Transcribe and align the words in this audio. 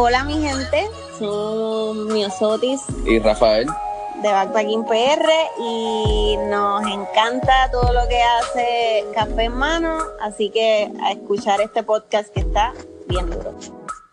Hola 0.00 0.22
mi 0.22 0.40
gente, 0.40 0.88
son 1.18 2.06
Miosotis 2.06 2.82
y 3.04 3.18
Rafael 3.18 3.66
de 4.22 4.28
Backpacking 4.30 4.84
PR 4.84 5.28
y 5.58 6.36
nos 6.48 6.82
encanta 6.82 7.68
todo 7.72 7.92
lo 7.92 8.06
que 8.08 8.22
hace 8.22 9.04
Café 9.12 9.46
en 9.46 9.56
Mano, 9.56 9.98
así 10.22 10.50
que 10.50 10.88
a 11.02 11.10
escuchar 11.10 11.60
este 11.60 11.82
podcast 11.82 12.32
que 12.32 12.38
está 12.38 12.74
bien 13.08 13.28
duro. 13.28 13.52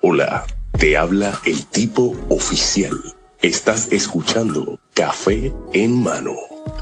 Hola, 0.01 0.47
te 0.79 0.97
habla 0.97 1.39
el 1.45 1.63
tipo 1.67 2.15
oficial. 2.29 2.99
Estás 3.43 3.91
escuchando 3.91 4.79
Café 4.95 5.53
en 5.73 6.01
Mano. 6.01 6.33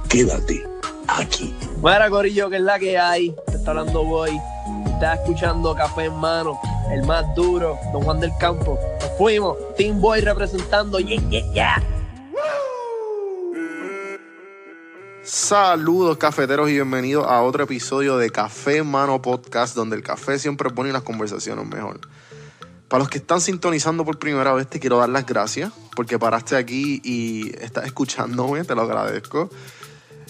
Quédate 0.08 0.66
aquí. 1.10 1.54
Mira, 1.84 2.10
Corillo, 2.10 2.50
que 2.50 2.56
es 2.56 2.62
la 2.62 2.80
que 2.80 2.98
hay. 2.98 3.36
Te 3.48 3.58
está 3.58 3.72
hablando 3.72 4.06
Boy. 4.06 4.40
Estás 4.86 5.20
escuchando 5.20 5.76
Café 5.76 6.06
en 6.06 6.16
Mano, 6.16 6.58
el 6.92 7.04
más 7.04 7.34
duro, 7.36 7.78
Don 7.92 8.04
Juan 8.04 8.20
del 8.20 8.32
Campo. 8.40 8.80
Nos 9.00 9.18
fuimos. 9.18 9.58
Team 9.76 10.00
Boy 10.02 10.22
representando. 10.22 11.00
Yeah, 11.00 11.22
yeah, 11.30 11.54
yeah. 11.54 11.84
Saludos 15.24 16.18
cafeteros 16.18 16.70
y 16.70 16.74
bienvenidos 16.74 17.26
a 17.26 17.42
otro 17.44 17.64
episodio 17.64 18.18
de 18.18 18.30
Café 18.30 18.84
Mano 18.84 19.22
Podcast, 19.22 19.74
donde 19.74 19.96
el 19.96 20.04
café 20.04 20.38
siempre 20.38 20.70
pone 20.70 20.92
las 20.92 21.04
conversaciones 21.04 21.66
mejor. 21.66 22.02
Para 22.90 23.00
los 23.00 23.10
que 23.10 23.20
están 23.20 23.40
sintonizando 23.40 24.04
por 24.04 24.20
primera 24.20 24.54
vez, 24.54 24.68
te 24.68 24.80
quiero 24.80 24.98
dar 24.98 25.10
las 25.10 25.26
gracias 25.26 25.72
porque 25.96 26.20
paraste 26.20 26.58
aquí 26.58 27.02
y 27.04 27.56
estás 27.64 27.86
escuchándome, 27.86 28.66
te 28.66 28.76
lo 28.76 28.82
agradezco. 28.82 29.50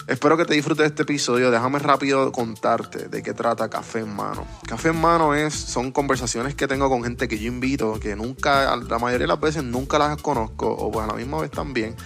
Espero 0.06 0.36
que 0.36 0.44
te 0.44 0.52
disfrutes 0.52 0.82
de 0.82 0.88
este 0.88 1.02
episodio. 1.04 1.50
Déjame 1.50 1.78
rápido 1.78 2.30
contarte 2.30 3.08
de 3.08 3.22
qué 3.22 3.32
trata 3.32 3.70
Café 3.70 4.00
en 4.00 4.14
Mano. 4.14 4.46
Café 4.66 4.90
en 4.90 5.00
Mano 5.00 5.34
es, 5.34 5.54
son 5.54 5.92
conversaciones 5.92 6.54
que 6.54 6.68
tengo 6.68 6.90
con 6.90 7.02
gente 7.02 7.26
que 7.26 7.38
yo 7.38 7.48
invito, 7.48 7.98
que 7.98 8.14
nunca, 8.14 8.76
la 8.76 8.98
mayoría 8.98 9.24
de 9.24 9.28
las 9.28 9.40
veces 9.40 9.64
nunca 9.64 9.98
las 9.98 10.20
conozco, 10.20 10.70
o 10.70 10.92
pues 10.92 11.04
a 11.04 11.06
la 11.06 11.14
misma 11.14 11.40
vez 11.40 11.50
también. 11.50 11.96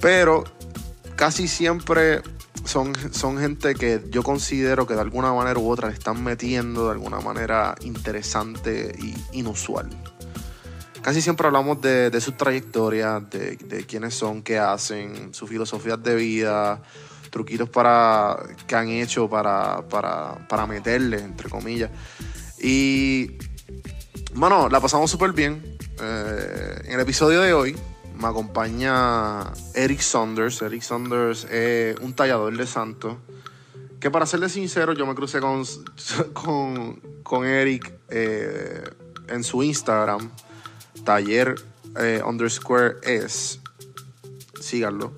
Pero 0.00 0.42
casi 1.14 1.46
siempre 1.46 2.20
son, 2.64 2.92
son 3.12 3.38
gente 3.38 3.76
que 3.76 4.02
yo 4.10 4.24
considero 4.24 4.88
que 4.88 4.94
de 4.94 5.02
alguna 5.02 5.32
manera 5.32 5.60
u 5.60 5.70
otra 5.70 5.86
le 5.86 5.94
están 5.94 6.24
metiendo 6.24 6.86
de 6.86 6.92
alguna 6.92 7.20
manera 7.20 7.76
interesante 7.82 8.92
y 8.98 9.38
inusual. 9.38 9.88
Casi 11.00 11.22
siempre 11.22 11.46
hablamos 11.46 11.80
de, 11.80 12.10
de 12.10 12.20
sus 12.20 12.36
trayectorias, 12.36 13.30
de, 13.30 13.56
de 13.56 13.86
quiénes 13.86 14.14
son, 14.14 14.42
qué 14.42 14.58
hacen, 14.58 15.32
sus 15.32 15.48
filosofías 15.48 16.02
de 16.02 16.16
vida, 16.16 16.82
truquitos 17.36 17.68
para, 17.68 18.38
que 18.66 18.74
han 18.74 18.88
hecho 18.88 19.28
para, 19.28 19.86
para, 19.88 20.38
para 20.48 20.66
meterle, 20.66 21.18
entre 21.18 21.50
comillas. 21.50 21.90
Y, 22.58 23.36
bueno, 24.32 24.70
la 24.70 24.80
pasamos 24.80 25.10
súper 25.10 25.32
bien. 25.32 25.76
Eh, 26.00 26.80
en 26.84 26.94
el 26.94 27.00
episodio 27.00 27.42
de 27.42 27.52
hoy 27.52 27.76
me 28.18 28.28
acompaña 28.28 29.52
Eric 29.74 30.00
Saunders. 30.00 30.62
Eric 30.62 30.80
Saunders 30.80 31.44
es 31.50 32.00
un 32.00 32.14
tallador 32.14 32.56
de 32.56 32.66
santos. 32.66 33.18
Que 34.00 34.10
para 34.10 34.24
serle 34.24 34.48
sincero, 34.48 34.94
yo 34.94 35.04
me 35.04 35.14
crucé 35.14 35.38
con, 35.38 35.62
con, 36.32 37.02
con 37.22 37.44
Eric 37.44 37.92
eh, 38.08 38.82
en 39.28 39.44
su 39.44 39.62
Instagram, 39.62 40.30
taller 41.04 41.54
eh, 41.98 42.22
underscore 42.24 42.96
es. 43.02 43.60
Síganlo 44.58 45.12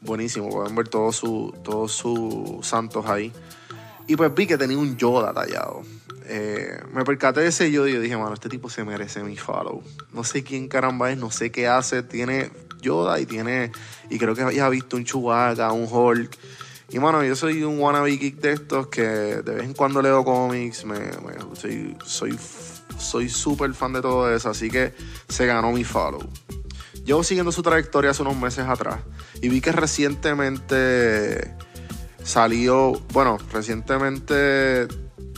buenísimo. 0.00 0.50
Pueden 0.50 0.74
ver 0.74 0.88
todos 0.88 1.16
sus 1.16 1.62
todos 1.62 1.92
sus 1.92 2.66
santos 2.66 3.06
ahí. 3.06 3.32
Y 4.06 4.16
pues 4.16 4.32
vi 4.34 4.46
que 4.46 4.56
tenía 4.56 4.78
un 4.78 4.96
Yoda 4.96 5.32
tallado. 5.32 5.82
Eh, 6.28 6.80
me 6.92 7.04
percaté 7.04 7.40
de 7.40 7.48
ese 7.48 7.70
Yoda 7.70 7.88
y 7.88 7.94
yo 7.94 8.00
dije, 8.00 8.16
mano, 8.16 8.34
este 8.34 8.48
tipo 8.48 8.70
se 8.70 8.84
merece 8.84 9.22
mi 9.22 9.36
follow. 9.36 9.82
No 10.12 10.24
sé 10.24 10.42
quién 10.42 10.68
caramba 10.68 11.10
es, 11.10 11.18
no 11.18 11.30
sé 11.30 11.50
qué 11.50 11.66
hace. 11.66 12.02
Tiene 12.02 12.50
Yoda 12.80 13.18
y 13.20 13.26
tiene. 13.26 13.72
Y 14.10 14.18
creo 14.18 14.34
que 14.34 14.42
había 14.42 14.68
visto 14.68 14.96
un 14.96 15.04
Chewbacca, 15.04 15.72
un 15.72 15.88
Hulk. 15.90 16.36
Y 16.90 17.00
mano, 17.00 17.24
yo 17.24 17.34
soy 17.34 17.64
un 17.64 17.80
wannabe 17.80 18.16
geek 18.16 18.36
de 18.36 18.52
estos 18.52 18.86
que 18.86 19.02
de 19.02 19.54
vez 19.54 19.64
en 19.64 19.74
cuando 19.74 20.00
leo 20.00 20.24
cómics. 20.24 20.84
Me, 20.84 20.98
me 20.98 21.56
soy 21.56 21.96
soy 22.04 22.38
soy 22.98 23.28
súper 23.28 23.74
fan 23.74 23.92
de 23.92 24.02
todo 24.02 24.32
eso. 24.32 24.50
Así 24.50 24.70
que 24.70 24.94
se 25.28 25.46
ganó 25.46 25.72
mi 25.72 25.82
follow. 25.82 26.22
Llevo 27.06 27.22
siguiendo 27.22 27.52
su 27.52 27.62
trayectoria 27.62 28.10
hace 28.10 28.22
unos 28.22 28.36
meses 28.36 28.66
atrás 28.66 28.98
y 29.40 29.48
vi 29.48 29.60
que 29.60 29.70
recientemente 29.70 31.54
salió, 32.24 33.00
bueno, 33.12 33.38
recientemente 33.52 34.88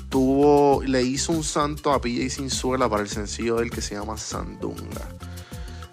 tuvo, 0.09 0.83
le 0.83 1.03
hizo 1.03 1.33
un 1.33 1.45
santo 1.45 1.93
a 1.93 2.01
PJ 2.01 2.31
Sinzuela 2.31 2.89
para 2.89 3.03
el 3.03 3.11
sencillo 3.11 3.57
del 3.57 3.71
que 3.71 3.83
se 3.83 3.95
llama 3.95 4.17
Sandunga. 4.17 5.09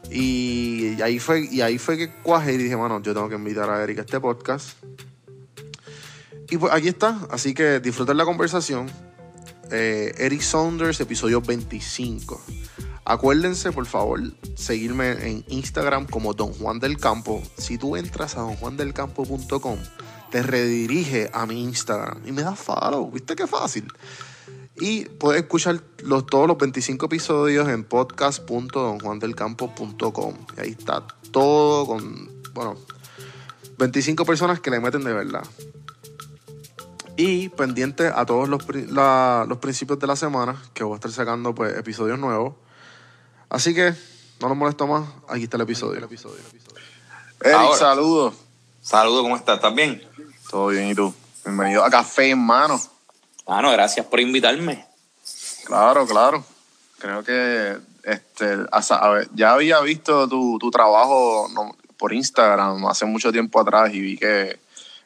Y 0.10 1.02
ahí 1.02 1.20
fue, 1.20 1.46
y 1.52 1.60
ahí 1.60 1.78
fue 1.78 1.98
que 1.98 2.10
cuaje 2.10 2.54
y 2.54 2.58
dije, 2.58 2.76
bueno, 2.76 3.02
yo 3.02 3.14
tengo 3.14 3.28
que 3.28 3.36
invitar 3.36 3.70
a 3.70 3.84
Eric 3.84 4.00
a 4.00 4.02
este 4.04 4.22
podcast. 4.22 4.78
Y 6.50 6.56
pues 6.56 6.72
aquí 6.72 6.88
está, 6.88 7.20
así 7.30 7.54
que 7.54 7.82
disfruten 7.82 8.16
la 8.16 8.24
conversación. 8.24 8.90
Eh, 9.72 10.14
Eric 10.20 10.40
Saunders, 10.40 11.02
episodio 11.02 11.42
25. 11.42 12.42
Acuérdense, 13.08 13.72
por 13.72 13.86
favor, 13.86 14.20
seguirme 14.56 15.12
en 15.30 15.46
Instagram 15.48 16.08
como 16.08 16.34
Don 16.34 16.52
Juan 16.54 16.80
del 16.80 16.98
Campo. 16.98 17.44
Si 17.56 17.78
tú 17.78 17.96
entras 17.96 18.36
a 18.36 18.42
donjuandelcampo.com, 18.42 19.78
te 20.32 20.42
redirige 20.42 21.30
a 21.32 21.46
mi 21.46 21.64
Instagram 21.64 22.24
y 22.26 22.32
me 22.32 22.42
da 22.42 22.56
follow. 22.56 23.12
¿Viste 23.12 23.36
qué 23.36 23.46
fácil? 23.46 23.94
Y 24.78 25.06
puedes 25.06 25.44
escuchar 25.44 25.84
los, 26.00 26.26
todos 26.26 26.48
los 26.48 26.58
25 26.58 27.06
episodios 27.06 27.70
en 27.70 27.84
podcast.donjuandelcampo.com. 27.84 30.34
Y 30.58 30.62
ahí 30.62 30.72
está 30.72 31.06
todo 31.32 31.86
con, 31.86 32.32
bueno, 32.56 32.76
25 33.78 34.26
personas 34.26 34.60
que 34.60 34.72
le 34.72 34.80
meten 34.80 35.04
de 35.04 35.14
verdad. 35.14 35.44
Y 37.18 37.50
pendiente 37.50 38.08
a 38.08 38.26
todos 38.26 38.50
los, 38.50 38.66
los 38.68 39.58
principios 39.60 40.00
de 40.00 40.08
la 40.08 40.16
semana, 40.16 40.60
que 40.74 40.84
voy 40.84 40.94
a 40.94 40.96
estar 40.96 41.12
sacando 41.12 41.54
pues, 41.54 41.78
episodios 41.78 42.18
nuevos. 42.18 42.56
Así 43.50 43.74
que 43.74 43.94
no 44.40 44.50
nos 44.50 44.58
molesto 44.58 44.88
más. 44.88 45.08
Aquí 45.28 45.44
está 45.44 45.58
el 45.58 45.64
episodio. 45.64 45.98
El 45.98 46.04
episodio, 46.04 46.38
el 46.38 46.46
episodio. 46.46 46.84
Eric, 47.42 47.78
saludos. 47.78 48.36
Saludos, 48.82 49.22
¿cómo 49.24 49.36
estás? 49.36 49.56
¿Estás 49.56 49.74
bien? 49.74 50.02
Todo 50.50 50.68
bien, 50.68 50.90
¿y 50.90 50.96
tú? 50.96 51.14
Bienvenido 51.44 51.84
a 51.84 51.90
Café 51.90 52.30
en 52.30 52.40
Mano. 52.40 52.80
Ah, 53.48 53.62
no, 53.62 53.72
gracias 53.72 54.06
por 54.06 54.20
invitarme. 54.20 54.86
Claro, 55.66 56.06
claro. 56.06 56.44
Creo 57.00 57.24
que 57.24 57.78
este, 58.04 58.58
a 58.72 59.10
ver, 59.10 59.30
ya 59.34 59.54
había 59.54 59.80
visto 59.82 60.28
tu, 60.28 60.60
tu 60.60 60.70
trabajo 60.70 61.50
por 61.98 62.14
Instagram 62.14 62.86
hace 62.86 63.06
mucho 63.06 63.32
tiempo 63.32 63.60
atrás 63.60 63.92
y 63.94 64.00
vi 64.00 64.18
que 64.18 64.60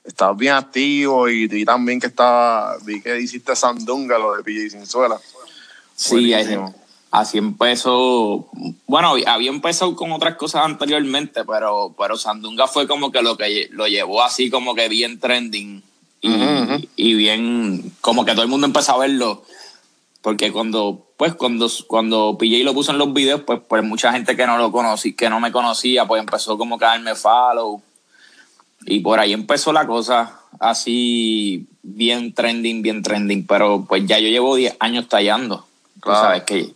estabas 0.04 0.38
bien 0.38 0.54
activo 0.54 1.30
y 1.30 1.48
vi 1.48 1.64
también 1.64 2.00
que 2.00 2.08
estaba, 2.08 2.78
vi 2.84 3.02
que 3.02 3.20
hiciste 3.20 3.56
Sandunga, 3.56 4.18
lo 4.18 4.36
de 4.36 4.44
PJ 4.44 4.72
Sinzuela. 4.72 5.20
Sí, 5.96 6.34
así 7.12 7.38
empezó. 7.38 8.48
Bueno, 8.88 9.16
había 9.26 9.50
empezado 9.50 9.96
con 9.96 10.12
otras 10.12 10.36
cosas 10.36 10.66
anteriormente, 10.66 11.44
pero, 11.46 11.94
pero 11.98 12.18
Sandunga 12.18 12.68
fue 12.68 12.88
como 12.88 13.12
que 13.12 13.22
lo 13.22 13.38
que 13.38 13.70
lo 13.72 13.88
llevó 13.88 14.24
así 14.24 14.50
como 14.50 14.76
que 14.76 14.90
bien 14.90 15.20
trending 15.20 15.84
y, 16.22 16.90
y 16.96 17.14
bien, 17.14 17.94
como 18.02 18.26
que 18.26 18.34
todo 18.34 18.44
el 18.44 18.50
mundo 18.50 18.68
empezó 18.68 18.94
a 18.94 19.00
verlo. 19.00 19.44
Porque 20.22 20.52
cuando, 20.52 21.08
pues, 21.16 21.34
cuando, 21.34 21.70
cuando 21.88 22.38
PJ 22.38 22.64
lo 22.64 22.74
puso 22.74 22.92
en 22.92 22.98
los 22.98 23.14
videos, 23.14 23.42
pues, 23.42 23.62
pues 23.68 23.84
mucha 23.84 24.12
gente 24.12 24.36
que 24.36 24.46
no 24.46 24.58
lo 24.58 24.72
conocí, 24.72 25.14
que 25.14 25.30
no 25.30 25.40
me 25.40 25.52
conocía, 25.52 26.06
pues 26.06 26.20
empezó 26.20 26.58
como 26.58 26.78
que 26.78 26.86
a 26.86 26.90
darme 26.90 27.16
follow. 27.16 27.82
Y 28.86 29.00
por 29.00 29.20
ahí 29.20 29.34
empezó 29.34 29.72
la 29.72 29.88
cosa 29.88 30.42
así 30.60 31.68
bien 31.84 32.34
trending, 32.34 32.82
bien 32.82 33.02
trending. 33.02 33.46
Pero 33.48 33.86
pues 33.88 34.06
ya 34.06 34.20
yo 34.20 34.28
llevo 34.28 34.56
10 34.56 34.76
años 34.80 35.08
tallando. 35.08 35.66
Claro. 36.02 36.22
sabes 36.22 36.44
que 36.44 36.74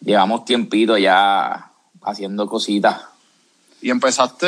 llevamos 0.00 0.44
tiempito 0.44 0.96
ya 0.96 1.70
haciendo 2.02 2.46
cositas. 2.46 3.02
¿Y 3.80 3.90
empezaste, 3.90 4.46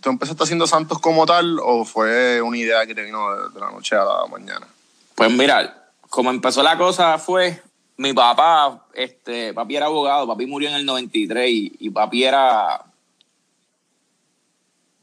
tú 0.00 0.10
empezaste 0.10 0.44
haciendo 0.44 0.66
santos 0.66 0.98
como 0.98 1.26
tal 1.26 1.58
o 1.62 1.84
fue 1.84 2.40
una 2.40 2.56
idea 2.56 2.86
que 2.86 2.94
te 2.94 3.02
vino 3.02 3.30
de, 3.50 3.60
la 3.60 3.70
noche 3.70 3.96
a 3.96 4.04
la 4.04 4.26
mañana? 4.30 4.66
Pues 5.14 5.30
mira, 5.30 5.90
como 6.08 6.30
empezó 6.30 6.62
la 6.62 6.78
cosa 6.78 7.18
fue, 7.18 7.60
mi 7.96 8.12
papá, 8.12 8.86
este, 8.94 9.52
papi 9.52 9.76
era 9.76 9.86
abogado, 9.86 10.26
papi 10.26 10.46
murió 10.46 10.68
en 10.68 10.76
el 10.76 10.86
93 10.86 11.50
y, 11.50 11.76
y 11.80 11.90
papi 11.90 12.24
era 12.24 12.82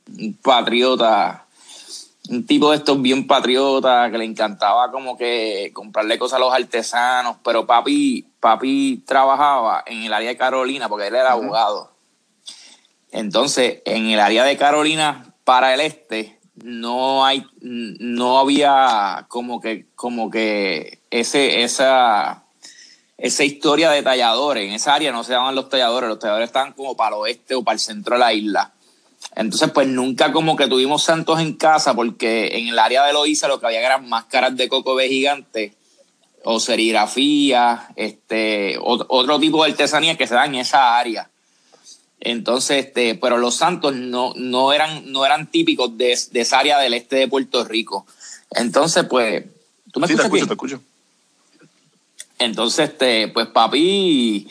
un 0.08 0.34
patriota 0.36 1.46
un 2.30 2.46
tipo 2.46 2.72
de 2.72 2.78
estos 2.78 3.02
bien 3.02 3.28
patriota 3.28 4.10
que 4.12 4.18
le 4.18 4.26
encantaba 4.26 4.92
como 4.92 5.18
que 5.18 5.72
comprarle 5.74 6.18
cosas 6.18 6.38
a 6.38 6.40
los 6.40 6.54
artesanos, 6.54 7.38
pero 7.44 7.66
papi, 7.66 8.26
papi 8.46 9.02
trabajaba 9.08 9.84
en 9.88 10.04
el 10.04 10.14
área 10.14 10.30
de 10.30 10.38
Carolina 10.38 10.88
porque 10.88 11.08
él 11.08 11.16
era 11.16 11.32
abogado. 11.32 11.90
Entonces, 13.12 13.82
en 13.86 14.06
el 14.06 14.20
área 14.20 14.44
de 14.44 14.56
Carolina 14.56 15.34
para 15.44 15.74
el 15.74 15.80
este 15.80 16.38
no 16.64 17.26
hay 17.26 17.44
no 17.60 18.38
había 18.38 19.26
como 19.30 19.60
que 19.60 19.88
como 19.96 20.30
que 20.30 21.00
ese 21.10 21.64
esa 21.64 22.44
esa 23.18 23.44
historia 23.44 23.90
de 23.90 24.04
talladores. 24.04 24.68
En 24.68 24.74
esa 24.74 24.94
área 24.94 25.12
no 25.12 25.24
se 25.24 25.32
llamaban 25.32 25.56
los 25.56 25.68
talladores, 25.68 26.08
los 26.08 26.20
talladores 26.20 26.50
estaban 26.50 26.74
como 26.74 26.96
para 26.96 27.16
el 27.16 27.22
oeste 27.24 27.56
o 27.56 27.64
para 27.64 27.74
el 27.74 27.80
centro 27.80 28.14
de 28.14 28.20
la 28.20 28.32
isla. 28.32 28.74
Entonces, 29.36 29.72
pues 29.72 29.88
nunca 29.88 30.32
como 30.32 30.56
que 30.56 30.68
tuvimos 30.68 31.02
santos 31.02 31.40
en 31.40 31.54
casa 31.54 31.96
porque 31.96 32.60
en 32.60 32.68
el 32.68 32.78
área 32.78 33.04
de 33.06 33.14
Loíza 33.14 33.48
lo 33.48 33.60
que 33.60 33.66
había 33.66 33.84
eran 33.84 34.08
máscaras 34.08 34.56
de 34.56 34.70
coco 34.70 34.96
de 34.98 35.08
gigante 35.08 35.74
o 36.46 36.60
serigrafía, 36.60 37.88
este, 37.96 38.78
otro, 38.80 39.40
tipo 39.40 39.64
de 39.64 39.72
artesanía 39.72 40.16
que 40.16 40.28
se 40.28 40.36
da 40.36 40.46
en 40.46 40.56
esa 40.56 40.98
área. 40.98 41.30
Entonces, 42.20 42.86
este, 42.86 43.16
pero 43.16 43.38
los 43.38 43.56
santos 43.56 43.96
no, 43.96 44.34
no, 44.36 44.72
eran, 44.72 45.12
no 45.12 45.26
eran 45.26 45.50
típicos 45.50 45.98
de, 45.98 46.12
esa 46.12 46.60
área 46.60 46.78
del 46.80 46.94
este 46.94 47.18
de 47.18 47.28
Puerto 47.28 47.64
Rico. 47.66 48.06
Entonces, 48.52 49.06
pues, 49.10 49.44
¿tú 49.92 50.00
me 50.00 50.08
sí, 50.08 50.14
escuchas? 50.14 50.32
Te 50.32 50.38
escucho, 50.38 50.48
te 50.48 50.54
escucho. 50.54 50.82
Entonces, 52.38 52.90
este, 52.90 53.28
pues 53.30 53.48
papi, 53.48 54.48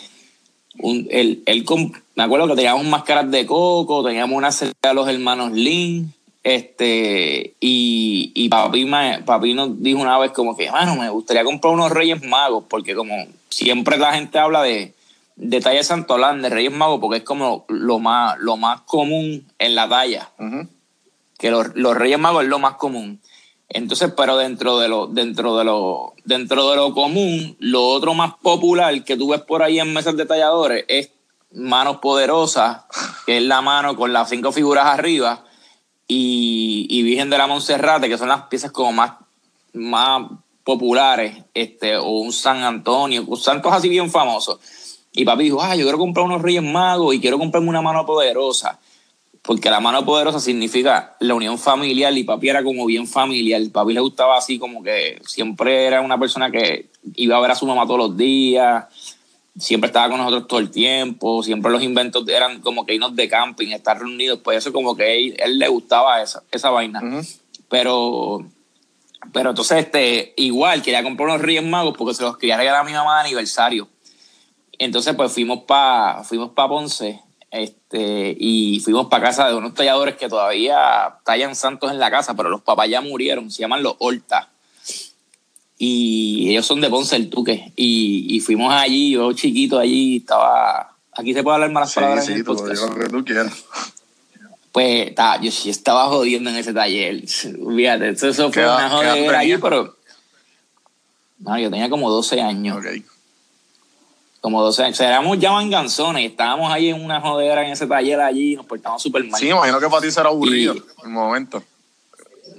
un, 0.78 1.08
me 2.16 2.22
acuerdo 2.22 2.48
que 2.48 2.56
teníamos 2.56 2.84
máscaras 2.86 3.30
de 3.30 3.46
coco, 3.46 4.04
teníamos 4.04 4.36
una 4.36 4.50
serie 4.50 4.74
de 4.82 4.94
los 4.94 5.08
hermanos 5.08 5.52
Lin, 5.52 6.12
este, 6.44 7.56
y, 7.58 8.30
y 8.34 8.48
papi, 8.50 8.84
me, 8.84 9.22
papi 9.24 9.54
nos 9.54 9.82
dijo 9.82 9.98
una 9.98 10.18
vez 10.18 10.30
como 10.32 10.54
que, 10.54 10.70
bueno, 10.70 10.94
me 10.94 11.08
gustaría 11.08 11.42
comprar 11.42 11.72
unos 11.72 11.90
Reyes 11.90 12.22
Magos, 12.22 12.64
porque 12.68 12.94
como 12.94 13.14
siempre 13.48 13.96
la 13.96 14.12
gente 14.12 14.38
habla 14.38 14.62
de, 14.62 14.92
de 15.36 15.60
talla 15.62 15.78
de 15.78 15.84
Santolán, 15.84 16.42
de 16.42 16.50
Reyes 16.50 16.70
Magos, 16.72 17.00
porque 17.00 17.18
es 17.18 17.24
como 17.24 17.64
lo 17.68 17.98
más, 17.98 18.38
lo 18.38 18.58
más 18.58 18.82
común 18.82 19.46
en 19.58 19.74
la 19.74 19.88
talla. 19.88 20.30
Que 21.38 21.50
los, 21.50 21.74
los 21.74 21.96
Reyes 21.96 22.18
Magos 22.18 22.44
es 22.44 22.50
lo 22.50 22.58
más 22.58 22.74
común. 22.74 23.20
Entonces, 23.70 24.12
pero 24.14 24.36
dentro 24.36 24.78
de 24.78 24.88
lo, 24.88 25.06
dentro 25.06 25.56
de 25.56 25.64
lo, 25.64 26.12
dentro 26.24 26.70
de 26.70 26.76
lo 26.76 26.92
común, 26.92 27.56
lo 27.58 27.86
otro 27.86 28.12
más 28.12 28.34
popular 28.42 29.02
que 29.02 29.16
tú 29.16 29.28
ves 29.28 29.40
por 29.40 29.62
ahí 29.62 29.80
en 29.80 29.94
mesas 29.94 30.14
de 30.16 30.26
talladores 30.26 30.84
es 30.88 31.10
manos 31.52 31.98
poderosas, 31.98 32.82
que 33.24 33.38
es 33.38 33.42
la 33.42 33.62
mano 33.62 33.96
con 33.96 34.12
las 34.12 34.28
cinco 34.28 34.52
figuras 34.52 34.86
arriba, 34.86 35.44
y, 36.06 36.86
y 36.88 37.02
Virgen 37.02 37.30
de 37.30 37.38
la 37.38 37.46
Monserrate, 37.46 38.08
que 38.08 38.18
son 38.18 38.28
las 38.28 38.42
piezas 38.42 38.70
como 38.70 38.92
más, 38.92 39.12
más 39.72 40.30
populares, 40.62 41.44
este, 41.54 41.96
o 41.96 42.08
un 42.08 42.32
San 42.32 42.62
Antonio, 42.62 43.24
santos 43.36 43.72
así 43.72 43.88
bien 43.88 44.10
famosos. 44.10 44.58
Y 45.12 45.24
papi 45.24 45.44
dijo, 45.44 45.62
ah, 45.62 45.76
yo 45.76 45.84
quiero 45.84 45.98
comprar 45.98 46.26
unos 46.26 46.42
Reyes 46.42 46.62
Magos 46.62 47.14
y 47.14 47.20
quiero 47.20 47.38
comprarme 47.38 47.68
una 47.68 47.82
mano 47.82 48.04
poderosa 48.04 48.78
porque 49.44 49.68
la 49.68 49.78
mano 49.78 50.06
poderosa 50.06 50.40
significa 50.40 51.16
la 51.20 51.34
unión 51.34 51.58
familiar 51.58 52.16
y 52.16 52.24
papi 52.24 52.48
era 52.48 52.64
como 52.64 52.86
bien 52.86 53.06
familiar. 53.06 53.60
Papi 53.70 53.92
le 53.92 54.00
gustaba 54.00 54.38
así 54.38 54.58
como 54.58 54.82
que 54.82 55.20
siempre 55.26 55.84
era 55.84 56.00
una 56.00 56.18
persona 56.18 56.50
que 56.50 56.86
iba 57.14 57.36
a 57.36 57.40
ver 57.40 57.50
a 57.50 57.54
su 57.54 57.66
mamá 57.66 57.84
todos 57.84 57.98
los 57.98 58.16
días, 58.16 58.86
siempre 59.58 59.88
estaba 59.88 60.08
con 60.08 60.18
nosotros 60.18 60.48
todo 60.48 60.60
el 60.60 60.70
tiempo, 60.70 61.42
siempre 61.42 61.70
los 61.70 61.82
inventos 61.82 62.28
eran 62.28 62.60
como 62.60 62.84
que 62.84 62.94
irnos 62.94 63.14
de 63.14 63.28
camping, 63.28 63.68
estar 63.68 63.98
reunidos, 63.98 64.40
pues 64.42 64.58
eso 64.58 64.72
como 64.72 64.96
que 64.96 65.16
él, 65.16 65.36
él 65.38 65.58
le 65.58 65.68
gustaba 65.68 66.22
esa, 66.22 66.42
esa 66.50 66.70
vaina. 66.70 67.00
Pero 67.68 68.46
pero 69.32 69.50
entonces 69.50 69.78
este 69.78 70.34
igual 70.36 70.82
quería 70.82 71.02
comprar 71.02 71.28
unos 71.28 71.40
Reyes 71.40 71.64
Magos 71.64 71.94
porque 71.96 72.14
se 72.14 72.22
los 72.22 72.36
quería 72.36 72.56
regalar 72.56 72.82
a 72.82 72.84
mi 72.84 72.92
mamá 72.92 73.16
de 73.16 73.28
aniversario. 73.28 73.88
Entonces 74.78 75.14
pues 75.14 75.32
fuimos 75.32 75.64
para 75.64 76.24
fuimos 76.24 76.50
pa 76.50 76.68
Ponce 76.68 77.20
este, 77.54 78.36
y 78.36 78.80
fuimos 78.80 79.06
para 79.06 79.26
casa 79.26 79.48
de 79.48 79.54
unos 79.54 79.74
talladores 79.74 80.16
que 80.16 80.28
todavía 80.28 81.18
tallan 81.24 81.54
santos 81.54 81.92
en 81.92 82.00
la 82.00 82.10
casa, 82.10 82.34
pero 82.34 82.48
los 82.48 82.62
papás 82.62 82.88
ya 82.88 83.00
murieron, 83.00 83.48
se 83.48 83.62
llaman 83.62 83.82
los 83.82 83.94
Horta. 84.00 84.50
Y 85.78 86.50
ellos 86.50 86.66
son 86.66 86.80
de 86.80 86.88
Ponce 86.88 87.16
el 87.16 87.30
Tuque. 87.30 87.72
Y, 87.76 88.40
fuimos 88.40 88.72
allí, 88.72 89.12
yo 89.12 89.32
chiquito 89.32 89.78
allí, 89.78 90.18
estaba. 90.18 90.96
Aquí 91.12 91.34
se 91.34 91.42
puede 91.42 91.54
hablar 91.54 91.72
malas 91.72 91.94
palabras. 91.94 92.26
Sí, 92.26 92.42
lo 92.42 92.54
que 92.54 93.08
tú 93.08 93.24
quieras. 93.24 93.64
Pues 94.72 95.12
yo 95.40 95.50
sí 95.50 95.70
estaba 95.70 96.06
jodiendo 96.06 96.50
en 96.50 96.56
ese 96.56 96.72
taller. 96.72 97.22
Fíjate, 97.76 98.10
eso, 98.10 98.52
fue 98.52 98.64
una 98.64 98.90
jodera 98.90 99.38
allí, 99.38 99.56
pero. 99.58 99.96
No, 101.38 101.58
yo 101.58 101.70
tenía 101.70 101.90
como 101.90 102.10
12 102.10 102.40
años. 102.40 102.78
Okay 102.78 103.04
como 104.44 104.62
12 104.62 104.82
años. 104.82 104.96
O 104.96 104.98
sea, 104.98 105.08
éramos 105.08 105.38
ya 105.38 105.52
manganzones 105.52 106.22
y 106.22 106.26
estábamos 106.26 106.70
ahí 106.70 106.90
en 106.90 107.02
una 107.02 107.18
jodera 107.18 107.64
en 107.64 107.72
ese 107.72 107.86
taller 107.86 108.20
allí 108.20 108.52
y 108.52 108.56
nos 108.56 108.66
portábamos 108.66 109.02
súper 109.02 109.24
mal. 109.24 109.40
Sí, 109.40 109.48
imagino 109.48 109.80
que 109.80 109.88
para 109.88 110.02
ti 110.02 110.10
será 110.10 110.28
aburrido 110.28 110.74
en 110.74 110.82
el 111.02 111.08
momento. 111.08 111.62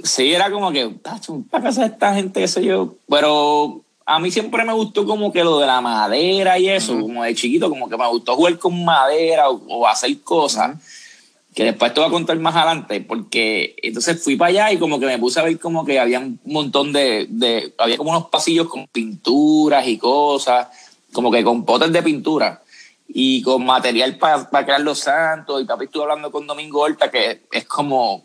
Sí, 0.04 0.34
era 0.34 0.52
como 0.52 0.72
que, 0.72 0.90
para 1.50 1.64
casa 1.64 1.82
de 1.82 1.88
esta 1.88 2.14
gente, 2.14 2.48
sé 2.48 2.64
yo. 2.64 2.96
Pero 3.10 3.82
a 4.06 4.20
mí 4.20 4.32
siempre 4.32 4.64
me 4.64 4.74
gustó 4.74 5.06
como 5.06 5.32
que 5.32 5.44
lo 5.44 5.60
de 5.60 5.68
la 5.68 5.82
madera 5.82 6.60
y 6.60 6.70
eso, 6.70 7.00
como 7.00 7.24
de 7.24 7.34
chiquito, 7.34 7.70
como 7.70 7.90
que 7.90 7.98
me 7.98 8.08
gustó 8.08 8.36
jugar 8.36 8.58
con 8.60 8.84
madera 8.86 9.50
o, 9.50 9.88
hacer 9.88 10.20
cosas. 10.22 10.78
Que 11.54 11.64
después 11.64 11.94
te 11.94 12.02
voy 12.02 12.10
a 12.10 12.12
contar 12.12 12.38
más 12.38 12.54
adelante, 12.54 13.00
porque 13.00 13.76
entonces 13.82 14.22
fui 14.22 14.36
para 14.36 14.50
allá 14.50 14.74
y 14.74 14.78
como 14.78 15.00
que 15.00 15.06
me 15.06 15.18
puse 15.18 15.40
a 15.40 15.44
ver 15.44 15.58
como 15.58 15.86
que 15.86 16.00
había 16.00 16.20
un 16.20 16.38
montón 16.44 16.92
de, 16.92 17.28
de 17.30 17.74
había 17.78 17.96
como 17.96 18.12
unos 18.12 18.28
pasillos 18.28 18.68
con 18.68 18.86
pinturas 18.88 19.88
y 19.88 19.98
cosas 19.98 20.68
como 21.16 21.32
que 21.32 21.44
con 21.44 21.66
potes 21.66 21.92
de 21.92 22.04
pintura 22.04 22.62
y 23.08 23.42
con 23.42 23.66
material 23.66 24.18
para 24.18 24.66
crear 24.66 24.82
los 24.82 25.00
santos. 25.00 25.62
Y 25.62 25.66
papi 25.66 25.86
estuvo 25.86 26.04
hablando 26.04 26.32
con 26.32 26.46
Domingo 26.46 26.82
Horta, 26.82 27.10
que 27.10 27.42
es 27.52 27.66
como, 27.66 28.24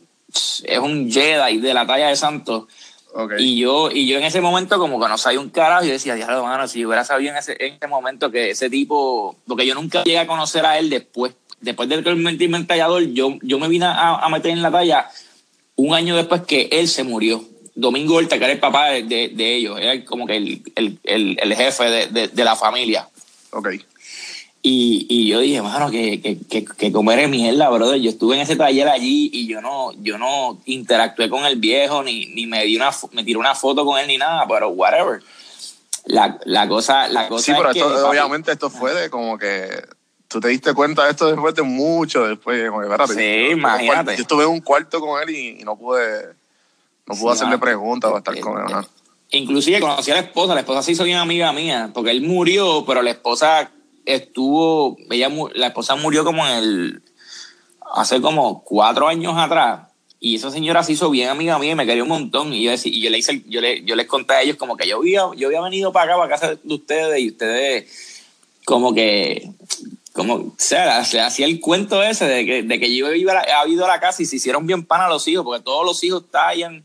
es 0.64 0.78
un 0.78 1.10
Jedi 1.10 1.58
de 1.58 1.74
la 1.74 1.86
talla 1.86 2.08
de 2.08 2.16
santos. 2.16 2.64
Y, 3.38 3.58
yo, 3.58 3.90
y 3.90 4.06
yo 4.06 4.18
en 4.18 4.24
ese 4.24 4.40
momento 4.40 4.78
como 4.78 5.00
que 5.00 5.08
no 5.08 5.18
sabía 5.18 5.40
un 5.40 5.50
carajo, 5.50 5.84
y 5.84 5.88
decía, 5.88 6.14
diablo, 6.14 6.44
mano, 6.44 6.68
si 6.68 6.80
yo 6.80 6.86
hubiera 6.86 7.04
sabido 7.04 7.32
en 7.32 7.38
ese, 7.38 7.56
en 7.58 7.74
ese 7.74 7.86
momento 7.88 8.30
que 8.30 8.50
ese 8.50 8.70
tipo, 8.70 9.36
porque 9.48 9.66
yo 9.66 9.74
nunca 9.74 10.04
llegué 10.04 10.18
a 10.18 10.28
conocer 10.28 10.64
a 10.64 10.78
él 10.78 10.90
después, 10.90 11.32
después 11.60 11.88
del 11.88 12.04
convertirme 12.04 12.58
en 12.58 12.66
tallador, 12.68 13.02
yo, 13.08 13.36
yo 13.42 13.58
me 13.58 13.68
vine 13.68 13.86
a, 13.86 14.16
a 14.16 14.28
meter 14.28 14.52
en 14.52 14.62
la 14.62 14.70
talla 14.70 15.10
un 15.74 15.94
año 15.94 16.16
después 16.16 16.42
que 16.42 16.68
él 16.70 16.88
se 16.88 17.02
murió. 17.02 17.44
Domingo 17.74 18.16
Horta, 18.16 18.38
que 18.38 18.44
era 18.44 18.52
el 18.52 18.60
papá 18.60 18.90
de, 18.90 19.02
de, 19.02 19.56
ellos, 19.56 19.78
era 19.80 20.04
como 20.04 20.26
que 20.26 20.36
el, 20.36 20.62
el, 20.74 20.98
el, 21.04 21.38
el 21.40 21.54
jefe 21.54 21.84
de, 21.84 22.28
de, 22.28 22.44
la 22.44 22.54
familia. 22.54 23.08
Ok. 23.52 23.68
Y, 24.62 25.06
y 25.08 25.28
yo 25.28 25.40
dije, 25.40 25.62
mano, 25.62 25.90
que, 25.90 26.20
que, 26.20 26.38
que, 26.38 26.64
que 26.64 26.92
comer 26.92 27.20
es 27.20 27.30
mierda, 27.30 27.70
brother. 27.70 27.98
Yo 27.98 28.10
estuve 28.10 28.34
en 28.34 28.42
ese 28.42 28.56
taller 28.56 28.88
allí 28.88 29.30
y 29.32 29.46
yo 29.46 29.62
no, 29.62 29.92
yo 30.02 30.18
no 30.18 30.60
interactué 30.66 31.30
con 31.30 31.46
el 31.46 31.56
viejo, 31.56 32.02
ni, 32.02 32.26
ni 32.26 32.46
me, 32.46 32.64
di 32.64 32.76
una, 32.76 32.90
me 33.12 33.24
tiré 33.24 33.38
una 33.38 33.54
foto 33.54 33.86
con 33.86 33.98
él, 33.98 34.06
ni 34.06 34.18
nada, 34.18 34.46
pero 34.46 34.68
whatever. 34.68 35.22
La, 36.04 36.38
la 36.44 36.68
cosa, 36.68 37.08
la 37.08 37.28
cosa 37.28 37.44
sí, 37.44 37.52
pero 37.56 37.70
esto, 37.70 38.08
obviamente 38.08 38.52
esto 38.52 38.68
fue 38.68 38.92
de 38.94 39.08
como 39.08 39.38
que 39.38 39.68
tú 40.28 40.40
te 40.40 40.48
diste 40.48 40.74
cuenta 40.74 41.04
de 41.04 41.10
esto 41.10 41.30
después 41.30 41.54
de 41.54 41.62
mucho 41.62 42.26
después. 42.26 42.70
Como 42.70 42.82
que, 42.82 43.14
sí, 43.14 43.52
imagínate. 43.52 44.16
Yo 44.16 44.22
estuve 44.22 44.44
en 44.44 44.50
un 44.50 44.60
cuarto 44.60 45.00
con 45.00 45.22
él 45.22 45.30
y 45.30 45.64
no 45.64 45.76
pude 45.76 46.34
no 47.06 47.14
pudo 47.16 47.32
hacerle 47.32 47.58
preguntas 47.58 48.10
o 48.12 48.18
estar 48.18 48.38
con 48.40 48.60
él. 48.60 48.86
Inclusive 49.30 49.80
conocí 49.80 50.10
a 50.10 50.14
la 50.14 50.20
esposa, 50.20 50.54
la 50.54 50.60
esposa 50.60 50.82
se 50.82 50.92
hizo 50.92 51.04
bien 51.04 51.18
amiga 51.18 51.52
mía, 51.52 51.90
porque 51.94 52.10
él 52.10 52.22
murió, 52.22 52.84
pero 52.86 53.02
la 53.02 53.10
esposa 53.10 53.70
estuvo, 54.04 54.96
ella, 55.10 55.30
la 55.54 55.68
esposa 55.68 55.96
murió 55.96 56.24
como 56.24 56.46
en 56.46 56.52
el, 56.52 57.02
hace 57.94 58.20
como 58.20 58.62
cuatro 58.64 59.08
años 59.08 59.34
atrás, 59.36 59.88
y 60.18 60.36
esa 60.36 60.50
señora 60.50 60.82
se 60.82 60.92
hizo 60.92 61.10
bien 61.10 61.30
amiga 61.30 61.58
mía 61.58 61.72
y 61.72 61.74
me 61.74 61.86
quería 61.86 62.02
un 62.02 62.08
montón, 62.08 62.52
y 62.52 62.64
yo, 62.64 62.70
le 62.70 63.18
hice, 63.18 63.42
yo, 63.46 63.60
le, 63.60 63.84
yo 63.84 63.96
les 63.96 64.06
conté 64.06 64.34
a 64.34 64.42
ellos 64.42 64.56
como 64.56 64.76
que 64.76 64.88
yo 64.88 64.98
había, 64.98 65.22
yo 65.36 65.48
había 65.48 65.60
venido 65.62 65.92
para 65.92 66.12
acá, 66.12 66.20
para 66.20 66.30
casa 66.30 66.58
de 66.62 66.74
ustedes, 66.74 67.20
y 67.20 67.28
ustedes 67.28 68.26
como 68.64 68.94
que 68.94 69.50
como, 70.12 70.34
o 70.34 70.54
sea, 70.56 71.04
se 71.04 71.20
hacía 71.20 71.46
el 71.46 71.60
cuento 71.60 72.02
ese 72.02 72.26
de 72.26 72.44
que, 72.44 72.62
de 72.62 72.80
que 72.80 72.94
yo 72.94 73.12
iba 73.12 73.32
a, 73.32 73.68
ido 73.68 73.84
a 73.84 73.88
la 73.88 74.00
casa 74.00 74.22
y 74.22 74.26
se 74.26 74.36
hicieron 74.36 74.66
bien 74.66 74.84
pan 74.84 75.00
a 75.02 75.08
los 75.08 75.26
hijos, 75.28 75.44
porque 75.44 75.62
todos 75.62 75.86
los 75.86 76.02
hijos 76.02 76.24
tallan 76.30 76.84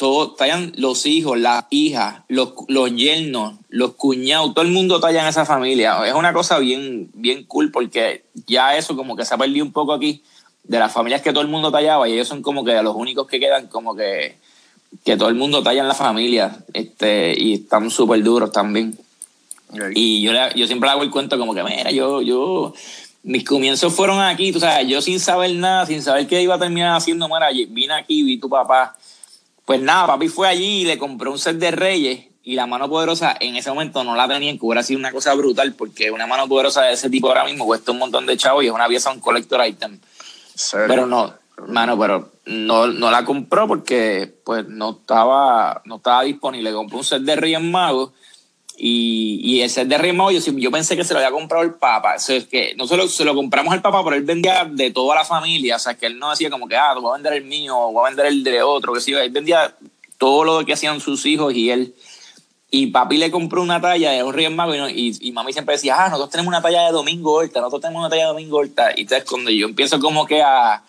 todo, 0.00 0.30
tallan 0.30 0.72
los 0.76 1.04
hijos, 1.04 1.38
las 1.38 1.66
hijas, 1.68 2.22
los, 2.28 2.54
los 2.68 2.90
yernos, 2.96 3.56
los 3.68 3.96
cuñados, 3.96 4.54
todo 4.54 4.64
el 4.64 4.70
mundo 4.70 4.98
talla 4.98 5.20
en 5.20 5.28
esa 5.28 5.44
familia. 5.44 6.06
Es 6.06 6.14
una 6.14 6.32
cosa 6.32 6.58
bien, 6.58 7.10
bien 7.12 7.44
cool 7.44 7.70
porque 7.70 8.24
ya 8.46 8.78
eso 8.78 8.96
como 8.96 9.14
que 9.14 9.26
se 9.26 9.34
ha 9.34 9.36
perdido 9.36 9.62
un 9.62 9.72
poco 9.72 9.92
aquí 9.92 10.22
de 10.64 10.78
las 10.78 10.90
familias 10.90 11.20
que 11.20 11.32
todo 11.32 11.42
el 11.42 11.48
mundo 11.48 11.70
tallaba 11.70 12.08
y 12.08 12.14
ellos 12.14 12.28
son 12.28 12.40
como 12.40 12.64
que 12.64 12.82
los 12.82 12.96
únicos 12.96 13.26
que 13.26 13.38
quedan 13.38 13.66
como 13.66 13.94
que, 13.94 14.38
que 15.04 15.18
todo 15.18 15.28
el 15.28 15.34
mundo 15.34 15.62
talla 15.62 15.82
en 15.82 15.88
la 15.88 15.94
familia 15.94 16.64
este, 16.72 17.34
y 17.36 17.52
están 17.52 17.90
súper 17.90 18.22
duros 18.22 18.50
también. 18.52 18.98
Y 19.94 20.22
yo, 20.22 20.32
yo 20.56 20.66
siempre 20.66 20.88
hago 20.88 21.02
el 21.02 21.10
cuento 21.10 21.36
como 21.36 21.54
que, 21.54 21.62
mira, 21.62 21.90
yo, 21.90 22.22
yo, 22.22 22.72
mis 23.22 23.44
comienzos 23.44 23.92
fueron 23.92 24.18
aquí, 24.18 24.50
tú 24.50 24.60
sabes, 24.60 24.88
yo 24.88 25.02
sin 25.02 25.20
saber 25.20 25.54
nada, 25.56 25.84
sin 25.84 26.00
saber 26.00 26.26
qué 26.26 26.40
iba 26.40 26.54
a 26.54 26.58
terminar 26.58 26.96
haciendo, 26.96 27.28
mira, 27.28 27.50
vine 27.68 27.92
aquí, 27.92 28.22
vi 28.22 28.38
tu 28.38 28.48
papá 28.48 28.96
pues 29.70 29.80
nada, 29.80 30.08
papi 30.08 30.26
fue 30.26 30.48
allí 30.48 30.80
y 30.80 30.84
le 30.84 30.98
compró 30.98 31.30
un 31.30 31.38
set 31.38 31.56
de 31.58 31.70
Reyes 31.70 32.26
y 32.42 32.56
la 32.56 32.66
mano 32.66 32.88
poderosa 32.88 33.36
en 33.38 33.54
ese 33.54 33.70
momento 33.70 34.02
no 34.02 34.16
la 34.16 34.26
tenían, 34.26 34.58
que 34.58 34.66
hubiera 34.66 34.82
sido 34.82 34.98
una 34.98 35.12
cosa 35.12 35.32
brutal 35.34 35.74
porque 35.74 36.10
una 36.10 36.26
mano 36.26 36.48
poderosa 36.48 36.82
de 36.82 36.94
ese 36.94 37.08
tipo 37.08 37.28
ahora 37.28 37.44
mismo 37.44 37.64
cuesta 37.64 37.92
un 37.92 37.98
montón 37.98 38.26
de 38.26 38.36
chavos 38.36 38.64
y 38.64 38.66
es 38.66 38.72
una 38.72 38.88
pieza, 38.88 39.12
un 39.12 39.20
collector 39.20 39.64
item. 39.64 40.00
Pero 40.88 41.06
no, 41.06 41.34
mano, 41.68 41.96
pero 41.96 42.32
no, 42.46 42.88
no 42.88 43.12
la 43.12 43.24
compró 43.24 43.68
porque 43.68 44.34
pues 44.44 44.66
no 44.66 44.90
estaba, 44.90 45.82
no 45.84 45.98
estaba 45.98 46.22
disponible. 46.22 46.72
Compró 46.72 46.98
un 46.98 47.04
set 47.04 47.22
de 47.22 47.36
Reyes 47.36 47.62
Magos 47.62 48.10
Y, 48.82 49.40
y 49.42 49.60
ese 49.60 49.84
de 49.84 49.98
Remo, 49.98 50.30
yo, 50.30 50.40
yo 50.40 50.70
pensé 50.70 50.96
que 50.96 51.04
se 51.04 51.12
lo 51.12 51.20
había 51.20 51.30
comprado 51.30 51.62
el 51.62 51.74
Papa. 51.74 52.14
O 52.16 52.18
sea, 52.18 52.36
es 52.36 52.46
que 52.46 52.74
no 52.76 52.86
solo 52.86 53.06
se 53.08 53.26
lo 53.26 53.34
compramos 53.34 53.74
al 53.74 53.82
Papa, 53.82 54.02
pero 54.02 54.16
él 54.16 54.22
vendía 54.22 54.64
de 54.64 54.90
toda 54.90 55.14
la 55.16 55.24
familia. 55.26 55.76
O 55.76 55.78
sea, 55.78 55.98
que 55.98 56.06
él 56.06 56.18
no 56.18 56.30
decía 56.30 56.48
como 56.48 56.66
que, 56.66 56.76
ah, 56.76 56.94
voy 56.94 57.10
a 57.10 57.14
vender 57.16 57.34
el 57.34 57.44
mío, 57.44 57.76
voy 57.76 58.06
a 58.06 58.08
vender 58.08 58.24
el 58.24 58.42
de 58.42 58.62
otro. 58.62 58.94
Que 58.94 59.02
sí, 59.02 59.12
él 59.12 59.30
vendía 59.30 59.76
todo 60.16 60.44
lo 60.44 60.64
que 60.64 60.72
hacían 60.72 60.98
sus 60.98 61.26
hijos 61.26 61.52
y 61.54 61.70
él. 61.70 61.94
Y 62.70 62.86
papi 62.86 63.18
le 63.18 63.30
compró 63.30 63.60
una 63.60 63.82
talla 63.82 64.12
de 64.12 64.22
un 64.22 64.32
Reyes 64.32 64.50
Magos 64.50 64.76
y, 64.94 65.12
y, 65.20 65.32
mami 65.32 65.52
siempre 65.52 65.74
decía, 65.74 65.96
ah, 65.98 66.08
nosotros 66.08 66.30
tenemos 66.30 66.48
una 66.48 66.62
talla 66.62 66.86
de 66.86 66.92
Domingo 66.92 67.32
Horta, 67.32 67.60
nosotros 67.60 67.82
tenemos 67.82 68.00
una 68.00 68.08
talla 68.08 68.22
de 68.22 68.28
Domingo 68.28 68.56
Horta. 68.56 68.92
Y 68.96 69.02
entonces 69.02 69.28
cuando 69.28 69.50
yo 69.50 69.66
empiezo 69.66 70.00
como 70.00 70.24
que 70.24 70.40
a, 70.40 70.82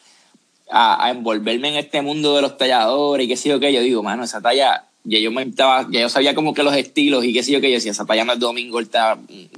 a, 0.70 1.06
a 1.06 1.10
envolverme 1.10 1.70
en 1.70 1.76
este 1.76 2.02
mundo 2.02 2.38
de 2.38 2.44
los 2.44 2.58
talladores 2.58 3.26
y 3.26 3.28
qué 3.28 3.36
sé 3.36 3.50
yo 3.50 3.60
qué, 3.60 3.74
yo 3.74 3.82
digo, 3.82 4.02
mano, 4.02 4.24
esa 4.24 4.40
talla 4.40 4.86
ya 5.04 5.20
yo 5.20 5.32
me 5.32 5.44
estaba, 5.44 5.88
ya 5.90 6.02
yo 6.02 6.10
sabía 6.10 6.36
como 6.36 6.54
que 6.54 6.64
los 6.64 6.76
estilos 6.76 7.24
y 7.26 7.34
qué 7.34 7.44
sé 7.44 7.52
yo 7.52 7.62
que 7.62 7.70
yo 7.70 7.76
decía, 7.76 7.92
esa 7.92 8.06
talla 8.06 8.26
no 8.26 8.34
es 8.34 8.40
Domingo, 8.40 8.80
está 8.80 9.18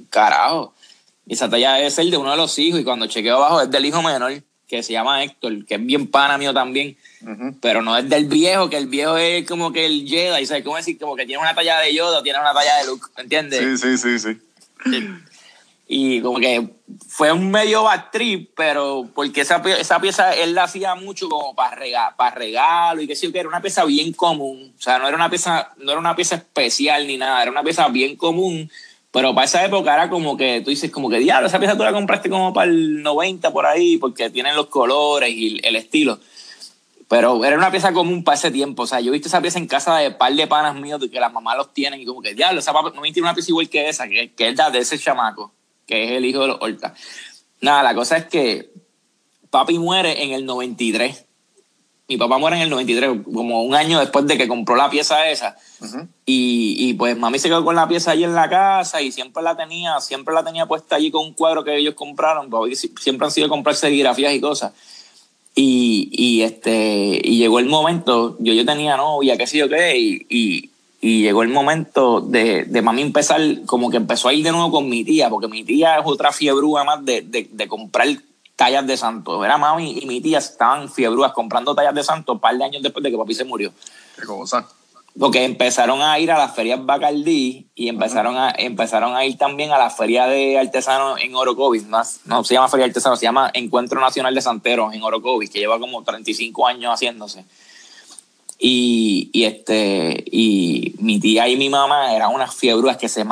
carajo. 0.09 0.73
Y 1.25 1.33
esa 1.33 1.49
talla 1.49 1.79
es 1.79 1.97
el 1.99 2.11
de 2.11 2.17
uno 2.17 2.31
de 2.31 2.37
los 2.37 2.57
hijos 2.59 2.79
y 2.79 2.83
cuando 2.83 3.07
chequeo 3.07 3.37
abajo 3.37 3.61
es 3.61 3.71
del 3.71 3.85
hijo 3.85 4.01
menor, 4.01 4.41
que 4.67 4.83
se 4.83 4.93
llama 4.93 5.23
Héctor, 5.23 5.65
que 5.65 5.75
es 5.75 5.85
bien 5.85 6.07
pana 6.07 6.37
mío 6.37 6.53
también, 6.53 6.97
pero 7.61 7.81
no 7.81 7.97
es 7.97 8.09
del 8.09 8.25
viejo, 8.25 8.69
que 8.69 8.77
el 8.77 8.87
viejo 8.87 9.17
es 9.17 9.47
como 9.47 9.71
que 9.71 9.85
el 9.85 10.07
Jedi, 10.07 10.45
¿sabes 10.45 10.63
cómo 10.63 10.77
decir? 10.77 10.97
Como 10.97 11.15
que 11.15 11.25
tiene 11.25 11.41
una 11.41 11.53
talla 11.53 11.79
de 11.79 11.93
Yoda, 11.93 12.23
tiene 12.23 12.39
una 12.39 12.53
talla 12.53 12.77
de 12.77 12.87
Luke, 12.87 13.05
¿entiendes? 13.17 13.79
Sí, 13.79 13.97
sí, 13.97 14.19
sí, 14.19 14.19
sí. 14.19 14.99
Y 15.95 16.21
como 16.21 16.39
que 16.39 16.69
fue 17.07 17.31
un 17.31 17.51
medio 17.51 17.83
bad 17.83 18.05
trip, 18.11 18.49
pero 18.55 19.07
porque 19.13 19.41
esa, 19.41 19.61
esa 19.77 20.01
pieza 20.01 20.33
él 20.33 20.55
la 20.55 20.63
hacía 20.63 20.95
mucho 20.95 21.29
como 21.29 21.53
para 21.53 21.75
regalo, 21.75 22.15
para 22.17 22.35
regalo 22.35 22.99
y 22.99 23.05
que 23.05 23.15
sí, 23.15 23.31
que 23.31 23.39
era 23.39 23.47
una 23.47 23.61
pieza 23.61 23.85
bien 23.85 24.11
común. 24.11 24.73
O 24.75 24.81
sea, 24.81 24.97
no 24.97 25.07
era 25.07 25.15
una 25.15 25.29
pieza, 25.29 25.71
no 25.77 25.91
era 25.91 25.99
una 25.99 26.15
pieza 26.15 26.33
especial 26.33 27.05
ni 27.05 27.17
nada, 27.17 27.43
era 27.43 27.51
una 27.51 27.61
pieza 27.61 27.87
bien 27.89 28.15
común. 28.15 28.71
Pero 29.11 29.35
para 29.35 29.45
esa 29.45 29.63
época 29.63 29.93
era 29.93 30.09
como 30.09 30.35
que 30.35 30.61
tú 30.61 30.71
dices, 30.71 30.89
como 30.89 31.11
que 31.11 31.19
diablo, 31.19 31.45
esa 31.47 31.59
pieza 31.59 31.77
tú 31.77 31.83
la 31.83 31.93
compraste 31.93 32.27
como 32.27 32.51
para 32.53 32.71
el 32.71 33.03
90 33.03 33.53
por 33.53 33.67
ahí, 33.67 33.97
porque 33.97 34.31
tienen 34.31 34.55
los 34.55 34.65
colores 34.67 35.29
y 35.29 35.59
el 35.61 35.75
estilo. 35.75 36.17
Pero 37.07 37.45
era 37.45 37.55
una 37.55 37.69
pieza 37.69 37.93
común 37.93 38.23
para 38.23 38.35
ese 38.35 38.49
tiempo. 38.49 38.81
O 38.81 38.87
sea, 38.87 38.99
yo 38.99 39.09
he 39.09 39.13
visto 39.13 39.27
esa 39.27 39.41
pieza 39.41 39.59
en 39.59 39.67
casa 39.67 39.97
de 39.97 40.09
par 40.09 40.33
de 40.33 40.47
panas 40.47 40.73
míos 40.73 40.99
que 41.11 41.19
las 41.19 41.31
mamás 41.31 41.55
los 41.55 41.71
tienen 41.71 42.01
y 42.01 42.05
como 42.05 42.19
que, 42.19 42.33
diablo, 42.33 42.61
esa 42.61 42.73
no 42.73 42.99
me 42.99 43.11
tiene 43.11 43.27
una 43.27 43.35
pieza 43.35 43.51
igual 43.51 43.69
que 43.69 43.89
esa, 43.89 44.09
que, 44.09 44.31
que 44.31 44.47
es 44.47 44.57
la 44.57 44.71
de 44.71 44.79
ese 44.79 44.97
chamaco 44.97 45.53
que 45.85 46.05
es 46.05 46.11
el 46.11 46.25
hijo 46.25 46.41
de 46.41 46.47
los 46.47 46.57
Horta. 46.61 46.93
Nada, 47.61 47.83
la 47.83 47.95
cosa 47.95 48.17
es 48.17 48.25
que 48.25 48.71
papi 49.49 49.79
muere 49.79 50.23
en 50.23 50.31
el 50.31 50.45
93. 50.45 51.25
Mi 52.09 52.17
papá 52.17 52.37
muere 52.37 52.57
en 52.57 52.63
el 52.63 52.69
93, 52.69 53.21
como 53.33 53.63
un 53.63 53.75
año 53.75 53.99
después 53.99 54.27
de 54.27 54.37
que 54.37 54.47
compró 54.47 54.75
la 54.75 54.89
pieza 54.89 55.29
esa. 55.29 55.55
y, 56.25 56.75
y, 56.77 56.93
pues 56.95 57.17
mami 57.17 57.39
se 57.39 57.47
quedó 57.47 57.63
con 57.63 57.75
la 57.75 57.87
pieza 57.87 58.11
allí 58.11 58.23
en 58.23 58.35
la 58.35 58.49
casa 58.49 59.01
y 59.01 59.11
siempre 59.11 59.41
la 59.41 59.55
tenía, 59.55 59.99
siempre 60.01 60.33
la 60.33 60.43
tenía 60.43 60.65
puesta 60.65 60.97
allí 60.97 61.11
con 61.11 61.25
un 61.25 61.33
cuadro 61.33 61.63
que 61.63 61.77
ellos 61.77 61.95
compraron. 61.95 62.49
Siempre 62.99 63.25
han 63.25 63.31
sido 63.31 63.47
comprar 63.47 63.75
serigrafías 63.75 64.33
y 64.33 64.41
cosas. 64.41 64.73
Y, 65.55 66.09
y, 66.11 66.41
este, 66.41 67.21
y 67.23 67.37
llegó 67.37 67.59
el 67.59 67.67
momento, 67.67 68.35
yo, 68.39 68.53
yo 68.53 68.65
tenía 68.65 68.97
novia, 68.97 69.37
qué 69.37 69.45
sé 69.45 69.59
yo 69.59 69.69
qué, 69.69 69.97
y, 69.97 70.25
y, 70.27 70.71
y 71.03 71.21
llegó 71.21 71.43
el 71.43 71.49
momento 71.49 72.21
de, 72.21 72.63
de 72.63 72.81
mami 72.81 73.01
empezar, 73.01 73.41
como 73.65 73.89
que 73.89 73.97
empezó 73.97 74.29
a 74.29 74.33
ir 74.33 74.41
de 74.41 74.53
nuevo 74.53 74.71
con 74.71 74.87
mi 74.87 75.03
tía, 75.03 75.29
porque 75.29 75.49
mi 75.49 75.65
tía 75.65 75.97
es 75.97 76.03
otra 76.05 76.31
fiebrúa 76.31 76.85
más 76.85 77.03
de, 77.03 77.21
de, 77.21 77.49
de 77.51 77.67
comprar 77.67 78.07
tallas 78.55 78.87
de 78.87 78.95
santo. 78.95 79.43
Era 79.43 79.57
mami 79.57 79.99
y 80.01 80.05
mi 80.05 80.21
tía 80.21 80.37
estaban 80.37 80.89
fiebrúas 80.89 81.33
comprando 81.33 81.75
tallas 81.75 81.93
de 81.93 82.05
santo 82.05 82.31
un 82.31 82.39
par 82.39 82.57
de 82.57 82.63
años 82.63 82.81
después 82.81 83.03
de 83.03 83.11
que 83.11 83.17
papi 83.17 83.33
se 83.33 83.43
murió. 83.43 83.73
¿Qué 84.15 84.25
cosa? 84.25 84.65
Porque 85.19 85.43
empezaron 85.43 86.01
a 86.01 86.17
ir 86.19 86.31
a 86.31 86.37
las 86.37 86.55
ferias 86.55 86.79
Bacardí 86.85 87.67
y 87.75 87.89
empezaron, 87.89 88.37
a, 88.37 88.53
empezaron 88.57 89.13
a 89.13 89.25
ir 89.25 89.37
también 89.37 89.73
a 89.73 89.77
la 89.77 89.89
feria 89.89 90.25
de 90.27 90.57
artesanos 90.57 91.19
en 91.21 91.35
Orocovis. 91.35 91.85
No, 91.85 92.01
no 92.23 92.43
se 92.45 92.53
llama 92.53 92.69
feria 92.69 92.85
de 92.85 92.91
artesanos, 92.91 93.19
se 93.19 93.25
llama 93.25 93.51
Encuentro 93.53 93.99
Nacional 93.99 94.33
de 94.33 94.41
Santeros 94.41 94.93
en 94.93 95.03
Orocovis, 95.03 95.49
que 95.49 95.59
lleva 95.59 95.77
como 95.81 96.01
35 96.01 96.65
años 96.65 96.93
haciéndose. 96.93 97.43
Y, 98.59 99.29
este, 99.33 100.23
y 100.31 100.95
mi 100.99 101.19
tía 101.19 101.47
y 101.49 101.57
mi 101.57 101.69
mamá 101.69 102.13
eran 102.15 102.33
unas 102.33 102.55
fiebrudas 102.55 102.97
que 102.97 103.09
se 103.09 103.25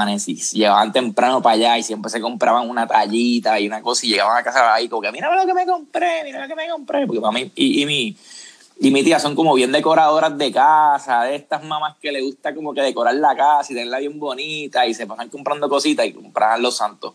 llevaban 0.51 0.91
temprano 0.91 1.41
para 1.41 1.55
allá 1.55 1.77
y 1.77 1.83
siempre 1.83 2.11
se 2.11 2.19
compraban 2.19 2.69
una 2.69 2.85
tallita 2.85 3.59
y 3.59 3.67
una 3.67 3.81
cosa 3.81 4.05
y 4.05 4.09
llegaban 4.09 4.37
a 4.37 4.43
casa 4.43 4.73
ahí 4.73 4.89
como 4.89 5.01
que 5.01 5.11
mira 5.11 5.33
lo 5.33 5.45
que 5.45 5.53
me 5.53 5.65
compré, 5.65 6.23
mira 6.25 6.41
lo 6.41 6.47
que 6.47 6.55
me 6.55 6.67
compré. 6.69 7.07
Porque 7.07 7.21
mí 7.31 7.51
y, 7.55 7.81
y, 7.81 7.85
mi, 7.85 8.17
y 8.79 8.91
mi 8.91 9.03
tía 9.03 9.19
son 9.19 9.35
como 9.35 9.53
bien 9.53 9.71
decoradoras 9.71 10.37
de 10.37 10.51
casa, 10.51 11.23
de 11.23 11.35
estas 11.35 11.63
mamás 11.63 11.95
que 12.01 12.11
le 12.11 12.21
gusta 12.21 12.53
como 12.53 12.73
que 12.73 12.81
decorar 12.81 13.15
la 13.15 13.35
casa 13.35 13.71
y 13.71 13.75
tenerla 13.75 13.99
bien 13.99 14.19
bonita 14.19 14.85
y 14.85 14.93
se 14.93 15.07
pasan 15.07 15.29
comprando 15.29 15.69
cositas 15.69 16.05
y 16.07 16.13
compraban 16.13 16.61
los 16.61 16.75
santos. 16.75 17.13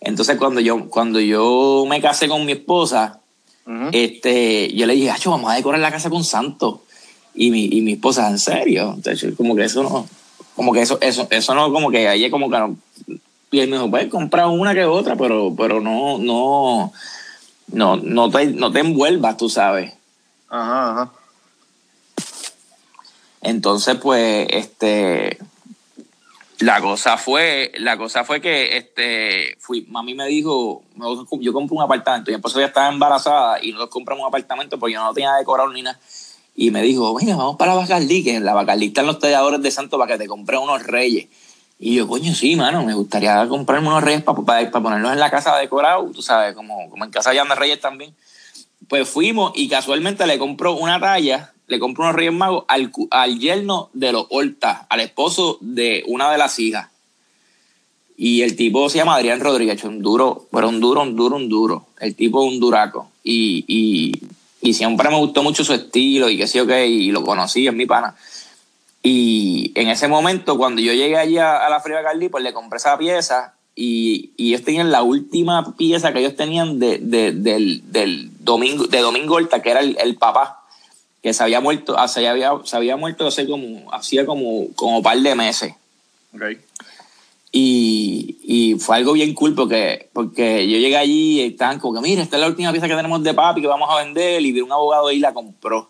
Entonces 0.00 0.36
cuando 0.36 0.60
yo, 0.60 0.90
cuando 0.90 1.18
yo 1.18 1.86
me 1.88 2.02
casé 2.02 2.28
con 2.28 2.44
mi 2.44 2.52
esposa, 2.52 3.20
este, 3.92 4.72
yo 4.74 4.86
le 4.86 4.94
dije, 4.94 5.10
Acho, 5.10 5.30
vamos 5.30 5.50
a 5.50 5.54
decorar 5.54 5.80
la 5.80 5.90
casa 5.90 6.10
con 6.10 6.24
santo. 6.24 6.82
Y 7.34 7.50
mi, 7.50 7.64
y 7.64 7.80
mi 7.80 7.94
esposa, 7.94 8.28
¿en 8.28 8.38
serio? 8.38 8.92
Entonces, 8.94 9.34
como 9.36 9.56
que 9.56 9.64
eso 9.64 9.82
no, 9.82 10.06
como 10.54 10.72
que 10.72 10.82
eso, 10.82 10.98
eso, 11.00 11.26
eso 11.30 11.54
no, 11.54 11.72
como 11.72 11.90
que 11.90 12.08
ahí 12.08 12.30
como 12.30 12.50
que 12.50 12.58
no. 12.58 12.76
Y 13.50 13.60
él 13.60 13.70
me 13.70 13.76
dijo, 13.76 13.90
puedes 13.90 14.08
comprar 14.08 14.46
una 14.46 14.74
que 14.74 14.84
otra, 14.84 15.16
pero, 15.16 15.54
pero 15.56 15.80
no, 15.80 16.18
no, 16.18 16.92
no, 17.68 17.96
no 17.96 18.30
te, 18.30 18.46
no 18.46 18.72
te 18.72 18.80
envuelvas, 18.80 19.36
tú 19.36 19.48
sabes. 19.48 19.92
Ajá, 20.48 20.90
ajá. 20.90 21.12
Entonces, 23.42 23.96
pues, 23.96 24.46
este, 24.50 25.38
la 26.60 26.80
cosa 26.80 27.16
fue, 27.16 27.72
la 27.78 27.96
cosa 27.96 28.24
fue 28.24 28.40
que 28.40 28.76
este, 28.76 29.56
mami 29.88 30.14
me 30.14 30.26
dijo, 30.26 30.82
yo 31.40 31.52
compré 31.52 31.76
un 31.76 31.82
apartamento, 31.82 32.30
y 32.30 32.34
después 32.34 32.54
ya 32.54 32.66
estaba 32.66 32.88
embarazada 32.88 33.62
y 33.62 33.72
nosotros 33.72 33.90
compramos 33.90 34.22
un 34.22 34.28
apartamento 34.28 34.78
porque 34.78 34.94
yo 34.94 35.02
no 35.02 35.12
tenía 35.12 35.34
decorado 35.34 35.70
ni 35.70 35.82
nada. 35.82 35.98
Y 36.56 36.70
me 36.70 36.82
dijo, 36.82 37.12
venga, 37.14 37.34
vamos 37.34 37.56
para 37.56 37.74
la 37.74 37.80
Bacardí, 37.80 38.22
que 38.22 38.36
en 38.36 38.44
la 38.44 38.54
Bacardí 38.54 38.86
están 38.86 39.06
los 39.06 39.18
talladores 39.18 39.60
de 39.60 39.70
santo 39.72 39.98
para 39.98 40.12
que 40.12 40.18
te 40.18 40.28
compre 40.28 40.56
unos 40.56 40.84
reyes. 40.84 41.26
Y 41.80 41.96
yo, 41.96 42.06
coño, 42.06 42.32
sí, 42.32 42.54
mano, 42.54 42.84
me 42.84 42.94
gustaría 42.94 43.48
comprarme 43.48 43.88
unos 43.88 44.04
reyes 44.04 44.22
para, 44.22 44.40
para, 44.42 44.70
ponerlos 44.70 45.12
en 45.12 45.18
la 45.18 45.30
casa 45.30 45.56
decorados, 45.56 46.12
tú 46.12 46.22
sabes, 46.22 46.54
como, 46.54 46.88
como 46.88 47.04
en 47.04 47.10
casa 47.10 47.30
de 47.30 47.40
Anda 47.40 47.56
Reyes 47.56 47.80
también. 47.80 48.14
Pues 48.88 49.08
fuimos 49.08 49.52
y 49.56 49.68
casualmente 49.68 50.24
le 50.26 50.38
compró 50.38 50.74
una 50.74 51.00
talla 51.00 51.53
le 51.66 51.78
compró 51.78 52.04
unos 52.04 52.16
Reyes 52.16 52.32
Magos 52.32 52.64
al, 52.68 52.92
al 53.10 53.38
yerno 53.38 53.90
de 53.92 54.12
los 54.12 54.26
Horta, 54.30 54.86
al 54.88 55.00
esposo 55.00 55.58
de 55.60 56.04
una 56.06 56.30
de 56.30 56.38
las 56.38 56.58
hijas. 56.58 56.88
Y 58.16 58.42
el 58.42 58.54
tipo 58.54 58.88
se 58.88 58.98
llama 58.98 59.16
Adrián 59.16 59.40
Rodríguez, 59.40 59.82
un 59.84 60.00
duro, 60.00 60.46
pero 60.52 60.68
un 60.68 60.80
duro, 60.80 61.02
un 61.02 61.16
duro, 61.16 61.36
un 61.36 61.48
duro. 61.48 61.86
El 61.98 62.14
tipo 62.14 62.42
un 62.42 62.60
duraco. 62.60 63.10
Y, 63.24 63.64
y, 63.66 64.22
y 64.60 64.74
siempre 64.74 65.08
me 65.08 65.16
gustó 65.16 65.42
mucho 65.42 65.64
su 65.64 65.72
estilo 65.72 66.28
y 66.28 66.36
que 66.36 66.46
sí, 66.46 66.60
ok, 66.60 66.70
y 66.86 67.10
lo 67.10 67.24
conocí, 67.24 67.66
es 67.66 67.74
mi 67.74 67.86
pana. 67.86 68.14
Y 69.02 69.72
en 69.74 69.88
ese 69.88 70.06
momento, 70.06 70.56
cuando 70.56 70.80
yo 70.80 70.92
llegué 70.92 71.16
allí 71.16 71.38
a, 71.38 71.68
la 71.68 71.80
Feria 71.80 72.02
Carly, 72.02 72.28
pues 72.28 72.44
le 72.44 72.52
compré 72.52 72.76
esa 72.76 72.96
pieza 72.96 73.54
y, 73.74 74.30
y, 74.36 74.48
ellos 74.50 74.62
tenían 74.62 74.92
la 74.92 75.02
última 75.02 75.76
pieza 75.76 76.12
que 76.12 76.20
ellos 76.20 76.36
tenían 76.36 76.78
de, 76.78 76.98
de, 76.98 77.32
del, 77.32 77.82
del 77.90 78.30
domingo, 78.44 78.86
de 78.86 79.00
Domingo 79.00 79.34
Horta, 79.34 79.60
que 79.60 79.70
era 79.70 79.80
el, 79.80 79.96
el 80.00 80.14
papá 80.14 80.63
que 81.24 81.32
se 81.32 81.42
había 81.42 81.62
muerto, 81.62 81.98
ah, 81.98 82.06
se 82.06 82.28
había, 82.28 82.52
se 82.64 82.76
había 82.76 82.98
muerto 82.98 83.26
hace 83.26 83.48
como, 83.48 83.90
hacía 83.94 84.26
como, 84.26 84.66
como 84.74 85.02
par 85.02 85.18
de 85.18 85.34
meses. 85.34 85.72
Okay. 86.34 86.58
Y, 87.50 88.36
y, 88.42 88.74
fue 88.78 88.96
algo 88.96 89.14
bien 89.14 89.32
cool 89.32 89.54
porque, 89.54 90.10
porque 90.12 90.68
yo 90.68 90.76
llegué 90.76 90.98
allí 90.98 91.40
y 91.40 91.46
estaban 91.46 91.80
como 91.80 91.94
que, 91.94 92.06
mira, 92.06 92.22
esta 92.22 92.36
es 92.36 92.42
la 92.42 92.48
última 92.48 92.72
pieza 92.72 92.88
que 92.88 92.94
tenemos 92.94 93.22
de 93.22 93.32
papi 93.32 93.62
que 93.62 93.66
vamos 93.66 93.88
a 93.90 94.04
vender. 94.04 94.42
Y 94.42 94.52
vi 94.52 94.60
un 94.60 94.70
abogado 94.70 95.10
y 95.10 95.18
la 95.18 95.32
compró. 95.32 95.88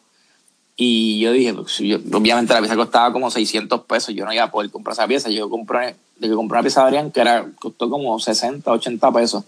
Y 0.76 1.18
yo 1.18 1.32
dije, 1.32 1.52
pues, 1.52 1.80
obviamente 1.80 2.54
la 2.54 2.60
pieza 2.60 2.76
costaba 2.76 3.12
como 3.12 3.28
600 3.28 3.80
pesos. 3.86 4.14
Yo 4.14 4.24
no 4.24 4.32
iba 4.32 4.44
a 4.44 4.52
poder 4.52 4.70
comprar 4.70 4.92
esa 4.92 5.08
pieza. 5.08 5.30
Yo 5.30 5.50
compré, 5.50 5.96
que 6.20 6.30
compré 6.30 6.58
una 6.58 6.62
pieza 6.62 6.82
de 6.82 6.86
Adrián 6.86 7.10
que 7.10 7.20
era, 7.20 7.44
costó 7.58 7.90
como 7.90 8.20
60, 8.20 8.70
80 8.70 9.10
pesos. 9.10 9.42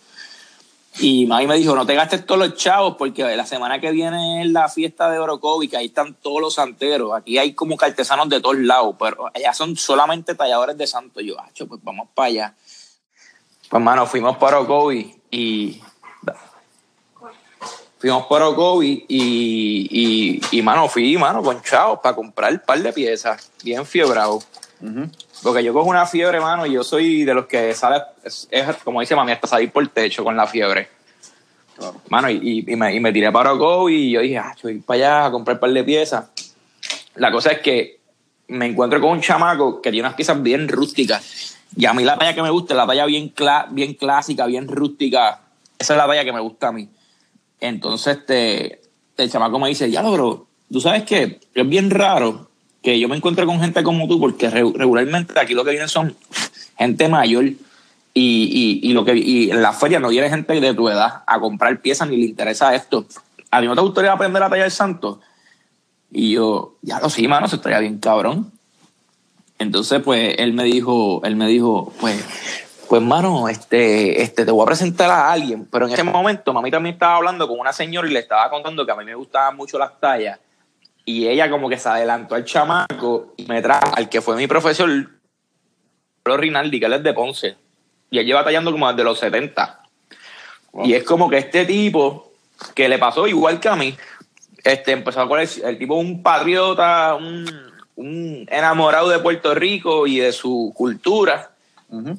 Y 0.99 1.27
mami 1.27 1.47
me 1.47 1.57
dijo, 1.57 1.75
no 1.75 1.85
te 1.85 1.95
gastes 1.95 2.25
todos 2.25 2.41
los 2.41 2.55
chavos 2.55 2.97
porque 2.97 3.37
la 3.37 3.45
semana 3.45 3.81
que 3.81 3.91
viene 3.91 4.43
es 4.43 4.51
la 4.51 4.69
fiesta 4.69 5.11
de 5.11 5.19
Orocovi, 5.19 5.69
que 5.69 5.77
ahí 5.77 5.87
están 5.87 6.15
todos 6.15 6.41
los 6.41 6.55
santeros. 6.55 7.13
Aquí 7.15 7.37
hay 7.37 7.53
como 7.53 7.77
artesanos 7.79 8.29
de 8.31 8.41
todos 8.41 8.57
lados, 8.57 8.97
pero 8.99 9.31
allá 9.35 9.53
son 9.53 9.77
solamente 9.77 10.35
talladores 10.35 10.79
de 10.79 10.87
santo. 10.87 11.21
Y 11.21 11.29
yo, 11.29 11.41
hacho, 11.41 11.67
pues 11.67 11.83
vamos 11.85 12.09
para 12.15 12.29
allá. 12.29 12.55
Pues, 13.69 13.83
mano, 13.83 14.07
fuimos 14.07 14.37
para 14.39 14.59
Orocovi 14.59 15.15
y... 15.31 15.81
Fuimos 17.99 18.27
para 18.27 18.49
Orocovi 18.49 19.05
y, 19.09 20.41
y, 20.51 20.63
mano, 20.63 20.89
fui, 20.89 21.17
mano, 21.17 21.43
con 21.43 21.63
chavos 21.63 21.99
para 22.03 22.15
comprar 22.15 22.53
un 22.53 22.61
par 22.61 22.79
de 22.83 22.93
piezas, 22.93 23.51
bien 23.63 23.85
fiebrado. 23.85 24.41
Porque 25.47 25.63
yo 25.63 25.73
cojo 25.73 25.89
una 25.89 26.07
fiebre, 26.07 26.41
mano, 26.41 26.67
y 26.67 26.73
yo 26.73 26.83
soy 26.83 27.23
de 27.23 27.33
los 27.33 27.47
que 27.47 27.73
sale, 27.73 28.03
es, 28.25 28.49
como 28.83 28.99
dice 28.99 29.15
mami, 29.15 29.31
hasta 29.31 29.47
salir 29.47 29.71
por 29.71 29.81
el 29.81 29.91
techo 29.91 30.25
con 30.25 30.37
la 30.37 30.45
fiebre. 30.45 30.89
Mano, 32.09 32.29
y, 32.29 32.65
y, 32.67 32.75
me, 32.75 32.93
y, 32.93 32.99
me, 32.99 33.13
tiré 33.13 33.31
para 33.31 33.53
Oco 33.53 33.89
y 33.89 34.11
yo 34.11 34.23
dije, 34.23 34.39
ah, 34.39 34.53
yo 34.57 34.63
voy 34.65 34.81
para 34.81 34.97
allá 34.97 35.27
a 35.27 35.31
comprar 35.31 35.59
un 35.59 35.61
par 35.61 35.71
de 35.71 35.85
piezas. 35.85 36.31
La 37.15 37.31
cosa 37.31 37.53
es 37.53 37.61
que 37.61 38.01
me 38.49 38.67
encuentro 38.67 39.01
con 39.01 39.11
un 39.11 39.21
chamaco 39.21 39.81
que 39.81 39.93
tiene 39.93 40.09
unas 40.09 40.17
piezas 40.17 40.43
bien 40.43 40.67
rústicas. 40.67 41.57
Y 41.77 41.87
a 41.87 41.95
mí 41.95 42.03
la 42.03 42.19
talla 42.19 42.35
que 42.35 42.43
me 42.43 42.51
gusta 42.51 42.75
es 42.75 42.79
la 42.79 42.87
talla 42.89 43.07
bien, 43.07 43.33
bien 43.71 43.95
clásica, 43.95 44.47
bien 44.47 44.67
rústica. 44.67 45.43
Esa 45.79 45.93
es 45.95 45.97
la 45.97 46.09
talla 46.09 46.25
que 46.25 46.33
me 46.33 46.41
gusta 46.41 46.69
a 46.69 46.73
mí. 46.73 46.89
Entonces, 47.61 48.17
este, 48.17 48.81
el 49.17 49.31
chamaco 49.31 49.61
me 49.61 49.69
dice, 49.69 49.89
ya 49.93 50.03
logro, 50.03 50.49
tú 50.73 50.81
sabes 50.81 51.05
que 51.05 51.39
es 51.55 51.69
bien 51.69 51.91
raro 51.91 52.49
que 52.87 53.01
yo 53.01 53.09
me 53.09 53.17
encuentre 53.17 53.45
con 53.47 53.59
gente 53.59 53.83
como 53.83 54.07
tú, 54.07 54.21
porque 54.21 54.49
regularmente 54.49 55.41
aquí 55.41 55.55
lo 55.55 55.65
que 55.65 55.73
vienen 55.73 55.89
son 55.89 56.17
gente 56.79 57.09
mayor 57.09 57.47
y, 57.47 57.59
y, 58.15 58.93
lo 58.93 59.05
que 59.05 59.17
y 59.17 59.51
en 59.51 59.61
la 59.61 59.73
feria 59.73 59.99
no 59.99 60.11
viene 60.11 60.31
gente 60.31 60.61
de 60.61 60.73
tu 60.73 60.89
edad 60.89 61.25
a 61.27 61.41
comprar 61.41 61.81
piezas 61.81 62.09
ni 62.09 62.17
le 62.17 62.27
interesa 62.27 62.77
esto. 62.77 63.05
¿A 63.51 63.61
mí 63.61 63.67
no 63.67 63.75
te 63.75 63.81
gustaría 63.81 64.13
aprender 64.13 64.41
a 64.41 64.49
tallar 64.49 64.71
santo? 64.71 65.21
Y 66.13 66.31
yo, 66.31 66.77
ya 66.81 67.01
lo 67.01 67.11
sí, 67.11 67.27
mano, 67.27 67.49
se 67.49 67.57
estaría 67.57 67.81
bien 67.81 67.99
cabrón. 67.99 68.53
Entonces, 69.59 70.01
pues, 70.01 70.37
él 70.39 70.53
me 70.53 70.63
dijo, 70.63 71.23
él 71.25 71.35
me 71.35 71.49
dijo, 71.49 71.93
pues, 71.99 72.25
pues, 72.89 73.03
mano, 73.03 73.49
este, 73.49 74.23
este, 74.23 74.45
te 74.45 74.53
voy 74.53 74.63
a 74.63 74.67
presentar 74.67 75.11
a 75.11 75.33
alguien. 75.33 75.67
Pero 75.73 75.89
en 75.89 75.93
ese 75.93 76.05
momento, 76.05 76.53
mami 76.53 76.71
también 76.71 76.93
estaba 76.93 77.17
hablando 77.17 77.49
con 77.49 77.59
una 77.59 77.73
señora 77.73 78.07
y 78.07 78.13
le 78.13 78.21
estaba 78.21 78.49
contando 78.49 78.87
que 78.87 78.93
a 78.93 78.97
mí 78.97 79.05
me 79.05 79.17
gustaban 79.17 79.57
mucho 79.57 79.77
las 79.77 79.99
tallas. 79.99 80.39
Y 81.09 81.29
ella 81.29 81.49
como 81.49 81.69
que 81.69 81.79
se 81.79 81.89
adelantó 81.89 82.35
al 82.35 82.45
chamaco 82.45 83.33
y 83.37 83.47
me 83.47 83.63
trajo 83.63 83.95
al 83.95 84.09
que 84.09 84.21
fue 84.21 84.37
mi 84.37 84.49
profesor, 84.49 84.91
Rinaldi, 86.25 86.81
que 86.81 86.87
él 86.87 86.95
es 86.95 87.03
de 87.05 87.15
Ponce. 87.15 87.57
Y 88.11 88.19
él 88.19 88.27
lleva 88.27 88.43
tallando 88.43 88.73
como 88.73 88.91
desde 88.91 89.05
los 89.05 89.21
70. 89.21 89.83
Y 90.83 90.95
es 90.95 91.05
como 91.05 91.31
que 91.31 91.39
este 91.39 91.65
tipo, 91.65 92.33
que 92.75 92.89
le 92.89 92.99
pasó 92.99 93.29
igual 93.29 93.61
que 93.61 93.69
a 93.69 93.77
mí, 93.77 93.97
este, 94.65 94.91
empezó 94.91 95.21
a 95.21 95.41
el, 95.43 95.49
el 95.65 95.79
tipo 95.79 95.95
un 95.95 96.25
patriota, 96.25 97.15
un, 97.15 97.47
un, 97.95 98.47
enamorado 98.51 99.09
de 99.09 99.21
Puerto 99.21 99.55
Rico 99.55 100.09
y 100.09 100.19
de 100.19 100.33
su 100.33 100.73
cultura. 100.75 101.53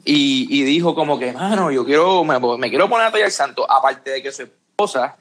y, 0.06 0.48
y, 0.50 0.64
dijo 0.64 0.96
como 0.96 1.20
que, 1.20 1.34
mano, 1.34 1.72
yo 1.72 1.84
quiero, 1.84 2.24
me, 2.24 2.40
me 2.58 2.70
quiero 2.70 2.88
poner 2.88 3.08
a 3.08 3.12
tallar 3.12 3.32
santo. 3.32 3.70
Aparte 3.70 4.12
de 4.12 4.24
que 4.24 4.32
su 4.32 4.44
esposa, 4.44 5.18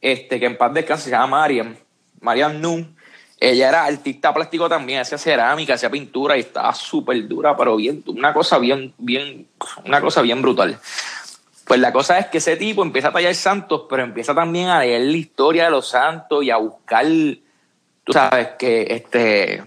este, 0.00 0.38
que 0.38 0.46
en 0.46 0.56
paz 0.56 0.72
descanse, 0.72 1.06
se 1.06 1.10
llama 1.10 1.38
Mariam, 1.38 1.76
Mariam 2.22 2.60
Nun, 2.60 2.96
ella 3.38 3.68
era 3.68 3.84
artista 3.84 4.32
plástico 4.32 4.68
también, 4.68 5.00
hacía 5.00 5.18
cerámica, 5.18 5.74
hacía 5.74 5.90
pintura 5.90 6.36
y 6.36 6.40
estaba 6.40 6.72
súper 6.74 7.26
dura, 7.26 7.56
pero 7.56 7.76
bien, 7.76 8.02
una 8.06 8.32
cosa 8.32 8.58
bien, 8.58 8.94
bien, 8.98 9.48
una 9.84 10.00
cosa 10.00 10.22
bien 10.22 10.40
brutal. 10.40 10.78
Pues 11.66 11.80
la 11.80 11.92
cosa 11.92 12.18
es 12.18 12.26
que 12.26 12.38
ese 12.38 12.56
tipo 12.56 12.82
empieza 12.82 13.08
a 13.08 13.12
tallar 13.12 13.34
santos, 13.34 13.86
pero 13.90 14.04
empieza 14.04 14.34
también 14.34 14.68
a 14.68 14.80
leer 14.80 15.02
la 15.02 15.16
historia 15.16 15.64
de 15.64 15.70
los 15.72 15.88
santos 15.88 16.44
y 16.44 16.50
a 16.50 16.56
buscar, 16.56 17.04
tú 18.04 18.12
sabes, 18.12 18.50
que 18.58 18.86
este, 18.90 19.64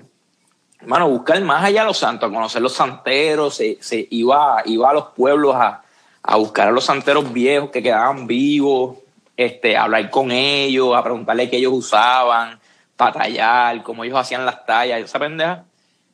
hermano, 0.80 1.10
buscar 1.10 1.42
más 1.42 1.66
allá 1.66 1.82
de 1.82 1.88
los 1.88 1.98
santos, 1.98 2.30
a 2.30 2.34
conocer 2.34 2.62
los 2.62 2.74
santeros, 2.74 3.56
se, 3.56 3.78
se 3.82 4.08
iba, 4.10 4.62
iba 4.66 4.90
a 4.90 4.94
los 4.94 5.08
pueblos 5.08 5.54
a, 5.54 5.84
a 6.24 6.36
buscar 6.38 6.70
a 6.70 6.72
los 6.72 6.86
santeros 6.86 7.34
viejos 7.34 7.72
que 7.72 7.84
quedaban 7.84 8.26
vivos, 8.26 9.00
este, 9.38 9.78
hablar 9.78 10.10
con 10.10 10.32
ellos, 10.32 10.96
a 10.96 11.04
preguntarle 11.04 11.50
qué 11.50 11.58
ellos 11.58 11.74
usaban 11.74 12.60
para 12.96 13.14
tallar, 13.14 13.84
cómo 13.84 14.04
ellos 14.04 14.18
hacían 14.18 14.46
las 14.46 14.66
tallas, 14.66 15.02
esa 15.02 15.20
pendeja. 15.20 15.66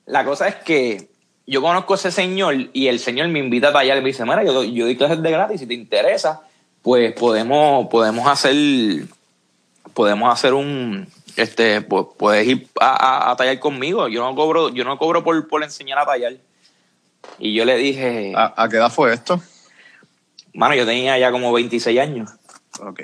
La 0.05 0.25
cosa 0.25 0.47
es 0.47 0.55
que 0.55 1.09
yo 1.45 1.61
conozco 1.61 1.93
a 1.93 1.97
ese 1.97 2.11
señor 2.11 2.55
y 2.73 2.87
el 2.87 2.99
señor 2.99 3.27
me 3.27 3.39
invita 3.39 3.69
a 3.69 3.73
tallar 3.73 3.97
y 3.97 4.01
me 4.01 4.07
dice, 4.07 4.23
mira, 4.25 4.43
yo, 4.43 4.63
yo 4.63 4.85
doy 4.85 4.95
clases 4.95 5.21
de 5.21 5.31
gratis, 5.31 5.59
si 5.59 5.67
te 5.67 5.73
interesa, 5.73 6.41
pues 6.81 7.13
podemos, 7.13 7.87
podemos 7.87 8.27
hacer, 8.27 8.55
podemos 9.93 10.33
hacer 10.33 10.53
un, 10.53 11.07
este, 11.35 11.81
pues 11.81 12.05
puedes 12.17 12.47
ir 12.47 12.67
a, 12.79 13.31
a, 13.31 13.35
tallar 13.35 13.59
conmigo, 13.59 14.07
yo 14.07 14.23
no 14.23 14.35
cobro, 14.35 14.69
yo 14.69 14.83
no 14.83 14.97
cobro 14.97 15.23
por, 15.23 15.47
por 15.47 15.63
enseñar 15.63 15.99
a 15.99 16.05
tallar. 16.05 16.33
Y 17.37 17.53
yo 17.53 17.65
le 17.65 17.77
dije... 17.77 18.33
¿A, 18.35 18.53
¿A, 18.55 18.69
qué 18.69 18.77
edad 18.77 18.91
fue 18.91 19.13
esto? 19.13 19.39
Mano, 20.53 20.75
yo 20.75 20.85
tenía 20.85 21.17
ya 21.17 21.31
como 21.31 21.53
26 21.53 21.99
años. 21.99 22.31
Ok. 22.79 23.01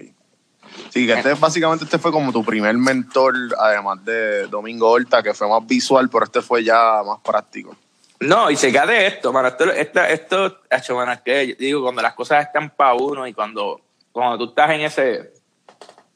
Sí, 0.89 1.05
que 1.05 1.13
este 1.13 1.33
básicamente 1.33 1.85
este 1.85 1.97
fue 1.97 2.11
como 2.11 2.31
tu 2.31 2.43
primer 2.43 2.77
mentor, 2.77 3.33
además 3.57 4.03
de 4.03 4.47
Domingo 4.47 4.89
Horta, 4.89 5.23
que 5.23 5.33
fue 5.33 5.47
más 5.47 5.65
visual, 5.65 6.09
pero 6.09 6.25
este 6.25 6.41
fue 6.41 6.63
ya 6.63 7.01
más 7.05 7.19
práctico. 7.21 7.75
No, 8.19 8.49
y 8.49 8.55
se 8.55 8.71
de 8.71 9.07
esto, 9.07 9.31
mano. 9.31 9.49
Esto, 9.49 9.71
esto, 9.71 10.03
esto 10.03 10.59
hecho, 10.69 10.95
mano, 10.95 11.11
es 11.11 11.21
que 11.21 11.55
digo, 11.57 11.83
cuando 11.83 12.01
las 12.01 12.13
cosas 12.13 12.45
están 12.45 12.71
para 12.71 12.95
uno 12.95 13.27
y 13.27 13.33
cuando, 13.33 13.81
cuando 14.11 14.37
tú 14.37 14.45
estás 14.49 14.71
en 14.71 14.81
ese, 14.81 15.33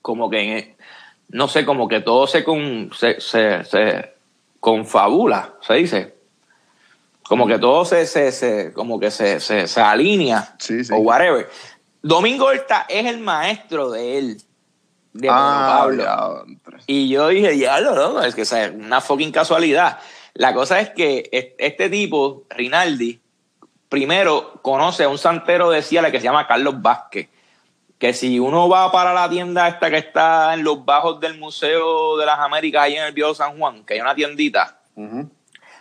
como 0.01 0.29
que, 0.29 0.57
en, 0.57 0.75
no 1.29 1.47
sé, 1.47 1.63
como 1.65 1.87
que 1.87 2.01
todo 2.01 2.25
se, 2.27 2.43
con, 2.43 2.89
se, 2.95 3.21
se, 3.21 3.63
se 3.63 4.13
confabula, 4.59 5.53
se 5.61 5.73
dice. 5.75 6.15
Como 7.23 7.47
que 7.47 7.59
todo 7.59 7.85
se, 7.85 8.07
se, 8.07 8.31
se 8.33 8.73
como 8.73 8.99
que 8.99 9.09
se, 9.09 9.39
se, 9.39 9.65
se 9.65 9.79
alinea, 9.79 10.55
sí, 10.59 10.83
sí. 10.83 10.93
o 10.93 10.97
whatever. 10.97 11.49
Domingo 12.01 12.45
Horta 12.45 12.85
es 12.89 13.05
el 13.05 13.19
maestro 13.19 13.91
de 13.91 14.17
él. 14.17 14.41
De 15.13 15.27
ah, 15.29 15.77
Pablo. 15.79 16.03
Ya. 16.03 16.79
Y 16.87 17.09
yo 17.09 17.27
dije, 17.27 17.51
diablo, 17.51 17.95
no, 17.95 18.23
es 18.23 18.33
que 18.33 18.41
es 18.41 18.51
una 18.73 19.01
fucking 19.01 19.31
casualidad. 19.31 19.99
La 20.33 20.53
cosa 20.53 20.79
es 20.79 20.89
que 20.91 21.29
este 21.57 21.89
tipo, 21.89 22.43
Rinaldi, 22.49 23.19
primero 23.89 24.53
conoce 24.61 25.03
a 25.03 25.09
un 25.09 25.17
santero 25.17 25.69
de 25.69 25.81
Ciales 25.81 26.11
que 26.11 26.19
se 26.19 26.23
llama 26.23 26.47
Carlos 26.47 26.81
Vázquez. 26.81 27.27
Que 27.99 28.13
si 28.13 28.39
uno 28.39 28.67
va 28.67 28.91
para 28.91 29.13
la 29.13 29.29
tienda 29.29 29.67
esta 29.67 29.91
que 29.91 29.97
está 29.97 30.53
en 30.53 30.63
los 30.63 30.83
bajos 30.83 31.19
del 31.19 31.37
Museo 31.37 32.17
de 32.17 32.25
las 32.25 32.39
Américas, 32.39 32.83
ahí 32.83 32.95
en 32.95 33.03
el 33.03 33.13
Viejo 33.13 33.35
San 33.35 33.59
Juan, 33.59 33.83
que 33.83 33.93
hay 33.95 34.01
una 34.01 34.15
tiendita, 34.15 34.79
uh 34.95 35.03
-huh. 35.03 35.29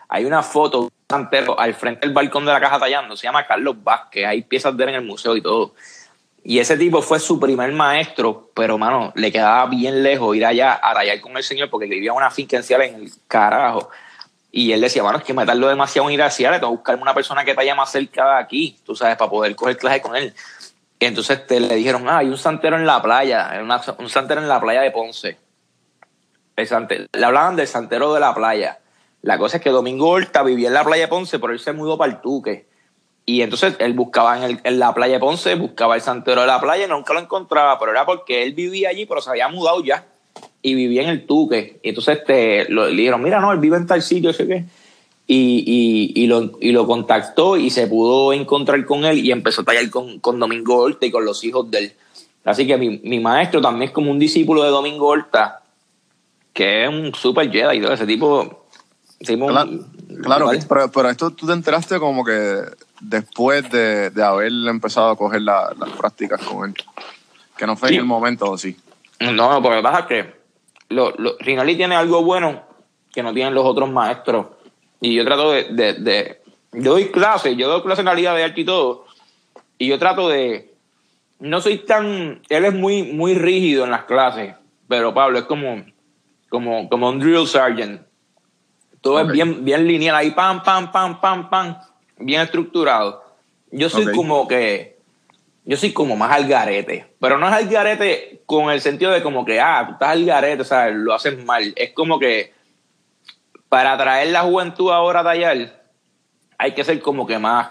hay 0.09 0.25
una 0.27 0.43
foto 0.43 0.81
de 0.81 0.85
un 0.85 0.91
santero 1.09 1.59
al 1.59 1.73
frente 1.73 2.07
del 2.07 2.13
balcón 2.13 2.45
de 2.45 2.53
la 2.53 2.61
caja 2.61 2.79
tallando, 2.79 3.17
se 3.17 3.27
llama 3.27 3.47
Carlos 3.47 3.83
Vázquez, 3.83 4.27
hay 4.27 4.43
piezas 4.43 4.77
de 4.77 4.83
él 4.83 4.91
en 4.91 4.97
el 4.97 5.05
museo 5.05 5.35
y 5.35 5.41
todo. 5.41 5.73
Y 6.43 6.59
ese 6.59 6.77
tipo 6.77 7.03
fue 7.03 7.21
su 7.21 7.39
primer 7.39 7.73
maestro, 7.73 8.51
pero 8.55 8.79
mano, 8.79 9.13
le 9.15 9.31
quedaba 9.31 9.67
bien 9.67 10.03
lejos 10.03 10.35
ir 10.35 10.47
allá 10.47 10.81
a 10.83 10.95
tallar 10.95 11.21
con 11.21 11.37
el 11.37 11.43
señor 11.43 11.69
porque 11.69 11.87
vivía 11.87 12.13
una 12.13 12.31
finca 12.31 12.57
en 12.57 12.83
en 12.83 12.95
el 12.95 13.13
carajo. 13.29 13.91
Y 14.53 14.73
él 14.73 14.81
decía, 14.81 15.03
bueno, 15.03 15.19
es 15.19 15.25
que 15.25 15.35
me 15.35 15.47
tardo 15.47 15.69
demasiado 15.69 16.09
en 16.09 16.15
ir 16.15 16.23
a 16.23 16.31
Ciales, 16.31 16.61
tengo 16.61 16.73
que 16.73 16.79
buscarme 16.79 17.03
una 17.03 17.15
persona 17.15 17.45
que 17.45 17.55
talla 17.55 17.75
más 17.75 17.93
cerca 17.93 18.25
de 18.25 18.41
aquí, 18.41 18.77
tú 18.85 18.97
sabes, 18.97 19.17
para 19.17 19.31
poder 19.31 19.55
coger 19.55 19.77
clase 19.77 20.01
con 20.01 20.17
él. 20.17 20.35
Entonces 20.99 21.47
te, 21.47 21.61
le 21.61 21.75
dijeron, 21.77 22.09
ah, 22.09 22.19
hay 22.19 22.29
un 22.29 22.39
santero 22.39 22.77
en 22.77 22.87
la 22.87 23.01
playa, 23.01 23.61
una, 23.63 23.81
un 23.99 24.09
santero 24.09 24.41
en 24.41 24.49
la 24.49 24.61
playa 24.61 24.81
de 24.81 24.91
Ponce. 24.91 25.39
El 26.57 26.67
santero, 26.67 27.07
le 27.13 27.25
hablaban 27.25 27.55
del 27.55 27.69
santero 27.69 28.13
de 28.13 28.21
la 28.21 28.35
playa. 28.35 28.81
La 29.23 29.39
cosa 29.39 29.59
es 29.59 29.63
que 29.63 29.71
Domingo 29.71 30.09
Horta 30.09 30.43
vivía 30.43 30.69
en 30.69 30.75
la 30.75 30.85
playa 30.85 31.05
de 31.05 31.09
Ponce, 31.09 31.39
pero 31.39 31.53
él 31.53 31.61
se 31.61 31.73
mudó 31.73 31.97
para 31.97 32.13
el 32.13 32.21
Tuque. 32.21 32.67
Y 33.31 33.43
entonces 33.43 33.77
él 33.79 33.93
buscaba 33.93 34.37
en, 34.37 34.43
el, 34.43 34.61
en, 34.65 34.81
la 34.81 34.93
playa 34.93 35.15
de 35.15 35.21
Ponce, 35.21 35.55
buscaba 35.55 35.95
el 35.95 36.01
santero 36.01 36.41
de 36.41 36.49
la 36.49 36.61
playa, 36.61 36.89
nunca 36.89 37.15
lo 37.15 37.21
encontraba, 37.21 37.79
pero 37.79 37.93
era 37.93 38.05
porque 38.05 38.43
él 38.43 38.55
vivía 38.55 38.89
allí, 38.89 39.07
pero 39.07 39.21
se 39.21 39.31
había 39.31 39.47
mudado 39.47 39.85
ya 39.85 40.05
y 40.63 40.75
vivía 40.75 41.05
en 41.05 41.11
el 41.11 41.27
Tuque. 41.27 41.79
Y 41.81 41.91
entonces 41.91 42.19
este, 42.19 42.69
lo, 42.71 42.89
le 42.89 42.97
dijeron, 42.97 43.23
mira, 43.23 43.41
no, 43.41 43.53
él 43.53 43.61
vive 43.61 43.77
en 43.77 43.87
tal 43.87 44.03
sitio, 44.03 44.33
sé 44.33 44.49
qué. 44.49 44.65
Y, 45.29 45.63
y, 45.65 46.25
y, 46.25 46.27
lo, 46.27 46.59
y 46.61 46.73
lo 46.73 46.89
contactó 46.89 47.57
y 47.57 47.71
se 47.71 47.87
pudo 47.87 48.33
encontrar 48.33 48.85
con 48.85 49.05
él 49.05 49.25
y 49.25 49.31
empezó 49.31 49.61
a 49.61 49.65
tallar 49.65 49.89
con, 49.91 50.19
con 50.19 50.41
Domingo 50.41 50.79
Horta 50.79 51.07
y 51.07 51.13
con 51.13 51.25
los 51.25 51.45
hijos 51.45 51.71
de 51.71 51.79
él. 51.79 51.93
Así 52.45 52.67
que 52.67 52.77
mi, 52.77 52.99
mi 53.05 53.21
maestro 53.21 53.61
también 53.61 53.91
es 53.91 53.95
como 53.95 54.11
un 54.11 54.19
discípulo 54.19 54.65
de 54.65 54.71
Domingo 54.71 55.07
Horta, 55.07 55.63
que 56.53 56.83
es 56.83 56.89
un 56.89 57.15
super 57.15 57.49
Jedi 57.49 57.79
y 57.79 57.81
todo 57.81 57.93
ese 57.93 58.07
tipo. 58.07 58.65
claro 60.21 60.51
pero, 60.69 60.91
pero 60.91 61.11
esto 61.11 61.31
tú 61.31 61.47
te 61.47 61.53
enteraste 61.53 62.01
como 62.01 62.25
que 62.25 62.65
después 63.01 63.69
de, 63.71 64.11
de 64.11 64.23
haber 64.23 64.53
empezado 64.69 65.11
a 65.11 65.17
coger 65.17 65.43
la, 65.43 65.75
las 65.79 65.91
prácticas 65.91 66.41
con 66.43 66.71
él. 66.71 66.75
Que 67.57 67.67
no 67.67 67.77
fue 67.77 67.89
sí. 67.89 67.95
en 67.95 68.01
el 68.01 68.07
momento, 68.07 68.51
¿o 68.51 68.59
sí? 68.59 68.77
No, 69.19 69.63
porque 69.63 69.83
pasa 69.83 70.07
que 70.07 70.41
lo, 70.89 71.13
lo, 71.19 71.37
Rinaldi 71.39 71.77
tiene 71.77 71.95
algo 71.95 72.23
bueno 72.23 72.63
que 73.13 73.23
no 73.23 73.35
tienen 73.35 73.55
los 73.55 73.65
otros 73.65 73.91
maestros. 73.91 74.47
Y 75.01 75.15
yo 75.15 75.25
trato 75.25 75.51
de, 75.51 75.65
de, 75.65 75.95
de 75.95 76.43
yo 76.73 76.93
doy 76.93 77.11
clases, 77.11 77.57
yo 77.57 77.69
doy 77.69 77.83
clases 77.83 78.01
en 78.01 78.07
la 78.07 78.15
Liga 78.15 78.35
de 78.35 78.45
Arte 78.45 78.61
y 78.61 78.65
todo. 78.65 79.07
Y 79.79 79.89
yo 79.89 79.99
trato 79.99 80.29
de, 80.29 80.75
no 81.39 81.61
soy 81.61 81.79
tan, 81.79 82.43
él 82.49 82.65
es 82.65 82.75
muy, 82.75 83.03
muy 83.03 83.35
rígido 83.35 83.85
en 83.85 83.91
las 83.91 84.05
clases, 84.05 84.55
pero 84.89 85.13
Pablo 85.13 85.39
es 85.39 85.45
como, 85.45 85.85
como, 86.49 86.89
como 86.89 87.09
un 87.09 87.19
drill 87.19 87.47
sergeant. 87.47 88.03
Todo 89.01 89.15
okay. 89.15 89.27
es 89.27 89.33
bien, 89.33 89.65
bien 89.65 89.87
lineal 89.87 90.17
ahí, 90.17 90.31
pam, 90.33 90.63
pam, 90.63 90.93
pam, 90.93 91.21
pam, 91.21 91.49
pam 91.49 91.77
bien 92.21 92.41
estructurado. 92.43 93.25
Yo 93.71 93.89
soy 93.89 94.05
okay. 94.05 94.15
como 94.15 94.49
que, 94.49 94.99
yo 95.65 95.77
soy 95.77 95.93
como 95.93 96.17
más 96.17 96.33
al 96.33 96.49
garete, 96.49 97.15
pero 97.21 97.39
no 97.39 97.47
es 97.49 97.53
al 97.53 97.69
garete 97.69 98.43
con 98.47 98.71
el 98.71 98.81
sentido 98.81 99.13
de 99.13 99.23
como 99.23 99.45
que, 99.45 99.61
ah, 99.61 99.85
tú 99.87 99.93
estás 99.93 100.11
al 100.11 100.25
garete, 100.25 100.63
o 100.63 100.65
sea, 100.65 100.91
lo 100.91 101.15
haces 101.15 101.45
mal. 101.45 101.73
Es 101.77 101.93
como 101.93 102.19
que 102.19 102.53
para 103.69 103.93
atraer 103.93 104.29
la 104.29 104.43
juventud 104.43 104.91
ahora 104.91 105.21
a 105.21 105.25
tallar, 105.25 105.81
hay 106.59 106.75
que 106.75 106.85
ser 106.85 107.01
como 107.01 107.27
que 107.27 107.39
más, 107.39 107.71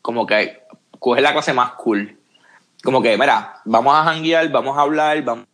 como 0.00 0.26
que 0.26 0.62
coger 0.98 1.22
la 1.22 1.32
clase 1.32 1.52
más 1.52 1.72
cool. 1.72 2.18
Como 2.82 3.02
que, 3.02 3.18
mira, 3.18 3.60
vamos 3.64 3.94
a 3.94 4.04
janguear, 4.04 4.48
vamos 4.50 4.78
a 4.78 4.82
hablar, 4.82 5.22
vamos 5.22 5.46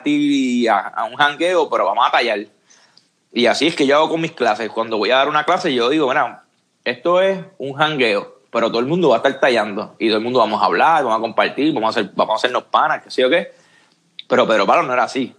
a, 0.00 0.88
a 0.88 1.04
un 1.04 1.16
jangueo, 1.16 1.68
pero 1.68 1.84
vamos 1.84 2.06
a 2.06 2.10
tallar. 2.10 2.46
Y 3.32 3.46
así 3.46 3.66
es 3.66 3.76
que 3.76 3.86
yo 3.86 3.96
hago 3.96 4.08
con 4.08 4.20
mis 4.20 4.32
clases. 4.32 4.70
Cuando 4.70 4.98
voy 4.98 5.10
a 5.10 5.16
dar 5.16 5.28
una 5.28 5.44
clase, 5.44 5.74
yo 5.74 5.90
digo, 5.90 6.06
bueno, 6.06 6.40
esto 6.86 7.20
es 7.20 7.44
un 7.58 7.74
jangueo, 7.74 8.38
pero 8.52 8.68
todo 8.68 8.78
el 8.78 8.86
mundo 8.86 9.08
va 9.08 9.16
a 9.16 9.18
estar 9.18 9.40
tallando 9.40 9.96
y 9.98 10.06
todo 10.06 10.18
el 10.18 10.24
mundo 10.24 10.38
vamos 10.38 10.62
a 10.62 10.66
hablar, 10.66 11.02
vamos 11.02 11.18
a 11.18 11.20
compartir, 11.20 11.74
vamos 11.74 11.96
a, 11.96 12.00
hacer, 12.00 12.12
vamos 12.14 12.34
a 12.34 12.36
hacernos 12.36 12.62
panas, 12.64 13.02
qué 13.02 13.10
sé 13.10 13.22
yo 13.22 13.28
qué. 13.28 13.52
Pero 14.28 14.46
Pedro 14.46 14.66
Pablo 14.66 14.84
no 14.84 14.92
era 14.92 15.02
así. 15.02 15.34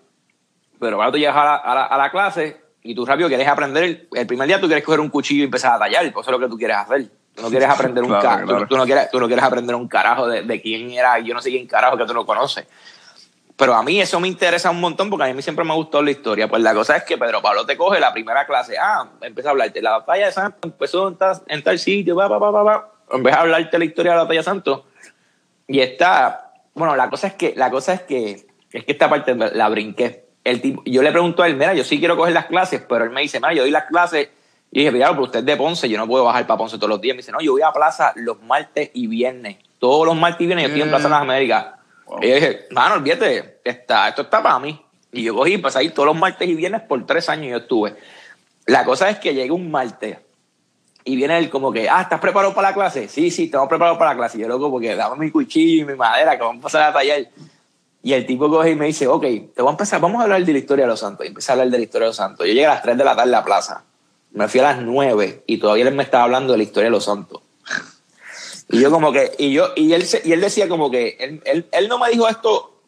Pero 0.77 0.97
Pablo 0.97 1.13
tú 1.13 1.17
llegas 1.17 1.37
a 1.37 1.43
la, 1.45 1.55
a 1.55 1.73
la, 1.75 1.85
a 1.85 1.97
la 1.97 2.11
clase 2.11 2.57
y 2.83 2.93
tú 2.93 3.05
rápido 3.05 3.29
quieres 3.29 3.47
aprender. 3.47 3.83
El, 3.83 4.07
el, 4.13 4.27
primer 4.27 4.45
día 4.45 4.59
tú 4.59 4.67
quieres 4.67 4.83
coger 4.83 4.99
un 4.99 5.09
cuchillo 5.09 5.41
y 5.41 5.45
empezar 5.45 5.73
a 5.73 5.79
tallar, 5.79 6.03
pues 6.11 6.25
eso 6.25 6.35
es 6.35 6.39
lo 6.39 6.45
que 6.45 6.51
tú 6.51 6.57
quieres 6.57 6.75
hacer. 6.77 7.07
Tú 7.33 7.43
no 7.43 7.49
quieres 7.49 7.69
aprender 7.69 8.03
un 8.03 8.09
Claro, 8.19 8.23
carajo. 8.23 8.45
claro. 8.47 8.61
Tú, 8.63 8.67
tú 8.67 8.77
no 8.77 8.85
quieres, 8.85 9.09
tú 9.09 9.19
no 9.19 9.27
quieres 9.27 9.45
aprender 9.45 9.75
un 9.75 9.87
carajo 9.87 10.27
de, 10.27 10.41
de 10.41 10.61
quién 10.61 10.91
era, 10.91 11.17
yo 11.19 11.33
no 11.33 11.41
sé 11.41 11.49
quién 11.49 11.65
carajo 11.65 11.97
que 11.97 12.05
tú 12.05 12.13
no 12.13 12.25
conoces. 12.25 12.67
Pero 13.57 13.73
a 13.73 13.81
mí 13.81 13.99
eso 13.99 14.19
me 14.19 14.27
interesa 14.27 14.69
un 14.69 14.79
montón 14.79 15.09
porque 15.09 15.31
a 15.31 15.33
mí 15.33 15.41
siempre 15.41 15.65
me 15.65 15.73
gustó 15.73 16.03
la 16.03 16.11
historia. 16.11 16.47
Pues 16.47 16.61
la 16.61 16.75
cosa 16.75 16.95
es 16.95 17.03
que 17.03 17.17
Pedro 17.17 17.41
Pablo 17.41 17.65
te 17.65 17.75
coge 17.75 17.99
la 17.99 18.13
primera 18.13 18.45
clase. 18.45 18.77
Ah, 18.79 19.09
empieza 19.19 19.49
a 19.49 19.51
hablarte. 19.51 19.81
La 19.81 19.97
batalla 19.97 20.27
de 20.27 20.31
Santos 20.31 20.59
empezó 20.63 21.07
en 21.07 21.15
tal, 21.15 21.41
en 21.47 21.63
tal 21.63 21.79
sitio, 21.79 22.15
va, 22.15 22.27
va, 22.27 22.37
va, 22.37 22.51
va, 22.51 22.63
va. 22.63 22.91
Vez 23.13 23.33
de 23.33 23.39
hablarte 23.39 23.79
la 23.79 23.85
historia 23.85 24.11
de 24.11 24.17
la 24.17 24.23
batalla 24.23 24.41
de 24.41 24.43
Santos. 24.43 24.81
Y 25.67 25.79
está. 25.79 26.53
Bueno, 26.75 26.95
la 26.95 27.09
cosa 27.09 27.27
es 27.27 27.33
que, 27.33 27.55
la 27.55 27.71
cosa 27.71 27.93
es 27.93 28.01
que, 28.03 28.45
es 28.71 28.85
que 28.85 28.91
esta 28.91 29.09
parte 29.09 29.33
la 29.33 29.69
brinqué. 29.69 30.27
El 30.43 30.61
tipo, 30.61 30.83
yo 30.85 31.01
le 31.01 31.11
pregunto 31.11 31.41
a 31.41 31.47
él, 31.47 31.55
mira, 31.55 31.73
yo 31.73 31.83
sí 31.83 31.97
quiero 31.97 32.15
coger 32.15 32.35
las 32.35 32.45
clases, 32.45 32.83
pero 32.87 33.05
él 33.05 33.09
me 33.09 33.21
dice, 33.21 33.39
mira, 33.39 33.53
yo 33.53 33.63
doy 33.63 33.71
las 33.71 33.85
clases. 33.85 34.29
Y 34.71 34.79
dije, 34.79 34.91
mira, 34.91 35.09
pero 35.09 35.23
usted 35.23 35.39
es 35.39 35.45
de 35.45 35.57
Ponce, 35.57 35.89
yo 35.89 35.97
no 35.97 36.05
puedo 36.07 36.25
bajar 36.25 36.45
para 36.45 36.59
Ponce 36.59 36.77
todos 36.77 36.89
los 36.89 37.01
días. 37.01 37.15
Me 37.15 37.21
dice, 37.21 37.31
no, 37.31 37.41
yo 37.41 37.53
voy 37.53 37.63
a 37.63 37.71
plaza 37.71 38.13
los 38.15 38.39
martes 38.43 38.91
y 38.93 39.07
viernes. 39.07 39.57
Todos 39.79 40.05
los 40.05 40.15
martes 40.15 40.41
y 40.41 40.45
viernes 40.45 40.65
yo 40.65 40.67
estoy 40.67 40.81
en 40.83 40.89
Plaza 40.89 41.05
de 41.05 41.09
las 41.09 41.21
Américas. 41.21 41.76
Wow. 42.07 42.19
Y 42.21 42.29
yo 42.29 42.35
dije, 42.35 42.67
mano, 42.71 42.95
olvídate, 42.95 43.59
está, 43.63 44.07
esto 44.09 44.23
está 44.23 44.41
para 44.41 44.59
mí. 44.59 44.81
Y 45.11 45.23
yo 45.23 45.35
cogí, 45.35 45.53
empecé 45.53 45.79
a 45.79 45.83
ir 45.83 45.93
todos 45.93 46.07
los 46.07 46.17
martes 46.17 46.47
y 46.47 46.55
viernes 46.55 46.81
por 46.81 47.05
tres 47.05 47.29
años 47.29 47.51
yo 47.51 47.57
estuve. 47.57 47.95
La 48.65 48.83
cosa 48.83 49.09
es 49.09 49.19
que 49.19 49.33
llega 49.33 49.53
un 49.53 49.71
martes 49.71 50.17
y 51.07 51.15
viene 51.15 51.37
él 51.37 51.49
como 51.49 51.71
que, 51.71 51.89
ah, 51.89 52.01
¿estás 52.01 52.19
preparado 52.19 52.53
para 52.53 52.69
la 52.69 52.73
clase? 52.73 53.07
Sí, 53.07 53.31
sí, 53.31 53.45
estamos 53.45 53.69
preparados 53.69 53.97
para 53.97 54.11
la 54.11 54.17
clase. 54.17 54.37
Y 54.37 54.41
yo 54.41 54.49
loco, 54.49 54.69
porque 54.69 54.93
dame 54.93 55.25
mi 55.25 55.31
cuchillo 55.31 55.83
y 55.83 55.85
mi 55.85 55.95
madera 55.95 56.37
que 56.37 56.43
vamos 56.43 56.59
a 56.59 56.63
pasar 56.63 56.83
a 56.83 56.93
tallar. 56.93 57.29
Y 58.03 58.13
el 58.13 58.25
tipo 58.25 58.49
coge 58.49 58.71
y 58.71 58.75
me 58.75 58.87
dice, 58.87 59.07
ok, 59.07 59.21
te 59.21 59.61
voy 59.61 59.67
a 59.67 59.71
empezar, 59.71 60.01
vamos 60.01 60.19
a 60.19 60.23
hablar 60.23 60.43
de 60.43 60.51
la 60.51 60.59
historia 60.59 60.83
de 60.83 60.89
los 60.89 60.99
santos. 60.99 61.25
Y 61.25 61.29
empecé 61.29 61.51
a 61.51 61.53
hablar 61.53 61.69
de 61.69 61.77
la 61.77 61.83
historia 61.83 62.05
de 62.05 62.09
los 62.09 62.17
santos. 62.17 62.45
Yo 62.45 62.53
llegué 62.53 62.65
a 62.65 62.71
las 62.71 62.83
3 62.83 62.97
de 62.97 63.03
la 63.05 63.15
tarde 63.15 63.29
a 63.29 63.39
la 63.39 63.43
plaza. 63.45 63.85
Me 64.31 64.49
fui 64.49 64.59
a 64.59 64.63
las 64.63 64.81
9 64.81 65.43
y 65.47 65.57
todavía 65.57 65.87
él 65.87 65.95
me 65.95 66.03
estaba 66.03 66.25
hablando 66.25 66.51
de 66.51 66.57
la 66.57 66.63
historia 66.63 66.87
de 66.87 66.91
los 66.91 67.05
santos. 67.05 67.41
Y 68.69 68.81
yo 68.81 68.91
como 68.91 69.11
que, 69.11 69.31
y 69.37 69.53
yo, 69.53 69.69
y 69.75 69.93
él, 69.93 70.05
y 70.23 70.31
él 70.33 70.41
decía 70.41 70.67
como 70.67 70.91
que, 70.91 71.17
él, 71.19 71.41
él, 71.45 71.65
él 71.71 71.87
no 71.87 71.99
me 71.99 72.09
dijo 72.09 72.27
esto, 72.27 72.81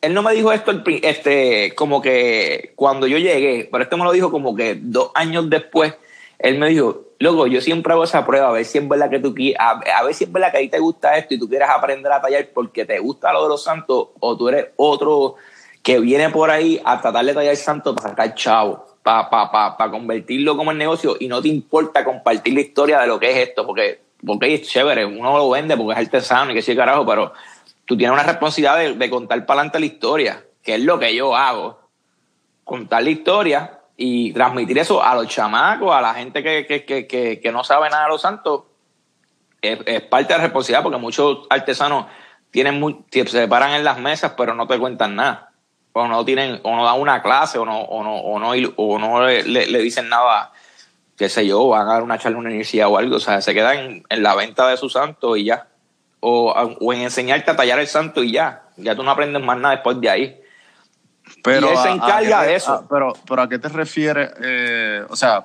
él 0.00 0.14
no 0.14 0.22
me 0.22 0.34
dijo 0.34 0.52
esto 0.52 0.70
el 0.70 0.82
este, 1.02 1.74
como 1.74 2.02
que 2.02 2.72
cuando 2.76 3.06
yo 3.06 3.18
llegué, 3.18 3.68
pero 3.70 3.84
esto 3.84 3.96
me 3.96 4.04
lo 4.04 4.12
dijo 4.12 4.30
como 4.30 4.54
que 4.54 4.76
dos 4.80 5.10
años 5.14 5.48
después, 5.48 5.94
él 6.38 6.58
me 6.58 6.68
dijo, 6.68 7.08
loco, 7.18 7.46
yo 7.46 7.60
siempre 7.60 7.92
hago 7.92 8.04
esa 8.04 8.24
prueba, 8.24 8.48
a 8.48 8.52
ver 8.52 8.64
si 8.64 8.78
es 8.78 8.88
verdad 8.88 9.10
que 9.10 9.18
tú 9.18 9.34
a, 9.58 9.80
a 9.98 10.04
ver 10.04 10.14
si 10.14 10.24
es 10.24 10.32
verdad 10.32 10.52
que 10.52 10.58
a 10.58 10.60
ti 10.60 10.68
te 10.68 10.78
gusta 10.78 11.16
esto 11.16 11.34
y 11.34 11.38
tú 11.38 11.48
quieres 11.48 11.68
aprender 11.68 12.12
a 12.12 12.20
tallar 12.20 12.48
porque 12.54 12.84
te 12.84 12.98
gusta 12.98 13.32
lo 13.32 13.42
de 13.42 13.48
los 13.48 13.64
santos, 13.64 14.08
o 14.20 14.36
tú 14.36 14.48
eres 14.48 14.68
otro 14.76 15.36
que 15.82 15.98
viene 16.00 16.30
por 16.30 16.50
ahí 16.50 16.80
a 16.84 17.00
tratar 17.00 17.24
de 17.24 17.34
tallar 17.34 17.56
santos 17.56 17.94
para 17.94 18.10
sacar 18.10 18.34
chavo, 18.34 18.86
para 19.02 19.28
pa, 19.30 19.50
pa, 19.50 19.76
pa 19.76 19.90
convertirlo 19.90 20.56
como 20.56 20.70
el 20.70 20.78
negocio 20.78 21.16
y 21.18 21.28
no 21.28 21.40
te 21.42 21.48
importa 21.48 22.04
compartir 22.04 22.54
la 22.54 22.60
historia 22.60 23.00
de 23.00 23.06
lo 23.06 23.18
que 23.18 23.30
es 23.30 23.48
esto, 23.48 23.66
porque, 23.66 24.00
porque 24.24 24.54
es 24.54 24.62
chévere, 24.68 25.04
uno 25.04 25.36
lo 25.36 25.50
vende 25.50 25.76
porque 25.76 25.92
es 25.92 26.06
artesano 26.06 26.50
y 26.50 26.54
que 26.54 26.62
sí, 26.62 26.74
carajo, 26.74 27.06
pero 27.06 27.32
tú 27.84 27.96
tienes 27.96 28.12
una 28.12 28.24
responsabilidad 28.24 28.96
de, 28.96 29.10
contar 29.10 29.46
para 29.46 29.60
adelante 29.60 29.80
la 29.80 29.86
historia, 29.86 30.44
que 30.62 30.74
es 30.74 30.82
lo 30.82 30.98
que 30.98 31.14
yo 31.14 31.36
hago. 31.36 31.80
Contar 32.64 33.02
la 33.02 33.10
historia 33.10 33.80
y 33.96 34.32
transmitir 34.32 34.78
eso 34.78 35.02
a 35.02 35.14
los 35.14 35.28
chamacos, 35.28 35.94
a 35.94 36.00
la 36.00 36.14
gente 36.14 36.42
que, 36.42 36.66
que, 36.66 36.84
que, 36.84 37.40
que, 37.40 37.52
no 37.52 37.64
sabe 37.64 37.88
nada 37.88 38.04
de 38.04 38.10
los 38.10 38.20
santos, 38.20 38.64
es, 39.62 40.02
parte 40.02 40.32
de 40.32 40.38
la 40.38 40.44
responsabilidad 40.44 40.82
porque 40.82 40.98
muchos 40.98 41.46
artesanos 41.48 42.06
tienen 42.50 42.78
muy, 42.78 43.04
se 43.10 43.48
paran 43.48 43.72
en 43.72 43.84
las 43.84 43.98
mesas 43.98 44.34
pero 44.36 44.54
no 44.54 44.66
te 44.66 44.78
cuentan 44.78 45.16
nada. 45.16 45.52
O 45.92 46.06
no 46.06 46.24
tienen, 46.24 46.60
o 46.62 46.76
no 46.76 46.84
dan 46.84 47.00
una 47.00 47.22
clase, 47.22 47.58
o 47.58 47.64
no, 47.64 47.80
o 47.80 48.04
no, 48.04 48.20
o 48.76 48.98
no, 48.98 49.26
le 49.26 49.78
dicen 49.78 50.08
nada, 50.08 50.52
qué 51.18 51.28
sé 51.28 51.46
yo, 51.46 51.68
van 51.68 51.88
a 51.88 51.92
dar 51.94 52.02
una 52.02 52.16
charla 52.18 52.36
en 52.36 52.40
una 52.40 52.48
universidad 52.48 52.88
o 52.88 52.96
algo. 52.96 53.16
O 53.16 53.20
sea, 53.20 53.40
se 53.42 53.52
quedan 53.54 54.02
en 54.08 54.22
la 54.22 54.34
venta 54.34 54.68
de 54.68 54.76
su 54.76 54.88
santo 54.88 55.36
y 55.36 55.44
ya 55.44 55.68
o, 56.20 56.50
o 56.52 56.92
en 56.92 57.00
enseñarte 57.02 57.50
a 57.50 57.56
tallar 57.56 57.78
el 57.80 57.86
santo 57.88 58.22
y 58.22 58.32
ya. 58.32 58.62
Ya 58.76 58.94
tú 58.96 59.02
no 59.02 59.10
aprendes 59.10 59.42
más 59.42 59.58
nada 59.58 59.74
después 59.74 60.00
de 60.00 60.08
ahí. 60.10 60.40
Pero 61.42 61.68
Y 61.68 61.70
él 61.70 61.76
se 61.78 61.88
a- 61.88 61.92
encarga 61.92 62.42
de 62.42 62.54
eso. 62.54 62.72
a- 62.72 62.88
pero, 62.88 63.12
pero 63.28 63.42
¿a 63.42 63.48
qué 63.48 63.58
te 63.58 63.68
refieres? 63.68 64.30
Eh, 64.42 65.04
o 65.08 65.16
sea, 65.16 65.44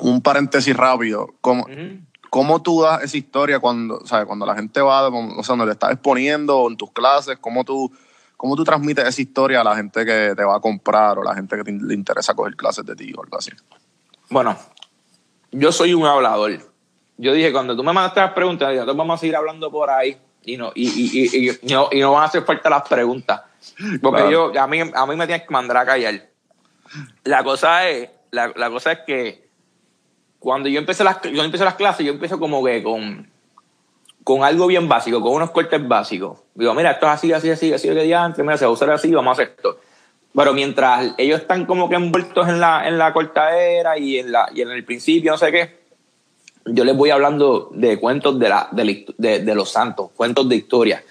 un 0.00 0.20
paréntesis 0.20 0.76
rápido. 0.76 1.28
¿Cómo, 1.40 1.62
Ujú. 1.64 2.00
¿Cómo 2.30 2.62
tú 2.62 2.82
das 2.82 3.02
esa 3.02 3.16
historia 3.16 3.58
cuando, 3.58 3.96
o 3.98 4.06
sea, 4.06 4.24
cuando 4.24 4.46
la 4.46 4.54
gente 4.54 4.80
va, 4.80 5.08
o 5.08 5.10
sea, 5.42 5.46
cuando 5.48 5.66
le 5.66 5.72
estás 5.72 5.92
exponiendo 5.92 6.66
en 6.68 6.76
tus 6.76 6.90
clases? 6.92 7.38
¿Cómo 7.40 7.64
tú, 7.64 7.90
¿Cómo 8.36 8.56
tú 8.56 8.64
transmites 8.64 9.06
esa 9.06 9.20
historia 9.20 9.60
a 9.60 9.64
la 9.64 9.76
gente 9.76 10.04
que 10.06 10.32
te 10.36 10.44
va 10.44 10.56
a 10.56 10.60
comprar 10.60 11.18
o 11.18 11.22
la 11.24 11.34
gente 11.34 11.56
que 11.56 11.64
te- 11.64 11.72
le 11.72 11.92
interesa 11.94 12.34
coger 12.34 12.56
clases 12.56 12.86
de 12.86 12.94
ti 12.96 13.12
o 13.16 13.22
algo 13.22 13.36
así? 13.36 13.50
Bueno, 14.30 14.56
yo 15.50 15.72
soy 15.72 15.94
un 15.94 16.06
hablador. 16.06 16.58
Yo 17.16 17.32
dije, 17.32 17.52
cuando 17.52 17.76
tú 17.76 17.82
me 17.84 17.92
mandaste 17.92 18.20
las 18.20 18.32
preguntas, 18.32 18.72
nosotros 18.72 18.96
vamos 18.96 19.18
a 19.18 19.20
seguir 19.20 19.36
hablando 19.36 19.70
por 19.70 19.90
ahí 19.90 20.16
y 20.44 20.56
no, 20.56 20.72
y, 20.74 20.88
y, 20.88 21.20
y, 21.22 21.48
y- 21.50 21.58
y 21.62 21.74
no, 21.74 21.88
y 21.92 22.00
no 22.00 22.12
van 22.12 22.22
a 22.22 22.26
hacer 22.26 22.42
falta 22.44 22.70
las 22.70 22.88
preguntas. 22.88 23.42
Porque 24.00 24.22
Claro. 24.22 24.52
yo, 24.54 24.60
a 24.60 24.66
mí, 24.66 24.80
a 24.80 25.06
mí 25.06 25.16
me 25.16 25.26
tienes 25.26 25.46
que 25.46 25.52
mandar 25.52 25.76
a 25.78 25.84
callar. 25.84 26.28
La 27.24 27.44
cosa 27.44 27.88
es, 27.88 28.08
la, 28.30 28.52
la 28.56 28.70
cosa 28.70 28.92
es 28.92 29.00
que 29.06 29.48
cuando 30.38 30.68
yo 30.70 30.78
empecé 30.78 31.04
las, 31.04 31.20
yo 31.22 31.44
empecé 31.44 31.64
las 31.64 31.74
clases, 31.74 32.06
yo 32.06 32.12
empiezo 32.12 32.38
como 32.38 32.64
que 32.64 32.82
con, 32.82 33.30
con 34.24 34.42
algo 34.42 34.66
bien 34.66 34.88
básico, 34.88 35.20
con 35.20 35.34
unos 35.34 35.50
cortes 35.50 35.86
básicos. 35.86 36.38
Digo, 36.54 36.72
mira, 36.74 36.92
esto 36.92 37.06
es 37.06 37.12
así, 37.12 37.32
así, 37.32 37.50
así, 37.50 37.72
así, 37.74 37.88
que 37.88 37.94
día 38.02 38.24
antes, 38.24 38.42
mira, 38.42 38.56
se 38.56 38.64
va 38.64 38.70
a 38.70 38.72
usar 38.74 38.90
así, 38.90 39.12
vamos 39.12 39.30
a 39.30 39.42
hacer 39.42 39.54
esto. 39.56 39.78
Pero 40.34 40.54
mientras 40.54 41.14
ellos 41.18 41.40
están 41.40 41.66
como 41.66 41.88
que 41.88 41.96
envueltos 41.96 42.48
en 42.48 42.60
la, 42.60 42.86
en 42.86 42.98
la 42.98 43.12
cortadera 43.12 43.98
y 43.98 44.18
en, 44.18 44.32
la, 44.32 44.48
y 44.54 44.62
en 44.62 44.70
el 44.70 44.84
principio, 44.84 45.32
no 45.32 45.38
sé 45.38 45.50
qué, 45.50 45.80
yo 46.66 46.84
les 46.84 46.96
voy 46.96 47.10
hablando 47.10 47.68
de 47.72 47.98
cuentos 47.98 48.38
de, 48.38 48.48
la, 48.48 48.68
de, 48.70 49.06
de, 49.18 49.40
de 49.40 49.54
los 49.54 49.70
santos, 49.70 50.10
cuentos 50.14 50.48
de 50.48 50.56
historia. 50.56 51.02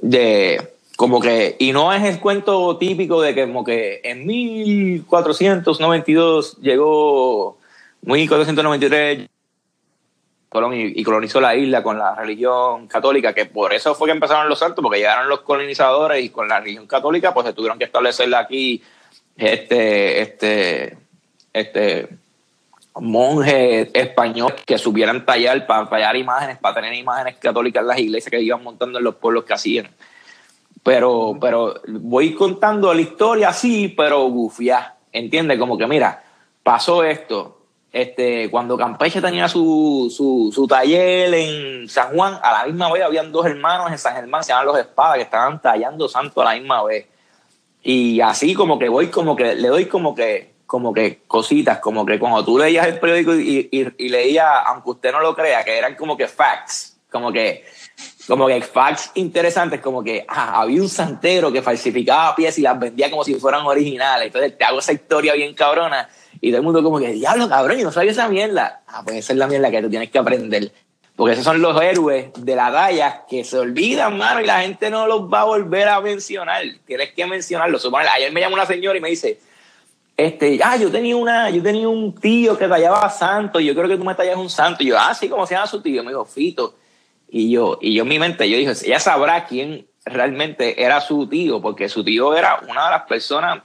De 0.00 0.74
como 0.96 1.20
que, 1.20 1.56
y 1.58 1.72
no 1.72 1.92
es 1.92 2.04
el 2.04 2.20
cuento 2.20 2.78
típico 2.78 3.20
de 3.20 3.34
que 3.34 3.46
como 3.46 3.64
que 3.64 4.00
en 4.04 4.24
1492 4.26 6.58
llegó, 6.60 7.58
1493 8.02 9.28
Colón 10.54 10.72
y, 10.72 11.02
colonizó 11.02 11.40
la 11.40 11.56
isla 11.56 11.82
con 11.82 11.98
la 11.98 12.14
religión 12.14 12.86
católica, 12.86 13.32
que 13.32 13.44
por 13.44 13.74
eso 13.74 13.92
fue 13.96 14.06
que 14.06 14.12
empezaron 14.12 14.48
los 14.48 14.60
santos, 14.60 14.84
porque 14.84 14.98
llegaron 14.98 15.28
los 15.28 15.40
colonizadores 15.40 16.24
y 16.24 16.28
con 16.28 16.46
la 16.46 16.60
religión 16.60 16.86
católica, 16.86 17.34
pues 17.34 17.46
se 17.46 17.52
tuvieron 17.52 17.76
que 17.76 17.86
establecerla 17.86 18.38
aquí 18.38 18.80
este, 19.36 20.22
este, 20.22 20.96
este 21.52 22.08
monjes 23.00 23.88
españoles 23.92 24.62
que 24.64 24.78
supieran 24.78 25.26
tallar 25.26 25.66
para 25.66 25.88
tallar 25.88 26.14
imágenes, 26.14 26.58
para 26.58 26.76
tener 26.76 26.94
imágenes 26.94 27.34
católicas 27.40 27.82
en 27.82 27.88
las 27.88 27.98
iglesias 27.98 28.30
que 28.30 28.40
iban 28.40 28.62
montando 28.62 28.98
en 28.98 29.04
los 29.04 29.16
pueblos 29.16 29.42
que 29.42 29.54
hacían. 29.54 29.88
Pero, 30.84 31.36
pero 31.40 31.80
voy 31.88 32.32
contando 32.32 32.94
la 32.94 33.00
historia 33.00 33.48
así, 33.48 33.88
pero 33.88 34.22
gufiá, 34.28 34.94
¿entiendes? 35.12 35.58
Como 35.58 35.76
que 35.76 35.88
mira, 35.88 36.22
pasó 36.62 37.02
esto, 37.02 37.63
este, 37.94 38.50
cuando 38.50 38.76
Campeche 38.76 39.22
tenía 39.22 39.48
su, 39.48 40.12
su, 40.12 40.50
su 40.52 40.66
taller 40.66 41.32
en 41.32 41.88
San 41.88 42.12
Juan, 42.12 42.40
a 42.42 42.50
la 42.50 42.64
misma 42.66 42.92
vez 42.92 43.04
habían 43.04 43.30
dos 43.30 43.46
hermanos 43.46 43.88
en 43.88 43.98
San 43.98 44.16
Germán, 44.16 44.42
se 44.42 44.48
llaman 44.48 44.66
los 44.66 44.78
Espadas, 44.78 45.14
que 45.14 45.22
estaban 45.22 45.62
tallando 45.62 46.08
santo 46.08 46.42
a 46.42 46.46
la 46.46 46.54
misma 46.58 46.82
vez. 46.82 47.06
Y 47.84 48.20
así 48.20 48.52
como 48.52 48.80
que 48.80 48.88
voy, 48.88 49.10
como 49.10 49.36
que 49.36 49.54
le 49.54 49.68
doy 49.68 49.86
como 49.86 50.12
que, 50.12 50.54
como 50.66 50.92
que 50.92 51.20
cositas, 51.28 51.78
como 51.78 52.04
que 52.04 52.18
cuando 52.18 52.44
tú 52.44 52.58
leías 52.58 52.84
el 52.88 52.98
periódico 52.98 53.32
y, 53.36 53.68
y, 53.70 53.86
y 53.96 54.08
leías, 54.08 54.50
aunque 54.66 54.90
usted 54.90 55.12
no 55.12 55.20
lo 55.20 55.32
crea, 55.32 55.62
que 55.62 55.78
eran 55.78 55.94
como 55.94 56.16
que 56.16 56.26
facts, 56.26 56.96
como 57.12 57.30
que, 57.30 57.64
como 58.26 58.48
que 58.48 58.60
facts 58.60 59.12
interesantes, 59.14 59.80
como 59.80 60.02
que 60.02 60.26
ah, 60.26 60.62
había 60.62 60.82
un 60.82 60.88
santero 60.88 61.52
que 61.52 61.62
falsificaba 61.62 62.34
piezas 62.34 62.58
y 62.58 62.62
las 62.62 62.76
vendía 62.76 63.08
como 63.08 63.22
si 63.22 63.36
fueran 63.36 63.64
originales. 63.64 64.26
Entonces 64.26 64.58
te 64.58 64.64
hago 64.64 64.80
esa 64.80 64.92
historia 64.92 65.34
bien 65.34 65.54
cabrona 65.54 66.08
y 66.40 66.50
todo 66.50 66.58
el 66.58 66.64
mundo 66.64 66.82
como 66.82 66.98
que, 66.98 67.12
diablo, 67.12 67.48
cabrón, 67.48 67.78
yo 67.78 67.84
no 67.84 67.92
sabía 67.92 68.12
esa 68.12 68.28
mierda. 68.28 68.82
Ah, 68.86 69.02
pues 69.04 69.16
esa 69.18 69.32
es 69.32 69.38
la 69.38 69.46
mierda 69.46 69.70
que 69.70 69.82
tú 69.82 69.90
tienes 69.90 70.10
que 70.10 70.18
aprender. 70.18 70.72
Porque 71.16 71.34
esos 71.34 71.44
son 71.44 71.62
los 71.62 71.80
héroes 71.80 72.30
de 72.36 72.56
la 72.56 72.72
talla 72.72 73.24
que 73.28 73.44
se 73.44 73.58
olvidan, 73.58 74.18
mano, 74.18 74.40
y 74.40 74.46
la 74.46 74.62
gente 74.62 74.90
no 74.90 75.06
los 75.06 75.22
va 75.22 75.42
a 75.42 75.44
volver 75.44 75.88
a 75.88 76.00
mencionar. 76.00 76.62
Tienes 76.84 77.12
que 77.12 77.24
mencionarlos. 77.24 77.82
Suponle, 77.82 78.08
Ayer 78.08 78.32
me 78.32 78.40
llama 78.40 78.54
una 78.54 78.66
señora 78.66 78.98
y 78.98 79.00
me 79.00 79.10
dice, 79.10 79.38
este, 80.16 80.58
ah, 80.62 80.76
yo 80.76 80.90
tenía 80.90 81.16
una, 81.16 81.50
yo 81.50 81.62
tenía 81.62 81.88
un 81.88 82.14
tío 82.14 82.58
que 82.58 82.66
tallaba 82.66 83.08
santo, 83.10 83.60
y 83.60 83.66
yo 83.66 83.74
creo 83.74 83.88
que 83.88 83.96
tú 83.96 84.04
me 84.04 84.14
tallas 84.14 84.36
un 84.36 84.50
santo. 84.50 84.82
Y 84.82 84.88
yo, 84.88 84.98
ah, 84.98 85.14
sí, 85.14 85.28
¿cómo 85.28 85.46
se 85.46 85.54
llama 85.54 85.68
su 85.68 85.80
tío? 85.80 86.02
Me 86.02 86.10
dijo, 86.10 86.24
Fito. 86.24 86.74
Y 87.28 87.50
yo, 87.50 87.78
y 87.80 87.94
yo 87.94 88.02
en 88.02 88.08
mi 88.08 88.18
mente, 88.18 88.48
yo 88.48 88.56
dije, 88.56 88.72
ella 88.84 88.98
sabrá 88.98 89.46
quién 89.46 89.86
realmente 90.04 90.82
era 90.82 91.00
su 91.00 91.28
tío, 91.28 91.60
porque 91.60 91.88
su 91.88 92.04
tío 92.04 92.34
era 92.34 92.60
una 92.68 92.86
de 92.86 92.90
las 92.90 93.02
personas 93.02 93.62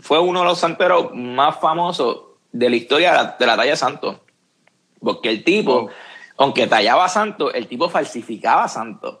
fue 0.00 0.18
uno 0.18 0.40
de 0.40 0.46
los 0.46 0.58
santeros 0.58 1.14
más 1.14 1.58
famosos 1.58 2.20
de 2.52 2.70
la 2.70 2.76
historia 2.76 3.10
de 3.10 3.16
la, 3.16 3.36
de 3.38 3.46
la 3.46 3.56
talla 3.56 3.70
de 3.70 3.76
Santos. 3.76 4.16
Porque 5.00 5.30
el 5.30 5.44
tipo, 5.44 5.90
aunque 6.36 6.66
tallaba 6.66 7.08
Santos, 7.08 7.52
el 7.54 7.66
tipo 7.66 7.88
falsificaba 7.88 8.68
Santos. 8.68 9.18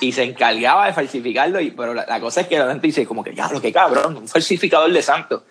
Y 0.00 0.12
se 0.12 0.24
encargaba 0.24 0.86
de 0.86 0.92
falsificarlo, 0.92 1.60
y, 1.60 1.70
pero 1.70 1.94
la, 1.94 2.04
la 2.06 2.20
cosa 2.20 2.40
es 2.40 2.48
que 2.48 2.58
la 2.58 2.68
gente 2.68 2.88
dice, 2.88 3.06
como 3.06 3.22
que, 3.22 3.34
ya, 3.34 3.48
lo 3.52 3.60
que 3.60 3.72
cabrón, 3.72 4.16
un 4.16 4.28
falsificador 4.28 4.92
de 4.92 5.02
Santos. 5.02 5.42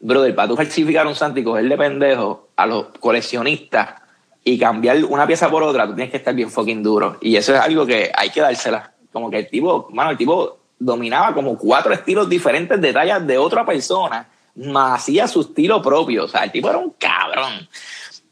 Brother, 0.00 0.34
para 0.34 0.48
tú 0.48 0.56
falsificar 0.56 1.06
un 1.06 1.14
santo 1.14 1.40
y 1.40 1.44
cogerle 1.44 1.76
pendejo 1.76 2.48
a 2.56 2.66
los 2.66 2.86
coleccionistas 2.98 4.00
y 4.42 4.58
cambiar 4.58 5.04
una 5.04 5.26
pieza 5.26 5.50
por 5.50 5.62
otra, 5.62 5.86
tú 5.86 5.94
tienes 5.94 6.10
que 6.10 6.16
estar 6.16 6.34
bien 6.34 6.50
fucking 6.50 6.82
duro. 6.82 7.18
Y 7.20 7.36
eso 7.36 7.54
es 7.54 7.60
algo 7.60 7.84
que 7.84 8.10
hay 8.14 8.30
que 8.30 8.40
dársela. 8.40 8.94
Como 9.12 9.30
que 9.30 9.38
el 9.38 9.50
tipo, 9.50 9.88
mano, 9.92 10.10
el 10.10 10.16
tipo 10.16 10.59
dominaba 10.80 11.32
como 11.32 11.56
cuatro 11.56 11.92
estilos 11.92 12.28
diferentes 12.28 12.80
de 12.80 12.92
tallas 12.92 13.24
de 13.24 13.38
otra 13.38 13.64
persona, 13.64 14.26
más 14.56 15.00
hacía 15.00 15.28
su 15.28 15.42
estilo 15.42 15.80
propio. 15.80 16.24
O 16.24 16.28
sea, 16.28 16.42
el 16.42 16.50
tipo 16.50 16.68
era 16.68 16.78
un 16.78 16.90
cabrón. 16.98 17.68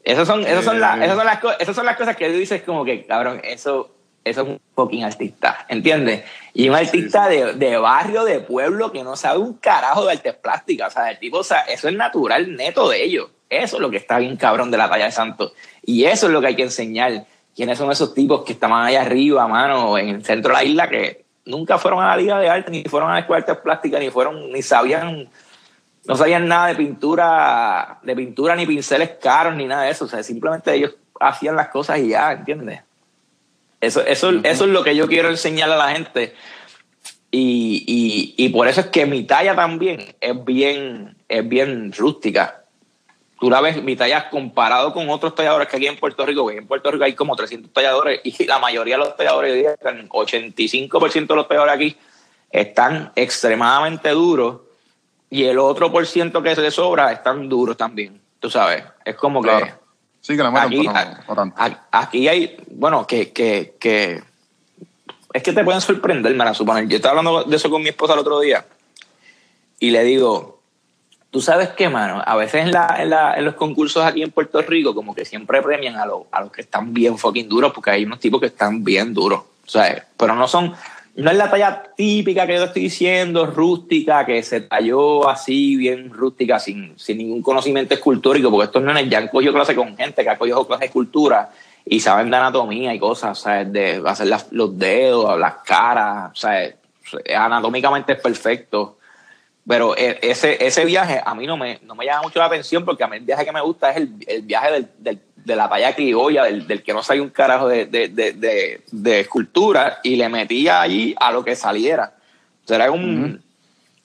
Esas 0.03 0.27
son, 0.27 0.41
esas 0.45 0.65
son, 0.65 0.79
las, 0.79 0.99
esas 1.01 1.15
son, 1.15 1.25
las, 1.25 1.39
esas 1.59 1.75
son 1.75 1.85
las 1.85 1.95
cosas 1.95 2.15
que 2.17 2.29
tú 2.29 2.37
dices 2.37 2.63
como 2.63 2.83
que, 2.83 3.05
cabrón, 3.05 3.39
eso, 3.43 3.91
eso 4.23 4.41
es 4.41 4.47
un 4.47 4.59
fucking 4.75 5.03
artista, 5.03 5.65
¿entiendes? 5.69 6.23
Y 6.53 6.67
un 6.67 6.75
artista 6.75 7.29
De, 7.29 7.53
de 7.53 7.77
barrio, 7.77 8.23
de 8.23 8.39
pueblo, 8.39 8.91
que 8.91 9.03
no 9.03 9.15
sabe 9.15 9.39
un 9.39 9.53
carajo 9.53 10.05
de 10.05 10.13
artes 10.13 10.33
plásticas. 10.35 10.89
O 10.89 10.91
sea, 10.95 11.11
el 11.11 11.19
tipo, 11.19 11.37
o 11.37 11.43
sea, 11.43 11.59
eso 11.61 11.87
es 11.87 11.95
natural 11.95 12.55
neto 12.55 12.89
de 12.89 13.03
ellos. 13.03 13.29
Eso 13.49 13.77
es 13.77 13.81
lo 13.81 13.89
que 13.89 13.97
está 13.97 14.17
bien 14.17 14.35
cabrón 14.37 14.71
de 14.71 14.77
la 14.77 14.89
talla 14.89 15.05
de 15.05 15.11
Santos. 15.11 15.53
Y 15.83 16.05
eso 16.05 16.27
es 16.27 16.33
lo 16.33 16.41
que 16.41 16.47
hay 16.47 16.55
que 16.55 16.63
enseñar. 16.63 17.25
¿Quiénes 17.55 17.77
son 17.77 17.91
esos 17.91 18.13
tipos 18.13 18.43
que 18.43 18.53
estaban 18.53 18.85
allá 18.85 19.01
arriba, 19.01 19.47
mano, 19.47 19.97
en 19.97 20.09
el 20.09 20.25
centro 20.25 20.49
de 20.49 20.57
la 20.57 20.63
isla, 20.63 20.89
que 20.89 21.25
nunca 21.49 21.77
fueron 21.77 22.01
a 22.01 22.07
la 22.07 22.17
liga 22.17 22.39
de 22.39 22.49
arte, 22.49 22.71
ni 22.71 22.83
fueron 22.83 23.09
a 23.09 23.15
la 23.15 23.19
escuela 23.19 23.45
de 23.45 23.51
artes 23.51 23.63
plásticas, 23.63 23.99
ni 23.99 24.09
fueron, 24.09 24.51
ni 24.51 24.61
sabían 24.61 25.29
no 26.09 26.15
sabían 26.15 26.47
nada 26.47 26.67
de 26.67 26.75
pintura, 26.75 27.99
de 28.01 28.15
pintura 28.15 28.55
ni 28.55 28.65
pinceles 28.65 29.11
caros 29.21 29.55
ni 29.55 29.65
nada 29.65 29.83
de 29.83 29.91
eso. 29.91 30.05
O 30.05 30.07
sea, 30.07 30.23
simplemente 30.23 30.73
ellos 30.73 30.95
hacían 31.19 31.55
las 31.55 31.67
cosas 31.67 31.99
y 31.99 32.09
ya, 32.09 32.31
¿entiendes? 32.31 32.81
Eso, 33.79 34.01
eso, 34.01 34.31
eso 34.43 34.65
es 34.65 34.71
lo 34.71 34.83
que 34.83 34.95
yo 34.95 35.07
quiero 35.07 35.29
enseñar 35.29 35.69
a 35.69 35.77
la 35.77 35.91
gente. 35.91 36.33
Y, 37.31 37.83
y, 37.85 38.43
y 38.43 38.49
por 38.49 38.67
eso 38.67 38.81
es 38.81 38.87
que 38.87 39.05
mi 39.05 39.23
talla 39.23 39.55
también 39.55 40.15
es 40.19 40.45
bien, 40.45 41.15
es 41.27 41.47
bien 41.47 41.93
rústica. 41.93 42.58
Tú 43.39 43.49
la 43.49 43.61
ves, 43.61 43.81
mi 43.81 43.95
talla 43.95 44.29
comparado 44.29 44.91
con 44.93 45.09
otros 45.09 45.33
talladores 45.33 45.67
que 45.69 45.77
aquí 45.77 45.87
en 45.87 45.97
Puerto 45.97 46.25
Rico, 46.25 46.47
que 46.47 46.57
en 46.57 46.67
Puerto 46.67 46.91
Rico 46.91 47.05
hay 47.05 47.13
como 47.15 47.35
300 47.35 47.71
talladores 47.71 48.19
y 48.23 48.45
la 48.45 48.59
mayoría 48.59 48.95
de 48.95 48.99
los 49.05 49.15
talladores, 49.15 49.77
que 49.81 49.89
el 49.89 50.09
85% 50.09 51.27
de 51.27 51.35
los 51.35 51.47
talladores 51.47 51.75
aquí 51.75 51.97
están 52.51 53.11
extremadamente 53.15 54.09
duros 54.09 54.61
y 55.29 55.45
el 55.45 55.57
otro 55.59 55.91
por 55.91 56.05
ciento 56.05 56.41
que 56.43 56.53
se 56.55 56.61
le 56.61 56.71
sobra 56.71 57.11
están 57.13 57.47
duros 57.47 57.77
también. 57.77 58.19
Tú 58.39 58.49
sabes, 58.49 58.83
es 59.05 59.15
como 59.15 59.41
que 59.41 59.49
Claro. 59.49 59.79
Sí, 60.21 60.35
que 60.35 60.43
meten, 60.43 60.57
aquí, 60.57 60.85
tanto. 60.85 61.53
a- 61.55 61.87
aquí 61.91 62.27
hay, 62.27 62.57
bueno, 62.71 63.07
que, 63.07 63.31
que, 63.31 63.75
que 63.79 64.21
es 65.31 65.43
que 65.43 65.53
te 65.53 65.63
pueden 65.63 65.79
sorprender, 65.79 66.35
me 66.35 66.43
la 66.43 66.53
suponer. 66.53 66.87
Yo 66.89 66.97
estaba 66.97 67.19
hablando 67.19 67.43
de 67.45 67.55
eso 67.55 67.69
con 67.69 67.81
mi 67.81 67.87
esposa 67.89 68.13
el 68.15 68.19
otro 68.19 68.37
día 68.41 68.65
y 69.79 69.91
le 69.91 70.03
digo, 70.03 70.58
tú 71.31 71.41
sabes 71.41 71.69
qué, 71.69 71.89
mano, 71.89 72.21
a 72.25 72.35
veces 72.35 72.63
en, 72.65 72.71
la, 72.71 72.95
en, 72.99 73.09
la- 73.09 73.35
en 73.37 73.45
los 73.45 73.55
concursos 73.55 74.03
aquí 74.03 74.23
en 74.23 74.31
Puerto 74.31 74.61
Rico 74.61 74.95
como 74.95 75.13
que 75.13 75.25
siempre 75.25 75.61
premian 75.61 75.95
a, 75.97 76.05
los 76.05 76.23
a 76.31 76.41
los 76.41 76.51
que 76.51 76.61
están 76.61 76.93
bien 76.93 77.17
fucking 77.17 77.47
duros 77.47 77.71
porque 77.73 77.91
hay 77.91 78.05
unos 78.05 78.19
tipos 78.19 78.39
que 78.39 78.47
están 78.47 78.83
bien 78.83 79.13
duros, 79.13 79.41
¿sabes? 79.65 80.03
Pero 80.17 80.33
no 80.35 80.47
son, 80.47 80.73
no 81.15 81.29
es 81.31 81.37
la 81.37 81.49
talla 81.51 81.83
típica 81.95 82.47
que 82.47 82.55
yo 82.55 82.63
estoy 82.63 82.83
diciendo, 82.83 83.45
rústica, 83.45 84.25
que 84.25 84.41
se 84.41 84.61
talló 84.61 85.29
así, 85.29 85.75
bien 85.75 86.09
rústica, 86.11 86.59
sin, 86.59 86.97
sin 86.97 87.17
ningún 87.19 87.41
conocimiento 87.43 87.93
escultórico, 87.93 88.49
porque 88.49 88.65
estos 88.65 88.81
nenes 88.83 89.09
ya 89.09 89.19
han 89.19 89.27
cogido 89.27 89.53
clase 89.53 89.75
con 89.75 89.95
gente 89.97 90.23
que 90.23 90.29
ha 90.29 90.37
cogido 90.37 90.65
clase 90.65 90.81
de 90.81 90.85
escultura 90.87 91.51
y 91.85 91.99
saben 91.99 92.29
de 92.31 92.37
anatomía 92.37 92.93
y 92.93 92.99
cosas, 92.99 93.37
¿sabes? 93.39 93.71
De 93.71 94.01
hacer 94.05 94.27
los 94.51 94.77
dedos, 94.77 95.39
las 95.39 95.55
caras, 95.65 96.31
¿sabes? 96.33 96.75
Anatómicamente 97.35 98.13
es 98.13 98.19
perfecto. 98.21 98.98
Pero 99.67 99.95
e- 99.97 100.19
ese, 100.21 100.65
ese 100.65 100.85
viaje 100.85 101.21
a 101.23 101.35
mí 101.35 101.45
no 101.45 101.55
me, 101.57 101.79
no 101.83 101.93
me 101.95 102.05
llama 102.05 102.23
mucho 102.23 102.39
la 102.39 102.45
atención 102.45 102.83
porque 102.85 103.03
a 103.03 103.07
mí 103.07 103.17
el 103.17 103.23
viaje 103.25 103.45
que 103.45 103.51
me 103.51 103.61
gusta 103.61 103.91
es 103.91 103.97
el, 103.97 104.09
el 104.27 104.41
viaje 104.41 104.71
del, 104.71 104.87
del- 104.97 105.19
de 105.35 105.55
la 105.55 105.69
talla 105.69 105.95
criolla, 105.95 106.43
del, 106.43 106.67
del 106.67 106.83
que 106.83 106.93
no 106.93 107.01
sabe 107.01 107.21
un 107.21 107.29
carajo 107.29 107.67
de, 107.67 107.85
de, 107.85 108.09
de, 108.09 108.81
de- 108.91 109.19
escultura 109.19 109.99
y 110.03 110.15
le 110.15 110.27
metía 110.29 110.81
allí 110.81 111.15
a 111.19 111.31
lo 111.31 111.43
que 111.43 111.55
saliera. 111.55 112.13
O 112.65 112.67
sea, 112.67 112.75
era 112.77 112.91
un, 112.91 113.41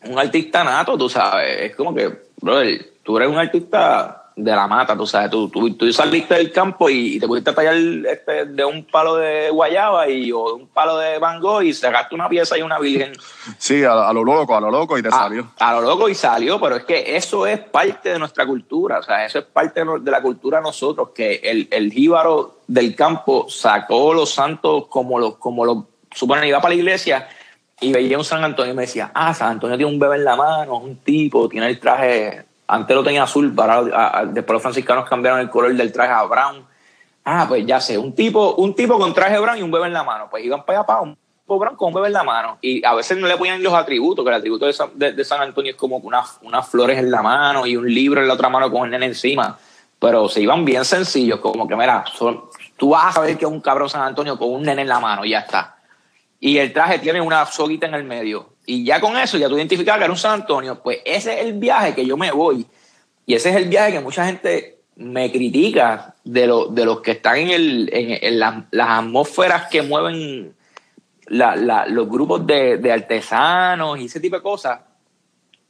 un 0.04 0.18
artista 0.18 0.62
nato, 0.64 0.96
tú 0.96 1.08
sabes. 1.08 1.60
Es 1.70 1.76
como 1.76 1.94
que, 1.94 2.10
brother, 2.40 2.92
tú 3.02 3.16
eres 3.16 3.28
un 3.28 3.38
artista 3.38 4.23
de 4.36 4.50
la 4.50 4.66
mata, 4.66 4.96
tú 4.96 5.06
sabes. 5.06 5.30
Tú, 5.30 5.48
tú, 5.48 5.74
tú 5.74 5.92
saliste 5.92 6.34
del 6.34 6.50
campo 6.50 6.90
y, 6.90 7.16
y 7.16 7.20
te 7.20 7.26
pudiste 7.26 7.52
tallar 7.52 7.74
este, 7.74 8.46
de 8.46 8.64
un 8.64 8.84
palo 8.84 9.16
de 9.16 9.50
guayaba 9.50 10.08
y, 10.08 10.32
o 10.32 10.48
de 10.48 10.52
un 10.54 10.68
palo 10.68 10.98
de 10.98 11.18
Van 11.18 11.40
Gogh 11.40 11.62
y 11.62 11.72
sacaste 11.72 12.14
una 12.14 12.28
pieza 12.28 12.58
y 12.58 12.62
una 12.62 12.78
virgen 12.78 13.12
Sí, 13.58 13.84
a, 13.84 14.08
a 14.08 14.12
lo 14.12 14.24
loco, 14.24 14.56
a 14.56 14.60
lo 14.60 14.70
loco 14.70 14.98
y 14.98 15.02
te 15.02 15.08
a, 15.08 15.12
salió. 15.12 15.52
a 15.58 15.72
lo 15.74 15.82
loco 15.82 16.08
y 16.08 16.14
salió, 16.14 16.60
pero 16.60 16.76
es 16.76 16.84
que 16.84 17.16
eso 17.16 17.46
es 17.46 17.60
parte 17.60 18.10
de 18.10 18.18
nuestra 18.18 18.46
cultura, 18.46 18.98
o 18.98 19.02
sea, 19.02 19.24
eso 19.24 19.38
es 19.38 19.44
parte 19.44 19.84
de, 19.84 20.10
la 20.10 20.20
cultura 20.20 20.58
de 20.58 20.64
nosotros, 20.64 21.10
que 21.14 21.36
el, 21.36 21.68
el 21.70 21.92
jíbaro 21.92 22.60
del 22.66 22.94
campo 22.96 23.46
sacó 23.48 24.14
los 24.14 24.32
santos 24.32 24.86
como 24.88 25.18
los, 25.18 25.36
como 25.36 25.64
los, 25.64 25.84
supone, 26.12 26.48
iba 26.48 26.60
para 26.60 26.74
la 26.74 26.80
iglesia 26.80 27.28
y 27.80 27.92
veía 27.92 28.18
un 28.18 28.24
San 28.24 28.42
Antonio 28.42 28.72
y 28.72 28.76
me 28.76 28.82
decía, 28.82 29.10
ah, 29.14 29.34
San 29.34 29.52
Antonio 29.52 29.76
tiene 29.76 29.92
un 29.92 29.98
bebé 29.98 30.16
en 30.16 30.24
la 30.24 30.36
mano, 30.36 30.78
un 30.78 30.96
tipo, 30.96 31.48
tiene 31.48 31.68
el 31.68 31.78
traje, 31.78 32.44
antes 32.66 32.96
lo 32.96 33.04
tenía 33.04 33.24
azul, 33.24 33.54
para, 33.54 33.82
después 34.26 34.54
los 34.54 34.62
franciscanos 34.62 35.08
cambiaron 35.08 35.40
el 35.40 35.50
color 35.50 35.74
del 35.74 35.92
traje 35.92 36.12
a 36.12 36.22
brown. 36.24 36.64
Ah, 37.24 37.46
pues 37.48 37.64
ya 37.64 37.80
sé, 37.80 37.96
un 37.96 38.14
tipo, 38.14 38.54
un 38.56 38.74
tipo 38.74 38.98
con 38.98 39.14
traje 39.14 39.38
brown 39.38 39.58
y 39.58 39.62
un 39.62 39.70
bebé 39.70 39.86
en 39.86 39.92
la 39.92 40.04
mano. 40.04 40.28
Pues 40.30 40.44
iban 40.44 40.64
para 40.64 40.80
allá 40.80 40.86
para 40.86 41.00
un 41.00 41.16
tipo 41.16 41.58
brown 41.58 41.76
con 41.76 41.88
un 41.88 41.94
bebé 41.94 42.08
en 42.08 42.12
la 42.12 42.22
mano. 42.22 42.58
Y 42.60 42.84
a 42.84 42.94
veces 42.94 43.16
no 43.18 43.26
le 43.26 43.36
ponían 43.36 43.62
los 43.62 43.72
atributos, 43.72 44.24
que 44.24 44.28
el 44.30 44.36
atributo 44.36 44.66
de 44.66 44.72
San, 44.72 44.90
de, 44.94 45.24
San 45.24 45.40
Antonio 45.40 45.72
es 45.72 45.76
como 45.76 45.96
unas, 45.98 46.38
unas 46.42 46.68
flores 46.68 46.98
en 46.98 47.10
la 47.10 47.22
mano 47.22 47.66
y 47.66 47.76
un 47.76 47.92
libro 47.92 48.20
en 48.20 48.28
la 48.28 48.34
otra 48.34 48.48
mano 48.48 48.70
con 48.70 48.84
el 48.84 48.90
nene 48.90 49.06
encima. 49.06 49.56
Pero 49.98 50.28
se 50.28 50.42
iban 50.42 50.64
bien 50.64 50.84
sencillos, 50.84 51.40
como 51.40 51.66
que, 51.66 51.76
mira, 51.76 52.04
son- 52.14 52.44
tú 52.76 52.90
vas 52.90 53.06
a 53.06 53.12
saber 53.12 53.38
que 53.38 53.46
es 53.46 53.50
un 53.50 53.60
cabrón 53.60 53.88
San 53.88 54.02
Antonio 54.02 54.38
con 54.38 54.50
un 54.52 54.62
nene 54.62 54.82
en 54.82 54.88
la 54.88 55.00
mano 55.00 55.24
y 55.24 55.30
ya 55.30 55.38
está. 55.38 55.73
Y 56.46 56.58
el 56.58 56.74
traje 56.74 56.98
tiene 56.98 57.22
una 57.22 57.46
soguita 57.46 57.86
en 57.86 57.94
el 57.94 58.04
medio. 58.04 58.50
Y 58.66 58.84
ya 58.84 59.00
con 59.00 59.16
eso, 59.16 59.38
ya 59.38 59.48
tú 59.48 59.56
identificabas 59.56 59.98
que 60.00 60.04
era 60.04 60.12
un 60.12 60.18
San 60.18 60.42
Antonio. 60.42 60.82
Pues 60.82 60.98
ese 61.06 61.40
es 61.40 61.46
el 61.46 61.54
viaje 61.54 61.94
que 61.94 62.04
yo 62.04 62.18
me 62.18 62.30
voy. 62.32 62.66
Y 63.24 63.32
ese 63.32 63.48
es 63.48 63.56
el 63.56 63.64
viaje 63.70 63.92
que 63.92 64.00
mucha 64.00 64.26
gente 64.26 64.80
me 64.96 65.32
critica 65.32 66.14
de, 66.22 66.46
lo- 66.46 66.66
de 66.66 66.84
los 66.84 67.00
que 67.00 67.12
están 67.12 67.38
en, 67.38 67.48
el, 67.48 67.90
en, 67.90 68.18
en 68.22 68.38
la- 68.38 68.66
las 68.72 68.88
atmósferas 68.90 69.68
que 69.70 69.80
mueven 69.80 70.54
la- 71.28 71.56
la- 71.56 71.86
los 71.86 72.10
grupos 72.10 72.46
de, 72.46 72.76
de 72.76 72.92
artesanos 72.92 73.98
y 73.98 74.04
ese 74.04 74.20
tipo 74.20 74.36
de 74.36 74.42
cosas. 74.42 74.80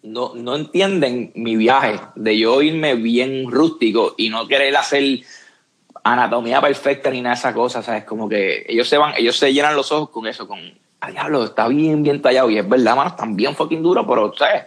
No, 0.02 0.32
no 0.34 0.56
entienden 0.56 1.30
mi 1.36 1.54
viaje 1.54 2.00
de 2.16 2.36
yo 2.36 2.60
irme 2.62 2.96
bien 2.96 3.48
rústico 3.48 4.16
y 4.18 4.28
no 4.28 4.48
querer 4.48 4.76
hacer 4.76 5.20
anatomía 6.04 6.60
perfecta 6.60 7.10
ni 7.10 7.22
nada 7.22 7.34
de 7.34 7.38
esa 7.38 7.54
cosa, 7.54 7.82
¿sabes? 7.82 8.04
Como 8.04 8.28
que 8.28 8.64
ellos 8.68 8.88
se 8.88 8.98
van, 8.98 9.14
ellos 9.16 9.36
se 9.36 9.52
llenan 9.52 9.74
los 9.74 9.90
ojos 9.90 10.10
con 10.10 10.26
eso, 10.26 10.46
con, 10.46 10.60
ah, 11.00 11.10
diablo, 11.10 11.44
está 11.44 11.66
bien, 11.66 12.02
bien 12.02 12.20
tallado. 12.20 12.50
Y 12.50 12.58
es 12.58 12.68
verdad, 12.68 12.94
mano, 12.94 13.10
están 13.10 13.34
bien 13.34 13.56
fucking 13.56 13.82
duros, 13.82 14.04
pero, 14.06 14.32
¿sabes? 14.36 14.64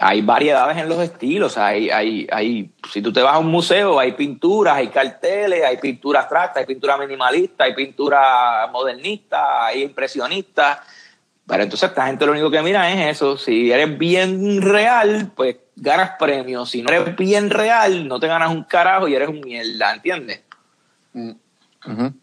Hay 0.00 0.20
variedades 0.22 0.76
en 0.76 0.88
los 0.88 0.98
estilos, 1.00 1.58
hay, 1.58 1.90
hay, 1.90 2.28
hay, 2.30 2.70
si 2.92 3.02
tú 3.02 3.12
te 3.12 3.20
vas 3.20 3.34
a 3.34 3.38
un 3.38 3.48
museo, 3.48 3.98
hay 3.98 4.12
pinturas, 4.12 4.76
hay 4.76 4.88
carteles, 4.88 5.64
hay 5.64 5.78
pintura 5.78 6.20
abstracta, 6.20 6.60
hay 6.60 6.66
pintura 6.66 6.96
minimalista, 6.96 7.64
hay 7.64 7.74
pintura 7.74 8.68
modernista, 8.70 9.66
hay 9.66 9.82
impresionista. 9.82 10.84
Pero 11.46 11.62
entonces 11.62 11.88
esta 11.88 12.06
gente 12.06 12.26
lo 12.26 12.32
único 12.32 12.50
que 12.50 12.62
mira 12.62 12.92
es 12.92 13.16
eso. 13.16 13.38
Si 13.38 13.72
eres 13.72 13.96
bien 13.98 14.60
real, 14.60 15.32
pues 15.34 15.56
ganas 15.74 16.10
premios. 16.18 16.70
Si 16.70 16.82
no 16.82 16.90
eres 16.92 17.16
bien 17.16 17.48
real, 17.48 18.06
no 18.06 18.20
te 18.20 18.26
ganas 18.26 18.50
un 18.50 18.64
carajo 18.64 19.08
y 19.08 19.14
eres 19.14 19.30
un 19.30 19.40
mierda, 19.40 19.94
¿entiendes? 19.94 20.42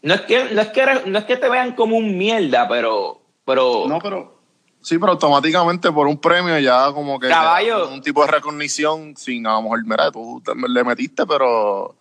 No 0.02 0.14
es 0.14 0.20
que, 0.22 0.54
no 0.54 0.60
es 0.60 0.68
que, 0.68 0.86
no 1.06 1.18
es 1.18 1.24
que 1.24 1.36
te 1.36 1.48
vean 1.48 1.72
como 1.74 1.96
un 1.96 2.16
mierda, 2.16 2.68
pero, 2.68 3.20
pero 3.44 3.84
No, 3.88 3.98
pero. 3.98 4.36
Sí, 4.82 4.98
pero 4.98 5.12
automáticamente 5.12 5.90
por 5.90 6.06
un 6.06 6.18
premio 6.18 6.58
ya 6.60 6.92
como 6.92 7.18
que. 7.18 7.28
Caballo. 7.28 7.88
Un 7.88 8.02
tipo 8.02 8.24
de 8.24 8.30
recognición 8.30 9.16
sin 9.16 9.46
a 9.46 9.54
lo 9.54 9.62
mejor, 9.62 9.84
mira, 9.84 10.12
tú 10.12 10.40
le 10.68 10.84
metiste, 10.84 11.26
pero 11.26 11.96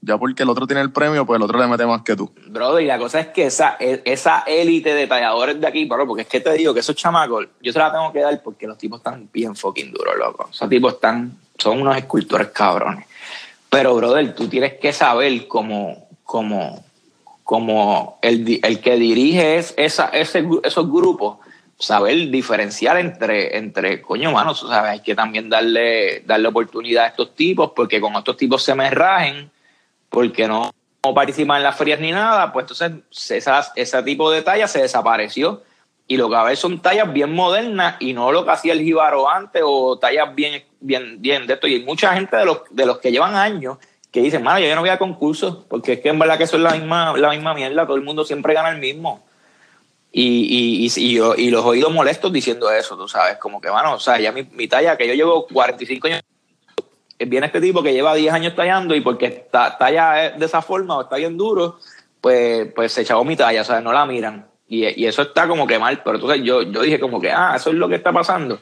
ya 0.00 0.16
porque 0.16 0.44
el 0.44 0.48
otro 0.48 0.66
tiene 0.66 0.80
el 0.82 0.92
premio, 0.92 1.26
pues 1.26 1.36
el 1.38 1.42
otro 1.42 1.58
le 1.58 1.66
mete 1.66 1.84
más 1.84 2.02
que 2.02 2.14
tú. 2.14 2.32
Brother, 2.46 2.84
y 2.84 2.86
la 2.86 2.98
cosa 2.98 3.20
es 3.20 3.26
que 3.28 3.46
esa, 3.46 3.76
e- 3.80 4.02
esa 4.04 4.44
élite 4.46 4.94
de 4.94 5.06
talladores 5.08 5.60
de 5.60 5.66
aquí, 5.66 5.84
bro, 5.86 6.06
porque 6.06 6.22
es 6.22 6.28
que 6.28 6.40
te 6.40 6.52
digo 6.52 6.72
que 6.72 6.80
esos 6.80 6.94
chamacos, 6.94 7.48
yo 7.60 7.72
se 7.72 7.78
la 7.78 7.90
tengo 7.90 8.12
que 8.12 8.20
dar 8.20 8.40
porque 8.42 8.66
los 8.68 8.78
tipos 8.78 9.00
están 9.00 9.28
bien 9.32 9.56
fucking 9.56 9.90
duros, 9.90 10.14
loco. 10.16 10.48
Esos 10.52 10.68
tipos 10.68 10.94
están, 10.94 11.36
son 11.58 11.82
unos 11.82 11.96
escultores 11.96 12.48
cabrones. 12.48 13.06
Pero, 13.68 13.96
brother, 13.96 14.34
tú 14.34 14.48
tienes 14.48 14.74
que 14.74 14.92
saber 14.92 15.48
cómo, 15.48 16.07
cómo, 16.28 16.84
cómo 17.42 18.18
el, 18.20 18.60
el 18.62 18.80
que 18.82 18.96
dirige 18.96 19.56
es 19.56 19.72
esa, 19.78 20.08
ese, 20.08 20.46
esos 20.62 20.92
grupos, 20.92 21.38
saber 21.78 22.28
diferenciar 22.28 22.98
entre, 22.98 23.56
entre 23.56 24.02
coño, 24.02 24.30
mano, 24.30 24.54
sabes, 24.54 24.90
hay 24.90 25.00
que 25.00 25.14
también 25.14 25.48
darle, 25.48 26.20
darle 26.26 26.48
oportunidad 26.48 27.04
a 27.04 27.08
estos 27.08 27.34
tipos, 27.34 27.72
porque 27.74 27.98
con 27.98 28.14
estos 28.14 28.36
tipos 28.36 28.62
se 28.62 28.74
me 28.74 28.90
rajen, 28.90 29.50
porque 30.10 30.46
no, 30.46 30.70
participan 31.14 31.56
en 31.56 31.62
las 31.62 31.78
ferias 31.78 31.98
ni 31.98 32.10
nada, 32.10 32.52
pues 32.52 32.64
entonces 32.64 32.92
esas, 33.30 33.72
ese 33.74 34.02
tipo 34.02 34.30
de 34.30 34.42
talla 34.42 34.68
se 34.68 34.82
desapareció. 34.82 35.62
Y 36.06 36.18
lo 36.18 36.28
que 36.28 36.36
a 36.36 36.42
ver 36.42 36.58
son 36.58 36.80
tallas 36.80 37.10
bien 37.10 37.34
modernas 37.34 37.96
y 38.00 38.12
no 38.12 38.32
lo 38.32 38.44
que 38.44 38.50
hacía 38.50 38.74
el 38.74 38.82
Jíbaro 38.82 39.30
antes 39.30 39.62
o 39.64 39.98
tallas 39.98 40.34
bien, 40.34 40.62
bien, 40.80 41.22
bien 41.22 41.46
de 41.46 41.54
esto. 41.54 41.66
Y 41.66 41.74
hay 41.76 41.84
mucha 41.84 42.12
gente 42.12 42.36
de 42.36 42.44
los, 42.44 42.62
de 42.70 42.84
los 42.84 42.98
que 42.98 43.12
llevan 43.12 43.34
años 43.34 43.78
que 44.10 44.22
dicen, 44.22 44.42
mano, 44.42 44.60
yo 44.60 44.74
no 44.74 44.80
voy 44.80 44.90
a 44.90 44.98
concursos, 44.98 45.64
porque 45.68 45.94
es 45.94 46.00
que 46.00 46.08
en 46.08 46.18
verdad 46.18 46.38
que 46.38 46.44
eso 46.44 46.56
es 46.56 46.62
la 46.62 46.72
misma, 46.72 47.16
la 47.16 47.30
misma 47.30 47.54
mierda, 47.54 47.86
todo 47.86 47.96
el 47.96 48.02
mundo 48.02 48.24
siempre 48.24 48.54
gana 48.54 48.70
el 48.70 48.78
mismo. 48.78 49.24
Y, 50.10 50.86
y, 50.86 50.86
y, 50.86 51.20
y, 51.36 51.50
los 51.50 51.64
oídos 51.64 51.92
molestos 51.92 52.32
diciendo 52.32 52.70
eso, 52.70 52.96
tú 52.96 53.06
sabes, 53.06 53.36
como 53.36 53.60
que, 53.60 53.70
mano, 53.70 53.94
o 53.94 54.00
sea, 54.00 54.18
ya 54.18 54.32
mi, 54.32 54.44
mi 54.52 54.66
talla, 54.66 54.96
que 54.96 55.06
yo 55.06 55.12
llevo 55.12 55.46
45 55.46 56.06
años, 56.06 56.22
viene 57.18 57.46
este 57.46 57.60
tipo 57.60 57.82
que 57.82 57.92
lleva 57.92 58.14
10 58.14 58.32
años 58.32 58.56
tallando 58.56 58.94
y 58.94 59.02
porque 59.02 59.26
está, 59.26 59.76
talla 59.76 60.32
de 60.36 60.44
esa 60.44 60.62
forma 60.62 60.96
o 60.96 61.02
está 61.02 61.16
bien 61.16 61.36
duro, 61.36 61.78
pues, 62.22 62.72
pues 62.74 62.92
se 62.92 63.02
echó 63.02 63.22
mi 63.24 63.36
talla, 63.36 63.60
o 63.60 63.64
sea, 63.64 63.82
no 63.82 63.92
la 63.92 64.06
miran. 64.06 64.48
Y, 64.66 64.86
y, 65.02 65.06
eso 65.06 65.22
está 65.22 65.46
como 65.46 65.66
que 65.66 65.78
mal, 65.78 66.02
pero 66.02 66.16
entonces 66.16 66.42
yo, 66.42 66.62
yo 66.62 66.80
dije 66.80 66.98
como 66.98 67.20
que, 67.20 67.30
ah, 67.30 67.54
eso 67.56 67.70
es 67.70 67.76
lo 67.76 67.88
que 67.88 67.96
está 67.96 68.12
pasando 68.12 68.58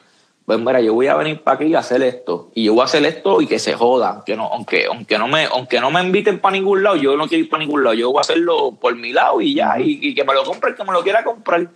pues 0.47 0.59
mira, 0.59 0.79
yo 0.79 0.93
voy 0.93 1.07
a 1.07 1.15
venir 1.15 1.41
para 1.41 1.55
aquí 1.55 1.75
a 1.75 1.79
hacer 1.79 2.01
esto. 2.03 2.51
Y 2.55 2.63
yo 2.63 2.73
voy 2.73 2.83
a 2.83 2.85
hacer 2.85 3.05
esto 3.05 3.41
y 3.41 3.47
que 3.47 3.59
se 3.59 3.73
joda. 3.73 4.11
Aunque 4.11 4.37
no, 4.37 4.45
aunque, 4.45 4.85
aunque 4.85 5.17
no 5.17 5.27
me, 5.27 5.43
aunque 5.43 5.81
no 5.81 5.91
me 5.91 6.01
inviten 6.01 6.39
para 6.39 6.53
ningún 6.53 6.83
lado, 6.83 6.95
yo 6.95 7.17
no 7.17 7.27
quiero 7.27 7.43
ir 7.43 7.49
para 7.49 7.65
ningún 7.65 7.83
lado. 7.83 7.95
Yo 7.95 8.11
voy 8.11 8.19
a 8.19 8.21
hacerlo 8.21 8.71
por 8.79 8.95
mi 8.95 9.11
lado 9.11 9.41
y 9.41 9.55
ya. 9.55 9.75
Y, 9.77 10.15
que 10.15 10.23
me 10.23 10.33
lo 10.33 10.45
compre 10.45 10.69
el 10.69 10.77
que 10.77 10.85
me 10.85 10.93
lo 10.93 11.03
quiera 11.03 11.25
comprar. 11.25 11.69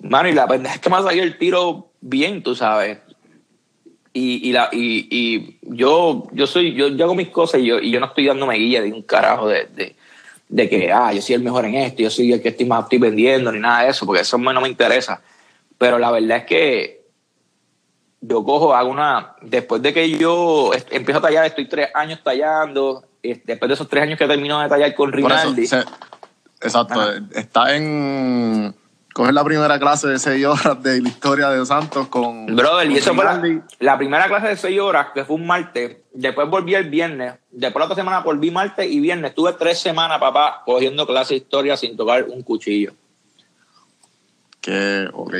Mano, 0.00 0.26
y 0.26 0.32
la 0.32 0.46
pendeja 0.46 0.76
es 0.76 0.80
que 0.80 0.88
me 0.88 0.96
ha 0.96 1.02
salido 1.02 1.22
el 1.22 1.36
tiro 1.36 1.90
bien, 2.00 2.42
tú 2.42 2.54
sabes. 2.54 2.96
Y, 4.14 4.48
y, 4.48 4.52
la, 4.52 4.70
y, 4.72 5.08
y 5.10 5.58
yo, 5.60 6.28
yo 6.32 6.46
soy, 6.46 6.72
yo, 6.72 6.88
yo, 6.88 7.04
hago 7.04 7.14
mis 7.14 7.28
cosas 7.28 7.60
y 7.60 7.66
yo, 7.66 7.78
y 7.78 7.90
yo 7.90 8.00
no 8.00 8.06
estoy 8.06 8.24
dándome 8.24 8.56
guía 8.56 8.80
de 8.80 8.90
un 8.90 9.02
carajo 9.02 9.48
de, 9.48 9.66
de, 9.66 9.96
de, 10.48 10.68
que, 10.70 10.90
ah, 10.90 11.12
yo 11.12 11.20
soy 11.20 11.34
el 11.34 11.42
mejor 11.42 11.66
en 11.66 11.74
esto, 11.74 12.00
yo 12.00 12.08
soy 12.08 12.32
el 12.32 12.40
que 12.40 12.48
estoy 12.48 12.64
más 12.64 12.84
estoy 12.84 13.00
vendiendo, 13.00 13.52
ni 13.52 13.58
nada 13.58 13.82
de 13.82 13.90
eso, 13.90 14.06
porque 14.06 14.22
eso 14.22 14.38
no 14.38 14.60
me 14.62 14.68
interesa. 14.70 15.20
Pero 15.76 15.98
la 15.98 16.10
verdad 16.10 16.38
es 16.38 16.44
que 16.44 17.01
yo 18.22 18.44
cojo, 18.44 18.72
hago 18.74 18.90
una, 18.90 19.34
después 19.42 19.82
de 19.82 19.92
que 19.92 20.08
yo 20.08 20.70
empiezo 20.90 21.18
a 21.18 21.22
tallar, 21.22 21.44
estoy 21.44 21.68
tres 21.68 21.88
años 21.92 22.20
tallando, 22.22 23.04
después 23.20 23.68
de 23.68 23.74
esos 23.74 23.88
tres 23.88 24.04
años 24.04 24.18
que 24.18 24.28
termino 24.28 24.60
de 24.60 24.68
tallar 24.68 24.94
con 24.94 25.12
Rinaldi. 25.12 25.64
exacto, 26.60 27.12
está 27.34 27.74
en 27.74 28.74
coger 29.12 29.34
la 29.34 29.44
primera 29.44 29.78
clase 29.80 30.06
de 30.06 30.20
seis 30.20 30.46
horas 30.46 30.80
de 30.82 31.02
la 31.02 31.08
historia 31.08 31.50
de 31.50 31.66
Santos 31.66 32.06
con. 32.06 32.46
Brother, 32.46 32.90
y 32.92 32.98
eso 32.98 33.12
fue 33.12 33.24
la, 33.80 33.98
primera 33.98 34.28
clase 34.28 34.46
de 34.46 34.56
seis 34.56 34.80
horas, 34.80 35.08
que 35.12 35.24
fue 35.24 35.34
un 35.34 35.46
martes. 35.46 35.96
Después 36.14 36.48
volví 36.48 36.74
el 36.74 36.88
viernes. 36.88 37.34
Después 37.50 37.80
la 37.80 37.86
otra 37.86 37.96
semana 37.96 38.20
volví 38.20 38.52
martes 38.52 38.88
y 38.88 39.00
viernes. 39.00 39.30
Estuve 39.30 39.52
tres 39.54 39.80
semanas, 39.80 40.20
papá, 40.20 40.62
cogiendo 40.64 41.06
clase 41.08 41.34
de 41.34 41.38
historia 41.38 41.76
sin 41.76 41.96
tocar 41.96 42.24
un 42.24 42.42
cuchillo. 42.42 42.92
Que, 44.60 45.08
ok 45.12 45.34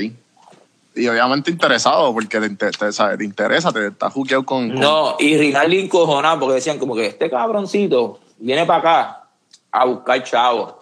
y 0.94 1.08
obviamente 1.08 1.50
interesado 1.50 2.12
porque 2.12 2.40
te, 2.40 2.50
te, 2.50 3.24
interesa, 3.24 3.72
te 3.72 3.86
está 3.88 4.10
juqueado 4.10 4.44
con, 4.44 4.74
No, 4.74 5.16
y 5.18 5.38
Rinaldi 5.38 5.80
encojonado 5.80 6.40
porque 6.40 6.56
decían 6.56 6.78
como 6.78 6.94
que 6.94 7.06
este 7.06 7.30
cabroncito 7.30 8.20
viene 8.38 8.66
para 8.66 8.78
acá 8.78 9.24
a 9.70 9.84
buscar 9.86 10.22
chavos. 10.22 10.74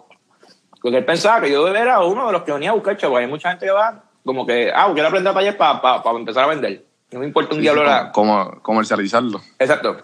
Porque 0.82 0.98
él 0.98 1.04
pensaba 1.04 1.40
que 1.40 1.52
yo 1.52 1.68
era 1.68 2.00
uno 2.00 2.26
de 2.26 2.32
los 2.32 2.42
que 2.42 2.52
venía 2.52 2.70
a 2.70 2.74
buscar 2.74 2.96
chavos. 2.96 3.20
Hay 3.20 3.26
mucha 3.26 3.50
gente 3.50 3.66
que 3.66 3.72
va 3.72 4.02
como 4.24 4.46
que, 4.46 4.72
ah, 4.74 4.90
quiero 4.92 5.08
aprender 5.08 5.32
para 5.32 5.46
allá 5.46 5.58
para, 5.58 6.02
para, 6.02 6.18
empezar 6.18 6.44
a 6.44 6.48
vender. 6.48 6.84
No 7.12 7.20
me 7.20 7.26
importa 7.26 7.54
un 7.54 7.60
diablo. 7.60 7.82
Como, 8.12 8.60
comercializarlo. 8.62 9.40
Exacto. 9.58 9.96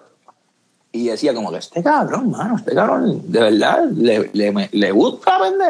Y 0.92 1.08
decía 1.08 1.34
como 1.34 1.50
que 1.50 1.58
este 1.58 1.82
cabrón, 1.82 2.30
mano, 2.30 2.56
este 2.56 2.74
cabrón, 2.74 3.20
de 3.30 3.40
verdad, 3.40 3.84
le, 3.94 4.30
le, 4.32 4.68
le 4.70 4.90
gusta 4.92 5.38
vender. 5.38 5.68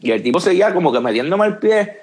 Y 0.00 0.10
el 0.10 0.22
tipo 0.22 0.40
seguía 0.40 0.74
como 0.74 0.92
que 0.92 1.00
metiéndome 1.00 1.46
el 1.46 1.58
pie 1.58 2.01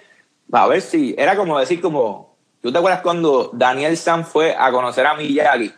a 0.52 0.68
ver 0.68 0.82
si, 0.82 1.16
era 1.18 1.36
como 1.36 1.60
decir 1.60 1.82
como, 1.82 2.36
¿tú 2.62 2.72
te 2.72 2.78
acuerdas 2.78 3.02
cuando 3.02 3.52
Daniel 3.54 3.96
San 3.98 4.26
fue 4.26 4.56
a 4.58 4.72
conocer 4.72 5.06
a 5.06 5.16
Miyagi? 5.16 5.74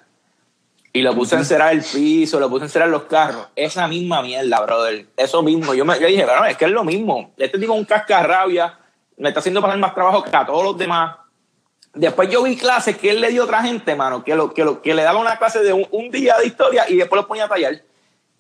Y 0.94 1.02
lo 1.02 1.16
puse 1.16 1.36
a 1.36 1.40
encerar 1.40 1.72
el 1.72 1.82
piso, 1.82 2.40
lo 2.40 2.50
puse 2.50 2.64
a 2.64 2.66
encerar 2.66 2.90
los 2.90 3.04
carros. 3.04 3.48
Esa 3.56 3.88
misma 3.88 4.22
mierda, 4.22 4.60
brother. 4.62 5.08
Eso 5.16 5.42
mismo. 5.42 5.74
Yo, 5.74 5.86
me, 5.86 5.98
yo 5.98 6.08
dije, 6.08 6.26
pero 6.26 6.44
es 6.44 6.58
que 6.58 6.66
es 6.66 6.72
lo 6.72 6.84
mismo. 6.84 7.32
Este 7.38 7.58
tipo 7.58 7.74
un 7.74 7.86
cascarrabia, 7.86 8.78
me 9.18 9.30
está 9.30 9.40
haciendo 9.40 9.62
pasar 9.62 9.78
más 9.80 9.94
trabajo 9.94 10.24
que 10.24 10.36
a 10.36 10.46
todos 10.46 10.64
los 10.66 10.78
demás. 10.78 11.16
Después 11.94 12.30
yo 12.30 12.44
vi 12.44 12.58
clases 12.58 12.98
que 12.98 13.12
él 13.12 13.22
le 13.22 13.30
dio 13.30 13.44
a 13.44 13.46
otra 13.46 13.64
gente, 13.64 13.96
mano, 13.96 14.24
que, 14.24 14.36
lo, 14.36 14.54
que, 14.54 14.66
lo, 14.66 14.82
que 14.82 14.94
le 14.94 15.04
daba 15.04 15.20
una 15.20 15.38
clase 15.38 15.60
de 15.60 15.72
un, 15.74 16.12
día 16.12 16.38
de 16.38 16.48
historia 16.48 16.90
y 16.90 16.98
después 16.98 17.22
lo 17.22 17.28
ponía 17.28 17.46
a 17.46 17.50
tallar. 17.50 17.82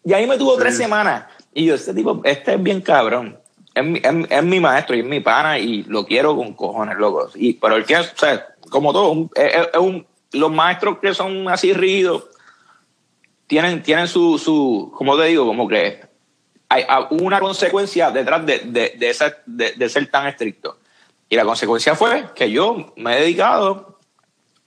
Y 0.03 0.13
ahí 0.13 0.27
me 0.27 0.37
tuvo 0.37 0.57
tres 0.57 0.75
semanas. 0.75 1.25
Y 1.53 1.65
yo, 1.65 1.75
este 1.75 1.93
tipo, 1.93 2.19
este 2.23 2.55
es 2.55 2.63
bien 2.63 2.81
cabrón 2.81 3.40
es, 3.73 4.43
mi 4.43 4.59
maestro 4.59 4.95
y 4.95 4.99
es 4.99 5.05
mi 5.05 5.19
pana 5.19 5.57
y 5.57 5.83
lo 5.83 6.05
quiero 6.05 6.35
con 6.35 6.53
cojones, 6.53 6.97
loco. 6.97 7.29
Y, 7.35 7.53
pero 7.53 7.75
el 7.75 7.85
que, 7.85 7.97
o 7.97 8.03
sea, 8.03 8.47
como 8.69 8.91
todo, 8.93 9.29
es, 9.35 9.67
un, 9.79 10.05
los 10.33 10.51
maestros 10.51 10.99
que 10.99 11.13
son 11.13 11.47
así 11.47 11.73
rígidos 11.73 12.23
tienen, 13.47 13.83
tienen 13.83 14.07
su, 14.07 14.37
su, 14.37 14.93
como 14.95 15.17
te 15.17 15.25
digo, 15.25 15.45
como 15.45 15.67
que 15.67 16.01
hay 16.69 16.85
una 17.09 17.39
consecuencia 17.39 18.11
detrás 18.11 18.45
de, 18.45 18.59
de, 18.59 18.95
de, 18.97 19.09
esa, 19.09 19.37
de, 19.45 19.89
ser 19.89 20.09
tan 20.09 20.27
estricto. 20.27 20.77
Y 21.29 21.35
la 21.35 21.43
consecuencia 21.43 21.95
fue 21.95 22.25
que 22.33 22.49
yo 22.49 22.93
me 22.95 23.17
he 23.17 23.21
dedicado 23.21 23.99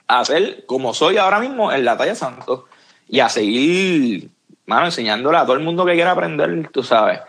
a 0.07 0.23
ser 0.23 0.65
como 0.67 0.93
soy 0.93 1.17
ahora 1.17 1.39
mismo 1.39 1.71
en 1.71 1.83
la 1.83 1.97
talla 1.97 2.13
santo 2.13 2.67
y 3.07 3.21
a 3.21 3.29
seguir, 3.29 4.29
mano, 4.67 4.85
enseñándole 4.85 5.37
a 5.37 5.45
todo 5.45 5.55
el 5.55 5.63
mundo 5.63 5.83
que 5.83 5.93
quiera 5.93 6.11
aprender, 6.11 6.69
tú 6.69 6.83
sabes. 6.83 7.21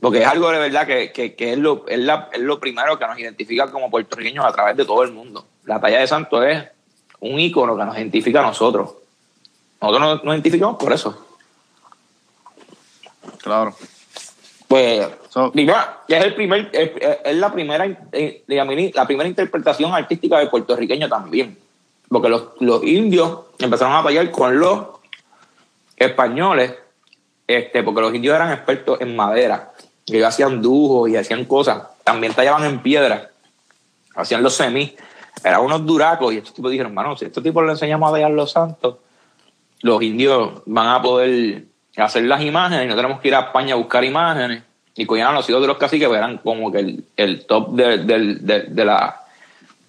Porque 0.00 0.22
es 0.22 0.26
algo 0.26 0.50
de 0.50 0.58
verdad 0.58 0.86
que, 0.86 1.12
que, 1.12 1.34
que 1.34 1.52
es, 1.52 1.58
lo, 1.58 1.84
es, 1.86 1.98
la, 1.98 2.30
es, 2.32 2.40
lo 2.40 2.58
primero 2.58 2.98
que 2.98 3.06
nos 3.06 3.18
identifica 3.18 3.70
como 3.70 3.90
puertorriqueños 3.90 4.44
a 4.44 4.52
través 4.52 4.76
de 4.76 4.86
todo 4.86 5.02
el 5.02 5.12
mundo. 5.12 5.44
La 5.64 5.78
talla 5.78 6.00
de 6.00 6.06
santo 6.06 6.42
es 6.42 6.64
un 7.20 7.38
ícono 7.38 7.76
que 7.76 7.84
nos 7.84 7.96
identifica 7.96 8.40
a 8.40 8.46
nosotros. 8.46 8.94
Nosotros 9.80 10.24
nos, 10.24 10.34
identificamos 10.34 10.76
por 10.76 10.92
eso. 10.92 11.26
Claro. 13.42 13.74
Pues, 14.68 15.06
es, 16.08 16.24
el 16.24 16.34
primer, 16.34 16.70
es, 16.72 17.36
la, 17.36 17.52
primera, 17.52 17.84
eh, 18.12 18.44
la 18.46 19.06
primera 19.06 19.28
interpretación 19.28 19.92
artística 19.92 20.38
de 20.38 20.46
puertorriqueño 20.46 21.10
también. 21.10 21.58
Porque 22.08 22.28
los, 22.30 22.44
los 22.60 22.82
indios 22.84 23.40
empezaron 23.58 23.94
a 23.94 24.02
tallar 24.02 24.30
con 24.30 24.58
los 24.58 24.86
españoles, 25.96 26.74
este, 27.46 27.82
porque 27.82 28.00
los 28.00 28.14
indios 28.14 28.34
eran 28.34 28.52
expertos 28.52 29.00
en 29.00 29.14
madera 29.14 29.70
ellos 30.16 30.28
hacían 30.28 30.60
dujos 30.62 31.10
y 31.10 31.16
hacían 31.16 31.44
cosas. 31.44 31.82
También 32.04 32.34
tallaban 32.34 32.64
en 32.64 32.80
piedra. 32.80 33.30
Hacían 34.14 34.42
los 34.42 34.54
semis. 34.54 34.92
Eran 35.44 35.60
unos 35.60 35.84
duracos. 35.84 36.32
Y 36.32 36.38
estos 36.38 36.54
tipos 36.54 36.70
dijeron, 36.70 36.92
hermano, 36.92 37.16
si 37.16 37.24
a 37.24 37.28
estos 37.28 37.42
tipos 37.42 37.64
le 37.64 37.72
enseñamos 37.72 38.08
a 38.08 38.12
tallar 38.12 38.30
los 38.30 38.50
santos, 38.50 38.96
los 39.82 40.02
indios 40.02 40.62
van 40.66 40.88
a 40.88 41.02
poder 41.02 41.64
hacer 41.96 42.24
las 42.24 42.42
imágenes 42.42 42.84
y 42.84 42.88
no 42.88 42.96
tenemos 42.96 43.20
que 43.20 43.28
ir 43.28 43.34
a 43.34 43.40
España 43.40 43.74
a 43.74 43.78
buscar 43.78 44.04
imágenes. 44.04 44.62
Y 44.96 45.06
cogían 45.06 45.34
los 45.34 45.48
hijos 45.48 45.62
de 45.62 45.68
los 45.68 45.78
caciques, 45.78 46.08
que 46.08 46.14
eran 46.14 46.38
como 46.38 46.70
que 46.70 47.00
el, 47.16 47.46
top 47.46 47.70
de, 47.70 47.98
de, 47.98 48.84
la 48.84 49.20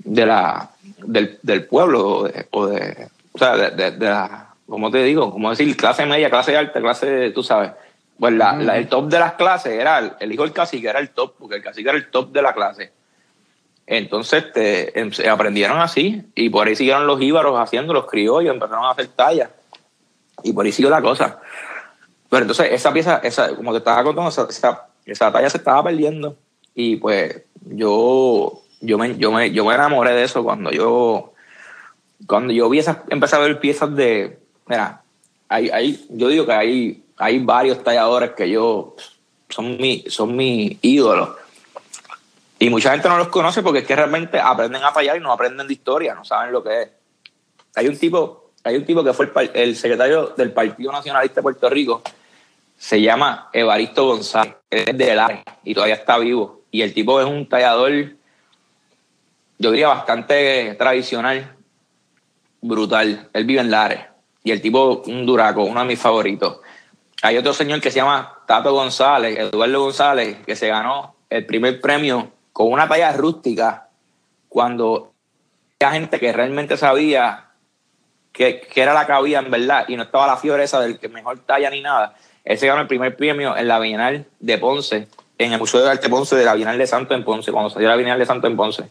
de 0.04 0.26
la 0.26 0.70
del, 1.00 1.40
del 1.42 1.66
pueblo 1.66 2.30
o 2.52 2.68
de, 2.68 3.08
o 3.32 3.38
sea 3.38 3.58
de, 3.58 3.92
de, 3.92 4.06
la 4.06 4.48
como 4.68 4.90
te 4.90 5.04
digo 5.04 5.32
como 5.32 5.50
decir 5.50 5.76
clase 5.78 6.06
media 6.06 6.30
clase 6.30 6.56
alta 6.56 6.80
clase 6.80 7.32
tú 7.32 7.44
sabes 7.44 7.72
pues 8.22 8.36
la, 8.36 8.52
el 8.78 8.88
top 8.88 9.10
de 9.10 9.18
las 9.18 9.34
clases 9.34 9.74
era 9.74 10.16
el, 10.20 10.32
hijo 10.32 10.44
del 10.44 10.54
cacique, 10.54 10.88
era 10.88 11.00
el 11.00 11.10
top, 11.10 11.34
porque 11.40 11.56
el 11.56 11.64
cacique 11.64 11.90
era 11.90 11.98
el 11.98 12.12
top 12.12 12.32
de 12.32 12.44
la 12.44 12.54
clase. 12.54 12.92
Entonces 13.88 14.54
te, 14.54 15.00
em, 15.00 15.10
aprendieron 15.28 15.80
así 15.80 16.22
y 16.36 16.52
por 16.52 16.68
ahí 16.68 16.76
siguieron 16.76 17.08
los 17.08 17.20
íbaros 17.20 17.60
haciendo 17.60 17.94
los 17.94 18.06
criollos, 18.06 18.54
empezaron 18.54 18.86
a 18.86 18.92
hacer 18.92 19.08
tallas 19.08 19.50
y 20.44 20.54
por 20.54 20.64
ahí 20.64 20.72
siguió 20.72 20.92
la 20.92 21.02
cosa. 21.02 21.40
Pero 22.30 22.44
entonces 22.44 22.68
esa 22.72 22.94
pieza, 22.94 23.22
esa, 23.24 23.56
como 23.56 23.72
te 23.72 23.80
estaba 23.80 24.04
contando, 24.04 24.30
esa, 24.30 24.88
esa, 25.04 25.32
talla 25.32 25.50
se 25.50 25.58
estaba 25.58 25.84
perdiendo 25.84 26.38
y 26.76 26.98
pues 26.98 27.42
yo, 27.72 28.62
yo, 28.82 29.00
me, 29.00 29.18
yo, 29.18 29.32
me, 29.32 29.50
yo 29.50 29.66
me 29.66 29.74
enamoré 29.74 30.14
de 30.14 30.26
eso 30.26 30.44
cuando 30.44 30.70
yo, 30.70 31.34
cuando 32.28 32.54
yo 32.54 32.70
vi 32.70 32.78
esas, 32.78 32.98
empecé 33.10 33.36
a 33.36 33.40
ver 33.40 33.60
piezas 33.60 33.96
de, 33.96 34.38
mira, 34.68 35.02
hay, 35.50 35.72
hay, 35.72 36.06
yo 36.12 36.28
digo 36.28 36.46
que 36.46 36.54
hay 36.54 37.01
hay 37.18 37.40
varios 37.40 37.84
talladores 37.84 38.32
que 38.32 38.50
yo 38.50 38.96
son 39.50 39.78
mi, 39.78 40.04
son 40.08 40.36
mis 40.36 40.78
ídolos. 40.82 41.30
Y 42.60 42.70
mucha 42.70 42.92
gente 42.92 43.10
no 43.10 43.18
los 43.18 43.30
conoce 43.30 43.64
porque 43.64 43.80
es 43.80 43.86
que 43.86 43.96
realmente 43.96 44.40
aprenden 44.40 44.84
a 44.84 44.94
tallar 44.94 45.18
y 45.18 45.20
no 45.20 45.32
aprenden 45.32 45.68
de 45.68 45.74
historia, 45.74 46.14
no 46.14 46.24
saben 46.24 46.52
lo 46.52 46.64
que 46.64 46.82
es. 46.82 46.90
Hay 47.76 47.88
un 47.88 47.98
tipo, 47.98 48.52
hay 48.64 48.76
un 48.76 48.86
tipo 48.86 49.04
que 49.04 49.14
fue 49.14 49.32
el, 49.54 49.76
secretario 49.76 50.28
del 50.38 50.52
Partido 50.52 50.92
Nacionalista 50.92 51.36
de 51.36 51.44
Puerto 51.44 51.70
Rico, 51.70 52.02
se 52.78 53.02
llama 53.02 53.50
Evaristo 53.54 54.06
González, 54.06 54.56
es 54.70 54.98
de 54.98 55.16
la 55.16 55.44
y 55.64 55.74
todavía 55.74 55.96
está 55.96 56.18
vivo. 56.18 56.62
Y 56.72 56.82
el 56.82 56.94
tipo 56.94 57.20
es 57.20 57.28
un 57.28 57.48
tallador 57.50 57.92
yo 59.62 59.70
diría 59.70 59.90
bastante 59.90 60.74
tradicional, 60.74 61.56
brutal. 62.62 63.30
Él 63.32 63.46
vive 63.46 63.62
en 63.62 63.70
Lares 63.70 64.00
y 64.44 64.50
el 64.50 64.60
tipo, 64.60 65.04
un 65.06 65.24
duraco, 65.24 65.64
uno 65.64 65.82
de 65.82 65.86
mis 65.86 66.00
favoritos. 66.00 66.61
Hay 67.22 67.38
otro 67.38 67.54
señor 67.54 67.82
que 67.82 67.92
se 67.92 67.98
llama 67.98 68.40
Tato 68.48 68.74
González, 68.74 69.38
Eduardo 69.38 69.82
González, 69.82 70.38
que 70.46 70.56
se 70.56 70.68
ganó 70.68 71.16
el 71.30 71.46
primer 71.46 71.80
premio 71.80 72.32
con 72.52 72.72
una 72.72 72.88
talla 72.88 73.12
rústica 73.14 73.90
cuando 74.50 75.12
había 75.80 75.94
gente 75.94 76.20
que 76.20 76.34
realmente 76.34 76.78
sabía 76.78 77.52
que, 78.32 78.62
que, 78.62 78.82
era 78.82 78.94
la 78.94 79.06
que 79.06 79.14
había 79.14 79.40
en 79.40 79.52
verdad 79.52 79.86
y 79.88 79.96
no 79.96 80.04
estaba 80.04 80.26
la 80.26 80.38
fiebre 80.38 80.64
esa 80.64 80.80
del 80.80 80.98
que 80.98 81.10
mejor 81.10 81.40
talla 81.40 81.70
ni 81.70 81.82
nada. 81.82 82.16
Él 82.44 82.58
se 82.58 82.66
ganó 82.68 82.82
el 82.82 82.88
primer 82.88 83.16
premio 83.16 83.56
en 83.56 83.68
la 83.68 83.80
Bienal 83.80 84.26
de 84.40 84.58
Ponce, 84.58 85.08
en 85.38 85.54
el 85.54 85.60
Museo 85.60 85.82
de 85.82 85.92
Arte 85.92 86.10
Ponce 86.10 86.36
de 86.36 86.46
la 86.46 86.56
Bienal 86.56 86.78
de 86.78 86.88
Santo 86.88 87.14
en 87.14 87.24
Ponce, 87.24 87.52
cuando 87.52 87.70
salió 87.70 87.88
la 87.88 87.96
Bienal 87.98 88.18
de 88.18 88.26
Santo 88.26 88.48
en 88.48 88.58
Ponce. 88.58 88.90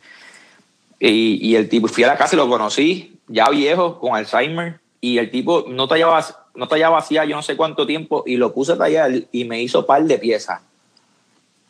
Y, 1.01 1.39
y 1.49 1.57
el 1.57 1.69
tipo, 1.69 1.89
fui 1.89 2.05
a 2.05 2.09
la 2.09 2.17
casa 2.17 2.37
y 2.37 2.39
lo 2.39 2.49
conocí, 2.49 3.19
ya 3.27 3.49
viejo, 3.49 3.99
con 3.99 4.15
Alzheimer, 4.15 4.79
y 5.01 5.19
el 5.19 5.31
tipo 5.31 5.65
no 5.69 5.89
tallaba, 5.89 6.25
no 6.55 6.69
tallaba 6.69 6.99
hacía 6.99 7.25
yo 7.25 7.37
no 7.37 7.43
sé 7.43 7.57
cuánto 7.57 7.87
tiempo 7.87 8.23
y 8.27 8.37
lo 8.37 8.53
puse 8.53 8.73
a 8.73 8.79
tallar 8.79 9.11
y 9.33 9.45
me 9.45 9.63
hizo 9.63 9.87
par 9.87 10.05
de 10.05 10.19
piezas. 10.19 10.61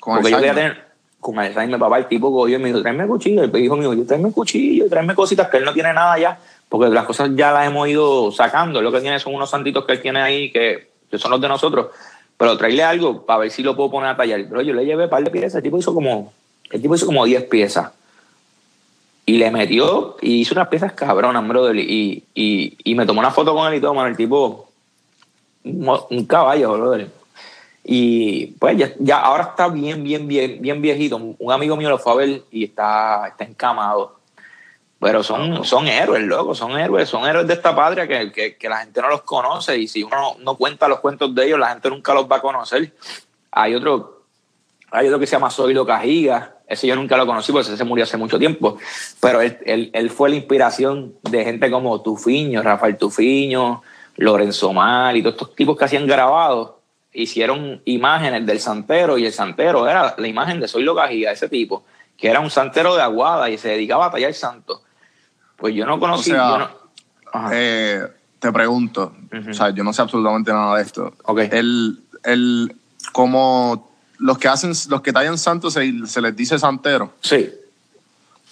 Con 0.01 0.15
Porque 0.15 0.31
yo 0.31 0.37
Alzheimer. 0.37 0.55
quería 0.55 0.71
tener, 0.71 0.91
con 1.21 1.39
Alzheimer, 1.39 1.79
papá, 1.79 1.99
el 1.99 2.07
tipo 2.07 2.33
cogió 2.33 2.57
y 2.57 2.61
me 2.61 2.69
dijo, 2.69 2.83
tráeme 2.83 3.07
cuchillo. 3.07 3.45
El 3.45 3.57
hijo 3.57 3.77
mío, 3.77 3.95
yo 3.95 4.05
tráeme 4.07 4.33
cuchillo, 4.33 4.89
tráeme 4.89 5.15
cositas 5.15 5.49
que 5.49 5.59
él 5.59 5.65
no 5.65 5.73
tiene 5.73 5.93
nada 5.93 6.19
ya, 6.19 6.39
porque 6.69 6.89
las 6.89 7.05
cosas 7.05 7.31
ya 7.35 7.53
las 7.53 7.67
hemos 7.67 7.87
ido 7.89 8.33
sacando. 8.33 8.83
Lo 8.83 8.91
que 8.91 9.01
tiene 9.01 9.21
son 9.21 9.35
unos 9.35 9.51
santitos 9.51 9.85
que 9.85 9.93
él 9.93 10.01
tiene 10.01 10.21
ahí 10.21 10.51
que, 10.51 10.91
que 11.11 11.19
son 11.19 11.31
los 11.31 11.41
de 11.41 11.49
nosotros. 11.49 11.89
Pero 12.37 12.57
traerle 12.57 12.83
algo 12.83 13.27
para 13.27 13.41
ver 13.41 13.51
si 13.51 13.63
lo 13.63 13.77
puedo 13.77 13.91
poner 13.91 14.11
a 14.11 14.17
tallar. 14.17 14.41
Pero 14.49 14.63
yo 14.63 14.73
le 14.73 14.87
llevé 14.87 15.05
un 15.05 15.11
par 15.11 15.23
de 15.23 15.31
piezas. 15.31 15.57
El 15.57 15.63
tipo 15.63 15.77
hizo 15.77 15.93
como, 15.93 16.33
el 16.71 16.81
tipo 16.81 16.95
hizo 16.95 17.05
como 17.05 17.25
10 17.27 17.45
piezas. 17.45 17.93
Y 19.31 19.39
le 19.39 19.49
metió 19.53 20.17
y 20.21 20.41
hizo 20.41 20.55
unas 20.55 20.67
piezas 20.67 20.93
cabronas, 20.93 21.47
brother. 21.47 21.77
Y, 21.77 22.25
y, 22.35 22.77
y 22.83 22.95
me 22.97 23.07
tomó 23.07 23.21
una 23.21 23.31
foto 23.31 23.55
con 23.55 23.69
él 23.69 23.79
y 23.79 23.81
todo, 23.81 23.95
mano. 23.95 24.09
El 24.09 24.17
tipo, 24.17 24.69
un, 25.63 26.27
caballo, 26.27 26.73
brother. 26.73 27.09
Y 27.85 28.47
pues 28.59 28.77
ya, 28.99 29.21
ahora 29.21 29.45
está 29.45 29.69
bien, 29.69 30.03
bien, 30.03 30.27
bien, 30.27 30.61
bien 30.61 30.83
viejito. 30.83 31.17
Un 31.39 31.53
amigo 31.53 31.77
mío 31.77 31.91
lo 31.91 31.99
fue 32.01 32.13
a 32.13 32.17
ver 32.17 32.43
y 32.51 32.65
está, 32.65 33.29
está 33.29 33.45
encamado. 33.45 34.17
Pero 34.99 35.23
son, 35.23 35.65
son 35.65 35.87
héroes, 35.87 36.25
loco, 36.25 36.53
son 36.53 36.77
héroes, 36.77 37.09
son 37.09 37.25
héroes 37.25 37.47
de 37.47 37.55
esta 37.55 37.73
patria 37.73 38.09
que, 38.09 38.57
que, 38.59 38.69
la 38.69 38.79
gente 38.79 39.01
no 39.01 39.11
los 39.11 39.23
conoce 39.23 39.79
y 39.79 39.87
si 39.87 40.03
uno 40.03 40.17
no, 40.17 40.37
no 40.41 40.57
cuenta 40.57 40.89
los 40.89 40.99
cuentos 40.99 41.33
de 41.37 41.47
ellos, 41.47 41.59
la 41.61 41.69
gente 41.69 41.89
nunca 41.89 42.15
los 42.15 42.29
va 42.29 42.39
a 42.39 42.43
conocer. 42.43 42.93
Hay 43.53 43.77
otro, 43.77 44.20
hay 44.91 45.07
otro 45.07 45.19
que 45.19 45.27
se 45.27 45.33
llama 45.37 45.51
Zoilo 45.51 45.87
Cajiga, 45.87 46.57
ese 46.67 46.87
yo 46.87 46.95
nunca 46.97 47.17
lo 47.17 47.27
conocí 47.27 47.53
porque 47.53 47.69
ese 47.69 47.77
se 47.77 47.85
murió 47.85 48.05
hace 48.05 48.17
mucho 48.17 48.39
tiempo, 48.39 48.79
pero 49.21 49.41
él, 49.41 49.59
él, 49.67 49.91
él 49.93 50.11
fue 50.11 50.31
la 50.31 50.37
inspiración 50.37 51.15
de 51.23 51.45
gente 51.45 51.71
como 51.71 52.01
Tufiño, 52.01 52.63
Rafael 52.63 52.97
Tufiño, 52.97 53.83
Lorenzo 54.17 54.73
Mal 54.73 55.17
y 55.17 55.23
todos 55.23 55.35
estos 55.35 55.55
tipos 55.55 55.77
que 55.77 55.85
hacían 55.85 56.07
grabados, 56.07 56.73
hicieron 57.13 57.83
imágenes 57.87 58.47
del 58.47 58.61
santero 58.61 59.19
y 59.19 59.27
el 59.27 59.33
santero 59.33 59.89
era 59.89 60.15
la 60.17 60.29
imagen 60.29 60.61
de 60.61 60.69
Zoilo 60.69 60.95
Cajiga, 60.95 61.33
ese 61.33 61.49
tipo, 61.49 61.85
que 62.17 62.29
era 62.29 62.39
un 62.41 62.51
santero 62.51 62.95
de 62.95 63.03
Aguada 63.03 63.51
y 63.51 63.59
se 63.59 63.69
dedicaba 63.71 64.07
a 64.07 64.11
tallar 64.11 64.33
santos. 64.35 64.83
Pues 65.57 65.75
yo 65.75 65.87
no 65.87 65.99
conocí. 65.99 66.31
O 66.31 66.35
sea, 66.35 66.51
yo 66.51 66.59
no- 66.59 66.71
Ajá. 67.33 67.51
Eh, 67.53 68.03
te 68.39 68.53
pregunto, 68.53 69.13
o 69.51 69.53
sea, 69.53 69.71
yo 69.71 69.85
no 69.85 69.93
sé 69.93 70.03
absolutamente 70.03 70.53
nada 70.53 70.77
de 70.77 70.83
esto. 70.83 71.13
Ok. 71.25 71.41
El, 71.51 72.01
el, 72.25 72.75
como 73.13 73.90
los 74.21 74.39
que 74.39 74.49
hacen, 74.49 74.73
los 74.89 75.01
que 75.01 75.13
tallan 75.13 75.39
santos 75.39 75.73
se, 75.75 75.93
se 76.07 76.21
les 76.21 76.37
dice 76.37 76.59
santero. 76.59 77.13
sí, 77.21 77.51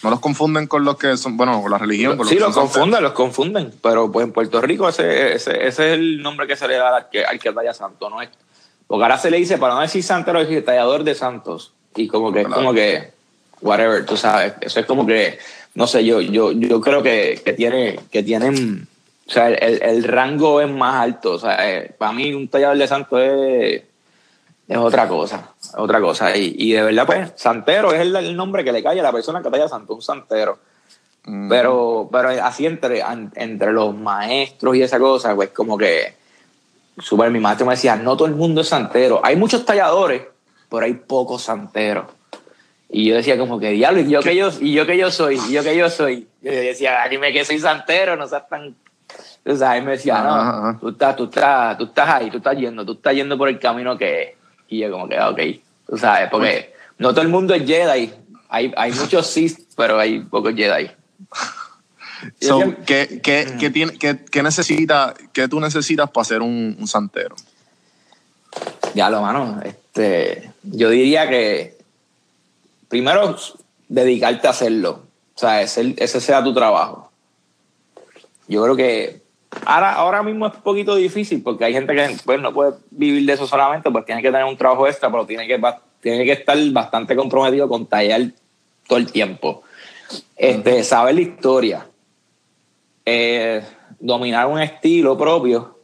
No 0.02 0.10
los 0.10 0.20
confunden 0.20 0.66
con 0.66 0.84
los 0.84 0.96
que 0.96 1.16
son, 1.16 1.36
bueno, 1.36 1.60
con 1.60 1.70
la 1.70 1.78
religión. 1.78 2.16
con 2.16 2.26
sí, 2.26 2.36
los 2.38 2.54
confunden, 2.54 3.02
los 3.02 3.12
confunden. 3.12 3.72
Pero 3.82 4.10
pues 4.10 4.24
en 4.26 4.32
Puerto 4.32 4.60
Rico 4.60 4.88
ese, 4.88 5.34
ese, 5.34 5.52
ese 5.66 5.66
es 5.66 5.98
el 5.98 6.22
nombre 6.22 6.46
que 6.46 6.56
se 6.56 6.66
le 6.68 6.76
da 6.76 6.96
al 6.96 7.08
que, 7.10 7.24
al 7.24 7.38
que 7.38 7.52
talla 7.52 7.74
santo, 7.74 8.08
¿no 8.08 8.22
es? 8.22 8.28
Porque 8.86 9.02
ahora 9.04 9.18
se 9.18 9.30
le 9.30 9.36
dice, 9.36 9.58
para 9.58 9.74
no 9.74 9.80
decir 9.80 10.02
santero, 10.02 10.38
decir 10.38 10.64
tallador 10.64 11.04
de 11.04 11.14
santos. 11.14 11.72
Y 11.96 12.08
como 12.08 12.32
que 12.32 12.40
es 12.40 12.46
Claro. 12.46 12.62
como 12.62 12.74
que, 12.74 13.10
whatever, 13.60 14.06
tú 14.06 14.16
sabes. 14.16 14.54
Eso 14.60 14.80
es 14.80 14.86
como 14.86 15.04
que, 15.06 15.38
no 15.74 15.86
sé, 15.86 16.04
yo, 16.04 16.20
yo, 16.20 16.52
yo 16.52 16.80
creo 16.80 17.02
que, 17.02 17.42
que, 17.44 17.52
tiene, 17.52 18.00
que 18.10 18.22
tienen, 18.22 18.86
o 19.26 19.30
sea, 19.30 19.48
el, 19.48 19.82
el 19.82 20.04
rango 20.04 20.60
es 20.62 20.70
más 20.70 20.94
alto. 20.94 21.32
O 21.32 21.38
sea, 21.38 21.68
eh, 21.70 21.92
para 21.98 22.12
mí 22.12 22.32
un 22.32 22.48
tallador 22.48 22.78
de 22.78 22.86
santos 22.86 23.20
es, 23.20 23.82
es 24.68 24.76
otra 24.76 25.08
cosa, 25.08 25.54
es 25.58 25.74
otra 25.76 26.00
cosa. 26.00 26.36
Y, 26.36 26.54
y 26.58 26.72
de 26.72 26.82
verdad, 26.82 27.06
pues, 27.06 27.32
santero 27.36 27.92
es 27.92 28.00
el, 28.00 28.14
el 28.14 28.36
nombre 28.36 28.62
que 28.62 28.72
le 28.72 28.82
cae 28.82 29.00
a 29.00 29.02
la 29.02 29.12
persona 29.12 29.42
que 29.42 29.50
talla 29.50 29.66
santo, 29.66 29.94
un 29.94 30.02
santero. 30.02 30.58
Mm. 31.24 31.48
Pero, 31.48 32.08
pero 32.12 32.28
así 32.44 32.66
entre, 32.66 33.02
entre 33.34 33.72
los 33.72 33.94
maestros 33.94 34.76
y 34.76 34.82
esa 34.82 34.98
cosa, 34.98 35.34
pues 35.34 35.50
como 35.50 35.78
que 35.78 36.14
súper 36.98 37.30
mi 37.30 37.40
maestro 37.40 37.66
me 37.66 37.74
decía, 37.74 37.96
no 37.96 38.16
todo 38.16 38.28
el 38.28 38.34
mundo 38.34 38.60
es 38.60 38.68
santero. 38.68 39.20
Hay 39.24 39.36
muchos 39.36 39.64
talladores, 39.64 40.22
pero 40.68 40.84
hay 40.84 40.94
pocos 40.94 41.42
santeros. 41.42 42.06
Y 42.90 43.06
yo 43.08 43.16
decía 43.16 43.38
como 43.38 43.58
que 43.58 43.70
diablo, 43.70 44.00
y 44.00 44.08
yo 44.08 44.20
que 44.20 44.34
yo, 44.34 44.50
y 44.60 44.72
yo 44.72 44.86
que 44.86 44.96
yo 44.96 45.10
soy, 45.10 45.38
y 45.48 45.52
yo 45.52 45.62
que 45.62 45.76
yo 45.76 45.90
soy. 45.90 46.28
Yo 46.40 46.50
decía, 46.50 47.06
dime 47.10 47.32
que 47.32 47.44
soy 47.44 47.58
santero, 47.58 48.16
no 48.16 48.26
seas 48.26 48.48
tan. 48.48 48.74
Sea, 49.44 49.78
él 49.78 49.84
me 49.84 49.92
decía, 49.92 50.22
no, 50.22 50.78
tú 50.78 50.90
estás, 50.90 51.16
tú 51.16 51.24
estás, 51.24 51.78
tú 51.78 51.84
estás 51.84 52.08
ahí, 52.08 52.30
tú 52.30 52.38
estás 52.38 52.56
yendo, 52.56 52.84
tú 52.84 52.92
estás 52.92 53.14
yendo 53.14 53.36
por 53.36 53.48
el 53.48 53.58
camino 53.58 53.96
que 53.96 54.22
es. 54.22 54.37
Y 54.68 54.78
yo 54.80 54.90
como 54.90 55.08
que, 55.08 55.16
ah, 55.16 55.30
ok, 55.30 55.40
tú 55.88 55.96
sabes, 55.96 56.28
porque 56.30 56.74
no 56.98 57.10
todo 57.10 57.22
el 57.22 57.28
mundo 57.28 57.54
es 57.54 57.64
Jedi. 57.66 58.12
Hay, 58.50 58.72
hay 58.76 58.92
muchos 58.92 59.26
Sith, 59.26 59.58
pero 59.76 59.98
hay 59.98 60.20
pocos 60.20 60.54
Jedi. 60.54 60.90
So, 62.40 62.56
siempre- 62.58 62.84
¿qué, 62.84 63.20
qué, 63.22 63.56
qué 63.60 63.70
tiene, 63.70 63.92
qué, 63.96 64.18
qué 64.24 64.42
necesita, 64.42 65.14
qué 65.32 65.46
tú 65.46 65.60
necesitas 65.60 66.10
para 66.10 66.24
ser 66.24 66.42
un, 66.42 66.76
un 66.76 66.88
santero? 66.88 67.36
Ya 68.94 69.08
lo 69.08 69.22
mano, 69.22 69.60
este, 69.64 70.50
yo 70.64 70.90
diría 70.90 71.28
que 71.28 71.78
primero 72.88 73.36
dedicarte 73.88 74.48
a 74.48 74.50
hacerlo, 74.50 75.04
o 75.36 75.38
sea, 75.38 75.62
ese, 75.62 75.94
ese 75.96 76.20
sea 76.20 76.42
tu 76.42 76.52
trabajo. 76.52 77.08
Yo 78.48 78.64
creo 78.64 78.74
que 78.74 79.22
ahora, 79.64 79.92
ahora 79.92 80.22
mismo 80.22 80.46
es 80.46 80.54
un 80.54 80.62
poquito 80.62 80.96
difícil 80.96 81.42
porque 81.42 81.64
hay 81.64 81.72
gente 81.72 81.94
que 81.94 82.16
pues, 82.24 82.40
no 82.40 82.52
puede 82.52 82.74
vivir 82.90 83.26
de 83.26 83.32
eso 83.32 83.46
solamente, 83.46 83.90
pues 83.90 84.04
tiene 84.04 84.22
que 84.22 84.30
tener 84.30 84.44
un 84.44 84.56
trabajo 84.56 84.86
extra, 84.86 85.10
pero 85.10 85.26
tiene 85.26 85.46
que, 85.46 85.60
tiene 86.00 86.24
que 86.24 86.32
estar 86.32 86.58
bastante 86.70 87.14
comprometido 87.16 87.68
con 87.68 87.86
tallar 87.86 88.22
todo 88.86 88.98
el 88.98 89.10
tiempo. 89.10 89.62
Este, 90.36 90.82
Saber 90.84 91.14
la 91.14 91.20
historia, 91.20 91.86
eh, 93.04 93.62
dominar 93.98 94.46
un 94.46 94.60
estilo 94.60 95.16
propio 95.16 95.78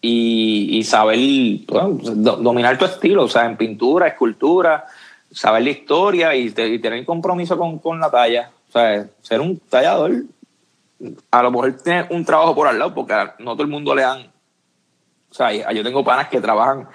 y, 0.00 0.78
y 0.78 0.84
saber 0.84 1.18
bueno, 1.66 1.98
dominar 2.38 2.78
tu 2.78 2.84
estilo, 2.84 3.24
o 3.24 3.28
sea, 3.28 3.46
en 3.46 3.56
pintura, 3.56 4.08
escultura, 4.08 4.86
saber 5.30 5.62
la 5.64 5.70
historia 5.70 6.34
y, 6.34 6.46
y 6.46 6.78
tener 6.78 7.04
compromiso 7.04 7.56
con, 7.58 7.78
con 7.78 8.00
la 8.00 8.10
talla. 8.10 8.50
O 8.68 8.72
sea, 8.72 9.06
ser 9.20 9.40
un 9.40 9.58
tallador, 9.58 10.12
a 11.30 11.42
lo 11.42 11.50
mejor 11.50 11.72
tener 11.78 12.06
un 12.10 12.24
trabajo 12.24 12.54
por 12.54 12.66
al 12.68 12.78
lado, 12.78 12.94
porque 12.94 13.14
no 13.38 13.52
todo 13.52 13.62
el 13.62 13.68
mundo 13.68 13.94
le 13.94 14.02
dan. 14.02 14.32
O 15.30 15.34
sea, 15.34 15.72
yo 15.72 15.82
tengo 15.82 16.04
panas 16.04 16.28
que 16.28 16.40
trabajan, 16.40 16.88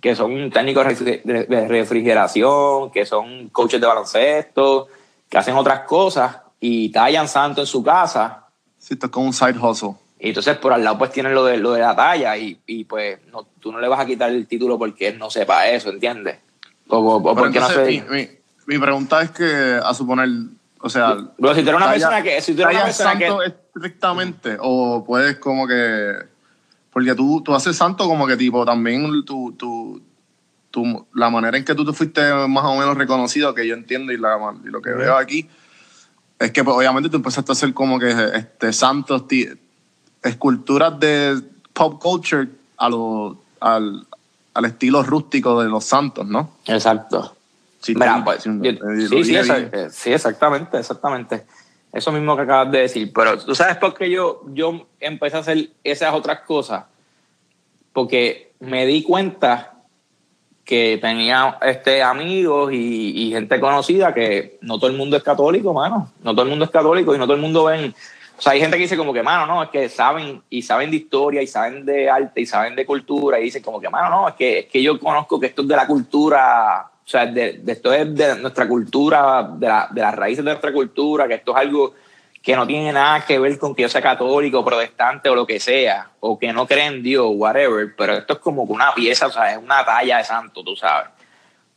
que 0.00 0.16
son 0.16 0.50
técnicos 0.50 1.04
de 1.04 1.66
refrigeración, 1.68 2.90
que 2.90 3.04
son 3.06 3.48
coaches 3.50 3.80
de 3.80 3.86
baloncesto, 3.86 4.88
que 5.28 5.38
hacen 5.38 5.54
otras 5.56 5.80
cosas 5.80 6.38
y 6.60 6.90
tallan 6.90 7.28
santo 7.28 7.60
en 7.60 7.66
su 7.66 7.82
casa 7.82 8.46
Si 8.78 8.94
esto 8.94 9.06
es 9.06 9.12
como 9.12 9.26
un 9.26 9.32
side 9.32 9.58
hustle. 9.58 9.94
y 10.18 10.28
entonces 10.28 10.56
por 10.58 10.72
al 10.72 10.82
lado 10.84 10.98
pues 10.98 11.10
tienen 11.12 11.34
lo 11.34 11.44
de, 11.44 11.56
lo 11.56 11.72
de 11.72 11.80
la 11.80 11.94
talla 11.94 12.36
y, 12.36 12.60
y 12.66 12.84
pues 12.84 13.18
no, 13.32 13.46
tú 13.60 13.72
no 13.72 13.78
le 13.80 13.88
vas 13.88 14.00
a 14.00 14.06
quitar 14.06 14.30
el 14.30 14.46
título 14.46 14.78
porque 14.78 15.08
él 15.08 15.18
no 15.18 15.30
sepa 15.30 15.68
eso, 15.68 15.90
¿entiendes? 15.90 16.38
O, 16.88 16.98
o- 16.98 17.34
porque 17.34 17.60
no 17.60 17.68
sé. 17.68 17.84
mi, 17.84 18.00
mi, 18.02 18.28
mi 18.66 18.78
pregunta 18.78 19.22
es 19.22 19.30
que, 19.30 19.80
a 19.82 19.92
suponer, 19.94 20.28
o 20.82 20.90
sea, 20.90 21.16
Pero 21.38 21.54
si 21.54 21.62
tú 21.62 21.68
eres 21.70 21.74
una 21.76 21.86
talla- 21.86 21.92
persona 21.92 22.22
que... 22.22 22.40
Si 22.42 22.54
tú 22.54 22.62
eres 22.62 22.74
una 22.74 22.80
¿tallas 22.82 22.96
persona 22.98 23.18
que 23.18 23.26
santo 23.28 23.42
estrictamente 23.42 24.56
o 24.60 25.04
puedes 25.04 25.36
como 25.38 25.66
que... 25.66 26.12
Porque 26.92 27.14
tú, 27.14 27.40
tú 27.42 27.54
haces 27.54 27.74
santo 27.76 28.06
como 28.06 28.26
que 28.26 28.36
tipo 28.36 28.64
también 28.66 29.24
tu, 29.24 29.52
tu, 29.52 30.02
tu- 30.70 31.06
la 31.14 31.30
manera 31.30 31.56
en 31.56 31.64
que 31.64 31.74
tú 31.74 31.84
te 31.86 31.92
fuiste 31.92 32.20
más 32.48 32.64
o 32.64 32.76
menos 32.76 32.96
reconocido, 32.98 33.54
que 33.54 33.66
yo 33.66 33.74
entiendo 33.74 34.12
y, 34.12 34.18
la, 34.18 34.36
y 34.64 34.68
lo 34.68 34.82
que 34.82 34.90
veo 34.90 35.16
aquí, 35.16 35.48
es 36.38 36.50
que 36.50 36.62
pues, 36.64 36.76
obviamente 36.76 37.08
tú 37.08 37.16
empezaste 37.16 37.52
a 37.52 37.54
hacer 37.54 37.72
como 37.72 37.98
que 37.98 38.10
este, 38.34 38.72
santos, 38.72 39.24
esculturas 40.22 40.98
de 41.00 41.40
pop 41.72 42.00
culture 42.02 42.48
a 42.76 42.88
lo, 42.88 43.40
al, 43.60 44.06
al 44.54 44.64
estilo 44.64 45.02
rústico 45.02 45.62
de 45.62 45.68
los 45.68 45.84
santos, 45.84 46.26
¿no? 46.26 46.50
Exacto. 46.66 47.36
Sí, 47.82 47.94
Mira, 47.94 48.22
pues, 48.24 48.44
sí, 48.44 48.50
yo- 48.60 49.24
sí, 49.24 49.36
esa- 49.36 49.58
eh, 49.58 49.88
sí, 49.90 50.12
exactamente, 50.12 50.78
exactamente. 50.78 51.44
Eso 51.92 52.12
mismo 52.12 52.36
que 52.36 52.42
acabas 52.42 52.70
de 52.70 52.78
decir. 52.78 53.12
Pero 53.12 53.36
tú 53.38 53.54
sabes 53.54 53.76
por 53.76 53.92
qué 53.94 54.08
yo, 54.08 54.42
yo 54.54 54.86
empecé 55.00 55.36
a 55.36 55.40
hacer 55.40 55.70
esas 55.82 56.14
otras 56.14 56.40
cosas. 56.40 56.84
Porque 57.92 58.52
me 58.60 58.86
di 58.86 59.02
cuenta 59.02 59.74
que 60.64 60.98
tenía 61.02 61.58
este, 61.62 62.02
amigos 62.02 62.72
y, 62.72 63.26
y, 63.26 63.32
gente 63.32 63.58
conocida 63.58 64.14
que 64.14 64.58
no 64.62 64.78
todo 64.78 64.88
el 64.88 64.96
mundo 64.96 65.16
es 65.16 65.22
católico, 65.24 65.74
mano. 65.74 66.12
No 66.22 66.32
todo 66.32 66.44
el 66.44 66.50
mundo 66.50 66.64
es 66.64 66.70
católico 66.70 67.14
y 67.14 67.18
no 67.18 67.24
todo 67.24 67.34
el 67.34 67.42
mundo 67.42 67.64
ven. 67.64 67.92
O 68.38 68.40
sea, 68.40 68.52
hay 68.52 68.60
gente 68.60 68.76
que 68.76 68.84
dice 68.84 68.96
como 68.96 69.12
que, 69.12 69.22
mano, 69.22 69.44
no, 69.46 69.62
es 69.64 69.70
que 69.70 69.88
saben 69.88 70.40
y 70.48 70.62
saben 70.62 70.90
de 70.90 70.96
historia 70.98 71.42
y 71.42 71.46
saben 71.48 71.84
de 71.84 72.08
arte 72.08 72.40
y 72.40 72.46
saben 72.46 72.76
de 72.76 72.86
cultura 72.86 73.38
y 73.40 73.44
dicen 73.44 73.62
como 73.62 73.80
que, 73.80 73.90
mano, 73.90 74.08
no, 74.08 74.28
es 74.28 74.34
que, 74.34 74.58
es 74.60 74.66
que 74.66 74.82
yo 74.82 74.98
conozco 74.98 75.38
que 75.38 75.46
esto 75.46 75.62
es 75.62 75.68
de 75.68 75.76
la 75.76 75.86
cultura, 75.86 76.91
o 77.04 77.08
sea, 77.08 77.26
de, 77.26 77.54
de 77.54 77.72
esto 77.72 77.92
es 77.92 78.14
de 78.14 78.36
nuestra 78.36 78.68
cultura, 78.68 79.50
de, 79.54 79.66
la, 79.66 79.88
de 79.90 80.00
las 80.00 80.14
raíces 80.14 80.44
de 80.44 80.50
nuestra 80.50 80.72
cultura, 80.72 81.26
que 81.26 81.34
esto 81.34 81.52
es 81.52 81.58
algo 81.58 81.94
que 82.42 82.56
no 82.56 82.66
tiene 82.66 82.92
nada 82.92 83.24
que 83.24 83.38
ver 83.38 83.58
con 83.58 83.74
que 83.74 83.82
yo 83.82 83.88
sea 83.88 84.02
católico, 84.02 84.64
protestante 84.64 85.28
o 85.28 85.34
lo 85.34 85.46
que 85.46 85.60
sea, 85.60 86.10
o 86.20 86.38
que 86.38 86.52
no 86.52 86.66
creen 86.66 86.94
en 86.94 87.02
Dios, 87.02 87.26
whatever, 87.34 87.94
pero 87.96 88.14
esto 88.14 88.34
es 88.34 88.38
como 88.40 88.62
una 88.62 88.92
pieza, 88.94 89.28
o 89.28 89.30
sea, 89.30 89.52
es 89.52 89.58
una 89.58 89.84
talla 89.84 90.18
de 90.18 90.24
santo, 90.24 90.64
tú 90.64 90.74
sabes. 90.74 91.10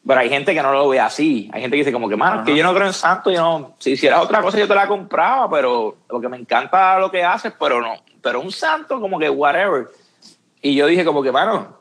Pero 0.08 0.20
hay 0.20 0.30
gente 0.30 0.54
que 0.54 0.62
no 0.62 0.72
lo 0.72 0.88
ve 0.90 1.00
así. 1.00 1.50
Hay 1.52 1.62
gente 1.62 1.76
que 1.76 1.82
dice 1.82 1.92
como 1.92 2.08
que, 2.08 2.16
mano, 2.16 2.44
que 2.44 2.56
yo 2.56 2.64
no 2.64 2.76
creo 2.76 2.86
en 2.86 2.94
santo, 2.94 3.32
yo 3.32 3.42
no, 3.42 3.76
si 3.80 3.92
hiciera 3.92 4.22
otra 4.22 4.42
cosa 4.42 4.60
yo 4.60 4.68
te 4.68 4.76
la 4.76 4.88
compraba, 4.88 5.50
pero 5.50 5.98
porque 6.08 6.30
me 6.30 6.38
encanta 6.38 7.00
lo 7.00 7.10
que 7.10 7.24
haces, 7.24 7.54
pero 7.60 7.82
no, 7.82 8.04
pero 8.22 8.40
un 8.40 8.52
santo 8.52 9.02
como 9.02 9.18
que 9.18 9.30
whatever. 9.30 9.88
Y 10.62 10.76
yo 10.76 10.86
dije 10.86 11.06
como 11.06 11.24
que, 11.24 11.32
mano, 11.32 11.80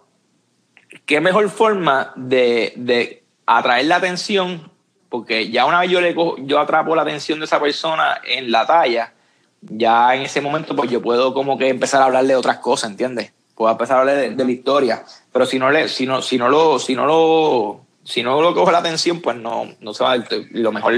qué 1.04 1.20
mejor 1.20 1.48
forma 1.50 2.12
de, 2.16 2.72
de 2.76 3.23
atraer 3.46 3.86
la 3.86 3.96
atención 3.96 4.70
porque 5.14 5.48
ya 5.48 5.64
una 5.64 5.78
vez 5.78 5.92
yo, 5.92 6.00
le 6.00 6.12
yo 6.38 6.58
atrapo 6.58 6.96
la 6.96 7.02
atención 7.02 7.38
de 7.38 7.44
esa 7.44 7.60
persona 7.60 8.20
en 8.26 8.50
la 8.50 8.66
talla, 8.66 9.12
ya 9.60 10.12
en 10.12 10.22
ese 10.22 10.40
momento 10.40 10.74
pues 10.74 10.90
yo 10.90 11.00
puedo 11.00 11.32
como 11.32 11.56
que 11.56 11.68
empezar 11.68 12.02
a 12.02 12.06
hablarle 12.06 12.30
de 12.30 12.36
otras 12.36 12.58
cosas, 12.58 12.90
¿entiendes? 12.90 13.32
Puedo 13.54 13.70
empezar 13.70 13.98
a 13.98 14.00
hablarle 14.00 14.30
de, 14.30 14.44
la 14.44 14.50
historia, 14.50 15.04
pero 15.32 15.46
si 15.46 15.60
no, 15.60 15.70
le, 15.70 15.88
si, 15.88 16.04
no, 16.04 16.20
si, 16.20 16.36
no 16.36 16.48
lo, 16.48 16.80
si 16.80 16.96
no 16.96 17.06
lo 17.06 17.80
si 18.02 18.24
no 18.24 18.42
lo 18.42 18.56
cojo 18.56 18.72
la 18.72 18.78
atención, 18.78 19.20
pues 19.20 19.36
no, 19.36 19.68
no 19.78 19.94
se 19.94 20.02
va 20.02 20.14
a 20.14 20.24
lo 20.50 20.72
mejor, 20.72 20.92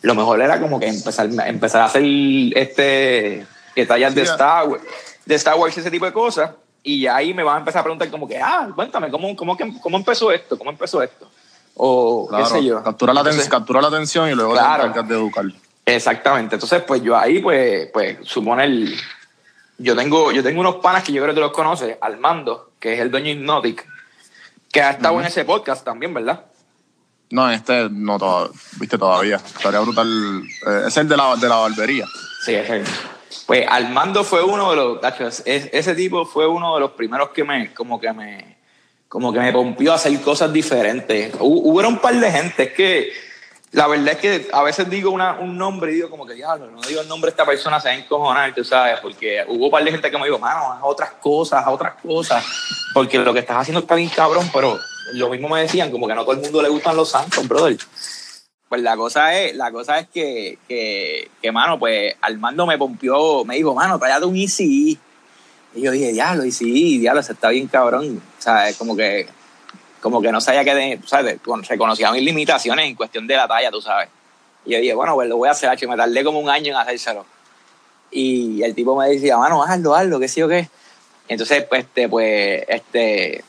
lo 0.00 0.14
mejor 0.14 0.40
era 0.40 0.60
como 0.60 0.78
que 0.78 0.86
empezar, 0.86 1.28
empezar 1.48 1.82
a 1.82 1.84
hacer 1.86 2.04
este 2.54 3.48
detalles 3.74 4.14
de 4.14 4.22
Star 4.22 4.68
Wars, 4.68 4.82
de 5.24 5.34
Star 5.34 5.56
Wars, 5.56 5.76
ese 5.76 5.90
tipo 5.90 6.06
de 6.06 6.12
cosas, 6.12 6.52
y 6.84 7.00
ya 7.00 7.16
ahí 7.16 7.34
me 7.34 7.42
van 7.42 7.56
a 7.56 7.58
empezar 7.58 7.80
a 7.80 7.82
preguntar 7.82 8.08
como 8.10 8.28
que, 8.28 8.38
ah, 8.38 8.68
cuéntame, 8.76 9.10
¿cómo, 9.10 9.34
cómo, 9.34 9.58
cómo 9.82 9.96
empezó 9.96 10.30
esto? 10.30 10.56
¿Cómo 10.56 10.70
empezó 10.70 11.02
esto? 11.02 11.28
O 11.76 12.28
qué 12.34 12.46
sé 12.46 12.64
yo. 12.64 12.82
Captura 12.82 13.12
la, 13.12 13.22
captura 13.48 13.80
la 13.80 13.88
atención 13.88 14.28
y 14.30 14.34
luego 14.34 14.52
claro, 14.52 14.92
te 14.92 15.02
de 15.02 15.14
educar. 15.14 15.44
Exactamente. 15.84 16.56
Entonces, 16.56 16.82
pues 16.82 17.02
yo 17.02 17.16
ahí, 17.16 17.40
pues, 17.40 17.88
pues 17.92 18.18
supone 18.22 18.64
el... 18.64 18.96
Yo 19.78 19.94
tengo, 19.94 20.32
yo 20.32 20.42
tengo 20.42 20.60
unos 20.60 20.76
panas 20.76 21.04
que 21.04 21.12
yo 21.12 21.22
creo 21.22 21.34
que 21.34 21.40
tú 21.40 21.46
los 21.46 21.52
conoces, 21.52 21.98
Armando, 22.00 22.70
que 22.80 22.94
es 22.94 23.00
el 23.00 23.10
dueño 23.10 23.30
Hypnotic, 23.30 23.86
que 24.72 24.80
ha 24.80 24.92
estado 24.92 25.20
en 25.20 25.26
ese 25.26 25.44
podcast 25.44 25.84
también, 25.84 26.14
¿verdad? 26.14 26.46
No, 27.30 27.50
este 27.50 27.88
no, 27.90 28.18
todo, 28.18 28.50
viste, 28.80 28.96
todavía. 28.96 29.36
Estaría 29.36 29.80
brutal. 29.80 30.42
Eh, 30.66 30.84
es 30.86 30.96
el 30.96 31.08
de 31.08 31.16
la, 31.16 31.36
de 31.36 31.48
la 31.48 31.56
barbería. 31.56 32.06
Sí, 32.42 32.54
es 32.54 32.70
él. 32.70 32.84
Pues 33.46 33.66
Armando 33.68 34.24
fue 34.24 34.42
uno 34.42 34.70
de 34.70 34.76
los, 34.76 35.42
ese 35.44 35.94
tipo 35.94 36.24
fue 36.24 36.46
uno 36.46 36.74
de 36.74 36.80
los 36.80 36.92
primeros 36.92 37.30
que 37.30 37.44
me, 37.44 37.74
como 37.74 38.00
que 38.00 38.12
me, 38.12 38.56
como 39.08 39.32
que 39.32 39.38
me 39.38 39.52
rompió 39.52 39.92
a 39.92 39.96
hacer 39.96 40.20
cosas 40.20 40.52
diferentes. 40.52 41.34
Hubo 41.40 41.86
un 41.86 41.98
par 41.98 42.14
de 42.14 42.30
gente, 42.30 42.62
es 42.64 42.72
que 42.72 43.12
la 43.72 43.86
verdad 43.86 44.14
es 44.14 44.18
que 44.18 44.48
a 44.52 44.62
veces 44.62 44.88
digo 44.88 45.10
una, 45.10 45.38
un 45.38 45.58
nombre 45.58 45.92
y 45.92 45.96
digo 45.96 46.10
como 46.10 46.26
que, 46.26 46.34
diablo, 46.34 46.70
no 46.70 46.80
digo 46.82 47.00
el 47.00 47.08
nombre 47.08 47.28
de 47.28 47.32
esta 47.32 47.44
persona, 47.44 47.80
se 47.80 47.88
va 47.88 47.94
a 47.94 47.98
encojonar, 47.98 48.54
tú 48.54 48.64
sabes, 48.64 49.00
porque 49.00 49.44
hubo 49.48 49.66
un 49.66 49.70
par 49.70 49.84
de 49.84 49.90
gente 49.90 50.10
que 50.10 50.18
me 50.18 50.24
dijo, 50.24 50.38
mano, 50.38 50.72
haz 50.72 50.80
otras 50.82 51.10
cosas, 51.20 51.64
otras 51.66 51.94
cosas, 52.00 52.44
porque 52.94 53.18
lo 53.18 53.32
que 53.34 53.40
estás 53.40 53.58
haciendo 53.58 53.80
está 53.80 53.94
bien 53.94 54.08
cabrón, 54.08 54.48
pero 54.52 54.78
lo 55.12 55.28
mismo 55.28 55.48
me 55.48 55.60
decían, 55.60 55.90
como 55.90 56.08
que 56.08 56.14
no 56.14 56.22
a 56.22 56.24
todo 56.24 56.34
el 56.34 56.40
mundo 56.40 56.62
le 56.62 56.68
gustan 56.68 56.96
los 56.96 57.10
santos, 57.10 57.46
brother. 57.46 57.76
Pues 58.68 58.82
la 58.82 58.96
cosa 58.96 59.38
es, 59.38 59.54
la 59.54 59.70
cosa 59.70 60.00
es 60.00 60.08
que, 60.08 60.58
que, 60.66 61.30
que 61.40 61.52
mano, 61.52 61.78
pues 61.78 62.14
Armando 62.20 62.66
me 62.66 62.78
pompió, 62.78 63.44
me 63.44 63.56
dijo, 63.56 63.74
mano, 63.74 64.00
cállate 64.00 64.24
un 64.24 64.36
easy 64.36 64.98
y 65.76 65.82
yo 65.82 65.90
dije, 65.90 66.12
diablo, 66.12 66.42
sí, 66.50 66.98
diablo, 66.98 67.22
se 67.22 67.32
está 67.32 67.50
bien 67.50 67.66
cabrón. 67.66 68.22
O 68.46 68.48
sea, 68.48 68.68
es 68.68 68.76
como 68.76 68.94
que, 68.94 69.26
como 70.00 70.22
que 70.22 70.30
no 70.30 70.40
sabía 70.40 70.62
que, 70.62 71.00
¿sabes? 71.04 71.40
Reconocía 71.68 72.12
mis 72.12 72.22
limitaciones 72.22 72.86
en 72.86 72.94
cuestión 72.94 73.26
de 73.26 73.34
la 73.34 73.48
talla, 73.48 73.72
tú 73.72 73.80
sabes. 73.80 74.08
Y 74.64 74.70
yo 74.70 74.78
dije, 74.78 74.94
bueno, 74.94 75.16
pues 75.16 75.28
lo 75.28 75.36
voy 75.36 75.48
a 75.48 75.50
hacer, 75.50 75.76
y 75.82 75.86
me 75.88 75.96
tardé 75.96 76.22
como 76.22 76.38
un 76.38 76.48
año 76.48 76.72
en 76.72 76.76
hacérselo. 76.76 77.26
Y 78.12 78.62
el 78.62 78.72
tipo 78.72 78.96
me 78.96 79.08
decía, 79.08 79.36
mano, 79.36 79.64
hazlo, 79.64 79.96
hazlo, 79.96 80.20
qué 80.20 80.28
sé 80.28 80.38
yo 80.38 80.48
qué. 80.48 80.68
Entonces, 81.26 81.64
pues, 81.64 81.86
este, 81.86 82.08
pues, 82.08 82.62
este, 82.68 83.42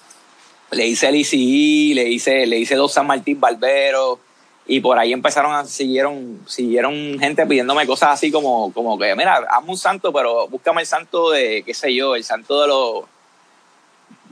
le 0.71 0.87
hice 0.87 1.09
el 1.09 1.17
ICI, 1.17 1.93
le 1.93 2.03
hice, 2.05 2.47
le 2.47 2.57
hice 2.57 2.73
dos 2.73 2.91
San 2.91 3.05
Martín 3.05 3.39
Barbero, 3.39 4.19
y 4.65 4.79
por 4.79 4.97
ahí 4.97 5.13
empezaron 5.13 5.53
a, 5.53 5.63
siguieron, 5.65 6.41
siguieron 6.47 7.19
gente 7.19 7.45
pidiéndome 7.45 7.85
cosas 7.85 8.13
así 8.13 8.31
como, 8.31 8.73
como 8.73 8.97
que, 8.97 9.15
mira, 9.15 9.45
hazme 9.51 9.69
un 9.69 9.77
santo, 9.77 10.11
pero 10.11 10.47
búscame 10.47 10.81
el 10.81 10.87
santo 10.87 11.29
de, 11.29 11.61
qué 11.63 11.75
sé 11.75 11.93
yo, 11.93 12.15
el 12.15 12.23
santo 12.23 12.61
de 12.61 12.67
los, 12.67 13.05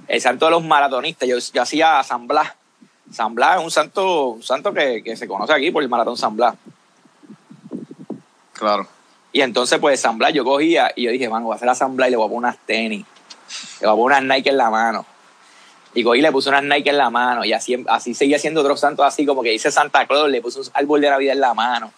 el 0.07 0.21
santo 0.21 0.45
de 0.45 0.51
los 0.51 0.63
maratonistas. 0.63 1.27
Yo, 1.27 1.37
yo 1.37 1.61
hacía 1.61 2.01
San 2.03 2.27
Blas. 2.27 2.53
San 3.11 3.35
Blas 3.35 3.59
es 3.59 3.63
un 3.63 3.71
santo, 3.71 4.29
un 4.29 4.43
santo 4.43 4.73
que, 4.73 5.03
que 5.03 5.15
se 5.15 5.27
conoce 5.27 5.53
aquí 5.53 5.71
por 5.71 5.83
el 5.83 5.89
maratón 5.89 6.17
San 6.17 6.35
Blas. 6.35 6.55
Claro. 8.53 8.87
Y 9.31 9.41
entonces, 9.41 9.79
pues, 9.79 9.99
San 9.99 10.17
Blas 10.17 10.33
yo 10.33 10.43
cogía 10.43 10.91
y 10.95 11.03
yo 11.03 11.11
dije, 11.11 11.29
mano, 11.29 11.45
voy 11.45 11.53
a 11.53 11.55
hacer 11.57 11.69
a 11.69 11.75
San 11.75 11.95
Blas 11.95 12.07
y 12.07 12.11
le 12.11 12.17
voy 12.17 12.25
a 12.25 12.29
poner 12.29 12.37
unas 12.39 12.57
tenis. 12.65 13.05
Le 13.81 13.87
voy 13.87 13.93
a 13.93 13.97
poner 13.97 14.23
unas 14.23 14.37
Nike 14.37 14.49
en 14.49 14.57
la 14.57 14.69
mano 14.69 15.05
y 15.95 16.03
cogí 16.03 16.21
le 16.21 16.31
puse 16.31 16.49
unas 16.49 16.63
Nike 16.63 16.89
en 16.89 16.97
la 16.97 17.09
mano 17.09 17.45
y 17.45 17.53
así, 17.53 17.83
así 17.87 18.13
seguía 18.13 18.35
haciendo 18.35 18.59
otros 18.61 18.79
santos 18.79 19.05
así 19.05 19.25
como 19.25 19.41
que 19.41 19.51
dice 19.51 19.71
Santa 19.71 20.05
Claus, 20.05 20.29
le 20.29 20.41
puse 20.41 20.59
un 20.59 20.67
árbol 20.73 21.01
de 21.01 21.09
Navidad 21.09 21.33
en 21.33 21.41
la 21.41 21.53
mano. 21.53 21.91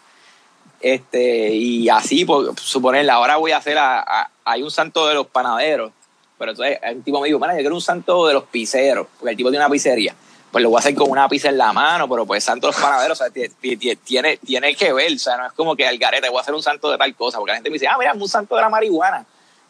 Este, 0.79 1.49
y 1.49 1.89
así, 1.89 2.23
por 2.23 2.57
suponerle, 2.59 3.11
ahora 3.11 3.37
voy 3.37 3.51
a 3.51 3.57
hacer, 3.57 3.79
a, 3.79 4.29
hay 4.45 4.61
un 4.61 4.69
santo 4.69 5.07
de 5.07 5.15
los 5.15 5.25
panaderos, 5.25 5.91
pero 6.38 6.51
entonces 6.51 6.79
el 6.83 7.03
tipo 7.03 7.19
me 7.19 7.27
dijo, 7.27 7.39
yo 7.39 7.55
quiero 7.55 7.75
un 7.75 7.81
santo 7.81 8.27
de 8.27 8.33
los 8.33 8.43
pizzeros, 8.43 9.07
porque 9.17 9.31
el 9.31 9.38
tipo 9.38 9.49
tiene 9.49 9.65
una 9.65 9.71
pizzería. 9.71 10.15
Pues 10.51 10.63
lo 10.63 10.69
voy 10.69 10.77
a 10.77 10.79
hacer 10.79 10.95
con 10.95 11.09
una 11.09 11.27
pizza 11.27 11.49
en 11.49 11.57
la 11.57 11.73
mano, 11.73 12.07
pero 12.07 12.25
pues 12.25 12.43
santo 12.43 12.67
de 12.67 12.73
los 12.73 12.81
panaderos, 12.81 13.19
o 13.19 13.23
sea, 13.23 13.31
tiene, 14.03 14.38
tiene 14.38 14.75
que 14.75 14.93
ver, 14.93 15.13
o 15.13 15.19
sea, 15.19 15.38
no 15.38 15.47
es 15.47 15.53
como 15.53 15.75
que 15.75 15.85
al 15.85 15.97
garete 15.97 16.29
voy 16.29 16.38
a 16.38 16.41
hacer 16.41 16.53
un 16.53 16.63
santo 16.63 16.89
de 16.89 16.97
tal 16.97 17.13
cosa, 17.15 17.38
porque 17.38 17.51
la 17.51 17.57
gente 17.57 17.69
me 17.69 17.73
dice, 17.73 17.88
ah, 17.88 17.97
mira, 17.99 18.13
un 18.13 18.29
santo 18.29 18.55
de 18.55 18.61
la 18.61 18.69
marihuana 18.69 19.25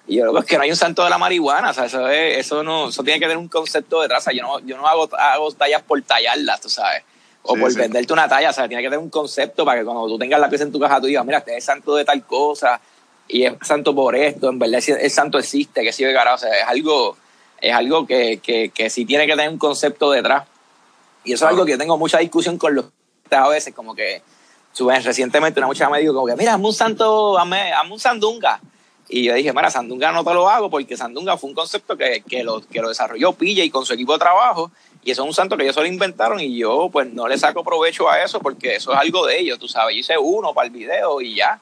y 0.07 0.15
yo 0.15 0.33
que 0.33 0.39
es 0.39 0.45
que 0.45 0.55
no 0.55 0.63
hay 0.63 0.69
un 0.69 0.77
santo 0.77 1.03
de 1.03 1.09
la 1.09 1.17
marihuana, 1.17 1.71
o 1.71 1.73
sea, 1.73 1.85
eso, 1.85 2.07
eso, 2.07 2.63
no, 2.63 2.87
eso 2.87 3.03
tiene 3.03 3.19
que 3.19 3.25
tener 3.25 3.37
un 3.37 3.49
concepto 3.49 4.01
detrás. 4.01 4.23
O 4.23 4.23
sea, 4.23 4.33
yo 4.33 4.41
no, 4.41 4.59
yo 4.61 4.77
no 4.77 4.87
hago, 4.87 5.09
hago 5.17 5.51
tallas 5.51 5.81
por 5.81 6.01
tallarlas, 6.01 6.61
tú 6.61 6.69
sabes, 6.69 7.03
o 7.41 7.55
por 7.55 7.73
venderte 7.75 8.13
una 8.13 8.27
talla, 8.27 8.51
o 8.51 8.53
sea, 8.53 8.69
tiene 8.69 8.81
que 8.81 8.87
tener 8.87 8.99
un 8.99 9.09
concepto 9.09 9.65
para 9.65 9.79
que 9.79 9.85
cuando 9.85 10.07
tú 10.07 10.17
tengas 10.17 10.39
la 10.39 10.49
pieza 10.49 10.63
en 10.63 10.71
tu 10.71 10.79
caja, 10.79 11.01
tú 11.01 11.07
digas, 11.07 11.25
mira, 11.25 11.39
este 11.39 11.57
es 11.57 11.65
santo 11.65 11.95
de 11.95 12.05
tal 12.05 12.25
cosa, 12.25 12.79
y 13.27 13.43
es 13.43 13.53
santo 13.61 13.93
por 13.93 14.15
esto, 14.15 14.49
en 14.49 14.59
verdad 14.59 14.81
el 14.87 15.11
santo 15.11 15.37
existe, 15.39 15.83
que 15.83 16.05
de 16.05 16.13
carajo, 16.13 16.35
o 16.35 16.39
sea, 16.39 16.53
es 16.53 16.67
algo, 16.67 17.17
es 17.59 17.73
algo 17.73 18.05
que, 18.05 18.39
que, 18.39 18.69
que 18.69 18.89
sí 18.89 19.05
tiene 19.05 19.25
que 19.25 19.33
tener 19.33 19.49
un 19.49 19.57
concepto 19.57 20.11
detrás. 20.11 20.45
Y 21.23 21.33
eso 21.33 21.45
es 21.45 21.51
algo 21.51 21.65
que 21.65 21.71
yo 21.71 21.77
tengo 21.77 21.97
mucha 21.97 22.19
discusión 22.19 22.57
con 22.57 22.75
los 22.75 22.85
a 23.29 23.49
veces, 23.49 23.73
como 23.73 23.93
que, 23.93 24.21
recientemente 25.03 25.59
una 25.59 25.67
muchacha 25.67 25.89
me 25.89 25.99
dijo, 25.99 26.13
como 26.13 26.27
que, 26.27 26.35
mira, 26.35 26.53
hazme 26.53 26.67
un 26.67 26.73
santo, 26.73 27.37
hazme, 27.37 27.73
hazme 27.73 27.93
un 27.93 27.99
sandunga. 27.99 28.61
Y 29.09 29.23
yo 29.23 29.33
dije, 29.33 29.53
mira, 29.53 29.71
Sandunga 29.71 30.11
no 30.11 30.23
te 30.23 30.33
lo 30.33 30.49
hago 30.49 30.69
porque 30.69 30.97
Sandunga 30.97 31.37
fue 31.37 31.49
un 31.49 31.55
concepto 31.55 31.95
que, 31.95 32.23
que, 32.27 32.43
lo, 32.43 32.61
que 32.61 32.81
lo 32.81 32.89
desarrolló 32.89 33.31
Pilla 33.33 33.63
y 33.63 33.69
con 33.69 33.85
su 33.85 33.93
equipo 33.93 34.13
de 34.13 34.19
trabajo. 34.19 34.71
Y 35.03 35.11
eso 35.11 35.23
es 35.23 35.27
un 35.29 35.33
santo 35.33 35.55
que 35.55 35.63
ellos 35.63 35.75
solo 35.75 35.87
inventaron 35.87 36.41
y 36.41 36.57
yo 36.57 36.89
pues 36.91 37.11
no 37.13 37.27
le 37.27 37.37
saco 37.37 37.63
provecho 37.63 38.09
a 38.09 38.21
eso 38.21 38.41
porque 38.41 38.75
eso 38.75 38.91
es 38.91 38.99
algo 38.99 39.25
de 39.25 39.39
ellos, 39.39 39.59
tú 39.59 39.69
sabes. 39.69 39.95
Yo 39.95 39.99
hice 40.01 40.17
uno 40.17 40.53
para 40.53 40.67
el 40.67 40.73
video 40.73 41.21
y 41.21 41.35
ya. 41.35 41.61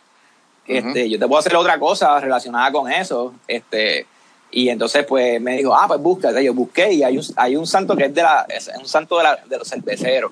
Este, 0.67 1.09
yo 1.09 1.19
te 1.19 1.27
puedo 1.27 1.39
hacer 1.39 1.55
otra 1.55 1.79
cosa 1.79 2.19
relacionada 2.19 2.71
con 2.71 2.91
eso. 2.91 3.33
Este, 3.47 4.05
y 4.51 4.69
entonces 4.69 5.05
pues 5.05 5.41
me 5.41 5.57
dijo, 5.57 5.75
ah, 5.75 5.87
pues 5.87 5.99
busca. 5.99 6.39
Yo 6.41 6.53
busqué 6.53 6.93
y 6.93 7.03
hay 7.03 7.17
un, 7.17 7.25
hay 7.35 7.55
un 7.55 7.67
santo 7.67 7.95
que 7.95 8.05
es, 8.05 8.13
de 8.13 8.23
la, 8.23 8.45
es 8.49 8.71
un 8.79 8.87
santo 8.87 9.17
de, 9.17 9.23
la, 9.23 9.39
de 9.45 9.57
los 9.57 9.67
cerveceros. 9.67 10.31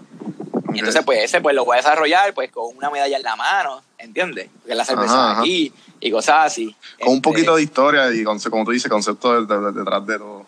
Y 0.73 0.79
entonces, 0.79 1.03
pues 1.05 1.19
ese 1.23 1.39
pues 1.39 1.55
lo 1.55 1.65
voy 1.65 1.75
a 1.75 1.77
desarrollar 1.77 2.33
pues 2.33 2.51
con 2.51 2.75
una 2.75 2.89
medalla 2.89 3.17
en 3.17 3.23
la 3.23 3.35
mano, 3.35 3.81
¿entiendes? 3.97 4.49
Porque 4.59 4.75
la 4.75 4.85
cerveza 4.85 5.39
aquí 5.39 5.71
y 5.99 6.11
cosas 6.11 6.47
así. 6.47 6.75
Con 6.99 7.09
un 7.09 7.15
este, 7.15 7.29
poquito 7.29 7.55
de 7.55 7.63
historia 7.63 8.11
y, 8.11 8.23
como 8.23 8.65
tú 8.65 8.71
dices, 8.71 8.89
concepto 8.89 9.45
detrás 9.45 10.05
de, 10.07 10.17
todo. 10.17 10.45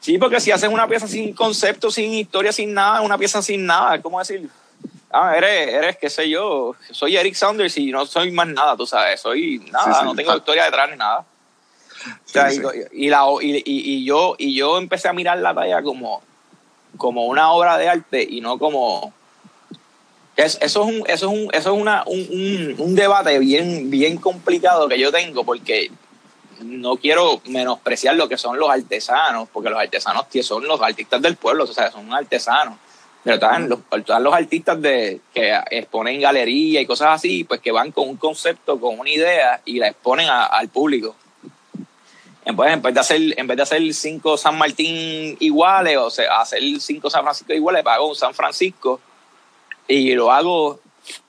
Sí, 0.00 0.18
porque 0.18 0.40
si 0.40 0.50
haces 0.50 0.68
una 0.68 0.86
pieza 0.86 1.08
sin 1.08 1.32
concepto, 1.32 1.90
sin 1.90 2.12
historia, 2.12 2.52
sin 2.52 2.74
nada, 2.74 3.00
una 3.00 3.16
pieza 3.18 3.40
sin 3.40 3.66
nada, 3.66 3.96
es 3.96 4.02
como 4.02 4.18
decir, 4.18 4.48
ah, 5.10 5.36
eres, 5.36 5.74
eres, 5.74 5.96
qué 5.96 6.10
sé 6.10 6.28
yo, 6.28 6.74
soy 6.90 7.16
Eric 7.16 7.34
Saunders 7.34 7.76
y 7.78 7.90
no 7.90 8.06
soy 8.06 8.30
más 8.30 8.48
nada, 8.48 8.76
tú 8.76 8.86
sabes, 8.86 9.20
soy 9.20 9.58
nada, 9.70 10.02
no 10.02 10.14
tengo 10.14 10.36
historia 10.36 10.64
detrás 10.64 10.90
ni 10.90 10.96
nada. 10.96 11.24
y, 12.92 13.08
la, 13.08 13.24
y, 13.40 13.62
y, 13.64 14.04
yo, 14.04 14.34
y 14.38 14.54
yo 14.54 14.78
empecé 14.78 15.08
a 15.08 15.12
mirar 15.12 15.38
la 15.38 15.54
talla 15.54 15.82
como, 15.82 16.22
como 16.96 17.26
una 17.26 17.50
obra 17.52 17.76
de 17.78 17.88
arte 17.88 18.26
y 18.28 18.40
no 18.40 18.58
como... 18.58 19.12
eso 20.36 20.58
es, 20.60 20.76
un, 20.76 21.04
eso 21.06 21.26
es, 21.26 21.32
un, 21.32 21.48
eso 21.52 21.74
es 21.74 21.80
una, 21.80 22.04
un, 22.06 22.76
un, 22.78 22.94
debate 22.94 23.38
bien, 23.38 23.90
bien 23.90 24.16
complicado 24.18 24.88
que 24.88 24.98
yo 24.98 25.10
tengo 25.10 25.44
porque 25.44 25.90
no 26.60 26.96
quiero 26.96 27.40
menospreciar 27.46 28.14
lo 28.16 28.28
que 28.28 28.36
son 28.36 28.58
los 28.58 28.70
artesanos, 28.70 29.48
porque 29.52 29.70
los 29.70 29.78
artesanos 29.78 30.26
son 30.42 30.66
los 30.66 30.80
artistas 30.80 31.20
del 31.22 31.36
pueblo, 31.36 31.64
o 31.64 31.66
sea, 31.66 31.90
son 31.90 32.12
artesanos. 32.12 32.78
Pero 33.24 33.34
están 33.34 33.68
los, 33.68 33.80
están 33.92 34.22
los 34.22 34.32
artistas 34.32 34.80
de, 34.80 35.20
que 35.34 35.52
exponen 35.70 36.20
galería 36.20 36.80
y 36.80 36.86
cosas 36.86 37.08
así, 37.10 37.44
pues 37.44 37.60
que 37.60 37.72
van 37.72 37.92
con 37.92 38.08
un 38.08 38.16
concepto, 38.16 38.80
con 38.80 38.98
una 38.98 39.10
idea 39.10 39.60
y 39.64 39.78
la 39.78 39.88
exponen 39.88 40.28
al 40.30 40.68
público. 40.68 41.14
Pues, 42.56 42.72
en 42.72 42.80
vez 42.80 42.94
de 42.94 43.00
hacer, 43.00 43.20
en 43.36 43.46
vez 43.46 43.56
de 43.58 43.62
hacer 43.62 43.94
cinco 43.94 44.36
San 44.38 44.56
Martín 44.56 45.36
iguales, 45.38 45.98
o 45.98 46.10
sea, 46.10 46.40
hacer 46.40 46.62
cinco 46.80 47.10
San 47.10 47.22
Francisco 47.22 47.52
iguales, 47.52 47.84
hago 47.84 48.08
un 48.08 48.16
San 48.16 48.32
Francisco 48.32 49.00
y 49.86 50.14
lo 50.14 50.32
hago 50.32 50.80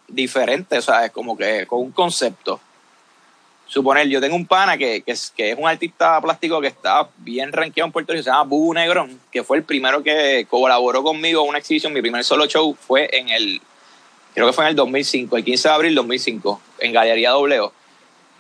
diferente, 0.08 0.78
o 0.78 0.82
sea, 0.82 1.06
es 1.06 1.12
como 1.12 1.38
que 1.38 1.68
con 1.68 1.80
un 1.80 1.92
concepto. 1.92 2.62
Suponer, 3.70 4.08
yo 4.08 4.20
tengo 4.20 4.36
un 4.36 4.48
pana 4.48 4.80
que, 4.80 5.04
que, 5.04 5.12
es, 5.12 5.32
que 5.36 5.52
es 5.52 5.58
un 5.58 5.68
artista 5.68 6.20
plástico 6.20 6.60
que 6.60 6.68
está 6.68 7.08
bien 7.18 7.54
rankeado 7.54 7.86
en 7.86 7.92
Puerto 7.92 8.14
Rico, 8.14 8.24
se 8.24 8.32
llama 8.32 8.44
Bubu 8.44 8.74
Negrón, 8.74 9.22
que 9.32 9.44
fue 9.44 9.58
el 9.58 9.64
primero 9.64 10.02
que 10.02 10.48
colaboró 10.50 11.04
conmigo 11.04 11.44
en 11.44 11.50
una 11.50 11.60
exhibición. 11.60 11.94
Mi 11.94 12.02
primer 12.02 12.24
solo 12.24 12.48
show 12.48 12.76
fue 12.76 13.08
en 13.16 13.30
el, 13.30 13.62
creo 14.34 14.48
que 14.48 14.54
fue 14.54 14.64
en 14.64 14.70
el 14.72 14.76
2005, 14.76 15.38
el 15.38 15.44
15 15.44 15.68
de 15.68 15.74
abril 15.76 15.94
2005, 15.94 16.60
en 16.80 16.94
Galería 16.94 17.30
W. 17.30 17.70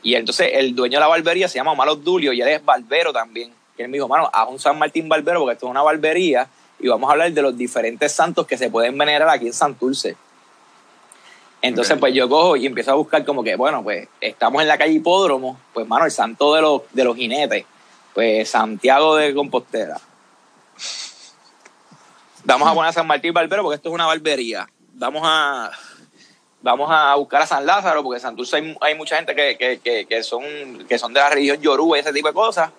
Y 0.01 0.15
entonces 0.15 0.49
el 0.53 0.73
dueño 0.73 0.97
de 0.97 1.01
la 1.01 1.07
barbería 1.07 1.47
se 1.47 1.59
llama 1.59 1.75
Malo 1.75 1.95
Dulio 1.95 2.33
y 2.33 2.41
él 2.41 2.47
es 2.47 2.65
barbero 2.65 3.13
también. 3.13 3.53
Y 3.77 3.83
él 3.83 3.89
me 3.89 3.97
dijo, 3.97 4.07
mano, 4.07 4.31
haz 4.33 4.49
un 4.49 4.57
San 4.57 4.79
Martín 4.79 5.07
barbero 5.07 5.41
porque 5.41 5.53
esto 5.53 5.67
es 5.67 5.69
una 5.69 5.83
barbería 5.83 6.49
y 6.79 6.87
vamos 6.87 7.07
a 7.07 7.11
hablar 7.13 7.31
de 7.31 7.41
los 7.43 7.55
diferentes 7.55 8.11
santos 8.11 8.47
que 8.47 8.57
se 8.57 8.71
pueden 8.71 8.97
venerar 8.97 9.29
aquí 9.29 9.45
en 9.45 9.53
Santurce. 9.53 10.15
Entonces, 11.61 11.97
pues 11.99 12.13
yo 12.13 12.29
cojo 12.29 12.55
y 12.55 12.65
empiezo 12.65 12.91
a 12.91 12.95
buscar 12.95 13.25
como 13.25 13.43
que, 13.43 13.55
bueno, 13.55 13.83
pues 13.83 14.07
estamos 14.21 14.61
en 14.61 14.67
la 14.67 14.77
calle 14.77 14.93
Hipódromo, 14.93 15.59
pues, 15.73 15.87
mano, 15.87 16.05
el 16.05 16.11
santo 16.11 16.55
de 16.55 16.61
los, 16.61 16.81
de 16.93 17.03
los 17.03 17.15
jinetes, 17.17 17.65
pues 18.13 18.49
Santiago 18.49 19.15
de 19.17 19.33
Compostela. 19.33 19.99
Vamos 22.45 22.69
a 22.69 22.73
poner 22.73 22.89
a 22.89 22.93
San 22.93 23.05
Martín 23.05 23.33
Barbero 23.33 23.63
porque 23.63 23.75
esto 23.75 23.89
es 23.89 23.95
una 23.95 24.05
barbería. 24.05 24.69
Vamos 24.93 25.21
a, 25.25 25.71
vamos 26.61 26.89
a 26.89 27.13
buscar 27.15 27.41
a 27.41 27.45
San 27.45 27.65
Lázaro 27.65 28.03
porque 28.03 28.17
en 28.17 28.21
Santurce 28.21 28.55
hay, 28.55 28.77
hay 28.79 28.95
mucha 28.95 29.17
gente 29.17 29.35
que, 29.35 29.79
que, 29.83 30.05
que, 30.05 30.23
son, 30.23 30.43
que 30.87 30.97
son 30.97 31.13
de 31.13 31.19
la 31.19 31.29
región 31.29 31.61
Yoruba 31.61 31.97
y 31.97 31.99
ese 31.99 32.13
tipo 32.13 32.29
de 32.29 32.33
cosas. 32.33 32.71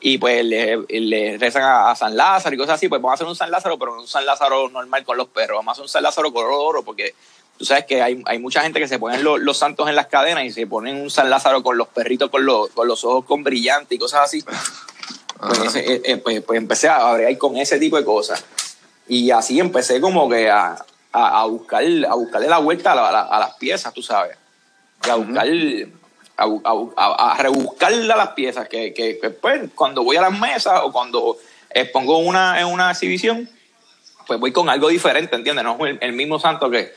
Y 0.00 0.16
pues 0.16 0.44
le, 0.44 0.78
le 0.88 1.36
rezan 1.36 1.62
a, 1.62 1.94
San 1.94 2.16
Lázaro 2.16 2.54
y 2.54 2.58
cosas 2.58 2.76
así. 2.76 2.88
Pues 2.88 3.02
vamos 3.02 3.12
a 3.12 3.14
hacer 3.16 3.26
un 3.26 3.36
San 3.36 3.50
Lázaro, 3.50 3.78
pero 3.78 3.94
no 3.94 4.02
un 4.02 4.08
San 4.08 4.24
Lázaro 4.24 4.68
normal 4.70 5.04
con 5.04 5.16
los 5.16 5.28
perros. 5.28 5.58
Vamos 5.58 5.68
a 5.68 5.72
hacer 5.72 5.82
un 5.82 5.88
San 5.88 6.02
Lázaro 6.04 6.32
color 6.32 6.52
oro 6.52 6.82
porque 6.82 7.14
Tú 7.60 7.66
sabes 7.66 7.84
que 7.84 8.00
hay, 8.00 8.22
hay 8.24 8.38
mucha 8.38 8.62
gente 8.62 8.80
que 8.80 8.88
se 8.88 8.98
ponen 8.98 9.22
los 9.22 9.58
santos 9.58 9.86
en 9.86 9.94
las 9.94 10.06
cadenas 10.06 10.44
y 10.44 10.50
se 10.50 10.66
ponen 10.66 10.98
un 10.98 11.10
San 11.10 11.28
Lázaro 11.28 11.62
con 11.62 11.76
los 11.76 11.88
perritos 11.88 12.30
con 12.30 12.46
los, 12.46 12.70
con 12.70 12.88
los 12.88 13.04
ojos 13.04 13.26
con 13.26 13.44
brillantes 13.44 13.96
y 13.96 13.98
cosas 13.98 14.22
así. 14.22 14.42
Pues, 15.38 15.76
eh, 15.76 16.00
eh, 16.06 16.16
pues, 16.16 16.40
pues, 16.40 16.56
empecé 16.56 16.88
a 16.88 17.10
abrir 17.10 17.36
con 17.36 17.58
ese 17.58 17.78
tipo 17.78 17.98
de 17.98 18.04
cosas. 18.06 18.42
Y 19.08 19.30
así 19.30 19.60
empecé 19.60 20.00
como 20.00 20.26
que 20.30 20.48
a, 20.48 20.82
a, 21.12 21.44
buscar, 21.44 21.84
a 22.08 22.14
buscarle 22.14 22.48
la 22.48 22.56
vuelta 22.60 22.92
a, 22.92 23.38
las 23.38 23.54
piezas, 23.56 23.92
tú 23.92 24.00
sabes. 24.00 24.38
Y 25.06 25.10
a 25.10 25.16
buscar, 25.16 25.46
a, 26.96 27.36
rebuscarle 27.42 28.10
a 28.10 28.16
las 28.16 28.30
piezas. 28.30 28.70
Que, 28.70 28.94
que, 28.94 29.18
pues, 29.38 29.68
cuando 29.74 30.02
voy 30.02 30.16
a 30.16 30.22
las 30.22 30.40
mesas 30.40 30.80
o 30.82 30.90
cuando 30.90 31.36
expongo 31.68 32.16
una, 32.20 32.58
en 32.58 32.68
una 32.68 32.90
exhibición, 32.90 33.50
pues 34.26 34.40
voy 34.40 34.50
con 34.50 34.70
algo 34.70 34.88
diferente, 34.88 35.36
¿entiendes? 35.36 35.62
No 35.62 35.76
es 35.84 35.98
el 36.00 36.14
mismo 36.14 36.38
santo 36.38 36.70
que, 36.70 36.94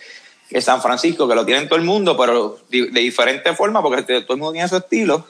que 0.53 0.61
San 0.61 0.83
Francisco, 0.83 1.27
que 1.27 1.33
lo 1.33 1.43
tiene 1.45 1.65
todo 1.65 1.79
el 1.79 1.85
mundo, 1.85 2.15
pero 2.15 2.59
de, 2.69 2.85
diferente 2.91 3.55
forma, 3.55 3.81
porque 3.81 4.03
todo 4.03 4.35
el 4.35 4.39
mundo 4.39 4.51
tiene 4.51 4.67
su 4.67 4.77
estilo. 4.77 5.25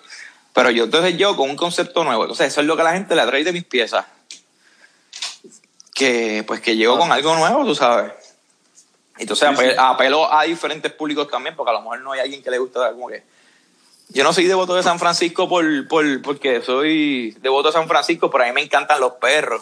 Pero 0.52 0.70
yo, 0.70 0.84
entonces 0.84 1.16
yo 1.16 1.38
con 1.38 1.50
un 1.50 1.56
concepto 1.56 2.04
nuevo. 2.04 2.24
Entonces, 2.24 2.48
eso 2.48 2.60
es 2.60 2.68
lo 2.68 2.76
que 2.76 2.84
la 2.84 2.92
gente 2.92 3.16
le 3.16 3.22
atrae 3.22 3.46
de 3.46 3.54
mis 3.54 3.64
piezas. 3.64 4.06
Que, 5.94 6.44
pues, 6.46 6.60
que 6.60 6.76
llego 6.76 7.00
con 7.00 7.10
algo 7.10 7.38
nuevo, 7.38 7.64
tú 7.64 7.74
sabes. 7.74 8.12
Entonces, 9.18 9.48
apelo, 9.78 10.30
a 10.32 10.44
diferentes 10.44 10.92
públicos 10.92 11.30
también, 11.30 11.56
porque 11.56 11.70
a 11.70 11.76
lo 11.76 11.82
mejor 11.82 12.02
no 12.02 12.12
hay 12.12 12.20
alguien 12.20 12.44
que 12.44 12.52
le 12.52 12.58
gusta 12.58 12.92
como 12.92 13.08
que. 13.08 13.24
Yo 14.10 14.26
no 14.26 14.34
soy 14.34 14.46
devoto 14.46 14.76
de 14.76 14.84
San 14.84 15.00
Francisco 15.00 15.48
por, 15.48 15.88
por, 15.88 16.22
porque 16.22 16.62
soy 16.62 17.32
devoto 17.40 17.70
de 17.70 17.74
San 17.74 17.88
Francisco, 17.88 18.30
pero 18.30 18.44
a 18.44 18.48
mí 18.48 18.54
me 18.54 18.62
encantan 18.62 19.00
los 19.00 19.14
perros. 19.14 19.62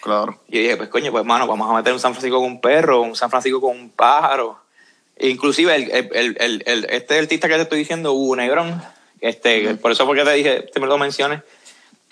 Claro. 0.00 0.40
Y 0.48 0.60
dije, 0.60 0.78
pues 0.78 0.88
coño, 0.88 1.10
pues 1.10 1.20
hermano, 1.20 1.46
vamos 1.46 1.70
a 1.70 1.74
meter 1.74 1.92
un 1.92 2.00
San 2.00 2.14
Francisco 2.14 2.38
con 2.38 2.46
un 2.46 2.60
perro, 2.62 3.02
un 3.02 3.14
San 3.14 3.28
Francisco 3.28 3.60
con 3.60 3.76
un 3.76 3.90
pájaro. 3.90 4.69
Inclusive 5.20 5.74
el, 5.74 6.36
el, 6.36 6.62
el, 6.66 6.86
este 6.88 7.18
artista 7.18 7.48
que 7.48 7.56
te 7.56 7.62
estoy 7.62 7.78
diciendo, 7.78 8.12
Hugo 8.12 8.36
Negrón, 8.36 8.82
este, 9.20 9.74
por 9.74 9.92
eso 9.92 10.06
porque 10.06 10.24
te 10.24 10.32
dije, 10.32 10.62
te 10.72 10.80
me 10.80 10.86
lo 10.86 10.98
menciones, 10.98 11.42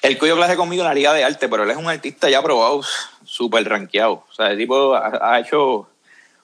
él 0.02 0.18
cogió 0.18 0.36
clase 0.36 0.56
conmigo 0.56 0.82
en 0.82 0.88
la 0.88 0.94
Liga 0.94 1.12
de 1.12 1.24
Arte, 1.24 1.48
pero 1.48 1.64
él 1.64 1.70
es 1.70 1.76
un 1.76 1.88
artista 1.88 2.28
ya 2.30 2.42
probado, 2.42 2.82
súper 3.24 3.68
rankeado. 3.68 4.24
O 4.30 4.34
sea, 4.34 4.48
el 4.48 4.58
tipo 4.58 4.94
ha, 4.94 5.40
hecho 5.40 5.88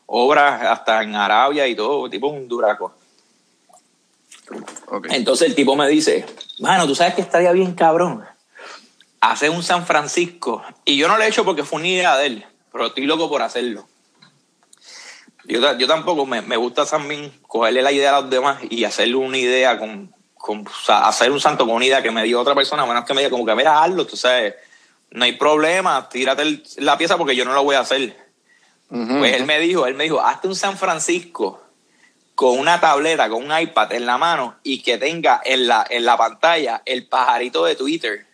obras 0.06 0.62
hasta 0.62 1.02
en 1.02 1.14
Arabia 1.14 1.66
y 1.68 1.74
todo, 1.74 2.08
tipo 2.10 2.28
un 2.28 2.48
duraco. 2.48 2.94
Entonces 5.10 5.48
el 5.48 5.54
tipo 5.54 5.76
me 5.76 5.88
dice, 5.88 6.26
mano, 6.58 6.86
tú 6.86 6.94
sabes 6.94 7.14
que 7.14 7.22
estaría 7.22 7.52
bien 7.52 7.74
cabrón 7.74 8.24
hacer 9.20 9.50
un 9.50 9.62
San 9.62 9.86
Francisco. 9.86 10.62
Y 10.84 10.96
yo 10.96 11.08
no 11.08 11.16
lo 11.16 11.22
he 11.22 11.28
hecho 11.28 11.44
porque 11.44 11.64
fue 11.64 11.78
una 11.78 11.88
idea 11.88 12.16
de 12.16 12.26
él, 12.26 12.46
pero 12.72 12.86
estoy 12.86 13.06
loco 13.06 13.28
por 13.28 13.42
hacerlo. 13.42 13.86
Yo, 15.46 15.76
yo 15.76 15.86
tampoco 15.86 16.26
me, 16.26 16.40
me, 16.42 16.56
gusta 16.56 16.86
también 16.86 17.32
cogerle 17.46 17.82
la 17.82 17.92
idea 17.92 18.16
a 18.16 18.20
los 18.22 18.30
demás 18.30 18.58
y 18.70 18.84
hacerle 18.84 19.16
una 19.16 19.36
idea 19.36 19.78
con, 19.78 20.14
con 20.36 20.64
hacer 20.88 21.30
un 21.30 21.40
santo 21.40 21.66
con 21.66 21.76
una 21.76 21.84
idea 21.84 22.02
que 22.02 22.10
me 22.10 22.22
dio 22.22 22.40
otra 22.40 22.54
persona, 22.54 22.86
menos 22.86 23.04
que 23.04 23.14
me 23.14 23.20
diga 23.20 23.30
como 23.30 23.44
que 23.44 23.54
mira, 23.54 23.82
hazlo, 23.82 24.06
tú 24.06 24.16
sabes, 24.16 24.54
no 25.10 25.24
hay 25.24 25.32
problema, 25.32 26.08
tírate 26.08 26.62
la 26.78 26.98
pieza 26.98 27.16
porque 27.16 27.36
yo 27.36 27.44
no 27.44 27.52
lo 27.52 27.62
voy 27.62 27.76
a 27.76 27.80
hacer. 27.80 28.16
pues 28.88 29.34
él 29.34 29.44
me 29.44 29.58
dijo, 29.60 29.86
él 29.86 29.94
me 29.94 30.04
dijo, 30.04 30.20
hazte 30.20 30.48
un 30.48 30.56
San 30.56 30.78
Francisco 30.78 31.62
con 32.34 32.58
una 32.58 32.80
tableta, 32.80 33.28
con 33.28 33.44
un 33.44 33.58
iPad 33.58 33.92
en 33.92 34.06
la 34.06 34.18
mano 34.18 34.56
y 34.62 34.82
que 34.82 34.98
tenga 34.98 35.40
en 35.44 35.66
la, 35.66 35.86
en 35.88 36.04
la 36.04 36.16
pantalla 36.16 36.82
el 36.84 37.06
pajarito 37.06 37.64
de 37.64 37.76
Twitter 37.76 38.26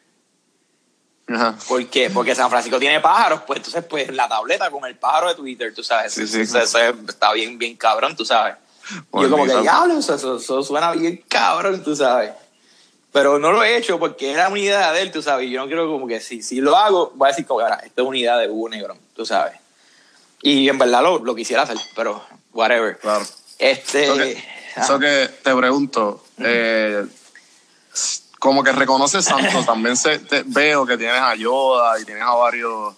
¿Por 1.68 1.86
qué? 1.86 2.10
Porque 2.10 2.34
San 2.34 2.50
Francisco 2.50 2.78
tiene 2.78 3.00
pájaros, 3.00 3.42
pues 3.46 3.58
entonces 3.58 3.84
pues 3.84 4.12
la 4.12 4.28
tableta 4.28 4.70
con 4.70 4.84
el 4.84 4.96
pájaro 4.96 5.28
de 5.28 5.34
Twitter, 5.34 5.72
tú 5.74 5.82
sabes. 5.82 6.16
eso, 6.18 6.58
está 6.58 7.32
bien, 7.32 7.56
bien 7.56 7.76
cabrón, 7.76 8.16
tú 8.16 8.24
sabes. 8.24 8.56
yo 9.12 9.30
como 9.30 9.44
que, 9.44 9.56
diablo, 9.60 9.98
eso, 9.98 10.62
suena 10.62 10.92
bien 10.92 11.22
cabrón, 11.28 11.82
tú 11.84 11.94
sabes. 11.94 12.32
Pero 13.12 13.38
no 13.38 13.52
lo 13.52 13.62
he 13.62 13.76
hecho 13.76 13.98
porque 13.98 14.32
era 14.32 14.48
una 14.48 14.58
idea 14.58 14.92
de 14.92 15.02
él, 15.02 15.10
tú 15.10 15.20
sabes. 15.20 15.50
Yo 15.50 15.60
no 15.60 15.66
quiero 15.66 15.90
como 15.90 16.06
que 16.06 16.20
si, 16.20 16.42
si 16.42 16.60
lo 16.60 16.76
hago, 16.76 17.12
voy 17.14 17.26
a 17.26 17.30
decir 17.30 17.46
como, 17.46 17.60
ahora, 17.60 17.76
esto 17.84 18.02
es 18.02 18.08
una 18.08 18.18
idea 18.18 18.36
de 18.36 18.48
Hugo 18.48 18.68
Negro, 18.68 18.96
tú 19.14 19.26
sabes. 19.26 19.54
Y 20.42 20.68
en 20.68 20.78
verdad 20.78 21.02
lo, 21.02 21.18
lo 21.18 21.34
quisiera 21.34 21.62
hacer, 21.62 21.76
pero 21.94 22.24
whatever. 22.52 22.98
Claro. 22.98 23.24
Este... 23.58 24.38
Eso 24.76 24.98
que, 24.98 25.28
te 25.42 25.54
pregunto, 25.54 26.24
eh, 26.38 27.04
como 28.40 28.64
que 28.64 28.72
reconoces 28.72 29.24
Santos. 29.24 29.64
También 29.66 29.96
se, 29.96 30.20
veo 30.46 30.84
que 30.84 30.98
tienes 30.98 31.20
a 31.20 31.36
Yoda 31.36 32.00
y 32.00 32.04
tienes 32.04 32.24
a 32.24 32.34
varios. 32.34 32.94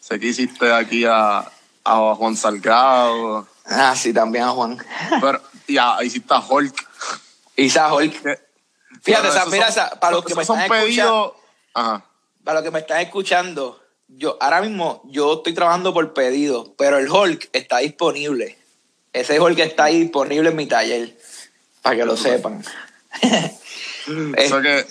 Sé 0.00 0.20
que 0.20 0.26
hiciste 0.26 0.70
aquí 0.70 1.06
a, 1.06 1.50
a 1.84 2.14
Juan 2.14 2.36
Salgado. 2.36 3.46
Ah, 3.64 3.94
sí, 3.96 4.12
también 4.12 4.44
a 4.44 4.50
Juan. 4.50 4.78
Pero, 5.20 5.40
y 5.66 5.78
a, 5.78 6.02
hiciste 6.02 6.34
a 6.34 6.40
Hulk. 6.40 6.74
Hice 7.56 7.78
a 7.78 7.94
Hulk. 7.94 8.40
Fíjate, 9.02 9.28
mira, 9.50 9.68
para 10.00 10.16
los 10.16 10.24
que 10.24 10.34
me 10.34 10.42
están 10.42 10.60
escuchando. 10.60 11.36
Para 11.72 12.54
los 12.54 12.62
que 12.62 12.70
me 12.70 12.78
están 12.80 13.00
escuchando, 13.00 13.80
yo 14.08 14.38
ahora 14.40 14.60
mismo 14.60 15.02
yo 15.04 15.34
estoy 15.34 15.54
trabajando 15.54 15.94
por 15.94 16.12
pedido, 16.14 16.74
pero 16.76 16.98
el 16.98 17.08
Hulk 17.08 17.50
está 17.52 17.78
disponible. 17.78 18.58
Ese 19.12 19.38
Hulk 19.38 19.58
está 19.60 19.86
disponible 19.86 20.50
en 20.50 20.56
mi 20.56 20.66
taller, 20.66 21.16
para 21.82 21.96
que 21.96 22.04
lo 22.04 22.16
sepan. 22.16 22.64
Eso 24.36 24.60
que, 24.60 24.86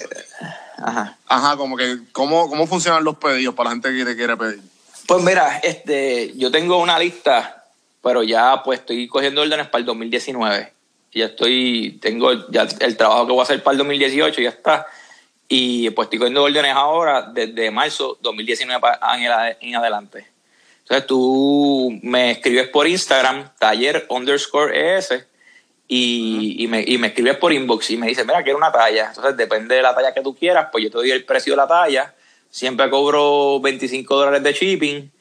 ajá. 0.77 1.17
Ajá, 1.27 1.57
como 1.57 1.77
que, 1.77 1.99
¿cómo, 2.11 2.49
¿cómo 2.49 2.67
funcionan 2.67 3.03
los 3.03 3.17
pedidos 3.17 3.55
para 3.55 3.69
la 3.69 3.75
gente 3.75 3.95
que 3.95 4.05
te 4.05 4.15
quiere 4.15 4.37
pedir? 4.37 4.61
Pues 5.07 5.23
mira, 5.23 5.59
este, 5.63 6.33
yo 6.37 6.51
tengo 6.51 6.77
una 6.77 6.99
lista, 6.99 7.65
pero 8.03 8.23
ya 8.23 8.61
pues 8.63 8.79
estoy 8.79 9.07
cogiendo 9.07 9.41
órdenes 9.41 9.67
para 9.67 9.79
el 9.79 9.85
2019. 9.85 10.73
Ya 11.13 11.25
estoy, 11.25 11.97
tengo 12.01 12.47
ya 12.49 12.67
el 12.79 12.95
trabajo 12.95 13.25
que 13.25 13.31
voy 13.31 13.39
a 13.39 13.43
hacer 13.43 13.63
para 13.63 13.73
el 13.73 13.79
2018, 13.79 14.41
ya 14.41 14.49
está. 14.49 14.85
Y 15.47 15.89
pues 15.89 16.05
estoy 16.05 16.19
cogiendo 16.19 16.43
órdenes 16.43 16.73
ahora 16.75 17.23
desde 17.23 17.71
marzo 17.71 18.19
2019 18.21 18.87
en 19.61 19.75
adelante. 19.75 20.27
Entonces 20.89 21.07
tú 21.07 21.99
me 22.03 22.31
escribes 22.31 22.67
por 22.69 22.87
Instagram, 22.87 23.49
taller 23.57 24.05
underscore 24.09 24.97
ES, 24.97 25.23
y, 25.91 26.67
me, 26.67 26.83
y 26.85 26.99
me 26.99 27.07
escribes 27.07 27.37
por 27.37 27.51
inbox 27.51 27.89
y 27.89 27.97
me 27.97 28.07
dice, 28.07 28.23
mira, 28.23 28.43
quiero 28.43 28.59
una 28.59 28.71
talla. 28.71 29.07
Entonces, 29.07 29.35
depende 29.35 29.75
de 29.75 29.81
la 29.81 29.95
talla 29.95 30.13
que 30.13 30.21
tú 30.21 30.35
quieras, 30.35 30.67
pues 30.71 30.83
yo 30.83 30.91
te 30.91 30.97
doy 30.97 31.09
el 31.09 31.25
precio 31.25 31.53
de 31.53 31.57
la 31.57 31.67
talla. 31.67 32.13
Siempre 32.51 32.89
cobro 32.91 33.59
25 33.59 34.15
dólares 34.15 34.43
de 34.43 34.53
shipping 34.53 35.11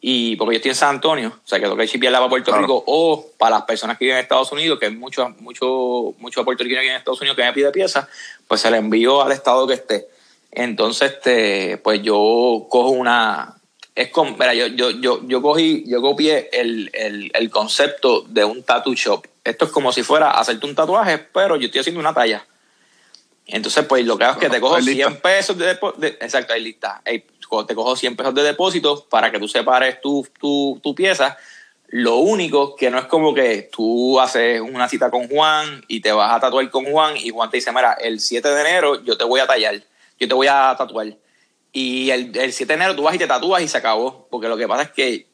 y 0.00 0.36
porque 0.36 0.54
yo 0.54 0.56
estoy 0.58 0.70
en 0.70 0.76
San 0.76 0.96
Antonio, 0.96 1.28
o 1.28 1.48
sea 1.48 1.58
que 1.58 1.64
tengo 1.64 1.76
que 1.76 1.88
chipearla 1.88 2.18
para 2.18 2.28
Puerto 2.28 2.56
Rico, 2.56 2.84
o 2.86 3.26
para 3.38 3.56
las 3.56 3.64
personas 3.64 3.96
que 3.96 4.04
viven 4.04 4.18
en 4.18 4.22
Estados 4.22 4.52
Unidos, 4.52 4.78
que 4.78 4.86
hay 4.86 4.94
muchos 4.94 5.36
mucho, 5.40 6.14
mucho 6.18 6.44
puertorriqueños 6.44 6.80
que 6.80 6.84
viven 6.84 6.94
en 6.94 6.98
Estados 6.98 7.20
Unidos 7.20 7.36
que 7.36 7.44
me 7.44 7.52
pide 7.52 7.72
piezas, 7.72 8.06
pues 8.46 8.60
se 8.60 8.70
la 8.70 8.76
envío 8.76 9.22
al 9.22 9.32
estado 9.32 9.66
que 9.66 9.74
esté. 9.74 10.06
Entonces, 10.52 11.12
este, 11.12 11.78
pues 11.78 12.02
yo 12.02 12.66
cojo 12.68 12.90
una. 12.90 13.56
Es 13.94 14.10
como, 14.10 14.32
mira, 14.32 14.54
yo, 14.54 14.66
yo, 14.68 14.90
yo, 14.90 15.26
yo 15.26 15.42
cogí, 15.42 15.84
yo 15.86 16.00
copié 16.02 16.50
el, 16.52 16.90
el, 16.92 17.30
el 17.34 17.50
concepto 17.50 18.22
de 18.28 18.44
un 18.44 18.62
tattoo 18.62 18.94
shop. 18.94 19.26
Esto 19.46 19.64
es 19.66 19.70
como 19.70 19.92
si 19.92 20.02
fuera 20.02 20.32
hacerte 20.32 20.66
un 20.66 20.74
tatuaje, 20.74 21.18
pero 21.18 21.56
yo 21.56 21.66
estoy 21.66 21.80
haciendo 21.80 22.00
una 22.00 22.12
talla. 22.12 22.44
Entonces, 23.46 23.84
pues 23.86 24.04
lo 24.04 24.18
que 24.18 24.24
hago 24.24 24.34
es 24.34 24.40
que 24.40 24.50
te 24.50 24.60
cojo 24.60 24.80
100 24.80 25.20
pesos 25.20 25.56
de, 25.56 25.78
de 25.98 26.08
Exacto, 26.20 26.52
ahí 26.52 26.62
lista. 26.62 27.00
te 27.04 27.74
cojo 27.76 27.94
100 27.94 28.16
pesos 28.16 28.34
de 28.34 28.42
depósito 28.42 29.06
para 29.08 29.30
que 29.30 29.38
tú 29.38 29.46
separes 29.46 30.00
tu, 30.00 30.26
tu, 30.40 30.80
tu 30.82 30.94
pieza. 30.96 31.38
Lo 31.86 32.16
único 32.16 32.74
que 32.74 32.90
no 32.90 32.98
es 32.98 33.04
como 33.04 33.32
que 33.32 33.70
tú 33.70 34.18
haces 34.18 34.60
una 34.60 34.88
cita 34.88 35.12
con 35.12 35.28
Juan 35.28 35.84
y 35.86 36.00
te 36.00 36.10
vas 36.10 36.32
a 36.32 36.40
tatuar 36.40 36.68
con 36.70 36.84
Juan 36.84 37.16
y 37.16 37.30
Juan 37.30 37.48
te 37.48 37.58
dice, 37.58 37.70
mira, 37.70 37.92
el 37.92 38.18
7 38.18 38.48
de 38.48 38.60
enero 38.60 39.04
yo 39.04 39.16
te 39.16 39.22
voy 39.22 39.38
a 39.38 39.46
tallar, 39.46 39.80
yo 40.18 40.26
te 40.26 40.34
voy 40.34 40.48
a 40.48 40.74
tatuar. 40.76 41.16
Y 41.72 42.10
el, 42.10 42.36
el 42.36 42.52
7 42.52 42.72
de 42.72 42.74
enero 42.74 42.96
tú 42.96 43.04
vas 43.04 43.14
y 43.14 43.18
te 43.18 43.28
tatúas 43.28 43.62
y 43.62 43.68
se 43.68 43.78
acabó. 43.78 44.26
Porque 44.28 44.48
lo 44.48 44.56
que 44.56 44.66
pasa 44.66 44.82
es 44.82 44.90
que 44.90 45.28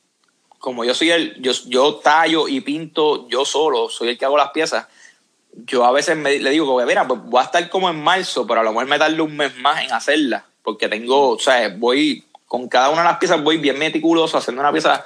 como 0.63 0.85
yo 0.85 0.95
soy 0.95 1.11
el, 1.11 1.43
yo, 1.43 1.51
yo 1.67 1.97
tallo 1.97 2.47
y 2.47 2.61
pinto 2.61 3.29
yo 3.29 3.45
solo, 3.45 3.89
soy 3.89 4.11
el 4.11 4.17
que 4.17 4.25
hago 4.25 4.37
las 4.37 4.51
piezas, 4.51 4.87
yo 5.67 5.85
a 5.85 5.91
veces 5.91 6.17
me, 6.17 6.39
le 6.39 6.51
digo, 6.51 6.81
mira, 6.87 7.05
pues 7.05 7.21
voy 7.25 7.41
a 7.41 7.47
estar 7.47 7.69
como 7.69 7.91
en 7.91 8.01
marzo, 8.01 8.47
pero 8.47 8.61
a 8.61 8.63
lo 8.63 8.71
mejor 8.71 8.87
me 8.87 8.97
darle 8.97 9.23
un 9.23 9.37
mes 9.37 9.57
más 9.57 9.83
en 9.83 9.93
hacerla, 9.93 10.45
porque 10.63 10.89
tengo, 10.89 11.31
o 11.31 11.39
sea, 11.41 11.69
voy, 11.77 12.25
con 12.47 12.69
cada 12.69 12.91
una 12.91 13.03
de 13.03 13.09
las 13.09 13.19
piezas 13.19 13.43
voy 13.43 13.57
bien 13.57 13.77
meticuloso 13.77 14.39
haciendo 14.39 14.61
una 14.61 14.71
pieza 14.71 15.05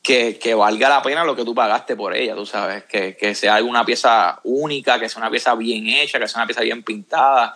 que, 0.00 0.38
que 0.38 0.54
valga 0.54 0.88
la 0.88 1.02
pena 1.02 1.24
lo 1.24 1.36
que 1.36 1.44
tú 1.44 1.54
pagaste 1.54 1.94
por 1.94 2.16
ella, 2.16 2.34
tú 2.34 2.46
sabes, 2.46 2.84
que, 2.84 3.18
que 3.18 3.34
sea 3.34 3.56
alguna 3.56 3.84
pieza 3.84 4.40
única, 4.44 4.98
que 4.98 5.10
sea 5.10 5.20
una 5.20 5.30
pieza 5.30 5.54
bien 5.56 5.88
hecha, 5.88 6.18
que 6.18 6.26
sea 6.26 6.38
una 6.40 6.46
pieza 6.46 6.62
bien 6.62 6.82
pintada, 6.82 7.54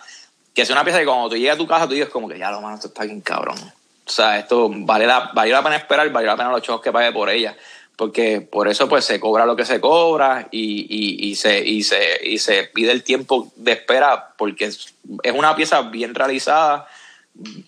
que 0.53 0.63
sea 0.63 0.75
una 0.75 0.83
pieza 0.83 0.99
que 0.99 1.05
cuando 1.05 1.29
tú 1.29 1.37
llegas 1.37 1.55
a 1.55 1.57
tu 1.57 1.65
casa 1.65 1.87
tú 1.87 1.95
dices 1.95 2.09
como 2.09 2.29
que 2.29 2.37
ya 2.37 2.51
lo 2.51 2.61
mano, 2.61 2.75
esto 2.75 2.89
está 2.89 3.03
bien 3.03 3.21
cabrón. 3.21 3.57
O 4.07 4.09
sea, 4.09 4.37
esto 4.39 4.69
vale 4.71 5.07
la, 5.07 5.31
vale 5.33 5.51
la 5.51 5.63
pena 5.63 5.77
esperar, 5.77 6.09
vale 6.11 6.27
la 6.27 6.37
pena 6.37 6.51
los 6.51 6.61
chavos 6.61 6.81
que 6.81 6.91
pague 6.91 7.11
por 7.11 7.29
ella 7.29 7.55
porque 7.95 8.41
por 8.41 8.67
eso 8.67 8.89
pues 8.89 9.05
se 9.05 9.19
cobra 9.19 9.45
lo 9.45 9.55
que 9.55 9.65
se 9.65 9.79
cobra 9.79 10.47
y, 10.51 11.29
y, 11.29 11.35
se, 11.35 11.65
y, 11.65 11.83
se, 11.83 12.19
y 12.23 12.37
se 12.39 12.63
pide 12.63 12.91
el 12.91 13.03
tiempo 13.03 13.51
de 13.55 13.73
espera 13.73 14.33
porque 14.37 14.65
es, 14.65 14.93
una 15.33 15.55
pieza 15.55 15.81
bien 15.83 16.13
realizada, 16.13 16.87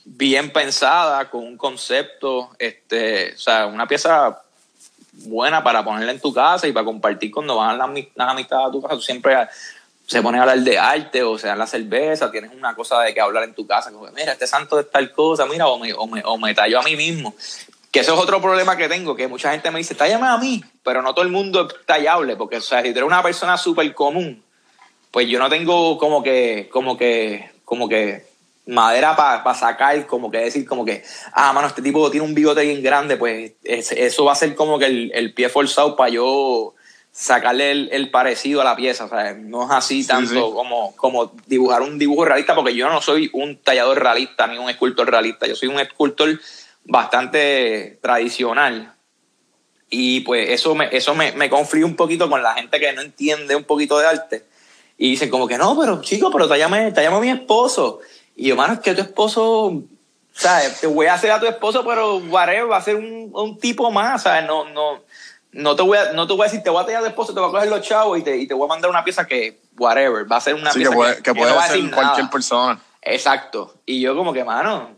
bien 0.05 0.51
pensada, 0.51 1.29
con 1.29 1.43
un 1.43 1.57
concepto, 1.57 2.49
este, 2.59 3.33
o 3.35 3.37
sea, 3.37 3.67
una 3.67 3.87
pieza 3.87 4.41
buena 5.13 5.63
para 5.63 5.83
ponerla 5.83 6.11
en 6.11 6.19
tu 6.19 6.33
casa 6.33 6.67
y 6.67 6.73
para 6.73 6.85
compartir 6.85 7.31
cuando 7.31 7.55
van 7.55 7.77
las, 7.77 7.89
las 8.15 8.29
amistades 8.29 8.67
a 8.67 8.71
tu 8.71 8.81
casa. 8.81 8.99
Siempre 8.99 9.35
se 10.07 10.21
pone 10.21 10.39
a 10.39 10.41
hablar 10.41 10.59
de 10.59 10.79
arte 10.79 11.21
o 11.21 11.37
sea 11.37 11.55
la 11.55 11.67
cerveza, 11.67 12.31
tienes 12.31 12.51
una 12.53 12.73
cosa 12.73 13.01
de 13.01 13.13
que 13.13 13.21
hablar 13.21 13.43
en 13.43 13.53
tu 13.53 13.67
casa, 13.67 13.91
como 13.91 14.07
mira, 14.07 14.31
este 14.31 14.47
santo 14.47 14.79
es 14.79 14.89
tal 14.89 15.11
cosa, 15.11 15.45
mira, 15.45 15.67
o 15.67 15.77
me, 15.77 15.93
o 15.93 16.07
me, 16.07 16.23
o 16.25 16.37
me 16.37 16.55
tallo 16.55 16.79
a 16.79 16.83
mí 16.83 16.95
mismo. 16.95 17.35
Que 17.91 17.99
eso 17.99 18.13
es 18.13 18.19
otro 18.19 18.41
problema 18.41 18.75
que 18.75 18.89
tengo, 18.89 19.15
que 19.15 19.27
mucha 19.27 19.51
gente 19.51 19.69
me 19.69 19.79
dice, 19.79 19.95
tállame 19.95 20.27
a 20.27 20.37
mí, 20.37 20.63
pero 20.83 21.01
no 21.01 21.13
todo 21.13 21.25
el 21.25 21.31
mundo 21.31 21.67
es 21.67 21.85
tallable, 21.85 22.35
porque 22.35 22.57
o 22.57 22.61
sea, 22.61 22.81
si 22.81 22.91
tú 22.91 22.99
eres 22.99 23.07
una 23.07 23.21
persona 23.21 23.57
súper 23.57 23.93
común, 23.93 24.43
pues 25.11 25.27
yo 25.27 25.39
no 25.39 25.49
tengo 25.49 25.97
como 25.97 26.23
que, 26.23 26.69
como 26.71 26.97
que, 26.97 27.51
como 27.65 27.89
que 27.89 28.25
madera 28.65 29.15
para 29.15 29.53
sacar, 29.55 30.05
como 30.05 30.29
que 30.29 30.39
decir, 30.39 30.65
como 30.65 30.85
que, 30.85 31.03
ah, 31.33 31.53
mano, 31.53 31.67
este 31.67 31.81
tipo 31.81 32.09
tiene 32.11 32.25
un 32.25 32.33
bigote 32.33 32.61
bien 32.63 32.83
grande, 32.83 33.17
pues 33.17 33.53
eso 33.63 34.25
va 34.25 34.33
a 34.33 34.35
ser 34.35 34.55
como 34.55 34.77
que 34.77 34.85
el, 34.85 35.33
pie 35.33 35.49
forzado 35.49 35.95
para 35.95 36.09
yo 36.09 36.75
sacarle 37.17 37.71
el, 37.71 38.11
parecido 38.11 38.61
a 38.61 38.63
la 38.63 38.75
pieza, 38.75 39.05
o 39.05 39.09
sea, 39.09 39.33
no 39.33 39.63
es 39.63 39.71
así 39.71 40.05
tanto 40.05 40.53
Como, 40.53 40.95
como 40.95 41.33
dibujar 41.47 41.81
un 41.81 41.97
dibujo 41.97 42.25
realista, 42.25 42.53
porque 42.53 42.75
yo 42.75 42.87
no 42.89 43.01
soy 43.01 43.31
un 43.33 43.57
tallador 43.57 43.99
realista 43.99 44.45
ni 44.45 44.59
un 44.59 44.69
escultor 44.69 45.09
realista, 45.09 45.47
yo 45.47 45.55
soy 45.55 45.67
un 45.67 45.79
escultor 45.79 46.39
bastante 46.83 47.97
tradicional. 48.03 48.93
Y 49.89 50.19
pues 50.19 50.51
eso 50.51 50.75
me, 50.75 50.89
eso 50.95 51.15
me, 51.15 51.31
me 51.31 51.49
un 51.49 51.95
poquito 51.95 52.29
con 52.29 52.43
la 52.43 52.53
gente 52.53 52.79
que 52.79 52.93
no 52.93 53.01
entiende 53.01 53.55
un 53.55 53.63
poquito 53.63 53.97
de 53.97 54.05
arte. 54.05 54.45
Y 54.95 55.09
dicen 55.09 55.31
como 55.31 55.47
que 55.47 55.57
no, 55.57 55.75
pero 55.79 56.01
chico, 56.01 56.29
pero 56.29 56.47
te 56.47 56.59
llame, 56.59 56.91
te 56.91 57.01
llamo 57.01 57.17
a 57.17 57.21
mi 57.21 57.31
esposo. 57.31 57.99
Y 58.35 58.49
yo, 58.49 58.55
mano, 58.55 58.73
es 58.73 58.79
que 58.79 58.93
tu 58.93 59.01
esposo, 59.01 59.81
¿sabes? 60.33 60.81
Te 60.81 60.87
voy 60.87 61.07
a 61.07 61.15
hacer 61.15 61.31
a 61.31 61.39
tu 61.39 61.47
esposo, 61.47 61.83
pero 61.83 62.17
whatever, 62.17 62.69
va 62.69 62.77
a 62.77 62.83
ser 62.83 62.95
un, 62.95 63.31
un 63.33 63.57
tipo 63.57 63.89
más, 63.89 64.21
¿sabes? 64.21 64.45
No, 64.45 64.69
no, 64.69 65.01
no 65.57 65.75
te 65.75 65.81
voy 65.81 65.97
a, 65.97 66.13
no 66.13 66.27
te 66.27 66.33
voy 66.33 66.43
a 66.43 66.45
decir, 66.45 66.61
te 66.61 66.69
voy 66.69 66.83
a 66.83 66.85
tallar 66.85 67.01
de 67.01 67.09
esposo, 67.09 67.33
te 67.33 67.39
voy 67.39 67.49
a 67.49 67.51
coger 67.51 67.67
los 67.67 67.81
chavos 67.81 68.19
y 68.19 68.21
te, 68.21 68.37
y 68.37 68.47
te 68.47 68.53
voy 68.53 68.65
a 68.65 68.69
mandar 68.69 68.91
una 68.91 69.03
pieza 69.03 69.25
que, 69.25 69.59
whatever, 69.77 70.31
va 70.31 70.37
a 70.37 70.41
ser 70.41 70.53
una 70.53 70.71
pieza 70.71 70.91
que 70.91 70.95
puede, 70.95 71.23
que, 71.23 71.33
puede 71.33 71.61
ser 71.67 71.91
cualquier 71.91 72.29
persona. 72.29 72.79
Exacto. 73.01 73.73
Y 73.85 73.99
yo 73.99 74.15
como 74.15 74.33
que, 74.33 74.43
mano, 74.43 74.91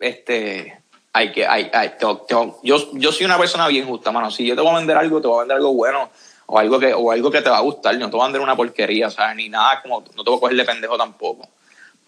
este, 0.00 0.80
hay 1.12 1.32
que, 1.32 1.46
hay, 1.46 1.70
hay, 1.72 1.92
yo, 2.00 2.56
yo 2.94 3.12
soy 3.12 3.26
una 3.26 3.36
persona 3.36 3.68
bien 3.68 3.86
justa, 3.86 4.10
mano. 4.10 4.30
Si 4.30 4.46
yo 4.46 4.54
te 4.54 4.62
voy 4.62 4.70
a 4.70 4.78
vender 4.78 4.96
algo, 4.96 5.20
te 5.20 5.28
voy 5.28 5.36
a 5.36 5.40
vender 5.40 5.58
algo 5.58 5.74
bueno 5.74 6.08
o 6.46 6.58
algo 6.58 6.78
que, 6.78 6.94
o 6.94 7.10
algo 7.10 7.30
que 7.30 7.42
te 7.42 7.50
va 7.50 7.58
a 7.58 7.62
gustar. 7.62 7.94
No 7.98 8.08
te 8.08 8.16
voy 8.16 8.22
a 8.22 8.26
vender 8.28 8.40
una 8.40 8.56
porquería, 8.56 9.10
¿sabes? 9.10 9.36
Ni 9.36 9.50
nada 9.50 9.82
como, 9.82 10.00
no 10.00 10.24
te 10.24 10.30
voy 10.30 10.38
a 10.38 10.40
coger 10.40 10.56
de 10.56 10.64
pendejo 10.64 10.96
tampoco. 10.96 11.46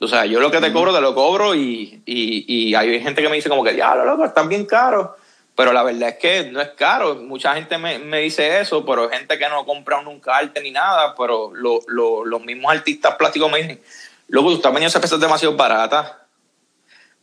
O 0.01 0.09
sea, 0.09 0.25
yo 0.25 0.41
lo 0.41 0.51
que 0.51 0.61
te 0.61 0.73
cobro, 0.73 0.95
te 0.95 1.01
lo 1.03 1.15
cobro 1.15 1.55
y, 1.55 2.03
y, 2.07 2.69
y 2.71 2.75
hay 2.75 3.01
gente 3.03 3.21
que 3.21 3.29
me 3.29 3.37
dice 3.37 3.51
como 3.51 3.65
que, 3.65 3.75
diablo, 3.75 4.07
loco, 4.07 4.25
están 4.25 4.49
bien 4.49 4.65
caros. 4.65 5.11
Pero 5.59 5.73
la 5.73 5.83
verdad 5.83 6.11
es 6.11 6.19
que 6.19 6.45
no 6.53 6.61
es 6.61 6.69
caro. 6.77 7.17
Mucha 7.17 7.53
gente 7.57 7.79
me, 7.79 7.99
me 7.99 8.21
dice 8.21 8.61
eso, 8.61 8.87
pero 8.87 9.11
gente 9.11 9.37
que 9.37 9.49
no 9.49 9.67
compra 9.67 10.01
nunca 10.03 10.37
arte 10.37 10.61
ni 10.63 10.71
nada. 10.71 11.17
Pero 11.17 11.51
lo, 11.53 11.81
lo, 11.89 12.25
los 12.25 12.45
mismos 12.45 12.71
artistas 12.71 13.17
plásticos 13.17 13.51
me 13.51 13.59
dicen, 13.59 13.81
loco, 14.29 14.51
tú 14.51 14.55
estás 14.55 14.73
vendiendo 14.73 14.97
esas 14.97 15.19
demasiado 15.19 15.57
baratas 15.57 16.13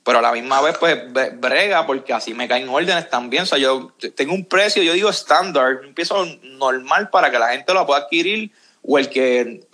pero 0.03 0.19
a 0.19 0.21
la 0.21 0.33
misma 0.33 0.61
vez 0.61 0.77
pues 0.77 0.99
brega 1.39 1.87
porque 1.87 2.13
así 2.13 2.35
me 2.35 2.47
caen 2.47 2.69
órdenes 2.69 3.09
también. 3.09 3.41
O 3.41 3.45
sea, 3.47 3.57
yo 3.57 3.91
tengo 4.15 4.35
un 4.35 4.45
precio, 4.45 4.83
yo 4.83 4.93
digo 4.93 5.09
estándar, 5.09 5.79
un 5.83 5.95
precio 5.95 6.23
normal 6.43 7.09
para 7.09 7.31
que 7.31 7.39
la 7.39 7.53
gente 7.53 7.73
lo 7.73 7.87
pueda 7.87 8.01
adquirir 8.01 8.51
o 8.83 8.99
el 8.99 9.09
que 9.09 9.65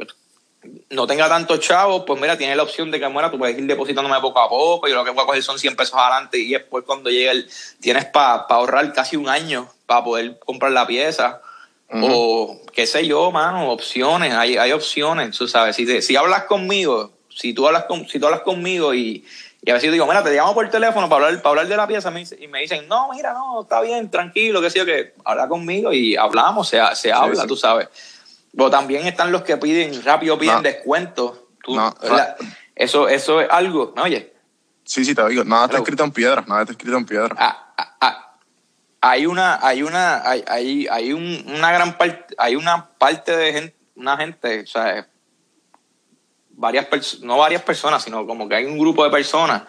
no 0.89 1.07
tenga 1.07 1.27
tantos 1.27 1.59
chavos, 1.59 2.03
pues 2.05 2.19
mira, 2.21 2.37
tiene 2.37 2.55
la 2.55 2.63
opción 2.63 2.91
de 2.91 2.99
que, 2.99 3.07
bueno, 3.07 3.31
tú 3.31 3.37
puedes 3.37 3.57
ir 3.57 3.65
depositándome 3.65 4.19
poco 4.19 4.39
a 4.39 4.49
poco, 4.49 4.87
yo 4.87 4.95
lo 4.95 5.03
que 5.03 5.11
voy 5.11 5.23
a 5.23 5.25
coger 5.25 5.43
son 5.43 5.57
100 5.57 5.75
pesos 5.75 5.95
adelante 5.95 6.37
y 6.37 6.51
después 6.51 6.83
cuando 6.85 7.09
llegue 7.09 7.31
el, 7.31 7.49
tienes 7.79 8.05
para 8.05 8.45
ahorrar 8.49 8.93
casi 8.93 9.15
un 9.15 9.27
año 9.27 9.67
para 9.85 10.03
poder 10.03 10.39
comprar 10.39 10.71
la 10.71 10.85
pieza. 10.85 11.41
O 11.93 12.61
qué 12.71 12.87
sé 12.87 13.05
yo, 13.05 13.31
mano, 13.31 13.69
opciones, 13.69 14.33
hay, 14.33 14.55
hay 14.55 14.71
opciones, 14.71 15.37
tú 15.37 15.45
sabes, 15.45 15.75
si, 15.75 16.01
si 16.01 16.15
hablas 16.15 16.45
conmigo, 16.45 17.11
si 17.27 17.53
tú 17.53 17.67
hablas, 17.67 17.83
con, 17.83 18.07
si 18.07 18.17
tú 18.17 18.27
hablas 18.27 18.41
conmigo 18.41 18.93
y, 18.93 19.25
y 19.63 19.69
a 19.69 19.73
veces 19.73 19.87
yo 19.87 19.91
digo, 19.91 20.07
mira, 20.07 20.23
te 20.23 20.33
llamo 20.33 20.53
por 20.53 20.69
teléfono 20.69 21.09
para 21.09 21.25
hablar, 21.27 21.41
para 21.41 21.49
hablar 21.49 21.67
de 21.67 21.75
la 21.75 21.87
pieza 21.87 22.11
y 22.39 22.47
me 22.47 22.61
dicen, 22.61 22.87
no, 22.87 23.09
mira, 23.11 23.33
no, 23.33 23.63
está 23.63 23.81
bien, 23.81 24.09
tranquilo, 24.09 24.61
que 24.61 24.69
sé 24.69 24.79
yo, 24.79 24.85
que 24.85 25.13
habla 25.25 25.49
conmigo 25.49 25.91
y 25.91 26.15
hablamos, 26.15 26.69
se, 26.69 26.79
se 26.95 27.11
habla, 27.11 27.45
tú 27.45 27.57
sabes. 27.57 27.89
Pero 28.55 28.69
también 28.69 29.07
están 29.07 29.31
los 29.31 29.43
que 29.43 29.57
piden, 29.57 30.03
rápido 30.03 30.37
piden 30.37 30.61
descuento. 30.61 31.49
eso, 32.75 33.07
eso 33.07 33.41
es 33.41 33.49
algo, 33.49 33.93
¿no? 33.95 34.03
Oye. 34.03 34.33
Sí, 34.83 35.05
sí, 35.05 35.15
te 35.15 35.27
digo, 35.29 35.43
nada 35.43 35.65
está 35.65 35.77
escrito 35.77 36.03
en 36.03 36.11
piedra, 36.11 36.43
nada 36.47 36.61
está 36.61 36.73
escrito 36.73 36.97
en 36.97 37.05
piedra. 37.05 37.35
Ah, 37.37 37.73
ah, 37.77 37.97
ah, 38.01 38.37
hay 38.99 39.25
una, 39.25 39.65
hay 39.65 39.83
una, 39.83 40.27
hay, 40.29 40.43
hay, 40.47 40.87
hay 40.89 41.13
un, 41.13 41.45
una 41.47 41.71
gran 41.71 41.97
parte, 41.97 42.35
hay 42.37 42.55
una 42.55 42.89
parte 42.97 43.35
de 43.35 43.53
gente, 43.53 43.75
una 43.95 44.17
gente, 44.17 44.61
o 44.61 44.67
sea, 44.67 45.07
varias 46.49 46.87
no 47.21 47.37
varias 47.37 47.61
personas, 47.61 48.03
sino 48.03 48.25
como 48.25 48.49
que 48.49 48.55
hay 48.55 48.65
un 48.65 48.77
grupo 48.77 49.03
de 49.03 49.11
personas 49.11 49.63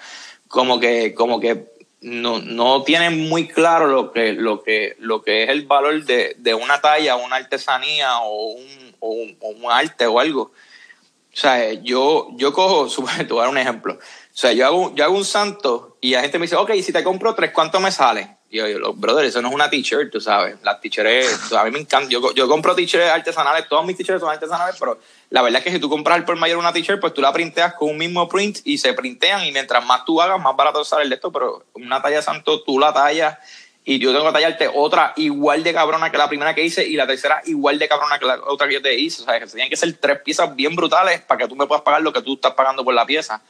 como 0.53 0.79
que, 0.79 1.15
como 1.15 1.41
que 1.41 1.72
no, 2.03 2.41
no 2.41 2.83
tienen 2.83 3.29
muy 3.29 3.49
claro 3.49 3.87
lo 3.87 4.13
que, 4.13 4.33
lo 4.33 4.63
que, 4.63 4.97
lo 4.99 5.23
que 5.23 5.45
es 5.45 5.49
el 5.51 5.67
valor 5.67 6.05
de, 6.05 6.35
de 6.39 6.55
una 6.55 6.81
talla, 6.81 7.17
una 7.17 7.37
artesanía 7.37 8.19
o 8.19 8.53
un, 8.53 8.97
o 8.99 9.49
un, 9.49 9.71
arte 9.71 10.07
o 10.07 10.19
algo. 10.19 10.43
O 10.43 11.37
sea, 11.37 11.73
yo, 11.73 12.29
yo 12.35 12.53
cojo, 12.53 12.89
te 13.19 13.25
voy 13.25 13.39
a 13.39 13.43
dar 13.43 13.51
un 13.51 13.59
ejemplo. 13.59 13.95
O 13.95 14.37
sea, 14.37 14.53
yo 14.53 14.67
hago, 14.67 14.95
yo 14.95 15.05
hago 15.05 15.17
un 15.17 15.25
santo 15.25 15.97
y 16.01 16.13
la 16.13 16.23
gente 16.23 16.39
me 16.39 16.45
dice, 16.45 16.57
ok, 16.57 16.73
si 16.83 16.93
te 16.93 17.05
compro 17.05 17.35
tres, 17.35 17.53
¿cuánto 17.53 17.81
me 17.81 17.93
sale? 17.93 18.37
Y 18.53 18.59
yo, 18.59 18.69
yo 18.69 18.93
brother, 18.93 19.25
eso 19.25 19.41
no 19.41 19.49
es 19.49 19.55
una 19.55 19.71
t-shirt, 19.71 20.13
tú 20.13 20.21
sabes. 20.21 20.57
Las 20.63 20.79
t-shirts, 20.81 21.53
a 21.55 21.65
mí 21.65 21.71
me 21.71 21.79
encanta. 21.81 22.11
Yo, 22.11 22.35
yo 22.35 22.47
compro 22.47 22.75
t-shirts 22.75 23.11
artesanales, 23.11 23.67
todos 23.67 23.85
mis 23.87 23.97
t-shirts 23.97 24.21
son 24.21 24.31
artesanales, 24.31 24.77
pero 24.79 25.01
la 25.31 25.41
verdad 25.41 25.61
es 25.61 25.65
que 25.65 25.73
si 25.73 25.81
tú 25.81 25.89
compras 25.89 26.19
el 26.19 26.25
por 26.25 26.37
mayor 26.37 26.59
una 26.59 26.71
t-shirt, 26.71 27.01
pues 27.01 27.15
tú 27.15 27.23
la 27.23 27.33
printeas 27.33 27.73
con 27.73 27.89
un 27.89 27.97
mismo 27.97 28.29
print 28.29 28.59
y 28.65 28.77
se 28.77 28.93
printean 28.93 29.47
y 29.47 29.53
mientras 29.53 29.85
más 29.87 30.05
tú 30.05 30.21
hagas, 30.21 30.39
más 30.39 30.55
barato 30.55 30.85
sale 30.85 31.05
el 31.05 31.09
de 31.09 31.15
esto, 31.15 31.33
pero 31.33 31.65
una 31.73 32.03
talla 32.03 32.21
santo 32.21 32.63
tú 32.63 32.79
la 32.79 32.93
tallas 32.93 33.39
y 33.85 33.99
yo 33.99 34.13
tengo 34.13 34.27
que 34.27 34.33
tallarte 34.33 34.71
otra 34.73 35.15
igual 35.17 35.65
de 35.65 35.73
cabrona 35.73 36.11
que 36.11 36.19
la 36.19 36.29
primera 36.29 36.55
que 36.55 36.63
hice 36.63 36.87
y 36.87 36.95
la 36.95 37.07
tercera 37.07 37.41
igual 37.47 37.79
de 37.79 37.89
cabrona 37.89 38.19
que 38.19 38.27
la 38.27 38.39
otra 38.47 38.69
que 38.69 38.75
yo 38.75 38.83
te 38.83 38.95
hice. 38.95 39.23
O 39.23 39.25
sea, 39.25 39.41
que 39.41 39.47
tienen 39.47 39.71
que 39.71 39.77
ser 39.77 39.93
tres 39.95 40.21
piezas 40.21 40.55
bien 40.55 40.77
brutales 40.77 41.23
para 41.23 41.39
que 41.39 41.49
tú 41.49 41.57
me 41.57 41.67
puedas 41.67 41.83
pagar 41.83 42.03
lo 42.03 42.13
que 42.13 42.21
tú 42.21 42.35
estás 42.35 42.53
pagando 42.53 42.85
por 42.85 42.93
la 42.93 43.07
pieza. 43.07 43.43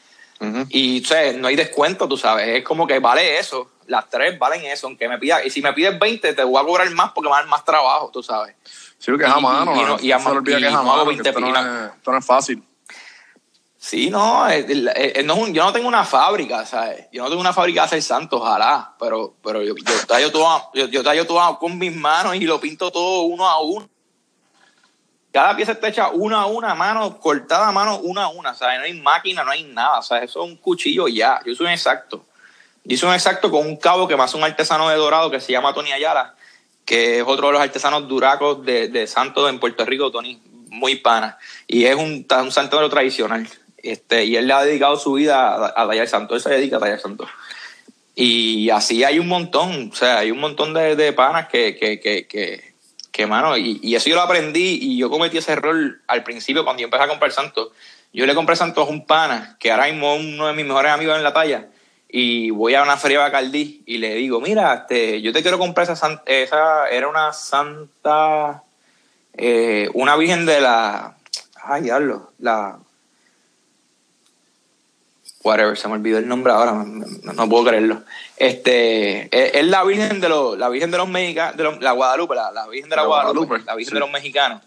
Y 0.71 1.05
o 1.05 1.07
sea, 1.07 1.33
no 1.35 1.49
hay 1.49 1.57
descuento, 1.57 2.09
tú 2.09 2.17
sabes. 2.17 2.49
Es 2.49 2.65
como 2.65 2.87
que 2.87 2.99
vale 2.99 3.39
eso. 3.39 3.71
Las 3.87 4.09
tres 4.09 4.39
valen 4.39 4.65
eso, 4.65 4.87
aunque 4.87 5.09
me 5.09 5.19
pida, 5.19 5.45
y 5.45 5.51
si 5.51 5.61
me 5.63 5.73
pides 5.73 5.99
20, 5.99 6.33
te 6.35 6.45
voy 6.45 6.63
a 6.63 6.65
cobrar 6.67 6.91
más 6.91 7.13
porque 7.13 7.29
me 7.31 7.37
dan 7.37 7.49
más 7.49 7.65
trabajo, 7.65 8.11
tú 8.13 8.23
sabes. 8.23 8.55
Sí, 8.99 9.11
porque 9.11 9.25
es 9.25 9.33
a 9.33 9.39
Y- 9.39 9.43
mano. 9.43 9.73
y- 9.75 9.79
y 9.79 9.83
¿no? 9.83 9.89
no- 9.89 9.95
y 10.01 10.09
No 10.09 10.09
y 10.09 10.11
es 10.11 10.15
a 10.15 10.19
no 10.19 10.79
mano, 10.79 10.93
hago 10.93 11.05
porque 11.05 11.23
20 11.23 11.29
esto 11.31 11.41
no, 11.41 11.49
es, 11.49 11.93
esto 11.97 12.13
no 12.13 12.19
es 12.19 12.27
fácil. 12.27 12.63
Sí, 13.77 14.11
no, 14.11 14.49
eh, 14.49 14.65
eh, 14.69 15.23
no 15.25 15.35
es 15.35 15.41
un- 15.41 15.53
yo 15.53 15.65
no 15.65 15.73
tengo 15.73 15.89
una 15.89 16.05
fábrica, 16.05 16.65
¿sabes? 16.65 17.07
Yo 17.13 17.23
no 17.25 17.29
tengo 17.29 17.41
una 17.41 17.53
fábrica 17.53 17.81
de 17.81 17.87
hacer 17.87 18.03
santos, 18.03 18.41
ojalá, 18.41 18.95
pero, 19.01 19.35
pero 19.43 19.61
yo, 19.63 19.75
yo 19.75 20.07
tallo 20.07 20.31
todo, 20.31 20.71
yo, 20.75 20.87
yo 20.87 21.03
tallo 21.03 21.27
todo 21.27 21.59
con 21.59 21.77
mis 21.79 21.95
manos 21.95 22.37
y 22.37 22.41
lo 22.43 22.61
pinto 22.61 22.93
todo 22.93 23.23
uno 23.23 23.49
a 23.49 23.61
uno. 23.61 23.89
Cada 25.33 25.57
pieza 25.57 25.73
está 25.73 25.89
hecha 25.89 26.11
una 26.11 26.43
a 26.43 26.47
una, 26.47 26.75
mano, 26.75 27.19
cortada 27.19 27.69
a 27.69 27.73
mano, 27.73 27.97
una 27.99 28.25
a 28.25 28.29
una, 28.29 28.55
¿sabes? 28.55 28.79
No 28.79 28.85
hay 28.85 29.01
máquina, 29.01 29.43
no 29.43 29.51
hay 29.51 29.65
nada, 29.65 30.03
¿sabes? 30.03 30.31
Eso 30.31 30.45
es 30.45 30.51
un 30.51 30.57
cuchillo 30.59 31.09
y 31.09 31.17
ya. 31.17 31.41
Yo 31.45 31.55
soy 31.55 31.67
un 31.67 31.73
exacto. 31.73 32.25
Yo 32.85 32.97
soy 32.97 33.09
un 33.11 33.15
exacto 33.15 33.51
con 33.51 33.67
un 33.67 33.77
cabo 33.77 34.09
que 34.09 34.17
me 34.17 34.23
hace 34.23 34.37
un 34.37 34.45
artesano 34.45 34.89
de 34.89 34.97
dorado 34.97 35.31
que 35.31 35.41
se 35.41 35.53
llama 35.53 35.73
Tony 35.73 35.93
Ayala, 35.93 36.35
que 36.85 37.19
es 37.19 37.25
otro 37.27 37.47
de 37.47 37.53
los 37.53 37.63
artesanos 37.63 38.09
duracos 38.09 38.65
de, 38.65 38.89
de 38.89 39.07
Santos 39.07 39.49
en 39.49 39.61
Puerto 39.61 39.85
Rico, 39.85 40.11
Tony, 40.11 40.41
muy 40.69 40.97
pana. 40.97 41.39
Y 41.67 41.85
es 41.85 41.95
un, 41.95 42.27
un 42.29 42.53
santero 42.53 42.89
tradicional. 42.91 43.49
Este, 43.79 44.25
y 44.25 44.37
él 44.37 44.47
le 44.47 44.53
ha 44.53 44.65
dedicado 44.65 44.97
su 44.97 45.13
vida 45.13 45.55
a, 45.55 45.83
a 45.83 45.87
tallar 45.87 46.09
santo. 46.09 46.35
Él 46.35 46.41
se 46.41 46.51
dedica 46.51 46.77
a 46.77 46.81
tallar 46.81 47.01
santo. 47.01 47.27
Y 48.15 48.69
así 48.71 49.05
hay 49.05 49.19
un 49.19 49.29
montón, 49.29 49.91
o 49.91 49.97
sea, 49.97 50.19
hay 50.19 50.31
un 50.31 50.39
montón 50.39 50.75
de, 50.75 50.97
de 50.97 51.13
panas 51.15 51.49
que, 51.49 51.77
que, 51.77 51.99
que, 51.99 52.27
que, 52.27 52.75
que, 53.11 53.27
mano, 53.27 53.57
y, 53.57 53.81
y 53.83 53.95
eso 53.95 54.11
yo 54.11 54.17
lo 54.17 54.21
aprendí 54.21 54.79
y 54.83 54.99
yo 54.99 55.09
cometí 55.09 55.39
ese 55.39 55.53
error 55.53 56.01
al 56.07 56.23
principio 56.23 56.63
cuando 56.65 56.81
yo 56.81 56.87
empecé 56.87 57.05
a 57.05 57.09
comprar 57.09 57.33
santos. 57.33 57.71
Yo 58.13 58.27
le 58.27 58.35
compré 58.35 58.55
santos 58.55 58.87
a 58.87 58.91
un 58.91 59.07
pana, 59.07 59.57
que 59.59 59.73
ahora 59.73 59.87
mismo 59.87 60.15
es 60.15 60.21
uno 60.21 60.47
de 60.47 60.53
mis 60.53 60.67
mejores 60.67 60.93
amigos 60.93 61.17
en 61.17 61.23
la 61.23 61.33
talla, 61.33 61.69
y 62.15 62.51
voy 62.51 62.75
a 62.75 62.83
una 62.83 62.99
feria 62.99 63.19
de 63.19 63.25
Bacardí 63.25 63.83
y 63.87 63.97
le 63.99 64.15
digo, 64.15 64.39
mira, 64.41 64.75
este, 64.75 65.23
yo 65.23 65.33
te 65.33 65.41
quiero 65.43 65.59
comprar 65.59 65.85
esa, 65.85 65.97
san- 65.97 66.21
esa 66.27 66.89
era 66.91 67.09
una 67.09 67.33
santa, 67.33 68.63
eh, 69.35 69.89
una 69.95 70.15
virgen 70.17 70.45
de 70.45 70.61
la, 70.61 71.17
ay, 71.65 71.83
diablo, 71.83 72.31
la, 72.39 72.79
whatever, 75.43 75.77
se 75.77 75.89
me 75.89 75.95
olvidó 75.95 76.19
el 76.19 76.29
nombre 76.29 76.53
ahora, 76.53 76.73
no, 76.85 77.33
no 77.33 77.49
puedo 77.49 77.65
creerlo. 77.65 78.03
Este, 78.37 79.23
es, 79.35 79.55
es 79.55 79.67
la 79.67 79.83
Virgen 79.85 80.21
de 80.21 80.29
los, 80.29 80.57
la 80.59 80.69
Virgen 80.69 80.91
de 80.91 80.99
los 80.99 81.09
mexicanos, 81.09 81.57
de 81.57 81.65
los- 81.65 81.81
la 81.81 81.93
Guadalupe, 81.93 82.35
la, 82.35 82.53
la 82.53 82.67
Virgen 82.69 82.91
de 82.91 82.97
la, 82.97 83.03
La 83.03 83.09
Guadalupe, 83.09 83.47
Guadalupe, 83.47 83.67
la 83.67 83.75
Virgen 83.75 83.91
sí. 83.91 83.95
de 83.95 84.01
los 84.01 84.11
mexicanos. 84.11 84.63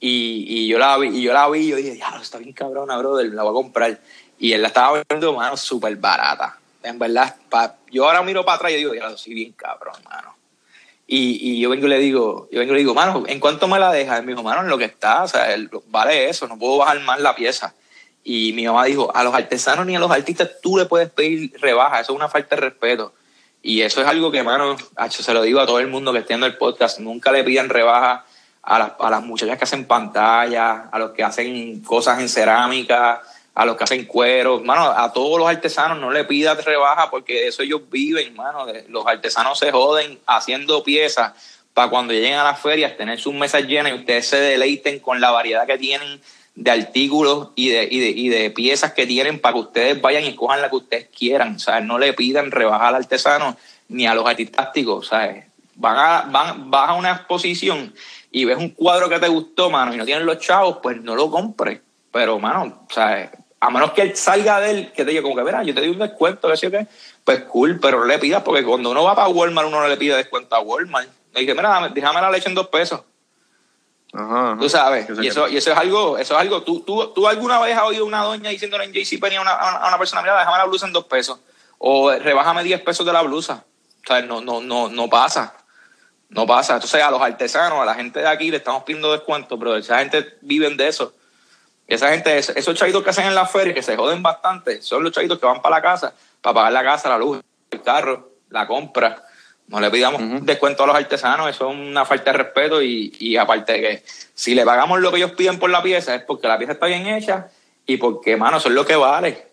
Y, 0.00 0.44
y 0.48 0.66
yo 0.68 0.78
la 0.78 0.98
vi, 0.98 1.08
y 1.16 1.22
yo 1.22 1.32
la 1.32 1.48
vi, 1.48 1.60
y 1.60 1.68
yo 1.68 1.76
dije, 1.76 1.96
ya, 1.96 2.18
está 2.20 2.38
bien 2.38 2.52
cabrona, 2.52 2.96
brother, 2.98 3.26
la 3.32 3.42
voy 3.44 3.50
a 3.52 3.54
comprar. 3.54 4.00
Y 4.38 4.52
él 4.52 4.62
la 4.62 4.68
estaba 4.68 4.92
vendiendo, 4.92 5.32
mano, 5.34 5.56
súper 5.56 5.96
barata. 5.96 6.58
En 6.82 6.98
verdad, 6.98 7.34
yo 7.90 8.06
ahora 8.06 8.22
miro 8.22 8.44
para 8.44 8.56
atrás 8.56 8.72
y 8.72 8.76
digo, 8.76 8.94
ya, 8.94 9.16
sí, 9.16 9.32
bien 9.32 9.52
cabrón, 9.52 9.94
mano. 10.04 10.34
Y, 11.06 11.52
y 11.52 11.60
yo 11.60 11.70
vengo 11.70 11.86
y 11.86 11.90
le 11.90 11.98
digo, 11.98 12.48
yo 12.50 12.58
vengo 12.60 12.72
y 12.72 12.76
le 12.76 12.80
digo, 12.80 12.94
mano, 12.94 13.24
¿en 13.26 13.40
cuánto 13.40 13.68
me 13.68 13.78
la 13.78 13.92
dejas? 13.92 14.18
Él 14.18 14.26
me 14.26 14.32
dijo, 14.32 14.42
mano, 14.42 14.62
en 14.62 14.68
lo 14.68 14.78
que 14.78 14.84
está, 14.84 15.22
o 15.22 15.28
sea, 15.28 15.48
vale 15.88 16.28
eso, 16.28 16.48
no 16.48 16.58
puedo 16.58 16.78
bajar 16.78 17.00
más 17.00 17.20
la 17.20 17.34
pieza. 17.34 17.74
Y 18.22 18.54
mi 18.54 18.66
mamá 18.66 18.84
dijo, 18.84 19.14
a 19.14 19.22
los 19.22 19.34
artesanos 19.34 19.84
ni 19.84 19.96
a 19.96 19.98
los 19.98 20.10
artistas 20.10 20.50
tú 20.62 20.78
le 20.78 20.86
puedes 20.86 21.10
pedir 21.10 21.52
rebaja, 21.60 22.00
eso 22.00 22.12
es 22.12 22.16
una 22.16 22.28
falta 22.28 22.56
de 22.56 22.62
respeto. 22.62 23.12
Y 23.62 23.82
eso 23.82 24.00
es 24.00 24.06
algo 24.06 24.30
que, 24.30 24.42
mano, 24.42 24.76
se 25.08 25.34
lo 25.34 25.42
digo 25.42 25.60
a 25.60 25.66
todo 25.66 25.78
el 25.78 25.88
mundo 25.88 26.12
que 26.12 26.20
esté 26.20 26.34
en 26.34 26.42
el 26.42 26.56
podcast, 26.56 26.98
nunca 27.00 27.32
le 27.32 27.44
pidan 27.44 27.68
rebaja 27.68 28.24
a 28.62 28.78
las, 28.78 28.92
a 28.98 29.10
las 29.10 29.22
muchachas 29.22 29.58
que 29.58 29.64
hacen 29.64 29.86
pantalla, 29.86 30.88
a 30.90 30.98
los 30.98 31.10
que 31.10 31.22
hacen 31.22 31.80
cosas 31.82 32.18
en 32.18 32.28
cerámica, 32.30 33.22
a 33.54 33.64
los 33.64 33.76
que 33.76 33.84
hacen 33.84 34.04
cuero, 34.04 34.60
mano, 34.60 34.82
a 34.82 35.12
todos 35.12 35.38
los 35.38 35.48
artesanos 35.48 35.98
no 35.98 36.10
le 36.10 36.24
pidas 36.24 36.64
rebaja 36.64 37.08
porque 37.08 37.34
de 37.34 37.48
eso 37.48 37.62
ellos 37.62 37.82
viven, 37.88 38.34
mano. 38.34 38.66
Los 38.88 39.06
artesanos 39.06 39.58
se 39.58 39.70
joden 39.70 40.18
haciendo 40.26 40.82
piezas 40.82 41.32
para 41.72 41.88
cuando 41.88 42.12
lleguen 42.12 42.34
a 42.34 42.44
las 42.44 42.60
ferias 42.60 42.96
tener 42.96 43.18
sus 43.20 43.32
mesas 43.32 43.64
llenas 43.64 43.92
y 43.92 43.96
ustedes 43.96 44.26
se 44.26 44.36
deleiten 44.38 44.98
con 44.98 45.20
la 45.20 45.30
variedad 45.30 45.66
que 45.66 45.78
tienen 45.78 46.20
de 46.56 46.70
artículos 46.70 47.48
y 47.54 47.68
de, 47.68 47.88
y 47.90 47.98
de, 48.00 48.08
y 48.10 48.28
de 48.28 48.50
piezas 48.50 48.92
que 48.92 49.06
tienen 49.06 49.40
para 49.40 49.54
que 49.54 49.60
ustedes 49.60 50.00
vayan 50.00 50.24
y 50.24 50.34
cojan 50.34 50.60
la 50.60 50.70
que 50.70 50.76
ustedes 50.76 51.08
quieran. 51.16 51.56
O 51.56 51.58
sea, 51.58 51.80
no 51.80 51.98
le 51.98 52.12
pidan 52.12 52.50
rebaja 52.50 52.88
al 52.88 52.96
artesano 52.96 53.56
ni 53.88 54.06
a 54.06 54.14
los 54.14 54.26
artísticos, 54.26 55.08
¿sabes? 55.08 55.44
Van 55.76 55.96
a, 55.96 56.22
van, 56.30 56.70
vas 56.70 56.90
a 56.90 56.94
una 56.94 57.12
exposición 57.12 57.94
y 58.30 58.44
ves 58.44 58.58
un 58.58 58.70
cuadro 58.70 59.08
que 59.08 59.18
te 59.18 59.28
gustó, 59.28 59.70
mano, 59.70 59.94
y 59.94 59.96
no 59.96 60.04
tienen 60.04 60.26
los 60.26 60.38
chavos, 60.38 60.78
pues 60.82 61.00
no 61.00 61.14
lo 61.14 61.30
compres. 61.30 61.80
Pero, 62.12 62.38
mano, 62.38 62.86
¿sabes? 62.90 63.30
A 63.66 63.70
menos 63.70 63.92
que 63.92 64.02
él 64.02 64.16
salga 64.16 64.60
de 64.60 64.70
él, 64.70 64.92
que 64.92 65.04
te 65.04 65.10
diga 65.10 65.22
como 65.22 65.34
que, 65.36 65.42
verá, 65.42 65.62
yo 65.62 65.74
te 65.74 65.80
doy 65.80 65.90
un 65.90 65.98
descuento, 65.98 66.48
que 66.52 66.66
o 66.66 66.70
qué, 66.70 66.86
pues 67.24 67.44
cool, 67.44 67.78
pero 67.80 67.98
no 68.00 68.04
le 68.04 68.18
pidas, 68.18 68.42
porque 68.42 68.62
cuando 68.62 68.90
uno 68.90 69.02
va 69.04 69.14
para 69.14 69.28
Walmart, 69.28 69.68
uno 69.68 69.80
no 69.80 69.88
le 69.88 69.96
pide 69.96 70.16
descuento 70.16 70.54
a 70.54 70.60
Walmart. 70.60 71.08
Le 71.32 71.40
dije, 71.40 71.54
mira, 71.54 71.88
déjame 71.92 72.20
la 72.20 72.30
leche 72.30 72.48
en 72.48 72.54
dos 72.54 72.68
pesos. 72.68 73.00
Ajá, 74.12 74.52
ajá. 74.52 74.60
Tú 74.60 74.68
sabes, 74.68 75.06
y 75.22 75.26
eso, 75.26 75.48
y 75.48 75.56
eso 75.56 75.72
es 75.72 75.76
algo, 75.78 76.18
eso 76.18 76.34
es 76.34 76.40
algo, 76.40 76.62
tú, 76.62 76.80
tú, 76.80 77.12
tú 77.14 77.26
alguna 77.26 77.58
vez 77.60 77.76
has 77.76 77.82
oído 77.84 78.04
una 78.04 78.22
doña 78.22 78.50
diciéndole 78.50 78.84
en 78.84 78.92
JCPenney 78.92 79.38
a 79.38 79.40
una, 79.40 79.50
a 79.52 79.68
una- 79.70 79.78
a 79.78 79.88
una 79.88 79.98
persona, 79.98 80.22
mira, 80.22 80.38
déjame 80.38 80.58
la 80.58 80.64
blusa 80.66 80.86
en 80.86 80.92
dos 80.92 81.04
pesos, 81.06 81.40
o 81.78 82.12
rebájame 82.12 82.62
10 82.62 82.80
pesos 82.82 83.04
de 83.04 83.12
la 83.12 83.22
blusa. 83.22 83.64
O 84.04 84.06
sea, 84.06 84.22
no, 84.22 84.40
no, 84.40 84.60
no, 84.60 84.88
no 84.88 85.08
pasa. 85.08 85.56
No 86.28 86.46
pasa. 86.46 86.74
Entonces, 86.74 87.02
a 87.02 87.10
los 87.10 87.20
artesanos, 87.22 87.80
a 87.80 87.84
la 87.84 87.94
gente 87.94 88.20
de 88.20 88.28
aquí 88.28 88.50
le 88.50 88.58
estamos 88.58 88.82
pidiendo 88.84 89.10
descuento, 89.12 89.58
pero 89.58 89.76
esa 89.76 89.98
gente 89.98 90.36
viven 90.42 90.76
de 90.76 90.88
eso. 90.88 91.14
Esa 91.86 92.10
gente, 92.10 92.38
es- 92.38 92.50
esos 92.50 92.74
chavitos 92.74 93.02
que 93.02 93.10
hacen 93.10 93.26
en 93.26 93.34
la 93.34 93.46
feria, 93.46 93.74
que 93.74 93.82
se 93.82 93.96
joden 93.96 94.22
bastante, 94.22 94.80
son 94.80 95.02
los 95.02 95.12
chavitos 95.12 95.38
que 95.38 95.46
van 95.46 95.60
para 95.60 95.76
la 95.76 95.82
casa, 95.82 96.14
para 96.40 96.54
pagar 96.54 96.72
la 96.72 96.82
casa, 96.82 97.08
la 97.08 97.18
luz, 97.18 97.40
el 97.70 97.82
carro, 97.82 98.30
la 98.50 98.66
compra. 98.66 99.22
No 99.66 99.80
le 99.80 99.90
pidamos 99.90 100.20
descuento 100.44 100.84
a 100.84 100.86
los 100.86 100.96
artesanos, 100.96 101.48
eso 101.48 101.70
es 101.70 101.76
una 101.76 102.04
falta 102.04 102.32
de 102.32 102.38
respeto 102.38 102.82
y, 102.82 103.14
y 103.18 103.36
aparte 103.36 103.72
de 103.72 103.80
que 103.80 104.02
si 104.34 104.54
le 104.54 104.64
pagamos 104.64 105.00
lo 105.00 105.10
que 105.10 105.16
ellos 105.16 105.32
piden 105.32 105.58
por 105.58 105.70
la 105.70 105.82
pieza 105.82 106.14
es 106.14 106.22
porque 106.22 106.48
la 106.48 106.58
pieza 106.58 106.74
está 106.74 106.86
bien 106.86 107.06
hecha 107.06 107.48
y 107.86 107.96
porque, 107.96 108.36
mano, 108.36 108.58
eso 108.58 108.68
es 108.68 108.74
lo 108.74 108.84
que 108.84 108.96
vale. 108.96 109.48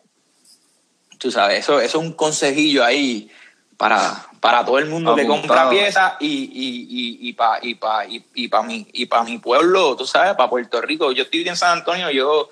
Tú 1.18 1.32
sabes, 1.32 1.60
eso, 1.60 1.80
eso 1.80 2.00
es 2.00 2.04
un 2.06 2.14
consejillo 2.14 2.84
ahí 2.84 3.32
para, 3.78 4.26
para 4.42 4.66
todo 4.66 4.80
el 4.80 4.88
mundo 4.88 5.16
que 5.16 5.28
compra 5.28 5.70
piezas 5.70 6.14
y, 6.20 6.28
y, 6.28 6.88
y, 6.90 7.30
y 7.30 7.34
para 7.34 7.64
y 7.64 7.76
pa, 7.76 8.06
y, 8.08 8.26
y 8.34 8.48
pa 8.48 8.64
mi, 8.64 8.88
y 8.92 9.06
pa 9.06 9.24
mi 9.24 9.38
pueblo, 9.38 9.96
tú 9.96 10.06
sabes, 10.06 10.34
para 10.34 10.50
Puerto 10.50 10.82
Rico. 10.82 11.12
Yo 11.12 11.24
estoy 11.24 11.48
en 11.48 11.56
San 11.56 11.78
Antonio, 11.78 12.10
yo 12.10 12.50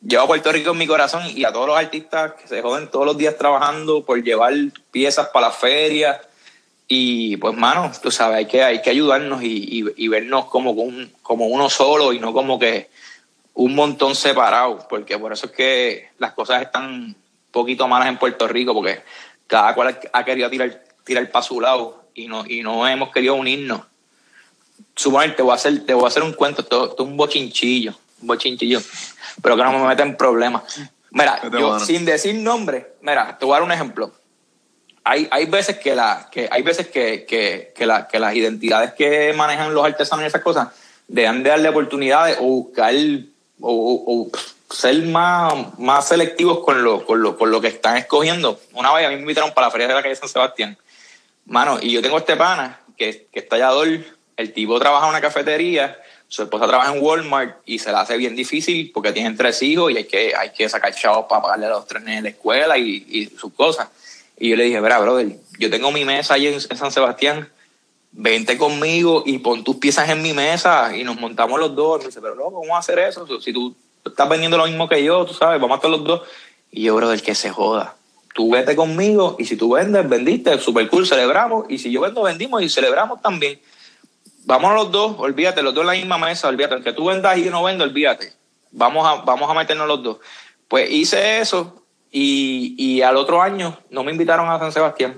llevo 0.00 0.22
a 0.22 0.26
Puerto 0.28 0.52
Rico 0.52 0.70
en 0.70 0.78
mi 0.78 0.86
corazón 0.86 1.24
y 1.34 1.44
a 1.44 1.52
todos 1.52 1.66
los 1.66 1.76
artistas 1.76 2.34
que 2.40 2.46
se 2.46 2.62
joden 2.62 2.88
todos 2.88 3.04
los 3.04 3.18
días 3.18 3.36
trabajando 3.36 4.04
por 4.04 4.22
llevar 4.22 4.54
piezas 4.92 5.28
para 5.28 5.48
las 5.48 5.56
ferias. 5.56 6.20
Y 6.86 7.36
pues, 7.38 7.56
mano, 7.56 7.90
tú 8.00 8.12
sabes, 8.12 8.36
hay 8.36 8.46
que, 8.46 8.62
hay 8.62 8.80
que 8.80 8.90
ayudarnos 8.90 9.42
y, 9.42 9.80
y, 9.80 10.04
y 10.04 10.08
vernos 10.08 10.44
como, 10.44 10.70
un, 10.70 11.12
como 11.22 11.46
uno 11.46 11.68
solo 11.68 12.12
y 12.12 12.20
no 12.20 12.32
como 12.32 12.60
que 12.60 12.90
un 13.54 13.74
montón 13.74 14.14
separado, 14.14 14.86
porque 14.88 15.18
por 15.18 15.32
eso 15.32 15.46
es 15.46 15.52
que 15.52 16.10
las 16.18 16.32
cosas 16.32 16.62
están 16.62 16.92
un 16.92 17.16
poquito 17.50 17.88
malas 17.88 18.08
en 18.08 18.18
Puerto 18.18 18.46
Rico, 18.46 18.74
porque 18.74 19.02
cada 19.46 19.74
cual 19.74 19.98
ha 20.12 20.24
querido 20.24 20.50
tirar, 20.50 20.84
tirar 21.04 21.30
para 21.30 21.42
su 21.44 21.60
lado 21.60 22.04
y 22.14 22.26
no, 22.26 22.44
y 22.46 22.62
no 22.62 22.86
hemos 22.88 23.10
querido 23.12 23.34
unirnos. 23.34 23.82
Suponer, 24.96 25.34
te 25.36 25.42
voy 25.42 25.52
a 25.52 25.54
hacer, 25.56 25.84
te 25.86 25.94
voy 25.94 26.04
a 26.04 26.08
hacer 26.08 26.22
un 26.22 26.32
cuento, 26.32 26.62
esto, 26.62 26.90
esto 26.90 27.02
es 27.02 27.08
un 27.08 27.16
bochinchillo, 27.16 27.94
un 28.20 28.28
bochinchillo, 28.28 28.80
pero 29.42 29.56
que 29.56 29.62
no 29.62 29.72
me 29.72 29.86
meta 29.86 30.02
en 30.02 30.16
problemas. 30.16 30.62
Mira, 31.10 31.40
Vete, 31.42 31.58
yo 31.60 31.70
mano. 31.70 31.84
sin 31.84 32.04
decir 32.04 32.34
nombre, 32.36 32.94
mira, 33.00 33.36
te 33.38 33.44
voy 33.44 33.52
a 33.54 33.56
dar 33.58 33.62
un 33.64 33.72
ejemplo. 33.72 34.12
Hay, 35.04 35.28
hay 35.30 35.46
veces 35.46 35.78
que 35.78 35.94
la, 35.94 36.28
que 36.32 36.48
hay 36.50 36.62
veces 36.62 36.88
que, 36.88 37.24
que, 37.26 37.72
que, 37.76 37.86
la, 37.86 38.08
que 38.08 38.18
las 38.18 38.34
identidades 38.34 38.94
que 38.94 39.32
manejan 39.36 39.74
los 39.74 39.84
artesanos 39.84 40.24
y 40.24 40.26
esas 40.28 40.40
cosas 40.42 40.68
deben 41.06 41.42
de 41.42 41.50
darle 41.50 41.68
oportunidades 41.68 42.38
o 42.40 42.44
buscar 42.44 42.94
o, 43.60 43.70
o- 43.70 44.22
o 44.22 44.74
ser 44.74 45.02
más, 45.02 45.78
más 45.78 46.08
selectivos 46.08 46.60
con 46.64 46.82
lo, 46.82 47.04
con, 47.04 47.20
lo, 47.22 47.36
con 47.36 47.50
lo 47.50 47.60
que 47.60 47.68
están 47.68 47.96
escogiendo. 47.96 48.58
Una 48.72 48.92
vez 48.94 49.06
a 49.06 49.10
mí 49.10 49.16
me 49.16 49.20
invitaron 49.22 49.52
para 49.52 49.66
la 49.66 49.70
feria 49.70 49.86
de 49.88 49.94
la 49.94 50.02
calle 50.02 50.16
San 50.16 50.28
Sebastián. 50.28 50.76
Mano, 51.46 51.78
y 51.80 51.92
yo 51.92 52.02
tengo 52.02 52.18
este 52.18 52.36
pana 52.36 52.80
que, 52.96 53.28
que 53.32 53.40
es 53.40 53.48
tallador, 53.48 53.88
el 54.36 54.52
tipo 54.52 54.78
trabaja 54.78 55.06
en 55.06 55.10
una 55.10 55.20
cafetería, 55.20 55.98
su 56.28 56.42
esposa 56.42 56.66
trabaja 56.66 56.94
en 56.94 57.02
Walmart 57.02 57.58
y 57.64 57.78
se 57.78 57.92
la 57.92 58.00
hace 58.00 58.16
bien 58.16 58.34
difícil 58.34 58.90
porque 58.92 59.12
tienen 59.12 59.36
tres 59.36 59.62
hijos 59.62 59.92
y 59.92 59.96
hay 59.96 60.04
que, 60.04 60.34
hay 60.34 60.50
que 60.50 60.68
sacar 60.68 60.94
chavos 60.94 61.26
para 61.28 61.42
pagarle 61.42 61.66
a 61.66 61.70
los 61.70 61.86
tres 61.86 62.04
de 62.04 62.22
la 62.22 62.28
escuela 62.28 62.78
y, 62.78 63.06
y 63.08 63.26
sus 63.26 63.52
cosas. 63.52 63.88
Y 64.38 64.50
yo 64.50 64.56
le 64.56 64.64
dije, 64.64 64.80
verá, 64.80 64.98
brother, 64.98 65.36
yo 65.58 65.70
tengo 65.70 65.92
mi 65.92 66.04
mesa 66.04 66.34
ahí 66.34 66.46
en, 66.46 66.54
en 66.54 66.76
San 66.76 66.90
Sebastián, 66.90 67.48
vente 68.10 68.58
conmigo 68.58 69.22
y 69.26 69.38
pon 69.38 69.64
tus 69.64 69.76
piezas 69.76 70.08
en 70.08 70.22
mi 70.22 70.32
mesa 70.32 70.96
y 70.96 71.04
nos 71.04 71.20
montamos 71.20 71.60
los 71.60 71.74
dos. 71.74 72.04
Dice, 72.04 72.20
pero 72.20 72.34
loco, 72.34 72.54
¿cómo 72.54 72.74
a 72.74 72.80
hacer 72.80 72.98
eso? 72.98 73.26
Si 73.40 73.52
tú 73.52 73.74
estás 74.04 74.28
vendiendo 74.28 74.56
lo 74.56 74.66
mismo 74.66 74.88
que 74.88 75.02
yo, 75.04 75.24
tú 75.24 75.34
sabes, 75.34 75.60
vamos 75.60 75.76
a 75.76 75.78
estar 75.78 75.90
los 75.90 76.04
dos. 76.04 76.22
Y 76.70 76.82
yo, 76.82 76.96
brother, 76.96 77.22
que 77.22 77.34
se 77.34 77.50
joda. 77.50 77.96
Tú 78.34 78.50
vete 78.50 78.76
conmigo 78.76 79.36
y 79.38 79.44
si 79.46 79.56
tú 79.56 79.72
vendes, 79.74 80.06
vendiste, 80.08 80.58
super 80.58 80.86
cool, 80.90 81.06
celebramos. 81.06 81.64
Y 81.70 81.78
si 81.78 81.90
yo 81.90 82.02
vendo, 82.02 82.22
vendimos 82.22 82.60
y 82.62 82.68
celebramos 82.68 83.22
también. 83.22 83.58
Vamos 84.44 84.74
los 84.74 84.90
dos, 84.92 85.14
olvídate, 85.18 85.62
los 85.62 85.72
dos 85.72 85.82
en 85.82 85.86
la 85.86 85.92
misma 85.94 86.18
mesa, 86.18 86.48
olvídate. 86.48 86.82
Que 86.82 86.92
tú 86.92 87.06
vendas 87.06 87.38
y 87.38 87.44
yo 87.44 87.50
no 87.50 87.62
vendo, 87.62 87.84
olvídate. 87.84 88.32
Vamos 88.72 89.06
a, 89.06 89.22
vamos 89.22 89.48
a 89.50 89.54
meternos 89.54 89.86
los 89.88 90.02
dos. 90.02 90.18
Pues 90.68 90.90
hice 90.90 91.38
eso 91.40 91.80
y, 92.10 92.74
y 92.76 93.02
al 93.02 93.16
otro 93.16 93.40
año 93.40 93.78
no 93.90 94.02
me 94.04 94.10
invitaron 94.10 94.50
a 94.50 94.58
San 94.58 94.72
Sebastián. 94.72 95.16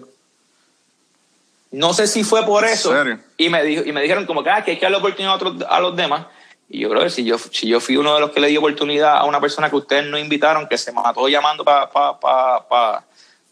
No 1.73 1.93
sé 1.95 2.07
si 2.07 2.23
fue 2.23 2.45
por 2.45 2.65
¿En 2.65 2.71
eso. 2.75 2.93
serio? 2.93 3.19
Y 3.37 3.49
me, 3.49 3.63
dijo, 3.65 3.83
y 3.85 3.93
me 3.93 4.01
dijeron 4.03 4.27
como 4.27 4.45
que, 4.45 4.51
ah, 4.51 4.63
que 4.65 4.73
hay 4.73 4.77
que 4.77 4.85
darle 4.85 4.99
oportunidad 4.99 5.33
a, 5.33 5.37
otros- 5.37 5.67
a 5.69 5.81
los 5.81 5.97
demás. 5.97 6.27
Y 6.69 6.81
yo 6.81 6.91
creo 6.91 7.03
que 7.05 7.11
si 7.11 7.25
yo, 7.25 7.39
si 7.39 7.69
yo 7.69 7.81
fui 7.81 7.97
uno 7.97 8.15
de 8.15 8.21
los 8.21 8.31
que 8.31 8.41
le 8.41 8.49
di 8.49 8.57
oportunidad 8.57 9.17
a 9.19 9.25
una 9.25 9.41
persona 9.41 9.71
que 9.71 9.77
ustedes 9.77 10.07
no 10.07 10.19
invitaron, 10.19 10.67
que 10.67 10.77
se 10.77 10.93
mató 10.93 11.29
llamando 11.29 11.65
para 11.65 11.89
pa, 11.91 12.19
pa, 12.19 12.69
pa, 12.69 13.05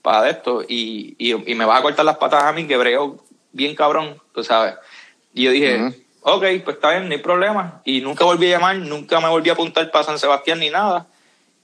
pa 0.03 0.29
esto, 0.29 0.63
y, 0.69 1.15
y, 1.19 1.53
y 1.53 1.55
me 1.55 1.65
vas 1.65 1.79
a 1.79 1.83
cortar 1.83 2.05
las 2.05 2.17
patas 2.17 2.43
a 2.45 2.53
mí, 2.53 2.67
que 2.67 2.77
brego 2.77 3.25
bien 3.53 3.77
cabrón, 3.77 4.21
tú 4.35 4.43
sabes. 4.43 4.75
Y 5.33 5.45
yo 5.45 5.53
dije, 5.53 5.81
Ujú. 5.81 5.95
ok, 6.23 6.45
pues 6.65 6.77
está 6.77 6.91
bien, 6.91 7.09
no 7.09 7.15
hay 7.15 7.21
problema. 7.21 7.81
Y 7.85 8.01
nunca 8.01 8.25
volví 8.25 8.47
a 8.49 8.59
llamar, 8.59 8.77
nunca 8.79 9.21
me 9.21 9.29
volví 9.29 9.49
a 9.49 9.53
apuntar 9.53 9.91
para 9.91 10.05
San 10.05 10.19
Sebastián 10.19 10.59
ni 10.59 10.71
nada. 10.71 11.07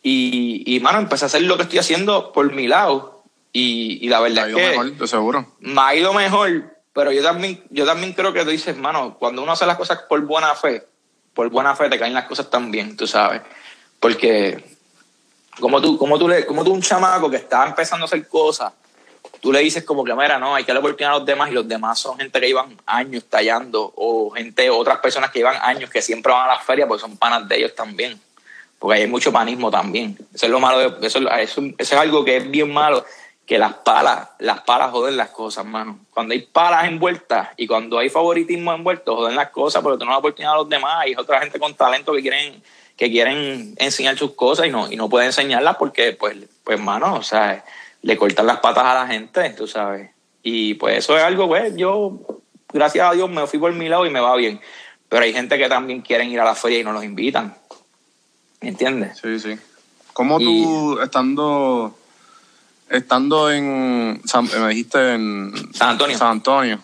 Y, 0.02 0.62
y 0.66 0.80
mano, 0.80 0.98
empecé 0.98 1.24
a 1.24 1.26
hacer 1.26 1.42
lo 1.42 1.56
que 1.56 1.64
estoy 1.64 1.80
haciendo 1.80 2.32
por 2.32 2.52
mi 2.52 2.68
lado. 2.68 3.22
Y, 3.52 3.98
y 4.00 4.08
la 4.08 4.18
Te 4.18 4.22
verdad 4.22 4.44
ha 4.44 4.46
es 4.46 4.50
ido 4.50 4.58
que 4.58 4.68
mejor, 4.70 4.92
de 4.92 5.08
seguro. 5.08 5.46
me 5.58 5.80
ha 5.80 5.94
ido 5.96 6.14
mejor, 6.14 6.76
pero 6.92 7.10
yo 7.10 7.22
también, 7.22 7.64
yo 7.70 7.84
también 7.84 8.12
creo 8.12 8.32
que 8.32 8.44
tú 8.44 8.50
dices, 8.50 8.76
mano, 8.76 9.16
cuando 9.18 9.42
uno 9.42 9.50
hace 9.52 9.66
las 9.66 9.76
cosas 9.76 10.02
por 10.08 10.20
buena 10.24 10.54
fe, 10.54 10.86
por 11.34 11.48
buena 11.50 11.74
fe 11.76 11.88
te 11.88 11.98
caen 11.98 12.14
las 12.14 12.26
cosas 12.26 12.50
también, 12.50 12.96
tú 12.96 13.06
sabes. 13.06 13.42
Porque 13.98 14.64
como 15.58 15.80
tú, 15.80 15.98
como 15.98 16.18
tú, 16.18 16.28
le, 16.28 16.46
como 16.46 16.64
tú 16.64 16.72
un 16.72 16.82
chamaco 16.82 17.30
que 17.30 17.36
está 17.36 17.66
empezando 17.66 18.04
a 18.04 18.06
hacer 18.06 18.26
cosas, 18.28 18.72
tú 19.40 19.52
le 19.52 19.60
dices 19.60 19.84
como 19.84 20.04
que, 20.04 20.14
mira, 20.14 20.38
no, 20.38 20.54
hay 20.54 20.64
que 20.64 20.68
darle 20.68 20.80
oportunidad 20.80 21.14
a 21.14 21.18
los 21.18 21.26
demás 21.26 21.50
y 21.50 21.54
los 21.54 21.68
demás 21.68 21.98
son 21.98 22.18
gente 22.18 22.40
que 22.40 22.46
llevan 22.46 22.76
años 22.86 23.24
tallando 23.28 23.92
o 23.96 24.30
gente, 24.30 24.68
otras 24.70 24.98
personas 24.98 25.30
que 25.30 25.40
llevan 25.40 25.56
años 25.62 25.90
que 25.90 26.02
siempre 26.02 26.32
van 26.32 26.48
a 26.48 26.54
las 26.54 26.64
ferias 26.64 26.88
porque 26.88 27.02
son 27.02 27.16
panas 27.16 27.48
de 27.48 27.56
ellos 27.56 27.74
también. 27.74 28.20
Porque 28.78 29.00
hay 29.00 29.06
mucho 29.06 29.30
panismo 29.30 29.70
también. 29.70 30.16
Eso 30.34 30.46
es 30.46 30.52
lo 30.52 30.58
malo, 30.58 30.98
eso, 31.02 31.18
eso 31.30 31.72
es 31.78 31.92
algo 31.92 32.24
que 32.24 32.38
es 32.38 32.50
bien 32.50 32.72
malo, 32.72 33.04
que 33.50 33.58
las 33.58 33.74
palas, 33.74 34.28
las 34.38 34.60
palas 34.60 34.92
joden 34.92 35.16
las 35.16 35.30
cosas, 35.30 35.66
mano. 35.66 35.98
Cuando 36.14 36.34
hay 36.34 36.42
palas 36.42 36.86
envueltas 36.86 37.48
y 37.56 37.66
cuando 37.66 37.98
hay 37.98 38.08
favoritismo 38.08 38.72
envuelto, 38.72 39.16
joden 39.16 39.34
las 39.34 39.50
cosas 39.50 39.82
porque 39.82 39.98
tú 39.98 40.04
no 40.04 40.12
das 40.12 40.20
oportunidad 40.20 40.52
a 40.52 40.58
los 40.58 40.68
demás 40.68 41.08
y 41.08 41.16
otra 41.16 41.40
gente 41.40 41.58
con 41.58 41.74
talento 41.74 42.12
que 42.12 42.22
quieren 42.22 42.62
que 42.96 43.10
quieren 43.10 43.74
enseñar 43.78 44.16
sus 44.16 44.34
cosas 44.34 44.68
y 44.68 44.70
no 44.70 44.88
y 44.88 44.94
no 44.94 45.08
pueden 45.08 45.26
enseñarlas 45.26 45.74
porque 45.78 46.12
pues 46.12 46.36
pues 46.62 46.78
mano, 46.80 47.14
o 47.16 47.24
sea, 47.24 47.64
le 48.02 48.16
cortan 48.16 48.46
las 48.46 48.60
patas 48.60 48.84
a 48.84 48.94
la 48.94 49.08
gente, 49.08 49.50
tú 49.50 49.66
sabes. 49.66 50.10
Y 50.44 50.74
pues 50.74 50.98
eso 50.98 51.18
es 51.18 51.24
algo, 51.24 51.48
pues 51.48 51.74
yo 51.74 52.20
gracias 52.72 53.10
a 53.10 53.14
Dios 53.14 53.28
me 53.28 53.44
fui 53.48 53.58
por 53.58 53.72
mi 53.72 53.88
lado 53.88 54.06
y 54.06 54.10
me 54.10 54.20
va 54.20 54.36
bien. 54.36 54.60
Pero 55.08 55.24
hay 55.24 55.32
gente 55.32 55.58
que 55.58 55.68
también 55.68 56.02
quieren 56.02 56.30
ir 56.30 56.38
a 56.38 56.44
la 56.44 56.54
feria 56.54 56.78
y 56.78 56.84
no 56.84 56.92
los 56.92 57.02
invitan. 57.02 57.56
¿Me 58.60 58.68
entiendes? 58.68 59.18
Sí, 59.20 59.40
sí. 59.40 59.58
¿Cómo 60.12 60.38
Y- 60.38 60.44
tú, 60.44 61.00
estando 61.00 61.96
estando 62.90 63.50
en, 63.50 64.20
San- 64.26 64.48
me 64.60 64.68
dijiste 64.68 65.14
en 65.14 65.52
San 65.72 65.90
Antonio. 65.90 66.18
San 66.18 66.28
Antonio. 66.28 66.80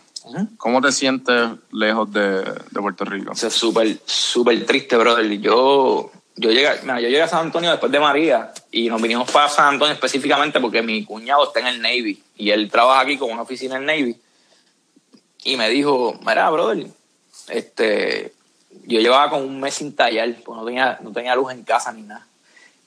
¿cómo 0.56 0.80
te 0.80 0.90
sientes 0.90 1.50
lejos 1.70 2.12
de, 2.12 2.42
de 2.42 2.80
Puerto 2.80 3.04
Rico? 3.04 3.32
Eso 3.32 3.46
es 3.46 3.54
súper, 3.54 3.96
súper 4.04 4.66
triste, 4.66 4.96
brother. 4.96 5.30
Yo, 5.40 6.10
yo, 6.36 6.50
llegué, 6.50 6.68
mira, 6.82 7.00
yo 7.00 7.08
llegué 7.08 7.22
a 7.22 7.28
San 7.28 7.46
Antonio 7.46 7.70
después 7.70 7.92
de 7.92 8.00
María 8.00 8.52
y 8.72 8.88
nos 8.88 9.00
vinimos 9.00 9.30
para 9.30 9.48
San 9.48 9.74
Antonio 9.74 9.94
específicamente 9.94 10.58
porque 10.58 10.82
mi 10.82 11.04
cuñado 11.04 11.46
está 11.46 11.60
en 11.60 11.68
el 11.68 11.80
Navy 11.82 12.20
y 12.36 12.50
él 12.50 12.68
trabaja 12.70 13.02
aquí 13.02 13.16
con 13.16 13.30
una 13.30 13.42
oficina 13.42 13.76
en 13.76 13.82
el 13.82 13.86
Navy. 13.86 14.16
Y 15.44 15.56
me 15.56 15.68
dijo, 15.70 16.18
mira, 16.26 16.50
brother, 16.50 16.88
este, 17.48 18.32
yo 18.84 19.00
llevaba 19.00 19.30
con 19.30 19.42
un 19.42 19.60
mes 19.60 19.74
sin 19.74 19.94
tallar, 19.94 20.34
pues 20.44 20.58
no 20.58 20.64
tenía, 20.64 20.98
no 21.02 21.12
tenía 21.12 21.36
luz 21.36 21.52
en 21.52 21.62
casa 21.62 21.92
ni 21.92 22.02
nada. 22.02 22.26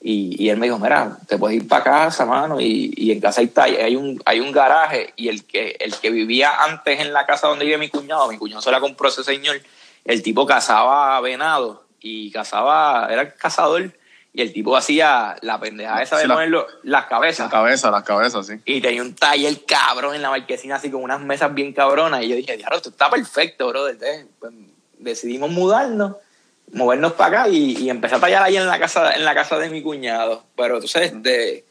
Y, 0.02 0.42
y 0.42 0.48
él 0.48 0.56
me 0.56 0.66
dijo, 0.66 0.78
mira, 0.78 1.18
te 1.28 1.36
puedes 1.36 1.58
ir 1.58 1.68
para 1.68 1.84
casa, 1.84 2.24
mano, 2.24 2.58
y, 2.58 2.92
y 2.96 3.12
en 3.12 3.20
casa 3.20 3.42
hay, 3.42 3.52
hay, 3.76 3.96
un, 3.96 4.20
hay 4.24 4.40
un 4.40 4.50
garaje 4.50 5.12
y 5.16 5.28
el 5.28 5.44
que, 5.44 5.76
el 5.78 5.94
que 5.96 6.10
vivía 6.10 6.64
antes 6.64 7.00
en 7.00 7.12
la 7.12 7.26
casa 7.26 7.48
donde 7.48 7.66
vive 7.66 7.76
mi 7.76 7.90
cuñado, 7.90 8.26
mi 8.28 8.38
cuñado 8.38 8.62
se 8.62 8.70
la 8.70 8.80
compró 8.80 9.08
ese 9.10 9.22
señor, 9.22 9.60
el 10.06 10.22
tipo 10.22 10.46
cazaba 10.46 11.20
venado 11.20 11.84
y 12.00 12.30
cazaba, 12.30 13.08
era 13.10 13.34
cazador, 13.34 13.92
y 14.32 14.40
el 14.40 14.52
tipo 14.54 14.74
hacía 14.74 15.36
la 15.42 15.60
pendeja 15.60 16.00
esa 16.00 16.16
de 16.16 16.26
la- 16.28 16.34
ponerlo 16.34 16.66
las 16.84 17.04
cabezas. 17.06 17.46
La 17.46 17.50
cabeza, 17.50 17.90
las 17.90 18.04
cabezas, 18.04 18.46
sí. 18.46 18.54
Y 18.64 18.80
tenía 18.80 19.02
un 19.02 19.14
taller 19.14 19.64
cabrón 19.66 20.14
en 20.14 20.22
la 20.22 20.30
marquesina, 20.30 20.76
así 20.76 20.90
con 20.90 21.02
unas 21.02 21.20
mesas 21.20 21.52
bien 21.52 21.74
cabronas. 21.74 22.22
Y 22.22 22.28
yo 22.28 22.36
dije, 22.36 22.56
diablo, 22.56 22.76
esto 22.76 22.88
está 22.90 23.10
perfecto, 23.10 23.68
brother. 23.68 23.98
Pues, 24.38 24.52
decidimos 24.98 25.50
mudarnos, 25.50 26.14
movernos 26.72 27.12
para 27.12 27.42
acá 27.42 27.48
y, 27.48 27.72
y 27.78 27.90
a 27.90 28.00
tallar 28.00 28.42
ahí 28.42 28.56
en 28.56 28.66
la 28.66 28.78
casa, 28.78 29.12
en 29.12 29.24
la 29.24 29.34
casa 29.34 29.58
de 29.58 29.70
mi 29.70 29.82
cuñado. 29.82 30.44
Pero 30.56 30.74
entonces, 30.76 31.12
este, 31.12 31.64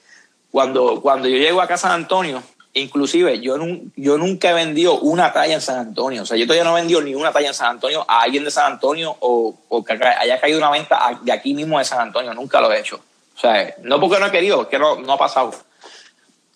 cuando, 0.52 1.02
cuando 1.02 1.28
yo 1.28 1.38
llego 1.38 1.62
a 1.62 1.68
casa 1.68 1.90
de 1.90 1.96
Antonio, 1.96 2.44
inclusive 2.74 3.40
yo, 3.40 3.58
yo 3.96 4.18
nunca 4.18 4.52
he 4.52 4.54
vendido 4.54 5.00
una 5.00 5.34
talla 5.34 5.56
en 5.56 5.62
San 5.62 5.78
Antonio. 5.80 6.24
O 6.24 6.26
sea, 6.26 6.38
yo 6.38 6.46
todavía 6.46 6.64
no 6.64 6.78
he 6.78 6.82
vendido 6.82 7.02
ni 7.02 7.16
una 7.16 7.32
talla 7.32 7.48
en 7.48 7.54
San 7.54 7.72
Antonio 7.72 8.06
a 8.08 8.22
alguien 8.22 8.44
de 8.44 8.52
San 8.52 8.74
Antonio 8.74 9.16
o, 9.20 9.56
o 9.70 9.84
que 9.84 9.94
haya 9.94 10.40
caído 10.40 10.58
una 10.60 10.70
venta 10.70 11.08
a- 11.08 11.20
de 11.22 11.32
aquí 11.32 11.54
mismo 11.54 11.80
de 11.80 11.86
San 11.86 12.00
Antonio. 12.00 12.34
Nunca 12.34 12.62
lo 12.62 12.72
he 12.72 12.80
hecho. 12.80 13.00
O 13.36 13.40
sea, 13.40 13.76
no 13.84 14.00
porque 14.00 14.20
no 14.20 14.28
he 14.28 14.32
querido, 14.32 14.64
es 14.64 14.68
que 14.68 14.78
no, 14.78 14.98
no 14.98 15.14
ha 15.14 15.18
pasado 15.18 15.52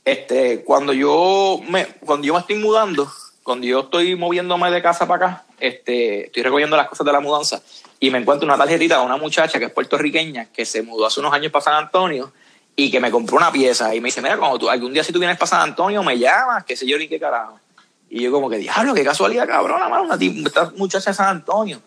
este, 0.06 0.64
cuando 0.64 0.94
yo 0.94 1.60
me, 1.70 1.86
cuando 2.06 2.28
yo 2.28 2.34
me 2.34 2.42
estoy 2.42 2.58
mudando, 2.58 3.10
cuando 3.42 3.66
yo 3.66 3.82
estoy 3.82 4.16
moviéndome 4.16 4.70
de 4.70 4.82
casa 4.82 5.08
para 5.08 5.26
acá, 5.26 5.44
este, 5.60 6.26
estoy 6.26 6.44
recogiendo 6.44 6.76
las 6.76 6.90
cosas 6.90 7.06
de 7.06 7.12
la 7.14 7.20
mudanza 7.22 7.62
y 8.04 8.12
me 8.12 8.18
encuentro 8.18 8.46
una 8.46 8.58
tarjetita 8.58 9.00
de 9.00 9.06
una 9.06 9.16
muchacha 9.16 9.58
que 9.60 9.64
es 9.64 9.72
puertorriqueña 9.72 10.48
que 10.48 10.66
se 10.66 10.82
mudó 10.82 11.06
hace 11.06 11.22
unos 11.22 11.32
años 11.32 11.54
para 11.54 11.64
San 11.64 11.76
Antonio 11.76 12.34
y 12.76 12.92
que 12.92 13.00
me 13.00 13.10
compró 13.10 13.38
una 13.38 13.50
pieza 13.50 13.96
y 13.96 14.02
me 14.02 14.10
dice, 14.10 14.22
mira, 14.22 14.36
cuando 14.36 14.60
tú, 14.60 14.70
algún 14.70 14.92
día 14.92 15.06
si 15.06 15.14
tú 15.14 15.20
vienes 15.20 15.38
para 15.38 15.48
San 15.48 15.62
Antonio 15.62 16.04
me 16.04 16.20
llamas, 16.20 16.66
qué 16.66 16.76
sé 16.76 16.86
yo 16.86 16.98
ni 16.98 17.08
qué 17.08 17.18
carajo. 17.18 17.62
Y 18.10 18.24
yo 18.24 18.30
como 18.34 18.50
que, 18.50 18.58
diablo, 18.58 18.94
qué 18.94 19.06
casualidad, 19.06 19.48
cabrona, 19.48 19.88
mano, 19.88 20.04
una 20.04 20.16
esta 20.16 20.74
muchacha 20.76 21.12
de 21.12 21.14
San 21.14 21.30
Antonio. 21.30 21.82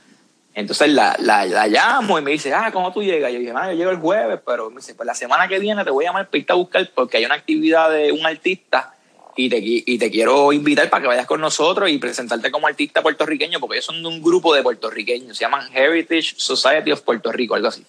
Entonces 0.54 0.88
la, 0.88 1.14
la, 1.18 1.44
la 1.44 1.66
llamo 1.66 2.18
y 2.18 2.22
me 2.22 2.30
dice, 2.30 2.54
ah, 2.54 2.70
¿cómo 2.72 2.94
tú 2.94 3.02
llegas? 3.02 3.30
Yo 3.30 3.38
dije, 3.38 3.52
ah, 3.54 3.70
yo 3.72 3.76
llego 3.76 3.90
el 3.90 3.98
jueves, 3.98 4.40
pero 4.46 4.70
me 4.70 4.76
dice, 4.76 4.94
pues 4.94 5.06
la 5.06 5.14
semana 5.14 5.46
que 5.48 5.58
viene 5.58 5.84
te 5.84 5.90
voy 5.90 6.06
a 6.06 6.08
llamar 6.08 6.28
para 6.28 6.38
irte 6.38 6.52
a 6.54 6.56
buscar 6.56 6.90
porque 6.94 7.18
hay 7.18 7.26
una 7.26 7.34
actividad 7.34 7.90
de 7.90 8.10
un 8.12 8.24
artista 8.24 8.94
y 9.36 9.48
te, 9.50 9.58
y 9.60 9.98
te 9.98 10.10
quiero 10.10 10.52
invitar 10.52 10.88
para 10.88 11.02
que 11.02 11.08
vayas 11.08 11.26
con 11.26 11.40
nosotros 11.40 11.90
y 11.90 11.98
presentarte 11.98 12.50
como 12.50 12.66
artista 12.66 13.02
puertorriqueño 13.02 13.60
porque 13.60 13.76
ellos 13.76 13.84
son 13.84 14.02
de 14.02 14.08
un 14.08 14.22
grupo 14.22 14.54
de 14.54 14.62
puertorriqueños, 14.62 15.36
se 15.36 15.44
llaman 15.44 15.68
Heritage 15.74 16.34
Society 16.36 16.90
of 16.92 17.02
Puerto 17.02 17.30
Rico, 17.30 17.54
algo 17.54 17.68
así. 17.68 17.84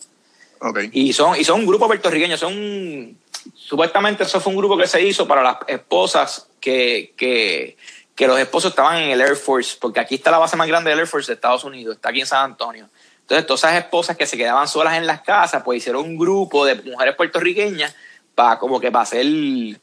Ok. 0.60 0.80
Y 0.92 1.14
son, 1.14 1.40
y 1.40 1.44
son 1.44 1.62
un 1.62 1.66
grupo 1.66 1.88
puertorriqueño, 1.88 2.38
son 2.38 3.18
supuestamente 3.56 4.24
eso 4.24 4.42
fue 4.42 4.52
un 4.52 4.58
grupo 4.58 4.78
que 4.78 4.88
se 4.88 5.02
hizo 5.02 5.28
para 5.28 5.42
las 5.42 5.58
esposas 5.68 6.50
que, 6.60 7.14
que, 7.16 7.78
que 8.14 8.28
los 8.28 8.40
esposos 8.40 8.72
estaban 8.72 8.98
en 8.98 9.12
el 9.12 9.22
Air 9.22 9.36
Force, 9.36 9.78
porque 9.80 10.00
aquí 10.00 10.16
está 10.16 10.32
la 10.32 10.40
base 10.40 10.58
más 10.58 10.68
grande 10.68 10.90
del 10.90 11.00
Air 11.00 11.08
Force 11.08 11.28
de 11.28 11.36
Estados 11.36 11.64
Unidos, 11.64 11.96
está 11.96 12.10
aquí 12.10 12.20
en 12.20 12.28
San 12.28 12.44
Antonio. 12.44 12.90
Entonces, 13.22 13.46
todas 13.46 13.64
esas 13.64 13.76
esposas 13.84 14.16
que 14.16 14.26
se 14.26 14.38
quedaban 14.38 14.68
solas 14.68 14.96
en 14.96 15.06
las 15.06 15.22
casas, 15.22 15.62
pues 15.64 15.80
hicieron 15.80 16.04
un 16.04 16.18
grupo 16.18 16.66
de 16.66 16.76
mujeres 16.76 17.16
puertorriqueñas 17.16 17.94
para 18.38 18.60
como 18.60 18.80
que 18.80 18.92
para 18.92 19.02
hacer 19.02 19.26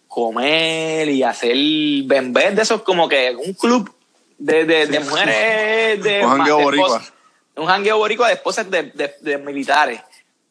comer 0.07 1.09
y 1.09 1.25
hacer 1.25 1.57
bembés 2.05 2.55
de 2.55 2.63
esos 2.63 2.83
como 2.83 3.09
que 3.09 3.35
un 3.35 3.53
club 3.55 3.93
de, 4.39 4.65
de, 4.65 4.87
de 4.87 5.01
mujeres 5.01 6.01
de, 6.01 6.21
Un 6.25 6.31
jangueo 6.39 6.61
boricua. 6.61 7.03
un 7.57 7.67
jangueo 7.67 7.99
boricua 7.99 8.29
de 8.29 8.35
esposas 8.35 8.71
de, 8.71 8.85
de- 8.85 9.15
de 9.21 9.39
militares. 9.39 10.01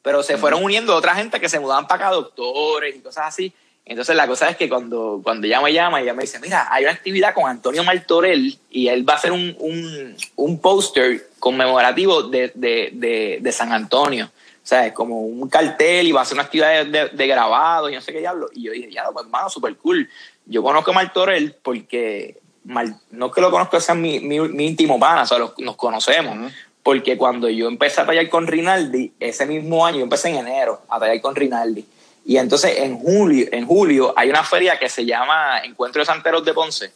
Pero 0.01 0.21
se 0.21 0.37
fueron 0.37 0.61
uniendo 0.65 0.93
otra 0.93 1.15
gente 1.15 1.39
que 1.39 1.47
se 1.47 1.61
mudaban 1.61 1.87
para 1.87 2.07
acá, 2.07 2.13
doctores 2.15 2.93
y 2.93 2.99
cosas 2.99 3.27
así. 3.27 3.53
Entonces 3.85 4.17
la 4.17 4.27
cosa 4.27 4.49
es 4.49 4.57
que 4.57 4.67
cuando, 4.67 5.21
cuando 5.23 5.47
ella 5.47 5.61
me 5.61 5.71
llama, 5.71 6.01
ella 6.01 6.13
me 6.13 6.23
dice, 6.23 6.39
mira, 6.39 6.67
hay 6.69 6.83
una 6.83 6.91
actividad 6.91 7.33
con 7.33 7.49
Antonio 7.49 7.85
Martorell 7.85 8.57
y 8.69 8.89
él 8.89 9.07
va 9.07 9.13
a 9.13 9.15
hacer 9.15 9.31
un, 9.31 9.55
un, 9.59 10.17
un 10.35 10.59
póster 10.59 11.29
conmemorativo 11.39 12.23
de, 12.23 12.51
de, 12.53 12.89
de, 12.91 13.37
de 13.41 13.51
San 13.53 13.71
Antonio. 13.71 14.29
O 14.63 14.65
sea, 14.65 14.85
es 14.87 14.93
como 14.93 15.21
un 15.21 15.49
cartel 15.49 16.07
y 16.07 16.11
va 16.13 16.21
a 16.21 16.23
hacer 16.23 16.35
una 16.35 16.43
actividad 16.43 16.85
de, 16.85 16.85
de, 16.85 17.09
de 17.09 17.27
grabado 17.27 17.89
y 17.89 17.95
no 17.95 18.01
sé 18.01 18.13
qué 18.13 18.19
diablo. 18.19 18.49
Y 18.53 18.63
yo 18.63 18.71
dije, 18.71 18.89
ya, 18.91 19.03
pues 19.11 19.25
hermano, 19.25 19.49
súper 19.49 19.75
cool. 19.75 20.09
Yo 20.45 20.63
conozco 20.63 20.91
a 20.91 20.93
Martorell 20.93 21.53
porque, 21.61 22.39
Mar- 22.63 22.95
no 23.11 23.29
que 23.29 23.41
lo 23.41 23.51
conozco, 23.51 23.77
sea 23.81 23.93
mi, 23.93 24.21
mi, 24.21 24.39
mi 24.39 24.65
íntimo 24.67 24.97
pana, 24.99 25.23
o 25.23 25.25
sea, 25.25 25.37
los- 25.37 25.53
nos 25.59 25.75
conocemos. 25.75 26.49
Porque 26.81 27.17
cuando 27.17 27.49
yo 27.49 27.67
empecé 27.67 28.01
a 28.01 28.05
tallar 28.05 28.29
con 28.29 28.47
Rinaldi, 28.47 29.13
ese 29.19 29.45
mismo 29.45 29.85
año, 29.85 29.97
yo 29.97 30.03
empecé 30.03 30.29
en 30.29 30.35
enero 30.37 30.81
a 30.89 30.97
tallar 30.99 31.19
con 31.21 31.35
Rinaldi. 31.35 31.85
Y 32.25 32.37
entonces 32.37 32.77
en 32.79 32.97
julio, 32.99 33.47
en 33.51 33.65
julio 33.67 34.13
hay 34.15 34.29
una 34.29 34.43
feria 34.43 34.79
que 34.79 34.87
se 34.87 35.05
llama 35.05 35.59
Encuentro 35.63 36.01
de 36.01 36.05
Santeros 36.05 36.43
de 36.45 36.53
Ponce. 36.53 36.93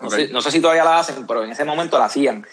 No, 0.00 0.10
sé, 0.10 0.28
no 0.28 0.42
sé 0.42 0.50
si 0.50 0.60
todavía 0.60 0.82
la 0.82 0.98
hacen, 0.98 1.26
pero 1.28 1.44
en 1.44 1.50
ese 1.52 1.64
momento 1.64 1.96
la 1.96 2.06
hacían. 2.06 2.44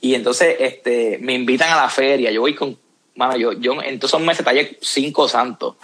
Y 0.00 0.14
entonces 0.14 0.54
este, 0.60 1.18
me 1.20 1.32
invitan 1.34 1.70
a 1.70 1.76
la 1.76 1.88
feria. 1.88 2.30
Yo 2.30 2.40
voy 2.42 2.54
con. 2.54 2.78
Mano, 3.14 3.36
yo, 3.36 3.52
yo 3.52 3.80
en 3.82 3.98
todos 3.98 4.10
esos 4.10 4.20
meses 4.22 4.44
tallé 4.44 4.78
cinco 4.80 5.28
santos. 5.28 5.76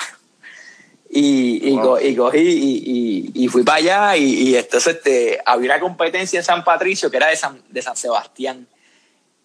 Y, 1.10 1.68
y, 1.68 1.72
Wow. 1.72 1.82
co- 1.82 2.00
y 2.00 2.14
cogí 2.16 3.32
y, 3.34 3.48
fui 3.48 3.62
para 3.62 3.78
allá. 3.78 4.16
Y, 4.16 4.54
entonces 4.56 4.96
este, 4.96 5.38
había 5.44 5.72
una 5.72 5.80
competencia 5.80 6.38
en 6.38 6.44
San 6.44 6.64
Patricio 6.64 7.10
que 7.10 7.16
era 7.16 7.28
de 7.28 7.36
San, 7.36 7.62
de 7.68 7.82
San 7.82 7.96
Sebastián. 7.96 8.66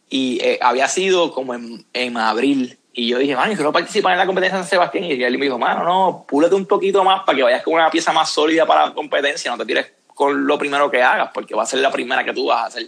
Y 0.10 0.40
eh, 0.42 0.60
había 0.62 0.88
sido 0.88 1.32
como 1.34 1.54
en, 1.54 1.86
en 1.94 2.18
abril. 2.18 2.78
Y 2.94 3.08
yo 3.08 3.18
dije, 3.18 3.36
mano, 3.36 3.52
yo 3.52 3.58
quiero 3.58 3.72
participar 3.72 4.12
en 4.14 4.20
la 4.20 4.26
competencia 4.26 4.58
de 4.58 4.64
San 4.64 4.70
Sebastián. 4.70 5.06
Y 5.06 5.24
él 5.24 5.38
me 5.38 5.46
dijo, 5.46 5.58
mano, 5.58 5.84
no, 5.84 6.26
púlete 6.28 6.54
un 6.56 6.66
poquito 6.66 7.04
más 7.04 7.24
para 7.24 7.36
que 7.38 7.44
vayas 7.44 7.64
con 7.64 7.74
una 7.74 7.90
pieza 7.90 8.12
más 8.14 8.30
sólida 8.30 8.66
para 8.66 8.88
la 8.88 8.94
competencia, 8.94 9.50
no 9.50 9.58
te 9.58 9.66
tires 9.66 9.88
con 10.08 10.46
lo 10.46 10.60
primero 10.60 10.92
que 10.92 11.02
hagas, 11.02 11.32
porque 11.34 11.56
va 11.56 11.64
a 11.64 11.66
ser 11.66 11.80
la 11.80 11.92
primera 11.92 12.24
que 12.24 12.34
tú 12.34 12.46
vas 12.46 12.64
a 12.64 12.66
hacer. 12.68 12.88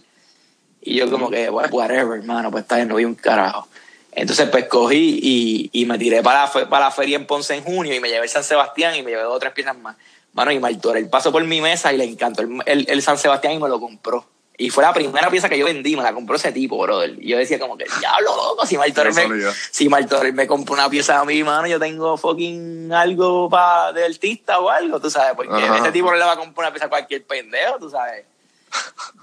Y 0.82 0.96
yo 0.96 1.10
como 1.10 1.32
que, 1.32 1.50
bueno, 1.50 1.70
whatever, 1.72 2.20
hermano, 2.20 2.52
pues 2.52 2.62
está 2.64 2.76
bien, 2.76 2.88
no 2.90 2.96
vi 2.98 3.06
un 3.06 3.16
carajo. 3.16 3.68
Entonces, 4.16 4.50
pues 4.50 4.66
cogí 4.66 5.20
y, 5.22 5.70
y 5.74 5.86
me 5.86 5.98
tiré 5.98 6.24
para 6.24 6.46
la, 6.46 6.70
para 6.70 6.86
la 6.86 6.92
feria 6.92 7.18
en 7.18 7.28
Ponce 7.28 7.54
en 7.54 7.64
junio 7.64 7.94
y 7.94 8.00
me 8.00 8.08
llevé 8.08 8.24
el 8.24 8.30
San 8.30 8.44
Sebastián 8.44 8.96
y 8.96 9.04
me 9.04 9.12
llevé 9.12 9.24
dos 9.24 9.36
o 9.36 9.40
tres 9.40 9.52
piezas 9.54 9.78
más. 9.78 9.98
Mano, 10.34 10.52
y 10.52 10.60
Martor, 10.60 10.98
él 10.98 11.10
pasó 11.10 11.32
por 11.32 11.44
mi 11.44 11.62
mesa 11.62 11.94
y 11.94 11.98
le 11.98 12.06
encantó 12.06 12.42
el, 12.42 12.62
el, 12.66 12.86
el 12.90 13.02
San 13.02 13.18
Sebastián 13.18 13.54
y 13.54 13.60
me 13.60 13.70
lo 13.70 13.80
compró. 13.80 14.26
Y 14.58 14.70
fue 14.70 14.84
la 14.84 14.94
primera 14.94 15.30
pieza 15.30 15.50
que 15.50 15.58
yo 15.58 15.66
vendí, 15.66 15.98
me 15.98 16.04
la 16.04 16.14
compró 16.14 16.38
ese 16.38 16.54
tipo, 16.54 16.78
brother. 16.78 17.18
Y 17.20 17.28
yo 17.28 17.38
decía 17.38 17.60
como 17.60 17.78
que, 17.78 17.86
diablo, 18.00 18.36
loco, 18.36 18.66
si 18.66 18.78
Martor 18.78 19.14
me, 19.14 19.28
si 19.70 19.90
me 19.90 20.48
compró 20.48 20.74
una 20.74 20.90
pieza 20.90 21.20
a 21.20 21.26
mí, 21.26 21.44
mano, 21.44 21.68
yo 21.68 21.78
tengo 21.78 22.16
fucking 22.16 22.92
algo 22.94 23.50
para 23.50 23.92
de 23.92 24.06
artista 24.06 24.60
o 24.60 24.70
algo, 24.70 25.02
tú 25.02 25.10
sabes, 25.10 25.34
porque 25.36 25.54
Ajá. 25.54 25.80
ese 25.80 25.92
tipo 25.92 26.10
no 26.10 26.16
le 26.16 26.24
va 26.24 26.34
a 26.34 26.38
comprar 26.38 26.68
una 26.68 26.72
pieza 26.72 26.86
a 26.86 26.90
cualquier 26.90 27.26
pendejo, 27.26 27.80
tú 27.80 27.90
sabes. 27.90 28.24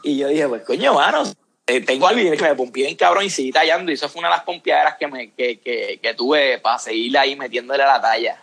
Y 0.03 0.19
yo 0.19 0.29
dije, 0.29 0.47
pues 0.49 0.63
coño, 0.65 0.95
mano, 0.95 1.23
tengo 1.81 2.07
algo 2.07 2.21
y 2.21 2.37
que 2.37 2.45
me 2.45 2.55
pompié 2.55 2.85
bien 2.85 2.97
cabrón 2.97 3.25
y 3.25 3.31
seguí 3.31 3.51
tallando. 3.51 3.91
Y 3.91 3.95
eso 3.95 4.09
fue 4.09 4.21
una 4.21 4.29
de 4.29 4.37
las 4.37 4.45
pompeaderas 4.45 4.97
que, 4.99 5.07
me, 5.07 5.31
que, 5.33 5.59
que, 5.61 5.99
que 6.03 6.15
tuve 6.15 6.59
para 6.59 6.79
seguir 6.79 7.17
ahí 7.19 7.35
metiéndole 7.35 7.83
a 7.83 7.87
la 7.87 8.01
talla. 8.01 8.43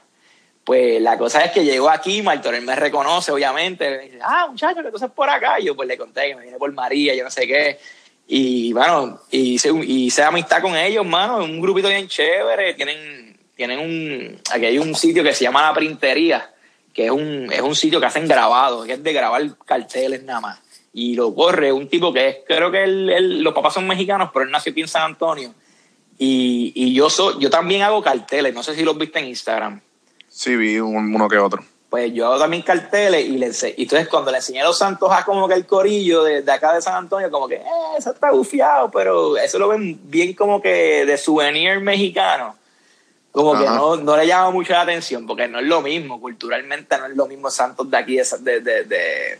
Pues 0.63 1.01
la 1.01 1.17
cosa 1.17 1.43
es 1.43 1.51
que 1.51 1.65
llegó 1.65 1.89
aquí, 1.89 2.21
Martorell 2.21 2.63
me 2.63 2.75
reconoce, 2.75 3.31
obviamente. 3.31 3.89
Me 3.89 3.97
dice, 3.99 4.19
ah, 4.21 4.47
muchacho, 4.49 4.83
que 4.83 4.89
tú 4.91 4.97
haces 4.97 5.09
por 5.09 5.29
acá. 5.29 5.59
Y 5.59 5.65
yo 5.65 5.75
pues 5.75 5.87
le 5.87 5.97
conté 5.97 6.27
que 6.27 6.35
me 6.35 6.43
vine 6.43 6.57
por 6.57 6.71
María, 6.73 7.15
yo 7.15 7.23
no 7.23 7.31
sé 7.31 7.47
qué. 7.47 7.79
Y 8.27 8.71
bueno, 8.73 9.21
hice, 9.31 9.71
hice 9.87 10.21
amistad 10.21 10.61
con 10.61 10.77
ellos, 10.77 11.03
mano, 11.03 11.37
un 11.37 11.59
grupito 11.59 11.87
bien 11.87 12.07
chévere. 12.07 12.75
Tienen, 12.75 13.39
tienen 13.55 13.79
un, 13.79 14.39
aquí 14.51 14.65
hay 14.67 14.77
un 14.77 14.93
sitio 14.93 15.23
que 15.23 15.33
se 15.33 15.45
llama 15.45 15.63
La 15.63 15.73
Printería, 15.73 16.53
que 16.93 17.05
es 17.05 17.11
un, 17.11 17.51
es 17.51 17.61
un 17.61 17.75
sitio 17.75 17.99
que 17.99 18.05
hacen 18.05 18.27
grabados, 18.27 18.85
que 18.85 18.93
es 18.93 19.03
de 19.03 19.13
grabar 19.13 19.41
carteles 19.65 20.21
nada 20.21 20.41
más. 20.41 20.59
Y 20.93 21.15
lo 21.15 21.33
corre 21.35 21.71
un 21.71 21.87
tipo 21.87 22.11
que 22.11 22.27
es, 22.27 22.37
creo 22.47 22.71
que 22.71 22.83
él- 22.83 23.09
él- 23.09 23.41
los 23.41 23.53
papás 23.53 23.73
son 23.75 23.87
mexicanos, 23.87 24.29
pero 24.33 24.45
él 24.45 24.51
nació 24.51 24.71
aquí 24.71 24.81
en 24.81 24.87
San 24.87 25.03
Antonio. 25.03 25.53
Y, 26.17 26.73
y 26.75 26.93
yo, 26.93 27.09
soy, 27.09 27.35
yo 27.39 27.49
también 27.49 27.81
hago 27.83 28.01
carteles, 28.01 28.53
no 28.53 28.63
sé 28.63 28.75
si 28.75 28.83
los 28.83 28.97
viste 28.97 29.19
en 29.19 29.25
Instagram 29.27 29.79
Sí, 30.27 30.55
vi 30.55 30.79
un- 30.79 31.15
uno 31.15 31.29
que 31.29 31.37
otro. 31.37 31.63
pues 31.89 32.13
yo 32.13 32.27
hago 32.27 32.37
también 32.39 32.61
carteles 32.61 33.25
y 33.25 33.37
le 33.37 33.47
y 33.77 33.83
entonces 33.83 34.07
cuando 34.09 34.29
le 34.31 34.37
enseñé 34.37 34.61
a 34.61 34.65
los 34.65 34.77
santos 34.77 35.09
a 35.11 35.23
como 35.25 35.47
que 35.47 35.53
el 35.55 35.65
corillo 35.65 36.23
de, 36.23 36.41
de 36.41 36.51
acá 36.51 36.73
de 36.73 36.81
San 36.81 36.95
Antonio, 36.95 37.31
como 37.31 37.47
que, 37.47 37.55
eh, 37.55 37.63
eso 37.97 38.11
está 38.11 38.31
bufiado, 38.31 38.91
pero 38.91 39.37
eso 39.37 39.57
lo 39.57 39.69
ven 39.69 39.99
bien 40.03 40.33
como 40.33 40.61
que 40.61 41.05
de 41.05 41.17
souvenir 41.17 41.79
mexicano. 41.79 42.55
Como 43.31 43.51
que 43.57 43.65
Ajá. 43.65 43.75
no, 43.75 43.95
no 43.95 44.17
le 44.17 44.27
llama 44.27 44.51
mucho 44.51 44.73
la 44.73 44.81
atención, 44.81 45.25
porque 45.25 45.47
no 45.47 45.59
es 45.59 45.65
lo 45.65 45.81
mismo, 45.81 46.19
culturalmente 46.19 46.97
no 46.97 47.05
es 47.05 47.15
lo 47.15 47.27
mismo 47.27 47.49
santos 47.49 47.89
de 47.89 47.97
aquí, 47.97 48.17
de, 48.17 48.59
de- 48.61 48.83
de- 48.83 49.39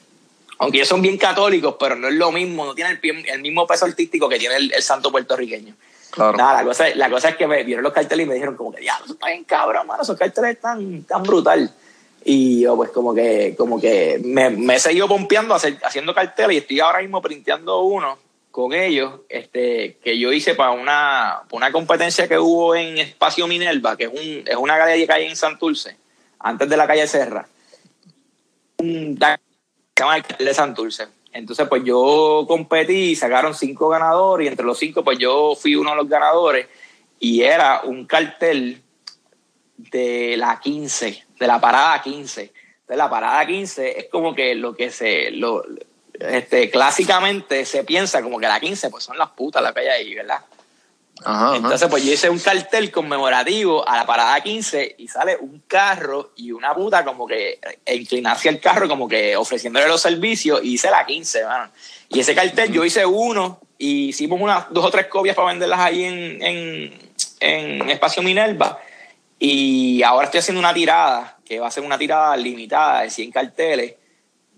aunque 0.59 0.77
ellos 0.77 0.87
son 0.87 1.01
bien 1.01 1.17
católicos, 1.17 1.75
pero 1.79 1.95
no 1.95 2.07
es 2.07 2.13
lo 2.13 2.31
mismo, 2.31 2.65
no 2.65 2.75
tiene 2.75 2.91
el, 3.01 3.29
el 3.29 3.41
mismo 3.41 3.65
peso 3.65 3.85
artístico 3.85 4.29
que 4.29 4.37
tiene 4.37 4.55
el, 4.55 4.73
el 4.73 4.83
santo 4.83 5.11
puertorriqueño. 5.11 5.73
Claro. 6.11 6.37
Nada, 6.37 6.61
la 6.61 6.63
cosa, 6.63 6.85
la 6.95 7.09
cosa 7.09 7.29
es 7.29 7.35
que 7.35 7.47
me 7.47 7.63
vieron 7.63 7.83
los 7.83 7.93
carteles 7.93 8.25
y 8.25 8.29
me 8.29 8.35
dijeron 8.35 8.55
como 8.55 8.71
que, 8.71 8.81
diablo, 8.81 9.05
eso 9.05 9.13
está 9.13 9.27
bien 9.27 9.43
cabrón, 9.43 9.87
mano, 9.87 10.03
esos 10.03 10.17
carteles 10.17 10.51
están 10.51 11.03
tan 11.03 11.23
brutal. 11.23 11.73
Y 12.25 12.61
yo 12.61 12.75
pues 12.75 12.89
como 12.89 13.13
que, 13.13 13.55
como 13.57 13.79
que 13.79 14.19
me, 14.23 14.49
me 14.49 14.75
he 14.75 14.79
seguido 14.79 15.07
pompeando 15.07 15.55
hacer- 15.55 15.79
haciendo 15.83 16.13
carteles 16.13 16.55
y 16.55 16.57
estoy 16.57 16.79
ahora 16.81 16.99
mismo 16.99 17.21
printeando 17.21 17.81
uno 17.81 18.17
con 18.51 18.73
ellos, 18.73 19.21
este, 19.29 19.99
que 20.03 20.19
yo 20.19 20.33
hice 20.33 20.55
para 20.55 20.71
una, 20.71 21.43
para 21.43 21.57
una 21.57 21.71
competencia 21.71 22.27
que 22.27 22.37
hubo 22.37 22.75
en 22.75 22.97
Espacio 22.97 23.47
Minerva, 23.47 23.95
que 23.95 24.05
es, 24.05 24.09
un, 24.09 24.43
es 24.45 24.55
una 24.57 24.75
galería 24.75 25.05
que 25.05 25.13
hay 25.13 25.25
en 25.27 25.35
Santurce, 25.35 25.95
antes 26.39 26.67
de 26.67 26.75
la 26.75 26.87
calle 26.87 27.07
Serra. 27.07 27.47
Un 28.79 29.15
llama 29.99 30.17
el 30.17 30.23
cartel 30.23 30.47
de 30.47 30.53
Santurce. 30.53 31.07
Entonces, 31.31 31.67
pues 31.67 31.83
yo 31.83 32.45
competí 32.47 33.11
y 33.11 33.15
sacaron 33.15 33.53
cinco 33.53 33.89
ganadores 33.89 34.45
y 34.45 34.47
entre 34.47 34.65
los 34.65 34.79
cinco, 34.79 35.03
pues 35.03 35.19
yo 35.19 35.55
fui 35.55 35.75
uno 35.75 35.91
de 35.91 35.95
los 35.97 36.09
ganadores 36.09 36.67
y 37.19 37.41
era 37.41 37.81
un 37.83 38.05
cartel 38.05 38.81
de 39.77 40.35
la 40.37 40.59
15, 40.59 41.25
de 41.39 41.47
la 41.47 41.61
parada 41.61 42.01
15. 42.01 42.41
Entonces, 42.41 42.97
la 42.97 43.09
parada 43.09 43.45
15 43.45 43.99
es 43.99 44.05
como 44.09 44.33
que 44.33 44.55
lo 44.55 44.75
que 44.75 44.89
se, 44.89 45.31
este, 46.19 46.69
clásicamente 46.69 47.65
se 47.65 47.83
piensa 47.83 48.21
como 48.21 48.39
que 48.39 48.47
la 48.47 48.59
15, 48.59 48.89
pues 48.89 49.03
son 49.03 49.17
las 49.17 49.29
putas 49.29 49.61
las 49.61 49.73
que 49.73 49.81
hay 49.81 49.87
ahí, 49.87 50.15
¿verdad? 50.15 50.39
Ajá, 51.23 51.47
ajá. 51.47 51.55
Entonces, 51.57 51.87
pues 51.89 52.03
yo 52.03 52.13
hice 52.13 52.29
un 52.29 52.39
cartel 52.39 52.91
conmemorativo 52.91 53.87
a 53.87 53.97
la 53.97 54.05
parada 54.05 54.39
15 54.41 54.95
y 54.97 55.07
sale 55.07 55.37
un 55.37 55.63
carro 55.67 56.31
y 56.35 56.51
una 56.51 56.73
puta 56.73 57.03
como 57.03 57.27
que 57.27 57.59
e 57.85 57.95
inclinar 57.95 58.35
hacia 58.35 58.51
el 58.51 58.59
carro, 58.59 58.87
como 58.87 59.07
que 59.07 59.35
ofreciéndole 59.35 59.87
los 59.87 60.01
servicios 60.01 60.61
y 60.63 60.73
hice 60.73 60.89
la 60.89 61.05
15, 61.05 61.45
mano. 61.45 61.71
Y 62.09 62.19
ese 62.19 62.33
cartel 62.33 62.71
yo 62.71 62.85
hice 62.85 63.05
uno 63.05 63.59
y 63.77 64.09
hicimos 64.09 64.39
unas 64.41 64.71
dos 64.71 64.85
o 64.85 64.91
tres 64.91 65.07
copias 65.07 65.35
para 65.35 65.49
venderlas 65.49 65.79
ahí 65.79 66.03
en, 66.03 66.41
en, 66.41 67.11
en 67.39 67.89
Espacio 67.89 68.23
Minerva. 68.23 68.79
Y 69.39 70.03
ahora 70.03 70.25
estoy 70.25 70.39
haciendo 70.39 70.59
una 70.59 70.73
tirada, 70.73 71.37
que 71.45 71.59
va 71.59 71.67
a 71.67 71.71
ser 71.71 71.83
una 71.83 71.97
tirada 71.97 72.35
limitada 72.35 73.01
de 73.01 73.09
100 73.09 73.31
carteles 73.31 73.95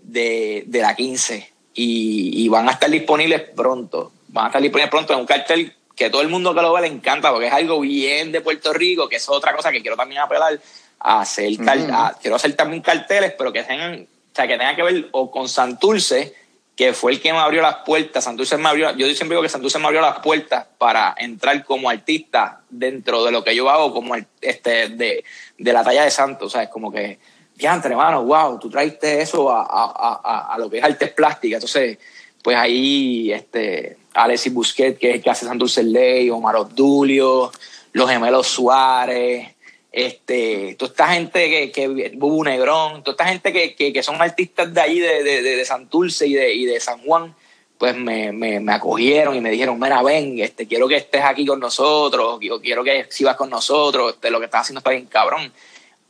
de, 0.01 0.63
de 0.65 0.81
la 0.81 0.95
15. 0.95 1.53
Y, 1.73 2.43
y 2.43 2.49
van 2.49 2.67
a 2.67 2.71
estar 2.73 2.89
disponibles 2.89 3.41
pronto. 3.55 4.11
Van 4.29 4.45
a 4.45 4.47
estar 4.47 4.61
disponibles 4.61 4.89
pronto 4.89 5.13
en 5.13 5.19
un 5.19 5.25
cartel 5.25 5.75
que 6.01 6.09
todo 6.09 6.21
el 6.23 6.29
mundo 6.29 6.55
que 6.55 6.61
lo 6.61 6.73
ve 6.73 6.81
le 6.81 6.87
encanta 6.87 7.31
porque 7.31 7.47
es 7.47 7.53
algo 7.53 7.79
bien 7.79 8.31
de 8.31 8.41
Puerto 8.41 8.73
Rico, 8.73 9.07
que 9.07 9.17
es 9.17 9.29
otra 9.29 9.55
cosa 9.55 9.71
que 9.71 9.81
quiero 9.81 9.95
también 9.95 10.21
apelar 10.21 10.59
a 10.99 11.21
hacer. 11.21 11.51
a- 11.93 12.13
quiero 12.19 12.35
hacer 12.35 12.53
también 12.55 12.81
carteles, 12.81 13.33
pero 13.37 13.53
que 13.53 13.63
tengan, 13.63 14.01
o 14.01 14.35
sea, 14.35 14.47
que 14.47 14.57
tengan 14.57 14.75
que 14.75 14.81
ver 14.83 15.09
o 15.11 15.29
con 15.29 15.47
Santurce, 15.47 16.33
que 16.75 16.93
fue 16.93 17.11
el 17.11 17.21
que 17.21 17.31
me 17.31 17.37
abrió 17.39 17.61
las 17.61 17.75
puertas. 17.85 18.23
Santurce 18.23 18.57
me 18.57 18.67
abrió, 18.69 18.91
yo 18.95 19.05
siempre 19.07 19.29
digo 19.35 19.43
que 19.43 19.49
Santurce 19.49 19.77
me 19.77 19.85
abrió 19.85 20.01
las 20.01 20.19
puertas 20.19 20.65
para 20.79 21.13
entrar 21.19 21.63
como 21.63 21.87
artista 21.89 22.61
dentro 22.69 23.23
de 23.23 23.31
lo 23.31 23.43
que 23.43 23.55
yo 23.55 23.69
hago 23.69 23.93
como 23.93 24.15
este 24.41 24.89
de, 24.89 25.23
de 25.59 25.73
la 25.73 25.83
talla 25.83 26.03
de 26.03 26.09
Santos, 26.11 26.47
o 26.47 26.49
sea, 26.49 26.63
es 26.63 26.69
como 26.69 26.91
que 26.91 27.19
diantre, 27.55 27.91
hermano, 27.91 28.23
wow, 28.23 28.57
tú 28.57 28.71
traiste 28.71 29.21
eso 29.21 29.51
a, 29.51 29.61
a, 29.61 30.19
a, 30.23 30.53
a 30.55 30.57
lo 30.57 30.67
que 30.67 30.79
es 30.79 30.83
artes 30.83 31.11
plásticas. 31.11 31.57
Entonces, 31.57 31.99
pues 32.41 32.57
ahí, 32.57 33.31
este, 33.31 33.97
Alexis 34.13 34.53
Busquet, 34.53 34.97
que 34.97 35.09
es 35.09 35.15
el 35.15 35.21
que 35.21 35.29
hace 35.29 35.45
Santurce 35.45 35.83
Ley, 35.83 36.29
Omar 36.29 36.55
Obdulio, 36.55 37.51
los 37.93 38.09
gemelos 38.09 38.47
Suárez, 38.47 39.55
este, 39.91 40.75
toda 40.77 40.91
esta 40.91 41.07
gente 41.09 41.49
que, 41.49 41.71
que 41.71 42.11
Bubu 42.15 42.43
Negrón, 42.43 43.03
toda 43.03 43.13
esta 43.13 43.25
gente 43.25 43.51
que, 43.51 43.75
que, 43.75 43.91
que 43.91 44.03
son 44.03 44.21
artistas 44.21 44.73
de 44.73 44.81
ahí, 44.81 44.99
de, 44.99 45.23
de, 45.23 45.41
de, 45.41 45.65
Santurce 45.65 46.27
y 46.27 46.33
de, 46.33 46.53
y 46.53 46.65
de 46.65 46.79
San 46.79 46.99
Juan, 46.99 47.35
pues 47.77 47.95
me, 47.95 48.31
me, 48.31 48.59
me 48.59 48.73
acogieron 48.73 49.35
y 49.35 49.41
me 49.41 49.49
dijeron, 49.49 49.79
mira, 49.79 50.01
ven, 50.03 50.39
este, 50.39 50.67
quiero 50.67 50.87
que 50.87 50.97
estés 50.97 51.23
aquí 51.23 51.45
con 51.45 51.59
nosotros, 51.59 52.37
yo 52.41 52.61
quiero 52.61 52.83
que 52.83 53.07
sigas 53.09 53.35
con 53.35 53.49
nosotros, 53.49 54.13
este, 54.13 54.29
lo 54.29 54.39
que 54.39 54.45
estás 54.45 54.61
haciendo 54.61 54.79
está 54.79 54.91
bien 54.91 55.07
cabrón. 55.07 55.51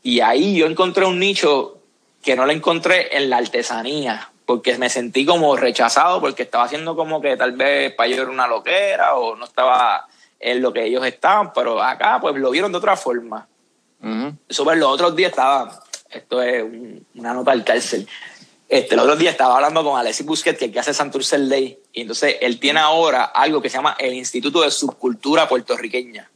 Y 0.04 0.20
ahí 0.20 0.56
yo 0.56 0.68
encontré 0.68 1.06
un 1.06 1.18
nicho 1.20 1.78
que 2.22 2.36
no 2.36 2.46
lo 2.46 2.52
encontré 2.52 3.16
en 3.16 3.30
la 3.30 3.38
artesanía, 3.38 4.32
porque 4.52 4.78
me 4.78 4.90
sentí 4.90 5.26
como 5.26 5.56
rechazado, 5.56 6.20
porque 6.20 6.44
estaba 6.44 6.66
haciendo 6.66 6.94
como 6.94 7.22
que 7.22 7.38
tal 7.38 7.54
vez 7.54 7.94
para 7.94 8.10
yo 8.10 8.22
era 8.22 8.30
una 8.30 8.48
loquera 8.48 9.16
o 9.16 9.34
no 9.38 9.46
estaba 9.46 10.06
en 10.40 10.62
lo 10.62 10.74
que 10.74 10.84
ellos 10.86 11.06
estaban, 11.06 11.54
pero 11.54 11.82
acá 11.82 12.18
pues 12.20 12.36
lo 12.36 12.52
vieron 12.52 12.72
de 12.72 12.78
otra 12.80 12.98
forma. 12.98 13.48
Ujú. 14.04 14.34
Sobre 14.50 14.76
los 14.76 14.90
otros 14.90 15.16
días 15.16 15.30
estaba, 15.30 15.82
esto 16.10 16.42
es 16.42 16.64
un- 16.64 17.06
una 17.16 17.34
nota 17.34 17.52
al 17.52 17.64
cárcel, 17.64 18.06
este, 18.68 18.96
los 18.96 19.04
otros 19.06 19.20
días 19.20 19.34
estaba 19.34 19.56
hablando 19.56 19.84
con 19.84 20.00
Alexis 20.00 20.26
Busquets, 20.26 20.58
que, 20.60 20.72
que 20.72 20.80
hace 20.80 20.94
Santurce 20.94 21.38
Day, 21.40 21.78
y 21.94 22.02
entonces 22.02 22.38
él 22.42 22.60
tiene 22.60 22.80
ahora 22.80 23.24
algo 23.26 23.62
que 23.62 23.70
se 23.70 23.78
llama 23.78 23.96
el 24.00 24.14
Instituto 24.14 24.62
de 24.62 24.72
Subcultura 24.72 25.48
Puertorriqueña. 25.48 26.31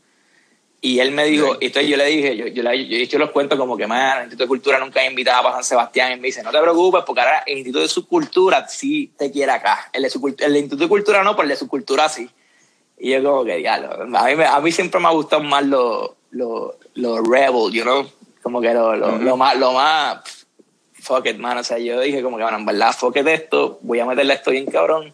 Y 0.86 1.00
él 1.00 1.10
me 1.12 1.26
dijo, 1.26 1.58
y 1.60 1.66
entonces 1.66 1.90
yo 1.90 1.98
le 1.98 2.06
dije, 2.06 2.38
yo, 2.38 2.46
yo, 2.46 2.62
le- 2.62 2.88
yo, 2.88 2.98
yo 3.06 3.18
los 3.18 3.32
cuento 3.32 3.58
como 3.58 3.76
que, 3.76 3.88
man, 3.88 4.18
el 4.20 4.24
Instituto 4.26 4.44
de 4.44 4.48
Cultura 4.50 4.78
nunca 4.78 5.00
ha 5.00 5.06
invitado 5.08 5.42
para 5.42 5.56
San 5.56 5.64
Sebastián. 5.64 6.12
Y 6.14 6.18
me 6.18 6.28
dice, 6.28 6.44
no 6.44 6.52
te 6.52 6.60
preocupes, 6.62 7.02
porque 7.08 7.22
ahora 7.22 7.44
el 7.48 7.58
Instituto 7.58 7.82
de 7.82 7.88
Subcultura 7.90 8.68
sí 8.68 9.12
te 9.18 9.32
quiere 9.32 9.52
acá. 9.52 9.90
El, 9.92 10.04
de 10.04 10.10
el 10.46 10.56
Instituto 10.58 10.84
de 10.84 10.90
Cultura 10.90 11.24
no, 11.24 11.32
pero 11.36 11.42
el 11.44 11.50
de 11.50 11.56
Subcultura 11.56 12.08
sí. 12.08 12.30
Y 13.00 13.10
yo 13.10 13.24
como 13.24 13.44
que, 13.44 13.56
diablo, 13.58 13.94
a 14.16 14.26
mí, 14.26 14.36
me- 14.36 14.46
a 14.46 14.60
mí 14.60 14.72
siempre 14.72 15.00
me 15.00 15.08
ha 15.08 15.12
gustado 15.12 15.42
más 15.42 15.66
lo, 15.66 16.18
lo, 16.30 16.78
lo 16.94 17.20
rebel, 17.24 17.72
you 17.72 17.82
know? 17.82 18.08
Como 18.44 18.62
que 18.62 18.72
lo, 18.72 18.96
lo, 18.96 19.18
lo 19.18 19.38
más, 19.38 19.58
lo 19.58 19.74
más, 19.74 20.20
fuck 20.94 21.26
it, 21.26 21.38
man. 21.38 21.58
O 21.58 21.64
sea, 21.64 21.80
yo 21.80 22.00
dije 22.00 22.22
como 22.22 22.38
que, 22.38 22.44
bueno, 22.44 22.60
en 22.60 22.66
verdad, 22.68 22.94
fuck 22.96 23.18
it 23.18 23.26
esto, 23.28 23.80
voy 23.82 24.00
a 24.02 24.06
meterle 24.06 24.36
esto 24.36 24.52
bien 24.52 24.68
cabrón. 24.68 25.12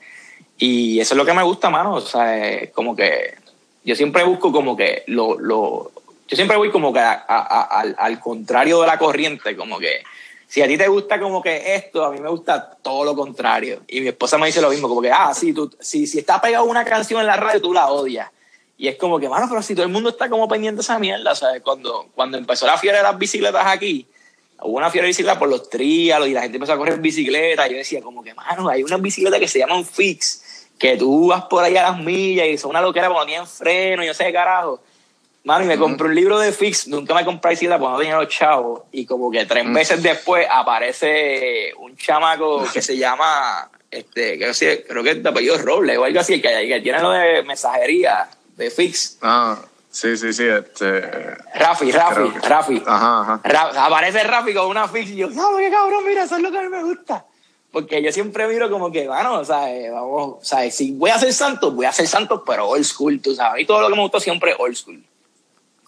Y 0.58 1.00
eso 1.00 1.14
es 1.14 1.18
lo 1.18 1.26
que 1.26 1.34
me 1.34 1.44
gusta, 1.44 1.70
mano. 1.70 1.94
O 1.94 2.02
sea, 2.02 2.38
es 2.46 2.72
como 2.72 2.94
que 2.94 3.36
yo 3.84 3.96
siempre 3.96 4.24
busco 4.24 4.52
como 4.52 4.76
que 4.78 5.04
lo, 5.08 5.38
lo 5.40 5.92
yo 6.28 6.36
siempre 6.36 6.56
voy 6.58 6.72
como 6.72 6.94
que 6.94 7.00
a- 7.00 7.26
a- 7.28 7.42
a- 7.62 7.80
al, 7.82 7.96
al 7.98 8.20
contrario 8.20 8.82
de 8.82 8.88
la 8.88 8.98
corriente, 8.98 9.56
como 9.58 9.80
que 9.80 10.04
si 10.48 10.62
a 10.62 10.68
ti 10.68 10.78
te 10.78 10.88
gusta 10.88 11.20
como 11.20 11.42
que 11.42 11.76
esto, 11.76 12.04
a 12.06 12.12
mí 12.12 12.20
me 12.20 12.30
gusta 12.30 12.78
todo 12.82 13.06
lo 13.06 13.16
contrario. 13.16 13.82
Y 13.88 14.02
mi 14.02 14.10
esposa 14.10 14.38
me 14.38 14.48
dice 14.48 14.62
lo 14.62 14.70
mismo, 14.70 14.90
como 14.90 15.02
que, 15.02 15.10
ah, 15.12 15.34
sí, 15.34 15.54
tú, 15.54 15.74
si, 15.80 16.06
si 16.08 16.20
está 16.20 16.42
pegado 16.42 16.66
una 16.66 16.84
canción 16.84 17.22
en 17.22 17.28
la 17.28 17.38
radio, 17.38 17.62
tú 17.62 17.74
la 17.74 17.88
odias. 17.90 18.30
Y 18.78 18.88
es 18.90 18.98
como 18.98 19.18
que, 19.20 19.30
mano, 19.30 19.48
pero 19.50 19.62
si 19.62 19.76
todo 19.76 19.86
el 19.86 19.92
mundo 19.92 20.10
está 20.10 20.30
como 20.30 20.48
pendiente 20.50 20.78
de 20.78 20.82
esa 20.82 21.00
mierda, 21.00 21.36
¿sabes? 21.36 21.62
Cuando, 21.62 22.08
cuando 22.16 22.38
empezó 22.38 22.66
la 22.66 22.78
fiebre 22.78 22.98
de 22.98 23.04
las 23.04 23.18
bicicletas 23.18 23.66
aquí, 23.66 24.08
hubo 24.62 24.78
una 24.78 24.90
fiebre 24.90 25.06
de 25.08 25.12
bicicleta 25.12 25.40
por 25.40 25.48
los 25.50 25.70
tríalos 25.70 26.28
y 26.28 26.34
la 26.34 26.42
gente 26.42 26.58
empezó 26.58 26.74
a 26.74 26.78
correr 26.78 27.00
bicicleta. 27.00 27.68
Y 27.68 27.72
yo 27.72 27.78
decía, 27.78 28.02
como 28.02 28.22
que, 28.24 28.34
mano, 28.34 28.68
hay 28.68 28.84
unas 28.84 29.02
bicicletas 29.02 29.40
que 29.40 29.48
se 29.48 29.60
llaman 29.60 29.86
fix, 29.86 30.44
que 30.82 30.98
tú 30.98 31.28
vas 31.28 31.44
por 31.46 31.64
ahí 31.64 31.78
a 31.78 31.84
las 31.84 31.98
millas 32.00 32.48
y 32.48 32.58
son 32.58 32.72
una 32.72 32.82
loquera 32.82 33.08
cuando 33.08 33.28
tienen 33.28 33.46
freno 33.48 34.04
y 34.04 34.08
yo 34.08 34.14
sé 34.16 34.26
qué 34.26 34.34
carajo. 34.34 34.82
Mano, 35.44 35.64
y 35.64 35.68
me 35.68 35.78
compré 35.78 36.08
un 36.08 36.16
libro 36.16 36.38
de 36.40 36.52
fix, 36.52 36.88
nunca 36.88 37.14
me 37.16 37.24
compré 37.26 37.56
porque 37.56 37.78
no 37.80 37.98
tenía 37.98 38.16
los 38.18 38.28
chavos. 38.28 38.82
Y 38.92 39.06
como 39.06 39.32
que 39.32 39.46
tres 39.46 39.66
meses 39.66 40.02
después 40.04 40.48
aparece 40.52 41.74
un 41.80 41.96
chamaco 41.98 42.64
que 42.72 42.82
se 42.82 42.98
llama, 42.98 43.70
este, 43.90 44.38
creo, 44.38 44.54
que- 44.54 44.84
creo 44.88 45.04
que 45.04 45.12
es 45.12 45.24
de 45.24 45.30
apellido 45.30 45.58
Robles 45.58 45.98
o 45.98 46.04
algo 46.04 46.20
así, 46.20 46.42
que, 46.42 46.68
que 46.68 46.82
tiene 46.82 47.00
lo 47.00 47.12
de 47.12 47.44
mensajería 47.44 48.28
de 48.56 48.70
fix. 48.70 49.18
Ah, 49.22 49.58
sí, 49.90 50.16
sí, 50.18 50.32
sí. 50.34 50.46
Este, 50.48 51.02
Rafi, 51.56 51.92
Rafi, 51.92 52.30
que- 52.40 52.48
Rafi. 52.48 52.84
Ajá, 52.86 53.22
ajá. 53.22 53.42
Ra- 53.44 53.86
aparece 53.86 54.24
Rafi 54.24 54.54
con 54.54 54.68
una 54.68 54.88
fix 54.88 55.10
y 55.12 55.16
yo, 55.18 55.30
no, 55.30 55.58
qué 55.58 55.70
cabrón, 55.72 56.06
mira, 56.06 56.24
eso 56.24 56.36
es 56.36 56.42
lo 56.44 56.52
que 56.52 56.58
a 56.60 56.62
mí 56.62 56.70
me 56.70 56.84
gusta. 56.84 57.26
Porque 57.72 58.04
yo 58.04 58.12
siempre 58.12 58.48
miro 58.48 58.70
como 58.70 58.92
que, 58.92 59.08
bueno, 59.08 59.40
o 59.40 59.46
sea, 59.46 59.74
eh, 59.74 59.90
vamos, 59.90 60.36
o 60.42 60.44
sea, 60.44 60.70
si 60.70 60.92
voy 60.92 61.10
a 61.10 61.18
ser 61.18 61.34
santo, 61.34 61.72
voy 61.72 61.86
a 61.86 61.94
ser 61.94 62.06
santo, 62.08 62.44
pero 62.46 62.68
old 62.68 62.84
school, 62.84 63.22
tú 63.22 63.34
sabes. 63.34 63.64
Y 63.64 63.66
todo 63.66 63.82
lo 63.82 63.88
que 63.90 63.96
me 63.96 64.02
gustó 64.02 64.20
siempre 64.20 64.54
old 64.60 64.76
school. 64.76 65.02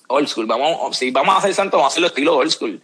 Old 0.07 0.27
school, 0.27 0.45
vamos, 0.45 0.95
si 0.97 1.11
vamos 1.11 1.35
a 1.35 1.39
hacer 1.39 1.53
santo, 1.53 1.77
vamos 1.77 1.91
a 1.91 1.93
hacerlo 1.93 2.07
estilo 2.07 2.37
old 2.37 2.51
school. 2.51 2.81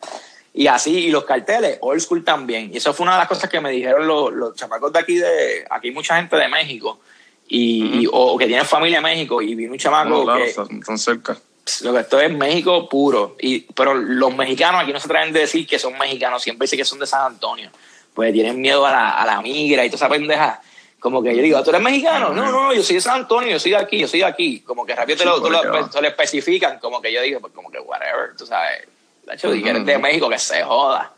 Y 0.54 0.68
así, 0.68 0.92
y 0.98 1.12
los 1.12 1.24
carteles, 1.24 1.78
old 1.82 2.02
school 2.02 2.24
también. 2.26 2.72
Y 2.74 2.78
eso 2.78 2.94
fue 2.94 3.04
una 3.06 3.14
de 3.14 3.20
las 3.20 3.28
cosas 3.30 3.50
que 3.50 3.62
me 3.62 3.72
dijeron 3.72 4.06
los, 4.06 4.34
los 4.34 4.56
chamacos 4.56 4.92
de 4.92 5.00
aquí, 5.00 5.16
de 5.16 5.66
aquí 5.70 5.88
hay 5.88 5.94
mucha 5.94 6.18
gente 6.18 6.36
de 6.36 6.50
México, 6.50 7.00
y, 7.48 8.02
y- 8.02 8.08
o, 8.12 8.38
que 8.38 8.48
tienen 8.48 8.66
familia 8.66 8.98
en 8.98 9.04
México, 9.04 9.42
y 9.42 9.56
vino 9.56 9.72
un 9.72 9.78
chamaco 9.80 10.10
No, 10.10 10.24
claro, 10.24 10.44
que, 10.44 10.50
están 10.50 10.98
cerca. 10.98 11.38
lo 11.84 11.94
que 11.94 12.00
esto 12.00 12.20
es 12.20 12.32
México 12.34 12.90
puro. 12.90 13.38
Y, 13.40 13.60
pero 13.74 13.94
los 13.94 14.36
mexicanos 14.36 14.82
aquí 14.82 14.92
no 14.92 15.00
se 15.00 15.08
traen 15.08 15.32
de 15.32 15.42
decir 15.42 15.66
que 15.66 15.80
son 15.80 15.98
mexicanos, 15.98 16.42
siempre 16.44 16.66
dicen 16.66 16.80
que 16.80 16.86
son 16.86 17.00
de 17.00 17.08
San 17.08 17.22
Antonio. 17.34 17.70
Pues 18.14 18.34
tienen 18.34 18.60
miedo 18.60 18.86
a 18.86 18.92
la, 18.92 19.10
a 19.22 19.26
la 19.26 19.42
migra 19.42 19.86
y 19.86 19.90
toda 19.90 19.98
esa 19.98 20.10
pendeja. 20.10 20.62
Como 21.00 21.24
que 21.24 21.34
yo 21.36 21.42
digo, 21.42 21.64
¿tú 21.64 21.70
eres 21.70 21.82
mexicano? 21.82 22.30
No, 22.32 22.44
no, 22.46 22.52
no, 22.52 22.74
yo 22.74 22.84
soy 22.84 22.96
de 22.96 23.02
San 23.02 23.22
Antonio, 23.22 23.52
yo 23.52 23.60
soy 23.60 23.72
de 23.72 23.78
aquí, 23.78 24.00
yo 24.00 24.08
soy 24.08 24.20
de 24.20 24.26
aquí. 24.26 24.60
Como 24.62 24.86
que 24.86 24.94
rápido 24.96 25.18
te 25.18 25.24
lo, 25.26 25.42
tú 25.42 25.90
te 25.92 26.02
lo 26.02 26.08
especifican, 26.10 26.78
como 26.80 27.02
que 27.02 27.14
yo 27.14 27.22
digo, 27.22 27.40
pues 27.40 27.54
como 27.54 27.72
que 27.72 27.80
whatever, 27.80 28.36
tú 28.38 28.46
sabes. 28.46 28.86
De 29.26 29.34
hecho, 29.36 29.50
que 29.52 29.70
eres 29.70 29.86
de 29.86 29.98
México, 29.98 30.28
que 30.28 30.40
se 30.40 30.62
joda. 30.64 31.14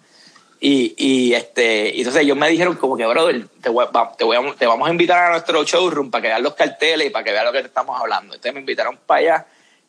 Y, 0.60 0.94
y 0.98 1.34
este, 1.34 1.90
y 1.96 2.00
entonces 2.02 2.22
ellos 2.22 2.38
me 2.38 2.48
dijeron 2.48 2.76
como 2.76 2.96
que, 2.96 3.06
brother, 3.08 3.48
te, 3.62 3.70
voy- 3.70 3.88
te, 4.16 4.24
voy 4.24 4.38
a- 4.38 4.54
te 4.56 4.68
vamos 4.68 4.88
a 4.88 4.92
invitar 4.92 5.24
a 5.24 5.30
nuestro 5.32 5.64
showroom 5.64 6.12
para 6.12 6.22
que 6.22 6.28
veas 6.28 6.42
los 6.42 6.54
carteles 6.54 7.08
y 7.08 7.10
para 7.10 7.24
que 7.24 7.32
veas 7.32 7.46
lo 7.46 7.52
que 7.52 7.62
te 7.62 7.68
estamos 7.68 8.00
hablando. 8.00 8.36
Entonces 8.36 8.54
me 8.54 8.60
invitaron 8.60 9.00
para 9.08 9.20
allá 9.20 9.46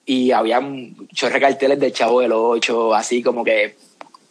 y 0.06 0.30
había 0.30 0.60
muchos 0.60 1.30
carteles 1.30 1.78
del 1.78 1.92
Chavo 1.92 2.20
del 2.22 2.32
Ocho, 2.32 2.94
así 2.94 3.22
como 3.22 3.44
que 3.44 3.76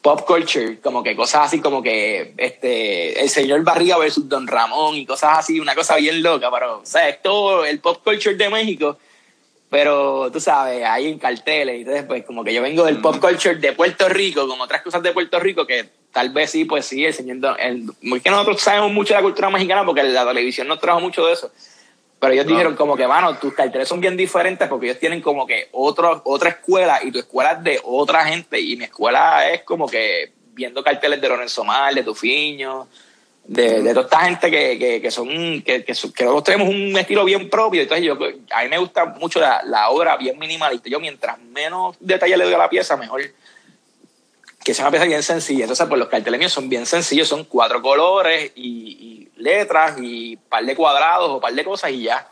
pop 0.01 0.25
culture, 0.25 0.79
como 0.81 1.03
que 1.03 1.15
cosas 1.15 1.47
así 1.47 1.61
como 1.61 1.81
que 1.81 2.33
este 2.37 3.21
el 3.21 3.29
señor 3.29 3.63
Barriga 3.63 3.97
versus 3.97 4.27
Don 4.27 4.47
Ramón 4.47 4.95
y 4.95 5.05
cosas 5.05 5.39
así, 5.39 5.59
una 5.59 5.75
cosa 5.75 5.95
bien 5.97 6.23
loca, 6.23 6.49
pero 6.51 6.79
o 6.79 6.85
sea, 6.85 7.07
es 7.09 7.21
todo 7.21 7.65
el 7.65 7.79
pop 7.79 8.01
culture 8.03 8.35
de 8.35 8.49
México, 8.49 8.97
pero 9.69 10.31
tú 10.31 10.39
sabes, 10.39 10.83
ahí 10.83 11.07
en 11.07 11.19
carteles, 11.19 11.77
y 11.77 11.79
entonces 11.81 12.05
pues 12.05 12.25
como 12.25 12.43
que 12.43 12.53
yo 12.53 12.61
vengo 12.61 12.83
del 12.83 12.99
pop 12.99 13.17
culture 13.19 13.55
de 13.55 13.73
Puerto 13.73 14.09
Rico, 14.09 14.47
con 14.47 14.59
otras 14.59 14.81
cosas 14.81 15.03
de 15.03 15.11
Puerto 15.11 15.39
Rico 15.39 15.67
que 15.67 15.89
tal 16.11 16.29
vez 16.29 16.51
sí, 16.51 16.65
pues 16.65 16.85
sí, 16.85 17.05
el 17.05 17.13
señor 17.13 17.39
Don, 17.39 17.55
el, 17.59 17.89
que 18.21 18.29
nosotros 18.29 18.61
sabemos 18.61 18.91
mucho 18.91 19.13
de 19.13 19.19
la 19.19 19.23
cultura 19.23 19.49
mexicana 19.49 19.85
porque 19.85 20.03
la 20.03 20.25
televisión 20.25 20.67
nos 20.67 20.79
trajo 20.79 20.99
mucho 20.99 21.25
de 21.25 21.33
eso. 21.33 21.51
Pero 22.21 22.33
ellos 22.33 22.45
dijeron 22.45 22.75
como 22.75 22.95
que, 22.95 23.07
mano, 23.07 23.35
tus 23.39 23.51
carteles 23.51 23.87
son 23.87 23.99
bien 23.99 24.15
diferentes 24.15 24.67
porque 24.67 24.85
ellos 24.85 24.99
tienen 24.99 25.21
como 25.21 25.47
que 25.47 25.69
otro, 25.71 26.21
otra 26.25 26.51
escuela 26.51 26.99
y 27.01 27.11
tu 27.11 27.17
escuela 27.17 27.53
es 27.53 27.63
de 27.63 27.81
otra 27.83 28.23
gente 28.25 28.61
y 28.61 28.77
mi 28.77 28.83
escuela 28.83 29.49
es 29.49 29.63
como 29.63 29.87
que 29.87 30.31
viendo 30.53 30.83
carteles 30.83 31.19
de 31.19 31.27
Lorenzo 31.27 31.63
Mar, 31.63 31.95
de 31.95 32.03
Tufiño, 32.03 32.87
de, 33.43 33.81
de 33.81 33.89
toda 33.95 34.05
esta 34.05 34.19
gente 34.19 34.51
que, 34.51 34.77
que, 34.77 35.01
que 35.01 35.09
son, 35.09 35.27
que, 35.63 35.83
que, 35.83 35.93
que 35.93 36.23
nosotros 36.25 36.43
tenemos 36.43 36.69
un 36.69 36.95
estilo 36.95 37.25
bien 37.25 37.49
propio. 37.49 37.81
Entonces 37.81 38.05
yo, 38.05 38.13
a 38.51 38.61
mí 38.61 38.69
me 38.69 38.77
gusta 38.77 39.05
mucho 39.05 39.39
la, 39.39 39.63
la 39.65 39.89
obra 39.89 40.15
bien 40.15 40.37
minimalista. 40.37 40.89
Yo 40.89 40.99
mientras 40.99 41.39
menos 41.39 41.97
detalle 41.99 42.37
le 42.37 42.43
doy 42.43 42.53
a 42.53 42.59
la 42.59 42.69
pieza, 42.69 42.97
mejor 42.97 43.23
que 44.63 44.73
sea 44.73 44.85
una 44.85 44.91
pieza 44.91 45.05
bien 45.05 45.23
sencilla. 45.23 45.63
Entonces, 45.63 45.87
pues 45.87 45.99
los 45.99 46.07
carteles 46.07 46.39
míos 46.39 46.53
son 46.53 46.69
bien 46.69 46.85
sencillos, 46.85 47.27
son 47.27 47.45
cuatro 47.45 47.81
colores 47.81 48.51
y, 48.55 49.29
y 49.35 49.41
letras 49.41 49.95
y 49.99 50.37
par 50.37 50.65
de 50.65 50.75
cuadrados 50.75 51.29
o 51.29 51.39
par 51.39 51.53
de 51.53 51.63
cosas 51.63 51.91
y 51.91 52.03
ya. 52.03 52.27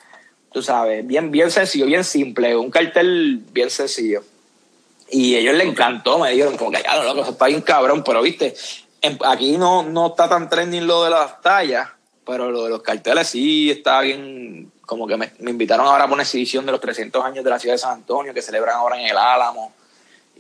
Tú 0.52 0.62
sabes, 0.62 1.06
bien, 1.06 1.30
bien 1.32 1.52
sencillo, 1.52 1.86
bien 1.86 2.04
simple, 2.04 2.56
un 2.56 2.72
cartel 2.72 3.42
bien 3.52 3.70
sencillo. 3.70 4.24
Y 5.12 5.36
a 5.36 5.40
ellos 5.40 5.56
les 5.56 5.68
encantó, 5.68 6.20
me 6.20 6.32
dijeron 6.32 6.58
como 6.58 6.72
que 6.72 6.82
ya, 6.84 7.04
loco, 7.04 7.22
eso 7.22 7.32
está 7.32 7.48
bien 7.48 7.62
cabrón, 7.62 8.04
pero 8.04 8.22
viste, 8.22 8.56
aquí 9.26 9.58
no, 9.58 9.84
no 9.84 10.08
está 10.08 10.30
tan 10.30 10.50
trending 10.50 10.86
lo 10.86 11.04
de 11.04 11.10
las 11.10 11.42
tallas, 11.42 11.90
pero 12.26 12.52
lo 12.52 12.64
de 12.64 12.70
los 12.70 12.82
carteles 12.82 13.28
sí 13.28 13.72
está 13.72 14.02
bien, 14.02 14.72
como 14.86 15.08
que 15.08 15.18
me, 15.18 15.32
me 15.40 15.52
invitaron 15.52 15.88
ahora 15.88 16.04
a 16.04 16.08
una 16.08 16.24
exhibición 16.24 16.66
de 16.66 16.72
los 16.72 16.82
300 16.82 17.24
años 17.24 17.44
de 17.44 17.50
la 17.50 17.60
ciudad 17.60 17.76
de 17.76 17.80
San 17.80 17.94
Antonio, 17.94 18.34
que 18.34 18.42
celebran 18.42 18.76
ahora 18.76 19.00
en 19.00 19.08
el 19.08 19.18
Álamo. 19.18 19.74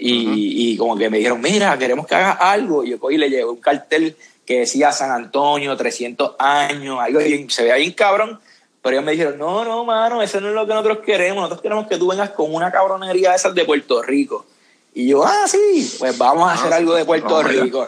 Y, 0.01 0.71
y 0.73 0.77
como 0.77 0.97
que 0.97 1.09
me 1.09 1.17
dijeron, 1.17 1.41
mira, 1.41 1.77
queremos 1.77 2.07
que 2.07 2.15
hagas 2.15 2.37
algo. 2.39 2.83
Y 2.83 2.91
yo 2.91 2.99
cogí 2.99 3.15
y 3.15 3.17
le 3.17 3.29
llevé 3.29 3.45
un 3.45 3.57
cartel 3.59 4.15
que 4.45 4.59
decía 4.61 4.91
San 4.91 5.11
Antonio, 5.11 5.75
300 5.75 6.35
años, 6.39 6.97
algo 6.99 7.19
bien, 7.19 7.49
se 7.49 7.63
veía 7.63 7.75
bien 7.75 7.91
cabrón. 7.91 8.39
Pero 8.81 8.93
ellos 8.95 9.05
me 9.05 9.11
dijeron, 9.11 9.37
no, 9.37 9.65
no, 9.65 9.83
mano, 9.83 10.21
eso 10.21 10.39
no 10.39 10.47
es 10.47 10.53
lo 10.55 10.65
que 10.65 10.73
nosotros 10.73 10.99
queremos. 11.05 11.41
Nosotros 11.41 11.61
queremos 11.61 11.87
que 11.87 11.97
tú 11.97 12.07
vengas 12.07 12.29
con 12.29 12.53
una 12.55 12.71
cabronería 12.71 13.31
de 13.31 13.35
esas 13.35 13.53
de 13.53 13.65
Puerto 13.65 14.01
Rico. 14.01 14.45
Y 14.93 15.07
yo, 15.09 15.23
ah, 15.25 15.45
sí, 15.47 15.95
pues 15.99 16.17
vamos 16.17 16.49
a 16.49 16.53
hacer 16.53 16.71
Ah, 16.73 16.77
algo 16.77 16.95
de 16.95 17.03
Puerto. 17.05 17.43
Rico. 17.43 17.87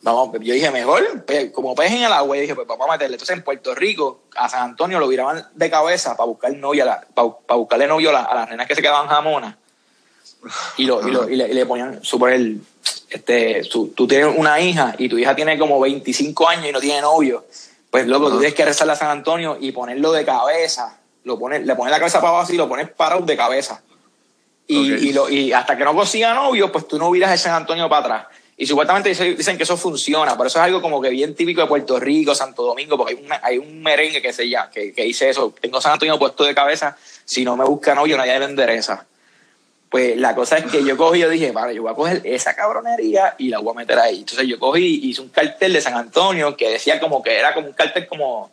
Vamos, 0.00 0.30
yo 0.40 0.54
dije, 0.54 0.70
mejor, 0.70 1.24
pe- 1.24 1.50
como 1.50 1.74
pez 1.74 1.90
en 1.90 2.04
el 2.04 2.12
agua, 2.12 2.36
y 2.36 2.42
dije, 2.42 2.54
pues 2.54 2.68
vamos 2.68 2.86
a 2.88 2.92
meterle. 2.92 3.16
Entonces 3.16 3.36
en 3.36 3.42
Puerto 3.42 3.74
Rico, 3.74 4.20
a 4.36 4.48
San 4.48 4.62
Antonio 4.62 5.00
lo 5.00 5.08
viraban 5.08 5.44
de 5.54 5.68
cabeza 5.68 6.16
para 6.16 6.28
buscar 6.28 6.54
novia, 6.54 6.84
para, 7.14 7.28
para 7.36 7.58
buscarle 7.58 7.88
novio 7.88 8.16
a 8.16 8.32
las 8.34 8.48
nenas 8.48 8.68
que 8.68 8.76
se 8.76 8.80
quedaban 8.80 9.08
jamonas. 9.08 9.56
Y, 10.76 10.84
lo, 10.84 11.06
y, 11.06 11.10
lo- 11.10 11.28
y 11.28 11.36
le, 11.36 11.48
y 11.48 11.52
le 11.54 11.66
ponían, 11.66 12.02
suponer, 12.02 12.40
este, 13.10 13.64
su- 13.64 13.88
tú 13.88 14.06
tienes 14.06 14.34
una 14.36 14.60
hija 14.60 14.94
y 14.98 15.08
tu 15.08 15.18
hija 15.18 15.34
tiene 15.34 15.58
como 15.58 15.80
25 15.80 16.48
años 16.48 16.66
y 16.66 16.72
no 16.72 16.80
tiene 16.80 17.00
novio. 17.00 17.44
Pues 17.90 18.06
loco, 18.06 18.30
tú 18.30 18.38
tienes 18.38 18.54
que 18.54 18.64
rezarle 18.64 18.92
a 18.92 18.96
San 18.96 19.10
Antonio 19.10 19.56
y 19.60 19.72
ponerlo 19.72 20.12
de 20.12 20.24
cabeza. 20.24 20.98
Lo 21.24 21.38
pones, 21.38 21.64
le 21.66 21.74
pones 21.74 21.90
la 21.90 21.98
cabeza 21.98 22.20
para 22.20 22.34
abajo 22.34 22.52
y 22.52 22.56
lo 22.56 22.68
pones 22.68 22.88
parado 22.90 23.22
de 23.22 23.36
cabeza. 23.36 23.82
Y, 24.66 24.92
y, 25.08 25.12
lo, 25.14 25.28
y 25.30 25.52
hasta 25.52 25.76
que 25.76 25.84
no 25.84 25.94
consiga 25.94 26.34
novio, 26.34 26.70
pues 26.70 26.86
tú 26.86 26.98
no 26.98 27.10
viras 27.10 27.32
el 27.32 27.38
San 27.38 27.54
Antonio 27.54 27.88
para 27.88 28.00
atrás. 28.02 28.26
Y 28.60 28.66
supuestamente 28.66 29.08
dice- 29.10 29.34
dicen 29.34 29.56
que 29.56 29.62
eso 29.62 29.76
funciona, 29.76 30.36
pero 30.36 30.48
eso 30.48 30.58
es 30.58 30.64
algo 30.64 30.82
como 30.82 31.00
que 31.00 31.08
bien 31.10 31.34
típico 31.34 31.60
de 31.62 31.66
Puerto 31.68 31.98
Rico, 31.98 32.34
Santo 32.34 32.62
Domingo, 32.64 32.96
porque 32.98 33.14
hay 33.14 33.24
un, 33.24 33.32
hay 33.42 33.58
un 33.58 33.82
merengue 33.82 34.20
que 34.20 34.32
se 34.32 34.48
llama, 34.48 34.68
que, 34.70 34.92
que 34.92 35.04
dice 35.04 35.30
eso, 35.30 35.54
tengo 35.60 35.80
San 35.80 35.92
Antonio 35.92 36.18
puesto 36.18 36.44
de 36.44 36.54
cabeza, 36.54 36.96
si 37.24 37.44
no 37.44 37.56
me 37.56 37.64
busca 37.64 37.94
novio 37.94 38.16
nadie 38.18 38.38
le 38.38 38.44
endereza. 38.46 39.06
Pues 39.90 40.18
la 40.18 40.34
cosa 40.34 40.58
es 40.58 40.70
que 40.70 40.84
yo 40.84 40.96
cogí 40.96 41.18
y 41.18 41.22
yo 41.22 41.30
dije, 41.30 41.50
vale, 41.50 41.74
yo 41.74 41.82
voy 41.82 41.92
a 41.92 41.94
coger 41.94 42.20
esa 42.24 42.54
cabronería 42.54 43.34
y 43.38 43.48
la 43.48 43.58
voy 43.58 43.72
a 43.72 43.78
meter 43.78 43.98
ahí. 43.98 44.18
Entonces 44.18 44.46
yo 44.46 44.58
cogí 44.58 45.00
y 45.02 45.10
hice 45.10 45.22
un 45.22 45.30
cartel 45.30 45.72
de 45.72 45.80
San 45.80 45.94
Antonio 45.94 46.56
que 46.56 46.68
decía 46.68 47.00
como 47.00 47.22
que 47.22 47.38
era 47.38 47.54
como 47.54 47.68
un 47.68 47.72
cartel 47.72 48.06
como, 48.06 48.50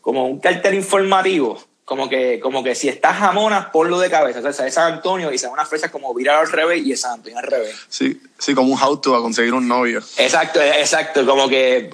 como 0.00 0.26
un 0.26 0.40
cartel 0.40 0.74
informativo. 0.74 1.62
Como 1.84 2.08
que, 2.08 2.40
como 2.40 2.62
que 2.62 2.74
si 2.74 2.88
estás 2.88 3.18
jamona, 3.18 3.70
ponlo 3.70 3.98
de 3.98 4.08
cabeza. 4.08 4.38
O 4.38 4.52
sea, 4.52 4.66
es 4.66 4.74
San 4.74 4.94
Antonio 4.94 5.32
y 5.32 5.38
se 5.38 5.48
una 5.48 5.66
fresa 5.66 5.90
como 5.90 6.14
virar 6.14 6.38
al 6.38 6.50
revés 6.50 6.84
y 6.84 6.92
es 6.92 7.00
San 7.00 7.14
Antonio 7.14 7.38
al 7.38 7.44
revés. 7.44 7.76
Sí, 7.88 8.20
sí, 8.38 8.54
como 8.54 8.72
un 8.72 8.80
how 8.80 8.96
to 8.96 9.14
a 9.14 9.20
conseguir 9.20 9.52
un 9.52 9.68
novio. 9.68 9.98
Exacto, 10.16 10.60
exacto, 10.62 11.26
como 11.26 11.48
que 11.48 11.90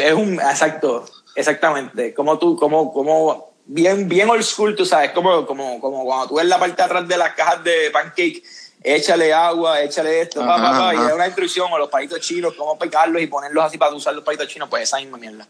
es 0.00 0.12
un, 0.14 0.34
exacto, 0.34 1.04
exactamente, 1.34 2.14
como 2.14 2.38
tú, 2.38 2.56
como, 2.56 2.92
como 2.92 3.51
bien, 3.66 4.08
bien 4.08 4.28
old 4.28 4.42
school, 4.42 4.74
tú 4.76 4.84
sabes, 4.84 5.10
como, 5.12 5.46
como, 5.46 5.80
como 5.80 6.04
cuando 6.04 6.28
tú 6.28 6.34
ves 6.36 6.46
la 6.46 6.58
parte 6.58 6.76
de 6.76 6.82
atrás 6.82 7.08
de 7.08 7.16
las 7.16 7.34
cajas 7.34 7.62
de 7.64 7.90
pancake, 7.90 8.42
échale 8.82 9.32
agua, 9.32 9.80
échale 9.80 10.20
esto, 10.22 10.40
pa, 10.40 10.56
pa, 10.56 10.78
pa, 10.78 10.94
y 10.94 10.96
es 11.08 11.14
una 11.14 11.26
instrucción, 11.26 11.72
o 11.72 11.78
los 11.78 11.88
palitos 11.88 12.20
chinos, 12.20 12.54
cómo 12.56 12.78
pegarlos 12.78 13.22
y 13.22 13.26
ponerlos 13.26 13.64
así 13.64 13.78
para 13.78 13.94
usar 13.94 14.14
los 14.14 14.24
palitos 14.24 14.48
chinos, 14.48 14.68
pues 14.68 14.82
esa 14.84 14.98
misma 14.98 15.18
mierda. 15.18 15.46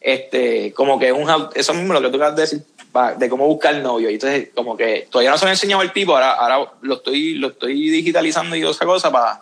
Este, 0.00 0.72
como 0.72 0.98
que 0.98 1.12
un, 1.12 1.28
how- 1.28 1.50
eso 1.54 1.74
mismo 1.74 1.92
lo 1.92 2.00
que 2.00 2.08
tú 2.08 2.16
acabas 2.16 2.36
de 2.36 2.42
decir, 2.42 2.62
pa- 2.90 3.14
de 3.14 3.28
cómo 3.28 3.46
buscar 3.46 3.74
novio. 3.76 4.08
Y 4.10 4.14
entonces, 4.14 4.48
como 4.54 4.74
que 4.76 5.06
todavía 5.10 5.30
no 5.30 5.36
se 5.36 5.44
me 5.44 5.50
ha 5.50 5.54
enseñado 5.54 5.82
el 5.82 5.92
tipo, 5.92 6.14
ahora, 6.14 6.32
ahora 6.32 6.72
lo 6.80 6.94
estoy, 6.94 7.34
lo 7.34 7.48
estoy 7.48 7.90
digitalizando 7.90 8.56
y 8.56 8.66
esa 8.66 8.84
cosa 8.86 9.10
para 9.10 9.40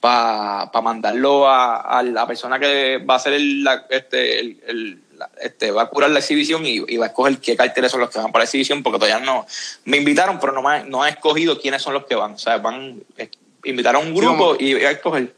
para 0.00 0.70
mandarlo 0.82 1.46
a, 1.46 1.76
a 1.98 2.02
la 2.02 2.26
persona 2.26 2.58
que 2.58 2.96
va 2.98 3.14
a 3.14 3.16
hacer 3.18 3.34
el, 3.34 3.62
la- 3.62 3.84
este, 3.90 4.40
el- 4.40 4.60
el- 4.66 5.02
la- 5.20 5.30
este, 5.40 5.70
va 5.70 5.82
a 5.82 5.86
curar 5.88 6.10
la 6.10 6.18
exhibición 6.18 6.66
y, 6.66 6.82
y 6.88 6.96
va 6.96 7.06
a 7.06 7.08
escoger 7.08 7.38
qué 7.38 7.56
carteles 7.56 7.92
son 7.92 8.00
los 8.00 8.10
que 8.10 8.18
van 8.18 8.32
para 8.32 8.40
la 8.42 8.44
exhibición, 8.46 8.82
porque 8.82 8.98
todavía 8.98 9.24
no 9.24 9.46
me 9.84 9.98
invitaron, 9.98 10.40
pero 10.40 10.52
no, 10.52 10.62
me, 10.62 10.84
no 10.84 11.02
ha 11.02 11.08
escogido 11.08 11.60
quiénes 11.60 11.82
son 11.82 11.92
los 11.94 12.06
que 12.06 12.14
van. 12.14 12.32
O 12.32 12.38
sea, 12.38 12.58
van 12.58 13.02
eh, 13.16 13.30
invitaron 13.64 14.02
a 14.02 14.06
un 14.06 14.14
grupo 14.14 14.56
y 14.58 14.74
va 14.74 14.88
a 14.88 14.92
escoger. 14.92 15.34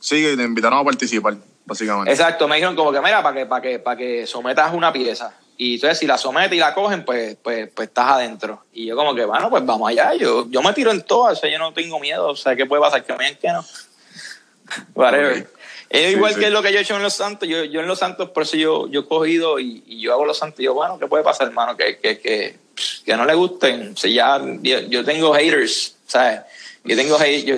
Sí, 0.00 0.22
te 0.36 0.42
invitaron 0.42 0.78
a 0.80 0.84
participar, 0.84 1.36
básicamente. 1.64 2.10
Exacto, 2.10 2.46
me 2.48 2.56
dijeron 2.56 2.76
como 2.76 2.92
que, 2.92 3.00
mira, 3.00 3.22
para 3.22 3.36
que, 3.36 3.46
para 3.46 3.62
que, 3.62 3.78
para 3.78 3.96
que 3.96 4.26
sometas 4.26 4.74
una 4.74 4.92
pieza. 4.92 5.34
Y 5.56 5.76
entonces 5.76 6.00
si 6.00 6.06
la 6.08 6.18
sometes 6.18 6.52
y 6.52 6.58
la 6.58 6.74
cogen, 6.74 7.04
pues, 7.04 7.36
pues, 7.40 7.70
pues 7.72 7.88
estás 7.88 8.10
adentro. 8.10 8.64
Y 8.72 8.86
yo 8.86 8.96
como 8.96 9.14
que, 9.14 9.24
bueno, 9.24 9.48
pues 9.48 9.64
vamos 9.64 9.88
allá. 9.88 10.12
Yo, 10.14 10.50
yo 10.50 10.60
me 10.62 10.72
tiro 10.72 10.90
en 10.90 11.02
todo, 11.02 11.30
o 11.32 11.36
sea, 11.36 11.48
yo 11.48 11.58
no 11.60 11.72
tengo 11.72 12.00
miedo. 12.00 12.26
O 12.28 12.36
sea, 12.36 12.56
¿qué 12.56 12.66
puede 12.66 12.82
pasar? 12.82 13.04
Que 13.04 13.14
me 13.14 13.38
que 13.38 13.48
no. 13.52 13.64
Whatever. 14.94 15.48
Es 15.94 16.08
Sí, 16.08 16.16
igual 16.16 16.34
sí. 16.34 16.40
que 16.40 16.50
lo 16.50 16.60
que 16.60 16.72
yo 16.72 16.78
he 16.78 16.82
hecho 16.82 16.96
en 16.96 17.02
Los 17.02 17.14
Santos. 17.14 17.48
Yo, 17.48 17.62
yo 17.62 17.80
en 17.80 17.86
Los 17.86 18.00
Santos, 18.00 18.30
por 18.30 18.42
eso 18.42 18.56
yo, 18.56 18.88
yo 18.88 19.02
he 19.02 19.06
cogido 19.06 19.60
y, 19.60 19.84
y 19.86 20.00
yo 20.00 20.12
hago 20.12 20.24
Los 20.24 20.38
Santos. 20.38 20.58
Y 20.58 20.64
yo, 20.64 20.74
bueno, 20.74 20.98
¿qué 20.98 21.06
puede 21.06 21.22
pasar, 21.22 21.46
hermano? 21.46 21.76
Que, 21.76 21.98
que, 21.98 22.18
que, 22.18 22.58
que 23.04 23.16
no 23.16 23.24
le 23.24 23.34
gusten. 23.34 23.94
Ya, 23.94 24.42
yo, 24.60 24.80
yo 24.80 25.04
tengo 25.04 25.32
haters, 25.32 25.94
¿sabes? 26.08 26.40
Yo 26.82 26.96
tengo 26.96 27.16
haters. 27.16 27.44
Yo, 27.44 27.56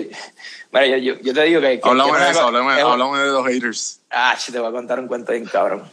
mira, 0.70 0.86
yo, 0.98 1.14
yo, 1.18 1.32
te 1.32 1.42
digo 1.44 1.62
que. 1.62 1.80
que 1.80 1.88
Hablamos 1.88 2.20
de 2.20 2.30
eso, 2.30 2.40
hablamos, 2.40 3.18
de 3.18 3.26
los 3.26 3.46
haters. 3.46 4.00
Ah, 4.10 4.36
te 4.52 4.58
voy 4.58 4.68
a 4.68 4.72
contar 4.72 5.00
un 5.00 5.06
cuento 5.08 5.32
bien 5.32 5.46
cabrón. 5.46 5.90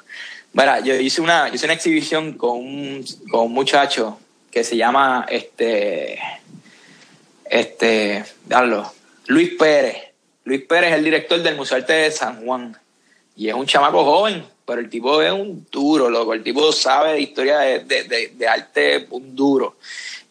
Mira, 0.51 0.81
yo 0.81 0.95
hice 0.95 1.21
una, 1.21 1.47
yo 1.47 1.55
hice 1.55 1.65
una 1.65 1.75
exhibición 1.75 2.33
con 2.33 2.57
un, 2.57 3.05
con 3.31 3.45
un 3.45 3.53
muchacho 3.53 4.19
que 4.51 4.65
se 4.65 4.75
llama 4.75 5.25
este, 5.29 6.19
este, 7.45 8.25
darlo, 8.45 8.91
Luis 9.27 9.51
Pérez. 9.57 10.12
Luis 10.45 10.61
Pérez 10.65 10.91
es 10.91 10.97
el 10.97 11.03
director 11.03 11.41
del 11.41 11.55
Museo 11.55 11.77
Arte 11.77 11.93
de 11.93 12.11
San 12.11 12.45
Juan. 12.45 12.77
Y 13.35 13.49
es 13.49 13.55
un 13.55 13.65
chamaco 13.65 14.03
joven, 14.03 14.43
pero 14.65 14.79
el 14.79 14.89
tipo 14.89 15.21
es 15.21 15.31
un 15.31 15.65
duro, 15.71 16.09
loco. 16.09 16.33
El 16.33 16.43
tipo 16.43 16.71
sabe 16.71 17.13
de 17.13 17.21
historia 17.21 17.59
de, 17.59 17.79
de, 17.79 18.31
de- 18.35 18.47
arte, 18.47 19.07
un 19.09 19.35
duro. 19.35 19.77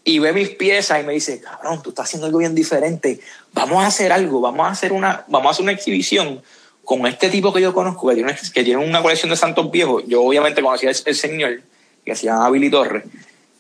Y 0.05 0.19
ve 0.19 0.33
mis 0.33 0.51
piezas 0.51 1.01
y 1.01 1.07
me 1.07 1.13
dice, 1.13 1.41
cabrón, 1.41 1.83
tú 1.83 1.91
estás 1.91 2.07
haciendo 2.07 2.27
algo 2.27 2.39
bien 2.39 2.55
diferente. 2.55 3.21
Vamos 3.53 3.83
a 3.83 3.87
hacer 3.89 4.13
algo, 4.13 4.41
vamos 4.41 4.67
a 4.67 4.71
hacer 4.71 4.93
una, 4.93 5.25
vamos 5.29 5.49
a 5.49 5.51
hacer 5.53 5.63
una 5.63 5.73
exhibición 5.73 6.43
con 6.85 7.07
este 7.07 7.29
tipo 7.29 7.53
que 7.53 7.61
yo 7.61 7.73
conozco, 7.73 8.09
que 8.09 8.15
tiene, 8.15 8.31
una- 8.31 8.39
que 8.53 8.65
tiene 8.65 8.85
una 8.85 9.03
colección 9.03 9.31
de 9.31 9.37
santos 9.37 9.71
viejos. 9.71 10.05
Yo 10.07 10.23
obviamente 10.23 10.63
conocía 10.63 10.91
el, 10.91 11.15
señor, 11.15 11.61
que 12.05 12.15
se 12.15 12.27
llama 12.27 12.51
Billy 12.51 12.71
Torres. 12.71 13.05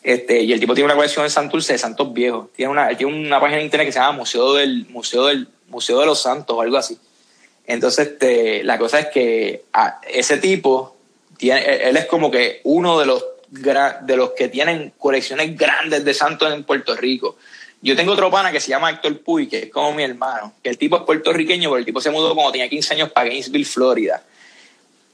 Este, 0.02 0.42
y 0.42 0.52
el 0.52 0.58
tipo 0.58 0.74
tiene 0.74 0.86
una 0.86 0.96
colección 0.96 1.24
de 1.24 1.30
Santurce 1.30 1.74
de 1.74 1.78
santos 1.78 2.12
viejos. 2.12 2.48
Tiene 2.56 2.72
una, 2.72 2.88
tiene 2.96 3.12
una 3.26 3.40
página 3.40 3.58
de 3.58 3.64
internet 3.64 3.86
que 3.86 3.92
se 3.92 4.00
llama 4.00 4.18
Museo 4.18 4.54
del, 4.54 4.86
Museo 4.88 5.26
del, 5.26 5.46
Museo 5.72 5.98
de 5.98 6.06
los 6.06 6.20
Santos 6.22 6.54
o 6.56 6.60
algo 6.60 6.76
así. 6.76 6.96
Entonces, 7.66 8.08
este, 8.08 8.62
la 8.62 8.78
cosa 8.78 9.00
es 9.00 9.06
que 9.08 9.64
ese 10.08 10.36
tipo, 10.36 10.94
tiene, 11.36 11.88
él 11.88 11.96
es 11.96 12.06
como 12.06 12.30
que 12.30 12.60
uno 12.64 12.98
de 13.00 13.06
los, 13.06 13.24
de 13.48 14.16
los 14.16 14.30
que 14.32 14.48
tienen 14.48 14.92
colecciones 14.98 15.56
grandes 15.58 16.04
de 16.04 16.14
santos 16.14 16.52
en 16.52 16.62
Puerto 16.64 16.94
Rico. 16.94 17.36
Yo 17.80 17.96
tengo 17.96 18.12
otro 18.12 18.30
pana 18.30 18.52
que 18.52 18.60
se 18.60 18.68
llama 18.68 18.90
Héctor 18.90 19.18
Puy, 19.22 19.48
que 19.48 19.58
es 19.64 19.70
como 19.70 19.92
mi 19.92 20.04
hermano, 20.04 20.52
que 20.62 20.70
el 20.70 20.78
tipo 20.78 20.96
es 20.96 21.02
puertorriqueño, 21.02 21.68
pero 21.70 21.78
el 21.78 21.84
tipo 21.84 22.00
se 22.00 22.10
mudó 22.10 22.32
cuando 22.34 22.52
tenía 22.52 22.68
15 22.68 22.94
años 22.94 23.10
para 23.10 23.26
Gainesville, 23.28 23.64
Florida. 23.64 24.22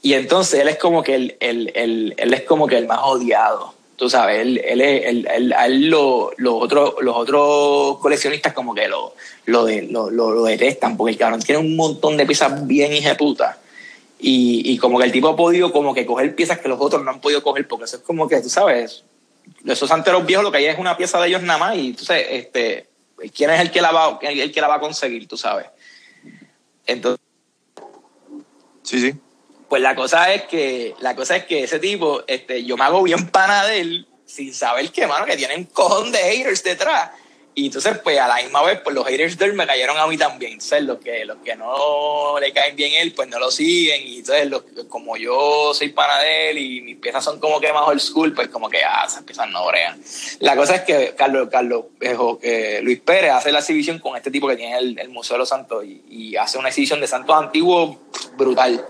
Y 0.01 0.13
entonces 0.13 0.59
él 0.59 0.67
es 0.69 0.77
como 0.77 1.01
que 1.03 1.15
el, 1.15 1.37
el, 1.39 1.71
el- 1.75 2.13
él 2.17 2.33
es 2.33 2.43
como 2.43 2.67
que 2.67 2.77
el 2.77 2.85
más 2.87 2.99
odiado. 3.01 3.73
Tú 3.99 4.09
sabes, 4.09 4.39
él, 4.39 4.57
él, 4.65 4.79
él, 4.81 5.27
él- 5.29 5.53
él 5.65 5.89
lo- 5.89 6.31
los, 6.37 6.53
otros, 6.63 6.95
los 7.01 7.15
otros 7.15 7.97
coleccionistas 7.99 8.53
como 8.53 8.73
que 8.73 8.87
lo, 8.87 9.13
lo, 9.45 9.65
de- 9.65 9.83
lo, 9.83 10.09
lo- 10.09 10.31
lo 10.31 10.43
detestan, 10.45 10.95
porque 10.97 11.11
el 11.11 11.17
cabrón 11.17 11.41
tiene 11.41 11.59
un 11.59 11.75
montón 11.75 12.15
de 12.15 12.25
piezas 12.25 12.65
bien 12.65 12.93
hijeputas. 12.93 13.57
Y, 14.17 14.71
y 14.71 14.77
como 14.77 14.97
que 14.99 15.05
el 15.05 15.11
tipo 15.11 15.27
ha 15.27 15.35
podido 15.35 15.71
como 15.71 15.93
que 15.93 16.05
coger 16.05 16.33
piezas 16.33 16.59
que 16.59 16.69
los 16.69 16.79
otros 16.79 17.03
no 17.03 17.11
han 17.11 17.19
podido 17.21 17.43
coger, 17.43 17.67
porque 17.67 17.85
eso 17.85 17.97
es 17.97 18.03
como 18.03 18.27
que, 18.27 18.39
tú 18.41 18.49
sabes, 18.49 19.03
esos 19.65 19.89
santeros 19.89 20.25
viejos 20.25 20.43
lo 20.45 20.51
que 20.51 20.57
hay 20.59 20.65
es 20.65 20.79
una 20.79 20.95
pieza 20.97 21.19
de 21.21 21.27
ellos 21.27 21.43
nada 21.43 21.59
más, 21.59 21.75
y 21.77 21.87
entonces, 21.87 22.25
este, 22.29 22.87
¿quién 23.35 23.49
es 23.49 23.59
el 23.59 23.69
que 23.71 23.81
la 23.81 23.91
va, 23.91 24.17
el, 24.21 24.39
el 24.39 24.51
que 24.51 24.61
la 24.61 24.67
va 24.69 24.75
a 24.75 24.79
conseguir, 24.79 25.27
tú 25.27 25.35
sabes? 25.37 25.65
Entonces, 26.87 27.19
Sí, 28.83 28.99
sí. 28.99 29.13
Pues 29.69 29.81
la 29.81 29.95
cosa 29.95 30.33
es 30.33 30.43
que, 30.43 30.95
la 30.99 31.15
cosa 31.15 31.35
es 31.37 31.45
que 31.45 31.63
ese 31.63 31.79
tipo, 31.79 32.23
este, 32.27 32.63
yo 32.63 32.75
me 32.75 32.83
hago 32.85 33.03
bien 33.03 33.27
pana 33.29 33.65
de 33.67 33.79
él 33.81 34.07
sin 34.25 34.53
saber 34.53 34.91
que, 34.91 35.07
mano, 35.07 35.25
que 35.25 35.37
tiene 35.37 35.55
un 35.55 35.65
cojón 35.65 36.11
de 36.11 36.19
haters 36.19 36.63
detrás. 36.63 37.11
Y 37.55 37.65
entonces, 37.65 37.97
pues 38.03 38.17
a 38.19 38.27
la 38.27 38.35
misma 38.37 38.61
vez, 38.63 38.79
pues 38.81 38.95
los 38.95 39.05
haters 39.05 39.37
de 39.37 39.45
él 39.45 39.53
me 39.53 39.67
cayeron 39.67 39.97
a 39.97 40.07
mí 40.07 40.17
también. 40.17 40.53
Entonces, 40.53 40.83
los 40.83 40.99
que, 40.99 41.25
los 41.25 41.37
que 41.43 41.55
no 41.57 42.39
le 42.39 42.53
caen 42.53 42.75
bien 42.75 42.93
a 42.93 42.99
él, 43.01 43.11
pues 43.13 43.27
no 43.27 43.37
lo 43.37 43.51
siguen. 43.51 44.07
Y 44.07 44.19
entonces, 44.19 44.47
los- 44.47 44.63
como 44.87 45.17
yo 45.17 45.73
soy 45.73 45.89
pana 45.89 46.19
de 46.19 46.51
él 46.51 46.57
y 46.59 46.81
mis 46.81 46.95
piezas 46.97 47.23
son 47.23 47.39
como 47.39 47.59
que 47.59 47.73
más 47.73 47.85
old 47.87 47.99
school, 47.99 48.33
pues 48.33 48.47
como 48.47 48.69
que, 48.69 48.81
ah, 48.83 49.03
esas 49.05 49.23
piezas 49.23 49.49
no 49.49 49.67
bregan. 49.67 49.99
La 50.39 50.55
cosa 50.55 50.75
es 50.75 50.81
que 50.83 51.15
Carlos, 51.17 51.49
Carlos, 51.51 51.85
eh, 51.99 52.15
que 52.41 52.81
Luis 52.81 52.99
Pérez 53.01 53.31
hace 53.31 53.51
la 53.51 53.59
exhibición 53.59 53.99
con 53.99 54.15
este 54.15 54.31
tipo 54.31 54.47
que 54.47 54.55
tiene 54.55 54.77
el, 54.77 54.97
el 54.97 55.09
Museo 55.09 55.33
de 55.33 55.39
los 55.39 55.49
Santos 55.49 55.83
y 55.85 56.37
hace 56.37 56.57
una 56.59 56.69
exhibición 56.69 57.01
de 57.01 57.07
santos 57.07 57.35
antiguos 57.35 57.97
brutal. 58.37 58.85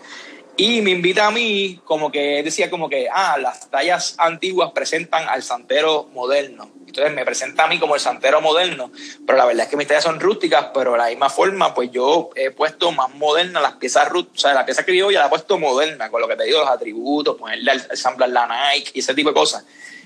Y 0.61 0.81
me 0.81 0.91
invita 0.91 1.25
a 1.25 1.31
mí, 1.31 1.79
como 1.85 2.11
que 2.11 2.43
decía 2.43 2.69
como 2.69 2.89
que, 2.89 3.07
ah, 3.09 3.37
las 3.37 3.69
tallas 3.69 4.15
antiguas 4.17 4.71
presentan 4.73 5.29
al 5.29 5.41
santero 5.41 6.09
moderno. 6.13 6.69
Entonces 6.85 7.13
me 7.13 7.23
presenta 7.23 7.63
a 7.63 7.67
mí 7.69 7.79
como 7.79 7.95
el 7.95 8.01
santero 8.01 8.41
moderno, 8.41 8.91
pero 9.25 9.37
la 9.37 9.45
verdad 9.45 9.63
es 9.63 9.69
que 9.69 9.77
mis 9.77 9.87
tallas 9.87 10.03
son 10.03 10.19
rústicas, 10.19 10.71
pero 10.73 10.91
de 10.91 10.97
la 10.97 11.07
misma 11.07 11.29
forma, 11.29 11.73
pues 11.73 11.91
yo 11.91 12.31
he 12.35 12.51
puesto 12.51 12.91
más 12.91 13.09
moderna 13.15 13.61
las 13.61 13.75
piezas 13.75 14.09
rústicas, 14.09 14.37
o 14.37 14.41
sea, 14.41 14.53
la 14.53 14.65
pieza 14.65 14.83
criolla 14.83 15.21
la 15.21 15.27
he 15.27 15.29
puesto 15.29 15.57
moderna, 15.57 16.09
con 16.09 16.19
lo 16.19 16.27
que 16.27 16.35
te 16.35 16.43
digo, 16.43 16.59
los 16.59 16.69
atributos, 16.69 17.37
ponerle 17.37 17.71
al 17.71 17.95
sampler 17.95 18.29
la 18.31 18.45
Nike 18.45 18.91
y 18.95 18.99
ese 18.99 19.13
tipo 19.13 19.29
de 19.29 19.35
cosas. 19.35 19.63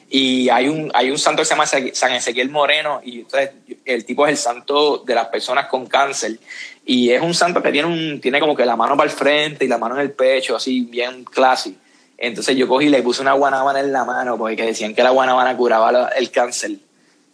Y 0.07 0.49
hay 0.49 0.67
un, 0.67 0.91
hay 0.93 1.09
un 1.09 1.17
santo 1.17 1.41
que 1.41 1.45
se 1.45 1.55
llama 1.55 1.65
San 1.65 2.11
Ezequiel 2.11 2.51
Moreno, 2.51 3.01
y 3.03 3.21
entonces 3.21 3.49
el 3.85 4.05
tipo 4.05 4.27
es 4.27 4.34
el 4.34 4.38
santo 4.38 4.99
de 4.99 5.15
las 5.15 5.30
personas 5.30 5.65
con 5.65 5.88
cáncer. 5.88 6.38
Y 6.85 7.11
es 7.11 7.22
un 7.22 7.34
santo 7.34 7.61
que 7.64 7.72
tiene, 7.72 7.88
un, 7.88 8.19
tiene 8.19 8.39
como 8.39 8.55
que 8.55 8.65
la 8.65 8.76
mano 8.76 8.97
para 8.97 9.10
el 9.10 9.15
frente 9.15 9.64
y 9.65 9.68
la 9.68 9.77
mano 9.77 9.95
en 9.95 10.01
el 10.01 10.11
pecho, 10.11 10.55
así 10.55 10.81
bien 10.81 11.23
classy. 11.23 11.77
Entonces 12.18 12.55
yo 12.55 12.68
cogí 12.68 12.85
y 12.88 12.89
le 12.89 13.01
puse 13.01 13.22
una 13.22 13.34
guanábana 13.34 13.80
en 13.80 13.91
la 13.91 14.03
mano, 14.03 14.38
porque 14.38 14.64
decían 14.64 14.93
que 14.93 15.03
la 15.03 15.11
guanábana 15.11 15.55
curaba 15.55 16.10
el 16.10 16.31
cáncer. 16.31 16.72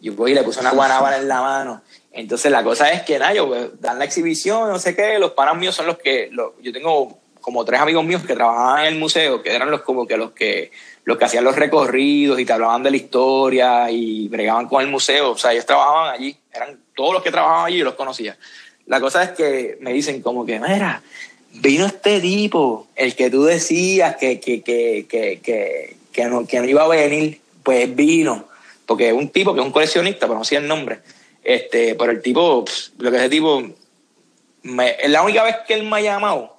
Yo 0.02 0.16
cogí 0.16 0.32
y 0.32 0.36
le 0.36 0.44
puse 0.44 0.60
una 0.60 0.72
guanábana 0.72 1.18
en 1.18 1.28
la 1.28 1.42
mano. 1.42 1.82
Entonces 2.12 2.52
la 2.52 2.64
cosa 2.64 2.92
es 2.92 3.04
que, 3.04 3.18
nada, 3.20 3.34
yo, 3.34 3.48
pues, 3.48 3.80
dan 3.82 4.00
la 4.00 4.06
exhibición, 4.06 4.70
no 4.70 4.80
sé 4.80 4.96
qué, 4.96 5.20
los 5.20 5.32
panas 5.32 5.58
míos 5.58 5.76
son 5.76 5.88
los 5.88 5.98
que, 5.98 6.30
los- 6.32 6.54
yo 6.62 6.72
tengo 6.72 7.20
como 7.42 7.66
tres 7.66 7.80
amigos 7.80 8.04
míos 8.04 8.24
que 8.26 8.36
trabajaban 8.36 8.82
en 8.86 8.94
el 8.94 9.00
museo, 9.00 9.42
que 9.42 9.56
eran 9.56 9.72
los 9.72 9.82
como 9.82 10.06
que 10.06 10.18
los 10.18 10.32
que 10.32 10.72
los 11.06 11.18
que 11.18 11.26
hacían 11.26 11.44
los 11.44 11.56
recorridos 11.56 12.40
y 12.40 12.46
te 12.46 12.54
hablaban 12.54 12.84
de 12.84 12.92
la 12.92 12.98
historia 12.98 13.90
y 13.90 14.28
bregaban 14.28 14.68
con 14.68 14.82
el 14.84 14.90
museo, 14.90 15.32
o 15.32 15.38
sea, 15.38 15.54
ellos 15.54 15.66
trabajaban 15.66 16.14
allí, 16.14 16.38
eran 16.54 16.80
todos 16.96 17.14
los 17.14 17.24
que 17.24 17.32
trabajaban 17.32 17.66
allí, 17.66 17.78
yo 17.78 17.86
los 17.86 17.96
conocía. 17.96 18.38
La 18.90 19.00
cosa 19.00 19.24
es 19.24 19.30
que 19.30 19.78
me 19.82 19.94
dicen 19.94 20.22
como 20.24 20.46
que, 20.48 20.60
mira, 20.60 21.04
vino 21.54 21.86
este 21.86 22.20
tipo, 22.20 22.88
el 22.96 23.16
que 23.16 23.30
tú 23.30 23.44
decías 23.44 24.16
que, 24.18 24.40
que, 24.40 24.64
que, 24.64 25.06
que, 25.08 25.40
que, 25.42 25.96
que 26.12 26.26
no, 26.26 26.48
que 26.48 26.60
no 26.60 26.66
iba 26.66 26.84
a 26.84 26.88
venir, 26.88 27.40
pues 27.62 27.96
vino, 27.96 28.48
porque 28.88 29.10
es 29.10 29.14
un 29.14 29.30
tipo 29.30 29.54
que 29.54 29.60
es 29.60 29.66
un 29.66 29.72
coleccionista, 29.72 30.26
pero 30.26 30.40
no 30.40 30.44
sé 30.44 30.56
el 30.56 30.68
nombre, 30.68 31.02
este, 31.44 31.94
pero 31.94 32.12
el 32.12 32.24
tipo, 32.24 32.66
lo 32.98 33.12
que 33.12 33.18
ese 33.18 33.30
tipo, 33.30 33.62
me, 34.64 34.96
la 35.08 35.22
única 35.22 35.44
vez 35.44 35.58
que 35.68 35.76
él 35.76 35.84
me 35.84 35.98
ha 35.98 36.02
llamado 36.02 36.58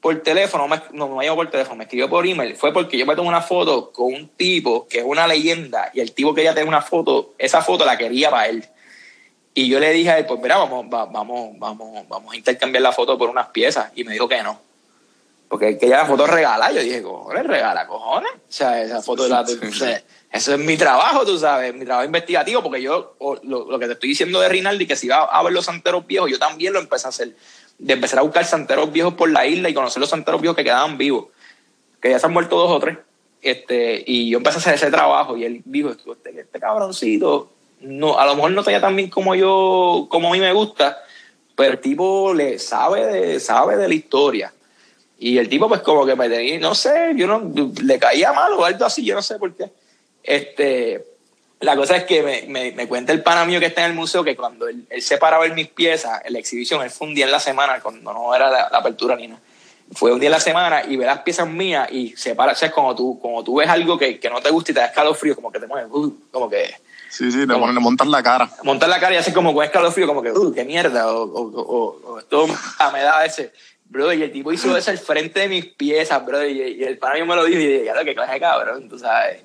por 0.00 0.22
teléfono, 0.22 0.68
no 0.92 1.16
me 1.16 1.24
llamó 1.24 1.38
por 1.38 1.50
teléfono, 1.50 1.78
me 1.78 1.84
escribió 1.84 2.08
por 2.08 2.24
email, 2.24 2.54
fue 2.54 2.72
porque 2.72 2.96
yo 2.96 3.06
me 3.06 3.16
tomé 3.16 3.28
una 3.28 3.42
foto 3.42 3.90
con 3.90 4.14
un 4.14 4.28
tipo 4.28 4.86
que 4.86 4.98
es 4.98 5.04
una 5.04 5.26
leyenda 5.26 5.90
y 5.92 5.98
el 5.98 6.12
tipo 6.12 6.32
quería 6.32 6.54
tener 6.54 6.68
una 6.68 6.80
foto, 6.80 7.34
esa 7.38 7.60
foto 7.60 7.84
la 7.84 7.98
quería 7.98 8.30
para 8.30 8.46
él. 8.46 8.64
Y 9.58 9.68
yo 9.68 9.80
le 9.80 9.90
dije 9.90 10.10
a 10.10 10.18
él, 10.18 10.26
pues 10.26 10.38
mira, 10.38 10.58
vamos, 10.58 10.84
va- 10.92 11.06
vamos, 11.06 11.58
vamos, 11.58 12.06
vamos 12.08 12.34
a 12.34 12.36
intercambiar 12.36 12.82
la 12.82 12.92
foto 12.92 13.16
por 13.16 13.30
unas 13.30 13.46
piezas. 13.48 13.90
Y 13.94 14.04
me 14.04 14.12
dijo 14.12 14.28
que 14.28 14.42
no. 14.42 14.60
Porque 15.48 15.68
él 15.68 15.78
quería 15.78 15.96
la 15.96 16.04
foto 16.04 16.26
regalada. 16.26 16.70
Yo 16.72 16.82
dije, 16.82 17.02
cojones, 17.02 17.46
regala, 17.46 17.86
cojones. 17.86 18.32
O 18.32 18.38
sea, 18.52 18.82
esa 18.82 19.00
foto 19.00 19.22
de 19.22 19.30
la... 19.30 19.40
o 19.40 19.72
sea, 19.72 20.02
eso 20.30 20.52
es 20.52 20.58
mi 20.60 20.76
trabajo, 20.76 21.24
tú 21.24 21.38
sabes, 21.38 21.72
mi 21.74 21.86
trabajo 21.86 22.04
investigativo, 22.04 22.62
porque 22.62 22.82
yo, 22.82 23.16
lo, 23.44 23.70
lo 23.70 23.78
que 23.78 23.86
te 23.86 23.92
estoy 23.94 24.10
diciendo 24.10 24.40
de 24.40 24.48
Rinaldi, 24.50 24.86
que 24.86 24.94
si 24.94 25.06
iba 25.06 25.24
a 25.24 25.42
ver 25.42 25.54
los 25.54 25.64
santeros 25.64 26.06
viejos, 26.06 26.30
yo 26.30 26.38
también 26.38 26.74
lo 26.74 26.78
empecé 26.78 27.06
a 27.06 27.08
hacer. 27.08 27.34
De 27.78 27.94
empezar 27.94 28.18
a 28.18 28.22
buscar 28.22 28.44
santeros 28.44 28.92
viejos 28.92 29.14
por 29.14 29.30
la 29.30 29.46
isla 29.46 29.70
y 29.70 29.74
conocer 29.74 30.00
los 30.00 30.10
santeros 30.10 30.42
viejos 30.42 30.56
que 30.56 30.64
quedaban 30.64 30.98
vivos. 30.98 31.28
Que 32.02 32.10
ya 32.10 32.18
se 32.18 32.26
han 32.26 32.32
muerto 32.34 32.58
dos 32.58 32.70
o 32.72 32.78
tres. 32.78 32.98
Este, 33.40 34.04
y 34.06 34.28
yo 34.28 34.36
empecé 34.36 34.56
a 34.56 34.60
hacer 34.60 34.74
ese 34.74 34.90
trabajo 34.90 35.34
y 35.36 35.44
él 35.44 35.62
dijo, 35.64 35.90
este, 35.90 36.40
este 36.40 36.60
cabroncito, 36.60 37.52
no, 37.80 38.18
a 38.18 38.26
lo 38.26 38.34
mejor 38.34 38.52
no 38.52 38.64
tenía 38.64 38.80
tan 38.80 38.96
bien 38.96 39.10
como 39.10 39.34
yo, 39.34 40.06
como 40.10 40.28
a 40.28 40.32
mí 40.32 40.40
me 40.40 40.52
gusta, 40.52 41.02
pero 41.54 41.72
el 41.72 41.80
tipo 41.80 42.34
le 42.34 42.58
sabe 42.58 43.06
de, 43.06 43.40
sabe 43.40 43.76
de 43.76 43.88
la 43.88 43.94
historia. 43.94 44.52
Y 45.18 45.38
el 45.38 45.48
tipo, 45.48 45.68
pues, 45.68 45.80
como 45.80 46.04
que 46.04 46.14
me 46.14 46.28
tenía, 46.28 46.58
no 46.58 46.74
sé, 46.74 47.12
yo 47.16 47.26
no, 47.26 47.50
le 47.82 47.98
caía 47.98 48.32
mal 48.32 48.52
o 48.52 48.64
algo 48.64 48.84
así, 48.84 49.04
yo 49.04 49.14
no 49.14 49.22
sé 49.22 49.38
por 49.38 49.54
qué. 49.54 49.70
Este, 50.22 51.04
la 51.60 51.74
cosa 51.74 51.96
es 51.96 52.04
que 52.04 52.22
me, 52.22 52.42
me, 52.48 52.72
me 52.72 52.86
cuenta 52.86 53.12
el 53.12 53.22
pana 53.22 53.46
mío 53.46 53.58
que 53.58 53.66
está 53.66 53.84
en 53.84 53.92
el 53.92 53.96
museo 53.96 54.22
que 54.22 54.36
cuando 54.36 54.68
él, 54.68 54.86
él 54.90 55.00
se 55.00 55.16
para 55.16 55.36
a 55.36 55.40
ver 55.40 55.54
mis 55.54 55.68
piezas 55.68 56.20
en 56.24 56.34
la 56.34 56.38
exhibición, 56.38 56.82
él 56.82 56.90
fue 56.90 57.06
un 57.06 57.14
día 57.14 57.24
en 57.24 57.32
la 57.32 57.40
semana, 57.40 57.80
cuando 57.80 58.12
no 58.12 58.34
era 58.34 58.50
la, 58.50 58.68
la 58.70 58.78
apertura 58.78 59.16
ni 59.16 59.28
nada. 59.28 59.40
Fue 59.92 60.12
un 60.12 60.18
día 60.18 60.28
en 60.28 60.32
la 60.32 60.40
semana 60.40 60.82
y 60.84 60.96
ve 60.96 61.06
las 61.06 61.20
piezas 61.20 61.48
mías 61.48 61.88
y 61.92 62.14
se 62.16 62.34
para, 62.34 62.52
o 62.52 62.54
sea, 62.56 62.68
es 62.68 62.74
como 62.74 62.94
tú, 62.94 63.18
como 63.20 63.44
tú 63.44 63.56
ves 63.56 63.68
algo 63.68 63.96
que, 63.96 64.18
que 64.18 64.28
no 64.28 64.42
te 64.42 64.50
gusta 64.50 64.72
y 64.72 64.74
te 64.74 64.80
da 64.80 64.86
escalofrío, 64.86 65.34
como 65.36 65.52
que 65.52 65.60
te 65.60 65.66
mueves, 65.66 65.88
uh, 65.90 66.12
como 66.30 66.50
que 66.50 66.74
Sí, 67.08 67.30
sí, 67.32 67.46
le, 67.46 67.56
montas 67.56 68.06
la 68.08 68.22
cara. 68.22 68.50
montar 68.62 68.88
la 68.88 69.00
cara 69.00 69.14
y 69.14 69.18
hace 69.18 69.32
como 69.32 69.54
con 69.54 69.64
escalofrío, 69.64 70.06
como 70.06 70.22
que, 70.22 70.32
uh, 70.32 70.52
qué 70.52 70.64
mierda, 70.64 71.10
o, 71.12 71.22
o, 71.22 71.60
o- 71.60 72.00
o 72.12 72.18
esto 72.18 72.46
ah, 72.78 72.90
me 72.92 73.02
da 73.02 73.24
ese. 73.24 73.52
Bro, 73.88 74.12
y 74.12 74.22
el 74.22 74.32
tipo 74.32 74.52
hizo 74.52 74.76
eso 74.76 74.90
al 74.90 74.98
frente 74.98 75.40
de 75.40 75.48
mis 75.48 75.66
piezas, 75.66 76.24
bro, 76.26 76.44
y, 76.44 76.60
y 76.60 76.82
el 76.84 76.98
pana 76.98 77.14
mío 77.14 77.26
me 77.26 77.36
lo 77.36 77.44
dijo 77.44 77.60
y 77.60 77.66
dije, 77.66 77.84
ya 77.84 77.94
lo 77.94 78.04
que 78.04 78.14
clase 78.14 78.40
cabrón, 78.40 78.88
tú 78.88 78.98
sabes. 78.98 79.42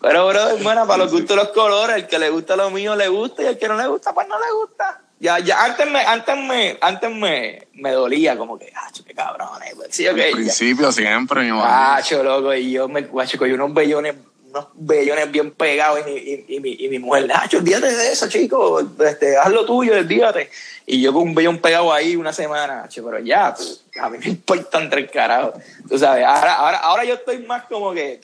Pero, 0.00 0.26
bro, 0.28 0.56
bueno, 0.62 0.86
para 0.86 1.04
los 1.04 1.12
gustos 1.12 1.36
los 1.36 1.48
colores, 1.48 1.96
el 1.96 2.06
que 2.06 2.18
le 2.18 2.30
gusta 2.30 2.56
lo 2.56 2.70
mío 2.70 2.94
le 2.96 3.08
gusta 3.08 3.42
y 3.42 3.46
el 3.46 3.58
que 3.58 3.68
no 3.68 3.76
le 3.76 3.86
gusta, 3.88 4.12
pues 4.14 4.26
no 4.28 4.38
le 4.38 4.52
gusta. 4.52 5.00
Ya, 5.20 5.38
ya, 5.38 5.64
antes 5.64 5.88
me, 5.88 6.00
antes 6.00 6.36
me, 6.36 6.78
antes 6.80 7.10
me, 7.10 7.68
me 7.74 7.92
dolía, 7.92 8.36
como 8.36 8.58
que, 8.58 8.72
ah, 8.74 8.88
qué 9.06 9.14
cabrones. 9.14 9.72
Pues, 9.76 9.88
sí, 9.94 10.06
ok, 10.08 10.18
Al 10.18 10.24
ya. 10.30 10.32
principio 10.32 10.90
siempre, 10.90 11.42
mi 11.42 11.50
mamá. 11.50 11.92
Guacho, 11.92 12.22
loco, 12.24 12.52
y 12.54 12.72
yo 12.72 12.88
me 12.88 13.02
guacho, 13.02 13.38
cogí 13.38 13.52
unos 13.52 13.72
bellones, 13.72 14.16
unos 14.52 14.68
bellones 14.74 15.32
bien 15.32 15.50
pegados 15.50 16.00
y 16.00 16.10
mi, 16.10 16.16
y, 16.18 16.44
y 16.48 16.60
mi, 16.60 16.72
y 16.72 16.88
mi 16.88 16.98
mujer, 16.98 17.26
Nacho, 17.26 17.58
olvídate 17.58 17.90
de 17.90 18.12
eso, 18.12 18.28
chico, 18.28 18.80
este, 19.04 19.36
haz 19.36 19.50
lo 19.50 19.64
tuyo, 19.64 19.94
olvídate. 19.94 20.50
Y 20.86 21.00
yo 21.00 21.12
con 21.12 21.22
un 21.22 21.34
bellón 21.34 21.58
pegado 21.58 21.92
ahí 21.92 22.16
una 22.16 22.32
semana, 22.32 22.82
Nacho, 22.82 23.02
pero 23.04 23.18
ya, 23.18 23.54
a 24.00 24.10
mí 24.10 24.18
me 24.18 24.26
importan 24.26 24.90
tres 24.90 25.10
carajos. 25.10 25.54
Tú 25.88 25.98
sabes, 25.98 26.24
ahora, 26.24 26.54
ahora, 26.54 26.78
ahora 26.78 27.04
yo 27.04 27.14
estoy 27.14 27.38
más 27.38 27.64
como 27.64 27.92
que, 27.92 28.20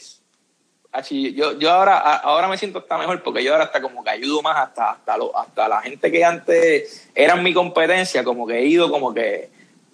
yo, 1.35 1.59
yo 1.59 1.71
ahora, 1.71 1.99
ahora 1.99 2.49
me 2.49 2.59
siento 2.59 2.81
hasta 2.81 2.99
mejor 2.99 3.23
porque 3.23 3.43
yo 3.43 3.53
ahora 3.53 3.65
hasta 3.65 3.81
como 3.81 4.05
que 4.05 4.11
ayudo 4.11 4.43
más 4.43 4.57
hasta, 4.57 4.91
hasta, 4.91 5.17
lo, 5.17 5.37
hasta 5.37 5.69
la 5.69 5.81
gente 5.81 6.13
que 6.13 6.25
antes 6.25 7.09
eran 7.15 7.43
mi 7.43 7.55
competencia, 7.55 8.23
como 8.23 8.47
que 8.47 8.59
he 8.59 8.67
ido 8.67 8.91
como 8.91 9.15
que, 9.15 9.49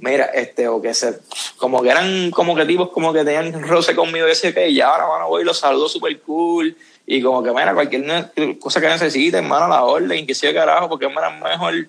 mira, 0.04 0.26
este, 0.26 0.68
o 0.68 0.80
que 0.80 0.92
se, 0.94 1.18
como 1.56 1.82
que 1.82 1.88
eran 1.88 2.30
como 2.30 2.54
que 2.54 2.64
tipos 2.66 2.90
como 2.90 3.12
que 3.12 3.24
tenían 3.24 3.62
roce 3.62 3.94
conmigo 3.94 4.26
y 4.28 4.52
que 4.52 4.68
y 4.68 4.80
ahora 4.80 5.06
bueno, 5.06 5.28
voy 5.28 5.42
y 5.42 5.44
los 5.44 5.58
saludo 5.58 5.88
super 5.88 6.20
cool 6.20 6.76
y 7.06 7.22
como 7.22 7.42
que 7.42 7.50
mira, 7.50 7.74
cualquier 7.74 8.30
cosa 8.58 8.80
que 8.80 8.88
necesiten, 8.88 9.46
mano, 9.48 9.68
la 9.68 9.84
orden, 9.84 10.26
que 10.26 10.34
sea 10.34 10.54
carajo, 10.54 10.88
porque 10.88 11.08
mira, 11.08 11.30
mejor 11.30 11.88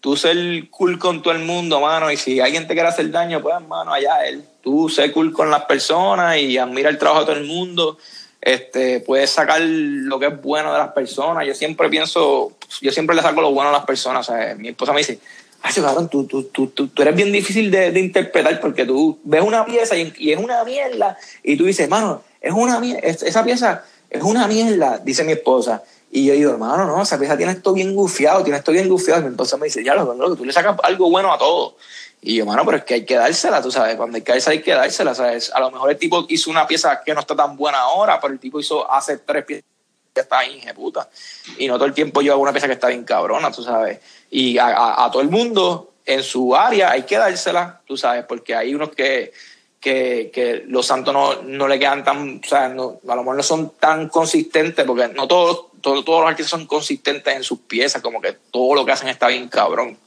tú 0.00 0.16
ser 0.16 0.68
cool 0.70 0.98
con 0.98 1.22
todo 1.22 1.32
el 1.32 1.44
mundo, 1.44 1.80
mano, 1.80 2.10
y 2.10 2.16
si 2.16 2.40
alguien 2.40 2.66
te 2.66 2.74
quiere 2.74 2.88
hacer 2.88 3.10
daño, 3.10 3.40
pues, 3.40 3.54
mano, 3.66 3.92
allá 3.92 4.26
él. 4.26 4.44
Tú 4.60 4.88
ser 4.88 5.12
cool 5.12 5.32
con 5.32 5.50
las 5.50 5.64
personas 5.64 6.36
y 6.38 6.58
admira 6.58 6.90
el 6.90 6.98
trabajo 6.98 7.20
de 7.20 7.26
todo 7.26 7.36
el 7.36 7.46
mundo. 7.46 7.98
Este, 8.40 8.98
puedes 8.98 9.30
sacar 9.30 9.60
lo 9.60 10.18
que 10.18 10.26
es 10.26 10.42
bueno 10.42 10.72
de 10.72 10.78
las 10.78 10.92
personas. 10.92 11.46
Yo 11.46 11.54
siempre 11.54 11.88
pienso, 11.88 12.52
yo 12.80 12.90
siempre 12.90 13.14
le 13.14 13.22
saco 13.22 13.40
lo 13.40 13.52
bueno 13.52 13.70
a 13.70 13.72
las 13.72 13.84
personas. 13.84 14.28
O 14.28 14.32
sea, 14.32 14.56
mi 14.56 14.68
esposa 14.68 14.92
me 14.92 14.98
dice, 14.98 15.20
cabrón, 15.62 16.08
tú, 16.08 16.26
tú, 16.26 16.44
tú, 16.44 16.66
tú, 16.68 17.02
eres 17.02 17.14
bien 17.14 17.32
difícil 17.32 17.70
de, 17.70 17.90
de 17.92 18.00
interpretar 18.00 18.60
porque 18.60 18.84
tú 18.84 19.18
ves 19.24 19.42
una 19.42 19.64
pieza 19.64 19.96
y, 19.96 20.12
y 20.18 20.32
es 20.32 20.38
una 20.38 20.64
mierda 20.64 21.16
y 21.42 21.56
tú 21.56 21.64
dices, 21.64 21.88
mano, 21.88 22.22
es 22.40 22.52
una 22.52 22.80
mierda, 22.80 23.00
esa 23.08 23.44
pieza 23.44 23.84
es 24.10 24.22
una 24.22 24.46
mierda, 24.46 24.98
dice 24.98 25.24
mi 25.24 25.32
esposa. 25.32 25.82
Y 26.14 26.26
yo 26.26 26.34
digo, 26.34 26.50
hermano, 26.50 26.84
no, 26.84 27.02
esa 27.02 27.18
pieza 27.18 27.38
tiene 27.38 27.52
esto 27.52 27.72
bien 27.72 27.94
gufiado, 27.94 28.42
tiene 28.42 28.58
esto 28.58 28.70
bien 28.70 28.86
gufiado. 28.86 29.22
Y 29.22 29.24
mi 29.24 29.30
esposa 29.30 29.56
me 29.56 29.64
dice, 29.64 29.82
ya, 29.82 29.94
lo 29.94 30.12
loco, 30.12 30.36
tú 30.36 30.44
le 30.44 30.52
sacas 30.52 30.76
algo 30.82 31.08
bueno 31.08 31.32
a 31.32 31.38
todo. 31.38 31.76
Y 32.20 32.36
yo, 32.36 32.44
mano, 32.44 32.64
pero 32.66 32.76
es 32.76 32.84
que 32.84 32.94
hay 32.94 33.04
que 33.06 33.14
dársela, 33.14 33.62
tú 33.62 33.70
sabes, 33.70 33.96
cuando 33.96 34.16
hay 34.16 34.22
que 34.22 34.32
dársela, 34.32 34.52
hay 34.52 34.62
que 34.62 34.72
dársela, 34.72 35.14
¿sabes? 35.14 35.50
A 35.54 35.60
lo 35.60 35.70
mejor 35.70 35.90
el 35.90 35.96
tipo 35.96 36.26
hizo 36.28 36.50
una 36.50 36.66
pieza 36.66 37.00
que 37.02 37.14
no 37.14 37.20
está 37.20 37.34
tan 37.34 37.56
buena 37.56 37.78
ahora, 37.78 38.20
pero 38.20 38.34
el 38.34 38.38
tipo 38.38 38.60
hizo 38.60 38.90
hace 38.92 39.18
tres 39.18 39.44
piezas 39.44 39.64
que 40.12 40.20
está 40.20 40.40
ahí, 40.40 40.62
puta. 40.74 41.08
Y 41.56 41.66
no 41.66 41.74
todo 41.76 41.86
el 41.86 41.94
tiempo 41.94 42.20
yo 42.20 42.32
hago 42.32 42.42
una 42.42 42.52
pieza 42.52 42.66
que 42.66 42.74
está 42.74 42.88
bien 42.88 43.04
cabrona, 43.04 43.50
tú 43.50 43.62
sabes. 43.62 43.98
Y 44.34 44.56
a, 44.58 45.10
todo 45.12 45.20
el 45.20 45.28
mundo 45.28 45.92
en 46.06 46.22
su 46.22 46.56
área 46.56 46.90
hay 46.92 47.02
que 47.02 47.18
dársela, 47.18 47.82
tú 47.86 47.98
sabes, 47.98 48.24
porque 48.24 48.54
hay 48.54 48.74
unos 48.74 48.88
que, 48.88 49.30
que, 49.78 50.30
que 50.32 50.64
los 50.66 50.86
santos 50.86 51.12
no, 51.12 51.42
no 51.42 51.68
le 51.68 51.78
quedan 51.78 52.02
tan, 52.02 52.40
o 52.42 52.48
sea, 52.48 52.70
no, 52.70 52.98
a 53.06 53.14
lo 53.14 53.22
mejor 53.22 53.36
no 53.36 53.42
son 53.42 53.74
tan 53.78 54.08
consistentes, 54.08 54.86
porque 54.86 55.08
no 55.08 55.28
todos, 55.28 55.66
todos, 55.82 56.02
todos 56.02 56.22
los 56.22 56.30
artistas 56.30 56.50
son 56.58 56.66
consistentes 56.66 57.36
en 57.36 57.44
sus 57.44 57.58
piezas, 57.58 58.00
como 58.00 58.22
que 58.22 58.32
todo 58.50 58.74
lo 58.74 58.86
que 58.86 58.92
hacen 58.92 59.08
está 59.08 59.28
bien 59.28 59.48
cabrón. 59.48 59.98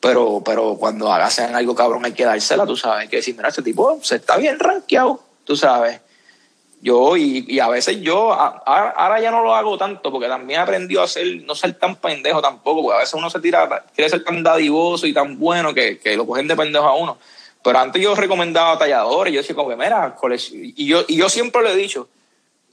Pero, 0.00 0.42
pero 0.44 0.76
cuando 0.76 1.12
hacen 1.12 1.54
algo 1.54 1.76
cabrón 1.76 2.04
hay 2.04 2.14
que 2.14 2.24
dársela, 2.24 2.66
tú 2.66 2.76
sabes, 2.76 3.02
hay 3.02 3.08
que 3.08 3.18
decir, 3.18 3.36
mira, 3.36 3.50
ese 3.50 3.62
tipo 3.62 4.00
se 4.02 4.16
está 4.16 4.36
bien 4.38 4.58
rankeado, 4.58 5.22
tú 5.44 5.56
sabes. 5.56 6.00
Yo, 6.86 7.16
y, 7.16 7.44
y 7.48 7.58
a 7.58 7.66
veces 7.66 8.00
yo, 8.00 8.32
a- 8.32 8.62
a- 8.64 8.90
ahora 8.90 9.20
ya 9.20 9.32
no 9.32 9.42
lo 9.42 9.56
hago 9.56 9.76
tanto, 9.76 10.12
porque 10.12 10.28
también 10.28 10.60
he 10.60 10.62
aprendido 10.62 11.02
a 11.02 11.08
ser, 11.08 11.42
no 11.42 11.56
ser 11.56 11.74
tan 11.74 11.96
pendejo 11.96 12.40
tampoco, 12.40 12.80
porque 12.82 12.96
a 12.98 13.00
veces 13.00 13.14
uno 13.14 13.28
se 13.28 13.40
tira, 13.40 13.84
quiere 13.92 14.08
ser 14.08 14.22
tan 14.22 14.40
dadivoso 14.44 15.04
y 15.08 15.12
tan 15.12 15.36
bueno 15.36 15.74
que, 15.74 15.98
que 15.98 16.16
lo 16.16 16.24
cogen 16.24 16.46
de 16.46 16.54
pendejo 16.54 16.86
a 16.86 16.94
uno. 16.94 17.18
Pero 17.64 17.80
antes 17.80 18.00
yo 18.00 18.14
recomendaba 18.14 18.78
talladores, 18.78 19.34
yo 19.34 19.40
decía 19.40 19.56
como 19.56 19.68
que, 19.70 19.74
mira, 19.74 20.14
y 20.52 20.86
yo, 20.86 21.04
y 21.08 21.16
yo 21.16 21.28
siempre 21.28 21.60
lo 21.60 21.70
he 21.70 21.74
dicho, 21.74 22.08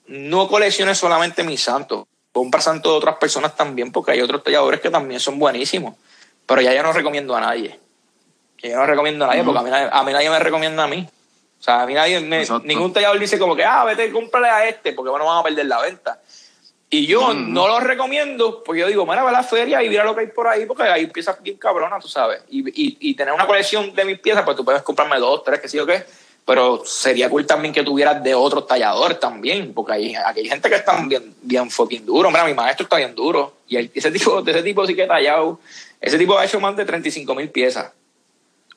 no 0.05 0.47
colecciones 0.47 0.99
solamente 0.99 1.43
mis 1.43 1.63
santos, 1.63 2.05
compra 2.31 2.61
santos 2.61 2.91
de 2.91 2.97
otras 2.99 3.15
personas 3.15 3.55
también, 3.55 3.91
porque 3.91 4.11
hay 4.11 4.21
otros 4.21 4.43
talladores 4.43 4.79
que 4.79 4.91
también 4.91 5.19
son 5.19 5.39
buenísimos. 5.39 5.95
Pero 6.45 6.61
ya 6.61 6.71
yo 6.75 6.83
no 6.83 6.93
recomiendo 6.93 7.35
a 7.35 7.41
nadie. 7.41 7.79
Que 8.57 8.69
yo 8.69 8.75
no 8.77 8.85
recomiendo 8.85 9.25
a 9.25 9.29
nadie, 9.29 9.43
porque 9.43 9.59
a 9.59 9.63
mí, 9.63 9.69
a 9.91 10.03
mí 10.03 10.13
nadie 10.13 10.29
me 10.29 10.37
recomienda 10.37 10.83
a 10.83 10.87
mí. 10.87 11.07
O 11.63 11.65
sea, 11.65 11.83
a 11.83 11.85
mí 11.87 11.93
nadie, 11.93 12.17
Exacto. 12.17 12.67
ningún 12.67 12.91
tallador 12.91 13.17
dice 13.17 13.39
como 13.39 13.55
que, 13.55 13.63
ah, 13.63 13.85
vete, 13.85 14.11
cómprale 14.11 14.49
a 14.49 14.67
este, 14.67 14.91
porque 14.91 15.09
bueno, 15.09 15.25
van 15.25 15.37
a 15.39 15.43
perder 15.43 15.65
la 15.65 15.79
venta. 15.79 16.19
Y 16.89 17.05
yo 17.07 17.33
no 17.33 17.69
lo 17.69 17.79
recomiendo, 17.79 18.61
porque 18.65 18.81
yo 18.81 18.87
digo, 18.89 19.05
mira, 19.05 19.23
ve 19.23 19.29
a 19.29 19.31
la 19.31 19.43
feria 19.43 19.81
y 19.81 19.87
mira 19.87 20.03
lo 20.03 20.13
que 20.13 20.19
hay 20.21 20.27
por 20.27 20.45
ahí, 20.45 20.65
porque 20.65 20.83
hay 20.83 21.07
piezas 21.07 21.41
bien 21.41 21.55
cabronas, 21.55 22.01
tú 22.03 22.09
sabes. 22.09 22.41
Y, 22.49 22.67
y, 22.69 22.97
y 22.99 23.15
tener 23.15 23.33
una 23.33 23.47
colección 23.47 23.95
de 23.95 24.03
mis 24.03 24.19
piezas, 24.19 24.43
pues 24.43 24.57
tú 24.57 24.65
puedes 24.65 24.81
comprarme 24.81 25.17
dos, 25.19 25.41
tres, 25.45 25.61
que 25.61 25.69
sí 25.69 25.79
o 25.79 25.85
qué. 25.85 26.03
Pero 26.45 26.81
sería 26.83 27.29
cool 27.29 27.45
también 27.45 27.73
que 27.73 27.81
tuvieras 27.81 28.21
de 28.21 28.35
otros 28.35 28.67
talladores 28.67 29.17
también, 29.21 29.73
porque 29.73 29.93
hay, 29.93 30.15
aquí 30.15 30.41
hay 30.41 30.49
gente 30.49 30.67
que 30.69 30.75
está 30.75 31.01
bien, 31.05 31.33
bien 31.41 31.71
fucking 31.71 32.05
duro. 32.05 32.29
Mira, 32.29 32.43
mi 32.43 32.53
maestro 32.53 32.83
está 32.83 32.97
bien 32.97 33.15
duro. 33.15 33.53
Y 33.69 33.77
el- 33.77 33.89
ese 33.95 34.11
tipo, 34.11 34.41
de 34.41 34.51
ese 34.51 34.63
tipo 34.63 34.85
sí 34.85 34.93
que 34.93 35.03
he 35.03 35.07
tallado. 35.07 35.61
Ese 36.01 36.17
tipo 36.17 36.37
ha 36.37 36.43
hecho 36.43 36.59
más 36.59 36.75
de 36.75 36.83
35 36.83 37.33
mil 37.33 37.49
piezas. 37.49 37.93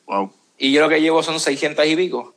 Wow. 0.07 0.33
Y 0.57 0.71
yo 0.73 0.81
lo 0.83 0.89
que 0.89 1.01
llevo 1.01 1.21
son 1.25 1.41
600 1.41 1.85
y 1.85 1.97
pico. 1.97 2.36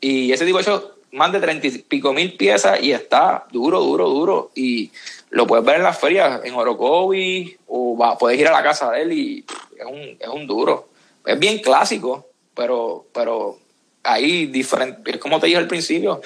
Y 0.00 0.32
ese 0.32 0.44
tipo 0.44 0.58
ha 0.58 0.62
hecho 0.62 0.94
más 1.12 1.32
de 1.32 1.40
30 1.40 1.66
y 1.66 1.70
pico 1.78 2.12
mil 2.12 2.36
piezas 2.36 2.80
y 2.82 2.92
está 2.92 3.46
duro, 3.50 3.80
duro, 3.80 4.08
duro. 4.08 4.50
Y 4.54 4.90
lo 5.30 5.46
puedes 5.46 5.64
ver 5.64 5.76
en 5.76 5.82
las 5.84 5.98
ferias, 5.98 6.40
en 6.44 6.54
Orocovi, 6.54 7.56
o 7.66 8.16
puedes 8.18 8.38
ir 8.40 8.48
a 8.48 8.52
la 8.52 8.62
casa 8.62 8.90
de 8.90 9.02
él 9.02 9.12
y 9.12 9.44
es 9.78 9.86
un, 9.86 10.16
es 10.20 10.28
un 10.28 10.46
duro. 10.46 10.88
Es 11.24 11.38
bien 11.38 11.58
clásico, 11.58 12.26
pero, 12.54 13.06
pero 13.12 13.58
hay 14.02 14.46
diferentes, 14.46 15.14
es 15.14 15.20
como 15.20 15.38
te 15.40 15.46
dije 15.46 15.58
al 15.58 15.66
principio, 15.68 16.20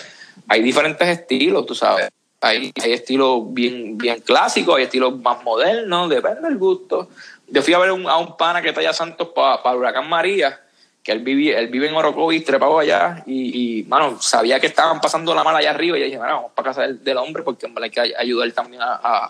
hay 0.49 0.62
diferentes 0.62 1.07
estilos, 1.09 1.66
tú 1.66 1.74
sabes. 1.74 2.09
Hay, 2.40 2.73
hay 2.82 2.93
estilos 2.93 3.43
bien, 3.55 3.97
bien 3.97 4.20
clásicos, 4.20 4.77
hay 4.77 4.85
estilos 4.85 5.16
más 5.20 5.43
modernos, 5.44 6.11
depende 6.11 6.40
del 6.43 6.59
gusto. 6.59 7.09
Yo 7.47 7.62
fui 7.62 7.73
a 7.74 7.78
ver 7.78 7.93
un- 7.93 8.09
a 8.09 8.16
un 8.19 8.36
pana 8.36 8.61
que 8.61 8.73
talla 8.73 8.93
Santos 8.93 9.28
para 9.28 9.77
Huracán 9.77 10.09
María, 10.09 10.61
que 11.02 11.12
él 11.12 11.18
vive, 11.20 11.58
él 11.58 11.66
vive 11.68 11.88
en 11.88 11.94
Orocovis, 11.94 12.44
trepado 12.44 12.78
allá, 12.78 13.22
y, 13.26 13.80
y, 13.80 13.82
mano, 13.84 14.20
sabía 14.20 14.60
que 14.60 14.68
estaban 14.68 15.00
pasando 15.00 15.34
la 15.34 15.42
mala 15.42 15.58
allá 15.58 15.70
arriba, 15.70 15.98
y 15.98 16.02
dije, 16.04 16.16
bueno, 16.16 16.34
vamos 16.34 16.52
para 16.54 16.68
casa 16.70 16.82
del, 16.82 17.02
del 17.02 17.16
hombre, 17.16 17.42
porque 17.42 17.66
en 17.66 17.74
verdad 17.74 17.84
hay 17.84 17.90
que 17.90 18.00
ay- 18.00 18.14
ayudar 18.16 18.52
también 18.52 18.82
a, 18.82 18.94
a- 19.02 19.26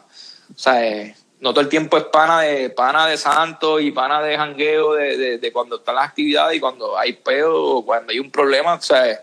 o 0.55 0.59
sea, 0.59 0.87
eh, 0.87 1.15
no 1.41 1.51
todo 1.53 1.63
el 1.63 1.69
tiempo 1.69 1.97
es 1.97 2.05
pana 2.05 2.43
de, 2.43 2.71
pana 2.71 3.07
de 3.07 3.17
santo 3.17 3.81
y 3.81 3.91
pana 3.91 4.23
de 4.23 4.37
jangueo 4.37 4.93
de, 4.95 5.17
de, 5.17 5.39
de 5.39 5.53
cuando 5.53 5.77
están 5.77 5.95
las 5.97 6.09
actividades 6.09 6.57
y 6.57 6.61
cuando 6.61 6.97
hay 6.97 7.15
peo 7.15 7.55
o 7.79 7.85
cuando 7.85 8.13
hay 8.13 8.19
un 8.19 8.31
problema, 8.31 8.75
o 8.75 8.81
sea, 8.83 9.11
eh, 9.11 9.19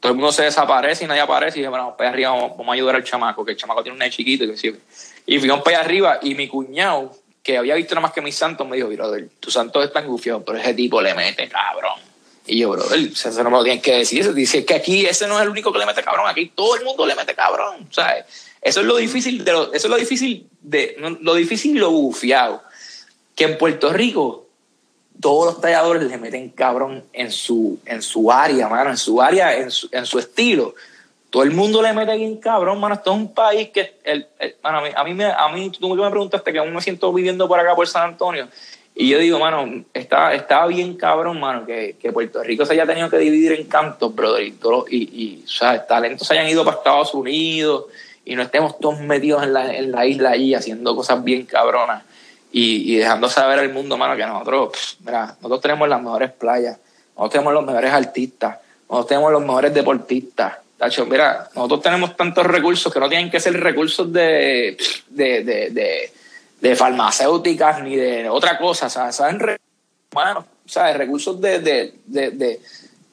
todo 0.00 0.10
el 0.12 0.18
mundo 0.18 0.32
se 0.32 0.42
desaparece 0.42 1.04
y 1.04 1.06
nadie 1.08 1.20
aparece, 1.20 1.58
y 1.58 1.60
dije, 1.60 1.70
bueno, 1.70 1.96
para 1.96 2.10
allá 2.10 2.14
arriba, 2.14 2.30
vamos, 2.32 2.50
vamos 2.58 2.68
a 2.68 2.74
ayudar 2.74 2.96
al 2.96 3.04
chamaco, 3.04 3.44
que 3.44 3.52
el 3.52 3.56
chamaco 3.56 3.82
tiene 3.84 3.94
un 3.94 4.00
nene 4.00 4.10
chiquito, 4.10 4.42
y, 4.44 4.76
y 5.26 5.38
fuimos 5.38 5.62
para 5.62 5.76
allá 5.78 5.86
arriba, 5.86 6.18
y 6.20 6.34
mi 6.34 6.48
cuñado, 6.48 7.12
que 7.42 7.58
había 7.58 7.74
visto 7.74 7.94
nada 7.94 8.02
más 8.06 8.12
que 8.12 8.20
mis 8.20 8.36
santos, 8.36 8.66
me 8.68 8.76
dijo, 8.76 8.88
brother, 8.88 9.28
tus 9.40 9.52
santos 9.52 9.84
están 9.84 10.06
gufiados, 10.06 10.42
pero 10.46 10.58
ese 10.58 10.74
tipo 10.74 11.00
le 11.02 11.14
mete 11.14 11.48
cabrón. 11.48 12.00
Y 12.46 12.58
yo, 12.58 12.70
brother, 12.70 12.98
eso 12.98 13.42
no 13.42 13.50
me 13.50 13.56
lo 13.56 13.64
tienes 13.64 13.82
que 13.82 13.96
decir. 13.96 14.20
Eso 14.20 14.32
dice 14.32 14.64
que 14.64 14.74
aquí 14.74 15.06
ese 15.06 15.26
no 15.26 15.36
es 15.36 15.42
el 15.42 15.48
único 15.48 15.72
que 15.72 15.78
le 15.78 15.86
mete 15.86 16.02
cabrón, 16.02 16.28
aquí 16.28 16.52
todo 16.54 16.76
el 16.76 16.84
mundo 16.84 17.06
le 17.06 17.14
mete 17.14 17.34
cabrón. 17.34 17.88
¿sabes? 17.90 18.24
Eso 18.60 18.80
es 18.80 18.86
lo 18.86 18.96
difícil 18.96 19.44
de 19.44 19.50
eso 19.50 19.70
es 19.72 19.88
lo 19.88 19.96
difícil 19.96 20.46
de 20.60 20.96
lo 21.20 21.34
difícil 21.34 21.76
y 21.76 21.80
lo 21.80 21.90
bufiado. 21.90 22.62
Que 23.34 23.44
en 23.44 23.58
Puerto 23.58 23.92
Rico 23.92 24.46
todos 25.20 25.46
los 25.46 25.60
talladores 25.60 26.02
le 26.04 26.18
meten 26.18 26.50
cabrón 26.50 27.04
en 27.12 27.30
su, 27.30 27.78
en 27.86 28.02
su 28.02 28.30
área, 28.30 28.68
mano, 28.68 28.90
en 28.90 28.96
su 28.96 29.20
área, 29.20 29.56
en 29.56 29.70
su, 29.70 29.88
en 29.90 30.06
su 30.06 30.18
estilo. 30.18 30.74
Todo 31.32 31.44
el 31.44 31.52
mundo 31.52 31.80
le 31.80 31.94
mete 31.94 32.14
bien 32.14 32.36
cabrón, 32.36 32.78
mano. 32.78 32.94
Esto 32.94 33.10
es 33.10 33.16
un 33.16 33.32
país 33.32 33.70
que, 33.70 33.94
el, 34.04 34.26
mano, 34.62 34.78
a 34.78 34.82
mí, 34.82 34.90
a 34.94 35.02
mí, 35.02 35.14
me, 35.14 35.24
a 35.24 35.48
mí 35.48 35.70
tú 35.70 35.88
me 35.94 36.10
preguntaste 36.10 36.52
que 36.52 36.58
aún 36.58 36.74
me 36.74 36.82
siento 36.82 37.10
viviendo 37.10 37.48
por 37.48 37.58
acá, 37.58 37.74
por 37.74 37.88
San 37.88 38.10
Antonio. 38.10 38.48
Y 38.94 39.08
yo 39.08 39.18
digo, 39.18 39.38
mano, 39.38 39.82
está, 39.94 40.34
está 40.34 40.66
bien 40.66 40.94
cabrón, 40.94 41.40
mano, 41.40 41.64
que, 41.64 41.96
que 41.98 42.12
Puerto 42.12 42.42
Rico 42.42 42.66
se 42.66 42.74
haya 42.74 42.84
tenido 42.84 43.08
que 43.08 43.16
dividir 43.16 43.52
en 43.52 43.66
cantos, 43.66 44.14
brother, 44.14 44.42
y, 44.44 44.50
todos, 44.50 44.84
y, 44.92 45.42
o 45.42 45.48
sea, 45.48 45.86
talentos 45.86 46.28
se 46.28 46.34
hayan 46.34 46.50
ido 46.50 46.66
para 46.66 46.76
Estados 46.76 47.14
Unidos 47.14 47.86
y 48.26 48.36
no 48.36 48.42
estemos 48.42 48.78
todos 48.78 49.00
metidos 49.00 49.42
en 49.42 49.54
la, 49.54 49.74
en 49.74 49.90
la 49.90 50.04
isla 50.04 50.32
allí 50.32 50.54
haciendo 50.54 50.94
cosas 50.94 51.24
bien 51.24 51.46
cabronas 51.46 52.02
y, 52.52 52.92
y 52.92 52.96
dejando 52.98 53.30
saber 53.30 53.58
al 53.58 53.72
mundo, 53.72 53.96
mano, 53.96 54.16
que 54.16 54.26
nosotros, 54.26 54.98
mira, 55.00 55.34
nosotros 55.40 55.62
tenemos 55.62 55.88
las 55.88 56.02
mejores 56.02 56.30
playas, 56.30 56.78
nosotros 57.16 57.30
tenemos 57.30 57.54
los 57.54 57.64
mejores 57.64 57.90
artistas, 57.90 58.58
nosotros 58.86 59.06
tenemos 59.06 59.32
los 59.32 59.40
mejores 59.40 59.72
deportistas. 59.72 60.61
Mira, 61.08 61.48
nosotros 61.54 61.82
tenemos 61.82 62.16
tantos 62.16 62.44
recursos 62.44 62.92
que 62.92 62.98
no 62.98 63.08
tienen 63.08 63.30
que 63.30 63.38
ser 63.38 63.58
recursos 63.60 64.12
de, 64.12 64.76
de, 65.08 65.44
de, 65.44 66.10
de, 66.60 66.76
farmacéuticas 66.76 67.82
ni 67.82 67.94
de 67.96 68.28
otra 68.28 68.58
cosa, 68.58 68.90
¿sabes? 68.90 69.16
¿Saben? 69.16 69.38
Re- 69.38 69.58
Bueno, 70.10 70.44
¿sabes? 70.66 70.96
Recursos 70.96 71.40
de, 71.40 71.60
de, 71.60 71.94
de, 72.06 72.60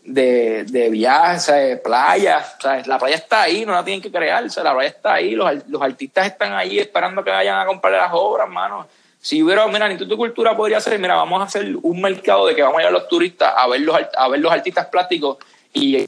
de, 0.03 0.63
de, 0.63 0.89
viajes, 0.89 1.79
playas, 1.81 2.55
¿sabes? 2.59 2.87
La 2.87 2.97
playa 2.97 3.17
está 3.17 3.43
ahí, 3.43 3.65
no 3.65 3.73
la 3.73 3.83
tienen 3.83 4.01
que 4.01 4.11
crear, 4.11 4.49
¿sabes? 4.49 4.65
La 4.65 4.73
playa 4.73 4.89
está 4.89 5.13
ahí, 5.13 5.31
los, 5.35 5.67
los 5.67 5.81
artistas 5.81 6.25
están 6.25 6.53
ahí 6.53 6.79
esperando 6.79 7.23
que 7.23 7.29
vayan 7.29 7.59
a 7.59 7.65
comprarle 7.67 7.99
las 7.99 8.11
obras, 8.13 8.49
mano. 8.49 8.87
Si 9.21 9.43
hubiera, 9.43 9.67
mira, 9.67 9.87
ni 9.87 9.97
tu 9.97 10.17
cultura 10.17 10.55
podría 10.55 10.79
ser, 10.79 10.97
mira, 10.97 11.13
vamos 11.15 11.41
a 11.41 11.43
hacer 11.45 11.75
un 11.81 12.01
mercado 12.01 12.47
de 12.47 12.55
que 12.55 12.63
vamos 12.63 12.79
a 12.79 12.83
ir 12.83 12.87
a 12.87 12.91
los 12.91 13.07
turistas 13.07 13.53
a 13.55 13.67
ver 13.67 13.81
los, 13.81 13.95
a 14.17 14.27
ver 14.29 14.39
los 14.39 14.51
artistas 14.51 14.87
plásticos 14.87 15.37
y 15.73 16.07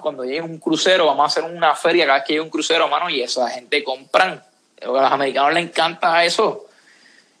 cuando 0.00 0.24
llegue 0.24 0.42
un 0.42 0.58
crucero, 0.58 1.06
vamos 1.06 1.24
a 1.24 1.26
hacer 1.26 1.50
una 1.50 1.74
feria 1.74 2.06
cada 2.06 2.18
vez 2.18 2.26
que 2.26 2.32
llegue 2.34 2.44
un 2.44 2.50
crucero, 2.50 2.88
mano, 2.88 3.10
y 3.10 3.22
esa 3.22 3.48
gente 3.48 3.82
compran. 3.84 4.42
A 4.82 4.86
los 4.86 5.12
americanos 5.12 5.54
les 5.54 5.64
encanta 5.64 6.24
eso. 6.24 6.66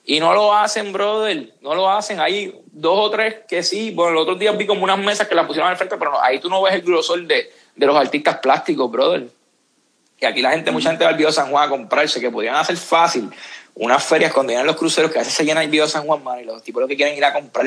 Y 0.04 0.20
no 0.20 0.32
lo 0.32 0.54
hacen, 0.54 0.92
brother. 0.92 1.52
No 1.60 1.74
lo 1.74 1.90
hacen. 1.90 2.20
Hay 2.20 2.62
dos 2.66 2.98
o 2.98 3.10
tres 3.10 3.38
que 3.48 3.62
sí. 3.62 3.90
Bueno, 3.90 4.12
el 4.12 4.18
otro 4.18 4.36
día 4.36 4.52
vi 4.52 4.66
como 4.66 4.84
unas 4.84 4.98
mesas 4.98 5.26
que 5.26 5.34
las 5.34 5.46
pusieron 5.46 5.68
al 5.68 5.76
frente, 5.76 5.96
pero 5.96 6.22
ahí 6.22 6.38
tú 6.38 6.48
no 6.48 6.62
ves 6.62 6.74
el 6.74 6.82
grosor 6.82 7.26
de, 7.26 7.52
de 7.74 7.86
los 7.86 7.96
artistas 7.96 8.38
plásticos, 8.38 8.90
brother. 8.90 9.28
Que 10.16 10.26
aquí 10.26 10.40
la 10.40 10.52
gente, 10.52 10.70
mucha 10.70 10.90
gente 10.90 11.04
va 11.04 11.10
al 11.10 11.16
Video 11.16 11.32
San 11.32 11.50
Juan 11.50 11.66
a 11.66 11.68
comprarse, 11.68 12.20
que 12.20 12.30
podían 12.30 12.54
hacer 12.54 12.76
fácil 12.76 13.30
unas 13.74 14.02
ferias 14.02 14.32
cuando 14.32 14.52
llegan 14.52 14.66
los 14.66 14.76
cruceros, 14.76 15.10
que 15.10 15.18
a 15.18 15.20
veces 15.20 15.34
se 15.34 15.44
llena 15.44 15.62
el 15.62 15.70
Video 15.70 15.86
San 15.86 16.06
Juan, 16.06 16.22
man, 16.24 16.40
y 16.40 16.44
los 16.44 16.62
tipos 16.62 16.80
lo 16.80 16.88
que 16.88 16.96
quieren 16.96 17.16
ir 17.16 17.24
a 17.24 17.32
comprar, 17.32 17.66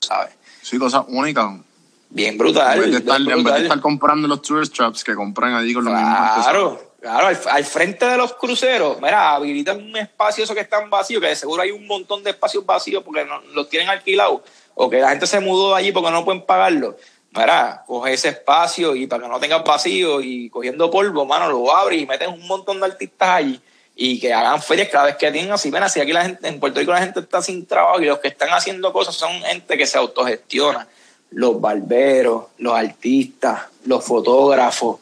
¿sabes? 0.00 0.34
Sí, 0.60 0.78
cosas 0.78 1.04
únicas. 1.08 1.60
Bien 2.10 2.38
brutal. 2.38 2.74
En 2.74 2.80
vez, 2.80 2.90
de 2.90 2.98
estar, 2.98 3.20
en 3.20 3.44
vez 3.44 3.54
de 3.54 3.62
estar 3.62 3.80
comprando 3.80 4.26
los 4.26 4.42
tourist 4.42 4.74
traps 4.74 5.04
que 5.04 5.14
compran 5.14 5.54
allí 5.54 5.74
con 5.74 5.84
los 5.84 5.94
mismos 5.94 6.16
Claro. 6.44 6.88
Claro, 7.00 7.28
al, 7.28 7.64
frente 7.64 8.04
de 8.06 8.16
los 8.16 8.34
cruceros, 8.34 9.00
mira, 9.00 9.34
habilitan 9.34 9.76
un 9.76 9.96
espacio 9.96 10.42
eso 10.42 10.52
que 10.52 10.62
están 10.62 10.90
vacío, 10.90 11.20
que 11.20 11.28
de 11.28 11.36
seguro 11.36 11.62
hay 11.62 11.70
un 11.70 11.86
montón 11.86 12.24
de 12.24 12.30
espacios 12.30 12.66
vacíos 12.66 13.04
porque 13.04 13.24
no, 13.24 13.40
los 13.54 13.68
tienen 13.68 13.88
alquilados, 13.88 14.40
o 14.74 14.90
que 14.90 14.98
la 14.98 15.10
gente 15.10 15.28
se 15.28 15.38
mudó 15.38 15.76
allí 15.76 15.92
porque 15.92 16.10
no 16.10 16.24
pueden 16.24 16.44
pagarlo. 16.44 16.96
Mira, 17.30 17.84
coge 17.86 18.14
ese 18.14 18.30
espacio 18.30 18.96
y 18.96 19.06
para 19.06 19.22
que 19.22 19.28
no 19.28 19.38
tengas 19.38 19.62
vacío 19.62 20.20
y 20.20 20.50
cogiendo 20.50 20.90
polvo, 20.90 21.24
mano, 21.24 21.48
lo 21.48 21.72
abres 21.72 22.02
y 22.02 22.06
meten 22.06 22.30
un 22.30 22.44
montón 22.48 22.80
de 22.80 22.86
artistas 22.86 23.28
allí 23.28 23.60
y 23.94 24.18
que 24.18 24.32
hagan 24.32 24.60
ferias 24.60 24.88
cada 24.88 25.04
vez 25.04 25.16
que 25.16 25.30
tienen 25.30 25.52
así. 25.52 25.70
Ven, 25.70 25.84
así 25.84 26.00
aquí 26.00 26.12
la 26.12 26.24
gente, 26.24 26.48
en 26.48 26.58
Puerto 26.58 26.80
Rico 26.80 26.92
la 26.92 27.00
gente 27.00 27.20
está 27.20 27.42
sin 27.42 27.64
trabajo 27.64 28.00
y 28.00 28.06
los 28.06 28.18
que 28.18 28.28
están 28.28 28.50
haciendo 28.50 28.92
cosas 28.92 29.14
son 29.14 29.40
gente 29.42 29.78
que 29.78 29.86
se 29.86 29.98
autogestiona. 29.98 30.88
Los 31.30 31.60
barberos, 31.60 32.46
los 32.58 32.74
artistas, 32.74 33.62
los 33.84 34.04
fotógrafos, 34.04 34.98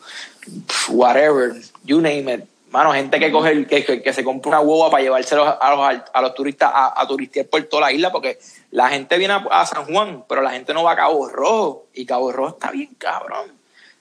whatever, 0.89 1.55
you 1.85 2.01
name 2.01 2.33
it. 2.33 2.45
Mano, 2.71 2.93
gente 2.93 3.19
que 3.19 3.31
coge, 3.31 3.67
que, 3.67 4.03
que, 4.03 4.13
se 4.13 4.25
compra 4.25 4.59
una 4.59 4.61
hueva 4.61 4.91
para 4.91 5.03
llevárselos 5.03 5.49
a 5.61 5.71
los, 5.71 6.03
a 6.13 6.21
los 6.21 6.35
turistas 6.35 6.71
a, 6.75 7.01
a, 7.01 7.07
turistear 7.07 7.47
por 7.47 7.63
toda 7.65 7.83
la 7.83 7.93
isla, 7.93 8.11
porque 8.11 8.39
la 8.71 8.89
gente 8.89 9.17
viene 9.17 9.35
a, 9.51 9.67
San 9.67 9.87
Juan, 9.87 10.25
pero 10.29 10.43
la 10.43 10.51
gente 10.51 10.75
no 10.75 10.83
va 10.83 10.93
a 10.93 10.97
Cabo 10.97 11.29
Rojo, 11.29 11.87
y 11.95 12.05
Cabo 12.05 12.33
Rojo 12.33 12.51
está 12.51 12.73
bien 12.73 12.91
cabrón. 12.99 13.53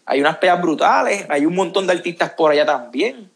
Hay 0.05 0.19
unas 0.19 0.37
peas 0.37 0.61
brutales, 0.61 1.25
hay 1.29 1.45
un 1.45 1.55
montón 1.55 1.87
de 1.87 1.93
artistas 1.93 2.31
por 2.31 2.51
allá 2.51 2.65
también. 2.65 3.31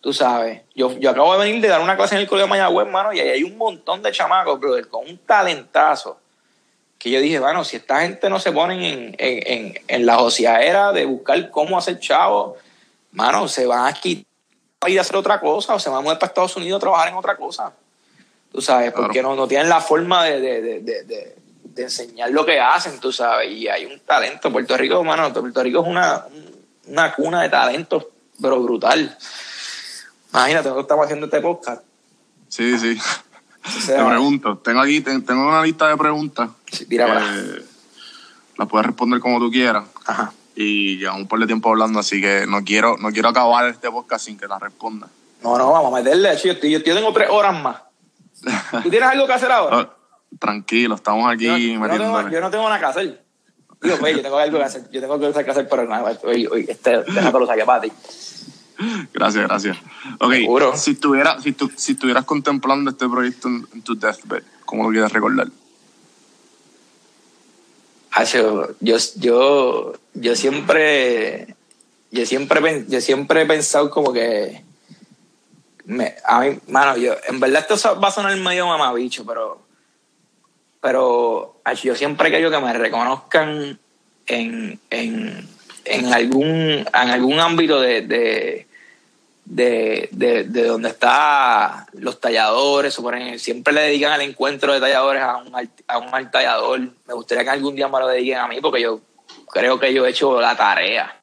Tú 0.00 0.12
sabes, 0.12 0.62
yo, 0.74 0.92
yo 0.98 1.10
acabo 1.10 1.32
de 1.32 1.44
venir 1.46 1.60
de 1.60 1.68
dar 1.68 1.80
una 1.80 1.96
clase 1.96 2.14
en 2.14 2.20
el 2.20 2.28
Colegio 2.28 2.46
de 2.46 2.50
Mayagüez, 2.50 2.86
mano, 2.86 3.12
y 3.12 3.18
ahí 3.18 3.30
hay 3.30 3.42
un 3.42 3.56
montón 3.56 4.02
de 4.02 4.12
chamacos, 4.12 4.60
brother, 4.60 4.86
con 4.88 5.08
un 5.08 5.18
talentazo. 5.18 6.20
Que 6.98 7.10
yo 7.10 7.20
dije, 7.20 7.38
bueno, 7.38 7.64
si 7.64 7.76
esta 7.76 8.00
gente 8.00 8.30
no 8.30 8.38
se 8.38 8.52
pone 8.52 8.92
en, 8.92 9.16
en, 9.18 9.78
en, 9.86 10.06
la 10.06 10.16
joseadera 10.16 10.92
de 10.92 11.04
buscar 11.04 11.50
cómo 11.50 11.76
hacer 11.76 11.98
chavo, 11.98 12.56
mano, 13.12 13.48
se 13.48 13.66
van 13.66 13.86
a 13.86 13.92
quitar 13.92 14.26
y 14.86 14.98
hacer 14.98 15.16
otra 15.16 15.40
cosa 15.40 15.74
o 15.74 15.78
se 15.78 15.88
van 15.90 15.98
a 15.98 16.02
mover 16.02 16.18
para 16.18 16.28
Estados 16.28 16.56
Unidos 16.56 16.78
a 16.78 16.80
trabajar 16.80 17.08
en 17.08 17.14
otra 17.14 17.36
cosa. 17.36 17.72
Tú 18.52 18.60
sabes, 18.60 18.92
porque 18.92 19.22
no, 19.22 19.34
no 19.34 19.46
tienen 19.46 19.68
la 19.68 19.80
forma 19.80 20.24
de, 20.24 20.40
de, 20.40 20.80
de, 20.80 21.02
de, 21.04 21.82
enseñar 21.82 22.30
lo 22.30 22.46
que 22.46 22.58
hacen, 22.58 22.98
tú 23.00 23.12
sabes. 23.12 23.50
Y 23.50 23.68
hay 23.68 23.84
un 23.84 24.00
talento. 24.00 24.50
Puerto 24.50 24.76
Rico, 24.76 25.04
mano, 25.04 25.30
Puerto 25.32 25.62
Rico 25.62 25.82
es 25.82 25.86
una, 25.86 26.24
una 26.86 27.14
cuna 27.14 27.42
de 27.42 27.50
talentos, 27.50 28.06
pero 28.40 28.62
brutal. 28.62 29.16
Imagínate, 30.30 30.68
nosotros 30.68 30.84
estamos 30.84 31.04
haciendo 31.04 31.26
este 31.26 31.40
podcast. 31.40 31.82
Sí, 32.48 32.78
sí. 32.78 32.98
Te 33.86 34.04
pregunto, 34.04 34.58
tengo 34.58 34.80
aquí, 34.80 35.00
tengo 35.00 35.48
una 35.48 35.62
lista 35.62 35.88
de 35.88 35.96
preguntas. 35.96 36.50
Sí, 36.70 36.86
tira 36.86 37.06
Las 38.56 38.68
puedes 38.68 38.86
responder 38.86 39.20
como 39.20 39.38
tú 39.38 39.50
quieras. 39.50 39.84
Ajá 40.06 40.32
y 40.56 40.98
ya 40.98 41.12
un 41.12 41.28
par 41.28 41.38
de 41.38 41.46
tiempo 41.46 41.68
hablando, 41.68 42.00
así 42.00 42.20
que 42.20 42.46
no 42.48 42.64
quiero, 42.64 42.96
no 42.96 43.10
quiero 43.12 43.28
acabar 43.28 43.68
este 43.68 43.90
podcast 43.90 44.24
sin 44.24 44.38
que 44.38 44.48
la 44.48 44.58
responda. 44.58 45.06
No, 45.42 45.58
no, 45.58 45.70
vamos 45.70 45.92
a 45.92 46.02
meterle, 46.02 46.34
yo, 46.38 46.54
yo, 46.54 46.82
tengo 46.82 47.12
tres 47.12 47.28
horas 47.30 47.62
más. 47.62 47.76
¿Tú 48.82 48.88
tienes 48.88 49.08
algo 49.08 49.26
que 49.26 49.32
hacer 49.34 49.52
ahora? 49.52 49.90
Tranquilo, 50.40 50.94
estamos 50.94 51.30
aquí 51.30 51.44
yo, 51.44 51.78
no, 51.78 51.88
tengo, 51.88 52.28
yo 52.30 52.40
no 52.40 52.50
tengo 52.50 52.64
nada 52.64 52.80
que 52.80 52.86
hacer. 52.86 53.24
Digo, 53.82 53.96
pues, 53.98 54.16
yo 54.16 54.22
tengo 54.22 54.38
algo 54.38 54.58
que 54.58 54.64
hacer, 54.64 54.90
yo 54.90 55.00
tengo 55.00 55.18
cosas 55.18 55.44
que 55.44 55.50
hacer, 55.50 55.68
pero 55.68 55.84
nada, 55.84 56.18
hoy, 56.24 56.46
hoy, 56.46 56.64
este, 56.66 57.02
déjalo 57.02 57.46
sacar 57.46 57.66
para 57.66 57.82
ti. 57.82 57.92
Gracias, 59.12 59.44
gracias. 59.44 59.76
Ok, 60.20 60.34
si, 60.76 60.92
estuviera, 60.92 61.40
si, 61.40 61.52
tu, 61.52 61.70
si 61.76 61.92
estuvieras 61.92 62.24
contemplando 62.24 62.90
este 62.90 63.08
proyecto 63.08 63.48
en, 63.48 63.66
en 63.72 63.82
tu 63.82 63.98
deathbed, 63.98 64.42
¿cómo 64.64 64.84
lo 64.84 64.90
quieres 64.90 65.12
recordar? 65.12 65.48
yo, 68.24 68.68
yo, 69.16 69.94
yo 70.14 70.36
siempre, 70.36 71.54
yo 72.10 72.24
siempre, 72.24 72.84
yo 72.88 73.00
siempre 73.00 73.42
he 73.42 73.46
pensado 73.46 73.90
como 73.90 74.12
que, 74.12 74.62
me, 75.84 76.14
a 76.24 76.40
mí, 76.40 76.58
mano, 76.68 76.96
yo, 76.96 77.14
en 77.28 77.40
verdad 77.40 77.66
esto 77.68 78.00
va 78.00 78.08
a 78.08 78.12
sonar 78.12 78.36
medio 78.36 78.66
mamabicho, 78.66 79.24
pero, 79.26 79.60
pero 80.80 81.60
yo 81.82 81.94
siempre 81.94 82.30
quiero 82.30 82.50
que 82.50 82.58
me 82.58 82.72
reconozcan 82.72 83.78
en, 84.26 84.80
en, 84.90 85.48
en 85.86 86.12
algún, 86.12 86.50
en 86.50 86.86
algún 86.92 87.40
ámbito 87.40 87.80
de 87.80 88.66
de, 89.46 90.08
de, 90.10 90.44
de 90.44 90.64
donde 90.64 90.88
están 90.88 91.86
los 91.92 92.20
talladores, 92.20 92.98
siempre 93.38 93.72
le 93.72 93.82
dedican 93.82 94.12
al 94.12 94.22
encuentro 94.22 94.72
de 94.72 94.80
talladores 94.80 95.22
a 95.22 95.36
un, 95.36 95.52
a 95.86 95.98
un 95.98 96.30
tallador. 96.30 96.80
Me 96.80 97.14
gustaría 97.14 97.44
que 97.44 97.50
algún 97.50 97.76
día 97.76 97.88
me 97.88 98.00
lo 98.00 98.08
dediquen 98.08 98.38
a 98.38 98.48
mí 98.48 98.60
porque 98.60 98.82
yo 98.82 99.00
creo 99.48 99.78
que 99.78 99.94
yo 99.94 100.04
he 100.04 100.10
hecho 100.10 100.40
la 100.40 100.56
tarea 100.56 101.20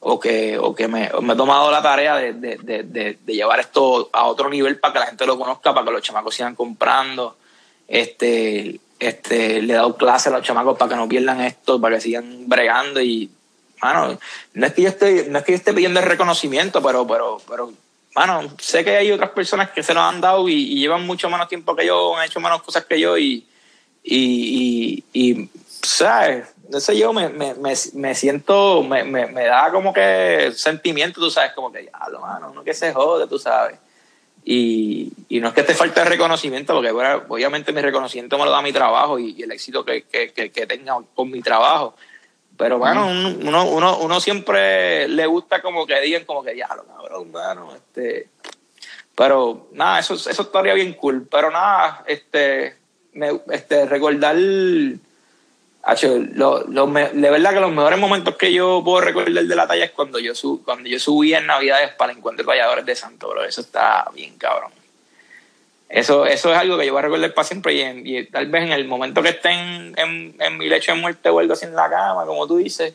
o 0.00 0.18
que, 0.18 0.58
o 0.58 0.74
que 0.74 0.88
me, 0.88 1.08
me 1.22 1.32
he 1.34 1.36
tomado 1.36 1.70
la 1.70 1.82
tarea 1.82 2.16
de, 2.16 2.32
de, 2.32 2.56
de, 2.58 3.16
llevar 3.26 3.60
esto 3.60 4.10
a 4.12 4.24
otro 4.24 4.50
nivel 4.50 4.78
para 4.78 4.92
que 4.92 4.98
la 5.00 5.06
gente 5.06 5.26
lo 5.26 5.38
conozca, 5.38 5.72
para 5.72 5.86
que 5.86 5.92
los 5.92 6.02
chamacos 6.02 6.34
sigan 6.34 6.54
comprando. 6.56 7.36
Este, 7.86 8.80
este, 8.98 9.62
le 9.62 9.72
he 9.72 9.76
dado 9.76 9.96
clase 9.96 10.28
a 10.28 10.32
los 10.32 10.42
chamacos 10.42 10.76
para 10.76 10.90
que 10.90 10.96
no 10.96 11.08
pierdan 11.08 11.40
esto, 11.42 11.80
para 11.80 11.96
que 11.96 12.02
sigan 12.02 12.48
bregando 12.48 13.00
y 13.00 13.30
mano, 13.82 14.18
no 14.54 14.66
es 14.66 14.72
que 14.72 14.82
yo 14.82 14.88
esté, 14.88 15.28
no 15.28 15.38
es 15.38 15.44
que 15.44 15.54
esté 15.54 15.72
pidiendo 15.72 16.00
el 16.00 16.06
reconocimiento, 16.06 16.82
pero, 16.82 17.06
pero, 17.06 17.40
pero, 17.48 17.72
mano, 18.14 18.50
sé 18.58 18.84
que 18.84 18.96
hay 18.96 19.12
otras 19.12 19.30
personas 19.30 19.70
que 19.70 19.82
se 19.82 19.94
lo 19.94 20.00
han 20.00 20.20
dado 20.20 20.48
y, 20.48 20.78
llevan 20.78 21.06
mucho 21.06 21.28
menos 21.28 21.48
tiempo 21.48 21.76
que 21.76 21.86
yo, 21.86 22.16
han 22.16 22.26
hecho 22.26 22.40
menos 22.40 22.62
cosas 22.62 22.84
que 22.84 22.98
yo 22.98 23.18
y, 23.18 23.46
y, 24.02 25.04
y, 25.12 25.32
y 25.32 25.50
¿sabes? 25.82 26.48
No 26.68 26.80
sé, 26.80 26.98
yo 26.98 27.12
me, 27.12 27.28
me, 27.28 27.54
me, 27.54 28.14
siento, 28.14 28.82
me, 28.82 29.04
me, 29.04 29.44
da 29.44 29.70
como 29.70 29.92
que 29.92 30.52
sentimiento, 30.54 31.20
tú 31.20 31.30
sabes, 31.30 31.52
como 31.52 31.70
que, 31.70 31.84
ya, 31.84 32.08
lo 32.10 32.20
mano, 32.20 32.52
no 32.52 32.64
que 32.64 32.74
se 32.74 32.92
jode, 32.92 33.28
tú 33.28 33.38
sabes. 33.38 33.78
Y, 34.44 35.12
y, 35.28 35.40
no 35.40 35.48
es 35.48 35.54
que 35.54 35.62
te 35.62 35.74
falte 35.74 36.04
reconocimiento, 36.04 36.72
porque 36.72 36.90
obviamente 36.90 37.72
mi 37.72 37.80
reconocimiento 37.80 38.38
me 38.38 38.44
lo 38.44 38.50
da 38.50 38.62
mi 38.62 38.72
trabajo 38.72 39.18
y, 39.18 39.42
el 39.42 39.52
éxito 39.52 39.84
que, 39.84 40.02
que, 40.04 40.32
que, 40.32 40.66
tenga 40.66 40.96
con 41.14 41.30
mi 41.30 41.40
trabajo. 41.40 41.96
Pero 42.56 42.78
bueno, 42.78 43.06
uno, 43.06 43.64
uno, 43.64 43.98
uno 43.98 44.20
siempre 44.20 45.08
le 45.08 45.26
gusta 45.26 45.60
como 45.60 45.86
que 45.86 46.00
digan 46.00 46.24
como 46.24 46.42
que 46.42 46.56
ya 46.56 46.68
lo 46.74 46.84
cabrón, 46.84 47.30
mano, 47.30 47.74
este. 47.74 48.28
Pero 49.14 49.68
nada, 49.72 49.98
eso, 49.98 50.14
eso 50.14 50.42
estaría 50.42 50.74
bien 50.74 50.94
cool. 50.94 51.26
Pero 51.30 51.50
nada, 51.50 52.04
este, 52.06 52.76
me, 53.12 53.40
este 53.50 53.86
recordar. 53.86 54.36
lo, 54.36 54.98
lo, 56.68 56.86
de 56.86 57.30
verdad 57.30 57.54
que 57.54 57.60
los 57.60 57.72
mejores 57.72 57.98
momentos 57.98 58.36
que 58.36 58.52
yo 58.52 58.82
puedo 58.84 59.00
recordar 59.00 59.44
de 59.44 59.56
la 59.56 59.66
talla 59.66 59.84
es 59.86 59.92
cuando 59.92 60.18
yo, 60.18 60.34
sub, 60.34 60.64
cuando 60.64 60.88
yo 60.88 60.98
subí 60.98 61.34
en 61.34 61.46
Navidades 61.46 61.94
para 61.94 62.12
el 62.12 62.18
encuentro 62.18 62.44
de 62.44 62.48
valladores 62.48 62.86
de 62.86 62.94
Santo, 62.94 63.28
bro. 63.30 63.44
Eso 63.44 63.60
está 63.60 64.06
bien 64.14 64.36
cabrón. 64.36 64.70
Eso, 65.88 66.26
eso 66.26 66.52
es 66.52 66.58
algo 66.58 66.76
que 66.76 66.86
yo 66.86 66.92
voy 66.92 66.98
a 66.98 67.02
recordar 67.02 67.32
para 67.32 67.46
siempre 67.46 67.74
y, 67.74 68.26
tal 68.26 68.46
vez 68.48 68.64
en 68.64 68.72
el 68.72 68.86
momento 68.86 69.22
que 69.22 69.28
esté 69.28 69.50
en, 69.50 69.94
en, 69.96 70.58
mi 70.58 70.68
lecho 70.68 70.92
de 70.92 71.00
muerte 71.00 71.28
o 71.28 71.38
algo 71.38 71.52
así 71.52 71.64
en 71.64 71.76
la 71.76 71.88
cama, 71.88 72.26
como 72.26 72.46
tú 72.46 72.56
dices, 72.56 72.94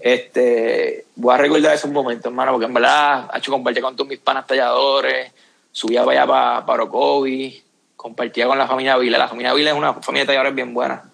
este, 0.00 1.04
voy 1.16 1.34
a 1.34 1.38
recordar 1.38 1.74
esos 1.74 1.90
momentos, 1.90 2.26
hermano, 2.26 2.52
porque 2.52 2.66
en 2.66 2.74
verdad, 2.74 3.30
hecho 3.34 3.52
compartir 3.52 3.82
con 3.82 3.94
todos 3.94 4.08
mis 4.08 4.18
panas 4.18 4.46
talladores, 4.46 5.32
subía 5.70 6.04
para 6.04 6.22
allá 6.22 6.26
para, 6.26 6.66
para 6.66 6.82
Orocovi, 6.82 7.62
compartía 7.96 8.46
con 8.46 8.56
la 8.56 8.66
familia 8.66 8.96
Vila. 8.96 9.18
La 9.18 9.28
familia 9.28 9.52
Vila 9.52 9.70
es 9.70 9.76
una 9.76 9.94
familia 9.94 10.22
de 10.22 10.26
talladores 10.28 10.54
bien 10.54 10.72
buena. 10.72 11.10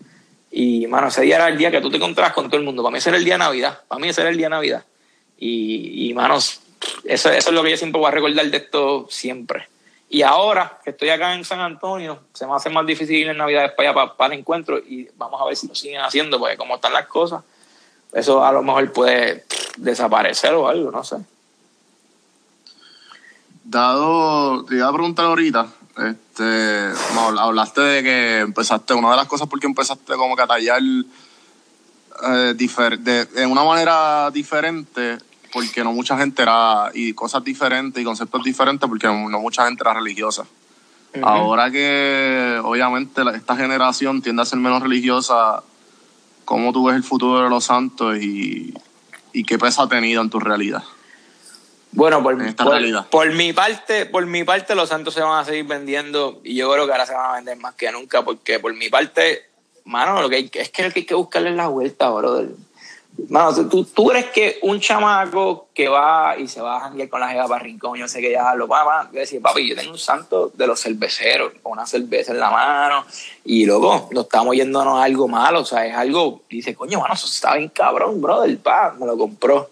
Y, 0.51 0.87
mano, 0.87 1.09
ese 1.09 1.23
día 1.23 1.37
era 1.37 1.49
el 1.49 1.59
día 1.59 1.71
que 1.71 1.81
tú 1.81 1.91
te 1.91 1.97
encontrabas 1.97 2.33
con 2.33 2.47
todo 2.47 2.59
el 2.59 2.65
mundo. 2.65 2.83
Para 2.83 2.93
mí 2.93 2.99
ese 2.99 3.09
era 3.09 3.19
el 3.19 3.25
día 3.25 3.35
de 3.35 3.39
Navidad. 3.39 3.81
Para 3.89 3.99
mí 3.99 4.09
ese 4.09 4.21
era 4.21 4.31
el 4.31 4.37
día 4.37 4.47
de 4.47 4.51
Navidad. 4.51 4.85
Y, 5.37 6.09
y 6.09 6.15
manos, 6.15 6.61
eso, 7.05 7.31
eso 7.33 7.49
es 7.49 7.55
lo 7.55 7.63
que 7.63 7.71
yo 7.71 7.77
siempre 7.77 7.99
voy 7.99 8.09
a 8.09 8.13
recordar 8.13 8.47
de 8.47 8.57
esto 8.57 9.09
siempre. 9.11 9.67
Y 10.09 10.23
ahora 10.23 10.79
que 10.85 10.91
estoy 10.91 11.09
acá 11.09 11.35
en 11.35 11.45
San 11.45 11.61
Antonio, 11.61 12.21
se 12.33 12.47
me 12.47 12.55
hace 12.55 12.71
más 12.71 12.87
difícil 12.87 13.29
en 13.29 13.37
Navidad 13.37 13.75
para 13.77 13.91
allá 13.91 14.15
para, 14.17 14.35
el 14.35 14.41
encuentro 14.41 14.79
y 14.79 15.09
vamos 15.17 15.41
a 15.41 15.45
ver 15.47 15.57
si 15.57 15.67
lo 15.67 15.75
siguen 15.75 16.03
haciendo, 16.03 16.39
porque 16.39 16.57
como 16.57 16.77
están 16.77 16.93
las 16.93 17.07
cosas, 17.07 17.43
eso 18.13 18.45
a 18.45 18.53
lo 18.53 18.63
mejor 18.63 18.93
puede 18.93 19.45
desaparecer 19.77 20.55
o 20.55 20.69
algo, 20.69 20.91
no 20.91 21.03
sé. 21.03 21.17
Dado, 23.65 24.65
te 24.67 24.77
iba 24.77 24.89
a 24.89 24.93
preguntar 24.93 25.25
ahorita, 25.27 25.67
Este, 25.97 26.93
hablaste 27.39 27.81
de 27.81 28.03
que 28.03 28.39
empezaste, 28.41 28.95
una 28.95 29.11
de 29.11 29.17
las 29.17 29.27
cosas 29.27 29.49
porque 29.49 29.67
empezaste 29.67 30.15
como 30.15 30.37
que 30.37 30.43
a 30.43 30.47
tallar 30.47 30.83
eh, 32.23 32.55
de, 32.55 33.25
de 33.25 33.47
una 33.47 33.65
manera 33.65 34.31
diferente, 34.31 35.19
porque 35.55 35.85
no 35.85 35.93
mucha 35.93 36.19
gente 36.19 36.43
era, 36.43 36.91
y 36.93 37.13
cosas 37.15 37.43
diferentes 37.45 38.03
y 38.03 38.05
conceptos 38.05 38.43
diferentes, 38.43 38.87
porque 38.89 39.07
no, 39.07 39.29
no 39.31 39.39
mucha 39.39 39.65
gente 39.67 39.83
era 39.85 39.95
religiosa. 39.95 40.45
Ahora 41.23 41.71
que 41.71 42.61
obviamente 42.65 43.23
esta 43.37 43.55
generación 43.57 44.21
tiende 44.21 44.43
a 44.43 44.45
ser 44.45 44.59
menos 44.59 44.83
religiosa, 44.83 45.63
¿cómo 46.45 46.73
tú 46.73 46.87
ves 46.87 46.97
el 46.97 47.05
futuro 47.05 47.45
de 47.45 47.49
los 47.49 47.65
santos 47.65 48.17
y, 48.19 48.75
y 49.33 49.45
qué 49.45 49.57
peso 49.57 49.83
ha 49.83 49.89
tenido 49.89 50.21
en 50.23 50.29
tu 50.29 50.41
realidad? 50.41 50.83
Bueno, 51.93 52.21
por, 52.25 52.37
por- 52.65 52.73
por 53.09 53.33
mi 53.33 53.53
parte, 53.53 54.07
por 54.07 54.27
mi 54.27 54.43
parte, 54.43 54.75
los 54.75 54.89
Santos 54.89 55.15
se 55.15 55.21
van 55.21 55.39
a 55.39 55.45
seguir 55.45 55.65
vendiendo 55.65 56.41
y 56.43 56.57
yo 56.57 56.69
creo 56.73 56.87
que 56.87 56.91
ahora 56.93 57.07
se 57.07 57.15
van 57.15 57.31
a 57.31 57.35
vender 57.37 57.57
más 57.59 57.75
que 57.77 57.93
nunca, 57.93 58.25
porque 58.25 58.59
por 58.59 58.75
mi 58.75 58.89
parte, 58.89 59.43
mano, 59.85 60.21
lo 60.21 60.29
que 60.29 60.35
hay, 60.37 60.51
es 60.53 60.71
que 60.71 60.83
hay 60.83 60.91
que 61.05 61.15
buscarle 61.15 61.53
la 61.53 61.69
vuelta, 61.69 62.11
brother. 62.11 62.49
Mano, 63.29 63.69
tú- 63.69 63.85
tú, 63.85 64.07
crees 64.09 64.27
que 64.27 64.59
un 64.63 64.81
chamaco 64.81 65.69
que 65.73 65.89
va 65.89 66.37
y 66.37 66.49
se 66.49 66.61
va 66.61 66.77
a 66.77 66.81
janguear 66.81 67.09
con 67.09 67.21
la 67.21 67.29
jeva 67.29 67.47
para 67.47 67.63
rincón, 67.63 67.97
yo 67.97 68.09
sé 68.09 68.21
que 68.21 68.33
ya 68.33 68.55
lo 68.57 68.67
va 68.67 69.03
a 69.03 69.05
decir, 69.07 69.41
papi, 69.41 69.69
yo 69.69 69.77
tengo 69.77 69.93
un 69.93 69.99
santo 69.99 70.51
de 70.53 70.67
los 70.67 70.81
cerveceros, 70.81 71.53
con 71.63 71.73
una 71.73 71.87
cerveza 71.87 72.33
en 72.33 72.41
la 72.41 72.51
mano, 72.51 73.05
y 73.45 73.67
luego 73.67 74.09
no 74.11 74.23
estamos 74.23 74.57
yéndonos 74.57 74.99
a 74.99 75.05
algo 75.05 75.29
malo, 75.29 75.61
o 75.61 75.65
sea, 75.65 75.87
es 75.87 75.95
algo, 75.95 76.43
dice, 76.51 76.75
coño, 76.75 77.01
mano, 77.01 77.15
eso 77.15 77.27
está 77.27 77.55
bien 77.57 77.69
cabrón, 77.69 78.21
brother, 78.21 78.59
pa, 78.59 78.95
me 78.99 79.07
lo 79.07 79.17
compró. 79.17 79.71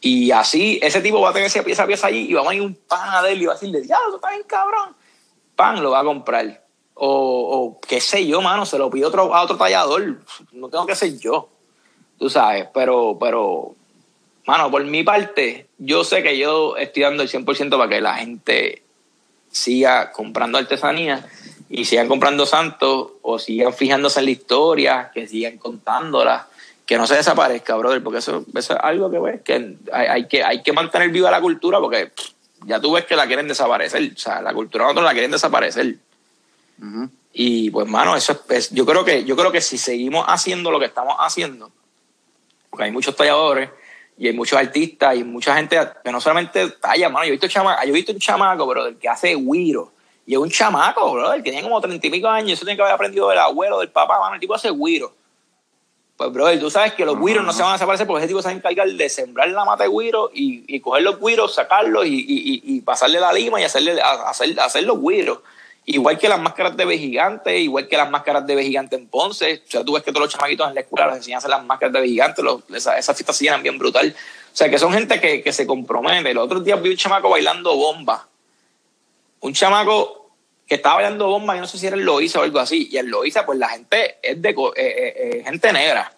Y 0.00 0.30
así, 0.32 0.80
ese 0.82 1.00
tipo 1.00 1.20
va 1.20 1.30
a 1.30 1.32
tener 1.32 1.46
esa 1.46 1.62
pieza, 1.62 1.86
pieza 1.86 2.08
allí 2.08 2.26
y 2.30 2.34
vamos 2.34 2.50
a 2.50 2.54
ir 2.56 2.62
un 2.62 2.74
pan 2.74 3.22
de 3.22 3.32
él 3.32 3.42
y 3.42 3.46
va 3.46 3.52
a 3.52 3.54
decirle, 3.54 3.86
ya, 3.86 3.98
eso 4.08 4.16
está 4.16 4.30
bien 4.30 4.42
cabrón. 4.46 4.96
Pan 5.54 5.82
lo 5.82 5.90
va 5.92 6.00
a 6.00 6.04
comprar. 6.04 6.64
O, 6.94 7.76
o 7.76 7.80
qué 7.80 8.00
sé 8.00 8.26
yo, 8.26 8.40
mano, 8.42 8.66
se 8.66 8.78
lo 8.78 8.90
pide 8.90 9.04
otro, 9.06 9.34
a 9.34 9.42
otro 9.42 9.56
tallador. 9.56 10.20
No 10.52 10.68
tengo 10.68 10.86
que 10.86 10.94
ser 10.96 11.18
yo. 11.18 11.48
Tú 12.20 12.28
sabes, 12.30 12.68
pero, 12.74 13.16
pero, 13.18 13.74
mano, 14.46 14.70
por 14.70 14.84
mi 14.84 15.02
parte, 15.02 15.66
yo 15.78 16.04
sé 16.04 16.22
que 16.22 16.36
yo 16.38 16.76
estoy 16.76 17.02
dando 17.02 17.22
el 17.22 17.30
100% 17.30 17.70
para 17.78 17.88
que 17.88 18.00
la 18.02 18.14
gente 18.16 18.82
siga 19.50 20.12
comprando 20.12 20.58
artesanía 20.58 21.26
y 21.70 21.86
sigan 21.86 22.08
comprando 22.08 22.44
santos 22.44 23.12
o 23.22 23.38
sigan 23.38 23.72
fijándose 23.72 24.18
en 24.20 24.26
la 24.26 24.30
historia, 24.32 25.10
que 25.14 25.26
sigan 25.26 25.56
contándola, 25.56 26.46
que 26.84 26.98
no 26.98 27.06
se 27.06 27.16
desaparezca, 27.16 27.74
brother, 27.76 28.02
porque 28.02 28.18
eso, 28.18 28.44
eso 28.54 28.74
es 28.74 28.80
algo 28.82 29.10
que, 29.10 29.18
ves, 29.18 29.40
que 29.42 29.76
hay, 29.90 30.06
hay 30.06 30.28
que 30.28 30.44
hay 30.44 30.62
que 30.62 30.72
mantener 30.74 31.08
viva 31.08 31.30
la 31.30 31.40
cultura 31.40 31.80
porque 31.80 32.08
pff, 32.08 32.30
ya 32.66 32.78
tú 32.80 32.92
ves 32.92 33.06
que 33.06 33.16
la 33.16 33.26
quieren 33.26 33.48
desaparecer, 33.48 34.12
o 34.14 34.18
sea, 34.18 34.42
la 34.42 34.52
cultura 34.52 34.84
nosotros 34.84 35.06
la 35.06 35.12
quieren 35.12 35.30
desaparecer. 35.30 35.96
Y 37.32 37.70
pues, 37.70 37.86
mano, 37.88 38.14
eso 38.16 38.32
es, 38.32 38.40
es- 38.50 38.70
yo 38.74 38.84
creo 38.84 39.04
que 39.04 39.24
yo 39.24 39.36
creo 39.36 39.50
que 39.52 39.60
si 39.62 39.78
seguimos 39.78 40.24
haciendo 40.28 40.70
lo 40.70 40.78
que 40.78 40.86
estamos 40.86 41.16
haciendo, 41.18 41.70
porque 42.70 42.84
hay 42.84 42.92
muchos 42.92 43.14
talladores 43.16 43.68
y 44.16 44.28
hay 44.28 44.34
muchos 44.34 44.58
artistas 44.58 45.16
y 45.16 45.24
mucha 45.24 45.54
gente 45.56 45.78
que 46.04 46.12
no 46.12 46.20
solamente 46.20 46.70
talla, 46.80 47.08
mano, 47.08 47.24
yo 47.24 47.28
he 47.28 47.32
visto, 47.32 47.48
chama, 47.48 47.82
yo 47.84 47.90
he 47.90 47.92
visto 47.92 48.12
un 48.12 48.18
chamaco, 48.18 48.66
bro, 48.66 48.98
que 48.98 49.08
hace 49.08 49.34
guiro. 49.34 49.92
Y 50.26 50.34
es 50.34 50.38
un 50.38 50.50
chamaco, 50.50 51.12
bro, 51.12 51.32
que 51.34 51.42
tiene 51.42 51.62
como 51.62 51.80
treinta 51.80 52.06
y 52.06 52.10
pico 52.10 52.28
años, 52.28 52.52
eso 52.52 52.64
tiene 52.64 52.76
que 52.76 52.82
haber 52.82 52.94
aprendido 52.94 53.28
del 53.28 53.38
abuelo, 53.38 53.80
del 53.80 53.88
papá, 53.88 54.20
mano, 54.20 54.34
el 54.34 54.40
tipo 54.40 54.54
hace 54.54 54.70
guiro. 54.70 55.12
Pues, 56.16 56.30
bro, 56.32 56.58
tú 56.58 56.70
sabes 56.70 56.92
que 56.92 57.06
los 57.06 57.18
guiros 57.18 57.42
no 57.46 57.50
se 57.52 57.62
van 57.62 57.70
a 57.70 57.74
desaparecer 57.74 58.06
porque 58.06 58.20
ese 58.24 58.28
tipo 58.28 58.42
se 58.42 58.48
va 58.48 58.52
a 58.52 58.56
encargar 58.56 58.86
de 58.90 59.08
sembrar 59.08 59.48
la 59.48 59.64
mata 59.64 59.84
de 59.84 59.88
guiro 59.90 60.30
y, 60.34 60.64
y 60.68 60.78
coger 60.80 61.02
los 61.02 61.18
guiros, 61.18 61.54
sacarlos 61.54 62.04
y, 62.04 62.14
y, 62.14 62.60
y- 62.62 62.80
pasarle 62.82 63.18
la 63.18 63.32
lima 63.32 63.58
y 63.58 63.64
hacerle, 63.64 63.98
hacer, 64.02 64.60
hacer 64.60 64.84
los 64.84 65.00
guiros. 65.00 65.38
Igual 65.86 66.18
que 66.18 66.28
las 66.28 66.40
máscaras 66.40 66.76
de 66.76 66.98
gigante, 66.98 67.58
igual 67.58 67.88
que 67.88 67.96
las 67.96 68.10
máscaras 68.10 68.46
de 68.46 68.62
gigante 68.62 68.96
en 68.96 69.08
Ponce. 69.08 69.62
O 69.66 69.70
sea, 69.70 69.84
tú 69.84 69.94
ves 69.94 70.02
que 70.02 70.12
todos 70.12 70.26
los 70.26 70.32
chamaquitos 70.32 70.68
en 70.68 70.74
la 70.74 70.82
escuela 70.82 71.06
les 71.08 71.16
enseñan 71.16 71.36
a 71.36 71.38
hacer 71.38 71.50
las 71.50 71.64
máscaras 71.64 71.92
de 71.94 72.06
gigante, 72.06 72.42
los, 72.42 72.62
esa- 72.74 72.98
esas 72.98 73.16
fiestas 73.16 73.36
se 73.36 73.44
llenan 73.44 73.62
bien 73.62 73.78
brutal. 73.78 74.14
O 74.52 74.56
sea, 74.56 74.68
que 74.70 74.78
son 74.78 74.92
gente 74.92 75.20
que, 75.20 75.42
que 75.42 75.52
se 75.52 75.66
compromete. 75.66 76.32
Los 76.34 76.44
otros 76.44 76.64
días 76.64 76.80
vi 76.80 76.90
un 76.90 76.96
chamaco 76.96 77.30
bailando 77.30 77.74
bomba. 77.74 78.28
Un 79.40 79.52
chamaco 79.54 80.30
que 80.66 80.76
estaba 80.76 80.96
bailando 80.96 81.26
bomba, 81.26 81.54
yo 81.54 81.62
no 81.62 81.66
sé 81.66 81.78
si 81.78 81.86
era 81.86 81.96
el 81.96 82.02
Loíza 82.04 82.38
o 82.40 82.42
algo 82.42 82.58
así. 82.60 82.88
Y 82.92 82.96
el 82.98 83.06
Loíza, 83.06 83.44
pues 83.46 83.58
la 83.58 83.68
gente 83.70 84.18
es 84.22 84.40
de 84.40 84.50
eh, 84.50 84.54
eh, 84.76 85.14
eh, 85.16 85.42
gente 85.44 85.72
negra. 85.72 86.12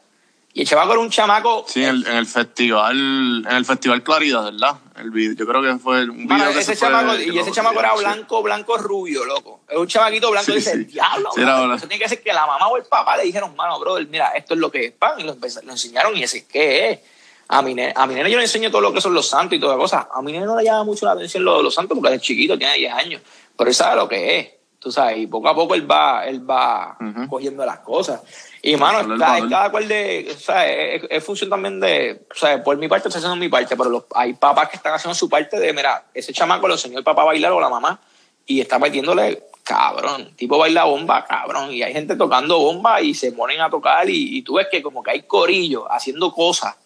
Y 0.55 0.61
el 0.63 0.69
chamaco 0.69 0.93
era 0.93 1.01
un 1.01 1.09
chamaco. 1.09 1.65
Sí, 1.67 1.83
en 1.83 1.89
el, 1.91 2.07
en 2.07 2.17
el 2.17 2.27
festival, 2.27 3.45
en 3.49 3.57
el 3.57 3.65
festival 3.65 4.03
Claridad, 4.03 4.45
¿verdad? 4.45 4.77
El 4.97 5.11
video, 5.11 5.35
yo 5.35 5.47
creo 5.47 5.63
que 5.63 5.79
fue 5.79 6.03
un 6.03 6.27
video 6.27 6.29
Mano, 6.39 6.53
que 6.53 6.59
ese 6.59 6.77
fue- 6.77 6.89
chamaco, 6.89 7.15
y 7.19 7.39
ese 7.39 7.53
chamaco 7.53 7.79
era 7.81 7.93
sí. 7.95 8.01
blanco, 8.01 8.43
blanco, 8.43 8.77
rubio, 8.77 9.25
loco. 9.25 9.61
Era 9.67 9.81
un 9.81 9.87
chamaquito 9.87 10.31
blanco 10.31 10.47
Sí, 10.47 10.53
y 10.53 10.55
dice, 10.57 10.73
sí. 10.77 10.85
diablo, 10.85 11.31
verdad. 11.35 11.75
eso 11.77 11.89
tiene 11.89 12.03
que 12.03 12.09
ser 12.11 12.23
que 12.23 12.33
la 12.35 12.47
mamá 12.47 12.69
o 12.69 12.77
el 12.77 12.85
papá 12.85 13.17
le 13.17 13.25
dijeron, 13.25 13.57
mano, 13.57 13.81
brother, 13.81 14.07
mira, 14.09 14.29
esto 14.33 14.53
es 14.53 14.61
lo 14.61 14.71
que 14.71 14.85
es 14.87 14.93
pan. 14.93 15.19
Y 15.19 15.23
lo, 15.23 15.35
lo 15.35 15.73
enseñaron 15.73 16.15
y 16.17 16.23
ese, 16.23 16.47
¿qué 16.47 16.91
es? 16.91 17.01
A 17.49 17.63
mi, 17.63 17.75
nene, 17.75 17.93
a 17.97 18.07
mi 18.07 18.15
nene 18.15 18.31
yo 18.31 18.37
le 18.37 18.45
enseño 18.45 18.71
todo 18.71 18.81
lo 18.83 18.93
que 18.93 19.01
son 19.01 19.15
los 19.15 19.27
santos 19.29 19.57
y 19.57 19.61
toda 19.61 19.77
cosa. 19.77 20.09
A 20.15 20.21
mi 20.21 20.33
nene 20.33 20.45
no 20.45 20.57
le 20.57 20.65
llama 20.65 20.85
mucho 20.85 21.07
la 21.07 21.13
atención 21.13 21.45
lo 21.45 21.57
de 21.59 21.63
los 21.63 21.75
santos 21.75 21.99
porque 21.99 22.15
es 22.15 22.21
chiquito, 22.23 22.59
tiene 22.59 22.75
10 22.77 22.93
años. 22.93 23.23
Pero 23.57 23.69
él 23.71 23.75
sabe 23.75 23.97
lo 23.97 24.09
que 24.09 24.39
es, 24.39 24.49
tú 24.79 24.93
sabes, 24.93 25.17
y 25.19 25.27
poco 25.27 25.49
a 25.49 25.55
poco 25.55 25.75
él 25.75 25.91
va, 25.91 26.27
él 26.27 26.49
va 26.49 26.97
cogiendo 27.29 27.65
las 27.67 27.79
cosas. 27.81 28.21
Y, 28.65 28.77
mano, 28.77 29.01
el 29.01 29.19
cada, 29.19 29.71
cual 29.73 29.89
de, 29.89 30.33
o 30.33 30.39
sea, 30.39 30.71
es, 30.71 31.03
es 31.11 31.25
función 31.25 31.51
también 31.51 31.81
de, 31.81 32.23
o 32.31 32.39
sea, 32.39 32.63
por 32.63 32.77
mi 32.77 32.87
parte 32.87 33.09
estoy 33.09 33.19
haciendo 33.19 33.37
mi 33.37 33.49
parte, 33.49 33.77
pero 33.77 33.91
los, 33.91 34.05
hay 34.15 34.35
papás 34.35 34.69
que 34.69 34.77
están 34.77 34.95
haciendo 34.95 35.17
su 35.17 35.29
parte 35.29 35.59
de, 35.59 35.73
mira, 35.73 36.05
ese 36.15 36.33
chamaco 36.33 36.69
lo 36.69 36.75
enseñó 36.75 36.97
el 36.99 37.05
papá 37.05 37.23
a 37.23 37.27
bailar 37.27 37.51
o 37.51 37.61
la 37.61 37.69
mamá 37.69 38.01
y 38.47 38.61
está 38.61 38.79
metiéndole, 38.79 39.43
cabrón, 39.65 40.33
tipo 40.37 40.59
baila 40.59 40.85
bomba, 40.85 41.25
cabrón, 41.25 41.73
y 41.73 41.83
hay 41.83 41.93
gente 41.93 42.15
tocando 42.15 42.57
bomba 42.61 43.01
y 43.01 43.15
se 43.15 43.33
ponen 43.33 43.61
a 43.61 43.69
tocar 43.69 44.09
y, 44.09 44.39
y 44.39 44.43
tú 44.43 44.55
ves 44.55 44.69
que 44.71 44.81
como 44.81 45.03
que 45.03 45.11
hay 45.11 45.23
corillo 45.23 45.91
haciendo 45.91 46.33
cosas 46.33 46.77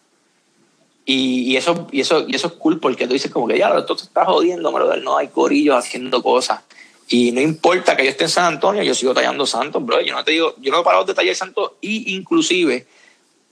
y, 1.08 1.52
y 1.52 1.56
eso, 1.56 1.86
y, 1.92 2.00
eso, 2.00 2.24
y 2.26 2.34
eso 2.34 2.48
es 2.48 2.54
cool 2.54 2.80
porque 2.80 3.06
tú 3.06 3.12
dices 3.12 3.30
como 3.30 3.46
que 3.46 3.56
ya, 3.56 3.68
esto 3.68 3.96
se 3.96 4.06
está 4.06 4.24
jodiendo, 4.24 4.72
brother, 4.72 5.00
no 5.02 5.16
hay 5.16 5.28
corillos 5.28 5.76
haciendo 5.76 6.20
cosas. 6.20 6.62
Y 7.08 7.30
no 7.32 7.40
importa 7.40 7.96
que 7.96 8.04
yo 8.04 8.10
esté 8.10 8.24
en 8.24 8.30
San 8.30 8.44
Antonio, 8.54 8.82
yo 8.82 8.94
sigo 8.94 9.14
tallando 9.14 9.46
santos, 9.46 9.84
bro. 9.84 10.00
Yo 10.00 10.14
no 10.14 10.24
te 10.24 10.32
digo, 10.32 10.54
yo 10.58 10.72
no 10.72 10.80
he 10.80 10.84
parado 10.84 11.04
de 11.04 11.14
tallar 11.14 11.34
santos 11.36 11.72
y 11.80 12.14
inclusive 12.14 12.86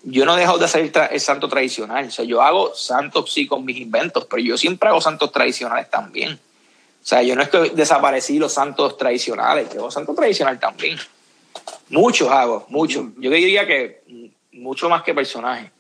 yo 0.03 0.25
no 0.27 0.37
he 0.37 0.41
dejado 0.41 0.59
de 0.59 0.65
hacer 0.65 0.93
el, 1.11 1.21
santo 1.21 1.49
tradicional. 1.49 2.07
O 2.07 2.11
sea, 2.11 2.25
yo 2.25 2.43
hago 2.43 2.75
santos 2.75 3.33
sí 3.33 3.47
con 3.47 3.65
mis 3.65 3.77
inventos, 3.79 4.27
pero 4.29 4.43
yo 4.43 4.59
siempre 4.59 4.89
hago 4.89 5.01
santos 5.01 5.31
tradicionales 5.33 5.89
también. 5.89 6.33
O 6.33 7.07
sea, 7.07 7.23
yo 7.23 7.37
no 7.37 7.43
es 7.43 7.49
que 7.49 7.59
desaparecí 7.71 8.39
los 8.39 8.53
santos 8.53 8.97
tradicionales, 8.97 9.69
yo 9.73 9.81
hago 9.81 9.91
santo 9.91 10.15
tradicional 10.15 10.59
también. 10.59 10.99
Muchos 11.91 12.29
hago, 12.31 12.67
muchos. 12.71 13.07
Yo 13.19 13.31
diría 13.31 13.67
que 13.67 14.03
mucho 14.53 14.89
más 14.89 15.03
que 15.03 15.15
personajes. 15.15 15.71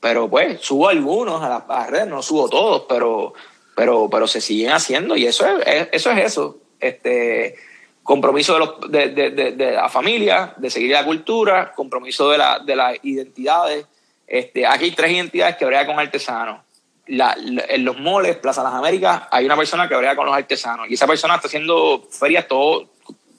Pero 0.00 0.30
pues 0.30 0.60
subo 0.60 0.88
algunos 0.88 1.42
a 1.42 1.48
las, 1.48 1.62
a 1.68 1.80
las 1.80 1.90
redes, 1.90 2.06
no 2.06 2.22
subo 2.22 2.48
todos, 2.48 2.84
pero, 2.88 3.34
pero, 3.76 4.08
pero 4.10 4.26
se 4.26 4.40
siguen 4.40 4.72
haciendo 4.72 5.16
y 5.16 5.26
eso 5.26 5.46
es, 5.46 5.66
es- 5.66 5.88
eso 5.92 6.10
es 6.12 6.24
eso. 6.24 6.58
Este 6.80 7.54
compromiso 8.02 8.54
de, 8.54 8.58
los, 8.58 8.90
de, 8.90 9.08
de- 9.08 9.52
de- 9.52 9.72
la 9.72 9.88
familia, 9.88 10.54
de 10.56 10.70
seguir 10.70 10.90
la 10.92 11.04
cultura, 11.04 11.72
compromiso 11.74 12.30
de, 12.30 12.38
la, 12.38 12.58
de 12.58 12.74
las 12.74 12.96
identidades. 13.04 13.86
Este, 14.26 14.66
aquí 14.66 14.84
hay 14.86 14.90
tres 14.92 15.12
identidades 15.12 15.56
que 15.56 15.64
brega 15.64 15.86
con 15.86 15.98
artesanos. 15.98 16.60
La- 17.06 17.36
en 17.68 17.84
los 17.84 17.98
moles, 17.98 18.36
Plaza 18.36 18.62
Las 18.62 18.74
Américas, 18.74 19.22
hay 19.30 19.44
una 19.44 19.56
persona 19.56 19.88
que 19.88 19.94
brega 19.96 20.16
con 20.16 20.26
los 20.26 20.34
artesanos 20.34 20.88
y 20.88 20.94
esa 20.94 21.06
persona 21.06 21.36
está 21.36 21.46
haciendo 21.48 22.02
ferias 22.10 22.48
todo 22.48 22.88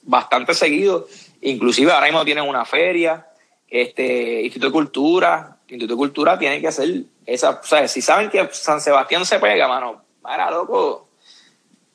bastante 0.03 0.53
seguido. 0.53 1.07
Inclusive 1.41 1.91
ahora 1.91 2.05
mismo 2.05 2.23
tienen 2.23 2.47
una 2.47 2.63
feria, 2.65 3.27
este 3.67 4.41
Instituto 4.41 4.67
de 4.67 4.73
Cultura, 4.73 5.57
Instituto 5.67 5.93
de 5.93 5.97
Cultura 5.97 6.37
tiene 6.37 6.59
que 6.61 6.67
hacer 6.67 6.89
esa, 7.25 7.61
o 7.61 7.63
sea, 7.63 7.87
si 7.87 8.01
saben 8.01 8.29
que 8.29 8.47
San 8.51 8.81
Sebastián 8.81 9.25
se 9.25 9.39
pega, 9.39 9.67
mano, 9.67 10.03
para 10.21 10.51
loco. 10.51 11.07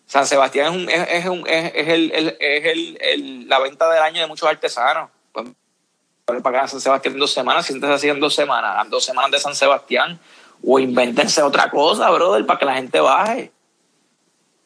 San 0.07 0.27
Sebastián 0.27 0.67
es, 0.73 0.73
un, 0.83 0.89
es, 0.91 1.09
es 1.11 1.27
un- 1.27 1.47
es- 1.49 1.73
es 1.75 1.89
el, 1.89 2.13
el- 2.13 2.37
el- 2.41 2.99
el- 3.01 3.49
la 3.49 3.59
venta 3.59 3.91
del 3.91 4.03
año 4.03 4.21
de 4.21 4.27
muchos 4.27 4.49
artesanos. 4.49 5.11
Pues, 5.33 5.49
para 6.43 6.67
San 6.67 6.81
Sebastián 6.81 7.19
dos 7.19 7.33
semanas, 7.33 7.67
siéntese 7.67 7.93
así 7.93 8.09
en 8.09 8.19
dos 8.21 8.35
semanas, 8.35 8.89
dos 8.91 9.05
semanas 9.05 9.31
de 9.31 9.39
San 9.39 9.55
Sebastián, 9.55 10.19
o 10.65 10.79
invéntense 10.79 11.43
otra 11.43 11.71
cosa, 11.71 12.11
brother, 12.11 12.45
para 12.47 12.59
que 12.59 12.65
la 12.65 12.75
gente 12.75 12.99
baje. 13.01 13.53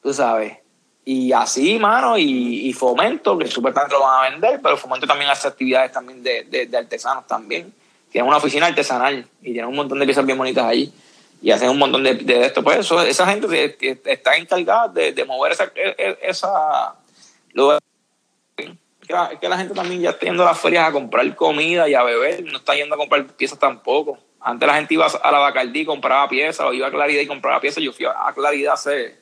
Tú 0.03 0.13
sabes. 0.15 0.57
Y 1.05 1.33
así, 1.33 1.79
mano, 1.79 2.17
y, 2.17 2.69
y 2.69 2.73
fomento, 2.73 3.37
que 3.37 3.47
supuestamente 3.49 3.95
lo 3.95 4.03
van 4.03 4.25
a 4.27 4.31
vender, 4.31 4.61
pero 4.63 4.77
fomento 4.77 5.07
también 5.07 5.31
hace 5.31 5.49
actividades 5.49 5.93
también 5.93 6.23
de, 6.23 6.45
de- 6.45 6.67
de 6.67 6.77
artesanos 6.79 7.27
también. 7.27 7.75
Tienen 8.11 8.29
una 8.29 8.39
oficina 8.39 8.67
artesanal 8.67 9.27
y 9.41 9.53
tienen 9.53 9.67
un 9.67 9.77
montón 9.77 9.99
de 9.99 10.05
piezas 10.05 10.25
bien 10.27 10.39
bonitas 10.39 10.65
allí. 10.65 10.93
Y 11.43 11.51
hacen 11.51 11.71
un 11.71 11.79
montón 11.79 12.03
de, 12.05 12.15
de 12.15 12.47
esto. 12.47 12.63
Pues 12.63 12.91
esa 13.07 13.27
gente 13.27 13.77
está 14.05 14.37
encargada 14.37 14.89
de, 14.89 15.13
de 15.13 15.25
mover 15.25 15.53
esa, 15.53 15.65
e- 15.75 15.95
e- 15.97 16.19
esa 16.23 16.95
lo- 17.53 17.79
que 19.41 19.49
la, 19.49 19.59
gente 19.59 19.75
también 19.75 20.01
ya 20.01 20.11
está 20.11 20.27
yendo 20.27 20.43
a 20.43 20.47
las 20.47 20.61
ferias 20.61 20.89
a 20.89 20.93
comprar 20.93 21.35
comida 21.35 21.89
y 21.89 21.95
a 21.95 22.03
beber, 22.03 22.45
no 22.45 22.59
está 22.59 22.75
yendo 22.75 22.95
a 22.95 22.99
comprar 22.99 23.27
piezas 23.27 23.59
tampoco. 23.59 24.19
Antes 24.41 24.67
la 24.67 24.75
gente 24.75 24.95
iba 24.95 25.07
a 25.07 25.33
la 25.33 25.39
Bacardí 25.39 25.81
y 25.81 25.85
compraba 25.85 26.29
piezas, 26.29 26.67
o 26.67 26.73
iba 26.73 26.87
a 26.87 26.91
Claridad 26.91 27.21
y 27.21 27.27
compraba 27.27 27.61
piezas. 27.61 27.83
Yo 27.83 27.93
fui 27.93 28.07
a 28.07 28.33
Claridad 28.35 28.75
hace 28.75 29.19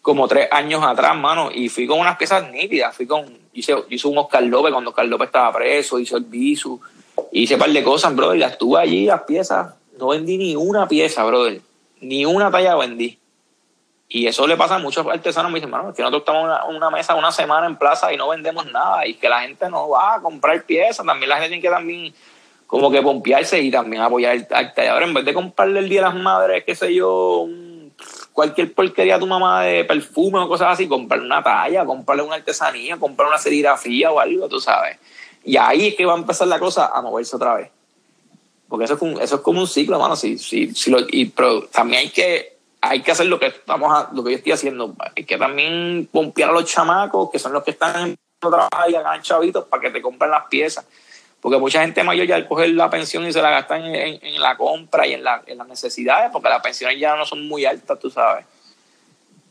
como 0.00 0.26
tres 0.28 0.48
años 0.52 0.82
atrás, 0.84 1.16
mano, 1.16 1.50
y 1.52 1.68
fui 1.68 1.86
con 1.86 1.98
unas 1.98 2.16
piezas 2.16 2.48
nítidas, 2.50 2.94
fui 2.96 3.06
con, 3.06 3.26
hice, 3.52 3.74
hice 3.90 4.08
un 4.08 4.16
Oscar 4.18 4.42
López 4.44 4.72
cuando 4.72 4.90
Oscar 4.90 5.06
López 5.06 5.26
estaba 5.26 5.52
preso, 5.52 5.98
hice 5.98 6.16
el 6.16 6.24
Bisu, 6.24 6.80
hice 7.32 7.54
un 7.54 7.60
par 7.60 7.70
de 7.70 7.82
cosas, 7.82 8.14
brother, 8.14 8.36
y 8.36 8.40
las 8.40 8.56
tuve 8.56 8.80
allí, 8.80 9.06
las 9.06 9.22
piezas, 9.22 9.74
no 9.98 10.08
vendí 10.08 10.38
ni 10.38 10.56
una 10.56 10.86
pieza, 10.88 11.24
brother, 11.24 11.60
ni 12.00 12.24
una 12.24 12.50
talla 12.50 12.76
vendí. 12.76 13.18
Y 14.08 14.26
eso 14.26 14.46
le 14.46 14.56
pasa 14.56 14.76
a 14.76 14.78
muchos 14.78 15.04
artesanos, 15.06 15.50
me 15.50 15.58
dicen, 15.58 15.70
mano, 15.70 15.92
que 15.92 16.02
nosotros 16.02 16.22
estamos 16.22 16.58
en 16.68 16.76
una, 16.76 16.90
mesa 16.90 17.14
una 17.16 17.32
semana 17.32 17.66
en 17.66 17.76
plaza 17.76 18.12
y 18.12 18.16
no 18.16 18.28
vendemos 18.28 18.70
nada, 18.70 19.06
y 19.06 19.14
que 19.14 19.28
la 19.28 19.40
gente 19.40 19.68
no 19.68 19.88
va 19.88 20.14
a 20.14 20.22
comprar 20.22 20.64
piezas, 20.64 21.04
también 21.04 21.28
la 21.28 21.36
gente 21.36 21.48
tiene 21.48 21.62
que 21.62 21.70
también 21.70 22.14
como 22.68 22.90
que 22.90 23.02
pompearse 23.02 23.60
y 23.60 23.70
también 23.70 24.02
apoyar 24.02 24.46
al 24.50 24.74
tallador, 24.74 25.02
en 25.02 25.14
vez 25.14 25.24
de 25.24 25.34
comprarle 25.34 25.80
el 25.80 25.88
Día 25.88 26.02
de 26.02 26.06
las 26.08 26.16
Madres, 26.16 26.64
qué 26.64 26.74
sé 26.74 26.94
yo, 26.94 27.38
un 27.38 27.66
cualquier 28.32 28.74
porquería 28.74 29.16
a 29.16 29.18
tu 29.18 29.26
mamá 29.26 29.62
de 29.62 29.84
perfume 29.84 30.38
o 30.40 30.48
cosas 30.48 30.74
así, 30.74 30.86
comprarle 30.86 31.24
una 31.24 31.42
talla, 31.42 31.84
comprarle 31.84 32.22
una 32.22 32.36
artesanía, 32.36 32.98
comprar 32.98 33.28
una 33.28 33.38
serigrafía 33.38 34.12
o 34.12 34.20
algo, 34.20 34.48
tú 34.48 34.60
sabes. 34.60 34.98
Y 35.44 35.56
ahí 35.56 35.88
es 35.88 35.94
que 35.94 36.04
va 36.04 36.14
a 36.14 36.18
empezar 36.18 36.46
la 36.48 36.58
cosa 36.58 36.90
a 36.94 37.00
moverse 37.00 37.34
otra 37.34 37.54
vez. 37.54 37.70
Porque 38.68 38.84
eso 38.84 38.94
es, 38.94 39.00
como, 39.00 39.20
eso 39.20 39.36
es 39.36 39.40
como 39.42 39.60
un 39.60 39.66
ciclo, 39.66 39.96
hermano. 39.96 40.16
Sí, 40.16 40.38
sí, 40.38 40.74
sí 40.74 40.90
lo, 40.90 40.98
y, 41.08 41.26
pero 41.26 41.66
también 41.66 42.00
hay 42.00 42.10
que, 42.10 42.56
hay 42.80 43.00
que 43.02 43.12
hacer 43.12 43.26
lo 43.26 43.38
que, 43.38 43.46
estamos 43.46 43.92
a, 43.92 44.10
lo 44.12 44.24
que 44.24 44.32
yo 44.32 44.36
estoy 44.38 44.52
haciendo. 44.52 44.94
Hay 45.16 45.24
que 45.24 45.38
también 45.38 46.08
pompear 46.10 46.50
a 46.50 46.52
los 46.52 46.64
chamacos, 46.64 47.30
que 47.30 47.38
son 47.38 47.52
los 47.52 47.62
que 47.62 47.70
están 47.70 48.10
en 48.10 48.16
trabajar 48.40 48.90
y 48.90 48.94
hagan 48.94 49.22
chavitos 49.22 49.64
para 49.66 49.82
que 49.82 49.90
te 49.90 50.02
compren 50.02 50.30
las 50.30 50.46
piezas. 50.46 50.84
Porque 51.40 51.58
mucha 51.58 51.80
gente 51.80 52.02
mayor 52.02 52.26
ya 52.26 52.34
al 52.34 52.48
coger 52.48 52.70
la 52.70 52.90
pensión 52.90 53.24
y 53.26 53.32
se 53.32 53.40
la 53.40 53.50
gasta 53.50 53.78
en, 53.78 54.40
la 54.40 54.56
compra 54.56 55.06
y 55.06 55.12
en, 55.12 55.22
la, 55.22 55.42
en, 55.46 55.58
las 55.58 55.68
necesidades, 55.68 56.30
porque 56.32 56.48
las 56.48 56.62
pensiones 56.62 56.98
ya 56.98 57.14
no 57.14 57.24
son 57.24 57.46
muy 57.46 57.64
altas, 57.64 57.98
tú 58.00 58.10
sabes. 58.10 58.44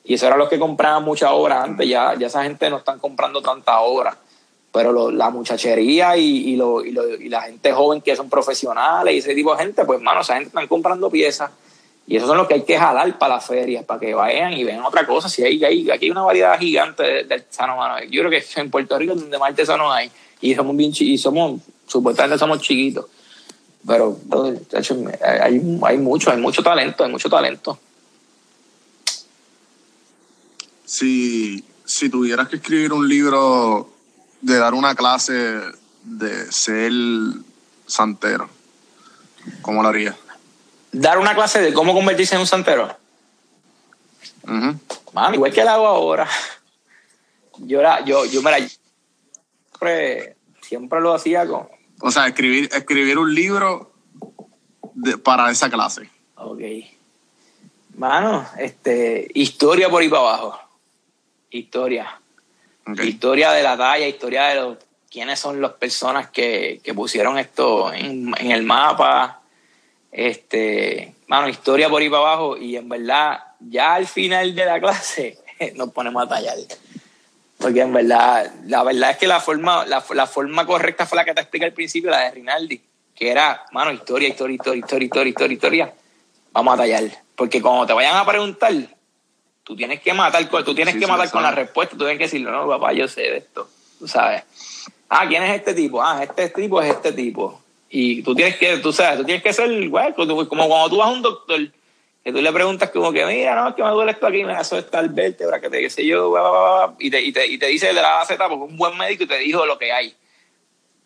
Y 0.04 0.16
eso 0.16 0.28
era 0.28 0.36
lo 0.36 0.50
que 0.50 0.60
compraban 0.60 1.04
muchas 1.04 1.30
obras 1.32 1.64
antes, 1.64 1.88
ya, 1.88 2.14
ya 2.16 2.28
esa 2.28 2.44
gente 2.44 2.70
no 2.70 2.78
están 2.78 3.00
comprando 3.00 3.42
tanta 3.42 3.80
obra. 3.80 4.18
Pero 4.76 5.10
la 5.10 5.30
muchachería 5.30 6.18
y, 6.18 6.58
lo, 6.58 6.84
y, 6.84 6.92
la 7.30 7.44
gente 7.44 7.72
joven 7.72 8.02
que 8.02 8.14
son 8.14 8.30
profesionales 8.30 9.14
y 9.14 9.18
ese 9.20 9.34
tipo 9.34 9.56
de 9.56 9.64
gente, 9.64 9.86
pues, 9.86 10.02
mano, 10.02 10.20
esa 10.20 10.34
gente 10.34 10.50
están 10.50 10.68
comprando 10.68 11.10
piezas. 11.10 11.50
Y 12.06 12.18
esos 12.18 12.28
son 12.28 12.36
los 12.36 12.46
que 12.46 12.56
hay 12.56 12.64
que 12.64 12.78
jalar 12.78 13.18
para 13.18 13.36
las 13.36 13.46
ferias, 13.46 13.86
para 13.86 14.02
que 14.02 14.14
vayan 14.14 14.52
y 14.52 14.66
vean 14.66 14.84
otra 14.84 15.08
cosa. 15.08 15.30
Si 15.30 15.46
hay, 15.46 15.64
hay, 15.64 15.90
aquí 15.90 16.08
hay 16.08 16.12
una 16.12 16.24
variedad 16.24 16.60
gigante 16.60 17.24
de 17.24 17.36
artesanos, 17.36 17.78
mano. 17.78 18.04
Yo 18.12 18.22
creo 18.22 18.30
que 18.30 18.44
en 18.60 18.70
Puerto 18.70 19.00
Rico 19.00 19.14
es 19.14 19.22
donde 19.22 19.40
más 19.40 19.52
artesanos 19.52 19.94
hay. 19.94 20.12
Y 20.42 20.54
somos 20.54 20.76
bien 20.76 20.92
y 20.94 21.18
somos 21.18 21.62
supuestamente 21.88 22.38
somos 22.38 22.60
chiquitos. 22.60 23.06
Pero 23.88 24.20
hay, 25.24 25.80
hay 25.84 25.98
mucho, 26.00 26.32
hay 26.32 26.38
mucho 26.38 26.62
talento, 26.62 27.06
hay 27.06 27.12
mucho 27.12 27.30
talento. 27.30 27.80
Si, 30.84 31.64
si 31.86 32.10
tuvieras 32.10 32.50
que 32.50 32.58
escribir 32.58 32.92
un 32.92 33.08
libro 33.08 33.95
de 34.46 34.60
dar 34.60 34.76
una 34.76 34.94
clase 34.94 35.34
de 36.04 36.52
ser 36.52 36.92
santero, 37.88 38.48
¿cómo 39.64 39.82
lo 39.82 39.90
harías? 39.90 40.16
Dar 40.92 41.18
una 41.18 41.34
clase 41.34 41.62
de 41.62 41.74
cómo 41.74 41.96
convertirse 41.96 42.36
en 42.36 42.42
un 42.42 42.48
santero. 42.48 42.96
igual 45.34 45.52
que 45.52 45.64
lo 45.64 45.70
hago 45.72 45.88
ahora. 45.88 46.28
Yo, 47.58 47.82
yo, 48.06 48.26
yo, 48.26 48.44
mira, 48.44 48.58
siempre, 49.72 50.36
siempre 50.62 51.02
lo 51.02 51.16
hacía 51.16 51.48
con, 51.48 51.68
o 52.02 52.12
sea, 52.12 52.28
escribir, 52.28 52.70
escribir 52.72 53.18
un 53.18 53.34
libro 53.34 53.94
para 55.24 55.50
esa 55.50 55.72
clase. 55.72 56.08
Ok. 56.36 56.62
Mano, 57.98 58.46
este, 58.60 59.28
historia 59.34 59.90
por 59.90 60.04
ahí 60.04 60.10
para 60.10 60.22
abajo. 60.22 60.60
Historia. 61.50 62.22
Historia 63.04 63.52
de 63.52 63.64
la 63.64 63.76
talla, 63.76 64.08
historia 64.08 64.46
de 64.46 64.56
los, 64.56 64.78
quiénes 65.10 65.40
son 65.40 65.62
las 65.62 65.72
personas 65.74 66.30
que, 66.30 66.82
pusieron 66.94 67.38
esto 67.38 67.92
en, 67.94 68.34
el 68.52 68.64
mapa. 68.64 69.42
Este, 70.12 71.16
mano, 71.28 71.48
historia 71.48 71.90
por 71.90 72.02
ahí 72.02 72.10
para 72.10 72.22
abajo. 72.22 72.58
Y 72.58 72.76
en 72.76 72.88
verdad, 72.90 73.40
ya 73.60 73.96
al 73.96 74.08
final 74.08 74.54
de 74.54 74.66
la 74.66 74.80
clase 74.80 75.38
nos 75.76 75.92
ponemos 75.92 76.24
a 76.24 76.28
tallar. 76.28 76.58
Porque 77.58 77.82
en 77.82 77.94
verdad, 77.94 78.52
la 78.66 78.84
verdad 78.84 79.12
es 79.12 79.18
que 79.18 79.28
la 79.28 79.40
forma, 79.40 79.86
la, 79.86 80.02
forma 80.02 80.66
correcta 80.66 81.06
fue 81.06 81.16
la 81.16 81.26
que 81.26 81.34
te 81.34 81.42
explica 81.42 81.66
al 81.66 81.74
principio, 81.74 82.12
la 82.12 82.20
de 82.20 82.32
Rinaldi, 82.32 82.82
que 83.16 83.32
era, 83.32 83.66
mano, 83.72 83.92
historia, 83.92 84.28
historia, 84.28 84.56
historia, 84.56 84.80
historia, 84.80 85.06
historia, 85.06 85.30
historia, 85.30 85.54
historia. 85.56 85.94
Vamos 86.52 86.74
a 86.74 86.78
tallar. 86.78 87.04
Porque 87.36 87.62
cuando 87.62 87.86
te 87.86 87.94
vayan 87.94 88.18
a 88.18 88.26
preguntar, 88.26 88.74
tú 89.66 89.76
tienes 89.76 90.00
que 90.00 90.14
matar, 90.14 90.48
tú 90.64 90.74
tienes 90.74 90.96
que 90.96 91.08
matar 91.08 91.30
con 91.32 91.44
la 91.44 91.52
respuesta, 91.52 91.98
tú 91.98 92.06
tienes 92.06 92.18
que 92.18 92.26
decirle, 92.26 92.52
no, 92.52 92.68
papá, 92.68 92.94
yo 92.94 93.08
sé 93.08 93.22
de 93.22 93.38
esto. 93.38 93.68
Tú 94.00 94.08
sabes. 94.08 94.44
Ah, 95.10 95.28
¿quién 95.28 95.44
es 95.44 95.56
este 95.56 95.74
tipo? 95.74 96.02
Ah, 96.02 96.24
este 96.24 96.50
tipo 96.50 96.82
es 96.82 96.92
este 96.92 97.12
tipo. 97.12 97.62
Y 97.90 98.22
tú 98.22 98.36
tienes 98.36 98.58
que, 98.58 98.78
tú 98.78 98.94
sabes, 98.94 99.20
tú 99.20 99.26
tienes 99.26 99.44
que 99.44 99.54
ser, 99.54 99.72
igual, 99.72 100.14
como 100.16 100.46
cuando 100.46 100.90
tú 100.90 100.98
vas 100.98 101.10
a 101.10 101.12
un 101.12 101.22
doctor 101.22 101.60
que 102.24 102.32
tú 102.32 102.42
le 102.42 102.52
preguntas 102.52 102.90
como 102.90 103.12
que, 103.12 103.24
mira, 103.26 103.56
no, 103.56 103.70
es 103.70 103.76
que 103.76 103.84
me 103.84 103.90
duele 103.90 104.12
esto 104.12 104.26
aquí, 104.26 104.44
me 104.44 104.54
hace 104.54 104.80
esta 104.80 105.04
vértebra, 105.04 105.62
que 105.62 105.70
te 105.70 105.78
dice 105.78 106.04
yo, 106.04 106.34
y, 106.98 107.12
te, 107.12 107.22
y, 107.22 107.32
te, 107.32 107.46
y 107.46 107.60
te 107.60 107.68
dice 107.68 107.88
de 107.88 107.94
la 107.94 108.26
Z 108.26 108.50
porque 108.50 108.64
un 108.64 108.78
buen 108.78 108.98
médico 108.98 109.26
y 109.26 109.28
te 109.28 109.38
dijo 109.38 109.66
lo 109.66 109.78
que 109.78 109.92
hay. 109.92 110.16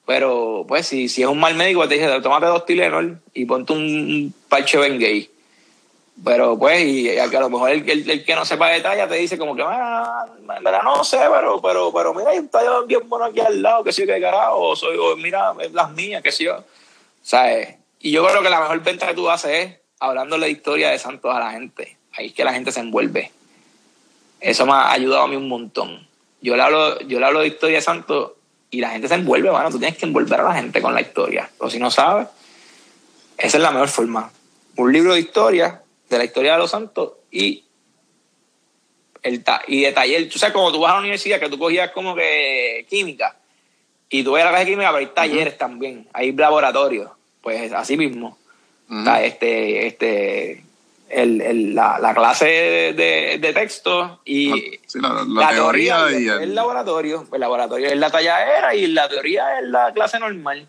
Pero, 0.06 0.66
pues, 0.66 0.88
si, 0.88 1.10
si 1.10 1.22
es 1.22 1.28
un 1.28 1.40
mal 1.40 1.56
médico, 1.56 1.88
te 1.88 1.96
dice, 1.96 2.22
tómate 2.22 2.46
dos 2.46 2.66
Tylenol 2.66 3.22
y 3.34 3.46
ponte 3.46 3.74
un 3.74 4.34
parche 4.48 4.78
Bengay. 4.78 5.30
Pero, 6.24 6.60
pues, 6.60 6.82
y, 6.82 7.18
a 7.18 7.28
lo 7.28 7.50
mejor 7.50 7.70
el, 7.72 8.10
el, 8.10 8.26
que 8.26 8.36
no 8.36 8.44
sepa 8.44 8.70
detalle 8.70 9.08
te 9.08 9.16
dice 9.16 9.38
como 9.38 9.56
que, 9.56 9.64
ah, 9.66 10.26
verdad 10.62 10.82
no 10.84 11.04
sé, 11.04 11.20
pero, 11.34 11.62
pero, 11.62 11.94
pero 11.94 12.14
mira, 12.14 12.32
hay 12.32 12.40
un 12.40 12.50
tallo 12.50 12.86
bien 12.86 13.08
bueno 13.08 13.26
aquí 13.26 13.40
al 13.40 13.62
lado, 13.62 13.84
que 13.84 13.92
yo 13.92 14.06
qué 14.06 14.20
carajo, 14.20 14.60
o, 14.60 14.76
soy, 14.76 14.98
o 14.98 15.16
mira, 15.16 15.54
las 15.72 15.92
mías, 15.92 16.22
que 16.22 16.32
sé 16.32 16.46
yo. 16.46 16.64
¿Sabes? 17.22 17.76
Y 18.00 18.12
yo 18.12 18.26
creo 18.26 18.42
que 18.42 18.50
la 18.50 18.60
mejor 18.60 18.82
venta 18.82 19.08
que 19.08 19.14
tú 19.14 19.30
haces 19.30 19.52
es 19.52 19.80
hablando 20.00 20.38
la 20.38 20.48
historia 20.48 20.90
de 20.90 21.00
Santos 21.00 21.34
a 21.34 21.40
la 21.40 21.52
gente. 21.52 21.98
Ahí 22.14 22.28
es 22.28 22.34
que 22.34 22.44
la 22.44 22.54
gente 22.54 22.72
se 22.72 22.80
envuelve. 22.80 23.32
Eso 24.40 24.66
me 24.66 24.74
ha 24.74 24.92
ayudado 24.92 25.24
a 25.24 25.28
mí 25.28 25.36
un 25.36 25.48
montón. 25.48 26.08
Yo 26.42 26.56
le 26.56 26.62
hablo, 26.62 27.00
yo 27.02 27.20
le 27.20 27.26
hablo 27.26 27.42
de 27.42 27.48
historia 27.48 27.78
de 27.78 27.82
Santos 27.82 28.32
y 28.72 28.82
la 28.82 28.90
gente 28.90 29.08
se 29.08 29.16
envuelve, 29.16 29.50
bueno, 29.50 29.70
tú 29.70 29.80
tienes 29.80 29.98
que 29.98 30.06
envolver 30.06 30.40
a 30.40 30.44
la 30.44 30.54
gente 30.54 30.82
con 30.82 30.94
la 30.94 31.02
historia. 31.02 31.50
O 31.58 31.70
si 31.70 31.80
no 31.80 31.90
sabes, 31.92 32.28
esa 33.38 33.58
es 33.58 33.64
la 33.64 33.72
mejor 33.72 33.90
forma. 33.90 34.32
Un 34.76 34.94
libro 34.94 35.14
de 35.14 35.20
historia, 35.20 35.82
de 36.10 36.18
la 36.18 36.24
historia 36.26 36.54
de 36.54 36.58
los 36.60 36.72
santos 36.72 37.14
y 37.32 37.66
el 39.22 39.44
y 39.68 39.82
de 39.82 39.92
taller. 39.92 40.30
Tú 40.30 40.40
sabes, 40.40 40.54
como 40.54 40.72
tú 40.72 40.80
vas 40.80 40.92
a 40.92 40.96
la 40.96 41.02
universidad, 41.02 41.40
que 41.40 41.50
tú 41.50 41.60
cogías 41.60 41.92
como 41.92 42.16
que 42.16 42.86
química, 42.90 43.38
y 44.10 44.24
tú 44.24 44.32
vas 44.32 44.42
a 44.42 44.46
la 44.46 44.52
clase 44.52 44.66
de 44.66 44.72
química, 44.72 44.90
pero 44.90 45.00
hay 45.00 45.14
talleres 45.14 45.58
también, 45.58 46.08
hay 46.14 46.32
laboratorios. 46.32 47.12
Pues 47.42 47.72
así 47.72 47.96
mismo 47.96 48.38
este, 49.22 49.88
este, 49.88 50.64
el, 51.10 51.76
la, 51.76 52.14
clase 52.16 52.94
de, 52.96 53.52
texto 53.54 54.22
y 54.26 54.80
la, 54.96 55.50
teoría, 55.52 56.12
y 56.12 56.28
el... 56.28 56.56
laboratorio. 56.56 57.28
El 57.32 57.40
laboratorio 57.40 57.88
es 57.88 57.98
la 57.98 58.10
talladera 58.10 58.74
y 58.76 58.88
la 58.88 59.08
teoría 59.08 59.60
es 59.60 59.68
la 59.68 59.92
clase 59.94 60.20
normal. 60.20 60.68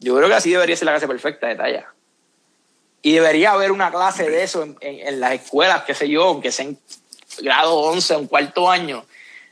Yo 0.00 0.16
creo 0.16 0.28
que 0.28 0.34
así 0.34 0.50
debería 0.50 0.76
ser 0.76 0.86
la 0.86 0.92
clase 0.92 1.08
perfecta 1.08 1.46
de 1.46 1.56
talla. 1.56 1.86
Y 3.02 3.14
debería 3.14 3.52
haber 3.52 3.72
una 3.72 3.90
clase 3.90 4.30
de 4.30 4.44
eso 4.44 4.66
en, 4.80 5.20
las 5.20 5.32
escuelas, 5.32 5.82
qué 5.82 5.94
sé 5.94 6.08
yo, 6.08 6.24
aunque 6.24 6.52
sea 6.52 6.66
en 6.66 6.78
grado 7.42 7.74
11, 7.76 8.16
un 8.16 8.26
cuarto 8.28 8.70
año. 8.70 9.04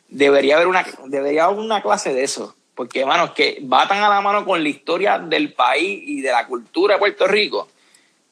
Debería 0.08 0.56
haber 0.56 0.68
una, 0.68 0.86
debería 1.06 1.44
haber 1.44 1.58
una 1.58 1.82
clase 1.82 2.14
de 2.14 2.22
eso. 2.22 2.54
Porque, 2.74 3.00
hermano, 3.00 3.26
es 3.26 3.30
que 3.32 3.62
va 3.70 3.88
tan 3.88 4.02
a 4.02 4.08
la 4.08 4.20
mano 4.20 4.44
con 4.44 4.62
la 4.62 4.68
historia 4.68 5.18
del 5.18 5.52
país 5.52 6.02
y 6.06 6.20
de 6.20 6.30
la 6.30 6.46
cultura 6.46 6.94
de 6.94 7.00
Puerto 7.00 7.26
Rico 7.26 7.68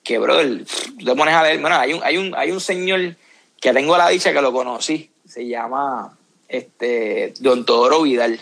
que, 0.09 0.19
brother, 0.19 0.65
te 0.65 1.15
pones 1.15 1.35
a 1.35 1.43
ver, 1.43 1.61
bueno, 1.61 1.77
hay 1.77 1.93
un, 1.93 2.03
hay 2.03 2.17
un, 2.17 2.35
hay 2.35 2.51
un 2.51 2.61
señor 2.61 3.15
que 3.61 3.75
tengo 3.75 3.95
la 3.99 4.09
dicha 4.09 4.33
que 4.33 4.41
lo 4.41 4.55
conocí, 4.55 5.11
se 5.29 5.47
llama 5.47 6.17
este, 6.49 7.35
Don 7.41 7.67
Toro 7.67 8.01
Vidal. 8.01 8.41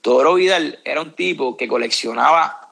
Toro 0.00 0.34
Vidal 0.34 0.80
era 0.82 1.02
un 1.02 1.12
tipo 1.12 1.56
que 1.56 1.68
coleccionaba 1.68 2.65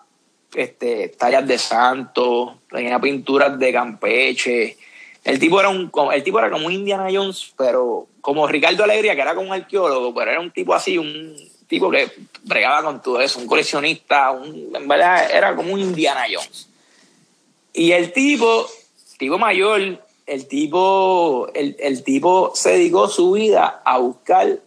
este, 0.55 1.09
tallas 1.09 1.47
de 1.47 1.59
santo, 1.59 2.59
tenía 2.71 2.99
pinturas 3.01 3.59
de 3.59 3.73
Campeche. 3.73 4.77
El 5.23 5.39
tipo 5.39 5.59
era 5.59 5.69
un, 5.69 5.91
el 6.13 6.23
tipo 6.23 6.39
era 6.39 6.51
como 6.51 6.71
Indiana 6.71 7.09
Jones, 7.13 7.53
pero 7.57 8.07
como 8.21 8.47
Ricardo 8.47 8.85
Alegría, 8.85 9.15
que 9.15 9.23
era 9.23 9.35
como 9.35 9.49
un 9.49 9.55
arqueólogo, 9.55 10.15
pero 10.15 10.31
era 10.31 10.41
un 10.41 10.51
tipo 10.51 10.75
así, 10.75 10.99
un 10.99 11.35
tipo 11.67 11.91
que 11.91 12.11
bregaba 12.43 12.83
con 12.83 13.03
todo 13.03 13.21
eso, 13.21 13.39
un 13.39 13.47
coleccionista, 13.47 14.31
un, 14.31 14.71
en 14.75 14.89
verdad 14.89 15.31
era 15.31 15.57
como 15.57 15.73
un 15.73 15.81
Indiana 15.81 16.25
Jones. 16.31 16.69
Y 17.73 17.93
el 17.93 18.13
tipo, 18.13 18.67
tipo 19.19 19.39
mayor, 19.39 20.01
el 20.27 20.47
tipo, 20.47 21.49
el, 21.55 22.05
tipo 22.05 22.53
se 22.55 22.71
dedicó 22.71 23.09
su 23.09 23.33
vida 23.33 23.83
a 23.85 23.99
buscar 23.99 24.61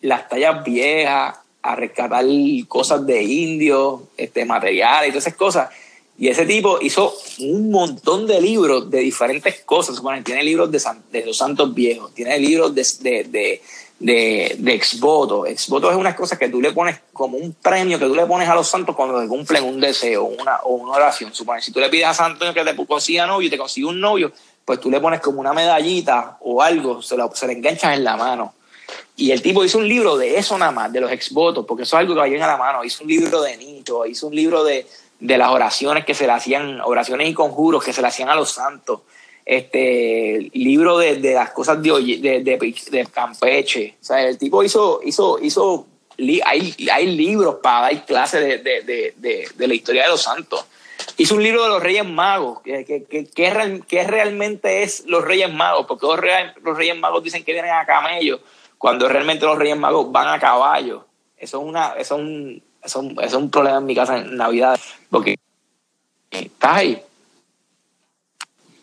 las 0.00 0.28
tallas 0.28 0.64
viejas, 0.64 1.38
a 1.62 1.76
rescatar 1.76 2.24
cosas 2.68 3.06
de 3.06 3.22
indios, 3.22 4.00
este, 4.16 4.44
materiales 4.44 5.08
y 5.08 5.12
todas 5.12 5.26
esas 5.26 5.36
cosas. 5.36 5.70
Y 6.18 6.28
ese 6.28 6.44
tipo 6.44 6.78
hizo 6.82 7.14
un 7.38 7.70
montón 7.70 8.26
de 8.26 8.40
libros 8.40 8.90
de 8.90 8.98
diferentes 8.98 9.60
cosas. 9.64 9.96
Supone, 9.96 10.22
tiene 10.22 10.42
libros 10.42 10.70
de, 10.70 10.78
san- 10.78 11.02
de 11.10 11.24
los 11.24 11.36
santos 11.36 11.72
viejos, 11.74 12.12
tiene 12.14 12.38
libros 12.38 12.74
de, 12.74 12.86
de, 13.00 13.62
de, 13.98 14.56
de, 14.58 14.74
exvoto. 14.74 15.46
Exvoto 15.46 15.90
es 15.90 15.96
unas 15.96 16.14
cosas 16.14 16.38
que 16.38 16.50
tú 16.50 16.60
le 16.60 16.72
pones 16.72 17.00
como 17.12 17.38
un 17.38 17.54
premio 17.54 17.98
que 17.98 18.04
tú 18.04 18.14
le 18.14 18.26
pones 18.26 18.48
a 18.48 18.54
los 18.54 18.68
santos 18.68 18.94
cuando 18.94 19.18
te 19.20 19.28
cumplen 19.28 19.64
un 19.64 19.80
deseo 19.80 20.24
una, 20.24 20.56
o 20.64 20.74
una 20.74 20.92
oración. 20.92 21.32
Supone, 21.34 21.62
si 21.62 21.72
tú 21.72 21.80
le 21.80 21.88
pides 21.88 22.06
a 22.06 22.14
Santo 22.14 22.52
que 22.52 22.64
te 22.64 22.76
consiga 22.86 23.26
novio 23.26 23.48
y 23.48 23.50
te 23.50 23.56
consigue 23.58 23.86
un 23.86 23.98
novio, 23.98 24.30
pues 24.64 24.78
tú 24.78 24.90
le 24.90 25.00
pones 25.00 25.20
como 25.20 25.40
una 25.40 25.54
medallita 25.54 26.36
o 26.42 26.60
algo, 26.60 27.00
se, 27.00 27.16
lo, 27.16 27.30
se 27.34 27.46
le 27.46 27.54
enganchas 27.54 27.96
en 27.96 28.04
la 28.04 28.16
mano. 28.18 28.54
Y 29.20 29.32
el 29.32 29.42
tipo 29.42 29.62
hizo 29.62 29.76
un 29.76 29.86
libro 29.86 30.16
de 30.16 30.38
eso 30.38 30.56
nada 30.56 30.72
más, 30.72 30.90
de 30.90 30.98
los 30.98 31.12
exvotos, 31.12 31.66
porque 31.66 31.82
eso 31.82 31.94
es 31.96 32.00
algo 32.00 32.14
que 32.14 32.20
va 32.20 32.26
bien 32.26 32.42
a 32.42 32.46
la 32.46 32.56
mano. 32.56 32.82
Hizo 32.82 33.04
un 33.04 33.10
libro 33.10 33.42
de 33.42 33.54
nicho, 33.58 34.06
hizo 34.06 34.28
un 34.28 34.34
libro 34.34 34.64
de, 34.64 34.86
de 35.18 35.36
las 35.36 35.50
oraciones 35.50 36.06
que 36.06 36.14
se 36.14 36.26
le 36.26 36.32
hacían, 36.32 36.80
oraciones 36.80 37.28
y 37.28 37.34
conjuros 37.34 37.84
que 37.84 37.92
se 37.92 38.00
le 38.00 38.08
hacían 38.08 38.30
a 38.30 38.34
los 38.34 38.50
santos. 38.50 39.00
Este 39.44 40.50
libro 40.54 40.96
de, 40.96 41.16
de 41.16 41.34
las 41.34 41.50
cosas 41.50 41.82
de, 41.82 41.90
de, 42.18 42.40
de, 42.40 43.06
Campeche. 43.12 43.96
O 44.00 44.04
sea, 44.04 44.26
el 44.26 44.38
tipo 44.38 44.62
hizo, 44.62 45.00
hizo, 45.04 45.38
hizo 45.42 45.86
hay, 46.46 46.74
hay 46.90 47.06
libros 47.14 47.56
para 47.62 47.82
dar 47.92 48.06
clases 48.06 48.40
de, 48.40 48.58
de, 48.58 49.14
de, 49.16 49.48
de, 49.54 49.68
la 49.68 49.74
historia 49.74 50.04
de 50.04 50.08
los 50.08 50.22
santos. 50.22 50.64
Hizo 51.18 51.34
un 51.34 51.42
libro 51.42 51.62
de 51.64 51.68
los 51.68 51.82
Reyes 51.82 52.06
Magos, 52.06 52.60
que, 52.62 52.86
que, 52.86 53.04
que, 53.04 53.26
que 53.26 53.50
real- 53.50 53.84
que 53.86 54.02
realmente 54.04 54.82
es 54.82 55.04
los 55.06 55.22
Reyes 55.24 55.52
Magos, 55.52 55.84
porque 55.86 56.06
los, 56.06 56.18
Reyes- 56.18 56.54
los 56.62 56.76
Reyes 56.76 56.96
Magos 56.96 57.22
dicen 57.22 57.44
que 57.44 57.52
vienen 57.52 57.72
a 57.72 57.84
camello, 57.84 58.40
cuando 58.80 59.10
realmente 59.10 59.44
los 59.44 59.58
Reyes 59.58 59.76
Magos 59.76 60.10
van 60.10 60.28
a 60.28 60.40
caballo. 60.40 61.04
Eso 61.36 61.60
es, 61.60 61.68
una, 61.68 61.88
eso 61.98 62.14
es, 62.14 62.22
un, 62.22 62.62
eso 62.82 62.98
es 62.98 63.04
un, 63.04 63.10
eso 63.12 63.26
es 63.26 63.34
un 63.34 63.50
problema 63.50 63.76
en 63.76 63.84
mi 63.84 63.94
casa 63.94 64.16
en 64.16 64.38
Navidad, 64.38 64.80
porque 65.10 65.36
estás 66.30 66.76
ahí. 66.78 67.02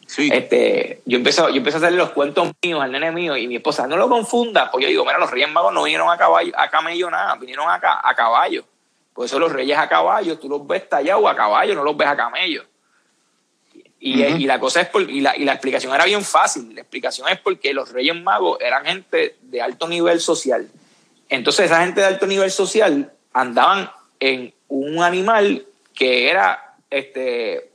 Sí. 0.06 0.30
Este, 0.32 1.02
yo 1.06 1.18
empecé, 1.18 1.42
yo 1.42 1.56
empecé 1.56 1.78
a 1.78 1.80
hacerle 1.80 1.98
los 1.98 2.12
cuentos 2.12 2.52
míos 2.64 2.80
al 2.80 2.92
nene 2.92 3.12
mío 3.12 3.36
y 3.36 3.48
mi 3.48 3.56
esposa, 3.56 3.88
no 3.88 3.98
lo 3.98 4.08
confunda, 4.08 4.70
pues 4.70 4.84
yo 4.84 4.90
digo, 4.90 5.04
mira, 5.04 5.18
los 5.18 5.32
Reyes 5.32 5.50
Magos 5.50 5.74
no 5.74 5.82
vinieron 5.82 6.12
a 6.12 6.18
caballo, 6.18 6.54
a 6.56 6.70
camello 6.70 7.10
nada, 7.10 7.34
vinieron 7.36 7.68
a, 7.68 7.80
a 7.82 8.16
caballo. 8.16 8.66
Por 9.16 9.26
eso 9.26 9.40
los 9.40 9.52
reyes 9.52 9.80
a 9.80 9.90
caballo, 9.90 10.38
tú 10.38 10.48
los 10.48 10.68
ves 10.68 10.88
tallados 10.88 11.26
a 11.28 11.36
caballo, 11.36 11.74
no 11.74 11.84
los 11.84 11.98
ves 11.98 12.08
a 12.08 12.16
camello. 12.16 12.64
Y, 14.00 14.46
la 14.46 14.60
cosa 14.60 14.82
es 14.82 14.90
por- 14.90 15.10
y, 15.10 15.22
la, 15.22 15.36
y 15.36 15.44
la 15.44 15.54
explicación 15.54 15.94
era 15.94 16.06
bien 16.06 16.24
fácil. 16.24 16.74
La 16.76 16.82
explicación 16.82 17.28
es 17.30 17.40
porque 17.40 17.74
los 17.74 17.92
reyes 17.92 18.16
magos 18.16 18.60
eran 18.62 18.86
gente 18.86 19.38
de 19.42 19.62
alto 19.62 19.88
nivel 19.88 20.20
social. 20.22 20.70
Entonces, 21.30 21.66
esa 21.66 21.82
gente 21.84 22.02
de 22.02 22.08
alto 22.08 22.28
nivel 22.28 22.52
social 22.52 23.12
andaban 23.34 23.90
en 24.20 24.54
un 24.68 25.02
animal 25.02 25.66
que 25.96 26.30
era 26.30 26.76
este, 26.90 27.72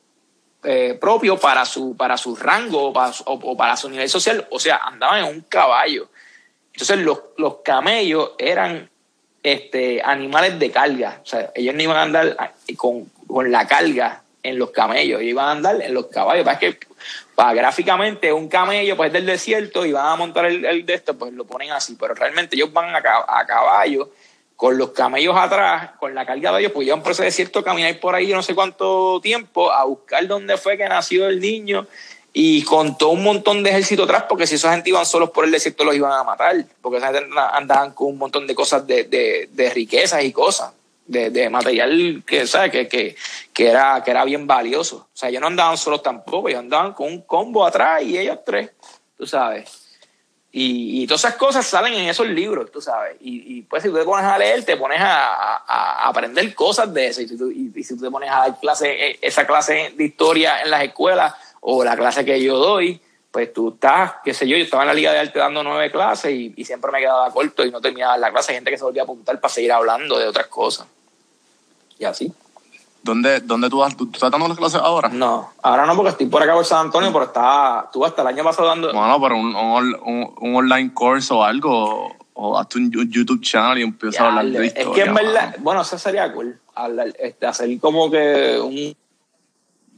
eh, 0.63 0.97
propio 1.01 1.39
para 1.39 1.65
su, 1.65 1.97
para 1.97 2.17
su 2.17 2.37
rango 2.37 2.85
o 2.89 2.93
para 2.93 3.13
su, 3.13 3.25
o- 3.25 3.33
o 3.53 3.57
para 3.57 3.77
su 3.77 3.91
nivel 3.91 4.09
social. 4.09 4.47
O 4.51 4.61
sea, 4.61 4.77
andaban 4.77 5.25
en 5.25 5.35
un 5.35 5.41
caballo. 5.43 6.09
Entonces, 6.73 6.99
los, 7.01 7.19
los 7.37 7.57
camellos 7.65 8.33
eran 8.39 8.89
este, 9.43 10.01
animales 10.03 10.57
de 10.59 10.71
carga. 10.71 11.21
O 11.23 11.27
sea, 11.27 11.51
ellos 11.55 11.75
no 11.75 11.83
iban 11.83 11.97
a 11.97 12.03
andar 12.03 12.55
con, 12.77 13.07
con 13.27 13.51
la 13.51 13.67
carga 13.67 14.22
en 14.43 14.59
los 14.59 14.71
camellos, 14.71 15.21
ellos 15.21 15.31
iban 15.31 15.47
a 15.47 15.51
andar 15.53 15.81
en 15.81 15.95
los 15.95 16.07
caballos. 16.07 16.45
Para 16.45 16.59
que, 16.59 16.79
para 17.35 17.55
gráficamente, 17.55 18.33
un 18.33 18.49
camello 18.49 18.97
pues 18.97 19.13
del 19.13 19.27
desierto 19.27 19.87
y 19.87 19.93
van 19.93 20.07
a 20.07 20.17
montar 20.17 20.47
el, 20.47 20.65
el 20.65 20.85
de 20.85 20.95
esto, 20.95 21.17
pues 21.17 21.33
lo 21.33 21.45
ponen 21.45 21.71
así. 21.71 21.97
Pero 21.99 22.15
realmente 22.15 22.57
ellos 22.57 22.73
van 22.73 22.95
a, 22.95 22.99
a 22.99 23.47
caballo 23.47 24.11
con 24.57 24.79
los 24.79 24.91
camellos 24.91 25.37
atrás, 25.37 25.91
con 25.99 26.15
la 26.15 26.25
carga 26.25 26.53
de 26.53 26.61
ellos, 26.61 26.73
pues 26.73 26.87
llevan 26.87 27.03
por 27.03 27.13
ese 27.13 27.25
desierto 27.25 27.65
caminar 27.65 27.99
por 27.99 28.15
ahí 28.15 28.29
no 28.29 28.45
sé 28.45 28.55
cuánto 28.55 29.21
tiempo 29.21 29.73
a 29.73 29.85
buscar 29.85 30.25
dónde 30.29 30.57
fue 30.57 30.77
que 30.77 30.89
nació 30.89 31.27
el 31.27 31.41
niño 31.41 31.87
y 32.33 32.63
con 32.63 32.97
todo 32.97 33.11
un 33.11 33.25
montón 33.25 33.63
de 33.63 33.71
ejército 33.71 34.05
atrás, 34.05 34.25
porque 34.29 34.47
si 34.47 34.55
esa 34.55 34.73
gente 34.73 34.91
iban 34.91 35.05
solos 35.05 35.31
por 35.31 35.45
el 35.45 35.51
desierto 35.51 35.85
los 35.85 35.97
iban 35.97 36.13
a 36.13 36.23
matar, 36.23 36.65
porque 36.81 36.99
esa 36.99 37.13
gente 37.13 37.29
andaban 37.53 37.93
con 37.93 38.09
un 38.09 38.19
montón 38.19 38.47
de 38.47 38.55
cosas 38.55 38.87
de, 38.87 39.05
de, 39.05 39.49
de 39.53 39.71
riquezas 39.71 40.23
y 40.23 40.33
cosas, 40.33 40.73
de, 41.13 41.51
material 41.51 42.23
que, 42.27 42.47
¿sabes? 42.47 42.71
Que, 42.73 42.89
que, 42.89 43.17
que, 43.53 43.69
era, 43.69 44.03
que 44.05 44.11
era 44.11 44.25
bien 44.25 44.47
valioso. 44.47 45.09
O 45.13 45.17
sea, 45.17 45.29
ellos 45.29 45.41
no 45.41 45.47
andaban 45.49 45.77
solos 45.77 46.03
tampoco, 46.03 46.49
ellos 46.49 46.61
andaban 46.61 46.93
con 46.95 47.07
un 47.09 47.23
combo 47.23 47.65
atrás 47.65 48.03
y 48.03 48.19
ellos 48.19 48.39
tres, 48.45 48.71
tú 49.17 49.27
sabes. 49.27 49.79
Y, 50.55 51.03
y 51.03 51.07
todas 51.07 51.25
esas 51.25 51.37
cosas 51.37 51.67
salen 51.67 51.95
en 51.95 52.09
esos 52.11 52.27
libros, 52.27 52.71
tú 52.71 52.81
sabes. 52.81 53.17
Y, 53.21 53.57
y 53.59 53.63
pues 53.63 53.83
si 53.83 53.89
tú 53.89 53.95
te 53.97 54.05
pones 54.05 54.27
a 54.27 54.37
leer, 54.37 54.63
te 54.65 54.77
pones 54.77 55.01
a, 55.01 55.57
a- 55.67 56.09
aprender 56.09 56.55
cosas 56.55 56.93
de 56.93 57.07
eso. 57.07 57.23
Y 57.23 57.29
si, 57.29 57.39
tú, 57.39 57.51
y- 57.51 57.83
si 57.83 57.99
te 57.99 58.11
pones 58.11 58.31
a 58.31 58.39
dar 58.41 58.61
clase, 58.61 58.91
eh, 59.13 59.19
esa 59.23 59.47
clase 59.47 59.95
de 59.97 60.05
historia 60.05 60.61
en 60.63 60.71
las 60.71 60.83
escuelas 60.85 61.35
o 61.61 61.83
la 61.83 61.97
clase 61.97 62.23
que 62.25 62.43
yo 62.43 62.59
doy, 62.59 63.01
pues 63.31 63.51
tú 63.51 63.71
estás, 63.71 64.17
qué 64.23 64.35
sé 64.35 64.47
yo, 64.47 64.59
yo 64.59 64.65
estaba 64.65 64.83
en 64.83 64.89
la 64.89 64.95
Liga 64.95 65.11
de 65.11 65.21
Arte 65.21 65.39
dando 65.39 65.63
nueve 65.63 65.91
clases 65.91 66.33
y, 66.35 66.53
y 66.55 66.67
siempre 66.67 66.93
me 66.93 66.99
quedaba 66.99 67.31
corto 67.31 67.65
y 67.65 67.71
no 67.71 67.81
terminaba 67.81 68.19
la 68.19 68.31
clase. 68.31 68.53
Gente 68.53 68.71
que 68.71 68.77
se 68.77 68.85
volvía 68.85 69.01
a 69.01 69.05
apuntar 69.05 69.41
para 69.41 69.55
seguir 69.55 69.73
hablando 69.73 70.19
de 70.19 70.27
otras 70.29 70.49
cosas. 70.49 70.87
Y 72.03 72.05
así. 72.05 72.33
¿Dónde, 73.05 73.39
dónde 73.41 73.69
tú, 73.71 73.79
vas- 73.79 73.97
tú, 73.97 74.07
tú 74.07 74.13
estás 74.15 74.31
dando 74.31 74.49
las 74.49 74.57
clases 74.59 74.81
ahora? 74.81 75.09
No, 75.09 75.53
ahora 75.63 75.87
no 75.87 75.95
porque 75.97 76.11
estoy 76.11 76.27
por 76.27 76.43
acá 76.43 76.53
por 76.55 76.65
San 76.65 76.87
Antonio, 76.87 77.13
pero 77.13 77.27
estaba, 77.27 77.89
tú 77.93 78.05
hasta 78.05 78.23
el 78.23 78.29
año 78.29 78.43
pasado 78.45 78.69
dando... 78.69 78.93
Bueno, 78.93 79.21
pero 79.21 79.37
un, 79.37 79.55
un, 79.55 79.97
un- 80.05 80.35
un 80.41 80.57
online 80.57 80.93
course 80.93 81.33
o 81.33 81.43
algo, 81.45 82.17
o 82.35 82.59
hazte 82.59 82.79
un 82.79 82.91
YouTube 82.91 83.41
channel 83.41 83.79
y 83.79 83.83
empieza 83.83 84.25
a 84.25 84.29
hablar 84.29 84.47
de 84.47 84.67
historia. 84.67 84.89
es 84.91 84.95
que 84.97 85.03
en 85.03 85.15
verdad, 85.15 85.45
mano. 85.51 85.57
bueno, 85.61 85.81
eso 85.83 85.97
sería 85.99 86.33
cool. 86.33 86.59
hablar, 86.75 87.13
este, 87.21 87.47
hacer 87.47 87.79
como 87.81 88.11
que 88.11 88.59
un. 88.61 88.97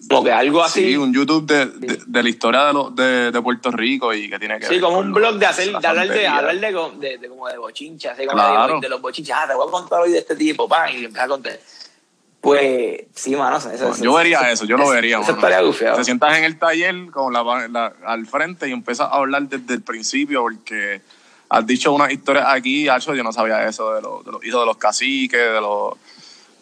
Como 0.09 0.25
que 0.25 0.33
algo 0.33 0.63
así. 0.63 0.85
Sí, 0.89 0.97
un 0.99 1.13
YouTube 1.15 1.47
de, 1.47 1.65
de, 1.67 1.99
de 2.07 2.23
la 2.23 2.29
historia 2.29 2.65
de, 2.65 2.73
los 2.75 2.95
de, 2.95 3.31
de 3.33 3.43
Puerto 3.43 3.71
Rico 3.71 4.13
y 4.13 4.29
que 4.29 4.39
tiene 4.39 4.59
que 4.59 4.67
Sí, 4.67 4.75
ver 4.75 4.83
como 4.83 4.99
un 4.99 5.09
lo- 5.09 5.15
blog 5.15 5.37
de 5.37 5.47
hacer, 5.47 5.79
de 5.79 5.87
hablar 5.87 6.09
de, 6.09 6.27
hablar 6.27 6.59
de, 6.61 6.73
co- 6.75 6.93
de, 6.99 7.17
de 7.19 7.29
como 7.29 7.49
de 7.49 7.57
bochinchas, 7.59 8.13
así 8.13 8.27
como 8.27 8.37
Claro. 8.43 8.81
de, 8.81 8.89
los 8.91 9.01
bochinchas, 9.01 9.39
ah, 9.43 9.47
te 9.49 9.55
voy 9.55 9.67
a 9.67 9.71
contar 9.71 10.01
hoy 10.03 10.11
de 10.13 10.19
este 10.19 10.37
tipo, 10.37 10.67
pan, 10.69 10.91
y 10.93 11.05
empieza 11.05 11.25
a 11.25 11.29
contar. 11.29 11.59
Pues, 12.45 13.01
sí, 13.15 13.35
mano, 13.35 13.57
eso, 13.57 13.71
eso- 13.71 13.97
Yo 14.03 14.15
vería 14.15 14.51
eso, 14.53 14.65
yo 14.65 14.77
lo 14.77 14.89
vería. 14.89 15.19
Eso 15.21 15.33
estaría 15.33 15.61
gufiado. 15.63 15.97
Te 15.97 16.05
sientas 16.05 16.37
en 16.39 16.45
el 16.45 16.59
taller 16.59 17.11
con 17.11 17.33
la, 17.33 17.43
la- 17.69 17.93
al 18.05 18.27
frente 18.27 18.69
y 18.69 18.73
empiezas 18.73 19.09
a 19.11 19.15
hablar 19.17 19.43
desde 19.49 19.75
el 19.75 19.83
principio 19.83 20.43
porque 20.43 21.01
has 21.49 21.67
dicho 21.67 21.93
unas 21.93 22.13
historias 22.13 22.45
aquí, 22.49 22.89
Hacho, 22.89 23.15
yo 23.15 23.23
no 23.23 23.33
sabía 23.33 23.67
eso 23.67 23.95
de, 23.95 24.03
los- 24.03 24.25
de 24.25 24.33
los 24.33 24.45
hijos 24.45 24.61
de 24.61 24.67
los 24.67 24.77
caciques, 24.77 25.41
de 25.41 25.61
los 25.61 25.95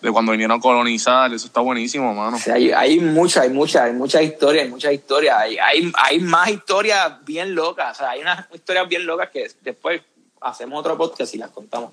de 0.00 0.10
cuando 0.10 0.32
vinieron 0.32 0.58
a 0.58 0.60
colonizar, 0.60 1.32
eso 1.32 1.46
está 1.46 1.60
buenísimo, 1.60 2.12
mano. 2.12 2.36
O 2.36 2.40
sea, 2.40 2.54
hay, 2.54 2.72
hay 2.72 2.98
muchas, 2.98 3.44
hay 3.44 3.50
muchas, 3.50 3.82
hay 3.82 3.92
muchas 3.92 4.22
historias, 4.22 4.64
hay 4.64 4.70
muchas 4.70 4.92
historias. 4.92 5.36
Hay, 5.38 5.56
hay, 5.58 5.92
hay 5.96 6.18
más 6.18 6.48
historias 6.48 7.24
bien 7.24 7.54
locas. 7.54 7.92
O 7.96 7.98
sea, 8.00 8.10
hay 8.10 8.20
unas 8.20 8.46
historias 8.52 8.88
bien 8.88 9.06
locas 9.06 9.30
que 9.30 9.48
después 9.60 10.02
hacemos 10.40 10.80
otro 10.80 10.96
podcast 10.98 11.32
y 11.36 11.38
las 11.38 11.50
contamos. 11.50 11.92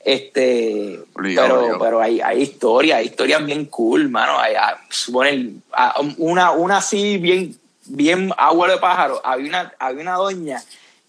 Este, 0.00 1.00
Obligado, 1.14 1.48
pero, 1.48 1.58
obligado. 1.58 1.78
pero 1.80 2.00
hay, 2.00 2.20
hay 2.20 2.42
historias, 2.42 2.98
hay 2.98 3.06
historias 3.06 3.44
bien 3.44 3.66
cool, 3.66 4.08
mano. 4.08 4.38
Hay, 4.38 4.54
suponen, 4.88 5.62
ah, 5.72 6.00
una, 6.16 6.52
una 6.52 6.78
así 6.78 7.18
bien, 7.18 7.58
bien 7.86 8.32
agua 8.36 8.68
de 8.68 8.78
pájaro. 8.78 9.20
Había 9.24 9.48
una, 9.48 9.72
había 9.78 10.02
una 10.02 10.14
doña 10.14 10.62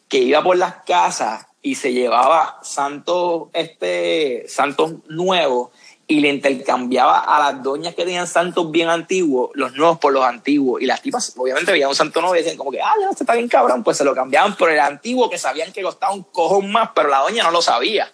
que 0.08 0.18
iba 0.18 0.44
por 0.44 0.58
las 0.58 0.76
casas 0.86 1.46
y 1.62 1.76
se 1.76 1.94
llevaba 1.94 2.60
santos, 2.64 3.50
este, 3.54 4.46
santos 4.48 4.94
nuevos 5.08 5.70
y 6.08 6.22
le 6.22 6.30
intercambiaba 6.30 7.20
a 7.20 7.38
las 7.40 7.62
doñas 7.62 7.94
que 7.94 8.04
tenían 8.04 8.26
santos 8.26 8.72
bien 8.72 8.90
antiguos, 8.90 9.52
los 9.54 9.76
nuevos 9.76 10.00
por 10.00 10.12
los 10.12 10.24
antiguos. 10.24 10.82
Y 10.82 10.88
las 10.88 11.04
tipas, 11.04 11.32
obviamente, 11.38 11.72
veían 11.72 11.90
un 11.90 11.96
santo 11.96 12.20
nuevo 12.20 12.36
y 12.36 12.40
decían 12.40 12.58
como 12.58 12.72
que, 12.72 12.82
ah, 12.82 12.94
ya, 13.00 13.12
este 13.12 13.24
está 13.24 13.36
bien 13.36 13.48
cabrón, 13.48 13.84
pues 13.84 13.98
se 13.98 14.04
lo 14.04 14.16
cambiaban 14.16 14.56
por 14.56 14.72
el 14.72 14.80
antiguo 14.80 15.30
que 15.30 15.38
sabían 15.38 15.72
que 15.72 15.84
costaba 15.84 16.12
un 16.12 16.24
cojón 16.24 16.72
más, 16.72 16.90
pero 16.96 17.10
la 17.10 17.20
doña 17.20 17.44
no 17.44 17.52
lo 17.52 17.62
sabía. 17.62 18.12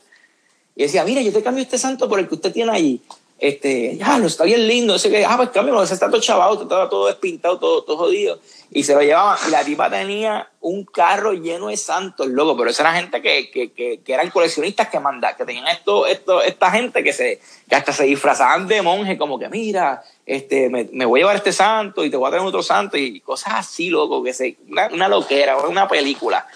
Y 0.75 0.83
decía, 0.83 1.03
mira, 1.05 1.21
yo 1.21 1.31
te 1.31 1.41
cambio 1.41 1.63
este 1.63 1.77
santo 1.77 2.09
por 2.09 2.19
el 2.19 2.27
que 2.27 2.35
usted 2.35 2.51
tiene 2.51 2.71
allí. 2.71 3.01
Este, 3.37 3.97
ya, 3.97 4.17
no 4.17 4.27
está 4.27 4.45
bien 4.45 4.67
lindo. 4.67 4.95
Ese 4.95 5.09
que, 5.09 5.25
ah, 5.25 5.35
pues 5.37 5.49
cámbialo, 5.49 5.83
ese 5.83 5.93
está 5.93 6.09
todo 6.09 6.21
chavado, 6.21 6.61
estaba 6.61 6.89
todo 6.89 7.07
despintado, 7.07 7.59
todo, 7.59 7.83
todo 7.83 7.97
jodido. 7.97 8.39
Y 8.71 8.83
se 8.83 8.93
lo 8.93 9.01
llevaban. 9.01 9.37
Y 9.47 9.51
la 9.51 9.63
tipa 9.63 9.89
tenía 9.89 10.49
un 10.61 10.85
carro 10.85 11.33
lleno 11.33 11.67
de 11.67 11.77
santos, 11.77 12.27
loco. 12.27 12.57
Pero 12.57 12.69
esa 12.69 12.83
era 12.83 12.93
gente 12.93 13.21
que, 13.21 13.51
que, 13.51 13.71
que, 13.71 13.99
que 14.01 14.13
eran 14.13 14.29
coleccionistas 14.29 14.89
que 14.89 14.99
mandaban, 14.99 15.37
que 15.37 15.45
tenían 15.45 15.67
esto, 15.67 16.07
esto, 16.07 16.41
esta 16.41 16.71
gente 16.71 17.03
que 17.03 17.13
se, 17.13 17.41
que 17.69 17.75
hasta 17.75 17.91
se 17.91 18.05
disfrazaban 18.05 18.67
de 18.67 18.81
monje, 18.81 19.17
como 19.17 19.37
que, 19.37 19.49
mira, 19.49 20.03
este, 20.25 20.69
me, 20.69 20.89
me 20.91 21.05
voy 21.05 21.19
a 21.19 21.21
llevar 21.21 21.35
este 21.35 21.51
santo 21.53 22.03
y 22.03 22.09
te 22.09 22.17
voy 22.17 22.27
a 22.27 22.31
traer 22.31 22.45
otro 22.45 22.63
santo 22.63 22.97
y 22.97 23.19
cosas 23.19 23.53
así, 23.57 23.89
loco, 23.89 24.23
que 24.23 24.33
se, 24.33 24.57
una, 24.69 24.87
una 24.87 25.07
loquera, 25.07 25.57
una 25.57 25.87
película. 25.87 26.47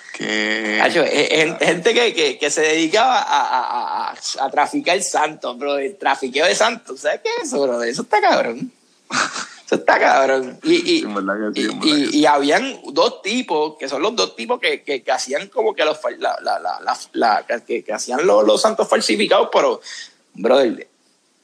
Hacho, 0.82 1.04
es- 1.04 1.30
es 1.32 1.58
gente 1.60 1.94
que, 1.94 2.14
que, 2.14 2.38
que 2.40 2.50
se 2.50 2.62
dedicaba 2.62 3.20
a, 3.20 3.42
a, 3.42 4.10
a, 4.12 4.16
a 4.46 4.50
traficar 4.50 5.00
santos, 5.04 5.58
bro. 5.58 5.78
El 5.78 5.98
trafiqueo 5.98 6.46
de 6.48 6.56
santos. 6.56 7.02
¿Sabes 7.02 7.22
qué 7.24 7.30
es 7.42 7.48
eso, 7.50 7.62
bro? 7.62 7.84
Eso 7.84 8.02
está 8.02 8.20
cabrón. 8.20 8.72
Eso 9.66 9.76
está 9.76 10.00
cabrón. 10.00 10.60
Y, 10.64 11.04
y, 11.04 11.06
y, 11.56 12.08
sí, 12.12 12.26
habían 12.26 12.80
dos 12.92 13.22
tipos, 13.22 13.78
que 13.78 13.88
son 13.88 14.02
los 14.02 14.16
dos 14.16 14.36
tipos 14.36 14.60
que, 14.60 14.82
que, 14.82 15.04
que 15.04 15.12
hacían 15.12 15.48
como 15.48 15.76
que 15.76 15.86
los 15.86 16.00
la, 16.18 16.36
la, 16.42 16.60
la, 17.14 17.46
que 17.46 17.86
hacían 17.94 18.26
los, 18.26 18.44
los 18.48 18.60
santos 18.60 18.90
falsificados, 18.90 19.50
pero, 19.54 19.80
brother, 20.34 20.89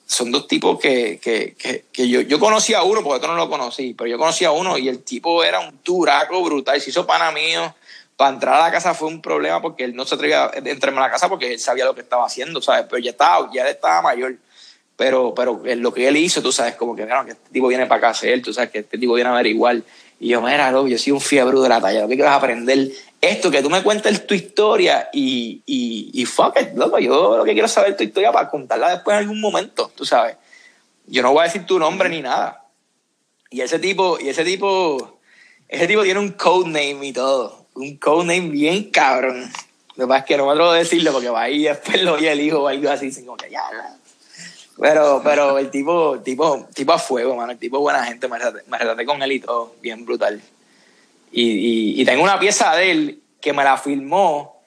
son 0.06 0.32
dos 0.32 0.48
tipos 0.48 0.80
que, 0.80 1.20
que, 1.22 1.56
que, 1.58 1.86
que 1.92 2.08
yo, 2.08 2.22
yo 2.22 2.40
conocí 2.40 2.74
a 2.74 2.84
uno, 2.84 3.02
porque 3.02 3.18
otro 3.18 3.32
no 3.32 3.38
lo 3.38 3.50
conocí, 3.50 3.94
pero 3.94 4.08
yo 4.08 4.18
conocí 4.18 4.46
a 4.46 4.52
uno 4.52 4.78
y 4.78 4.88
el 4.88 5.04
tipo 5.04 5.44
era 5.44 5.60
un 5.60 5.80
duraco 5.84 6.44
brutal, 6.44 6.80
se 6.80 6.92
hizo 6.92 7.06
pana 7.06 7.32
mío. 7.32 7.76
Para 8.16 8.34
entrar 8.34 8.56
a 8.56 8.60
la 8.60 8.72
casa 8.72 8.94
fue 8.94 9.10
un 9.10 9.22
problema 9.22 9.62
porque 9.62 9.84
él 9.84 9.94
no 9.94 10.06
se 10.06 10.16
atrevía 10.16 10.46
a 10.46 10.52
entrarme 10.56 11.00
a 11.00 11.04
la 11.04 11.12
casa 11.12 11.28
porque 11.28 11.52
él 11.52 11.60
sabía 11.60 11.84
lo 11.84 11.94
que 11.94 12.00
estaba 12.02 12.26
haciendo, 12.26 12.62
¿sabes? 12.62 12.86
Pero 12.90 13.00
ya 13.00 13.12
estaba, 13.12 13.50
ya 13.54 13.68
estaba 13.68 14.02
mayor. 14.02 14.38
Pero, 14.96 15.34
pero 15.36 15.62
lo 15.66 15.94
que 15.94 16.08
él 16.08 16.16
hizo, 16.16 16.42
tú 16.42 16.54
sabes, 16.54 16.76
como 16.76 16.96
que, 16.96 17.04
bueno, 17.04 17.26
que 17.26 17.32
este 17.32 17.50
tipo 17.52 17.68
viene 17.68 17.86
para 17.88 17.98
acá 17.98 18.08
a 18.08 18.12
hacer, 18.12 18.42
tú 18.42 18.54
sabes, 18.54 18.70
que 18.70 18.80
este 18.80 18.98
tipo 18.98 19.16
viene 19.16 19.30
a 19.30 19.34
averiguar. 19.34 19.82
Y 20.18 20.30
yo, 20.30 20.42
mira, 20.42 20.72
loco, 20.72 20.88
yo 20.88 20.98
soy 20.98 21.12
un 21.12 21.20
fiebre 21.20 21.60
de 21.60 21.68
la 21.68 21.82
talla, 21.82 22.04
lo 22.04 22.08
que 22.08 22.16
vas 22.16 22.32
a 22.32 22.36
aprender 22.36 22.90
esto, 23.30 23.52
que 23.52 23.62
tú 23.62 23.70
me 23.70 23.84
cuentes 23.84 24.26
tu 24.26 24.34
historia 24.34 25.10
y, 25.14 25.62
y, 25.66 26.12
y 26.14 26.26
fuck 26.26 26.60
it, 26.60 26.76
loco, 26.76 27.00
yo 27.00 27.38
lo 27.38 27.44
que 27.44 27.54
quiero 27.54 27.68
saber 27.68 27.96
tu 27.96 28.04
historia 28.04 28.32
para 28.32 28.50
contarla 28.50 28.90
después 28.92 29.16
en 29.16 29.24
algún 29.24 29.42
momento, 29.42 29.92
tú 29.96 30.06
sabes. 30.06 30.38
Yo 31.08 31.22
no 31.22 31.32
voy 31.34 31.42
a 31.42 31.44
decir 31.44 31.66
tu 31.66 31.78
nombre 31.78 32.10
ni 32.10 32.22
nada. 32.22 32.66
Y 33.50 33.62
ese 33.62 33.80
tipo, 33.80 34.20
y 34.20 34.30
ese 34.30 34.44
tipo, 34.44 35.20
ese 35.68 35.88
tipo 35.88 36.04
tiene 36.04 36.20
un 36.20 36.32
codename 36.32 37.08
y 37.08 37.14
todo. 37.14 37.68
Un 37.76 37.98
codename 37.98 38.50
bien 38.50 38.90
cabrón. 38.92 39.52
Lo 39.96 40.06
que 40.06 40.08
pasa 40.08 40.20
es 40.20 40.26
que 40.26 40.38
no 40.38 40.46
me 40.46 40.52
atrevo 40.52 40.72
a 40.72 40.78
decirlo 40.78 41.12
porque 41.14 41.30
va 41.30 41.44
ahí 41.44 41.64
después 41.64 42.02
lo 42.04 42.14
oye 42.16 42.32
el 42.32 42.42
hijo 42.42 42.64
o 42.64 42.68
algo 42.68 42.90
así, 42.90 43.12
como 43.24 43.38
que 43.38 43.50
ya. 43.50 43.64
Pero, 44.78 45.22
pero 45.24 45.58
el 45.58 45.70
tipo, 45.70 46.20
tipo, 46.20 46.68
tipo 46.74 46.92
a 46.92 47.00
fuego, 47.00 47.36
mano. 47.36 47.52
El 47.52 47.58
tipo 47.58 47.80
buena 47.80 48.04
gente. 48.04 48.28
Me 48.28 48.78
relaté 48.78 49.06
con 49.06 49.22
él 49.22 49.32
y 49.32 49.40
todo. 49.40 49.76
Bien 49.82 50.06
brutal. 50.06 50.42
Y, 51.38 51.42
y, 51.42 52.02
y, 52.02 52.06
tengo 52.06 52.24
una 52.24 52.40
pieza 52.40 52.74
de 52.78 52.92
él 52.92 53.20
que 53.42 53.52
me 53.52 53.66
la 53.66 53.76
filmó 53.76 54.62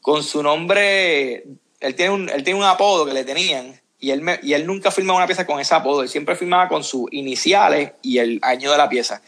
con 0.00 0.24
su 0.24 0.42
nombre. 0.42 1.44
Él 1.78 1.94
tiene 1.94 2.10
un, 2.10 2.28
él 2.28 2.42
tiene 2.42 2.58
un 2.58 2.64
apodo 2.64 3.06
que 3.06 3.14
le 3.14 3.22
tenían. 3.22 3.80
Y 4.00 4.10
él, 4.10 4.20
me, 4.20 4.40
y 4.42 4.52
él 4.54 4.66
nunca 4.66 4.90
filmaba 4.90 5.18
una 5.18 5.28
pieza 5.28 5.46
con 5.46 5.60
ese 5.60 5.76
apodo. 5.76 6.02
Él 6.02 6.08
siempre 6.08 6.34
filmaba 6.34 6.68
con 6.68 6.82
sus 6.82 7.06
iniciales 7.12 7.92
y 8.02 8.18
el 8.18 8.40
año 8.42 8.72
de 8.72 8.78
la 8.78 8.88
pieza. 8.88 9.22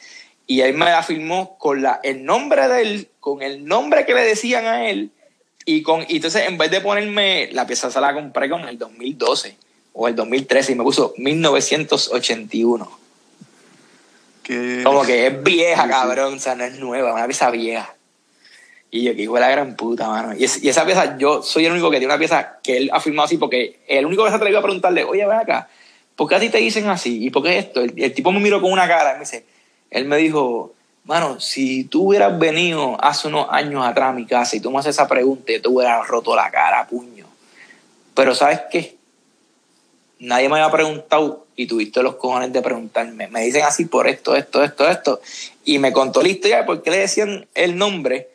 Y 0.49 0.63
él 0.63 0.75
me 0.75 0.87
la 0.87 1.05
filmó 1.05 1.57
con 1.59 1.81
la, 1.81 2.01
el 2.03 2.25
nombre 2.25 2.67
de 2.67 2.83
él, 2.83 3.09
con 3.21 3.41
el 3.41 3.65
nombre 3.65 4.05
que 4.05 4.15
le 4.15 4.23
decían 4.23 4.67
a 4.67 4.91
él. 4.91 5.13
Y, 5.65 5.83
con, 5.83 6.05
y 6.09 6.17
entonces, 6.17 6.49
en 6.49 6.59
vez 6.59 6.73
de 6.73 6.81
ponerme, 6.81 7.51
la 7.53 7.69
pieza 7.69 7.89
se 7.93 8.01
la 8.01 8.13
compré 8.13 8.51
con 8.51 8.67
el 8.69 8.77
2012 8.79 9.57
o 9.93 10.09
el 10.09 10.17
2013 10.17 10.73
y 10.73 10.75
me 10.75 10.83
puso 10.83 11.15
1981. 11.19 12.99
Que... 14.43 14.83
Como 14.85 15.03
que 15.03 15.27
es 15.27 15.43
vieja, 15.43 15.89
cabrón, 15.89 16.35
o 16.35 16.39
sea, 16.39 16.55
no 16.55 16.65
es 16.65 16.79
nueva, 16.79 17.15
una 17.15 17.27
pieza 17.27 17.51
vieja. 17.51 17.95
Y 18.91 19.05
yo, 19.05 19.15
que 19.15 19.23
hijo 19.23 19.35
de 19.35 19.41
la 19.41 19.51
gran 19.51 19.77
puta, 19.77 20.09
mano. 20.09 20.35
Y, 20.37 20.45
es, 20.45 20.63
y, 20.63 20.69
esa 20.69 20.85
pieza, 20.85 21.17
yo 21.17 21.43
soy 21.43 21.67
el 21.67 21.73
único 21.73 21.91
que 21.91 21.99
tiene 21.99 22.13
una 22.13 22.19
pieza 22.19 22.59
que 22.63 22.77
él 22.77 22.91
ha 22.93 23.01
firmado 23.01 23.27
así, 23.27 23.37
porque 23.37 23.81
el 23.87 24.05
único 24.05 24.25
que 24.25 24.31
se 24.31 24.37
atrevió 24.37 24.59
a 24.59 24.63
preguntarle, 24.63 25.05
oye, 25.05 25.25
ven 25.27 25.39
acá, 25.39 25.69
¿por 26.17 26.29
qué 26.29 26.35
a 26.35 26.41
ti 26.41 26.49
te 26.49 26.59
dicen 26.59 26.89
así? 26.89 27.25
¿Y 27.25 27.31
por 27.31 27.45
qué 27.45 27.59
esto? 27.59 27.81
El, 27.81 27.95
el 27.97 28.13
tipo 28.13 28.33
me 28.33 28.41
miró 28.41 28.61
con 28.61 28.73
una 28.73 28.89
cara, 28.89 29.15
me 29.15 29.21
dice, 29.21 29.45
él 29.91 30.07
me 30.07 30.17
dijo, 30.17 30.75
mano, 31.05 31.41
si 31.41 31.85
tú 31.85 32.09
hubieras 32.09 32.39
venido 32.39 32.97
hace 33.03 33.29
unos 33.29 33.47
años 33.51 33.85
atrás 33.87 34.11
a 34.11 34.13
mi 34.13 34.27
casa 34.27 34.57
y 34.57 34.61
tú 34.61 34.71
me 34.71 34.79
haces 34.79 34.97
esa 34.97 35.09
pregunta, 35.09 35.53
yo 35.53 35.63
te 35.63 35.69
hubieras 35.69 36.07
roto 36.07 36.35
la 36.35 36.51
cara, 36.51 36.87
puño. 36.87 37.27
Pero 38.15 38.35
¿sabes 38.35 38.61
qué? 38.71 38.97
Nadie 40.21 40.49
me 40.49 40.61
había 40.61 40.71
preguntado 40.71 41.47
y 41.57 41.67
tuviste 41.67 42.03
los 42.03 42.17
cojones 42.17 42.53
de 42.53 42.63
preguntarme. 42.63 43.29
Me 43.29 43.43
dicen 43.43 43.65
así 43.65 43.87
por 43.87 44.07
esto, 44.07 44.37
esto, 44.37 44.63
esto, 44.63 44.89
esto. 44.89 45.21
Y 45.65 45.79
me 45.79 45.93
contó 45.93 46.23
la 46.23 46.29
historia 46.29 46.59
de 46.59 46.65
por 46.65 46.83
qué 46.83 46.91
le 46.91 46.99
decían 46.99 47.47
el 47.55 47.77
nombre. 47.77 48.29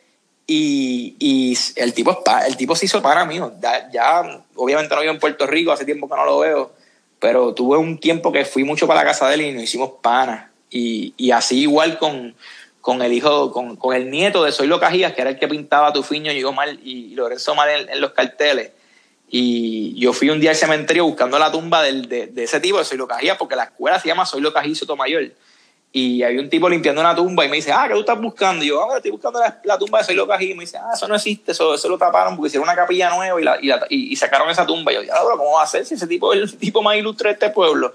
Y, 0.46 1.16
y 1.18 1.58
el, 1.76 1.92
tipo, 1.92 2.22
el 2.46 2.56
tipo 2.56 2.76
se 2.76 2.86
hizo 2.86 3.00
para 3.00 3.24
mí. 3.24 3.40
Ya, 3.60 3.90
ya, 3.90 4.44
obviamente 4.54 4.94
no 4.94 5.00
vivo 5.00 5.12
en 5.12 5.20
Puerto 5.20 5.46
Rico, 5.46 5.72
hace 5.72 5.84
tiempo 5.84 6.08
que 6.08 6.16
no 6.16 6.24
lo 6.24 6.38
veo. 6.40 6.72
Pero 7.18 7.54
tuve 7.54 7.78
un 7.78 7.98
tiempo 7.98 8.30
que 8.30 8.44
fui 8.44 8.64
mucho 8.64 8.86
para 8.86 9.00
la 9.00 9.06
casa 9.06 9.28
de 9.28 9.34
él 9.34 9.40
y 9.42 9.52
nos 9.52 9.62
hicimos 9.62 9.92
panas. 10.02 10.50
Y, 10.70 11.14
y 11.16 11.30
así 11.30 11.60
igual 11.60 11.98
con, 11.98 12.34
con 12.80 13.00
el 13.02 13.12
hijo, 13.12 13.52
con, 13.52 13.76
con 13.76 13.94
el 13.94 14.10
nieto 14.10 14.44
de 14.44 14.52
Soylo 14.52 14.78
Cajías, 14.78 15.14
que 15.14 15.22
era 15.22 15.30
el 15.30 15.38
que 15.38 15.48
pintaba 15.48 15.92
tu 15.92 16.02
fiño 16.02 16.32
y 16.32 16.44
mal 16.52 16.78
y 16.84 17.14
Lorenzo 17.14 17.54
Mal 17.54 17.70
en, 17.70 17.88
en 17.88 18.00
los 18.00 18.12
carteles 18.12 18.70
y 19.28 19.98
yo 19.98 20.12
fui 20.12 20.30
un 20.30 20.40
día 20.40 20.50
al 20.50 20.56
cementerio 20.56 21.04
buscando 21.04 21.38
la 21.38 21.50
tumba 21.50 21.82
del, 21.82 22.08
de, 22.08 22.28
de, 22.28 22.44
ese 22.44 22.60
tipo 22.60 22.78
de 22.78 22.84
Soy 22.84 22.96
Locajía, 22.96 23.36
porque 23.36 23.56
la 23.56 23.64
escuela 23.64 23.98
se 23.98 24.08
llama 24.08 24.24
Soy 24.24 24.40
Locají 24.40 24.74
Sotomayor. 24.74 25.32
Y 25.92 26.22
había 26.22 26.40
un 26.40 26.50
tipo 26.50 26.68
limpiando 26.68 27.00
una 27.00 27.14
tumba 27.14 27.44
y 27.44 27.48
me 27.48 27.56
dice, 27.56 27.72
ah, 27.72 27.86
¿qué 27.88 27.94
tú 27.94 28.00
estás 28.00 28.20
buscando? 28.20 28.64
Y 28.64 28.68
yo, 28.68 28.88
ah, 28.88 28.96
estoy 28.98 29.10
buscando 29.10 29.40
la, 29.40 29.78
tumba 29.78 29.98
de 29.98 30.04
Soy 30.04 30.14
Locají. 30.14 30.52
Y 30.52 30.54
me 30.54 30.60
dice, 30.60 30.78
ah, 30.78 30.92
eso 30.94 31.08
no 31.08 31.16
existe, 31.16 31.52
eso, 31.52 31.74
eso 31.74 31.88
lo 31.88 31.98
taparon 31.98 32.36
porque 32.36 32.48
hicieron 32.48 32.68
una 32.68 32.76
capilla 32.76 33.10
nueva 33.10 33.40
y, 33.40 33.44
la, 33.44 33.58
y, 33.60 33.66
la, 33.66 33.86
y, 33.88 34.14
sacaron 34.14 34.48
esa 34.48 34.64
tumba. 34.64 34.92
Y 34.92 34.96
yo, 34.96 35.02
ya, 35.02 35.14
pero 35.14 35.36
¿cómo 35.36 35.54
va 35.54 35.64
a 35.64 35.66
ser 35.66 35.84
si 35.84 35.94
ese 35.94 36.06
tipo 36.06 36.32
es 36.32 36.40
el 36.40 36.58
tipo 36.58 36.82
más 36.82 36.96
ilustre 36.96 37.30
de 37.30 37.32
este 37.32 37.50
pueblo? 37.50 37.94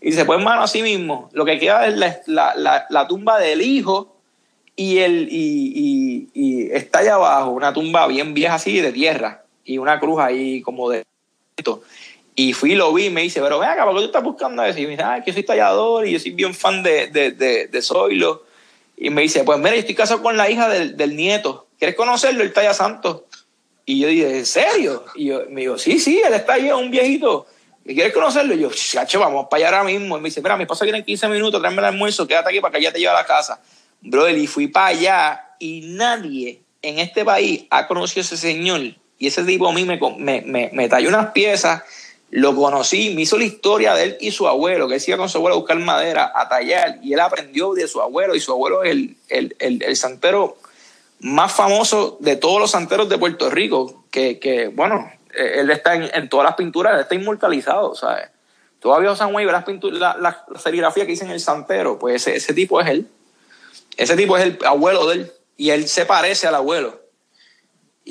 Y 0.00 0.12
dice, 0.12 0.24
pues, 0.24 0.38
hermano, 0.38 0.62
así 0.62 0.80
mismo, 0.80 1.28
lo 1.32 1.44
que 1.44 1.58
queda 1.58 1.86
es 1.86 2.26
la, 2.26 3.06
tumba 3.06 3.38
del 3.38 3.60
hijo 3.60 4.16
y, 4.76 4.98
el, 4.98 5.28
y, 5.30 6.30
y 6.32 6.70
está 6.72 7.00
allá 7.00 7.14
abajo, 7.16 7.50
una 7.50 7.74
tumba 7.74 8.06
bien 8.06 8.32
vieja 8.32 8.54
así 8.54 8.80
de 8.80 8.92
tierra 8.92 9.44
y 9.70 9.78
una 9.78 10.00
cruz 10.00 10.18
ahí 10.20 10.60
como 10.62 10.90
de 10.90 11.04
y 12.34 12.52
fui 12.54 12.74
lo 12.74 12.92
vi 12.92 13.10
me 13.10 13.22
dice, 13.22 13.40
pero 13.40 13.58
ven 13.58 13.68
acá, 13.68 13.84
¿por 13.84 13.94
qué 13.94 14.00
tú 14.00 14.06
estás 14.06 14.22
buscando 14.22 14.64
eso? 14.64 14.78
Y 14.78 14.84
me 14.84 14.90
dice, 14.90 15.02
ah, 15.02 15.20
que 15.22 15.30
yo 15.30 15.34
soy 15.34 15.42
tallador 15.42 16.06
y 16.06 16.12
yo 16.12 16.18
soy 16.18 16.30
bien 16.32 16.54
fan 16.54 16.82
de, 16.82 17.08
de, 17.08 17.32
de, 17.32 17.66
de 17.66 17.82
Zoilo. 17.82 18.44
Y 18.96 19.10
me 19.10 19.22
dice, 19.22 19.44
pues 19.44 19.58
mira, 19.58 19.72
yo 19.72 19.80
estoy 19.80 19.94
casado 19.94 20.22
con 20.22 20.36
la 20.36 20.50
hija 20.50 20.68
del, 20.68 20.96
del 20.96 21.16
nieto. 21.16 21.66
¿Quieres 21.78 21.96
conocerlo? 21.96 22.42
Él 22.42 22.52
talla 22.52 22.72
santo. 22.72 23.26
Y 23.84 24.00
yo 24.00 24.08
dije, 24.08 24.38
¿en 24.38 24.46
serio? 24.46 25.04
Y 25.14 25.26
yo, 25.26 25.42
me 25.50 25.62
dijo, 25.62 25.78
sí, 25.78 25.98
sí, 25.98 26.20
él 26.24 26.32
está 26.32 26.54
ahí, 26.54 26.70
un 26.70 26.90
viejito. 26.90 27.46
¿Y 27.84 27.94
quieres 27.94 28.14
conocerlo? 28.14 28.54
Y 28.54 28.60
yo, 28.60 28.70
chacho, 28.70 29.20
vamos 29.20 29.46
para 29.50 29.66
allá 29.66 29.78
ahora 29.78 29.90
mismo. 29.92 30.16
Y 30.16 30.20
me 30.20 30.28
dice, 30.28 30.40
mira, 30.40 30.56
mi 30.56 30.62
esposa 30.62 30.84
viene 30.84 30.98
en 30.98 31.04
15 31.04 31.28
minutos, 31.28 31.60
tráeme 31.60 31.78
el 31.78 31.86
almuerzo, 31.86 32.26
quédate 32.26 32.48
aquí 32.48 32.60
para 32.60 32.72
que 32.72 32.78
ella 32.78 32.92
te 32.92 32.98
lleve 32.98 33.10
a 33.10 33.14
la 33.14 33.26
casa. 33.26 33.60
Brother, 34.00 34.36
y 34.38 34.46
fui 34.46 34.68
para 34.68 34.86
allá 34.86 35.44
y 35.58 35.82
nadie 35.84 36.62
en 36.82 36.98
este 36.98 37.24
país 37.24 37.66
ha 37.70 37.86
conocido 37.86 38.22
a 38.22 38.24
ese 38.24 38.36
señor 38.36 38.80
y 39.20 39.26
ese 39.26 39.44
tipo 39.44 39.68
a 39.68 39.72
mí 39.72 39.84
me, 39.84 40.00
me, 40.18 40.40
me, 40.40 40.70
me 40.72 40.88
talló 40.88 41.10
unas 41.10 41.30
piezas, 41.32 41.82
lo 42.30 42.56
conocí, 42.56 43.14
me 43.14 43.22
hizo 43.22 43.36
la 43.36 43.44
historia 43.44 43.94
de 43.94 44.04
él 44.04 44.16
y 44.18 44.30
su 44.30 44.48
abuelo, 44.48 44.88
que 44.88 44.94
él 44.94 45.02
iba 45.06 45.18
con 45.18 45.28
su 45.28 45.36
abuelo 45.36 45.56
a 45.56 45.58
buscar 45.58 45.78
madera, 45.78 46.32
a 46.34 46.48
tallar, 46.48 46.98
y 47.02 47.12
él 47.12 47.20
aprendió 47.20 47.74
de 47.74 47.86
su 47.86 48.00
abuelo, 48.00 48.34
y 48.34 48.40
su 48.40 48.50
abuelo 48.50 48.82
es 48.82 48.92
el, 48.92 49.16
el, 49.28 49.56
el, 49.58 49.82
el 49.82 49.96
santero 49.96 50.56
más 51.20 51.52
famoso 51.52 52.16
de 52.20 52.36
todos 52.36 52.60
los 52.60 52.70
santeros 52.70 53.10
de 53.10 53.18
Puerto 53.18 53.50
Rico, 53.50 54.04
que, 54.10 54.38
que 54.38 54.68
bueno, 54.68 55.12
él 55.34 55.70
está 55.70 55.94
en, 55.96 56.28
todas 56.30 56.46
las 56.46 56.54
pinturas, 56.54 56.94
él 56.94 57.00
está 57.00 57.14
inmortalizado, 57.14 57.94
¿sabes? 57.94 58.30
Todavía 58.80 59.14
San 59.14 59.32
Juan 59.32 59.46
las 59.46 59.64
pinturas, 59.64 60.00
la, 60.00 60.16
la, 60.18 60.44
la, 60.48 60.58
serigrafía 60.58 61.04
que 61.04 61.12
dicen 61.12 61.30
el 61.30 61.40
santero, 61.40 61.98
pues 61.98 62.26
ese, 62.26 62.36
ese 62.36 62.54
tipo 62.54 62.80
es 62.80 62.88
él. 62.88 63.06
Ese 63.98 64.16
tipo 64.16 64.38
es 64.38 64.44
el 64.44 64.58
abuelo 64.64 65.06
de 65.08 65.16
él, 65.16 65.32
y 65.58 65.70
él 65.70 65.88
se 65.88 66.06
parece 66.06 66.46
al 66.46 66.54
abuelo. 66.54 66.99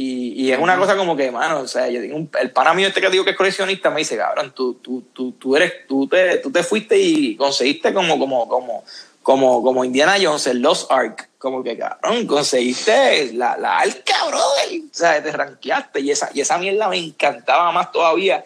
Y, 0.02 0.46
y, 0.46 0.54
es 0.54 0.60
una 0.60 0.78
cosa 0.78 0.96
como 0.96 1.14
que, 1.18 1.30
mano, 1.30 1.60
o 1.60 1.68
sea, 1.68 1.90
yo 1.90 2.00
digo, 2.00 2.18
el 2.40 2.52
pana 2.52 2.74
mío 2.74 2.88
este 2.88 3.02
que 3.02 3.10
digo 3.10 3.26
que 3.26 3.32
es 3.32 3.36
coleccionista 3.36 3.90
me 3.90 4.00
dice, 4.00 4.16
cabrón, 4.16 4.54
tú, 4.56 4.76
tú, 4.76 5.04
tú, 5.12 5.34
tú 5.34 5.58
eres, 5.58 5.86
tú 5.90 6.08
te, 6.08 6.38
tú 6.38 6.50
te 6.50 6.64
fuiste 6.64 6.98
y 6.98 7.36
conseguiste 7.36 7.94
como, 7.94 8.18
como, 8.18 8.48
como, 8.48 8.86
como, 9.22 9.62
como 9.62 9.84
Indiana 9.84 10.16
Jones, 10.22 10.48
el 10.48 10.62
Lost 10.62 10.90
Ark, 10.90 11.28
como 11.38 11.62
que, 11.62 11.78
cabrón, 11.78 12.26
conseguiste 12.28 13.34
la, 13.34 13.58
la 13.58 13.80
arca, 13.80 14.26
brother, 14.28 14.84
o 14.90 14.94
sea, 14.94 15.22
te 15.22 15.34
ranqueaste 15.34 16.00
y 16.00 16.12
esa, 16.12 16.30
y 16.34 16.40
esa 16.40 16.58
mierda 16.58 16.88
me 16.88 16.98
encantaba 16.98 17.70
más 17.74 17.92
todavía 17.92 18.46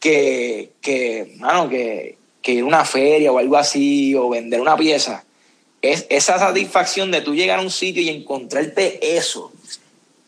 que, 0.00 0.72
que 0.80 1.36
mano, 1.38 1.68
que, 1.68 2.18
que 2.42 2.50
ir 2.50 2.64
a 2.64 2.66
una 2.66 2.84
feria 2.84 3.30
o 3.30 3.38
algo 3.38 3.56
así, 3.56 4.16
o 4.16 4.28
vender 4.28 4.60
una 4.60 4.76
pieza. 4.76 5.22
Es 5.82 6.04
esa 6.10 6.36
satisfacción 6.36 7.12
de 7.12 7.20
tú 7.20 7.32
llegar 7.32 7.60
a 7.60 7.62
un 7.62 7.70
sitio 7.70 8.02
y 8.02 8.08
encontrarte 8.08 9.16
eso 9.16 9.52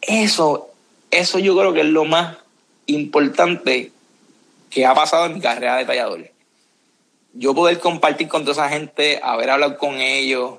eso, 0.03 0.71
eso 1.11 1.39
yo 1.39 1.57
creo 1.57 1.73
que 1.73 1.81
es 1.81 1.87
lo 1.87 2.05
más 2.05 2.37
importante 2.87 3.93
que 4.69 4.85
ha 4.85 4.95
pasado 4.95 5.27
en 5.27 5.35
mi 5.35 5.41
carrera 5.41 5.77
de 5.77 5.85
tallador. 5.85 6.31
Yo 7.35 7.55
poder 7.55 7.79
compartir 7.79 8.29
con 8.29 8.45
toda 8.45 8.53
esa 8.53 8.69
gente, 8.69 9.21
haber 9.23 9.51
hablado 9.51 9.79
con 9.79 10.01
ellos, 10.01 10.59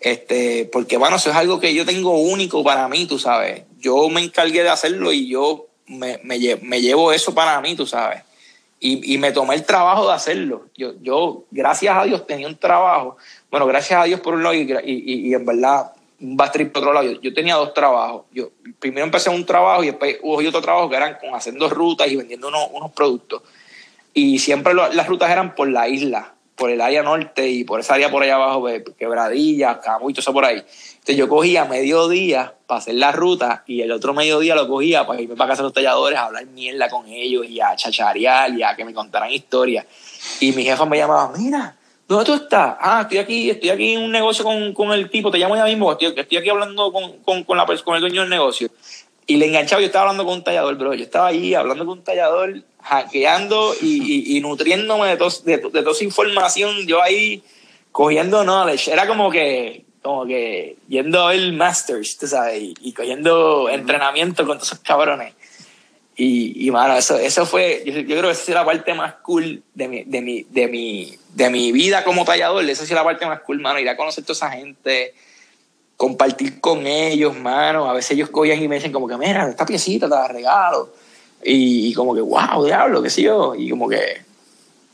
este, 0.00 0.68
porque 0.72 0.96
bueno, 0.96 1.16
eso 1.16 1.30
es 1.30 1.36
algo 1.36 1.58
que 1.58 1.74
yo 1.74 1.84
tengo 1.84 2.18
único 2.18 2.62
para 2.62 2.88
mí, 2.88 3.06
tú 3.06 3.18
sabes. 3.18 3.64
Yo 3.78 4.08
me 4.08 4.22
encargué 4.22 4.62
de 4.62 4.68
hacerlo 4.68 5.12
y 5.12 5.28
yo 5.28 5.66
me, 5.86 6.20
me, 6.22 6.38
me 6.62 6.80
llevo 6.80 7.12
eso 7.12 7.34
para 7.34 7.60
mí, 7.60 7.74
tú 7.74 7.86
sabes. 7.86 8.22
Y, 8.80 9.14
y, 9.14 9.18
me 9.18 9.32
tomé 9.32 9.56
el 9.56 9.64
trabajo 9.64 10.06
de 10.06 10.14
hacerlo. 10.14 10.66
Yo, 10.76 10.92
yo, 11.02 11.44
gracias 11.50 11.96
a 11.96 12.04
Dios, 12.04 12.28
tenía 12.28 12.46
un 12.46 12.56
trabajo. 12.56 13.16
Bueno, 13.50 13.66
gracias 13.66 14.00
a 14.00 14.04
Dios 14.04 14.20
por 14.20 14.34
un 14.34 14.44
lado 14.44 14.54
y, 14.54 14.72
y, 14.84 15.28
y 15.28 15.34
en 15.34 15.44
verdad 15.44 15.90
un 16.20 16.36
bastrip 16.36 16.72
por 16.72 16.82
otro 16.82 16.92
lado. 16.92 17.20
Yo, 17.20 17.32
tenía 17.32 17.54
dos 17.54 17.74
trabajos. 17.74 18.24
Yo 18.32 18.50
primero 18.78 19.04
empecé 19.04 19.30
un 19.30 19.44
trabajo 19.44 19.82
y 19.82 19.86
después 19.86 20.18
hubo 20.22 20.36
otro 20.36 20.60
trabajo 20.60 20.88
que 20.88 20.96
eran 20.96 21.16
con 21.20 21.34
haciendo 21.34 21.68
rutas 21.68 22.08
y 22.08 22.16
vendiendo 22.16 22.48
unos, 22.48 22.68
unos 22.72 22.90
productos. 22.92 23.42
Y 24.14 24.38
siempre 24.38 24.74
las 24.74 25.06
rutas 25.06 25.30
eran 25.30 25.54
por 25.54 25.68
la 25.68 25.88
isla. 25.88 26.34
por 26.56 26.70
el 26.70 26.80
área 26.80 27.04
norte 27.04 27.48
y 27.48 27.62
por 27.62 27.78
esa 27.78 27.94
área 27.94 28.10
por 28.10 28.20
allá 28.20 28.34
abajo, 28.34 28.62
pues, 28.62 28.82
quebradillas, 28.98 29.78
Camuy, 29.78 30.12
todo 30.12 30.22
eso 30.22 30.32
por 30.32 30.44
ahí. 30.44 30.56
Entonces 30.56 31.16
yo 31.16 31.28
cogía 31.28 31.64
mediodía 31.66 32.52
para 32.66 32.80
hacer 32.80 32.96
la 32.96 33.12
ruta 33.12 33.62
y 33.64 33.80
el 33.80 33.92
otro 33.92 34.12
mediodía 34.12 34.56
lo 34.56 34.66
cogía 34.66 35.06
para 35.06 35.20
irme 35.20 35.36
para 35.36 35.50
casa 35.50 35.62
de 35.62 35.68
los 35.68 35.72
talladores 35.72 36.18
a 36.18 36.24
hablar 36.24 36.46
mierda 36.46 36.90
con 36.90 37.06
ellos 37.06 37.46
y 37.46 37.60
a 37.60 37.76
chacharear 37.76 38.52
y 38.54 38.64
a 38.64 38.74
que 38.74 38.84
me 38.84 38.92
contaran 38.92 39.30
historias. 39.30 39.86
Y 40.40 40.50
mi 40.50 40.64
jefa 40.64 40.84
me 40.84 40.98
llamaba, 40.98 41.32
mira, 41.38 41.77
¿dónde 42.08 42.24
tú 42.24 42.34
estás? 42.34 42.76
Ah, 42.80 43.02
estoy 43.02 43.18
aquí, 43.18 43.50
estoy 43.50 43.70
aquí 43.70 43.92
en 43.92 44.02
un 44.02 44.10
negocio 44.10 44.42
con, 44.42 44.72
con 44.72 44.92
el 44.92 45.08
tipo, 45.10 45.30
te 45.30 45.38
llamo 45.38 45.54
ya 45.54 45.64
mismo, 45.64 45.92
estoy, 45.92 46.14
estoy 46.16 46.38
aquí 46.38 46.48
hablando 46.48 46.90
con, 46.90 47.18
con, 47.18 47.44
con, 47.44 47.56
la, 47.56 47.66
con 47.66 47.94
el 47.94 48.00
dueño 48.00 48.22
del 48.22 48.30
negocio. 48.30 48.68
Y 49.26 49.36
le 49.36 49.46
enganchaba, 49.46 49.82
yo 49.82 49.86
estaba 49.86 50.04
hablando 50.04 50.24
con 50.24 50.34
un 50.38 50.42
tallador, 50.42 50.74
bro. 50.76 50.94
Yo 50.94 51.04
estaba 51.04 51.26
ahí 51.26 51.54
hablando 51.54 51.84
con 51.84 51.98
un 51.98 52.04
tallador, 52.04 52.62
hackeando 52.80 53.74
y, 53.82 54.32
y, 54.32 54.38
y 54.38 54.40
nutriéndome 54.40 55.06
de, 55.06 55.16
tos, 55.18 55.44
de, 55.44 55.58
de, 55.58 55.68
toda 55.70 55.92
esa 55.92 56.02
información. 56.02 56.86
Yo 56.86 57.02
ahí 57.02 57.42
cogiendo 57.92 58.42
knowledge. 58.42 58.90
Era 58.90 59.06
como 59.06 59.30
que, 59.30 59.84
como 60.02 60.24
que 60.24 60.76
yendo 60.88 61.30
el 61.30 61.52
Masters, 61.52 62.16
tú 62.16 62.26
sabes, 62.26 62.72
y, 62.80 62.92
cogiendo 62.94 63.68
entrenamiento 63.68 64.46
con 64.46 64.56
todos 64.56 64.68
esos 64.68 64.78
cabrones. 64.78 65.34
Y, 66.20 66.66
y 66.66 66.70
mano, 66.72 66.96
eso, 66.96 67.16
eso 67.16 67.46
fue, 67.46 67.84
yo, 67.86 67.92
yo, 67.92 68.16
creo 68.18 68.22
que 68.22 68.30
esa 68.32 68.42
es 68.42 68.48
la 68.48 68.64
parte 68.64 68.92
más 68.92 69.14
cool 69.22 69.62
de 69.72 69.86
mi, 69.86 70.02
de 70.02 70.20
mi, 70.20 70.42
de 70.42 70.66
mi, 70.66 71.16
de 71.32 71.48
mi 71.48 71.70
vida 71.70 72.02
como 72.02 72.24
tallador. 72.24 72.68
Esa 72.68 72.82
es 72.82 72.90
la 72.90 73.04
parte 73.04 73.24
más 73.24 73.40
cool, 73.42 73.60
mano, 73.60 73.78
ir 73.78 73.88
a 73.88 73.96
conocer 73.96 74.24
a 74.24 74.26
toda 74.26 74.36
esa 74.36 74.50
gente 74.50 75.14
compartir 75.96 76.60
con 76.60 76.88
ellos, 76.88 77.36
mano. 77.36 77.88
A 77.88 77.92
veces 77.92 78.12
ellos 78.12 78.30
cogían 78.30 78.60
y 78.60 78.66
me 78.66 78.76
dicen 78.76 78.90
como 78.90 79.06
que, 79.06 79.16
mira, 79.16 79.48
esta 79.48 79.64
piecita 79.64 80.08
te 80.08 80.14
la 80.14 80.26
regalo. 80.26 80.92
Y, 81.44 81.88
y, 81.88 81.94
como 81.94 82.14
que, 82.16 82.20
wow, 82.20 82.64
diablo, 82.64 83.00
qué 83.00 83.10
sé 83.10 83.22
yo. 83.22 83.54
Y 83.54 83.70
como 83.70 83.88
que, 83.88 84.22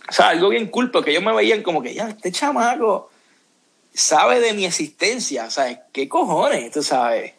o 0.07 0.13
sea, 0.13 0.29
algo 0.29 0.51
bien 0.51 0.67
cool, 0.69 0.91
porque 0.91 1.11
ellos 1.11 1.23
me 1.23 1.33
veían 1.33 1.63
como 1.63 1.83
que, 1.83 1.95
ya, 1.95 2.09
este 2.09 2.33
chamaco 2.33 3.11
sabe 3.95 4.41
de 4.41 4.53
mi 4.53 4.67
existencia, 4.67 5.49
sea, 5.51 5.87
¿qué 5.91 6.07
cojones? 6.07 6.71
Tú 6.71 6.83
sabes. 6.83 7.33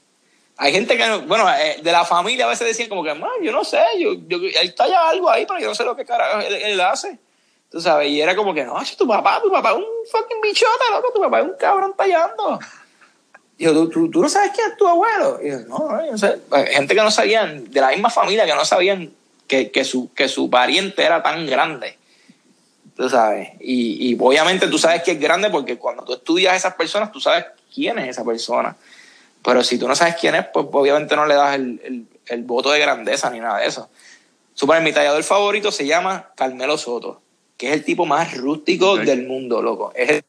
Hay 0.57 0.71
gente 0.71 0.97
que, 0.97 1.17
bueno, 1.27 1.49
eh, 1.53 1.79
de 1.83 1.91
la 1.91 2.05
familia 2.05 2.45
a 2.45 2.49
veces 2.49 2.67
decían 2.67 2.87
como 2.87 3.03
que, 3.03 3.13
yo 3.43 3.51
no 3.51 3.63
sé, 3.65 3.81
yo, 3.99 4.13
yo, 4.27 4.37
él 4.37 4.73
talla 4.73 5.09
algo 5.09 5.29
ahí, 5.29 5.45
pero 5.45 5.59
yo 5.59 5.67
no 5.67 5.75
sé 5.75 5.83
lo 5.83 5.95
que 5.95 6.05
carajo 6.05 6.39
él, 6.39 6.53
él 6.53 6.81
hace. 6.81 7.19
Tú 7.69 7.81
sabes, 7.81 8.09
y 8.09 8.21
era 8.21 8.35
como 8.35 8.53
que, 8.53 8.63
no, 8.63 8.75
tu 8.97 9.07
papá, 9.07 9.41
tu 9.41 9.51
papá 9.51 9.71
es 9.71 9.77
un 9.77 9.85
fucking 10.09 10.39
bichota, 10.41 10.91
loco, 10.91 11.11
tu 11.13 11.19
papá 11.19 11.39
es 11.39 11.45
un 11.45 11.55
cabrón 11.59 11.93
tallando. 11.97 12.59
Dijo, 13.57 13.73
¿tú, 13.73 13.89
tú, 13.89 14.11
tú 14.11 14.21
no 14.21 14.29
sabes 14.29 14.51
quién 14.55 14.71
es 14.71 14.77
tu 14.77 14.87
abuelo? 14.87 15.39
Y 15.43 15.49
yo, 15.49 15.59
no, 15.67 15.77
no, 15.79 16.11
no 16.11 16.17
sé. 16.17 16.39
Gente 16.71 16.95
que 16.95 17.01
no 17.01 17.11
sabían, 17.11 17.69
de 17.69 17.81
la 17.81 17.89
misma 17.89 18.09
familia, 18.09 18.45
que 18.45 18.55
no 18.55 18.63
sabían 18.63 19.11
que, 19.47 19.71
que, 19.71 19.83
su, 19.83 20.13
que 20.13 20.29
su 20.29 20.49
pariente 20.49 21.03
era 21.03 21.21
tan 21.21 21.45
grande. 21.45 21.97
Tú 22.95 23.09
sabes. 23.09 23.49
Y, 23.59 24.09
y 24.09 24.17
obviamente 24.19 24.67
tú 24.67 24.77
sabes 24.77 25.03
que 25.03 25.11
es 25.11 25.19
grande 25.19 25.49
porque 25.49 25.77
cuando 25.77 26.03
tú 26.03 26.13
estudias 26.13 26.53
a 26.53 26.55
esas 26.55 26.75
personas, 26.75 27.11
tú 27.11 27.19
sabes 27.19 27.45
quién 27.73 27.99
es 27.99 28.09
esa 28.09 28.23
persona. 28.23 28.75
Pero 29.45 29.63
si 29.63 29.77
tú 29.77 29.87
no 29.87 29.95
sabes 29.95 30.15
quién 30.19 30.33
es, 30.33 30.45
pues 30.51 30.65
obviamente 30.71 31.15
no 31.15 31.27
le 31.27 31.35
das 31.35 31.55
el, 31.55 31.79
el, 31.83 32.05
el 32.25 32.43
voto 32.43 32.71
de 32.71 32.79
grandeza 32.79 33.29
ni 33.29 33.39
nada 33.39 33.59
de 33.59 33.67
eso. 33.67 33.89
Super, 34.55 34.81
mi 34.81 34.91
tallador 34.91 35.23
favorito 35.23 35.71
se 35.71 35.85
llama 35.85 36.31
Carmelo 36.35 36.77
Soto, 36.77 37.21
que 37.55 37.67
es 37.67 37.73
el 37.73 37.83
tipo 37.83 38.05
más 38.05 38.35
rústico 38.35 38.93
okay. 38.93 39.05
del 39.05 39.27
mundo, 39.27 39.61
loco. 39.61 39.93
Es 39.95 40.23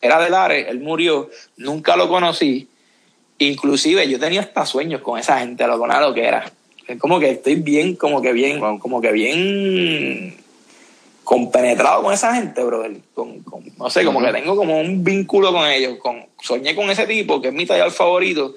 era 0.00 0.20
de 0.20 0.30
Lares, 0.30 0.66
él 0.68 0.80
murió, 0.80 1.28
nunca 1.56 1.96
lo 1.96 2.08
conocí. 2.08 2.68
Inclusive 3.38 4.08
yo 4.08 4.18
tenía 4.18 4.40
hasta 4.40 4.64
sueños 4.64 5.02
con 5.02 5.18
esa 5.18 5.40
gente, 5.40 5.66
lo 5.66 5.78
con 5.78 5.88
lo 5.88 6.14
que 6.14 6.24
era. 6.24 6.50
Es 6.86 6.98
como 6.98 7.20
que 7.20 7.30
estoy 7.30 7.56
bien, 7.56 7.96
como 7.96 8.22
que 8.22 8.32
bien, 8.32 8.60
como 8.78 9.00
que 9.00 9.12
bien 9.12 10.36
compenetrado 11.24 12.02
con 12.02 12.14
esa 12.14 12.34
gente, 12.34 12.62
brother. 12.62 12.96
Con, 13.12 13.42
con, 13.42 13.64
no 13.76 13.90
sé, 13.90 14.04
como 14.04 14.20
uh 14.20 14.22
-huh. 14.22 14.26
que 14.26 14.38
tengo 14.38 14.56
como 14.56 14.80
un 14.80 15.04
vínculo 15.04 15.52
con 15.52 15.66
ellos. 15.66 15.98
Con, 15.98 16.27
soñé 16.40 16.74
con 16.74 16.90
ese 16.90 17.06
tipo, 17.06 17.40
que 17.40 17.48
es 17.48 17.54
mi 17.54 17.66
tallador 17.66 17.92
favorito, 17.92 18.54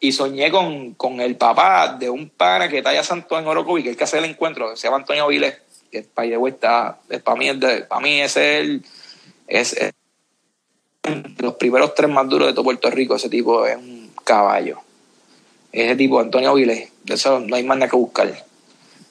y 0.00 0.12
soñé 0.12 0.50
con, 0.50 0.94
con 0.94 1.20
el 1.20 1.36
papá 1.36 1.96
de 1.98 2.08
un 2.08 2.30
pana 2.30 2.68
que 2.68 2.82
talla 2.82 3.04
santo 3.04 3.38
en 3.38 3.46
Orocovi, 3.46 3.82
que 3.82 3.90
es 3.90 3.92
el 3.92 3.98
que 3.98 4.04
hace 4.04 4.18
el 4.18 4.24
encuentro, 4.24 4.74
se 4.76 4.84
llama 4.84 4.96
Antonio 4.96 5.28
Viles, 5.28 5.58
que 5.90 6.02
para 6.02 6.28
de 6.28 6.36
vuelta, 6.36 6.98
para 7.22 7.36
mí, 7.36 7.50
para 7.88 8.00
mí 8.00 8.20
es 8.20 8.36
el... 8.36 8.84
Es, 9.46 9.72
es, 9.74 9.92
los 11.38 11.54
primeros 11.54 11.94
tres 11.94 12.10
más 12.10 12.28
duros 12.28 12.48
de 12.48 12.52
todo 12.52 12.64
Puerto 12.64 12.90
Rico, 12.90 13.16
ese 13.16 13.28
tipo 13.28 13.66
es 13.66 13.76
un 13.76 14.12
caballo. 14.24 14.80
Ese 15.72 15.96
tipo, 15.96 16.20
Antonio 16.20 16.54
Viles, 16.54 16.90
de 17.04 17.14
eso 17.14 17.40
no 17.40 17.56
hay 17.56 17.64
más 17.64 17.78
nada 17.78 17.90
que 17.90 17.96
buscar. 17.96 18.32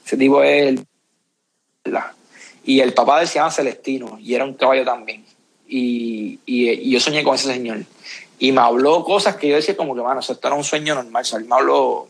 Ese 0.06 0.18
tipo 0.18 0.44
es 0.44 0.68
el... 0.68 0.86
Y 2.64 2.82
el 2.82 2.94
papá 2.94 3.18
de 3.18 3.24
él 3.24 3.28
se 3.28 3.36
llama 3.36 3.52
Celestino, 3.52 4.18
y 4.20 4.34
era 4.34 4.46
un 4.46 4.54
caballo 4.54 4.86
también. 4.86 5.26
Y, 5.72 6.40
y, 6.48 6.70
y, 6.70 6.92
yo 6.92 7.00
soñé 7.00 7.24
con 7.24 7.36
ese 7.36 7.54
señor. 7.54 7.86
Y 8.40 8.52
me 8.52 8.62
habló 8.62 9.04
cosas 9.04 9.36
que 9.36 9.48
yo 9.48 9.56
decía 9.56 9.78
como 9.78 9.94
que, 9.94 10.02
bueno, 10.02 10.20
esto 10.20 10.40
era 10.42 10.56
un 10.56 10.64
sueño 10.64 10.96
normal. 10.96 11.22
O 11.22 11.26
sea, 11.26 11.40
él 11.40 11.46
me 11.46 11.56
habló, 11.56 11.80
o 11.88 12.10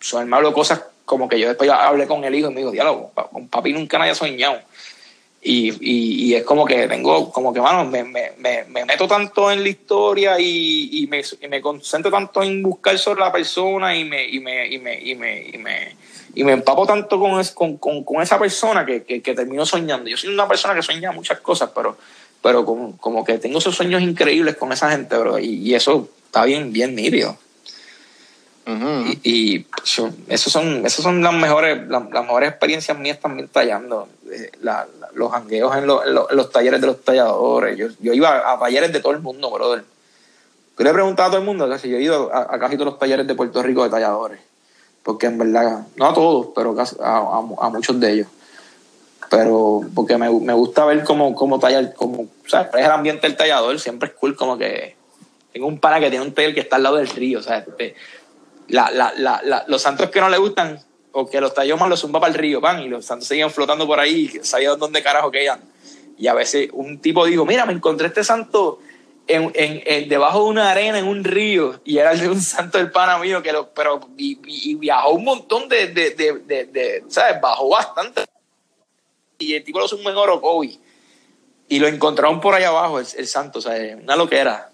sea, 0.00 0.20
él 0.20 0.26
me 0.26 0.36
habló 0.36 0.52
cosas 0.52 0.82
como 1.04 1.28
que 1.28 1.38
yo 1.38 1.48
después 1.48 1.70
hablé 1.70 2.06
con 2.06 2.24
el 2.24 2.34
hijo 2.34 2.50
y 2.50 2.54
me 2.54 2.60
dijo, 2.60 2.72
diálogo, 2.72 3.12
con 3.32 3.48
papi 3.48 3.72
nunca 3.72 3.98
nadie 3.98 4.12
ha 4.12 4.14
soñado. 4.14 4.58
Y, 5.40 5.70
y, 5.80 6.24
y, 6.26 6.34
es 6.34 6.42
como 6.42 6.64
que 6.64 6.88
tengo, 6.88 7.30
como 7.30 7.52
que, 7.52 7.60
mano, 7.60 7.84
me, 7.84 8.02
me, 8.02 8.32
me, 8.38 8.64
me 8.64 8.84
meto 8.84 9.06
tanto 9.06 9.50
en 9.52 9.62
la 9.62 9.68
historia 9.68 10.38
y, 10.38 10.90
y, 10.92 11.06
me, 11.06 11.22
me 11.48 11.60
concentro 11.60 12.10
tanto 12.10 12.42
en 12.42 12.60
buscar 12.60 12.98
sobre 12.98 13.20
la 13.20 13.30
persona 13.30 13.96
y 13.96 14.04
me, 14.04 14.28
y 14.28 14.40
me, 14.40 14.66
y 14.66 14.78
me, 14.78 15.00
y 15.00 15.14
me, 15.14 15.40
y 15.46 15.58
me, 15.58 15.96
y 16.34 16.44
me 16.44 16.52
empapo 16.52 16.86
tanto 16.86 17.20
con, 17.20 17.38
es, 17.40 17.52
con, 17.52 17.78
con, 17.78 18.02
con, 18.02 18.20
esa 18.20 18.36
persona 18.38 18.84
que, 18.84 19.04
que, 19.04 19.22
que, 19.22 19.34
termino 19.34 19.64
soñando. 19.64 20.10
Yo 20.10 20.16
soy 20.16 20.30
una 20.30 20.48
persona 20.48 20.74
que 20.74 20.82
sueña 20.82 21.12
muchas 21.12 21.38
cosas, 21.40 21.70
pero, 21.72 21.96
pero 22.42 22.64
como, 22.64 22.96
como 22.98 23.24
que 23.24 23.38
tengo 23.38 23.58
esos 23.58 23.76
sueños 23.76 24.02
increíbles 24.02 24.56
con 24.56 24.72
esa 24.72 24.90
gente, 24.90 25.16
bro, 25.16 25.38
y, 25.38 25.56
y 25.56 25.74
eso 25.74 26.08
está 26.26 26.44
bien, 26.44 26.72
bien 26.72 26.94
nítido. 26.94 27.36
Uh 28.66 28.70
-huh. 28.70 29.18
Y, 29.22 29.56
y 29.56 29.66
yo, 29.84 30.10
esos 30.28 30.52
son, 30.52 30.84
esos 30.84 31.02
son 31.02 31.22
las 31.22 31.32
mejores, 31.32 31.88
las, 31.88 32.10
las 32.10 32.22
mejores 32.22 32.50
experiencias 32.50 32.98
mías 32.98 33.18
también 33.18 33.48
tallando. 33.48 34.08
Eh, 34.30 34.50
la, 34.60 34.86
la, 35.00 35.08
los 35.14 35.32
hangueos 35.32 35.74
en, 35.74 35.86
lo, 35.86 36.04
en, 36.04 36.14
lo, 36.14 36.30
en, 36.30 36.36
los 36.36 36.50
talleres 36.50 36.78
de 36.78 36.86
los 36.86 37.02
talladores. 37.02 37.78
Yo, 37.78 37.88
yo 38.00 38.12
iba 38.12 38.52
a, 38.52 38.58
talleres 38.58 38.92
de 38.92 39.00
todo 39.00 39.12
el 39.12 39.20
mundo, 39.20 39.50
brother. 39.50 39.84
Yo 40.76 40.84
le 40.84 40.90
he 40.90 40.92
preguntado 40.92 41.28
a 41.28 41.30
todo 41.30 41.40
el 41.40 41.46
mundo 41.46 41.68
que 41.68 41.78
si 41.78 41.88
yo 41.88 41.96
he 41.96 42.02
ido 42.02 42.30
a, 42.32 42.54
a, 42.54 42.58
casi 42.58 42.76
todos 42.76 42.92
los 42.92 42.98
talleres 42.98 43.26
de 43.26 43.34
Puerto 43.34 43.62
Rico 43.62 43.84
de 43.84 43.90
talladores. 43.90 44.38
Porque 45.02 45.26
en 45.26 45.38
verdad, 45.38 45.86
no 45.96 46.06
a 46.06 46.12
todos, 46.12 46.48
pero 46.54 46.76
casi, 46.76 46.94
a, 47.00 47.16
a, 47.16 47.70
muchos 47.70 47.98
de 47.98 48.12
ellos. 48.12 48.28
Pero 49.30 49.82
porque 49.94 50.16
me, 50.16 50.30
me 50.30 50.52
gusta 50.52 50.84
ver 50.84 51.04
cómo, 51.04 51.34
cómo 51.34 51.58
tallar, 51.58 51.94
¿sabes? 52.46 52.68
Es 52.74 52.84
el 52.84 52.90
ambiente 52.90 53.26
del 53.26 53.36
tallador, 53.36 53.78
siempre 53.78 54.08
es 54.08 54.14
cool 54.14 54.34
como 54.36 54.56
que 54.56 54.96
tengo 55.52 55.66
un 55.66 55.78
pana 55.78 56.00
que 56.00 56.10
tiene 56.10 56.24
un 56.24 56.32
taller 56.32 56.54
que 56.54 56.60
está 56.60 56.76
al 56.76 56.82
lado 56.84 56.96
del 56.96 57.08
río, 57.08 57.40
la, 58.68 58.90
la, 58.90 59.64
los 59.66 59.82
santos 59.82 60.10
que 60.10 60.20
no 60.20 60.28
le 60.28 60.38
gustan 60.38 60.80
o 61.12 61.28
que 61.28 61.40
los 61.40 61.54
tallomas 61.54 61.88
los 61.88 62.00
zumba 62.00 62.20
para 62.20 62.32
el 62.32 62.38
río, 62.38 62.60
pan, 62.60 62.80
y 62.80 62.88
los 62.88 63.04
santos 63.04 63.28
seguían 63.28 63.50
flotando 63.50 63.86
por 63.86 63.98
ahí, 63.98 64.30
sabían 64.42 64.78
dónde 64.78 65.02
carajo 65.02 65.30
que 65.30 65.44
iban. 65.44 65.60
Y 66.18 66.26
a 66.26 66.34
veces 66.34 66.68
un 66.72 67.00
tipo 67.00 67.24
dijo, 67.24 67.46
mira, 67.46 67.64
me 67.64 67.72
encontré 67.72 68.08
este 68.08 68.24
santo 68.24 68.78
en, 69.26 69.50
en, 69.54 69.82
en, 69.84 70.08
debajo 70.08 70.44
de 70.44 70.50
una 70.50 70.70
arena 70.70 70.98
en 70.98 71.06
un 71.06 71.24
río, 71.24 71.80
y 71.84 71.98
era 71.98 72.12
el 72.12 72.20
de 72.20 72.28
un 72.28 72.40
santo 72.40 72.78
del 72.78 72.90
pana 72.90 73.18
mío, 73.18 73.42
que 73.42 73.52
lo, 73.52 73.70
pero 73.70 74.00
y, 74.16 74.38
y 74.46 74.74
viajó 74.74 75.10
un 75.10 75.24
montón 75.24 75.68
de, 75.68 75.88
de, 75.88 76.10
de, 76.10 76.32
de, 76.46 76.64
de, 76.66 77.04
¿sabes? 77.08 77.40
Bajó 77.40 77.68
bastante. 77.70 78.24
Y 79.38 79.54
el 79.54 79.62
tipo 79.62 79.78
lo 79.78 79.86
subió 79.86 80.10
en 80.10 80.16
Orocovi. 80.16 80.80
Y 81.68 81.78
lo 81.78 81.86
encontraron 81.86 82.40
por 82.40 82.54
allá 82.54 82.68
abajo, 82.68 82.98
el, 82.98 83.06
el 83.16 83.26
santo, 83.26 83.60
o 83.60 83.62
sea, 83.62 83.96
una 84.02 84.16
loquera. 84.16 84.70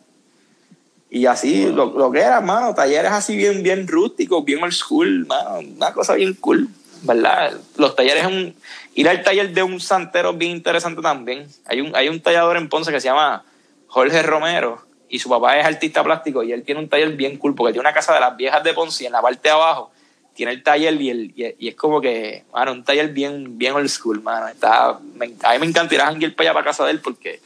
Y 1.10 1.26
así, 1.26 1.66
lo, 1.66 1.86
lo, 1.86 2.10
que 2.10 2.20
era, 2.20 2.40
mano, 2.40 2.74
talleres 2.74 3.12
así 3.12 3.36
bien, 3.36 3.62
bien 3.62 3.86
rústicos, 3.86 4.44
bien 4.44 4.62
old 4.62 4.72
school, 4.72 5.26
mano, 5.26 5.58
una 5.58 5.92
cosa 5.92 6.14
bien 6.14 6.34
cool, 6.34 6.68
¿verdad? 7.02 7.52
Los 7.76 7.94
talleres, 7.94 8.26
un, 8.26 8.54
ir 8.94 9.08
al 9.08 9.22
taller 9.22 9.52
de 9.52 9.62
un 9.62 9.80
santero 9.80 10.32
bien 10.32 10.52
interesante 10.52 11.02
también. 11.02 11.46
Hay 11.66 11.80
un, 11.80 11.94
hay 11.94 12.08
un 12.08 12.20
tallador 12.20 12.56
en 12.56 12.68
Ponce 12.68 12.90
que 12.90 13.00
se 13.00 13.08
llama 13.08 13.44
Jorge 13.86 14.22
Romero 14.22 14.82
y 15.08 15.18
su 15.18 15.28
papá 15.28 15.58
es 15.58 15.66
artista 15.66 16.02
plástico 16.02 16.42
y 16.42 16.52
él 16.52 16.62
tiene 16.62 16.80
un 16.80 16.88
taller 16.88 17.12
bien 17.12 17.36
cool 17.36 17.54
porque 17.54 17.72
tiene 17.72 17.86
una 17.86 17.94
casa 17.94 18.14
de 18.14 18.20
las 18.20 18.36
viejas 18.36 18.64
de 18.64 18.72
Ponce 18.72 19.04
y 19.04 19.06
en 19.06 19.12
la 19.12 19.20
parte 19.22 19.48
de 19.48 19.50
abajo 19.50 19.92
tiene 20.34 20.52
el 20.52 20.62
taller 20.62 21.00
y, 21.00 21.10
el, 21.10 21.32
y, 21.36 21.68
es 21.68 21.74
como 21.74 22.00
que, 22.00 22.44
mano, 22.52 22.72
un 22.72 22.84
taller 22.84 23.12
bien, 23.12 23.56
bien 23.56 23.74
old 23.74 23.88
school, 23.88 24.22
mano. 24.22 24.48
Está, 24.48 24.98
me, 25.14 25.32
a 25.42 25.52
mí 25.52 25.58
me 25.60 25.66
encantaría 25.66 26.10
ir 26.20 26.34
para 26.34 26.50
allá 26.50 26.54
para 26.54 26.64
casa 26.64 26.84
de 26.84 26.90
él 26.90 27.00
porque 27.00 27.40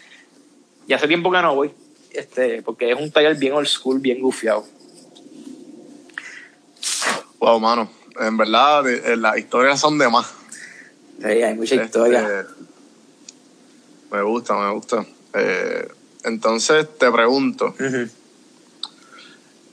ya 0.87 0.97
hace 0.97 1.07
tiempo 1.07 1.31
que 1.31 1.43
no 1.43 1.55
voy 1.55 1.71
este, 2.11 2.63
porque 2.63 2.91
es 2.91 2.99
un 2.99 3.11
taller 3.11 3.37
bien 3.37 3.53
old 3.53 3.67
school, 3.67 3.99
bien 4.01 4.21
gufiado. 4.21 4.65
Wow, 7.39 7.61
mano. 7.61 7.91
En 8.21 8.37
verdad, 8.37 8.85
las 9.17 9.39
historias 9.39 9.79
son 9.79 9.99
de 9.99 10.09
más. 10.09 10.27
Sí, 11.21 11.27
hay 11.27 11.55
mucha 11.55 11.75
este, 11.77 11.87
historia. 11.87 12.47
Me 14.11 14.23
gusta, 14.23 14.57
me 14.57 14.73
gusta. 14.73 15.07
Eh, 15.35 15.89
entonces, 16.25 16.89
te 16.99 17.11
pregunto. 17.13 17.67
Uh 17.79 17.83
-huh. 17.83 18.11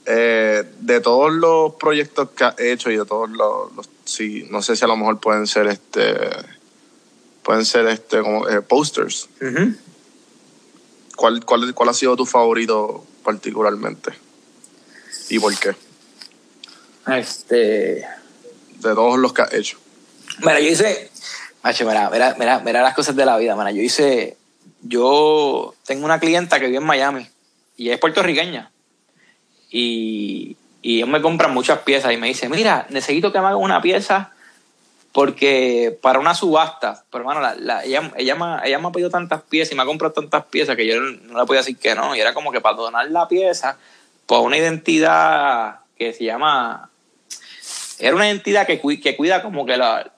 Eh, 0.06 0.64
de 0.80 1.00
todos 1.00 1.32
los 1.32 1.74
proyectos 1.74 2.30
que 2.30 2.44
has 2.44 2.58
hecho 2.58 2.90
y 2.90 2.96
de 2.96 3.04
todos 3.04 3.28
los, 3.30 3.72
los 3.74 3.88
sí, 4.04 4.46
no 4.50 4.62
sé 4.62 4.76
si 4.76 4.84
a 4.84 4.88
lo 4.88 4.96
mejor 4.96 5.20
pueden 5.20 5.46
ser 5.46 5.66
este 5.66 6.16
pueden 7.42 7.64
ser 7.64 7.86
este 7.88 8.20
como 8.20 8.48
eh, 8.48 8.62
posters. 8.62 9.28
Uh 9.40 9.44
-huh 9.44 9.76
¿cuál, 11.16 11.44
cuál, 11.44 11.74
¿cuál 11.74 11.88
ha 11.88 11.94
sido 11.94 12.14
tu 12.14 12.26
favorito 12.26 13.04
particularmente? 13.24 14.12
¿Y 15.30 15.40
por 15.40 15.58
qué? 15.58 15.74
Este. 17.08 18.06
De 18.78 18.94
todos 18.94 19.18
los 19.18 19.32
que 19.32 19.42
has 19.42 19.52
hecho. 19.54 19.78
Mira, 20.38 20.60
yo 20.60 20.68
hice. 20.68 21.10
Macho, 21.64 21.84
mira, 21.86 22.10
mira, 22.10 22.36
mira, 22.38 22.60
mira 22.60 22.82
las 22.82 22.94
cosas 22.94 23.16
de 23.16 23.24
la 23.24 23.36
vida, 23.38 23.56
mira. 23.56 23.72
Yo 23.72 23.82
hice. 23.82 24.36
Yo 24.82 25.74
tengo 25.84 26.04
una 26.04 26.20
clienta 26.20 26.60
que 26.60 26.66
vive 26.66 26.78
en 26.78 26.84
Miami 26.84 27.28
y 27.76 27.90
es 27.90 27.98
puertorriqueña. 27.98 28.70
Y, 29.78 30.56
y 30.80 30.96
ellos 30.96 31.08
me 31.10 31.20
compran 31.20 31.52
muchas 31.52 31.80
piezas 31.80 32.10
y 32.10 32.16
me 32.16 32.28
dice, 32.28 32.48
mira, 32.48 32.86
necesito 32.88 33.30
que 33.30 33.38
me 33.40 33.46
hagan 33.48 33.60
una 33.60 33.82
pieza 33.82 34.32
porque 35.12 35.98
para 36.00 36.18
una 36.18 36.34
subasta, 36.34 37.04
pero 37.10 37.22
hermano, 37.22 37.40
la, 37.42 37.54
la- 37.56 37.84
ella, 37.84 38.10
ella, 38.16 38.34
me, 38.36 38.66
ella 38.66 38.78
me 38.78 38.88
ha 38.88 38.92
pedido 38.92 39.10
tantas 39.10 39.42
piezas 39.42 39.72
y 39.72 39.74
me 39.74 39.82
ha 39.82 39.86
comprado 39.86 40.14
tantas 40.14 40.46
piezas 40.46 40.76
que 40.76 40.86
yo 40.86 40.98
no 40.98 41.38
le 41.40 41.46
podía 41.46 41.60
decir 41.60 41.76
que 41.76 41.94
no. 41.94 42.16
Y 42.16 42.20
era 42.20 42.32
como 42.32 42.52
que 42.52 42.62
para 42.62 42.76
donar 42.76 43.10
la 43.10 43.28
pieza 43.28 43.76
por 44.24 44.40
una 44.40 44.56
identidad 44.56 45.80
que 45.98 46.14
se 46.14 46.24
llama... 46.24 46.88
Era 47.98 48.14
una 48.14 48.28
identidad 48.28 48.66
que, 48.66 48.80
que 49.02 49.16
cuida 49.16 49.42
como 49.42 49.66
que 49.66 49.76
la... 49.76 50.10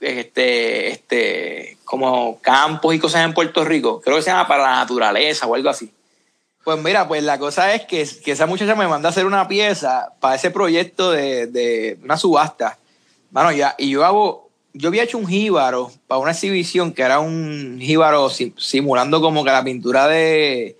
Este, 0.00 0.88
este, 0.90 1.78
como 1.84 2.40
campos 2.40 2.94
y 2.94 2.98
cosas 2.98 3.24
en 3.24 3.32
Puerto 3.34 3.64
Rico. 3.64 4.00
Creo 4.02 4.16
que 4.16 4.22
se 4.22 4.30
llama 4.30 4.46
para 4.46 4.62
la 4.64 4.76
naturaleza 4.76 5.46
o 5.46 5.54
algo 5.54 5.70
así. 5.70 5.90
Pues 6.68 6.82
mira, 6.82 7.08
pues 7.08 7.22
la 7.22 7.38
cosa 7.38 7.72
es 7.72 7.86
que, 7.86 8.06
que 8.22 8.32
esa 8.32 8.44
muchacha 8.44 8.74
me 8.74 8.86
manda 8.86 9.08
a 9.08 9.10
hacer 9.10 9.24
una 9.24 9.48
pieza 9.48 10.12
para 10.20 10.34
ese 10.34 10.50
proyecto 10.50 11.10
de, 11.12 11.46
de 11.46 11.98
una 12.04 12.18
subasta. 12.18 12.76
Bueno, 13.30 13.52
ya, 13.52 13.74
y 13.78 13.88
yo 13.88 14.04
hago, 14.04 14.50
yo 14.74 14.88
había 14.90 15.04
hecho 15.04 15.16
un 15.16 15.26
jíbaro 15.26 15.90
para 16.06 16.18
una 16.18 16.32
exhibición 16.32 16.92
que 16.92 17.00
era 17.00 17.20
un 17.20 17.78
jíbaro 17.80 18.28
sim- 18.28 18.52
simulando 18.58 19.22
como 19.22 19.44
que 19.46 19.50
la 19.50 19.64
pintura 19.64 20.08
de, 20.08 20.76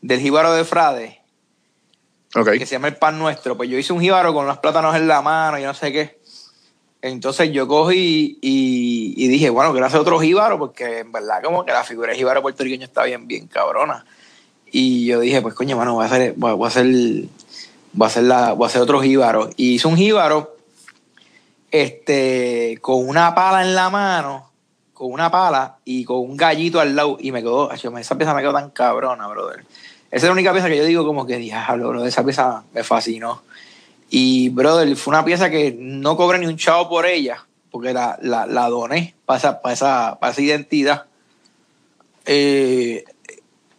del 0.00 0.18
jíbaro 0.18 0.54
de 0.54 0.64
Frade, 0.64 1.20
Ok. 2.34 2.54
que 2.58 2.66
se 2.66 2.72
llama 2.72 2.88
el 2.88 2.96
pan 2.96 3.16
nuestro. 3.16 3.56
Pues 3.56 3.70
yo 3.70 3.78
hice 3.78 3.92
un 3.92 4.00
jíbaro 4.00 4.34
con 4.34 4.44
unos 4.44 4.58
plátanos 4.58 4.96
en 4.96 5.06
la 5.06 5.22
mano 5.22 5.56
y 5.56 5.62
no 5.62 5.72
sé 5.72 5.92
qué. 5.92 6.18
Entonces 7.00 7.52
yo 7.52 7.68
cogí 7.68 8.40
y, 8.42 9.14
y 9.16 9.28
dije, 9.28 9.50
bueno, 9.50 9.70
quiero 9.70 9.86
hacer 9.86 10.00
otro 10.00 10.18
jíbaro 10.18 10.58
porque 10.58 10.98
en 10.98 11.12
verdad 11.12 11.40
como 11.44 11.64
que 11.64 11.70
la 11.70 11.84
figura 11.84 12.10
de 12.10 12.18
jíbaro 12.18 12.42
puertorriqueño 12.42 12.86
está 12.86 13.04
bien, 13.04 13.28
bien 13.28 13.46
cabrona. 13.46 14.04
Y 14.70 15.06
yo 15.06 15.20
dije, 15.20 15.40
pues 15.42 15.54
coño, 15.54 15.76
mano, 15.76 15.94
voy 15.94 16.04
a 16.04 16.06
hacer, 16.06 16.34
voy 16.36 16.64
a, 16.64 16.66
hacer, 16.66 16.86
voy 17.92 18.04
a 18.04 18.06
hacer, 18.06 18.22
la, 18.24 18.52
voy 18.52 18.64
a 18.64 18.68
hacer 18.68 18.82
otro 18.82 19.00
jíbaro. 19.00 19.50
Y 19.56 19.74
hice 19.74 19.88
un 19.88 19.96
jíbaro 19.96 20.56
este, 21.70 22.78
con 22.80 23.08
una 23.08 23.34
pala 23.34 23.62
en 23.62 23.74
la 23.74 23.90
mano, 23.90 24.50
con 24.92 25.12
una 25.12 25.30
pala 25.30 25.78
y 25.84 26.04
con 26.04 26.18
un 26.18 26.36
gallito 26.36 26.80
al 26.80 26.94
lado. 26.94 27.16
Y 27.20 27.32
me 27.32 27.42
quedó, 27.42 27.70
esa 27.72 28.16
pieza 28.16 28.34
me 28.34 28.42
quedó 28.42 28.52
tan 28.52 28.70
cabrona, 28.70 29.26
brother. 29.28 29.64
Esa 30.10 30.16
es 30.16 30.24
la 30.24 30.32
única 30.32 30.52
pieza 30.52 30.68
que 30.68 30.76
yo 30.76 30.84
digo 30.84 31.04
como 31.04 31.26
que, 31.26 31.36
diablo, 31.36 31.90
bro, 31.90 32.04
esa 32.04 32.24
pieza 32.24 32.64
me 32.72 32.82
fascinó. 32.82 33.42
Y, 34.10 34.48
brother, 34.48 34.96
fue 34.96 35.12
una 35.12 35.24
pieza 35.24 35.50
que 35.50 35.76
no 35.78 36.16
cobré 36.16 36.38
ni 36.38 36.46
un 36.46 36.56
chavo 36.56 36.88
por 36.88 37.04
ella, 37.04 37.44
porque 37.70 37.92
la, 37.92 38.18
la, 38.22 38.46
la 38.46 38.68
doné 38.70 39.14
para 39.26 39.38
esa, 39.38 39.60
para, 39.60 39.74
esa, 39.74 40.18
para 40.18 40.32
esa 40.32 40.40
identidad. 40.40 41.04
Eh, 42.24 43.04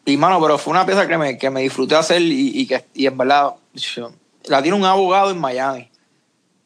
y, 0.10 0.18
mano, 0.18 0.41
pero 0.41 0.57
fue 0.57 0.72
una 0.72 0.86
pieza 0.86 1.07
que 1.07 1.18
me, 1.18 1.38
que 1.38 1.49
me 1.49 1.61
disfruté 1.61 1.95
hacer 1.95 2.22
y, 2.22 2.60
y 2.61 2.68
que 2.68 2.86
y 2.94 3.06
en 3.07 3.18
verdad 3.18 3.53
la 4.45 4.61
tiene 4.61 4.77
un 4.77 4.86
abogado 4.86 5.31
en 5.31 5.40
Miami. 5.40 5.90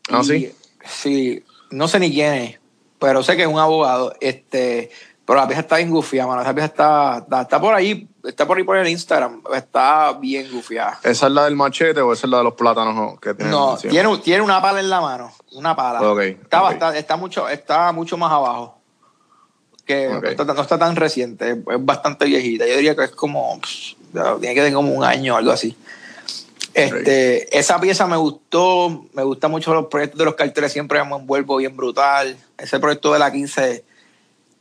¿Ah, 0.09 0.21
Y- 0.21 0.25
sí? 0.25 0.51
Sí, 0.85 1.43
no 1.71 1.87
sé 1.87 1.99
ni 1.99 2.11
quién 2.11 2.33
es, 2.33 2.59
pero 2.99 3.23
sé 3.23 3.35
que 3.37 3.43
es 3.43 3.47
un 3.47 3.59
abogado. 3.59 4.13
Este, 4.19 4.91
pero 5.25 5.39
la 5.39 5.47
pieza 5.47 5.61
está 5.61 5.77
bien 5.77 5.89
gufiada, 5.89 6.27
mano. 6.27 6.41
Esa 6.41 6.53
pieza 6.53 6.65
está, 6.67 7.17
está, 7.19 7.41
está 7.43 7.61
por 7.61 7.73
ahí, 7.73 8.07
está 8.25 8.45
por 8.45 8.57
ahí 8.57 8.63
por 8.65 8.75
el 8.75 8.87
Instagram. 8.89 9.41
Está 9.53 10.11
bien 10.13 10.51
gufiada. 10.51 10.99
¿Esa 11.03 11.27
es 11.27 11.31
la 11.31 11.45
del 11.45 11.55
machete 11.55 12.01
o 12.01 12.11
esa 12.11 12.27
es 12.27 12.31
la 12.31 12.39
de 12.39 12.43
los 12.43 12.53
plátanos 12.55 12.93
no? 12.93 13.17
que 13.17 13.33
tienen 13.33 13.51
No, 13.51 13.77
tiene, 13.77 14.17
tiene 14.17 14.41
una 14.41 14.61
pala 14.61 14.81
en 14.81 14.89
la 14.89 14.99
mano. 14.99 15.31
Una 15.53 15.73
pala. 15.75 15.99
Está, 16.41 16.61
bastante- 16.61 16.99
está, 16.99 17.15
mucho, 17.15 17.47
está 17.47 17.91
mucho 17.93 18.17
más 18.17 18.31
abajo. 18.31 18.79
Que 19.85 20.07
Ok. 20.07 20.23
no, 20.23 20.29
está, 20.29 20.43
no 20.45 20.61
está 20.61 20.77
tan 20.79 20.95
reciente, 20.95 21.51
es, 21.51 21.57
bastante 21.79 22.25
viejita. 22.25 22.65
Yo 22.65 22.75
diría 22.75 22.95
que 22.95 23.03
es 23.03 23.11
como. 23.11 23.59
pff, 23.59 23.93
tiene 24.39 24.53
que 24.55 24.61
tener 24.61 24.73
como 24.73 24.93
un 24.93 25.03
año 25.03 25.33
o 25.33 25.37
algo 25.37 25.51
así. 25.51 25.75
Este, 26.73 27.57
Esa 27.57 27.79
pieza 27.79 28.07
me 28.07 28.17
gustó, 28.17 29.05
me 29.13 29.23
gustan 29.23 29.51
mucho 29.51 29.73
los 29.73 29.87
proyectos 29.87 30.17
de 30.17 30.25
los 30.25 30.35
carteles, 30.35 30.71
siempre 30.71 31.03
me 31.03 31.15
envuelvo 31.15 31.57
bien 31.57 31.75
brutal. 31.75 32.35
Ese 32.57 32.79
proyecto 32.79 33.13
de 33.13 33.19
la 33.19 33.31
15, 33.31 33.83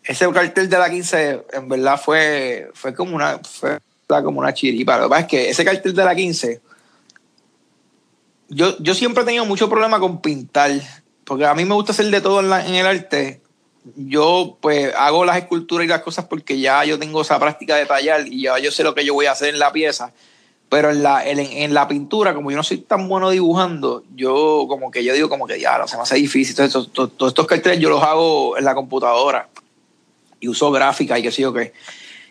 ese 0.05 0.31
cartel 0.33 0.69
de 0.69 0.79
la 0.79 0.91
15 0.91 1.47
en 1.53 1.69
verdad 1.69 2.01
fue, 2.03 2.71
fue 2.75 2.95
como 2.95 3.15
una 3.17 3.39
fue 3.39 3.79
como 4.07 4.41
una 4.41 4.53
chiripa. 4.53 4.99
Lo 4.99 5.05
que 5.05 5.09
pasa 5.11 5.21
es 5.23 5.27
que 5.29 5.51
ese 5.51 5.65
cartel 5.65 5.95
de 5.95 6.05
la 6.05 6.15
15, 6.15 6.61
yo, 8.51 8.77
yo 8.79 8.95
siempre 8.95 9.23
he 9.23 9.27
tenido 9.27 9.47
mucho 9.47 9.71
problema 9.71 9.99
con 9.99 10.21
pintar, 10.21 10.71
porque 11.25 11.47
a 11.47 11.55
mí 11.55 11.65
me 11.65 11.75
gusta 11.75 11.93
hacer 11.93 12.07
de 12.07 12.21
todo 12.21 12.41
en, 12.41 12.51
la- 12.51 12.67
en 12.67 12.75
el 12.75 12.87
arte. 12.87 13.41
Yo 13.97 14.59
pues 14.61 14.95
hago 14.95 15.25
las 15.25 15.39
esculturas 15.39 15.85
y 15.85 15.89
las 15.89 16.03
cosas 16.03 16.27
porque 16.27 16.59
ya 16.61 16.85
yo 16.85 16.99
tengo 16.99 17.23
esa 17.23 17.39
práctica 17.41 17.77
de 17.77 17.87
tallar 17.87 18.27
y 18.29 18.43
ya 18.43 18.59
yo 18.59 18.71
sé 18.71 18.85
lo 18.85 18.95
que 18.95 19.05
yo 19.05 19.15
voy 19.15 19.27
a 19.27 19.33
hacer 19.33 19.49
en 19.49 19.59
la 19.59 19.73
pieza. 19.73 20.13
Pero 20.69 20.91
en 20.91 21.03
la, 21.03 21.29
en, 21.29 21.39
en 21.39 21.75
la 21.75 21.87
pintura, 21.87 22.33
como 22.35 22.51
yo 22.51 22.57
no 22.57 22.63
soy 22.63 22.79
tan 22.79 23.07
bueno 23.07 23.29
dibujando, 23.29 24.05
yo 24.15 24.65
como 24.69 24.91
que 24.91 25.05
yo 25.05 25.13
digo 25.13 25.29
como 25.29 25.47
que 25.47 25.61
ya, 25.61 25.87
se 25.87 25.97
me 25.97 26.03
hace 26.03 26.15
difícil. 26.15 26.53
Entonces, 26.59 26.73
to- 26.73 27.09
to- 27.09 27.09
todos 27.09 27.33
estos 27.33 27.47
carteles 27.47 27.79
yo 27.79 27.91
los 27.91 28.03
hago 28.03 28.57
en 28.57 28.65
la 28.65 28.75
computadora 28.75 29.49
y 30.41 30.49
uso 30.49 30.71
gráfica 30.71 31.19
y 31.19 31.23
qué 31.23 31.31
sé 31.31 31.43
yo 31.43 31.53
qué. 31.53 31.75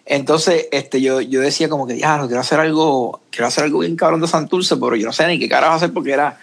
Entonces, 0.05 0.67
este, 0.71 1.01
yo, 1.01 1.21
yo 1.21 1.39
decía 1.41 1.69
como 1.69 1.85
que, 1.85 1.97
ya, 1.99 2.19
quiero 2.25 2.39
hacer 2.39 2.59
algo, 2.59 3.21
quiero 3.29 3.45
hacer 3.45 3.65
algo 3.65 3.79
bien 3.79 3.95
cabrón 3.95 4.21
de 4.21 4.27
Santurce, 4.27 4.75
pero 4.77 4.95
yo 4.95 5.05
no 5.05 5.13
sé 5.13 5.27
ni 5.27 5.37
qué 5.37 5.47
carajo 5.47 5.75
hacer 5.75 5.93
porque 5.93 6.11
era, 6.11 6.39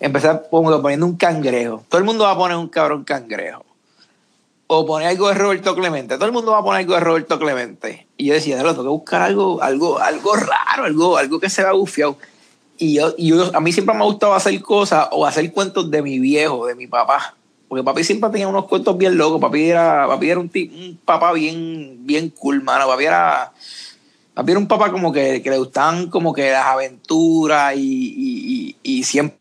empezar 0.00 0.48
poniendo 0.50 1.04
un 1.04 1.16
cangrejo. 1.16 1.84
Todo 1.88 1.98
el 1.98 2.04
mundo 2.04 2.24
va 2.24 2.30
a 2.30 2.38
poner 2.38 2.56
un 2.56 2.68
cabrón 2.68 3.04
cangrejo. 3.04 3.64
Poner 4.86 5.08
algo 5.08 5.28
de 5.28 5.34
Roberto 5.34 5.74
Clemente. 5.74 6.16
Todo 6.16 6.26
el 6.26 6.32
mundo 6.32 6.52
va 6.52 6.58
a 6.58 6.62
poner 6.64 6.80
algo 6.80 6.94
de 6.94 7.00
Roberto 7.00 7.38
Clemente. 7.38 8.06
Y 8.16 8.26
yo 8.26 8.34
decía, 8.34 8.56
"Diablo, 8.56 8.72
tengo 8.72 8.84
que 8.84 8.88
buscar 8.88 9.22
algo, 9.22 9.62
algo, 9.62 9.98
algo 10.00 10.34
raro, 10.34 10.84
algo, 10.84 11.16
algo 11.16 11.38
que 11.40 11.48
se 11.50 11.62
vea 11.62 11.72
bufiado. 11.72 12.16
Y, 12.76 12.94
yo, 12.94 13.14
y 13.16 13.28
yo, 13.28 13.50
a 13.54 13.60
mí 13.60 13.72
siempre 13.72 13.94
me 13.94 14.00
ha 14.02 14.04
gustado 14.06 14.34
hacer 14.34 14.60
cosas 14.60 15.06
o 15.12 15.24
hacer 15.24 15.52
cuentos 15.52 15.90
de 15.90 16.02
mi 16.02 16.18
viejo, 16.18 16.66
de 16.66 16.74
mi 16.74 16.86
papá. 16.88 17.36
Porque 17.68 17.84
papi 17.84 18.02
siempre 18.04 18.30
tenía 18.30 18.48
unos 18.48 18.66
cuentos 18.66 18.96
bien 18.98 19.16
locos. 19.16 19.40
Papi 19.40 19.70
era, 19.70 20.06
papi 20.08 20.30
era 20.30 20.40
un, 20.40 20.48
ti- 20.48 20.70
un 20.74 20.96
papá 21.04 21.32
bien, 21.32 21.98
bien 22.00 22.30
cool, 22.30 22.62
mano. 22.62 22.86
Papi 22.88 23.04
era, 23.04 23.52
papi 24.34 24.50
era 24.52 24.58
un 24.58 24.66
papá 24.68 24.90
como 24.90 25.12
que, 25.12 25.40
que 25.42 25.50
le 25.50 25.58
gustaban 25.58 26.08
como 26.10 26.32
que 26.32 26.50
las 26.50 26.66
aventuras 26.66 27.76
y, 27.76 27.80
y, 27.80 28.76
y, 28.82 28.98
y 28.98 29.04
siempre 29.04 29.38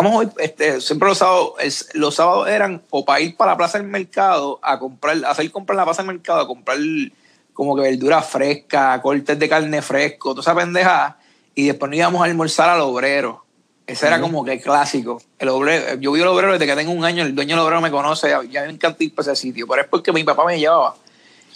Vamos 0.00 0.20
hoy, 0.20 0.28
este, 0.38 0.80
siempre 0.80 1.08
los 1.08 1.18
sábados, 1.18 1.54
los 1.94 2.14
sábados 2.14 2.46
eran 2.46 2.82
o 2.90 3.04
para 3.04 3.20
ir 3.20 3.36
para 3.36 3.50
la 3.50 3.56
plaza 3.56 3.78
del 3.78 3.88
mercado 3.88 4.60
a 4.62 4.78
comprar, 4.78 5.24
a 5.24 5.30
hacer 5.30 5.50
comprar 5.50 5.74
en 5.74 5.78
la 5.78 5.84
plaza 5.86 6.02
del 6.04 6.12
mercado, 6.12 6.40
a 6.40 6.46
comprar 6.46 6.78
como 7.52 7.74
que 7.74 7.82
verduras 7.82 8.24
frescas, 8.24 9.00
cortes 9.00 9.36
de 9.36 9.48
carne 9.48 9.82
fresco, 9.82 10.36
toda 10.36 10.42
esa 10.42 10.54
pendejada, 10.54 11.18
y 11.52 11.66
después 11.66 11.90
nos 11.90 11.98
íbamos 11.98 12.22
a 12.22 12.26
almorzar 12.26 12.70
al 12.70 12.80
obrero. 12.82 13.44
Ese 13.88 14.06
era 14.06 14.20
como 14.20 14.44
que 14.44 14.60
clásico. 14.60 15.20
El 15.36 15.48
obrero, 15.48 15.96
yo 15.96 16.12
vi 16.12 16.20
el 16.20 16.28
obrero 16.28 16.52
desde 16.52 16.66
que 16.66 16.76
tengo 16.76 16.92
un 16.92 17.04
año, 17.04 17.24
el 17.24 17.34
dueño 17.34 17.56
del 17.56 17.64
obrero 17.64 17.80
me 17.80 17.90
conoce, 17.90 18.28
ya, 18.28 18.44
ya 18.44 18.62
me 18.62 18.70
encanta 18.70 19.02
ir 19.02 19.12
para 19.12 19.32
ese 19.32 19.42
sitio, 19.42 19.66
pero 19.66 19.82
es 19.82 19.88
porque 19.88 20.12
mi 20.12 20.22
papá 20.22 20.44
me 20.44 20.60
llevaba. 20.60 20.94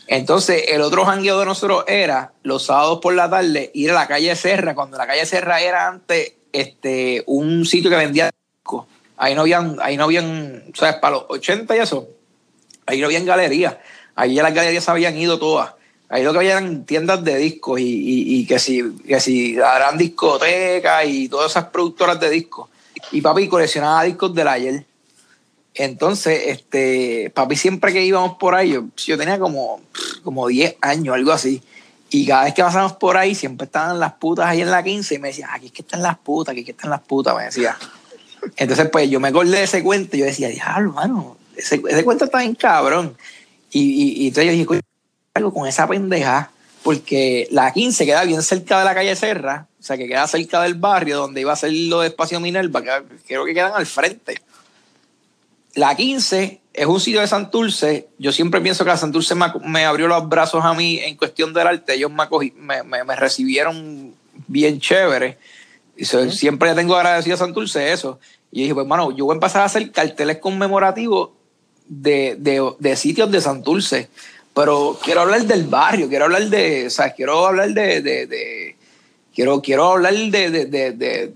Entonces, 0.09 0.65
el 0.67 0.81
otro 0.81 1.05
jangueo 1.05 1.39
de 1.39 1.45
nosotros 1.45 1.85
era 1.87 2.33
los 2.43 2.65
sábados 2.65 2.99
por 3.01 3.15
la 3.15 3.31
tarde 3.31 3.71
ir 3.73 3.93
a 3.93 3.95
la 3.95 4.09
calle 4.09 4.35
Serra, 4.35 4.75
cuando 4.75 4.99
la 4.99 5.07
calle 5.07 5.25
Serra 5.27 5.61
era 5.61 5.87
antes 5.87 6.33
este, 6.53 7.23
un 7.27 7.65
sitio 7.67 7.91
que 7.91 7.97
vendía 7.97 8.31
discos. 8.59 8.87
Ahí 9.17 9.35
no 9.35 9.43
habían, 9.43 9.77
ahí 9.81 9.97
no 9.97 10.05
habían, 10.05 10.65
¿sabes? 10.75 10.97
Para 10.97 11.17
los 11.17 11.25
80 11.29 11.77
y 11.77 11.81
eso, 11.81 12.09
ahí 12.87 13.01
no 13.01 13.07
habían 13.07 13.25
galerías. 13.25 13.77
Ahí 14.15 14.35
ya 14.35 14.43
las 14.43 14.55
galerías 14.55 14.89
habían 14.89 15.17
ido 15.17 15.39
todas. 15.39 15.73
Ahí 16.09 16.23
lo 16.25 16.33
que 16.33 16.39
había 16.41 16.53
eran 16.53 16.85
tiendas 16.85 17.25
de 17.25 17.37
discos 17.39 17.81
y, 17.81 17.85
y- 17.85 18.41
y 18.41 18.47
que 18.47 18.59
si, 18.59 18.83
que 19.07 19.19
si 19.21 19.59
harán 19.59 19.97
discotecas 19.97 21.07
y 21.07 21.29
todas 21.29 21.53
esas 21.53 21.65
productoras 21.67 22.21
de 22.21 22.29
discos. 22.29 22.69
Y 23.13 23.23
papi 23.23 23.49
coleccionaba 23.49 24.03
discos 24.05 24.35
del 24.35 24.49
ayer. 24.49 24.85
Entonces, 25.75 26.43
este, 26.49 27.31
papi 27.35 27.57
siempre 27.57 27.93
que 27.95 28.05
íbamos 28.05 28.37
por 28.37 28.55
ahí, 28.55 28.73
yo, 28.73 28.85
yo 29.07 29.17
tenía 29.17 29.39
como, 29.39 29.81
como 30.23 30.47
10 30.49 30.77
años, 30.83 31.15
algo 31.15 31.33
así. 31.33 31.63
Y 32.13 32.27
cada 32.27 32.45
vez 32.45 32.53
que 32.53 32.63
pasábamos 32.63 32.93
por 32.93 33.17
ahí, 33.17 33.35
siempre 33.35 33.65
estaban 33.65 33.99
las 33.99 34.13
putas 34.13 34.47
ahí 34.47 34.61
en 34.61 34.71
la 34.71 34.83
15 34.83 35.15
y 35.15 35.19
me 35.19 35.29
decía, 35.29 35.49
aquí 35.51 35.67
es 35.67 35.73
que 35.73 35.81
están 35.81 36.03
las 36.03 36.19
putas, 36.19 36.53
aquí 36.53 36.61
es 36.61 36.67
que 36.67 36.73
están 36.73 36.91
las 36.91 37.01
putas, 37.01 37.35
me 37.35 37.45
decía. 37.45 37.75
Entonces, 38.57 38.91
pues 38.91 39.09
yo 39.09 39.19
me 39.19 39.29
acordé 39.29 39.57
de 39.57 39.63
ese 39.63 39.83
cuento 39.83 40.17
y 40.17 40.21
yo 40.21 40.27
decía, 40.27 40.49
diablo, 40.49 40.93
mano, 40.93 41.39
ese, 41.57 41.81
ese 41.89 42.05
cuento 42.05 42.27
está 42.27 42.41
bien 42.41 42.55
cabrón. 42.55 43.17
Y, 43.71 43.81
y, 43.81 44.25
y 44.25 44.29
entonces 44.29 44.45
yo 44.45 44.53
dije, 44.53 44.67
coño, 44.67 44.81
algo 45.33 45.55
con 45.55 45.67
esa 45.67 45.89
pendeja, 45.89 46.51
porque 46.83 47.49
la 47.51 47.73
15 47.73 48.05
queda 48.05 48.25
bien 48.25 48.43
cerca 48.43 48.81
de 48.81 48.85
la 48.85 48.95
calle 48.95 49.17
Serra, 49.17 49.67
o 49.81 49.83
sea, 49.83 49.97
que 49.97 50.07
queda 50.07 50.27
cerca 50.27 50.61
del 50.61 50.75
barrio 50.75 51.17
donde 51.17 51.41
iba 51.41 51.55
a 51.55 51.57
ser 51.57 51.73
lo 51.73 52.01
de 52.01 52.09
Espacio 52.09 52.41
Minerva, 52.41 52.83
que 52.83 52.91
creo 53.27 53.47
que 53.47 53.55
quedan 53.55 53.73
al 53.75 53.87
frente. 53.87 54.43
La 55.75 55.95
15 55.95 56.61
es 56.75 56.87
un 56.87 57.01
sitio 57.01 57.21
de 57.21 57.27
Santurce. 57.27 58.09
Yo 58.19 58.33
siempre 58.33 58.61
pienso 58.61 58.85
que 58.85 58.97
Santurce 58.97 59.35
me, 59.35 59.47
me, 59.65 59.85
abrió 59.85 60.09
los 60.09 60.29
brazos 60.29 60.65
a 60.65 60.75
mí 60.75 60.99
en 61.01 61.17
cuestión 61.17 61.53
del 61.53 61.67
arte. 61.67 61.95
Ellos 61.95 62.11
me, 62.11 62.83
me, 62.83 63.05
me 63.05 63.17
recibieron 63.17 64.15
bien 64.47 64.81
chévere. 64.81 65.39
Y 65.97 66.05
siempre 66.05 66.75
tengo 66.75 66.97
agradecido 66.97 67.35
a 67.35 67.39
Santurce 67.39 67.93
eso. 67.93 68.19
Y 68.51 68.63
dije, 68.63 68.75
pues, 68.75 68.85
hermano, 68.85 69.11
yo 69.17 69.25
voy 69.25 69.35
a 69.35 69.37
empezar 69.37 69.63
a 69.63 69.67
hacer 69.67 69.91
carteles 69.91 70.39
conmemorativos 70.39 71.31
de, 71.87 72.37
de, 72.39 72.73
de 72.79 72.97
sitios 72.97 73.31
de 73.31 73.41
Santurce. 73.41 74.09
Pero 74.55 74.99
quiero 75.03 75.23
hablar 75.23 75.45
del 75.45 75.65
barrio, 75.65 76.09
quiero 76.09 76.27
hablar 76.27 76.45
de, 76.49 76.87
o 76.87 76.91
sea, 76.91 77.13
quiero 77.13 77.47
hablar 77.47 77.71
de, 77.71 78.03
de, 78.03 78.27
de 78.27 78.77
quiero, 79.35 79.63
quiero 79.63 79.93
hablar 79.93 80.15
de, 80.15 80.51
de, 80.51 80.67
de, 80.67 81.35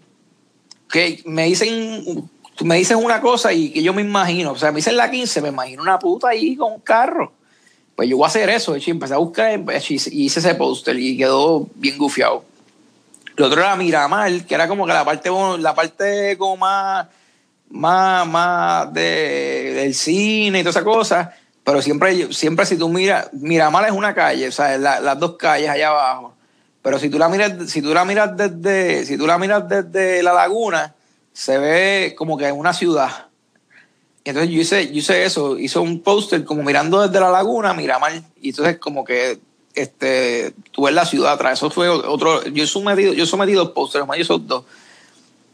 que 0.91 1.23
me 1.25 1.47
dicen, 1.47 2.31
me 2.65 2.77
dicen 2.77 2.97
una 2.99 3.20
cosa 3.20 3.53
y 3.53 3.70
que 3.70 3.83
yo 3.83 3.93
me 3.93 4.03
imagino, 4.03 4.53
o 4.53 4.57
sea, 4.57 4.70
me 4.70 4.77
dicen 4.77 4.97
la 4.97 5.11
15, 5.11 5.43
me 5.43 5.49
imagino 5.49 5.83
una 5.83 5.99
puta 5.99 6.28
ahí 6.28 6.57
con 6.57 6.73
un 6.73 6.81
carro. 6.81 7.33
Pues 7.95 8.09
yo 8.09 8.16
voy 8.16 8.24
a 8.24 8.28
hacer 8.28 8.49
eso, 8.51 8.77
y 8.77 8.91
empecé 8.91 9.15
a 9.15 9.19
buscar 9.19 9.59
y 9.59 9.95
hice 9.95 10.41
ese 10.41 10.55
póster 10.55 10.99
y 10.99 11.16
quedó 11.16 11.66
bien 11.74 11.97
gufiado. 11.97 12.45
Lo 13.37 13.47
otro 13.47 13.61
era 13.61 13.77
Miramar, 13.77 14.45
que 14.45 14.55
era 14.55 14.69
como 14.69 14.87
que 14.87 14.93
la 14.93 15.05
parte, 15.05 15.31
la 15.59 15.74
parte 15.74 16.37
como 16.39 16.57
más, 16.59 17.07
más, 17.69 18.27
más 18.27 18.93
de, 18.93 19.73
del 19.74 19.95
cine 19.95 20.61
y 20.61 20.62
toda 20.62 20.70
esa 20.70 20.85
cosa. 20.85 21.35
Pero 21.65 21.83
siempre, 21.83 22.33
siempre 22.33 22.65
si 22.65 22.78
tú 22.78 22.89
miras, 22.89 23.33
Miramar 23.33 23.85
es 23.87 23.93
una 23.93 24.15
calle, 24.15 24.49
o 24.49 24.53
sea, 24.53 24.78
las 24.78 25.19
dos 25.19 25.37
calles 25.37 25.69
allá 25.69 25.89
abajo. 25.89 26.35
Pero 26.81 26.99
si 26.99 27.11
tú 27.11 27.19
la 27.19 27.28
miras, 27.28 27.70
si 27.70 27.83
tú 27.83 27.93
la 27.93 28.05
miras 28.05 28.37
desde, 28.37 29.05
si 29.05 29.19
tú 29.19 29.27
la 29.27 29.39
miras 29.39 29.69
desde 29.69 30.23
la 30.23 30.33
laguna, 30.33 30.95
se 31.37 31.59
ve 31.59 32.15
como 32.17 32.39
que 32.39 32.47
es 32.47 32.53
una 32.53 32.73
ciudad. 32.73 33.27
entonces 34.25 34.51
yo 34.51 34.59
hice, 34.59 34.87
yo 34.87 34.95
hice 34.95 35.27
eso, 35.27 35.59
hice 35.59 35.79
un 35.79 36.01
póster 36.01 36.45
como 36.47 36.63
mirando 36.63 37.07
desde 37.07 37.21
la 37.21 37.29
laguna, 37.29 37.75
Miramar. 37.75 38.23
Y 38.41 38.49
entonces 38.49 38.79
como 38.79 39.05
que 39.05 39.39
este, 39.75 40.55
tú 40.73 40.85
ves 40.85 40.95
la 40.95 41.05
ciudad 41.05 41.35
atrás. 41.35 41.59
Eso 41.59 41.69
fue 41.69 41.91
otro. 41.91 42.43
Yo 42.47 42.65
he 42.65 42.67
sometido, 42.67 43.13
yo 43.13 43.25
he 43.25 43.27
sometido 43.27 43.75
pósteres, 43.75 44.09
más 44.09 44.19
esos 44.19 44.47
dos. 44.47 44.65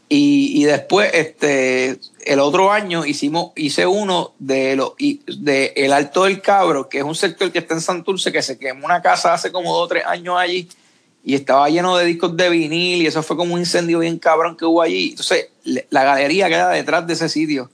Y, 0.07 0.61
y, 0.61 0.63
después, 0.63 1.11
este, 1.13 1.99
el 2.23 2.39
otro 2.39 2.71
año 2.71 3.05
hicimos, 3.05 3.51
hice 3.57 3.85
uno 3.85 4.33
de, 4.39 4.77
lo, 4.77 4.95
de 4.97 5.73
El 5.75 5.91
Alto 5.91 6.23
del 6.23 6.41
Cabro, 6.41 6.87
que 6.87 6.99
es 6.99 7.03
un 7.03 7.15
sector 7.15 7.51
que 7.51 7.59
está 7.59 7.73
en 7.73 7.81
Santurce, 7.81 8.31
que 8.31 8.41
se 8.41 8.57
quemó 8.57 8.85
una 8.85 9.01
casa 9.01 9.33
hace 9.33 9.51
como 9.51 9.73
dos 9.73 9.85
o 9.85 9.87
tres 9.87 10.05
años 10.05 10.37
allí 10.37 10.69
y 11.23 11.35
estaba 11.35 11.69
lleno 11.69 11.95
de 11.95 12.05
discos 12.05 12.35
de 12.35 12.49
vinil 12.49 13.01
y 13.01 13.07
eso 13.07 13.23
fue 13.23 13.37
como 13.37 13.53
un 13.53 13.61
incendio 13.61 13.99
bien 13.99 14.19
cabrón 14.19 14.57
que 14.57 14.65
hubo 14.65 14.81
allí. 14.81 15.11
Entonces, 15.11 15.47
la 15.89 16.03
galería 16.03 16.49
queda 16.49 16.69
detrás 16.69 17.07
de 17.07 17.13
ese 17.13 17.29
sitio, 17.29 17.69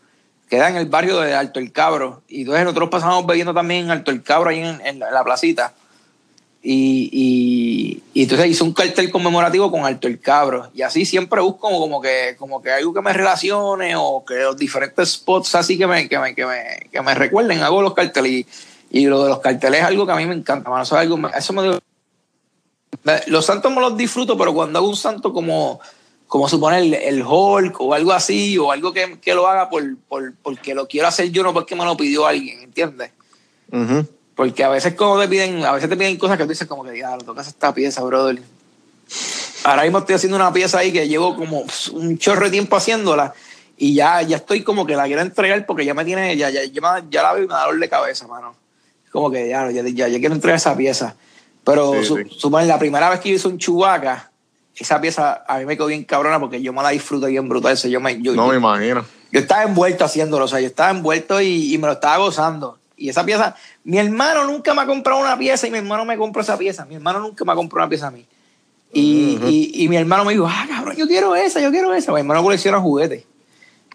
queda 0.47 0.69
en 0.69 0.76
el 0.76 0.85
barrio 0.85 1.19
de 1.19 1.34
Alto 1.34 1.59
el 1.59 1.71
Cabro. 1.71 2.21
Y 2.27 2.41
entonces 2.41 2.63
nosotros 2.63 2.89
pasamos 2.89 3.26
bebiendo 3.26 3.53
también 3.53 3.85
en 3.85 3.91
Alto 3.91 4.11
el 4.11 4.21
Cabro, 4.21 4.51
ahí 4.51 4.59
en, 4.59 4.80
en 4.85 4.99
la 4.99 5.23
placita. 5.23 5.73
Y, 6.61 8.01
y, 8.13 8.21
entonces 8.21 8.47
hice 8.47 8.63
un 8.63 8.73
cartel 8.73 9.09
conmemorativo 9.09 9.71
con 9.71 9.85
Alto 9.85 10.07
el 10.07 10.19
Cabro. 10.19 10.69
Y 10.76 10.84
así 10.84 11.05
siempre 11.05 11.41
busco 11.41 11.69
como, 11.69 12.01
que, 12.01 12.35
como 12.38 12.61
que 12.61 12.71
algo 12.71 12.93
que 12.93 13.01
me 13.01 13.13
relacione 13.13 13.95
o 13.95 14.23
que 14.26 14.35
los 14.35 14.57
diferentes 14.57 15.09
spots 15.13 15.55
así 15.55 15.77
que 15.77 15.88
me, 15.88 16.07
que 16.07 16.19
me, 16.19 16.35
que 16.35 16.45
me, 16.45 16.89
que 16.91 17.01
me 17.01 17.15
recuerden. 17.15 17.63
Hago 17.63 17.81
los 17.81 17.93
carteles. 17.93 18.45
Y, 18.91 19.05
lo 19.05 19.23
de 19.23 19.30
los 19.30 19.39
carteles 19.39 19.81
es 19.81 19.85
algo 19.85 20.05
que 20.05 20.11
a 20.11 20.15
mí 20.15 20.26
me 20.26 20.35
encanta. 20.35 20.69
Eso, 20.81 20.97
algo, 20.97 21.19
eso 21.35 21.53
me 21.53 21.63
dio. 21.63 21.80
Los 23.27 23.45
santos 23.45 23.71
me 23.71 23.81
los 23.81 23.95
disfruto, 23.97 24.38
pero 24.38 24.53
cuando 24.53 24.80
hago 24.80 24.89
un 24.89 24.95
santo 24.95 25.34
como, 25.34 25.80
como 26.27 26.49
suponer 26.49 26.84
el, 26.84 26.93
el 26.93 27.23
Hulk 27.26 27.80
o 27.81 27.93
algo 27.93 28.11
así, 28.11 28.57
o 28.57 28.71
algo 28.71 28.93
que, 28.93 29.19
que 29.19 29.34
lo 29.34 29.47
haga 29.47 29.69
por, 29.69 29.97
por, 30.07 30.34
porque 30.43 30.76
lo 30.76 30.88
quiero 30.88 31.07
hacer 31.07 31.31
yo, 31.31 31.43
no 31.43 31.53
porque 31.53 31.76
me 31.76 31.85
lo 31.85 31.95
pidió 31.97 32.27
alguien, 32.27 32.61
¿entiendes? 32.61 33.11
Porque 34.35 34.63
a 34.63 34.69
veces 34.69 34.93
como 34.95 35.19
te 35.19 35.27
piden, 35.27 35.65
a 35.65 35.71
veces 35.71 35.89
te 35.89 35.97
piden 35.97 36.17
cosas 36.17 36.38
que 36.38 36.43
tú 36.43 36.49
dices 36.49 36.67
como 36.67 36.84
que, 36.84 36.97
ya, 36.97 37.15
lo 37.15 37.23
tocas 37.23 37.47
esta 37.47 37.73
pieza, 37.73 38.03
brother. 38.03 38.41
Ahora 39.63 39.84
mismo 39.84 39.99
estoy 39.99 40.15
haciendo 40.15 40.38
una 40.38 40.53
pieza 40.53 40.80
ahí 40.80 40.91
que 40.91 41.07
llevo 41.07 41.35
como 41.35 41.65
un 41.93 42.17
chorro 42.17 42.45
de 42.45 42.51
tiempo 42.51 42.76
haciéndola 42.76 43.34
y 43.81 43.93
ya, 43.93 44.21
ya 44.21 44.38
estoy 44.38 44.63
como 44.63 44.85
que 44.85 44.95
la 44.95 45.05
quiero 45.05 45.21
entregar 45.21 45.65
porque 45.65 45.85
ya 45.85 45.93
me 45.93 46.03
tiene, 46.03 46.35
ya, 46.35 46.49
ya, 46.49 46.63
ya, 46.65 47.03
ya 47.09 47.23
la 47.23 47.34
veo 47.34 47.43
y 47.43 47.47
me 47.47 47.53
da 47.53 47.65
dolor 47.65 47.80
de 47.80 47.89
cabeza, 47.89 48.27
mano. 48.27 48.55
Como 49.09 49.31
que 49.31 49.47
ya, 49.47 49.71
ya, 49.71 49.81
ya, 49.84 50.19
quiero 50.19 50.35
entregar 50.35 50.57
esa 50.57 50.76
pieza. 50.76 51.15
Pero 51.64 51.94
la 52.65 52.80
primera 52.80 53.10
vez 53.10 53.19
que 53.19 53.30
yo 53.30 53.36
hice 53.36 53.48
un 53.48 53.57
chubaca, 53.57 54.31
esa 54.76 54.99
pieza 55.02 55.44
a 55.48 55.60
mí 55.60 55.65
me 55.65 55.76
quedó 55.76 55.88
bien 55.88 56.03
cabrona 56.03 56.40
porque 56.40 56.61
yo 56.61 56.73
me 56.73 56.81
la 56.81 56.90
disfruto 56.90 57.27
bien 57.27 57.48
brutal. 57.48 57.77
yo 57.77 57.99
me, 57.99 58.22
yo, 58.22 58.34
no 58.34 58.48
me 58.48 58.56
imagino. 58.56 59.06
Yo 59.31 59.40
estaba 59.40 59.64
envuelto 59.64 60.06
haciéndolo, 60.06 60.45
o 60.45 60.48
sea, 60.48 60.60
yo 60.60 60.68
estaba 60.68 60.90
envuelto 60.90 61.40
y, 61.41 61.73
y 61.73 61.77
me 61.77 61.88
lo 61.88 61.94
estaba 61.94 62.18
gozando. 62.18 62.80
Y 62.98 63.10
esa 63.10 63.23
pieza, 63.26 63.56
mi 63.84 63.98
hermano 63.98 64.45
nunca 64.45 64.73
me 64.73 64.81
ha 64.81 64.86
comprado 64.86 65.22
una 65.22 65.38
pieza 65.38 65.68
y 65.68 65.72
mi 65.72 65.77
hermano 65.77 66.03
me 66.03 66.18
compró 66.18 66.41
esa 66.41 66.57
pieza. 66.57 66.86
Mi 66.86 66.95
hermano 66.95 67.19
nunca 67.19 67.45
me 67.45 67.52
ha 67.52 67.56
comprado 67.56 67.86
una 67.86 67.90
pieza 67.90 68.07
a 68.07 68.11
mí. 68.11 68.26
Y, 68.91 69.40
y, 69.45 69.84
y, 69.84 69.88
mi 69.88 69.98
hermano 69.98 70.26
me 70.26 70.34
dijo, 70.34 70.48
ah, 70.48 70.65
cabrón, 70.68 70.95
yo 70.95 71.07
quiero 71.07 71.36
esa, 71.36 71.61
yo 71.61 71.69
quiero 71.69 71.94
esa. 71.94 72.11
Mi 72.11 72.19
hermano 72.19 72.41
colecciona 72.41 72.80
juguetes. 72.80 73.23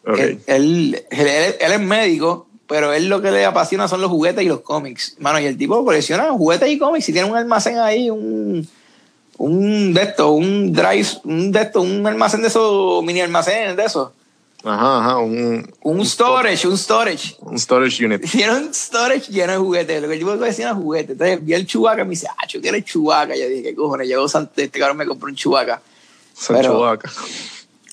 Él, 0.06 0.40
él, 0.46 1.04
él, 1.10 1.72
es 1.72 1.80
médico, 1.80 2.46
pero 2.66 2.92
él 2.92 3.08
lo 3.08 3.20
que 3.20 3.30
le 3.30 3.44
apasiona 3.44 3.88
son 3.88 4.00
los 4.00 4.10
juguetes 4.10 4.44
y 4.44 4.48
los 4.48 4.60
cómics. 4.60 5.16
Mano, 5.18 5.40
y 5.40 5.46
el 5.46 5.56
tipo 5.56 5.84
colecciona 5.84 6.30
juguetes 6.30 6.68
y 6.68 6.78
cómics 6.78 7.08
y 7.08 7.12
tiene 7.12 7.30
un 7.30 7.36
almacén 7.36 7.78
ahí, 7.78 8.10
un, 8.10 8.66
un 9.38 9.94
de 9.94 10.02
esto, 10.02 10.32
un 10.32 10.72
drive, 10.72 11.08
un 11.24 11.52
de 11.52 11.60
esto, 11.60 11.82
un 11.82 12.06
almacén 12.06 12.42
de 12.42 12.48
esos, 12.48 13.02
mini 13.02 13.20
almacenes 13.20 13.76
de 13.76 13.84
esos 13.84 14.10
Ajá, 14.64 14.98
ajá, 15.00 15.18
un, 15.18 15.70
un, 15.82 16.06
storage, 16.06 16.66
un 16.66 16.78
storage. 16.78 17.36
Un 17.40 17.58
storage 17.58 18.02
unit. 18.02 18.22
Tiene 18.30 18.54
un 18.54 18.72
storage 18.72 19.30
lleno 19.30 19.52
de 19.52 19.58
juguetes. 19.58 20.00
Lo 20.00 20.08
que 20.08 20.18
yo 20.18 20.36
decía 20.38 20.66
era 20.66 20.74
juguetes. 20.74 21.10
Entonces 21.10 21.44
vi 21.44 21.52
el 21.52 21.66
chubaca 21.66 22.00
y 22.00 22.04
me 22.04 22.10
dice, 22.10 22.28
ah, 22.30 22.46
yo 22.48 22.62
quiero 22.62 22.78
el 22.78 22.84
chubaca. 22.84 23.36
Yo 23.36 23.46
dije, 23.46 23.62
¿qué 23.62 23.74
cojones? 23.74 24.08
Llegó 24.08 24.24
este 24.24 24.70
cabrón 24.70 24.96
me 24.96 25.06
compró 25.06 25.28
un 25.28 25.34
chubaca. 25.34 25.82
Pero, 26.48 26.76
chubaca. 26.76 27.12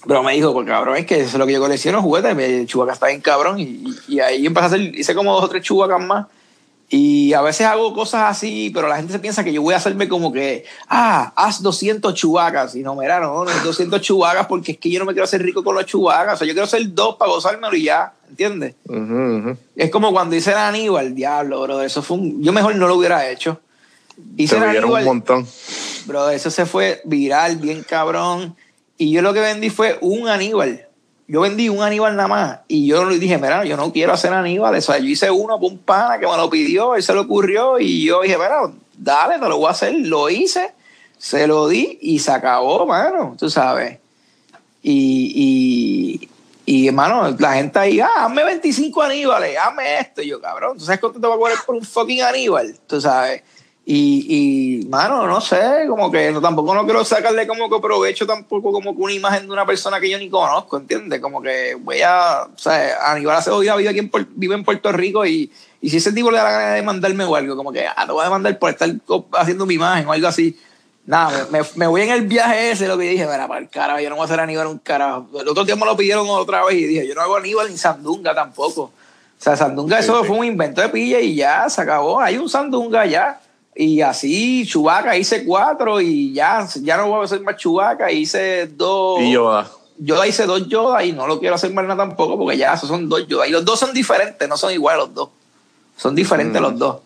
Pero 0.07 0.23
me 0.23 0.33
dijo, 0.33 0.53
pues 0.53 0.67
cabrón, 0.67 0.97
es 0.97 1.05
que 1.05 1.19
eso 1.19 1.27
es 1.27 1.33
lo 1.35 1.45
que 1.45 1.53
yo 1.53 1.59
colecciono, 1.59 2.01
juguetes. 2.01 2.37
El 2.37 2.67
chubaca 2.67 2.93
está 2.93 3.07
bien 3.07 3.21
cabrón. 3.21 3.59
Y, 3.59 3.83
y, 4.07 4.19
ahí 4.19 4.45
empecé 4.45 4.63
a 4.63 4.67
hacer, 4.67 4.81
hice 4.95 5.13
como 5.13 5.33
dos 5.33 5.43
o 5.43 5.49
tres 5.49 5.63
chubacas 5.63 6.01
más. 6.01 6.25
Y 6.93 7.31
a 7.31 7.41
veces 7.41 7.67
hago 7.67 7.93
cosas 7.93 8.23
así, 8.23 8.69
pero 8.73 8.89
la 8.89 8.97
gente 8.97 9.13
se 9.13 9.19
piensa 9.19 9.45
que 9.45 9.53
yo 9.53 9.61
voy 9.61 9.73
a 9.73 9.77
hacerme 9.77 10.09
como 10.09 10.33
que, 10.33 10.65
ah, 10.89 11.31
haz 11.37 11.61
200 11.61 12.13
chubacas. 12.13 12.75
Y 12.75 12.83
no, 12.83 12.95
mira, 12.95 13.21
no, 13.21 13.45
no 13.45 13.51
200 13.63 14.01
chubacas 14.01 14.47
porque 14.47 14.73
es 14.73 14.77
que 14.77 14.89
yo 14.89 14.99
no 14.99 15.05
me 15.05 15.13
quiero 15.13 15.23
hacer 15.23 15.41
rico 15.41 15.63
con 15.63 15.73
los 15.73 15.85
chubacas. 15.85 16.33
O 16.33 16.37
sea, 16.39 16.47
yo 16.47 16.53
quiero 16.53 16.65
hacer 16.65 16.93
dos 16.93 17.15
para 17.15 17.31
gozármelo 17.31 17.73
y 17.77 17.83
ya, 17.83 18.11
¿entiendes? 18.29 18.75
Es 19.77 19.89
como 19.89 20.11
cuando 20.11 20.35
hice 20.35 20.51
el 20.51 20.57
Aníbal, 20.57 21.15
diablo, 21.15 21.61
bro. 21.61 21.81
Eso 21.81 22.01
fue 22.01 22.17
un. 22.17 22.43
Yo 22.43 22.51
mejor 22.51 22.75
no 22.75 22.89
lo 22.89 22.95
hubiera 22.95 23.29
hecho. 23.29 23.61
Hice 24.35 24.57
el 24.57 24.63
Aníbal. 24.63 25.03
un 25.03 25.05
montón. 25.05 25.47
Bro, 26.07 26.29
eso 26.31 26.51
se 26.51 26.65
fue 26.65 27.01
viral, 27.05 27.55
bien 27.55 27.85
cabrón. 27.87 28.57
Y 29.01 29.11
yo 29.11 29.21
lo 29.21 29.33
que 29.33 29.39
vendí 29.39 29.71
fue 29.71 29.97
un 30.01 30.27
Aníbal 30.27 30.87
yo 31.31 31.39
vendí 31.39 31.69
un 31.69 31.81
Aníbal 31.81 32.17
nada 32.17 32.27
más 32.27 32.59
y 32.67 32.87
yo 32.87 33.07
dije, 33.07 33.37
mira, 33.37 33.63
yo 33.63 33.77
no 33.77 33.93
quiero 33.93 34.11
hacer 34.11 34.33
Aníbal. 34.33 34.75
O 34.75 34.81
sea, 34.81 34.97
yo 34.97 35.05
hice 35.05 35.31
uno 35.31 35.57
por 35.61 35.71
un 35.71 35.77
pana 35.77 36.19
que 36.19 36.27
me 36.27 36.35
lo 36.35 36.49
pidió, 36.49 36.93
él 36.93 37.01
se 37.01 37.13
le 37.13 37.19
ocurrió 37.19 37.79
y 37.79 38.03
yo 38.03 38.21
dije, 38.21 38.37
mira, 38.37 38.69
dale, 38.97 39.39
te 39.39 39.47
lo 39.47 39.57
voy 39.57 39.67
a 39.67 39.71
hacer. 39.71 39.93
Lo 39.93 40.29
hice, 40.29 40.73
se 41.17 41.47
lo 41.47 41.69
di 41.69 41.99
y 42.01 42.19
se 42.19 42.33
acabó, 42.33 42.85
mano, 42.85 43.37
tú 43.39 43.49
sabes. 43.49 43.99
Y, 44.83 46.27
y, 46.65 46.87
hermano, 46.89 47.33
la 47.39 47.53
gente 47.53 47.79
ahí, 47.79 48.01
ah, 48.01 48.25
hazme 48.25 48.43
25 48.43 49.01
Aníbales, 49.01 49.57
hazme 49.57 49.99
esto. 49.99 50.21
Y 50.21 50.27
yo, 50.27 50.41
cabrón, 50.41 50.77
¿tú 50.77 50.83
sabes 50.83 50.99
cuánto 50.99 51.21
te 51.21 51.27
va 51.27 51.35
a 51.35 51.37
cobrar 51.37 51.57
por 51.65 51.75
un 51.75 51.85
fucking 51.85 52.23
Aníbal? 52.23 52.75
Tú 52.85 52.99
sabes. 52.99 53.41
Y, 53.83 54.83
y, 54.83 54.85
mano, 54.87 55.25
no 55.25 55.41
sé, 55.41 55.85
como 55.89 56.11
que 56.11 56.31
tampoco 56.39 56.75
no 56.75 56.85
quiero 56.85 57.03
sacarle 57.03 57.47
como 57.47 57.67
que 57.67 57.79
provecho 57.79 58.27
tampoco 58.27 58.71
como 58.71 58.95
que 58.95 59.01
una 59.01 59.13
imagen 59.13 59.47
de 59.47 59.53
una 59.53 59.65
persona 59.65 59.99
que 59.99 60.09
yo 60.09 60.19
ni 60.19 60.29
conozco, 60.29 60.77
¿entiendes? 60.77 61.19
Como 61.19 61.41
que 61.41 61.75
voy 61.75 62.01
a, 62.01 62.43
o 62.53 62.57
sea, 62.57 63.11
Aníbal 63.11 63.37
Acevedo 63.37 63.77
vive 63.77 63.89
aquí 63.89 63.99
en, 63.99 64.11
vive 64.35 64.53
en 64.53 64.63
Puerto 64.63 64.91
Rico 64.91 65.25
y, 65.25 65.51
y 65.81 65.89
si 65.89 65.97
ese 65.97 66.13
tipo 66.13 66.29
le 66.29 66.37
da 66.37 66.43
la 66.43 66.51
gana 66.51 66.73
de 66.75 66.81
mandarme 66.83 67.25
o 67.25 67.35
algo, 67.35 67.55
como 67.55 67.71
que, 67.71 67.87
ah, 67.87 68.05
lo 68.05 68.13
voy 68.13 68.21
a 68.21 68.25
demandar 68.25 68.57
por 68.59 68.69
estar 68.69 68.89
haciendo 69.33 69.65
mi 69.65 69.73
imagen 69.73 70.07
o 70.07 70.11
algo 70.11 70.27
así. 70.27 70.57
Nada, 71.03 71.47
me, 71.49 71.61
me, 71.75 71.87
voy 71.87 72.03
en 72.03 72.11
el 72.11 72.27
viaje 72.27 72.71
ese, 72.71 72.87
lo 72.87 72.95
que 72.99 73.05
dije, 73.05 73.25
mira, 73.25 73.47
para 73.47 73.59
el 73.59 73.67
carajo, 73.67 73.99
yo 73.99 74.09
no 74.11 74.15
voy 74.15 74.21
a 74.21 74.25
hacer 74.25 74.39
Aníbal 74.39 74.67
un 74.67 74.77
carajo. 74.77 75.27
El 75.39 75.47
otro 75.47 75.65
día 75.65 75.75
me 75.75 75.85
lo 75.85 75.97
pidieron 75.97 76.29
otra 76.29 76.63
vez 76.63 76.75
y 76.75 76.85
dije, 76.85 77.07
yo 77.07 77.15
no 77.15 77.21
hago 77.21 77.37
Aníbal 77.37 77.71
ni 77.71 77.77
Sandunga 77.77 78.35
tampoco. 78.35 78.83
O 78.83 78.91
sea, 79.43 79.57
Sandunga 79.57 79.97
eso 79.97 80.23
fue 80.23 80.37
un 80.37 80.45
invento 80.45 80.81
de 80.81 80.89
pilla 80.89 81.19
y 81.19 81.33
ya, 81.33 81.67
se 81.67 81.81
acabó. 81.81 82.21
Hay 82.21 82.37
un 82.37 82.47
Sandunga 82.47 83.07
ya. 83.07 83.41
Y 83.81 83.99
así, 84.01 84.63
Chubaca, 84.67 85.17
hice 85.17 85.43
cuatro 85.43 85.99
y 85.99 86.33
ya, 86.33 86.67
ya 86.83 86.97
no 86.97 87.07
voy 87.07 87.21
a 87.21 87.23
hacer 87.23 87.41
más 87.41 87.57
Chubaca, 87.57 88.11
hice 88.11 88.67
dos. 88.67 89.19
Y 89.21 89.31
Yoda. 89.31 89.71
Yoda 89.97 90.27
hice 90.27 90.45
dos 90.45 90.67
Yoda 90.67 91.03
y 91.03 91.13
no 91.13 91.25
lo 91.25 91.39
quiero 91.39 91.55
hacer 91.55 91.73
más 91.73 91.85
nada 91.85 92.05
tampoco 92.05 92.37
porque 92.37 92.59
ya 92.59 92.75
esos 92.75 92.87
son 92.87 93.09
dos 93.09 93.27
Yoda. 93.27 93.47
Y 93.47 93.49
los 93.49 93.65
dos 93.65 93.79
son 93.79 93.91
diferentes, 93.91 94.47
no 94.47 94.55
son 94.55 94.71
iguales 94.71 95.05
los 95.05 95.15
dos. 95.15 95.29
Son 95.97 96.13
diferentes 96.13 96.61
mm. 96.61 96.63
los 96.63 96.77
dos. 96.77 96.97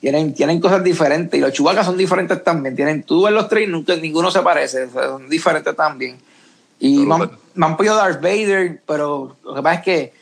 Tienen, 0.00 0.34
tienen 0.34 0.60
cosas 0.60 0.82
diferentes 0.82 1.38
y 1.38 1.40
los 1.40 1.52
Chubacas 1.52 1.86
son 1.86 1.96
diferentes 1.96 2.42
también. 2.42 2.74
Tienen, 2.74 3.04
tú 3.04 3.28
en 3.28 3.34
los 3.34 3.48
tres, 3.48 3.68
nunca, 3.68 3.94
ninguno 3.94 4.28
se 4.32 4.40
parece, 4.40 4.90
son 4.90 5.28
diferentes 5.28 5.76
también. 5.76 6.18
Y 6.80 7.06
me 7.06 7.14
han, 7.64 7.76
pedido 7.76 7.94
Darth 7.94 8.20
Vader, 8.20 8.82
pero 8.84 9.36
lo 9.44 9.54
que 9.54 9.62
pasa 9.62 9.74
es 9.76 9.84
que 9.84 10.12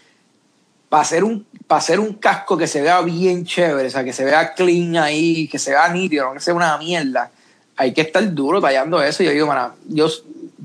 para 0.95 1.03
hacer 1.03 1.25
un 1.25 1.45
para 1.67 1.81
hacer 1.81 1.99
un 1.99 2.13
casco 2.13 2.57
que 2.57 2.69
se 2.69 2.81
vea 2.81 3.01
bien 3.01 3.45
chévere, 3.45 3.89
o 3.89 3.91
sea, 3.91 4.05
que 4.05 4.13
se 4.13 4.25
vea 4.25 4.55
clean 4.55 4.97
ahí, 4.97 5.49
que 5.49 5.59
se 5.59 5.73
vea 5.73 5.89
nítido, 5.89 6.27
no 6.27 6.35
que 6.35 6.39
sea 6.39 6.55
una 6.55 6.79
mierda, 6.79 7.33
hay 7.75 7.93
que 7.93 8.03
estar 8.03 8.33
duro 8.33 8.61
tallando 8.61 9.03
eso. 9.03 9.25
Yo 9.25 9.33
digo, 9.33 9.49
mana, 9.49 9.75
yo, 9.89 10.07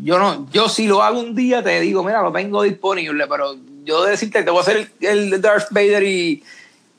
yo 0.04 0.20
no, 0.20 0.48
yo 0.52 0.70
si 0.70 0.86
lo 0.86 1.02
hago 1.02 1.20
un 1.20 1.34
día 1.34 1.64
te 1.64 1.80
digo, 1.82 2.04
mira, 2.04 2.22
lo 2.22 2.32
tengo 2.32 2.62
disponible, 2.62 3.26
pero 3.28 3.56
yo 3.84 4.04
de 4.04 4.12
decirte, 4.12 4.44
te 4.44 4.52
voy 4.52 4.60
a 4.60 4.62
hacer 4.62 4.92
el, 5.00 5.32
el 5.34 5.42
Darth 5.42 5.72
Vader 5.72 6.04
y 6.04 6.44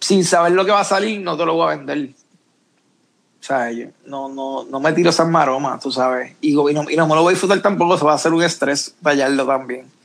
sin 0.01 0.25
saber 0.25 0.51
lo 0.51 0.65
que 0.65 0.73
va 0.73 0.81
a 0.81 0.85
salir, 0.85 1.21
no 1.21 1.37
te 1.37 1.47
lo 1.47 1.55
voy 1.55 1.73
a 1.73 1.77
vender. 1.77 2.09
O 3.41 3.45
sea, 3.45 3.71
no, 4.07 4.29
no, 4.29 4.65
no 4.65 4.81
me 4.81 4.93
tiro 4.93 5.11
esas 5.11 5.29
maromas, 5.29 5.81
tú 5.81 5.93
sabes. 5.93 6.33
Y, 6.41 6.51
y, 6.51 6.75
no, 6.75 6.91
y 6.91 6.97
no 6.97 7.07
me 7.07 7.15
lo 7.15 7.23
voy 7.23 7.31
a 7.31 7.35
disfrutar 7.35 7.63
tampoco, 7.63 7.97
se 7.97 8.05
va 8.05 8.11
a 8.11 8.17
hacer 8.17 8.33
un 8.33 8.43
estrés 8.43 8.97
tallarlo 9.01 9.47
también. 9.47 10.00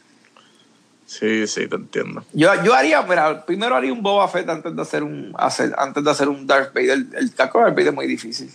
Sí, 1.20 1.48
sí, 1.48 1.68
te 1.68 1.76
entiendo. 1.76 2.24
Yo, 2.34 2.50
yo 2.64 2.74
haría, 2.74 3.02
mira, 3.04 3.46
primero 3.46 3.76
haría 3.76 3.94
un 3.94 4.04
Boba 4.04 4.28
Fett 4.28 4.50
antes 4.50 4.76
de 4.76 4.82
hacer 4.82 5.02
un, 5.02 5.34
hacer, 5.38 5.74
antes 5.78 6.04
de 6.04 6.12
hacer 6.12 6.28
un 6.28 6.46
Darth 6.46 6.74
Vader. 6.74 6.92
El, 6.92 7.10
el 7.16 7.34
casco 7.34 7.60
de 7.60 7.66
Darth 7.66 7.76
Vader 7.76 7.88
es 7.90 7.96
muy 7.96 8.08
difícil. 8.08 8.52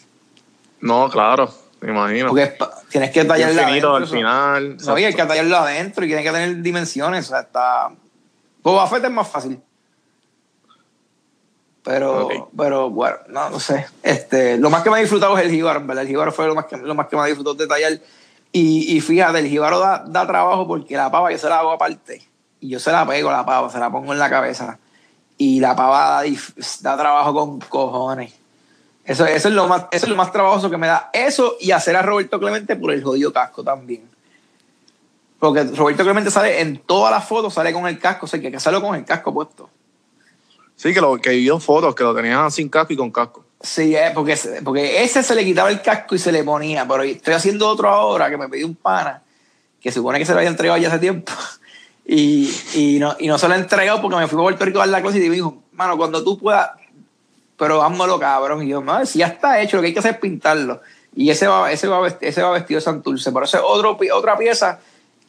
No, 0.81 1.09
claro, 1.09 1.53
me 1.81 1.91
imagino. 1.91 2.28
Porque 2.28 2.55
tienes 2.91 3.11
que 3.12 3.24
tallarlo 3.24 3.62
adentro. 3.62 3.97
al 3.97 4.07
final. 4.07 4.77
No, 4.77 4.99
y 4.99 5.05
hay 5.05 5.15
que 5.15 5.24
tallarlo 5.24 5.57
adentro 5.57 6.05
y 6.05 6.09
tiene 6.09 6.23
que 6.23 6.31
tener 6.31 6.61
dimensiones. 6.61 7.27
O 7.27 7.28
sea, 7.31 7.41
está. 7.41 7.91
Boba 8.62 8.87
Fett 8.87 9.05
es 9.05 9.11
más 9.11 9.28
fácil. 9.28 9.59
Pero, 11.82 12.51
pero 12.55 12.91
bueno, 12.91 13.16
no, 13.28 13.49
no 13.49 13.59
sé. 13.59 13.87
Este, 14.03 14.59
lo 14.59 14.69
más 14.69 14.82
que 14.82 14.91
me 14.91 14.99
ha 14.99 15.01
disfrutado 15.01 15.37
es 15.39 15.47
el 15.47 15.51
jíbaro, 15.51 15.81
¿verdad? 15.81 16.03
El 16.03 16.09
jíbaro 16.09 16.31
fue 16.31 16.47
lo 16.47 16.55
más 16.55 16.66
que, 16.66 16.77
lo 16.77 16.95
más 16.95 17.07
que 17.07 17.16
me 17.16 17.23
ha 17.23 17.27
disfrutado 17.27 17.55
de 17.55 17.66
tallar. 17.66 17.93
Y, 18.53 18.97
y 18.97 19.01
fíjate, 19.01 19.39
el 19.39 19.47
jíbaro 19.47 19.78
da, 19.78 20.05
da 20.07 20.27
trabajo 20.27 20.66
porque 20.66 20.95
la 20.95 21.11
pava 21.11 21.32
yo 21.32 21.39
se 21.39 21.49
la 21.49 21.61
hago 21.61 21.70
aparte. 21.70 22.30
Y 22.61 22.69
yo 22.69 22.78
se 22.78 22.93
la 22.93 23.07
pego 23.07 23.31
la 23.31 23.45
pava, 23.45 23.70
se 23.70 23.78
la 23.78 23.91
pongo 23.91 24.12
en 24.12 24.19
la 24.19 24.31
cabeza. 24.31 24.78
Y 25.39 25.61
la 25.61 25.74
pava 25.74 26.23
da, 26.81 26.97
trabajo 26.97 27.32
con 27.32 27.59
cojones. 27.61 28.35
Eso, 29.05 29.24
eso, 29.27 29.49
es 29.49 29.55
lo 29.55 29.66
más, 29.66 29.87
eso 29.91 30.07
es 30.07 30.11
lo 30.11 30.16
más 30.16 30.31
trabajoso 30.31 30.70
que 30.70 30.77
me 30.77 30.87
da. 30.87 31.11
Eso 31.12 31.57
y 31.61 31.70
hacer 31.70 31.97
a 31.97 32.03
Roberto 32.03 32.39
Clemente 32.39 32.77
por 32.77 32.93
el 32.93 33.03
jodido 33.03 33.32
casco 33.32 33.65
también. 33.65 34.09
Porque 35.39 35.65
Roberto 35.65 36.05
Clemente 36.05 36.31
sale 36.31 36.61
en 36.61 36.78
todas 36.78 37.11
las 37.11 37.27
fotos, 37.27 37.55
sale 37.55 37.73
con 37.73 37.87
el 37.87 37.99
casco, 37.99 38.27
o 38.27 38.28
sea, 38.28 38.41
que 38.41 38.51
que 38.51 38.59
hacerlo 38.59 38.82
con 38.82 38.95
el 38.95 39.05
casco 39.05 39.32
puesto. 39.32 39.70
Sí, 40.77 40.95
que, 40.95 41.01
lo, 41.01 41.19
que 41.19 41.47
en 41.47 41.61
fotos, 41.61 41.95
que 41.95 42.03
lo 42.03 42.15
tenían 42.15 42.51
sin 42.51 42.69
casco 42.69 42.93
y 42.93 42.97
con 42.97 43.11
casco. 43.11 43.45
Sí, 43.61 43.95
eh, 43.95 44.12
porque, 44.15 44.39
porque 44.65 45.03
ese 45.03 45.23
se 45.23 45.35
le 45.35 45.45
quitaba 45.45 45.69
el 45.69 45.82
casco 45.82 46.15
y 46.15 46.19
se 46.19 46.32
le 46.32 46.43
ponía, 46.43 46.89
pero 46.89 47.03
estoy 47.03 47.35
haciendo 47.35 47.69
otro 47.69 47.91
ahora 47.91 48.31
que 48.31 48.39
me 48.39 48.49
pidió 48.49 48.66
un 48.66 48.74
pana, 48.74 49.23
que 49.78 49.93
supone 49.93 50.19
que 50.19 50.24
se 50.24 50.32
lo 50.32 50.39
había 50.39 50.49
entregado 50.49 50.81
ya 50.81 50.89
hace 50.89 50.99
tiempo, 50.99 51.32
y, 52.12 52.51
y, 52.74 52.99
no, 52.99 53.15
y 53.20 53.28
no 53.28 53.39
se 53.39 53.47
lo 53.47 53.55
he 53.55 53.59
entregado 53.59 54.03
porque 54.03 54.16
me 54.16 54.27
fui 54.27 54.37
a 54.37 54.43
Puerto 54.43 54.65
Rico 54.65 54.78
a 54.78 54.82
dar 54.82 54.89
la 54.89 55.01
clase 55.01 55.24
y 55.24 55.28
me 55.28 55.37
dijo, 55.37 55.62
mano, 55.73 55.97
cuando 55.97 56.24
tú 56.24 56.37
puedas, 56.37 56.70
pero 57.57 57.82
házmelo 57.82 58.19
cabrón. 58.19 58.65
Y 58.65 58.69
yo, 58.69 58.81
no, 58.81 59.07
si 59.07 59.20
ya 59.20 59.28
está 59.28 59.61
hecho, 59.61 59.77
lo 59.77 59.82
que 59.82 59.89
hay 59.89 59.93
que 59.93 60.01
hacer 60.01 60.15
es 60.15 60.19
pintarlo. 60.19 60.81
Y 61.15 61.31
ese 61.31 61.47
va, 61.47 61.70
ese 61.70 61.87
va, 61.87 62.01
vest- 62.01 62.19
ese 62.23 62.43
va 62.43 62.51
vestido 62.51 62.78
de 62.78 62.85
Santurce. 62.85 63.31
Pero 63.31 63.45
esa 63.45 63.59
es 63.59 63.65
otro, 63.65 63.97
otra 64.12 64.37
pieza 64.37 64.81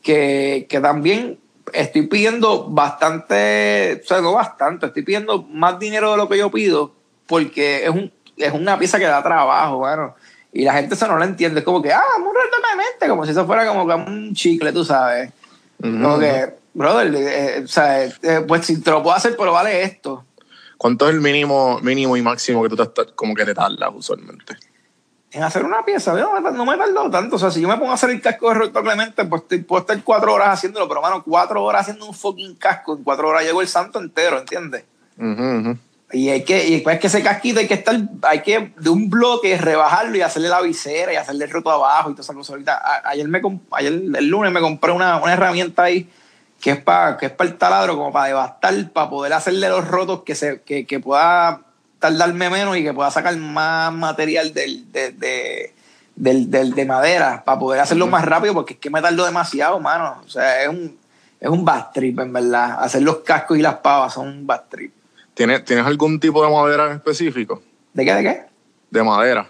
que, 0.02 0.66
que 0.68 0.80
también 0.80 1.38
estoy 1.72 2.08
pidiendo 2.08 2.68
bastante, 2.70 4.02
o 4.03 4.08
sea, 4.08 4.22
no 4.22 4.34
bastante, 4.34 4.88
estoy 4.88 5.03
pidiendo 5.03 5.44
más 5.44 5.78
dinero 5.78 6.12
de 6.12 6.18
lo 6.18 6.28
que 6.28 6.40
yo 6.40 6.49
pido 6.49 6.94
porque 7.28 7.84
es, 7.86 7.90
un, 7.91 8.12
es 8.38 8.52
una 8.53 8.80
pieza 8.80 8.98
que 8.98 9.06
da 9.06 9.22
trabajo, 9.22 9.78
bueno. 9.78 10.16
Y 10.52 10.64
la 10.66 10.74
gente 10.74 10.95
eso 10.95 11.08
no 11.08 11.18
lo 11.18 11.24
entiende. 11.24 11.60
Es 11.60 11.66
como 11.66 11.82
que, 11.82 11.94
ah, 11.94 12.02
muy 12.20 12.34
mente, 12.76 13.08
como 13.08 13.24
si 13.24 13.32
eso 13.32 13.45
fuera 13.45 13.68
como 13.68 13.88
que 13.88 13.94
un 13.94 14.34
chicle, 14.34 14.74
tú 14.74 14.84
sabes. 14.84 15.32
Como 15.80 16.20
que, 16.20 16.61
brother, 16.73 17.14
eh, 17.15 17.61
o 17.64 17.68
sea, 17.68 18.06
eh, 18.06 18.11
pues 18.48 18.65
si 18.65 18.81
te 18.81 18.91
lo 18.91 19.02
puedo 19.03 19.15
hacer, 19.15 19.35
pero 19.38 19.52
vale 19.53 19.84
esto. 19.84 20.26
¿Cuánto 20.77 21.07
es 21.07 21.14
el 21.14 21.22
mínimo, 21.22 21.80
mínimo 21.81 22.18
y 22.18 22.22
máximo 22.22 22.64
que 22.64 22.69
tú 22.69 22.76
te, 22.77 23.06
como 23.14 23.35
que 23.35 23.45
te 23.45 23.53
tardas 23.53 23.89
usualmente? 23.93 24.56
en 25.34 25.43
hacer 25.43 25.64
una 25.64 25.85
pieza, 25.85 26.14
no 26.14 26.41
me, 26.41 26.52
no 26.52 26.65
me 26.65 26.76
he 26.76 26.77
tardado 26.77 27.10
tanto. 27.10 27.38
O 27.38 27.39
sea, 27.39 27.49
si 27.52 27.61
yo 27.61 27.68
me 27.69 27.77
pongo 27.77 27.91
a 27.91 27.93
hacer 27.93 28.10
el 28.10 28.19
casco 28.22 28.49
de 28.49 28.56
Roberto 28.56 28.84
Clemente, 28.84 29.23
pues 29.23 29.43
puedo 29.65 29.80
estar 29.80 30.03
cuatro 30.03 30.34
horas 30.34 30.49
haciéndolo, 30.49 30.89
pero 30.89 31.02
mano, 31.02 31.23
cuatro 31.23 31.64
horas 31.64 31.84
haciendo 31.84 32.06
un 32.06 32.14
fucking 32.14 32.56
casco, 32.56 32.98
en 32.98 33.03
cuatro 33.06 33.30
horas 33.30 33.43
llego 33.45 33.61
el 33.61 33.69
santo 33.69 33.99
entero, 33.99 34.38
¿entiendes? 34.39 34.84
Ujú, 35.18 35.30
ujú. 35.60 35.77
Y 36.11 36.27
hay 36.27 36.43
que, 36.43 36.68
y 36.68 36.72
después 36.73 36.99
que 36.99 37.07
ese 37.07 37.23
casquito 37.23 37.61
hay 37.61 37.68
que 37.69 37.76
estar, 37.76 37.95
hay 38.23 38.41
que 38.41 38.73
de 38.77 38.89
un 38.89 39.10
bloque 39.10 39.57
rebajarlo 39.57 40.18
y 40.18 40.22
hacerle 40.22 40.49
la 40.49 40.60
visera 40.60 41.14
y 41.14 41.15
hacerle 41.15 41.45
el 41.45 41.52
roto 41.52 41.72
abajo 41.72 42.10
y 42.10 42.14
toda 42.14 42.23
esa 42.23 42.34
cosa. 42.34 42.52
Ahorita, 42.52 42.73
a- 42.84 43.10
ayer, 43.11 43.26
me, 43.30 43.41
ayer 43.72 43.93
el 43.93 44.27
lunes 44.27 44.52
me 44.52 44.60
compré 44.60 44.91
una, 44.91 45.15
una 45.23 45.31
herramienta 45.31 45.84
ahí 45.84 46.10
que 46.62 46.72
es 46.72 46.80
para 46.82 47.18
que 47.18 47.26
es 47.26 47.32
para 47.32 47.50
el 47.50 47.58
taladro, 47.58 47.96
como 47.98 48.12
para 48.14 48.28
devastar, 48.28 48.90
para 48.92 49.10
poder 49.10 49.34
hacerle 49.34 49.68
los 49.70 49.88
rotos 49.88 50.22
que 50.24 50.36
se, 50.36 50.62
que, 50.62 50.86
que 50.86 51.00
pueda 51.00 51.62
tardarme 52.00 52.50
menos 52.50 52.78
y 52.78 52.84
que 52.84 52.94
pueda 52.94 53.10
sacar 53.12 53.36
más 53.38 53.92
material 53.94 54.54
del, 54.54 54.92
de, 54.92 55.12
de, 55.12 55.74
del, 56.16 56.50
del- 56.52 56.74
de 56.74 56.86
madera, 56.86 57.44
para 57.44 57.60
poder 57.60 57.80
hacerlo 57.82 58.08
más 58.08 58.24
rápido, 58.26 58.54
porque 58.54 58.74
es 58.76 58.80
que 58.80 58.90
me 58.90 59.02
tardo 59.02 59.26
demasiado, 59.26 59.80
mano. 59.80 60.22
O 60.26 60.30
sea, 60.30 60.62
es 60.64 60.70
un, 60.70 60.98
es 61.40 61.50
un 61.50 61.66
bad 61.66 61.88
trip, 61.94 62.20
en 62.20 62.32
verdad. 62.32 62.78
Hacer 62.84 63.02
los 63.02 63.18
cascos 63.18 63.58
y 63.58 63.62
las 63.62 63.76
pavas 63.78 64.14
son 64.14 64.28
un 64.28 64.46
bad 64.48 64.62
trip. 64.70 64.94
¿Tienes, 65.34 65.66
¿Tienes 65.66 65.86
algún 65.86 66.20
tipo 66.20 66.46
de 66.46 66.52
madera 66.54 66.88
en 66.88 66.92
específico? 66.94 67.64
¿De 67.94 68.06
qué? 68.06 68.14
¿De 68.14 68.24
qué? 68.24 68.46
De 68.92 69.04
madera, 69.04 69.48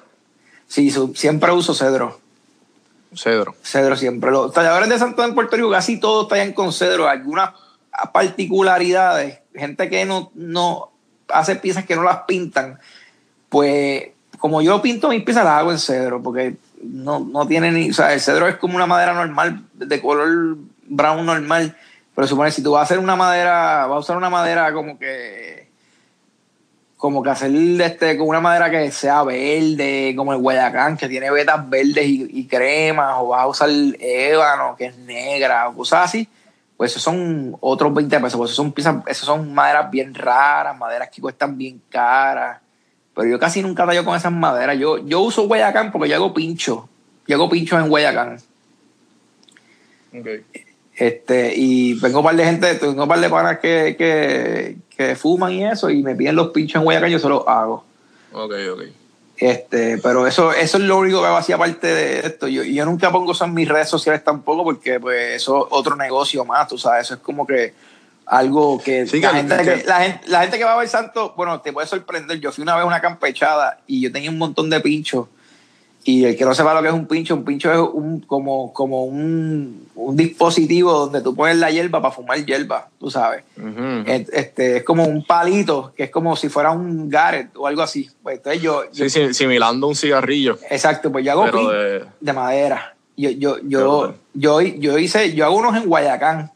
Sí, 0.67 0.89
su- 0.91 1.13
siempre 1.15 1.51
uso 1.51 1.73
cedro. 1.73 2.20
Cedro. 3.13 3.55
Cedro 3.63 3.95
siempre. 3.95 4.31
Los 4.31 4.53
talladores 4.53 4.89
de 4.89 4.99
Santo 4.99 5.23
en 5.23 5.35
Puerto 5.35 5.55
Rico 5.55 5.71
casi 5.71 5.99
todos 5.99 6.27
tallan 6.27 6.53
con 6.53 6.71
cedro. 6.71 7.07
Algunas 7.07 7.51
particularidades, 8.13 9.39
gente 9.53 9.89
que 9.89 10.05
no, 10.05 10.31
no 10.35 10.91
hace 11.27 11.55
piezas 11.55 11.85
que 11.85 11.95
no 11.95 12.03
las 12.03 12.19
pintan, 12.23 12.79
pues 13.49 14.09
como 14.37 14.61
yo 14.61 14.81
pinto 14.81 15.09
mis 15.09 15.23
piezas 15.23 15.43
las 15.43 15.59
hago 15.59 15.71
en 15.71 15.79
cedro, 15.79 16.21
porque 16.21 16.55
no, 16.81 17.19
no 17.19 17.47
tiene 17.47 17.71
ni, 17.71 17.91
o 17.91 17.93
sea, 17.93 18.13
el 18.13 18.21
cedro 18.21 18.47
es 18.47 18.55
como 18.55 18.75
una 18.75 18.87
madera 18.87 19.13
normal, 19.13 19.63
de 19.73 20.01
color 20.01 20.57
brown 20.87 21.25
normal, 21.25 21.77
pero 22.15 22.27
supone 22.27 22.51
si 22.51 22.63
tú 22.63 22.71
vas 22.71 22.81
a 22.81 22.83
hacer 22.83 22.99
una 22.99 23.15
madera, 23.15 23.85
vas 23.87 23.97
a 23.97 23.99
usar 23.99 24.17
una 24.17 24.29
madera 24.29 24.73
como 24.73 24.97
que 24.97 25.50
como 27.01 27.23
que 27.23 27.31
hacer 27.31 27.51
este, 27.81 28.15
con 28.15 28.27
una 28.27 28.39
madera 28.39 28.69
que 28.69 28.91
sea 28.91 29.23
verde, 29.23 30.13
como 30.15 30.33
el 30.33 30.39
Guayacán, 30.39 30.97
que 30.97 31.09
tiene 31.09 31.31
vetas 31.31 31.67
verdes 31.67 32.05
y, 32.05 32.27
y 32.29 32.45
cremas, 32.45 33.15
o 33.17 33.29
vas 33.29 33.41
a 33.41 33.47
usar 33.47 33.69
ébano, 33.99 34.75
que 34.77 34.85
es 34.85 34.97
negra, 34.99 35.67
o 35.67 35.77
cosas 35.77 36.05
así, 36.05 36.27
pues 36.77 36.91
esos 36.91 37.01
son 37.01 37.57
otros 37.59 37.91
20 37.91 38.19
pesos, 38.19 38.37
pues 38.37 38.51
esos 38.51 38.55
son 38.55 38.71
piezas, 38.71 38.97
esos 39.07 39.25
son 39.25 39.51
maderas 39.51 39.89
bien 39.89 40.13
raras, 40.13 40.77
maderas 40.77 41.09
que 41.09 41.23
cuestan 41.23 41.57
bien 41.57 41.81
caras. 41.89 42.59
Pero 43.15 43.27
yo 43.27 43.39
casi 43.39 43.63
nunca 43.63 43.87
tallo 43.87 44.05
con 44.05 44.15
esas 44.15 44.31
maderas. 44.31 44.77
Yo, 44.77 44.99
yo 44.99 45.21
uso 45.21 45.47
Guayacán 45.47 45.91
porque 45.91 46.07
yo 46.07 46.17
hago 46.17 46.35
pincho. 46.35 46.87
Yo 47.27 47.35
hago 47.35 47.49
pinchos 47.49 47.79
en 47.79 47.89
Guayacán. 47.89 48.37
Okay. 50.13 50.45
Este, 50.95 51.53
y 51.55 51.99
tengo 51.99 52.19
un 52.19 52.25
par 52.25 52.35
de 52.35 52.45
gente, 52.45 52.75
tengo 52.75 53.01
un 53.01 53.09
par 53.09 53.19
de 53.19 53.29
panas 53.29 53.57
que, 53.57 53.95
que, 53.97 54.77
que 55.07 55.15
fuman 55.15 55.51
y 55.51 55.65
eso, 55.65 55.89
y 55.89 56.01
me 56.03 56.15
piden 56.15 56.35
los 56.35 56.49
pinchos 56.49 56.75
en 56.79 56.83
Guayacán, 56.83 57.09
yo 57.11 57.19
se 57.19 57.29
los 57.29 57.47
hago. 57.47 57.83
Ok, 58.33 58.53
ok. 58.73 58.81
Este, 59.37 59.97
pero 59.97 60.27
eso, 60.27 60.51
eso 60.53 60.77
es 60.77 60.83
lo 60.83 60.99
único 60.99 61.19
que 61.19 61.27
hago 61.27 61.37
así 61.37 61.51
aparte 61.51 61.87
de 61.87 62.19
esto. 62.19 62.47
Yo, 62.47 62.63
yo 62.63 62.85
nunca 62.85 63.11
pongo 63.11 63.31
eso 63.31 63.45
en 63.45 63.53
mis 63.55 63.67
redes 63.67 63.89
sociales 63.89 64.23
tampoco, 64.23 64.63
porque 64.63 64.99
pues 64.99 65.35
eso 65.41 65.65
es 65.65 65.67
otro 65.71 65.95
negocio 65.95 66.45
más, 66.45 66.67
tú 66.67 66.77
sabes, 66.77 67.05
eso 67.05 67.15
es 67.15 67.19
como 67.21 67.47
que 67.47 67.73
algo 68.27 68.79
que, 68.81 69.07
Sí, 69.07 69.19
la, 69.19 69.31
que- 69.31 69.35
gente 69.37 69.57
que- 69.57 69.63
que- 69.81 69.83
la, 69.87 69.99
gente, 70.01 70.27
la 70.27 70.41
gente 70.41 70.57
que 70.59 70.63
va 70.63 70.73
a 70.73 70.77
ver 70.77 70.87
santo, 70.87 71.33
bueno, 71.35 71.59
te 71.59 71.73
puede 71.73 71.87
sorprender. 71.87 72.39
Yo 72.39 72.51
fui 72.51 72.61
una 72.61 72.75
vez 72.75 72.83
a 72.83 72.87
una 72.87 73.01
campechada 73.01 73.79
y 73.87 74.01
yo 74.01 74.11
tenía 74.11 74.29
un 74.29 74.37
montón 74.37 74.69
de 74.69 74.79
pinchos. 74.79 75.27
Y 76.03 76.25
el 76.25 76.35
que 76.35 76.45
no 76.45 76.55
sepa 76.55 76.73
lo 76.73 76.81
que 76.81 76.87
es 76.87 76.93
un 76.93 77.05
pincho, 77.05 77.35
un 77.35 77.45
pincho 77.45 77.71
es 77.71 77.77
un, 77.93 78.21
como, 78.21 78.73
como 78.73 79.03
un, 79.05 79.87
un 79.93 80.17
dispositivo 80.17 80.91
donde 80.93 81.21
tú 81.21 81.35
pones 81.35 81.57
la 81.57 81.69
hierba 81.69 82.01
para 82.01 82.11
fumar 82.11 82.43
hierba, 82.43 82.87
tú 82.99 83.11
sabes. 83.11 83.43
Ujú. 83.55 84.03
Es- 84.07 84.29
Este, 84.33 84.77
es 84.77 84.83
como 84.83 85.03
un 85.05 85.23
palito, 85.23 85.93
que 85.95 86.05
es 86.05 86.09
como 86.09 86.35
si 86.35 86.49
fuera 86.49 86.71
un 86.71 87.07
Garrett 87.07 87.55
o 87.55 87.67
algo 87.67 87.83
así. 87.83 88.09
Pues 88.23 88.37
entonces 88.37 88.63
yo, 88.63 88.83
yo- 88.91 89.07
Sí, 89.07 89.33
similando 89.35 89.87
un 89.87 89.95
cigarrillo, 89.95 90.57
exacto, 90.71 91.11
pues 91.11 91.23
yo 91.23 91.33
hago 91.33 91.51
pin 91.51 91.69
de... 91.69 92.03
de 92.19 92.33
madera. 92.33 92.95
Yo, 93.15 93.29
yo, 93.29 93.57
yo, 93.63 94.15
yo, 94.33 94.61
yo 94.61 94.97
hice, 94.97 95.35
yo 95.35 95.45
hago 95.45 95.57
unos 95.57 95.75
en 95.75 95.87
Guayacán. 95.87 96.51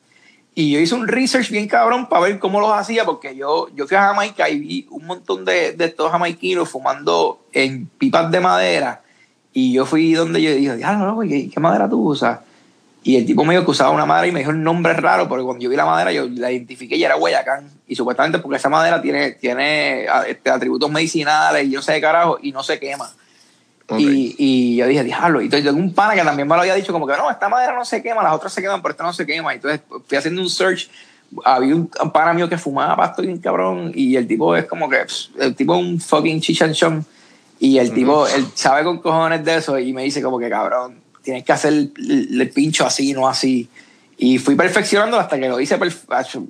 Y 0.57 0.72
yo 0.72 0.80
hice 0.80 0.95
un 0.95 1.05
research 1.07 1.51
bien 1.51 1.67
cabrón 1.67 2.07
para 2.07 2.22
ver 2.23 2.39
cómo 2.39 2.61
los 2.61 2.72
hacía, 2.72 3.03
porque 3.05 3.35
yo, 3.35 3.67
yo 3.76 3.85
fui 3.88 3.97
a 3.97 4.03
Jamaica 4.03 4.49
y 4.49 4.57
vi 4.59 4.88
un 4.89 5.05
montón 5.05 5.43
de, 5.43 5.73
de 5.73 5.85
estos 5.85 6.09
jamaiquinos 6.09 6.69
fumando 6.69 7.41
en 7.51 7.85
pipas 7.88 8.31
de 8.31 8.39
madera. 8.39 9.01
Y 9.57 9.72
yo 9.72 9.86
fui 9.86 10.14
donde 10.14 10.41
yo 10.41 10.53
dije, 10.53 10.76
diablo, 10.76 11.06
loco, 11.06 11.22
¿qué, 11.22 11.49
¿qué 11.49 11.60
madera 11.61 11.90
tú 11.90 12.10
usas? 12.10 12.40
Y 13.03 13.15
el 13.15 13.26
tipo 13.26 13.45
me 13.45 13.53
dijo 13.53 13.64
que 13.64 13.72
usaba 13.72 13.91
una 13.91 14.06
madera 14.06 14.27
y 14.27 14.32
me 14.34 14.40
dijo 14.40 14.52
el 14.52 14.61
nombre 14.61 14.91
raro, 14.94 15.30
porque 15.30 15.45
cuando 15.45 15.64
yo 15.64 15.69
vi 15.69 15.77
la 15.77 15.86
madera, 15.86 16.11
yo 16.11 16.27
la 16.27 16.52
identifiqué 16.52 16.98
y 16.98 17.06
era 17.06 17.15
Guayacán. 17.15 17.69
Y 17.88 17.95
supuestamente 17.95 18.40
porque 18.40 18.57
esa 18.57 18.68
madera 18.68 19.02
tiene, 19.02 19.32
tiene 19.32 20.07
este, 20.27 20.49
atributos 20.49 20.91
medicinales 20.91 21.65
y 21.65 21.69
yo 21.69 21.82
sé 21.82 21.94
de 21.94 22.02
carajo, 22.02 22.38
y 22.41 22.52
no 22.52 22.64
se 22.64 22.77
quema. 22.82 23.10
Ok. 23.88 23.98
Y, 23.98 24.36
y 24.38 24.76
yo 24.76 24.88
dije, 24.88 25.06
diablo. 25.06 25.40
Y 25.40 25.45
entonces 25.45 25.65
tengo 25.65 25.80
un 25.80 25.94
pana 25.94 26.15
que 26.15 26.22
también 26.23 26.49
me 26.49 26.56
lo 26.56 26.61
había 26.61 26.76
dicho, 26.76 26.91
como 26.91 27.07
que 27.07 27.15
no, 27.15 27.32
esta 27.32 27.48
madera 27.48 27.73
no 27.73 27.86
se 27.86 28.03
quema, 28.03 28.23
las 28.23 28.34
otras 28.34 28.52
se 28.52 28.61
queman, 28.61 28.82
pero 28.82 28.91
esta 28.91 29.06
no 29.06 29.14
se 29.14 29.26
quema. 29.26 29.53
Y 29.53 29.56
entonces 29.56 29.80
fui 30.06 30.18
haciendo 30.18 30.41
un 30.41 30.49
search 30.49 30.90
había 31.45 31.76
un, 31.76 31.90
un 32.02 32.11
pana 32.11 32.34
mío 32.34 32.49
que 32.49 32.57
fumaba 32.57 32.95
pasto 32.95 33.22
bien 33.22 33.38
cabrón 33.38 33.91
y 33.95 34.15
el 34.15 34.27
tipo 34.27 34.56
es 34.56 34.65
como 34.65 34.90
que 34.90 34.98
pss, 35.06 35.32
el 35.40 35.56
tipo 35.56 35.76
es 35.76 35.82
un 35.82 35.99
fucking 35.99 36.40
chichanchón 36.40 37.06
y 37.60 37.77
el 37.77 37.94
tipo 37.94 38.27
él 38.27 38.45
sabe 38.53 38.84
con 38.84 38.99
cojones 38.99 39.44
de 39.44 39.56
eso 39.56 39.80
y 39.80 39.94
me 39.94 40.03
dice 40.03 40.22
como 40.22 40.38
que 40.40 40.49
cabrón 40.49 41.02
tienes 41.22 41.44
que 41.44 41.53
hacer 41.53 41.73
el, 41.73 41.91
el 42.40 42.49
pincho 42.49 42.86
así 42.86 43.14
no 43.14 43.27
así 43.27 43.69
y 44.18 44.38
fui 44.38 44.56
perfeccionando 44.56 45.19
hasta 45.19 45.40
que 45.40 45.48
lo 45.48 45.60
hice 45.60 45.77
perfecto 45.77 46.45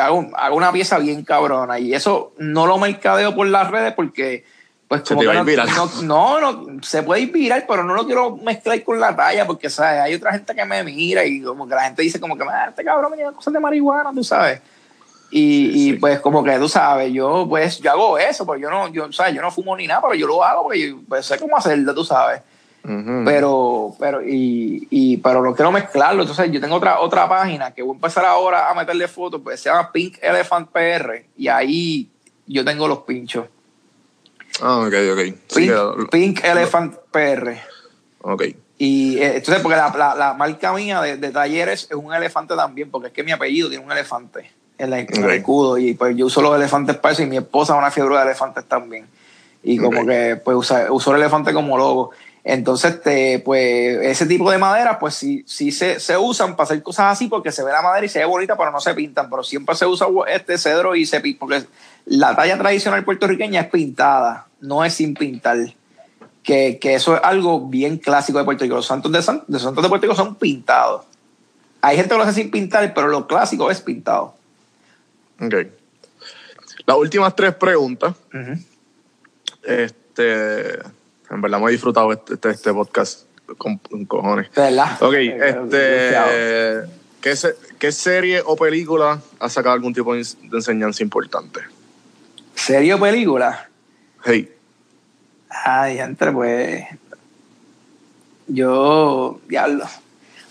hago, 0.00 0.30
hago 0.36 0.56
una 0.56 0.72
pieza 0.72 0.98
bien 0.98 1.22
cabrona 1.24 1.78
y 1.78 1.94
eso 1.94 2.32
no 2.38 2.66
lo 2.66 2.78
mercadeo 2.78 3.34
por 3.34 3.46
las 3.46 3.70
redes 3.70 3.92
porque 3.94 4.44
pues 4.88 5.02
Se 5.04 5.14
como 5.14 5.20
te 5.22 5.26
que 5.44 5.56
no, 5.56 6.02
no, 6.02 6.40
no, 6.40 6.52
no, 6.52 6.82
se 6.82 7.02
puede 7.02 7.22
ir 7.22 7.32
viral, 7.32 7.64
pero 7.66 7.84
no 7.84 7.94
lo 7.94 8.04
quiero 8.04 8.36
mezclar 8.36 8.82
con 8.84 9.00
la 9.00 9.16
talla 9.16 9.46
porque, 9.46 9.70
¿sabes? 9.70 10.00
Hay 10.02 10.14
otra 10.14 10.32
gente 10.32 10.54
que 10.54 10.64
me 10.64 10.84
mira 10.84 11.24
y 11.24 11.40
como 11.40 11.66
que 11.66 11.74
la 11.74 11.84
gente 11.84 12.02
dice 12.02 12.20
como 12.20 12.36
que, 12.36 12.44
"Ah, 12.44 12.66
este 12.68 12.84
cabrón 12.84 13.10
me 13.10 13.16
lleva 13.16 13.32
cosas 13.32 13.54
de 13.54 13.60
marihuana, 13.60 14.12
tú 14.14 14.22
sabes. 14.22 14.60
Y, 15.36 15.90
y, 15.90 15.92
pues 15.94 16.20
como 16.20 16.44
que 16.44 16.56
tú 16.60 16.68
sabes, 16.68 17.12
yo 17.12 17.44
pues 17.48 17.80
yo 17.80 17.90
hago 17.90 18.16
eso, 18.18 18.46
pero 18.46 18.56
yo 18.56 18.70
no, 18.70 18.86
yo, 18.92 19.10
¿sabes? 19.12 19.34
yo 19.34 19.42
no 19.42 19.50
fumo 19.50 19.76
ni 19.76 19.84
nada, 19.88 20.00
pero 20.02 20.14
yo 20.14 20.28
lo 20.28 20.44
hago 20.44 20.62
porque 20.62 20.90
yo, 20.90 20.96
pues, 21.08 21.26
sé 21.26 21.36
cómo 21.40 21.56
hacerlo, 21.56 21.92
tú 21.92 22.04
sabes. 22.04 22.40
Pero, 23.24 23.96
pero, 23.98 24.22
y, 24.22 24.86
y, 24.90 25.16
pero 25.16 25.42
no 25.42 25.52
quiero 25.56 25.72
mezclarlo. 25.72 26.22
Entonces, 26.22 26.52
yo 26.52 26.60
tengo 26.60 26.76
otra, 26.76 27.00
otra 27.00 27.28
página 27.28 27.72
que 27.72 27.82
voy 27.82 27.92
a 27.92 27.96
empezar 27.96 28.24
ahora 28.26 28.70
a 28.70 28.74
meterle 28.74 29.08
fotos, 29.08 29.40
pues 29.42 29.58
se 29.58 29.70
llama 29.70 29.90
Pink 29.90 30.18
Elephant 30.22 30.68
PR, 30.70 31.24
y 31.36 31.48
ahí 31.48 32.08
yo 32.46 32.64
tengo 32.64 32.86
los 32.86 32.98
pinchos. 33.00 33.46
Ah, 34.62 34.84
ok, 34.86 34.94
ok. 35.14 35.20
Sí, 35.48 35.60
Pink, 35.62 35.70
lo- 35.72 36.06
Pink 36.10 36.44
Elephant 36.44 36.94
PR. 37.10 37.58
ok. 38.20 38.44
Y 38.78 39.18
eh, 39.18 39.38
entonces, 39.38 39.62
porque 39.62 39.76
la, 39.78 39.92
la, 39.96 40.14
la 40.14 40.34
marca 40.34 40.72
mía 40.72 41.00
de, 41.00 41.16
de 41.16 41.30
talleres 41.32 41.88
es 41.90 41.96
un 41.96 42.14
elefante 42.14 42.54
también, 42.54 42.88
porque 42.88 43.08
es 43.08 43.12
que 43.12 43.24
mi 43.24 43.32
apellido 43.32 43.68
tiene 43.68 43.84
un 43.84 43.90
elefante 43.90 44.48
en, 44.78 44.90
la, 44.90 44.98
en 45.00 45.06
el 45.16 45.24
Ok. 45.24 45.30
escudo. 45.32 45.78
Y 45.78 45.94
pues 45.94 46.16
yo 46.16 46.26
uso 46.26 46.42
los 46.42 46.56
elefantes 46.56 46.96
para 46.96 47.12
eso 47.12 47.22
y 47.22 47.26
mi 47.26 47.36
esposa 47.36 47.74
es 47.74 47.78
una 47.78 47.90
fiebre 47.90 48.16
de 48.16 48.22
elefantes 48.22 48.64
también. 48.64 49.06
Y 49.62 49.78
como 49.78 50.04
que 50.06 50.36
pues 50.44 50.56
usa, 50.56 50.92
uso 50.92 51.14
el 51.14 51.20
elefante 51.20 51.52
como 51.52 51.78
logo. 51.78 52.10
Entonces, 52.46 52.96
este, 52.96 53.38
pues 53.38 53.98
ese 54.02 54.26
tipo 54.26 54.50
de 54.50 54.58
madera, 54.58 54.98
pues 54.98 55.14
sí, 55.14 55.42
sí 55.46 55.72
se, 55.72 55.98
se 55.98 56.18
usan 56.18 56.54
para 56.56 56.64
hacer 56.64 56.82
cosas 56.82 57.10
así 57.12 57.28
porque 57.28 57.50
se 57.50 57.64
ve 57.64 57.72
la 57.72 57.80
madera 57.80 58.04
y 58.04 58.08
se 58.10 58.18
ve 58.18 58.26
bonita, 58.26 58.54
pero 58.58 58.70
no 58.70 58.80
se 58.80 58.92
pintan. 58.92 59.30
Pero 59.30 59.42
siempre 59.42 59.74
se 59.74 59.86
usa 59.86 60.06
este 60.28 60.58
cedro 60.58 60.94
y 60.94 61.06
se 61.06 61.20
pinta, 61.20 61.40
porque 61.40 61.62
la 62.04 62.36
talla 62.36 62.58
tradicional 62.58 63.02
puertorriqueña 63.02 63.62
es 63.62 63.68
pintada, 63.68 64.46
no 64.60 64.84
es 64.84 64.92
sin 64.92 65.14
pintar 65.14 65.56
que, 66.42 66.78
que 66.78 66.92
eso 66.92 67.14
es 67.16 67.22
algo 67.24 67.66
bien 67.66 67.96
clásico 67.96 68.36
de 68.36 68.44
Puerto 68.44 68.64
Rico. 68.64 68.74
Los 68.76 68.84
santos 68.86 69.10
de, 69.10 69.22
San- 69.22 69.44
de 69.46 69.58
santos 69.58 69.82
de 69.82 69.88
Puerto 69.88 70.04
Rico 70.06 70.14
son 70.14 70.34
pintados. 70.34 71.06
Hay 71.80 71.96
gente 71.96 72.10
que 72.10 72.16
lo 72.18 72.24
hace 72.24 72.34
sin 72.34 72.50
pintar, 72.50 72.92
pero 72.92 73.08
lo 73.08 73.26
clásico 73.26 73.70
es 73.70 73.80
pintado. 73.80 74.34
Ok. 75.40 75.54
Las 76.86 76.96
últimas 76.96 77.34
tres 77.36 77.54
preguntas. 77.54 78.14
Este. 79.62 80.78
En 81.30 81.40
verdad 81.40 81.58
me 81.60 81.68
he 81.68 81.72
disfrutado 81.72 82.12
este, 82.12 82.34
este, 82.34 82.50
este 82.50 82.72
podcast 82.72 83.22
con, 83.58 83.78
con 83.78 84.04
cojones. 84.04 84.52
¿De 84.52 84.62
verdad? 84.62 85.02
Ok, 85.02 85.14
Eh, 85.14 85.48
este. 85.48 86.90
¿qué, 87.20 87.34
se- 87.36 87.56
¿Qué 87.78 87.90
serie 87.92 88.42
o 88.44 88.56
película 88.56 89.20
ha 89.40 89.48
sacado 89.48 89.74
algún 89.74 89.92
tipo 89.94 90.14
de 90.14 90.20
enseñanza 90.52 91.02
importante? 91.02 91.60
¿Serio 92.54 93.00
película? 93.00 93.68
Hey. 94.24 94.50
Ay, 95.48 95.98
entre 95.98 96.30
pues. 96.32 96.84
Yo. 98.46 99.40
Diablo. 99.48 99.86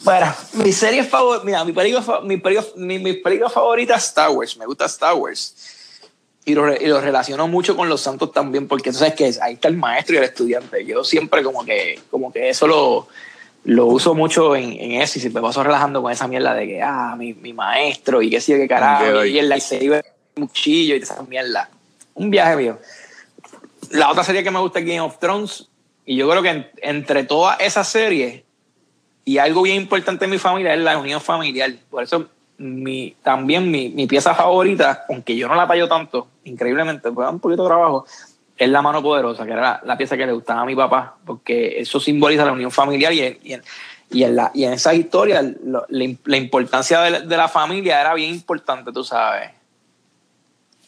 Bueno, 0.04 0.34
mi 0.54 0.72
serie 0.72 1.04
favorita. 1.04 1.46
Mira, 1.46 1.64
mi 1.66 1.72
película, 1.72 2.22
mi, 2.22 2.38
película, 2.38 2.68
mi, 2.76 3.00
mi 3.00 3.14
película 3.14 3.50
favorita 3.50 3.96
es 3.96 4.06
Star 4.06 4.30
Wars. 4.32 4.58
Me 4.58 4.66
gusta 4.66 4.86
Star 4.86 5.16
Wars. 5.16 5.56
Y 6.46 6.56
lo, 6.56 6.74
y 6.76 6.88
lo 6.88 7.00
relaciono 7.00 7.48
mucho 7.48 7.76
con 7.78 7.88
los 7.88 8.02
santos 8.02 8.34
también, 8.34 8.68
porque 8.68 8.92
tú 8.92 8.98
sabes 8.98 9.14
que 9.14 9.32
ahí 9.42 9.54
está 9.54 9.70
el 9.70 9.78
maestro 9.78 10.16
y 10.16 10.18
el 10.18 10.26
estudiante. 10.26 10.86
Yo 10.86 11.04
siempre 11.06 11.42
como 11.42 11.64
que, 11.64 12.02
como 12.12 12.34
que 12.34 12.50
eso 12.50 12.68
lo, 12.68 13.08
lo 13.64 13.86
uso 13.86 14.14
mucho 14.14 14.54
en, 14.54 14.74
en 14.74 15.02
eso 15.02 15.20
y 15.20 15.22
si 15.22 15.30
me 15.30 15.40
paso 15.40 15.64
relajando 15.64 16.02
con 16.02 16.12
esa 16.12 16.28
mierda 16.28 16.54
de 16.54 16.68
que, 16.68 16.82
ah, 16.82 17.16
mi, 17.18 17.34
mi 17.34 17.54
maestro 17.54 18.22
y 18.22 18.30
qué 18.30 18.42
sé 18.42 18.52
yo, 18.54 18.58
qué 18.58 18.68
carajo, 18.68 19.24
y 19.24 19.40
el 19.40 19.62
se 19.62 19.82
iba 19.82 20.02
un 20.36 20.48
cuchillo 20.48 20.96
y 20.98 21.00
esa 21.00 21.22
mierda. 21.24 21.70
Un 22.16 22.30
viaje 22.30 22.58
mío. 22.58 22.78
La 23.92 24.12
otra 24.12 24.26
serie 24.26 24.44
que 24.44 24.52
me 24.52 24.60
gusta 24.60 24.80
es 24.80 24.86
Game 24.86 25.00
of 25.00 25.20
Thrones 25.20 25.70
y 26.06 26.18
yo 26.18 26.30
creo 26.30 26.42
que 26.42 26.50
en- 26.50 26.68
entre 26.82 27.24
todas 27.24 27.58
esas 27.62 27.88
series 27.88 28.44
y 29.26 29.38
algo 29.38 29.62
bien 29.62 29.78
importante 29.78 30.26
en 30.26 30.32
mi 30.32 30.38
familia 30.38 30.74
es 30.74 30.80
la 30.82 30.98
unión 30.98 31.22
familiar. 31.22 31.72
Por 31.90 32.04
eso 32.04 32.28
mi, 32.58 33.16
también 33.24 33.70
mi, 33.72 33.90
mi 33.90 34.08
pieza 34.08 34.34
favorita, 34.36 35.06
aunque 35.10 35.36
yo 35.36 35.48
no 35.48 35.56
la 35.56 35.68
tallo 35.68 35.88
tanto, 35.88 36.28
increíblemente, 36.44 37.12
pues 37.12 37.30
un 37.30 37.40
poquito 37.40 37.64
de 37.64 37.70
trabajo, 37.70 38.06
es 38.58 38.70
la 38.70 38.82
mano 38.82 39.02
poderosa, 39.02 39.46
que 39.46 39.52
era 39.52 39.82
la, 39.84 39.98
pieza 39.98 40.16
que 40.18 40.26
le 40.26 40.34
gustaba 40.34 40.62
a 40.62 40.66
mi 40.66 40.76
papá, 40.76 41.16
porque 41.26 41.80
eso 41.80 42.00
simboliza 42.00 42.46
la 42.46 42.52
unión 42.52 42.72
familiar 42.72 43.12
y, 43.14 43.22
en- 43.22 43.64
y 44.12 44.24
en, 44.24 44.36
la, 44.36 44.52
y 44.54 44.66
en 44.66 44.74
esa 44.74 44.94
historia 44.94 45.42
la, 45.42 45.86
la 45.90 46.38
importancia 46.38 47.02
de 47.02 47.10
la, 47.12 47.20
de 47.22 47.38
la 47.38 47.48
familia 47.48 48.00
era 48.00 48.14
bien 48.14 48.30
importante, 48.32 48.92
tú 48.92 49.04
sabes. 49.04 49.50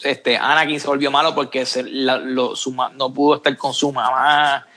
Este, 0.03 0.37
Anakin 0.37 0.79
se 0.79 0.87
volvió 0.87 1.09
malo 1.09 1.33
porque 1.33 1.65
se, 1.65 1.83
lo- 1.83 2.55
su 2.55 2.71
no 2.73 3.13
pudo 3.13 3.37
estar 3.37 3.55
con 3.57 3.73
su 3.73 3.91
mamá 3.91 4.67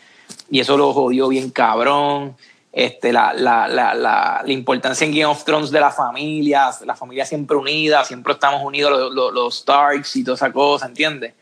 y 0.51 0.61
eso 0.61 0.77
lo 0.77 0.93
jodió 0.93 1.29
bien 1.29 1.51
cabrón. 1.51 2.37
Este, 2.79 3.13
la, 3.13 3.33
la, 3.33 3.67
la, 3.67 3.93
la, 3.93 4.41
la 4.47 4.53
importancia 4.53 5.05
en 5.05 5.11
Game 5.11 5.27
of 5.27 5.43
Thrones 5.43 5.73
de 5.73 5.81
la 5.81 5.91
familia, 5.91 6.71
la 6.87 6.95
familia 6.95 7.27
siempre 7.27 7.57
unida, 7.57 8.05
siempre 8.05 8.35
estamos 8.35 8.63
unidos 8.63 8.93
los, 8.93 9.13
los, 9.13 9.35
los 9.35 9.59
Starks 9.59 10.15
y 10.15 10.23
toda 10.23 10.37
esa 10.37 10.53
cosa, 10.53 10.87
¿entiendes? 10.87 11.35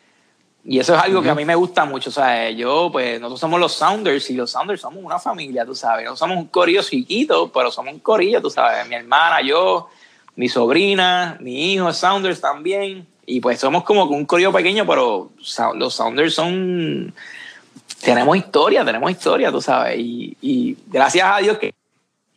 Y 0.65 0.79
eso 0.79 0.95
es 0.95 1.03
algo 1.03 1.21
que 1.21 1.29
a 1.29 1.35
mí 1.35 1.45
me 1.45 1.55
gusta 1.55 1.85
mucho, 1.85 2.09
o 2.09 2.13
sea, 2.15 2.49
yo, 2.53 2.89
pues, 2.91 3.21
nosotros 3.21 3.41
somos 3.41 3.61
los 3.61 3.75
Sounders 3.75 4.31
y 4.31 4.35
los 4.35 4.51
Sounders 4.51 4.81
somos 4.81 5.05
una 5.05 5.19
familia, 5.19 5.67
tú 5.67 5.75
sabes, 5.75 6.07
no 6.07 6.17
somos 6.17 6.39
un 6.39 6.47
corillo 6.47 6.83
chiquito, 6.83 7.53
pero 7.53 7.71
somos 7.71 7.93
un 7.93 8.01
corillo, 8.01 8.41
tú 8.41 8.49
sabes, 8.49 8.89
mi 8.89 8.95
hermana, 8.95 9.43
yo, 9.43 9.91
mi 10.37 10.49
sobrina, 10.49 11.37
mi 11.41 11.75
hijo 11.75 11.93
Sounders 11.93 12.41
también, 12.41 13.07
y 13.27 13.41
pues 13.41 13.61
somos 13.61 13.85
como 13.85 14.05
un 14.05 14.25
corillo 14.25 14.53
pequeño, 14.53 14.87
pero 14.87 15.33
los 15.75 15.95
Sounders 15.95 16.33
son, 16.33 17.13
tenemos 18.01 18.37
historia, 18.37 18.85
tenemos 18.85 19.11
historia, 19.11 19.51
tú 19.51 19.61
sabes, 19.61 19.99
y, 19.99 20.37
y 20.41 20.77
gracias 20.87 21.29
a 21.31 21.39
Dios 21.39 21.59
que 21.59 21.75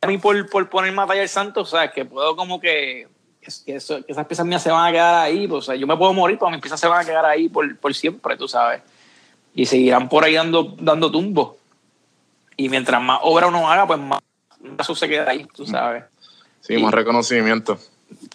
a 0.02 0.07
mí 0.07 0.18
por, 0.18 0.49
por 0.49 0.69
ponerme 0.69 1.02
a 1.02 1.07
tallar 1.07 1.27
santo, 1.27 1.61
o 1.61 1.65
sea, 1.65 1.91
que 1.91 2.06
puedo 2.06 2.36
como 2.36 2.60
que, 2.60 3.07
que, 3.41 3.76
eso- 3.76 4.03
que 4.06 4.11
esas 4.11 4.26
piezas 4.26 4.45
mías 4.45 4.64
se 4.64 4.72
van 4.72 4.88
a 4.88 4.91
quedar 4.91 5.15
ahí, 5.15 5.48
pues, 5.48 5.60
o 5.60 5.61
sea, 5.68 5.76
yo 5.76 5.86
me 5.88 5.98
puedo 5.98 6.14
morir, 6.14 6.38
pero 6.40 6.49
mis 6.52 6.61
piezas 6.61 6.80
se 6.80 6.88
van 6.88 7.02
a 7.02 7.06
quedar 7.06 7.26
ahí 7.26 7.49
por, 7.49 7.77
por 7.77 7.94
siempre, 7.94 8.38
tú 8.38 8.48
sabes, 8.48 8.81
y 9.53 9.65
seguirán 9.65 10.07
por 10.07 10.23
ahí 10.23 10.36
dando, 10.36 10.76
dando 10.80 11.11
tumbos. 11.11 11.56
Y 12.56 12.69
mientras 12.69 13.02
más 13.02 13.19
obra 13.23 13.48
uno 13.48 13.69
haga, 13.69 13.88
pues 13.88 13.99
más 13.99 14.19
eso 14.80 14.94
se 14.95 15.07
queda 15.07 15.30
ahí, 15.31 15.45
tú 15.53 15.65
sabes. 15.65 16.03
Sí, 16.61 16.77
más 16.77 16.94
reconocimiento. 16.94 17.80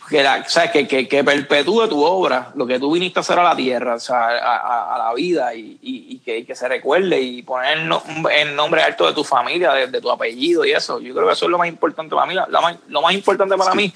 Que, 0.09 0.23
la, 0.23 0.47
¿sabes? 0.49 0.71
Que, 0.71 0.87
que, 0.87 1.09
que 1.09 1.25
perpetúe 1.25 1.89
tu 1.89 2.03
obra, 2.05 2.51
lo 2.57 2.67
que 2.67 2.79
tú 2.79 2.93
viniste 2.93 3.19
a 3.19 3.23
hacer 3.23 3.39
a 3.39 3.43
la 3.43 3.57
tierra, 3.57 3.95
o 3.95 3.99
sea, 4.01 4.27
a, 4.27 4.57
a- 4.57 4.95
a 4.95 4.99
la 4.99 5.15
vida, 5.15 5.55
y, 5.55 5.79
y- 5.81 6.07
y 6.11 6.19
que, 6.19 6.39
y 6.39 6.45
que 6.45 6.55
se 6.55 6.69
recuerde 6.69 7.19
y 7.21 7.43
poner 7.43 7.79
el, 7.79 7.89
no- 7.89 8.03
el 8.31 8.55
nombre 8.55 8.83
alto 8.83 9.07
de 9.07 9.15
tu 9.15 9.25
familia, 9.25 9.73
de, 9.73 9.87
de 9.87 10.01
tu 10.03 10.11
apellido 10.11 10.65
y 10.67 10.73
eso. 10.73 11.01
Yo 11.01 11.15
creo 11.15 11.27
que 11.27 11.33
eso 11.33 11.47
es 11.47 11.51
lo 11.51 11.57
más 11.59 11.69
importante 11.69 12.15
para 12.15 12.27
mí. 12.27 12.35
La- 12.35 12.47
la 12.51 12.61
más- 12.61 12.77
lo 12.89 13.01
más 13.01 13.15
importante 13.15 13.57
para 13.57 13.75
mí 13.75 13.93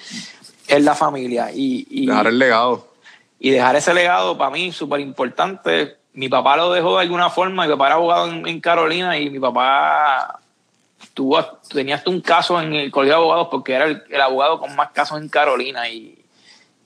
es 0.67 0.83
la 0.83 0.95
familia. 0.95 1.51
Y, 1.53 1.87
y, 1.91 2.07
Dejar 2.07 2.27
el 2.29 2.39
legado. 2.39 2.89
y 3.39 3.51
dejar 3.51 3.77
ese 3.77 3.93
legado 3.93 4.39
para 4.39 4.51
mí 4.51 4.73
súper 4.73 5.01
importante. 5.01 5.97
Mi 6.15 6.29
papá 6.31 6.57
lo 6.57 6.73
dejó 6.73 6.97
de 6.97 7.03
alguna 7.03 7.29
forma, 7.29 7.65
mi 7.67 7.71
papá 7.73 7.87
era 7.87 7.95
abogado 7.97 8.29
en, 8.29 8.47
en 8.49 8.61
Carolina 8.61 9.19
y 9.19 9.29
mi 9.31 9.39
papá 9.39 10.41
tuvo, 11.15 11.43
tenía 11.71 11.97
hasta 11.97 12.11
un 12.11 12.21
caso 12.21 12.61
en 12.61 12.73
el 12.75 12.91
colegio 12.91 13.15
de 13.17 13.21
abogados 13.23 13.49
porque 13.51 13.73
era 13.75 13.85
el, 13.87 14.03
el 14.09 14.21
abogado 14.21 14.59
con 14.59 14.75
más 14.77 14.91
casos 14.91 15.21
en 15.21 15.29
Carolina 15.29 15.89
y, 15.89 16.19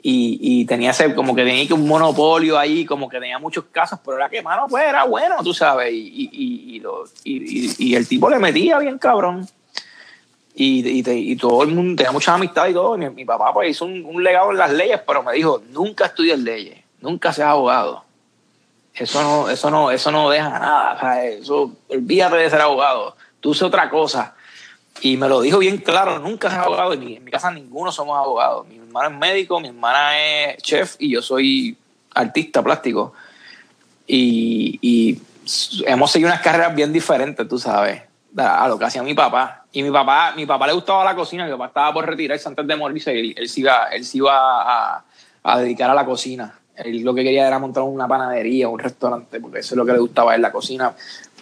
y, 0.02 0.38
y 0.40 0.64
tenía 0.64 0.90
ese, 0.90 1.14
como 1.14 1.34
que 1.34 1.44
tenía 1.44 1.74
un 1.74 1.86
monopolio 1.86 2.58
ahí, 2.58 2.84
como 2.84 3.08
que 3.08 3.20
tenía 3.20 3.38
muchos 3.38 3.64
casos, 3.70 3.98
pero 4.04 4.16
era 4.16 4.28
que, 4.28 4.42
mano, 4.42 4.66
pues 4.68 4.84
era 4.84 5.04
bueno, 5.04 5.36
tú 5.44 5.54
sabes, 5.54 5.92
y, 5.92 6.28
y, 6.32 6.74
y, 6.76 6.80
lo- 6.80 7.04
el 7.24 8.08
tipo 8.08 8.28
le 8.28 8.38
metía 8.38 8.78
bien 8.78 8.98
cabrón. 8.98 9.48
Y, 10.54 11.00
y, 11.08 11.36
todo 11.36 11.62
el 11.62 11.70
mundo 11.70 11.96
tenía 11.96 12.12
mucha 12.12 12.34
amistad 12.34 12.68
y 12.68 12.74
todo. 12.74 12.98
Mi, 12.98 13.08
mi 13.08 13.24
papá 13.24 13.54
pues 13.54 13.70
hizo 13.70 13.86
un, 13.86 14.04
un 14.04 14.22
legado 14.22 14.50
en 14.50 14.58
las 14.58 14.70
leyes, 14.70 15.00
pero 15.06 15.22
me 15.22 15.32
dijo, 15.32 15.62
nunca 15.70 16.06
estudies 16.06 16.38
leyes, 16.38 16.78
nunca 17.00 17.32
seas 17.32 17.48
abogado. 17.48 18.04
Eso 18.94 19.22
no, 19.22 19.48
eso 19.48 19.70
no, 19.70 19.90
eso 19.90 20.10
no 20.10 20.28
deja 20.28 20.50
nada. 20.50 20.94
o 20.94 21.00
sea, 21.00 21.24
Eso, 21.24 21.72
olvídate 21.88 22.36
de 22.36 22.50
ser 22.50 22.60
abogado. 22.60 23.16
Tú 23.42 23.52
sé 23.52 23.64
otra 23.64 23.90
cosa. 23.90 24.34
Y 25.00 25.16
me 25.16 25.28
lo 25.28 25.40
dijo 25.40 25.58
bien 25.58 25.78
claro, 25.78 26.20
nunca 26.20 26.48
seas 26.48 26.64
abogado. 26.64 26.92
En 26.92 27.00
mi, 27.00 27.30
casa 27.30 27.50
ninguno 27.50 27.90
somos 27.90 28.16
abogados. 28.16 28.68
Mi 28.68 28.76
hermano 28.76 29.10
es 29.10 29.18
médico, 29.18 29.58
mi 29.58 29.68
hermana 29.68 30.18
es 30.18 30.62
chef 30.62 30.94
y 31.00 31.10
yo 31.10 31.20
soy 31.20 31.76
artista 32.14 32.62
plástico. 32.62 33.12
Y, 34.06 35.20
hemos 35.86 36.12
seguido 36.12 36.30
unas 36.30 36.40
carreras 36.40 36.74
bien 36.74 36.92
diferentes, 36.92 37.48
tú 37.48 37.58
sabes. 37.58 38.02
a 38.36 38.68
lo 38.68 38.78
que 38.78 38.84
hacía 38.84 39.02
mi 39.02 39.14
papá. 39.14 39.64
Y 39.72 39.82
mi 39.82 39.90
papá, 39.90 40.34
mi 40.36 40.46
papá 40.46 40.68
le 40.68 40.74
gustaba 40.74 41.04
la 41.04 41.16
cocina, 41.16 41.46
mi 41.46 41.50
papá 41.50 41.66
estaba 41.66 41.92
por 41.92 42.06
retirarse 42.06 42.48
antes 42.48 42.64
de 42.64 42.76
morirse, 42.76 43.18
él, 43.18 43.34
él 43.36 43.48
se 43.48 43.60
iba, 43.60 43.88
él 43.88 44.04
se 44.04 44.18
iba 44.18 45.02
a, 45.42 45.58
dedicar 45.58 45.90
a 45.90 45.94
la 45.94 46.04
cocina. 46.04 46.58
Él 46.76 47.02
lo 47.02 47.12
que 47.12 47.24
quería 47.24 47.48
era 47.48 47.58
montar 47.58 47.82
una 47.82 48.06
panadería, 48.06 48.68
un 48.68 48.78
restaurante, 48.78 49.40
porque 49.40 49.60
eso 49.60 49.74
es 49.74 49.78
lo 49.78 49.84
que 49.84 49.92
le 49.92 49.98
gustaba 49.98 50.34
en 50.36 50.42
la 50.42 50.52
cocina. 50.52 50.94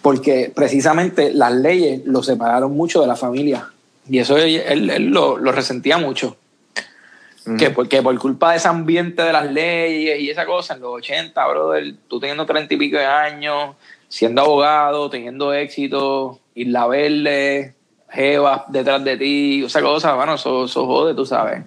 Porque 0.02 0.50
precisamente 0.54 1.32
las 1.32 1.52
leyes 1.52 2.02
lo 2.06 2.22
separaron 2.22 2.72
mucho 2.76 3.00
de 3.02 3.06
la 3.06 3.16
familia. 3.16 3.68
Y 4.08 4.18
eso 4.18 4.36
él, 4.38 4.56
él- 4.66 4.90
él 4.90 5.06
lo, 5.06 5.36
lo 5.36 5.52
resentía 5.52 5.98
mucho. 5.98 6.36
Que 7.58 7.70
porque 7.70 8.02
por 8.02 8.16
culpa 8.18 8.50
de 8.52 8.58
ese 8.58 8.68
ambiente 8.68 9.22
de 9.22 9.32
las 9.32 9.50
leyes 9.50 10.20
y 10.20 10.30
esa 10.30 10.44
cosa, 10.46 10.74
en 10.74 10.80
los 10.82 10.92
80, 10.94 11.46
brother, 11.48 11.94
tú 12.06 12.20
teniendo 12.20 12.44
treinta 12.46 12.72
y 12.74 12.76
pico 12.76 12.96
de 12.98 13.06
años, 13.06 13.74
siendo 14.08 14.42
abogado, 14.42 15.08
teniendo 15.10 15.52
éxito, 15.54 16.38
Isla 16.54 16.86
Verde, 16.86 17.74
Jeva 18.10 18.66
detrás 18.68 19.02
de 19.04 19.16
ti, 19.16 19.62
esa 19.64 19.80
cosa, 19.80 20.14
bueno, 20.14 20.34
eso, 20.34 20.66
eso 20.66 20.84
jode, 20.86 21.14
tú 21.14 21.24
sabes. 21.24 21.62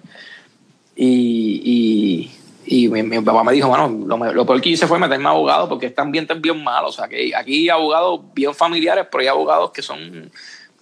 Y, 0.96 1.60
y, 1.64 2.30
y 2.66 2.88
mi, 2.88 3.02
mi 3.02 3.20
papá 3.20 3.42
me 3.44 3.52
dijo, 3.52 3.68
bueno, 3.68 3.88
lo, 4.06 4.32
lo 4.32 4.46
peor 4.46 4.60
que 4.60 4.70
hice 4.70 4.86
fue 4.86 4.98
meterme 4.98 5.26
a 5.26 5.30
abogado 5.30 5.68
porque 5.68 5.86
este 5.86 6.00
ambiente 6.00 6.32
es 6.32 6.40
bien 6.40 6.62
malo. 6.62 6.88
O 6.88 6.92
sea, 6.92 7.08
que 7.08 7.34
aquí 7.34 7.54
hay 7.62 7.68
abogados 7.68 8.20
bien 8.34 8.54
familiares, 8.54 9.06
pero 9.10 9.22
hay 9.22 9.28
abogados 9.28 9.70
que 9.70 9.82
son 9.82 10.30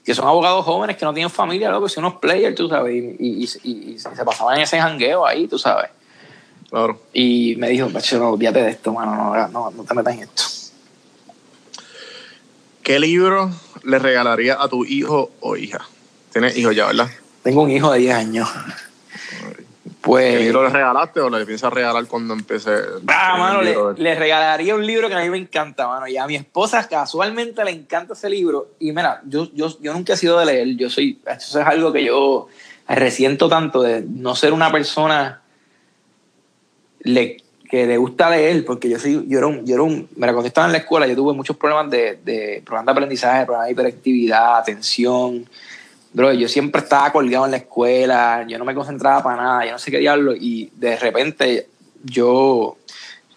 que 0.04 0.14
son 0.14 0.26
abogados 0.26 0.64
jóvenes 0.64 0.96
que 0.96 1.04
no 1.04 1.14
tienen 1.14 1.30
familia, 1.30 1.70
loco, 1.70 1.88
son 1.88 2.04
unos 2.04 2.18
players, 2.18 2.56
tú 2.56 2.68
sabes, 2.68 2.92
y, 2.92 3.16
y- 3.20 3.48
y- 3.62 3.92
y 3.92 3.98
se 4.00 4.24
pasaban 4.24 4.56
en 4.56 4.62
ese 4.62 4.80
jangueo 4.80 5.24
ahí, 5.24 5.46
tú 5.46 5.58
sabes. 5.60 5.90
Claro. 6.68 7.00
Y 7.12 7.54
me 7.56 7.68
dijo, 7.68 7.88
macho, 7.88 8.18
no, 8.18 8.30
olvídate 8.30 8.62
de 8.64 8.70
esto, 8.70 8.92
mano, 8.92 9.14
no, 9.14 9.48
no, 9.48 9.70
no 9.70 9.84
te 9.84 9.94
metas 9.94 10.14
en 10.14 10.20
esto. 10.24 10.42
¿Qué 12.82 12.98
libro 12.98 13.50
le 13.84 13.98
regalaría 14.00 14.60
a 14.60 14.68
tu 14.68 14.84
hijo 14.84 15.30
o 15.40 15.56
hija? 15.56 15.86
Tienes 16.32 16.56
hijos 16.56 16.74
ya, 16.74 16.86
¿verdad? 16.86 17.08
Tengo 17.44 17.62
un 17.62 17.70
hijo 17.70 17.92
de 17.92 18.00
10 18.00 18.14
años. 18.14 18.48
¿Qué 20.02 20.08
Pues... 20.08 20.40
libro 20.40 20.64
le 20.64 20.70
regalaste 20.70 21.20
o 21.20 21.30
le 21.30 21.46
piensas 21.46 21.72
regalar 21.72 22.04
cuando 22.06 22.34
empiece? 22.34 22.70
Ah, 23.06 23.36
mano, 23.38 23.62
le, 23.62 24.14
regalaría 24.16 24.74
un 24.74 24.84
libro 24.84 25.08
que 25.08 25.14
a 25.14 25.20
mí 25.20 25.30
me 25.30 25.38
encanta, 25.38 25.86
mano. 25.86 26.08
Y 26.08 26.16
a 26.16 26.26
mi 26.26 26.34
esposa 26.34 26.88
casualmente 26.88 27.64
le 27.64 27.70
encanta 27.70 28.14
ese 28.14 28.28
libro. 28.28 28.70
Y 28.80 28.90
mira, 28.90 29.22
yo, 29.24 29.48
yo, 29.54 29.68
yo 29.80 29.92
nunca 29.92 30.14
he 30.14 30.16
sido 30.16 30.40
de 30.40 30.46
leer. 30.46 30.76
Yo 30.76 30.90
soy, 30.90 31.20
eso 31.24 31.60
es 31.60 31.66
algo 31.66 31.92
que 31.92 32.04
yo 32.04 32.48
resiento 32.88 33.48
tanto 33.48 33.80
de 33.80 34.02
no 34.02 34.34
ser 34.34 34.52
una 34.52 34.72
persona 34.72 35.40
le- 37.00 37.36
que 37.70 37.86
le 37.86 37.96
gusta 37.96 38.28
leer, 38.28 38.64
porque 38.64 38.88
yo 38.90 38.98
soy, 38.98 39.24
yo 39.28 39.38
era 39.38 39.46
un, 39.46 39.64
yo 39.64 39.74
era 39.74 39.82
un, 39.82 40.08
mira, 40.16 40.32
cuando 40.32 40.48
estaba 40.48 40.66
en 40.66 40.72
la 40.72 40.78
escuela 40.78 41.06
yo 41.06 41.14
tuve 41.16 41.32
muchos 41.32 41.56
problemas 41.56 41.90
de, 41.90 42.18
de 42.22 42.62
problemas 42.66 42.86
de 42.86 42.92
aprendizaje, 42.92 43.44
problemas 43.46 43.66
de 43.66 43.72
hiperactividad, 43.72 44.58
atención. 44.58 45.48
Bro, 46.14 46.32
yo 46.34 46.46
siempre 46.48 46.82
estaba 46.82 47.10
colgado 47.10 47.46
en 47.46 47.52
la 47.52 47.56
escuela, 47.58 48.44
yo 48.46 48.58
no 48.58 48.64
me 48.66 48.74
concentraba 48.74 49.22
para 49.22 49.42
nada, 49.42 49.64
yo 49.64 49.72
no 49.72 49.78
sé 49.78 49.90
qué 49.90 49.98
diablo, 49.98 50.34
y 50.36 50.70
de 50.76 50.96
repente 50.96 51.68
yo, 52.04 52.76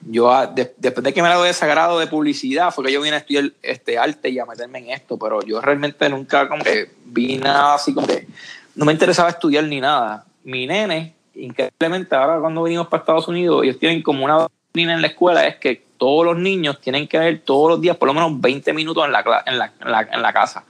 yo 0.02 0.30
ah, 0.30 0.48
de- 0.48 0.74
después 0.78 1.04
de 1.04 1.14
que 1.14 1.22
me 1.22 1.30
gradué 1.30 1.48
de 1.48 1.54
sagrado 1.54 2.00
de 2.00 2.08
publicidad, 2.08 2.74
fue 2.74 2.86
que 2.86 2.92
yo 2.92 3.02
vine 3.02 3.16
a 3.16 3.20
estudiar 3.20 3.52
este 3.62 3.98
arte 3.98 4.30
y 4.30 4.40
a 4.40 4.46
meterme 4.46 4.80
en 4.80 4.90
esto, 4.90 5.18
pero 5.18 5.42
yo 5.42 5.62
realmente 5.62 6.10
nunca 6.10 6.50
como 6.50 6.64
que 6.64 6.92
vi 7.06 7.38
nada 7.38 7.76
así 7.76 7.94
como 7.94 8.08
que 8.08 8.28
no 8.76 8.84
me 8.84 8.92
interesaba 8.92 9.30
estudiar 9.30 9.64
ni 9.64 9.80
nada. 9.80 10.26
Mi 10.44 10.68
nene, 10.68 11.16
increíblemente, 11.34 12.14
ahora 12.14 12.40
cuando 12.42 12.62
venimos 12.64 12.88
para 12.88 13.02
Estados 13.02 13.28
Unidos, 13.30 13.64
ellos 13.64 13.80
tienen 13.80 14.02
como 14.04 14.26
una 14.26 14.34
doctrina 14.36 14.94
en 14.94 15.02
la 15.02 15.08
escuela, 15.08 15.48
es 15.48 15.56
que 15.56 15.82
todos 15.98 16.26
los 16.26 16.38
niños 16.38 16.82
tienen 16.82 17.08
que 17.08 17.18
leer 17.18 17.42
todos 17.46 17.70
los 17.70 17.80
días 17.82 17.96
por 17.96 18.08
lo 18.10 18.14
menos 18.14 18.42
20 18.42 18.74
minutos 18.74 19.06
en 19.06 19.14
la, 19.14 19.44
en 19.46 19.58
la, 19.58 19.72
en 19.80 19.92
la, 19.92 20.02
en 20.02 20.22
la 20.22 20.34
casa. 20.34 20.66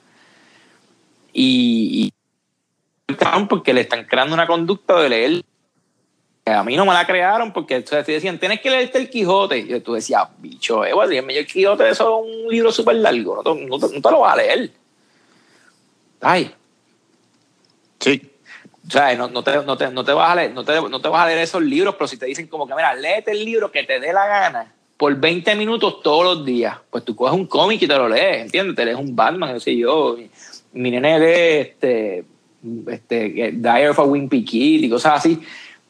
Y, 1.37 2.05
y 3.07 3.15
porque 3.49 3.73
le 3.73 3.81
están 3.81 4.05
creando 4.05 4.33
una 4.33 4.47
conducta 4.47 4.99
de 5.01 5.09
leer. 5.09 5.43
A 6.45 6.63
mí 6.63 6.77
no 6.77 6.85
me 6.85 6.93
la 6.93 7.05
crearon 7.05 7.51
porque 7.51 7.81
te 7.81 8.03
decían, 8.03 8.39
tienes 8.39 8.61
que 8.61 8.69
leerte 8.69 8.99
el 8.99 9.09
Quijote. 9.09 9.57
Y 9.57 9.79
tú 9.81 9.93
decías, 9.93 10.23
bicho, 10.37 10.85
eh, 10.85 10.91
yo 10.91 11.01
el 11.03 11.45
Quijote 11.47 11.89
eso 11.89 12.23
es 12.23 12.25
un 12.45 12.51
libro 12.51 12.71
súper 12.71 12.95
largo, 12.95 13.35
no 13.35 13.43
te, 13.43 13.65
no 13.65 13.79
te- 13.79 13.95
no 13.95 14.01
te 14.01 14.11
lo 14.11 14.19
vas 14.21 14.33
a 14.33 14.37
leer. 14.37 14.71
Ay, 16.21 16.53
Sí. 17.99 18.21
o 18.87 18.91
sea, 18.91 19.15
no, 19.15 19.27
no, 19.27 19.43
te, 19.43 19.55
no, 19.63 19.75
te, 19.75 19.89
no, 19.89 20.03
te 20.05 20.13
vas 20.13 20.29
a 20.31 20.35
leer, 20.35 20.53
no, 20.53 20.63
te, 20.63 20.79
no 20.89 21.01
te 21.01 21.07
vas 21.09 21.23
a 21.23 21.27
leer 21.27 21.39
esos 21.39 21.61
libros, 21.63 21.95
pero 21.95 22.07
si 22.07 22.17
te 22.17 22.27
dicen 22.27 22.47
como 22.47 22.67
que, 22.67 22.75
mira, 22.75 22.93
léete 22.93 23.31
el 23.31 23.43
libro 23.43 23.71
que 23.71 23.83
te 23.83 23.99
dé 23.99 24.13
la 24.13 24.27
gana 24.27 24.71
por 24.97 25.13
20 25.15 25.55
minutos 25.55 26.01
todos 26.01 26.23
los 26.23 26.45
días, 26.45 26.77
pues 26.89 27.03
tú 27.03 27.15
coges 27.15 27.33
un 27.33 27.47
cómic 27.47 27.81
y 27.81 27.87
te 27.87 27.97
lo 27.97 28.07
lees, 28.07 28.43
¿entiendes? 28.43 28.75
Te 28.75 28.85
lees 28.85 28.97
un 28.97 29.15
Batman, 29.15 29.53
no 29.53 29.59
sé 29.59 29.75
yo. 29.75 30.17
Mi, 30.75 30.91
nene 30.91 31.19
lee 31.19 31.61
este, 31.61 32.25
este, 32.87 33.51
Diary 33.53 33.87
of 33.87 33.99
a 33.99 34.03
Wimpy 34.03 34.43
Kid 34.43 34.83
y 34.83 34.89
cosas 34.89 35.13
así. 35.15 35.41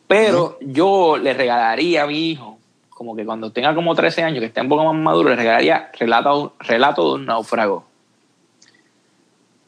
Pero 0.07 0.57
yo 0.61 1.17
le 1.17 1.33
regalaría 1.33 2.03
a 2.03 2.07
mi 2.07 2.31
hijo, 2.31 2.59
como 2.89 3.15
que 3.15 3.25
cuando 3.25 3.51
tenga 3.51 3.73
como 3.73 3.95
13 3.95 4.23
años, 4.23 4.39
que 4.39 4.45
esté 4.45 4.61
un 4.61 4.69
poco 4.69 4.85
más 4.85 4.95
maduro, 4.95 5.29
le 5.29 5.35
regalaría 5.35 5.91
Relato, 5.99 6.53
Relato 6.59 7.09
de 7.09 7.15
un 7.15 7.25
náufrago. 7.25 7.85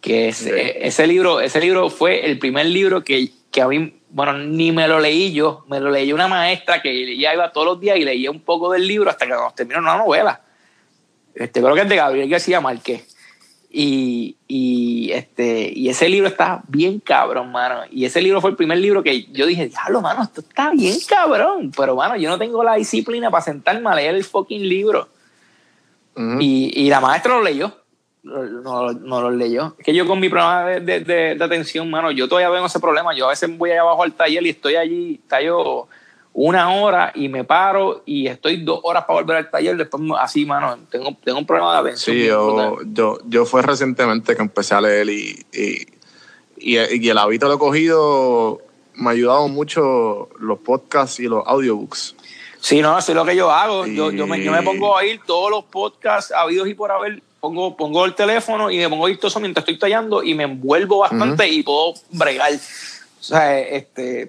Que 0.01 0.29
ese, 0.29 0.85
ese 0.85 1.07
libro 1.07 1.41
ese 1.41 1.59
libro 1.59 1.89
fue 1.89 2.25
el 2.25 2.37
primer 2.37 2.67
libro 2.67 3.03
que, 3.03 3.29
que 3.51 3.61
a 3.61 3.67
mí 3.67 3.99
bueno 4.11 4.33
ni 4.33 4.71
me 4.71 4.87
lo 4.87 4.99
leí 4.99 5.33
yo 5.33 5.65
me 5.67 5.79
lo 5.81 5.89
leí 5.89 6.13
una 6.13 6.27
maestra 6.27 6.81
que 6.81 7.17
ya 7.17 7.33
iba 7.33 7.51
todos 7.51 7.67
los 7.67 7.79
días 7.79 7.97
y 7.97 8.05
leía 8.05 8.31
un 8.31 8.39
poco 8.39 8.71
del 8.71 8.87
libro 8.87 9.09
hasta 9.09 9.25
que 9.25 9.31
nos 9.31 9.55
terminó 9.55 9.79
una 9.79 9.97
novela. 9.97 10.41
Este 11.33 11.61
creo 11.61 11.73
que 11.73 11.81
es 11.81 11.89
de 11.89 11.95
Gabriel 11.95 12.29
García 12.29 12.61
Márquez 12.61 13.16
y, 13.79 14.35
y 14.47 15.11
este 15.11 15.71
y 15.75 15.89
ese 15.89 16.09
libro 16.09 16.27
está 16.27 16.63
bien 16.67 16.99
cabrón 16.99 17.51
mano 17.51 17.81
y 17.91 18.05
ese 18.05 18.21
libro 18.23 18.41
fue 18.41 18.49
el 18.49 18.55
primer 18.55 18.79
libro 18.79 19.03
que 19.03 19.25
yo 19.25 19.45
dije 19.45 19.67
diablo 19.67 20.01
mano 20.01 20.23
esto 20.23 20.41
está 20.41 20.71
bien 20.71 20.97
cabrón 21.07 21.71
pero 21.77 21.95
mano 21.95 22.15
yo 22.17 22.27
no 22.27 22.39
tengo 22.39 22.63
la 22.63 22.73
disciplina 22.73 23.29
para 23.29 23.43
sentarme 23.43 23.87
a 23.87 23.93
leer 23.93 24.15
el 24.15 24.23
fucking 24.23 24.67
libro 24.67 25.09
y, 26.39 26.71
y 26.85 26.89
la 26.89 26.99
maestra 26.99 27.35
lo 27.37 27.43
leyó. 27.43 27.71
No, 28.23 28.43
no, 28.43 28.91
no 28.93 29.21
lo 29.21 29.29
leyó. 29.29 29.75
Es 29.77 29.85
que 29.85 29.93
yo 29.93 30.07
con 30.07 30.19
mi 30.19 30.29
problema 30.29 30.65
de, 30.65 30.79
de- 30.79 30.99
de- 31.01 31.35
de 31.35 31.43
atención, 31.45 31.87
mano, 31.91 32.09
yo 32.09 32.27
todavía 32.27 32.51
tengo 32.51 32.65
ese 32.65 32.79
problema. 32.79 33.13
Yo 33.15 33.27
a 33.27 33.29
veces 33.29 33.55
voy 33.55 33.69
allá 33.69 33.81
abajo 33.81 34.01
al 34.01 34.13
taller 34.13 34.43
y 34.43 34.49
estoy 34.49 34.75
allí, 34.75 35.21
tallo 35.27 35.87
una 36.39 36.71
hora 36.71 37.11
y 37.15 37.29
me 37.29 37.43
paro 37.43 38.03
y 38.05 38.27
estoy 38.27 38.57
dos 38.57 38.79
horas 38.83 39.05
para 39.05 39.21
volver 39.21 39.37
al 39.37 39.49
taller. 39.49 39.75
Después, 39.75 40.03
así, 40.19 40.45
mano, 40.45 40.77
tengo, 40.91 41.17
tengo 41.23 41.39
un 41.39 41.47
problema 41.47 41.73
de 41.73 41.79
atención. 41.79 42.15
Sí, 42.15 42.25
yo, 42.25 42.77
yo, 42.85 43.17
yo 43.25 43.43
fue 43.43 43.63
recientemente 43.63 44.35
que 44.35 44.41
empecé 44.43 44.75
a 44.75 44.81
leer 44.81 45.09
y, 45.09 45.43
y, 45.51 45.87
y, 46.59 46.77
y 46.77 47.09
el 47.09 47.17
hábito 47.17 47.47
lo 47.47 47.55
he 47.55 47.57
cogido, 47.57 48.61
me 48.93 49.09
ha 49.09 49.13
ayudado 49.13 49.47
mucho 49.47 50.29
los 50.39 50.59
podcasts 50.59 51.19
y 51.19 51.23
los 51.23 51.41
audiobooks. 51.47 52.15
Sí, 52.59 52.81
no, 52.81 52.99
eso 52.99 53.13
es 53.13 53.15
lo 53.15 53.25
que 53.25 53.35
yo 53.35 53.49
hago. 53.49 53.87
Yo, 53.87 54.11
yo, 54.11 54.27
me, 54.27 54.43
yo 54.43 54.51
me 54.51 54.61
pongo 54.61 54.95
a 54.95 54.99
oír 54.99 55.19
todos 55.25 55.49
los 55.49 55.63
podcasts 55.63 56.31
habidos 56.31 56.67
y 56.67 56.75
por 56.75 56.91
haber. 56.91 57.23
Pongo, 57.39 57.75
pongo 57.75 58.05
el 58.05 58.13
teléfono 58.13 58.69
y 58.69 58.77
me 58.77 58.89
pongo 58.89 59.07
todo 59.15 59.27
eso 59.27 59.39
mientras 59.39 59.63
estoy 59.63 59.79
tallando 59.79 60.21
y 60.21 60.33
me 60.33 60.43
envuelvo 60.43 60.99
bastante 60.99 61.47
y 61.47 61.63
puedo 61.63 61.93
bregar. 62.11 62.51
O 62.53 63.23
sea, 63.23 63.59
este, 63.59 64.27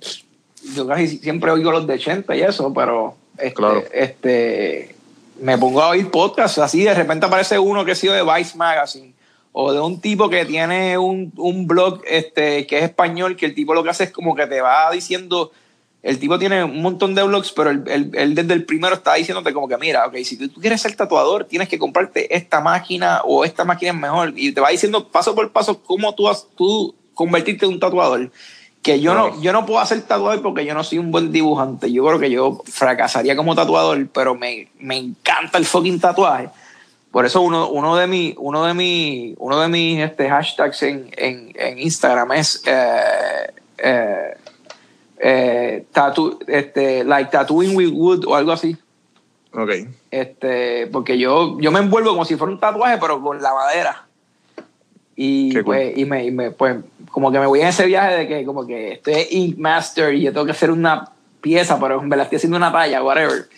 yo 0.75 0.87
casi 0.87 1.19
siempre 1.19 1.51
oigo 1.51 1.71
los 1.71 1.87
de 1.87 1.95
80 1.95 2.37
y 2.37 2.43
eso, 2.43 2.73
pero 2.73 3.17
este, 3.37 3.55
Claro. 3.55 3.85
este, 3.93 4.95
me 5.41 5.57
pongo 5.59 5.83
a 5.83 5.89
oír 5.91 6.11
podcasts 6.11 6.59
así. 6.59 6.83
De 6.83 6.95
repente 6.95 7.27
aparece 7.27 7.59
uno 7.59 7.85
que 7.85 7.93
ha 7.93 7.95
sido 7.95 8.15
de 8.15 8.23
Vice 8.23 8.57
Magazine 8.57 9.13
o 9.53 9.73
de 9.73 9.81
un 9.81 10.01
tipo 10.01 10.29
que 10.29 10.45
tiene 10.45 10.99
un, 10.99 11.33
un 11.37 11.67
blog 11.67 12.01
este, 12.07 12.67
que 12.67 12.79
es 12.79 12.85
español, 12.85 13.37
que 13.37 13.47
el 13.47 13.55
tipo 13.55 13.75
lo 13.75 13.83
que 13.83 13.91
hace 13.91 14.05
es 14.05 14.11
como 14.13 14.35
que 14.35 14.47
te 14.47 14.61
va 14.61 14.91
diciendo 14.91 15.51
el 16.01 16.21
tipo 16.21 16.39
tiene 16.39 16.63
un 16.63 16.81
montón 16.81 17.13
de 17.17 17.25
blogs, 17.25 17.51
pero 17.51 17.71
él, 17.71 17.83
él- 17.89 18.11
él 18.15 18.35
desde 18.37 18.55
el 18.55 18.65
primero 18.65 18.95
está 18.95 19.15
diciéndote 19.15 19.53
como 19.53 19.67
que, 19.67 19.77
mira, 19.79 20.07
ok, 20.07 20.15
si 20.23 20.37
tú, 20.37 20.49
tú 20.49 20.61
quieres 20.61 20.81
ser 20.81 20.95
tatuador, 20.95 21.45
tienes 21.45 21.69
que 21.69 21.77
comprarte 21.77 22.35
esta 22.37 22.61
máquina 22.61 23.23
o 23.25 23.45
esta 23.45 23.65
máquina 23.65 23.91
es 23.91 23.99
mejor. 23.99 24.33
Y 24.37 24.53
te 24.53 24.61
va 24.61 24.69
diciendo 24.71 25.09
paso 25.09 25.35
por 25.35 25.51
paso 25.51 25.83
cómo 25.83 26.15
tú, 26.15 26.29
tú 26.57 26.95
convertirte 27.15 27.67
en 27.67 27.73
un 27.73 27.81
tatuador. 27.81 28.31
Que 28.83 29.01
yo 29.01 29.13
no, 29.15 29.41
yo 29.43 29.53
no 29.53 29.67
puedo 29.67 29.81
hacer 29.81 30.01
tatuador 30.03 30.41
porque 30.41 30.65
yo 30.65 30.73
no 30.73 30.85
soy 30.85 30.99
un 30.99 31.11
buen 31.11 31.33
dibujante. 31.33 31.93
Yo 31.93 32.05
creo 32.07 32.19
que 32.19 32.31
yo 32.31 32.63
fracasaría 32.65 33.37
como 33.37 33.55
tatuador, 33.55 34.07
pero 34.13 34.35
me, 34.35 34.69
me 34.79 34.97
encanta 34.97 35.59
el 35.59 35.67
fucking 35.67 36.01
tatuaje. 36.01 36.49
Por 37.11 37.27
eso 37.27 37.41
uno, 37.41 37.69
uno 37.71 37.97
de 37.97 38.07
mis 38.07 38.35
uno 38.39 38.65
de 38.65 38.75
mi, 38.75 39.35
uno 39.39 39.61
de 39.61 39.69
mis 39.69 39.99
este, 40.01 40.29
hashtags 40.29 40.83
en, 40.83 41.11
en, 41.17 41.53
en 41.57 41.79
Instagram 41.79 42.33
es 42.33 42.63
eh, 42.67 43.53
eh, 43.79 44.37
eh, 45.19 45.85
este, 46.47 47.05
like 47.05 47.31
tattooing 47.31 47.77
with 47.77 47.91
wood 47.93 48.25
o 48.27 48.35
algo 48.37 48.53
así. 48.53 48.77
Ok. 49.53 49.71
Este, 50.11 50.87
porque 50.89 51.19
yo, 51.19 51.59
yo 51.61 51.73
me 51.73 51.81
envuelvo 51.81 52.11
como 52.11 52.25
si 52.25 52.37
fuera 52.37 52.53
un 52.53 52.61
tatuaje, 52.61 52.99
pero 52.99 53.21
con 53.21 53.43
la 53.43 53.55
madera. 53.55 54.07
Y 55.17 55.53
cool. 55.55 55.65
pues, 55.65 55.99
y 55.99 56.05
me, 56.05 56.25
y 56.27 56.31
me- 56.31 56.51
pues, 56.53 56.77
como 57.11 57.31
que 57.31 57.39
me 57.39 57.47
voy 57.47 57.61
en 57.61 57.69
ese 57.69 57.87
viaje 57.87 58.17
de 58.17 58.28
que 58.28 58.45
como 58.45 58.67
que 58.67 58.93
estoy 58.93 59.27
Ink 59.31 59.59
Master 59.59 60.15
y 60.15 60.23
yo 60.23 60.33
tengo 60.33 60.47
que 60.47 60.53
hacer 60.53 60.70
una 60.70 61.11
pieza, 61.41 61.78
pero 61.81 62.01
en 62.01 62.09
verdad 62.09 62.25
estoy 62.25 62.37
haciendo 62.37 62.57
una 62.57 62.73
talla, 62.73 63.03
whatever. 63.03 63.49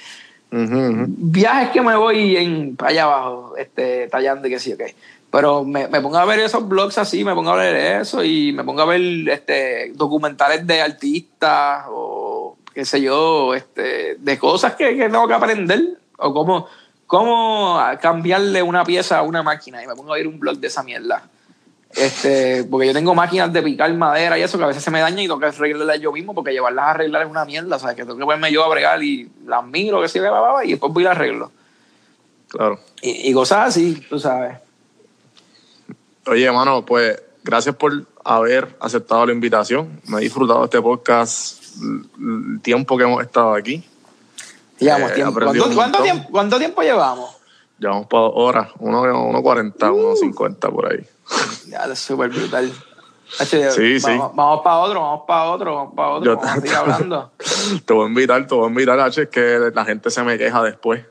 Ujú, 0.53 0.62
ujú. 0.62 1.05
Viajes 1.07 1.70
que 1.70 1.81
me 1.81 1.97
voy 1.97 2.37
en 2.37 2.77
para 2.77 2.91
allá 2.91 3.05
abajo, 3.05 3.55
este, 3.57 4.09
tallando 4.09 4.49
y 4.49 4.51
que 4.51 4.59
sí, 4.59 4.73
ok. 4.73 4.83
Pero 5.31 5.65
me, 5.65 5.87
me 5.87 6.01
pongo 6.01 6.19
a 6.19 6.25
ver 6.25 6.41
esos 6.41 6.69
blogs 6.69 6.99
así, 6.99 7.25
me 7.25 7.35
pongo 7.35 7.51
a 7.51 7.57
ver 7.57 8.01
eso 8.01 8.25
y 8.25 8.53
me 8.53 8.65
pongo 8.65 8.83
a 8.83 8.87
ver 8.87 9.01
este, 9.29 9.93
documentales 9.95 10.67
de 10.67 10.83
artistas 10.83 11.85
o 11.89 12.57
qué 12.75 12.85
sé 12.85 13.01
yo, 13.01 13.55
este, 13.55 14.17
de 14.19 14.39
cosas 14.39 14.75
que, 14.75 14.97
que 14.97 15.09
tengo 15.09 15.29
que 15.29 15.35
aprender 15.35 15.99
o 16.19 16.35
cómo, 16.35 16.67
cómo 17.07 17.81
cambiarle 18.01 18.62
una 18.62 18.85
pieza 18.85 19.19
a 19.19 19.23
una 19.23 19.43
máquina 19.43 19.83
y 19.83 19.87
me 19.87 19.95
pongo 19.95 20.12
a 20.12 20.17
ver 20.17 20.27
un 20.27 20.41
blog 20.41 20.59
de 20.59 20.67
esa 20.67 20.83
mierda. 20.83 21.23
Este, 21.94 22.65
porque 22.65 22.86
yo 22.86 22.93
tengo 22.93 23.15
máquinas 23.15 23.52
de 23.52 23.62
picar 23.62 23.93
madera 23.94 24.39
y 24.39 24.43
eso 24.43 24.57
que 24.57 24.65
a 24.65 24.69
veces 24.69 24.83
se 24.83 24.91
me 24.93 25.01
daña 25.01 25.23
y 25.23 25.27
tengo 25.27 25.41
que 25.41 25.47
arreglarlas 25.47 26.01
yo 26.01 26.12
mismo 26.12 26.35
porque 26.35 26.52
llevarlas 26.52 26.85
a 26.85 26.91
arreglar 26.91 27.23
es 27.23 27.28
una 27.28 27.44
mierda, 27.44 27.77
o 27.77 27.78
sea, 27.78 27.94
que 27.94 28.02
tengo 28.05 28.17
que 28.17 28.25
ponerme 28.25 28.52
yo 28.52 28.65
a 28.65 28.69
bregar 28.69 29.02
y 29.02 29.28
las 29.44 29.67
miro, 29.67 30.01
que 30.01 30.09
se 30.09 30.20
ve, 30.20 30.31
y 30.65 30.70
después 30.70 30.93
voy 30.93 31.07
a 31.07 31.10
arreglo. 31.10 31.51
Claro. 32.49 32.78
Y, 33.02 33.31
y 33.31 33.33
cosas 33.33 33.69
así, 33.69 34.05
tú 34.09 34.19
sabes. 34.19 34.59
Oye, 36.27 36.44
hermano, 36.44 36.85
pues 36.85 37.20
gracias 37.43 37.75
por 37.75 38.07
haber 38.25 38.77
aceptado 38.81 39.27
la 39.27 39.33
invitación. 39.33 40.01
Me 40.07 40.19
he 40.19 40.20
disfrutado 40.20 40.65
este 40.65 40.81
podcast 40.81 41.60
el 41.81 42.60
tiempo 42.62 42.97
que 42.97 43.05
hemos 43.05 43.23
estado 43.23 43.55
aquí. 43.55 43.85
Llevamos 44.78 45.10
Eh, 45.10 45.15
tiempo. 45.15 45.41
¿Cuánto, 45.75 46.02
tiempo, 46.02 46.28
cuánto 46.31 46.59
tiempo 46.59 46.83
llevamos? 46.83 47.36
Llevamos 47.78 48.07
para 48.07 48.23
horas, 48.25 48.69
uno, 48.78 49.02
uno 49.02 49.43
40, 49.43 49.93
uno 49.93 50.17
50 50.17 50.70
por 50.70 50.93
ahí. 50.93 51.07
Ya, 51.68 51.84
es 51.84 51.99
súper 51.99 52.28
brutal. 52.31 52.73
Sí, 53.33 54.00
sí. 54.00 54.07
vamos, 54.07 54.34
Vamos 54.34 54.60
para 54.65 54.76
otro, 54.78 55.00
vamos 55.00 55.23
para 55.26 55.44
otro, 55.50 55.75
vamos 55.76 55.94
para 55.94 56.09
otro. 56.09 56.25
Yo 56.25 56.36
vamos 56.36 56.50
a 56.50 56.55
te- 56.55 56.60
seguir 56.62 56.76
hablando. 56.76 57.31
Te 57.84 57.92
voy 57.92 58.05
a 58.05 58.09
invitar, 58.09 58.47
te 58.47 58.55
voy 58.55 58.65
a 58.67 58.68
invitar, 58.68 58.99
H, 59.00 59.23
es 59.23 59.28
que 59.28 59.70
la 59.73 59.84
gente 59.84 60.10
se 60.10 60.23
me 60.25 60.36
queja 60.36 60.62
después. 60.65 61.05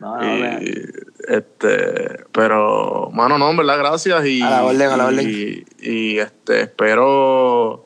No, 0.00 0.16
no, 0.16 0.24
y, 0.62 0.90
este, 1.28 2.24
pero, 2.32 3.10
mano, 3.12 3.38
no, 3.38 3.50
en 3.50 3.56
verdad, 3.58 3.78
gracias. 3.78 4.24
Y, 4.26 4.40
A 4.42 4.50
la 4.50 4.64
orden, 4.64 4.90
a 4.90 4.96
la 4.96 5.06
orden. 5.06 5.28
Y, 5.30 5.64
y, 5.78 6.18
este, 6.18 6.62
espero. 6.62 7.84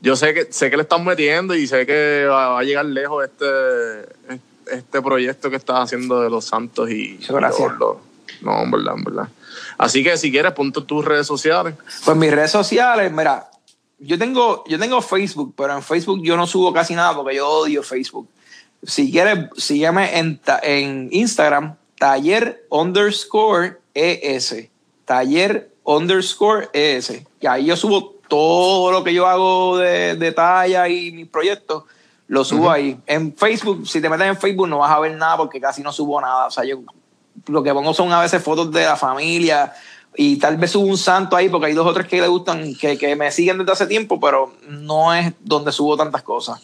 Yo 0.00 0.14
sé 0.16 0.34
que 0.34 0.52
sé 0.52 0.70
que 0.70 0.76
le 0.76 0.82
están 0.82 1.02
metiendo 1.04 1.54
y 1.54 1.66
sé 1.66 1.86
que 1.86 2.26
va, 2.28 2.50
va 2.50 2.60
a 2.60 2.62
llegar 2.62 2.84
lejos 2.84 3.24
este, 3.24 4.36
este 4.70 5.00
proyecto 5.00 5.48
que 5.48 5.56
estás 5.56 5.80
haciendo 5.80 6.20
de 6.20 6.28
los 6.28 6.44
Santos 6.44 6.90
y, 6.90 7.14
Muchas 7.18 7.36
gracias. 7.36 7.72
y 7.74 7.78
lo- 7.80 8.00
no, 8.42 8.62
en 8.62 8.70
verdad, 8.70 8.94
en 8.98 9.04
verdad. 9.04 9.28
Así 9.78 10.04
que 10.04 10.16
si 10.16 10.30
quieres, 10.30 10.52
ponte 10.52 10.80
tus 10.82 11.04
redes 11.04 11.26
sociales. 11.26 11.74
Pues 12.04 12.16
mis 12.16 12.30
redes 12.30 12.50
sociales, 12.50 13.10
mira, 13.12 13.50
yo 13.98 14.18
tengo, 14.18 14.64
yo 14.66 14.78
tengo 14.78 15.00
Facebook, 15.00 15.54
pero 15.56 15.74
en 15.74 15.82
Facebook 15.82 16.20
yo 16.22 16.36
no 16.36 16.46
subo 16.46 16.72
casi 16.72 16.94
nada 16.94 17.14
porque 17.14 17.36
yo 17.36 17.48
odio 17.48 17.82
Facebook. 17.82 18.28
Si 18.82 19.10
quieres, 19.10 19.48
sígueme 19.56 20.18
en, 20.18 20.40
en 20.62 21.08
Instagram, 21.10 21.76
taller 21.98 22.66
underscore 22.70 23.78
ES. 23.94 24.68
Taller 25.04 25.70
underscore 25.84 26.68
ES. 26.72 27.22
Y 27.40 27.46
ahí 27.46 27.66
yo 27.66 27.76
subo 27.76 28.14
todo 28.28 28.90
lo 28.90 29.04
que 29.04 29.14
yo 29.14 29.26
hago 29.26 29.78
de, 29.78 30.16
de 30.16 30.32
talla 30.32 30.88
y 30.88 31.12
mis 31.12 31.28
proyectos, 31.28 31.84
lo 32.26 32.44
subo 32.44 32.70
ahí. 32.70 32.98
En 33.06 33.34
Facebook, 33.34 33.86
si 33.86 34.00
te 34.00 34.08
metes 34.08 34.26
en 34.26 34.36
Facebook 34.36 34.68
no 34.68 34.78
vas 34.78 34.90
a 34.90 35.00
ver 35.00 35.14
nada 35.14 35.36
porque 35.36 35.60
casi 35.60 35.82
no 35.82 35.92
subo 35.92 36.20
nada. 36.20 36.46
O 36.46 36.50
sea, 36.50 36.64
yo 36.64 36.82
lo 37.46 37.62
que 37.62 37.72
pongo 37.72 37.92
son 37.94 38.12
a 38.12 38.20
veces 38.20 38.42
fotos 38.42 38.70
de 38.72 38.84
la 38.84 38.96
familia 38.96 39.72
y 40.16 40.36
tal 40.36 40.56
vez 40.56 40.70
subo 40.70 40.86
un 40.86 40.96
santo 40.98 41.36
ahí 41.36 41.48
porque 41.48 41.66
hay 41.66 41.72
dos 41.74 41.86
o 41.86 41.92
tres 41.92 42.06
que 42.06 42.20
le 42.20 42.28
gustan, 42.28 42.74
que, 42.74 42.96
que 42.96 43.16
me 43.16 43.30
siguen 43.32 43.58
desde 43.58 43.72
hace 43.72 43.86
tiempo, 43.86 44.20
pero 44.20 44.54
no 44.68 45.12
es 45.12 45.32
donde 45.40 45.72
subo 45.72 45.96
tantas 45.96 46.22
cosas. 46.22 46.60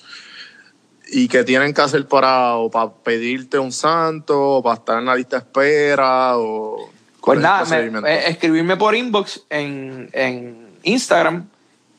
¿Y 1.12 1.26
qué 1.26 1.42
tienen 1.42 1.74
que 1.74 1.80
hacer 1.80 2.06
para, 2.06 2.54
o 2.56 2.70
para 2.70 2.90
pedirte 2.92 3.58
un 3.58 3.72
santo, 3.72 4.40
o 4.40 4.62
para 4.62 4.76
estar 4.76 4.98
en 5.00 5.06
la 5.06 5.16
lista 5.16 5.36
de 5.38 5.42
espera? 5.42 6.38
O, 6.38 6.76
Pues 6.76 7.20
¿cuál 7.20 7.38
es 7.38 7.72
el 7.72 7.92
nada, 7.92 8.00
me- 8.00 8.14
eh, 8.14 8.28
escribirme 8.28 8.76
por 8.76 8.94
inbox 8.94 9.42
en, 9.50 10.08
en 10.12 10.68
Instagram 10.84 11.48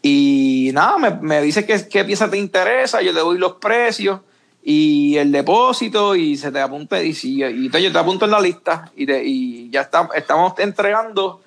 y 0.01 0.71
nada, 0.73 0.97
me, 0.97 1.11
me 1.21 1.41
dice 1.41 1.65
qué, 1.65 1.85
qué 1.89 2.05
pieza 2.05 2.29
te 2.29 2.37
interesa, 2.37 3.01
yo 3.01 3.13
te 3.13 3.19
doy 3.19 3.37
los 3.37 3.53
precios 3.55 4.21
y 4.63 5.17
el 5.17 5.31
depósito 5.31 6.15
y 6.15 6.37
se 6.37 6.51
te 6.51 6.59
apunta 6.59 7.01
y, 7.01 7.13
si, 7.13 7.37
y 7.39 7.43
entonces 7.43 7.83
yo 7.83 7.91
te 7.91 7.97
apunto 7.99 8.25
en 8.25 8.31
la 8.31 8.39
lista 8.39 8.91
y, 8.95 9.05
te- 9.05 9.23
y 9.23 9.69
ya 9.71 9.81
está, 9.81 10.09
estamos 10.15 10.53
entregando 10.59 11.41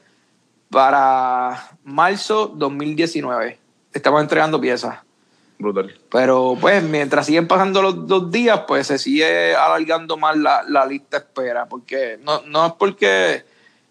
para 0.71 1.71
marzo 1.85 2.49
2019. 2.55 3.59
Estamos 3.93 4.21
entregando 4.23 4.61
piezas. 4.61 4.99
Brutal. 5.59 5.95
Pero 6.11 6.57
pues 6.61 6.83
mientras 6.83 7.27
siguen 7.27 7.47
pasando 7.47 7.81
los 7.81 8.07
dos 8.09 8.31
días, 8.31 8.63
pues 8.67 8.89
se 8.89 8.99
sigue 8.99 9.55
alargando 9.55 10.17
más 10.17 10.37
la, 10.37 10.65
la 10.69 10.85
lista 10.85 11.19
espera. 11.19 11.67
Porque 11.67 12.19
no, 12.25 12.43
no 12.47 12.67
es 12.67 12.73
porque 12.73 13.45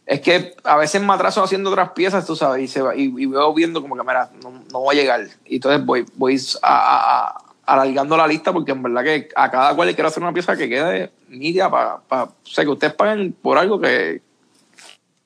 es 0.06 0.20
que 0.20 0.54
a 0.66 0.76
veces 0.76 1.02
me 1.02 1.14
atraso 1.14 1.42
haciendo 1.42 1.70
otras 1.70 1.92
piezas, 1.92 2.26
tú 2.26 2.36
sabes, 2.36 2.62
y, 2.64 2.68
se 2.68 2.82
va, 2.82 2.94
y, 2.94 3.04
y 3.18 3.26
veo 3.26 3.54
viendo 3.54 3.82
como 3.82 3.96
que, 3.96 4.02
mira, 4.04 4.30
no, 4.44 4.52
no 4.70 4.80
voy 4.82 4.98
a 4.98 5.02
llegar. 5.02 5.22
Y 5.46 5.56
entonces 5.56 5.86
voy, 5.86 6.06
voy 6.16 6.38
a- 6.62 7.28
a- 7.30 7.43
alargando 7.66 8.18
la 8.18 8.28
lista 8.28 8.52
porque 8.52 8.72
en 8.72 8.84
verdad 8.84 9.04
que 9.04 9.30
a 9.36 9.50
cada 9.50 9.76
cual 9.76 9.88
le 9.88 9.96
quiero 9.96 10.08
hacer 10.10 10.22
una 10.22 10.34
pieza 10.34 10.56
que 10.58 10.68
quede 10.70 11.12
nítida 11.30 11.70
para, 11.70 11.98
para 12.00 12.24
o 12.24 12.34
sea, 12.44 12.64
que 12.64 12.70
ustedes 12.70 12.94
paguen 12.94 13.34
por 13.34 13.58
algo 13.58 13.80
que 13.80 14.22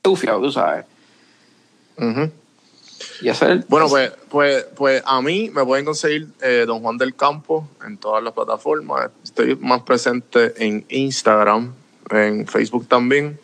tufiado, 0.01 0.41
tú 0.41 0.51
sabes. 0.51 0.85
Y 3.22 3.30
el- 3.30 3.66
Bueno, 3.67 3.88
pues, 3.90 4.11
pues, 4.30 4.66
pues 4.75 5.03
a 5.06 5.22
mí 5.22 5.49
me 5.51 5.66
pueden 5.66 5.85
conseguir 5.85 6.27
eh, 6.41 6.66
Don 6.67 6.82
Juan 6.82 6.98
del 6.98 7.16
Campo 7.16 7.67
en 7.85 7.98
todas 7.98 8.24
las 8.24 8.33
plataformas. 8.33 9.09
Estoy 9.24 9.56
más 9.56 9.82
presente 9.82 10.53
en 10.64 10.85
Instagram, 10.90 11.74
en 12.11 12.48
Facebook 12.48 12.88
también. 12.88 13.40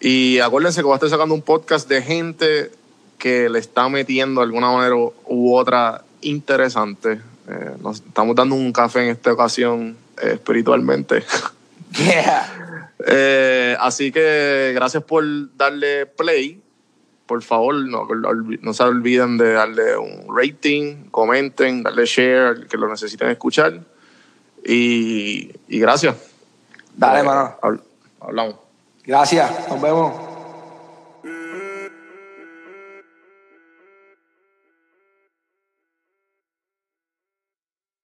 Y 0.00 0.38
acuérdense 0.40 0.80
que 0.80 0.84
voy 0.84 0.92
a 0.92 0.96
estar 0.96 1.10
sacando 1.10 1.34
un 1.34 1.42
podcast 1.42 1.88
de 1.88 2.02
gente 2.02 2.70
que 3.18 3.48
le 3.48 3.58
está 3.58 3.88
metiendo 3.88 4.40
de 4.40 4.46
alguna 4.46 4.70
manera 4.70 4.94
u 4.96 5.54
otra 5.56 6.04
interesante. 6.20 7.20
Eh, 7.48 7.70
nos 7.80 7.96
estamos 8.02 8.36
dando 8.36 8.54
un 8.54 8.72
café 8.72 9.04
en 9.04 9.10
esta 9.10 9.32
ocasión 9.32 9.96
eh, 10.22 10.32
espiritualmente. 10.34 11.22
Yeah. 11.92 12.92
Eh, 13.06 13.74
así 13.80 14.12
que 14.12 14.72
gracias 14.74 15.02
por 15.04 15.24
darle 15.56 16.04
play. 16.04 16.60
Por 17.24 17.42
favor, 17.42 17.74
no, 17.76 18.06
no 18.60 18.74
se 18.74 18.82
olviden 18.82 19.38
de 19.38 19.54
darle 19.54 19.96
un 19.96 20.26
rating, 20.28 21.04
comenten, 21.10 21.82
darle 21.82 22.04
share 22.04 22.66
que 22.68 22.76
lo 22.76 22.88
necesiten 22.90 23.30
escuchar. 23.30 23.80
Y, 24.62 25.50
y 25.66 25.78
gracias. 25.78 26.14
Dale, 26.94 27.22
mano. 27.22 27.56
habl- 27.62 27.80
hablamos. 28.20 28.56
Gracias. 29.04 29.50
Nos 29.70 29.80
vemos. 29.80 30.27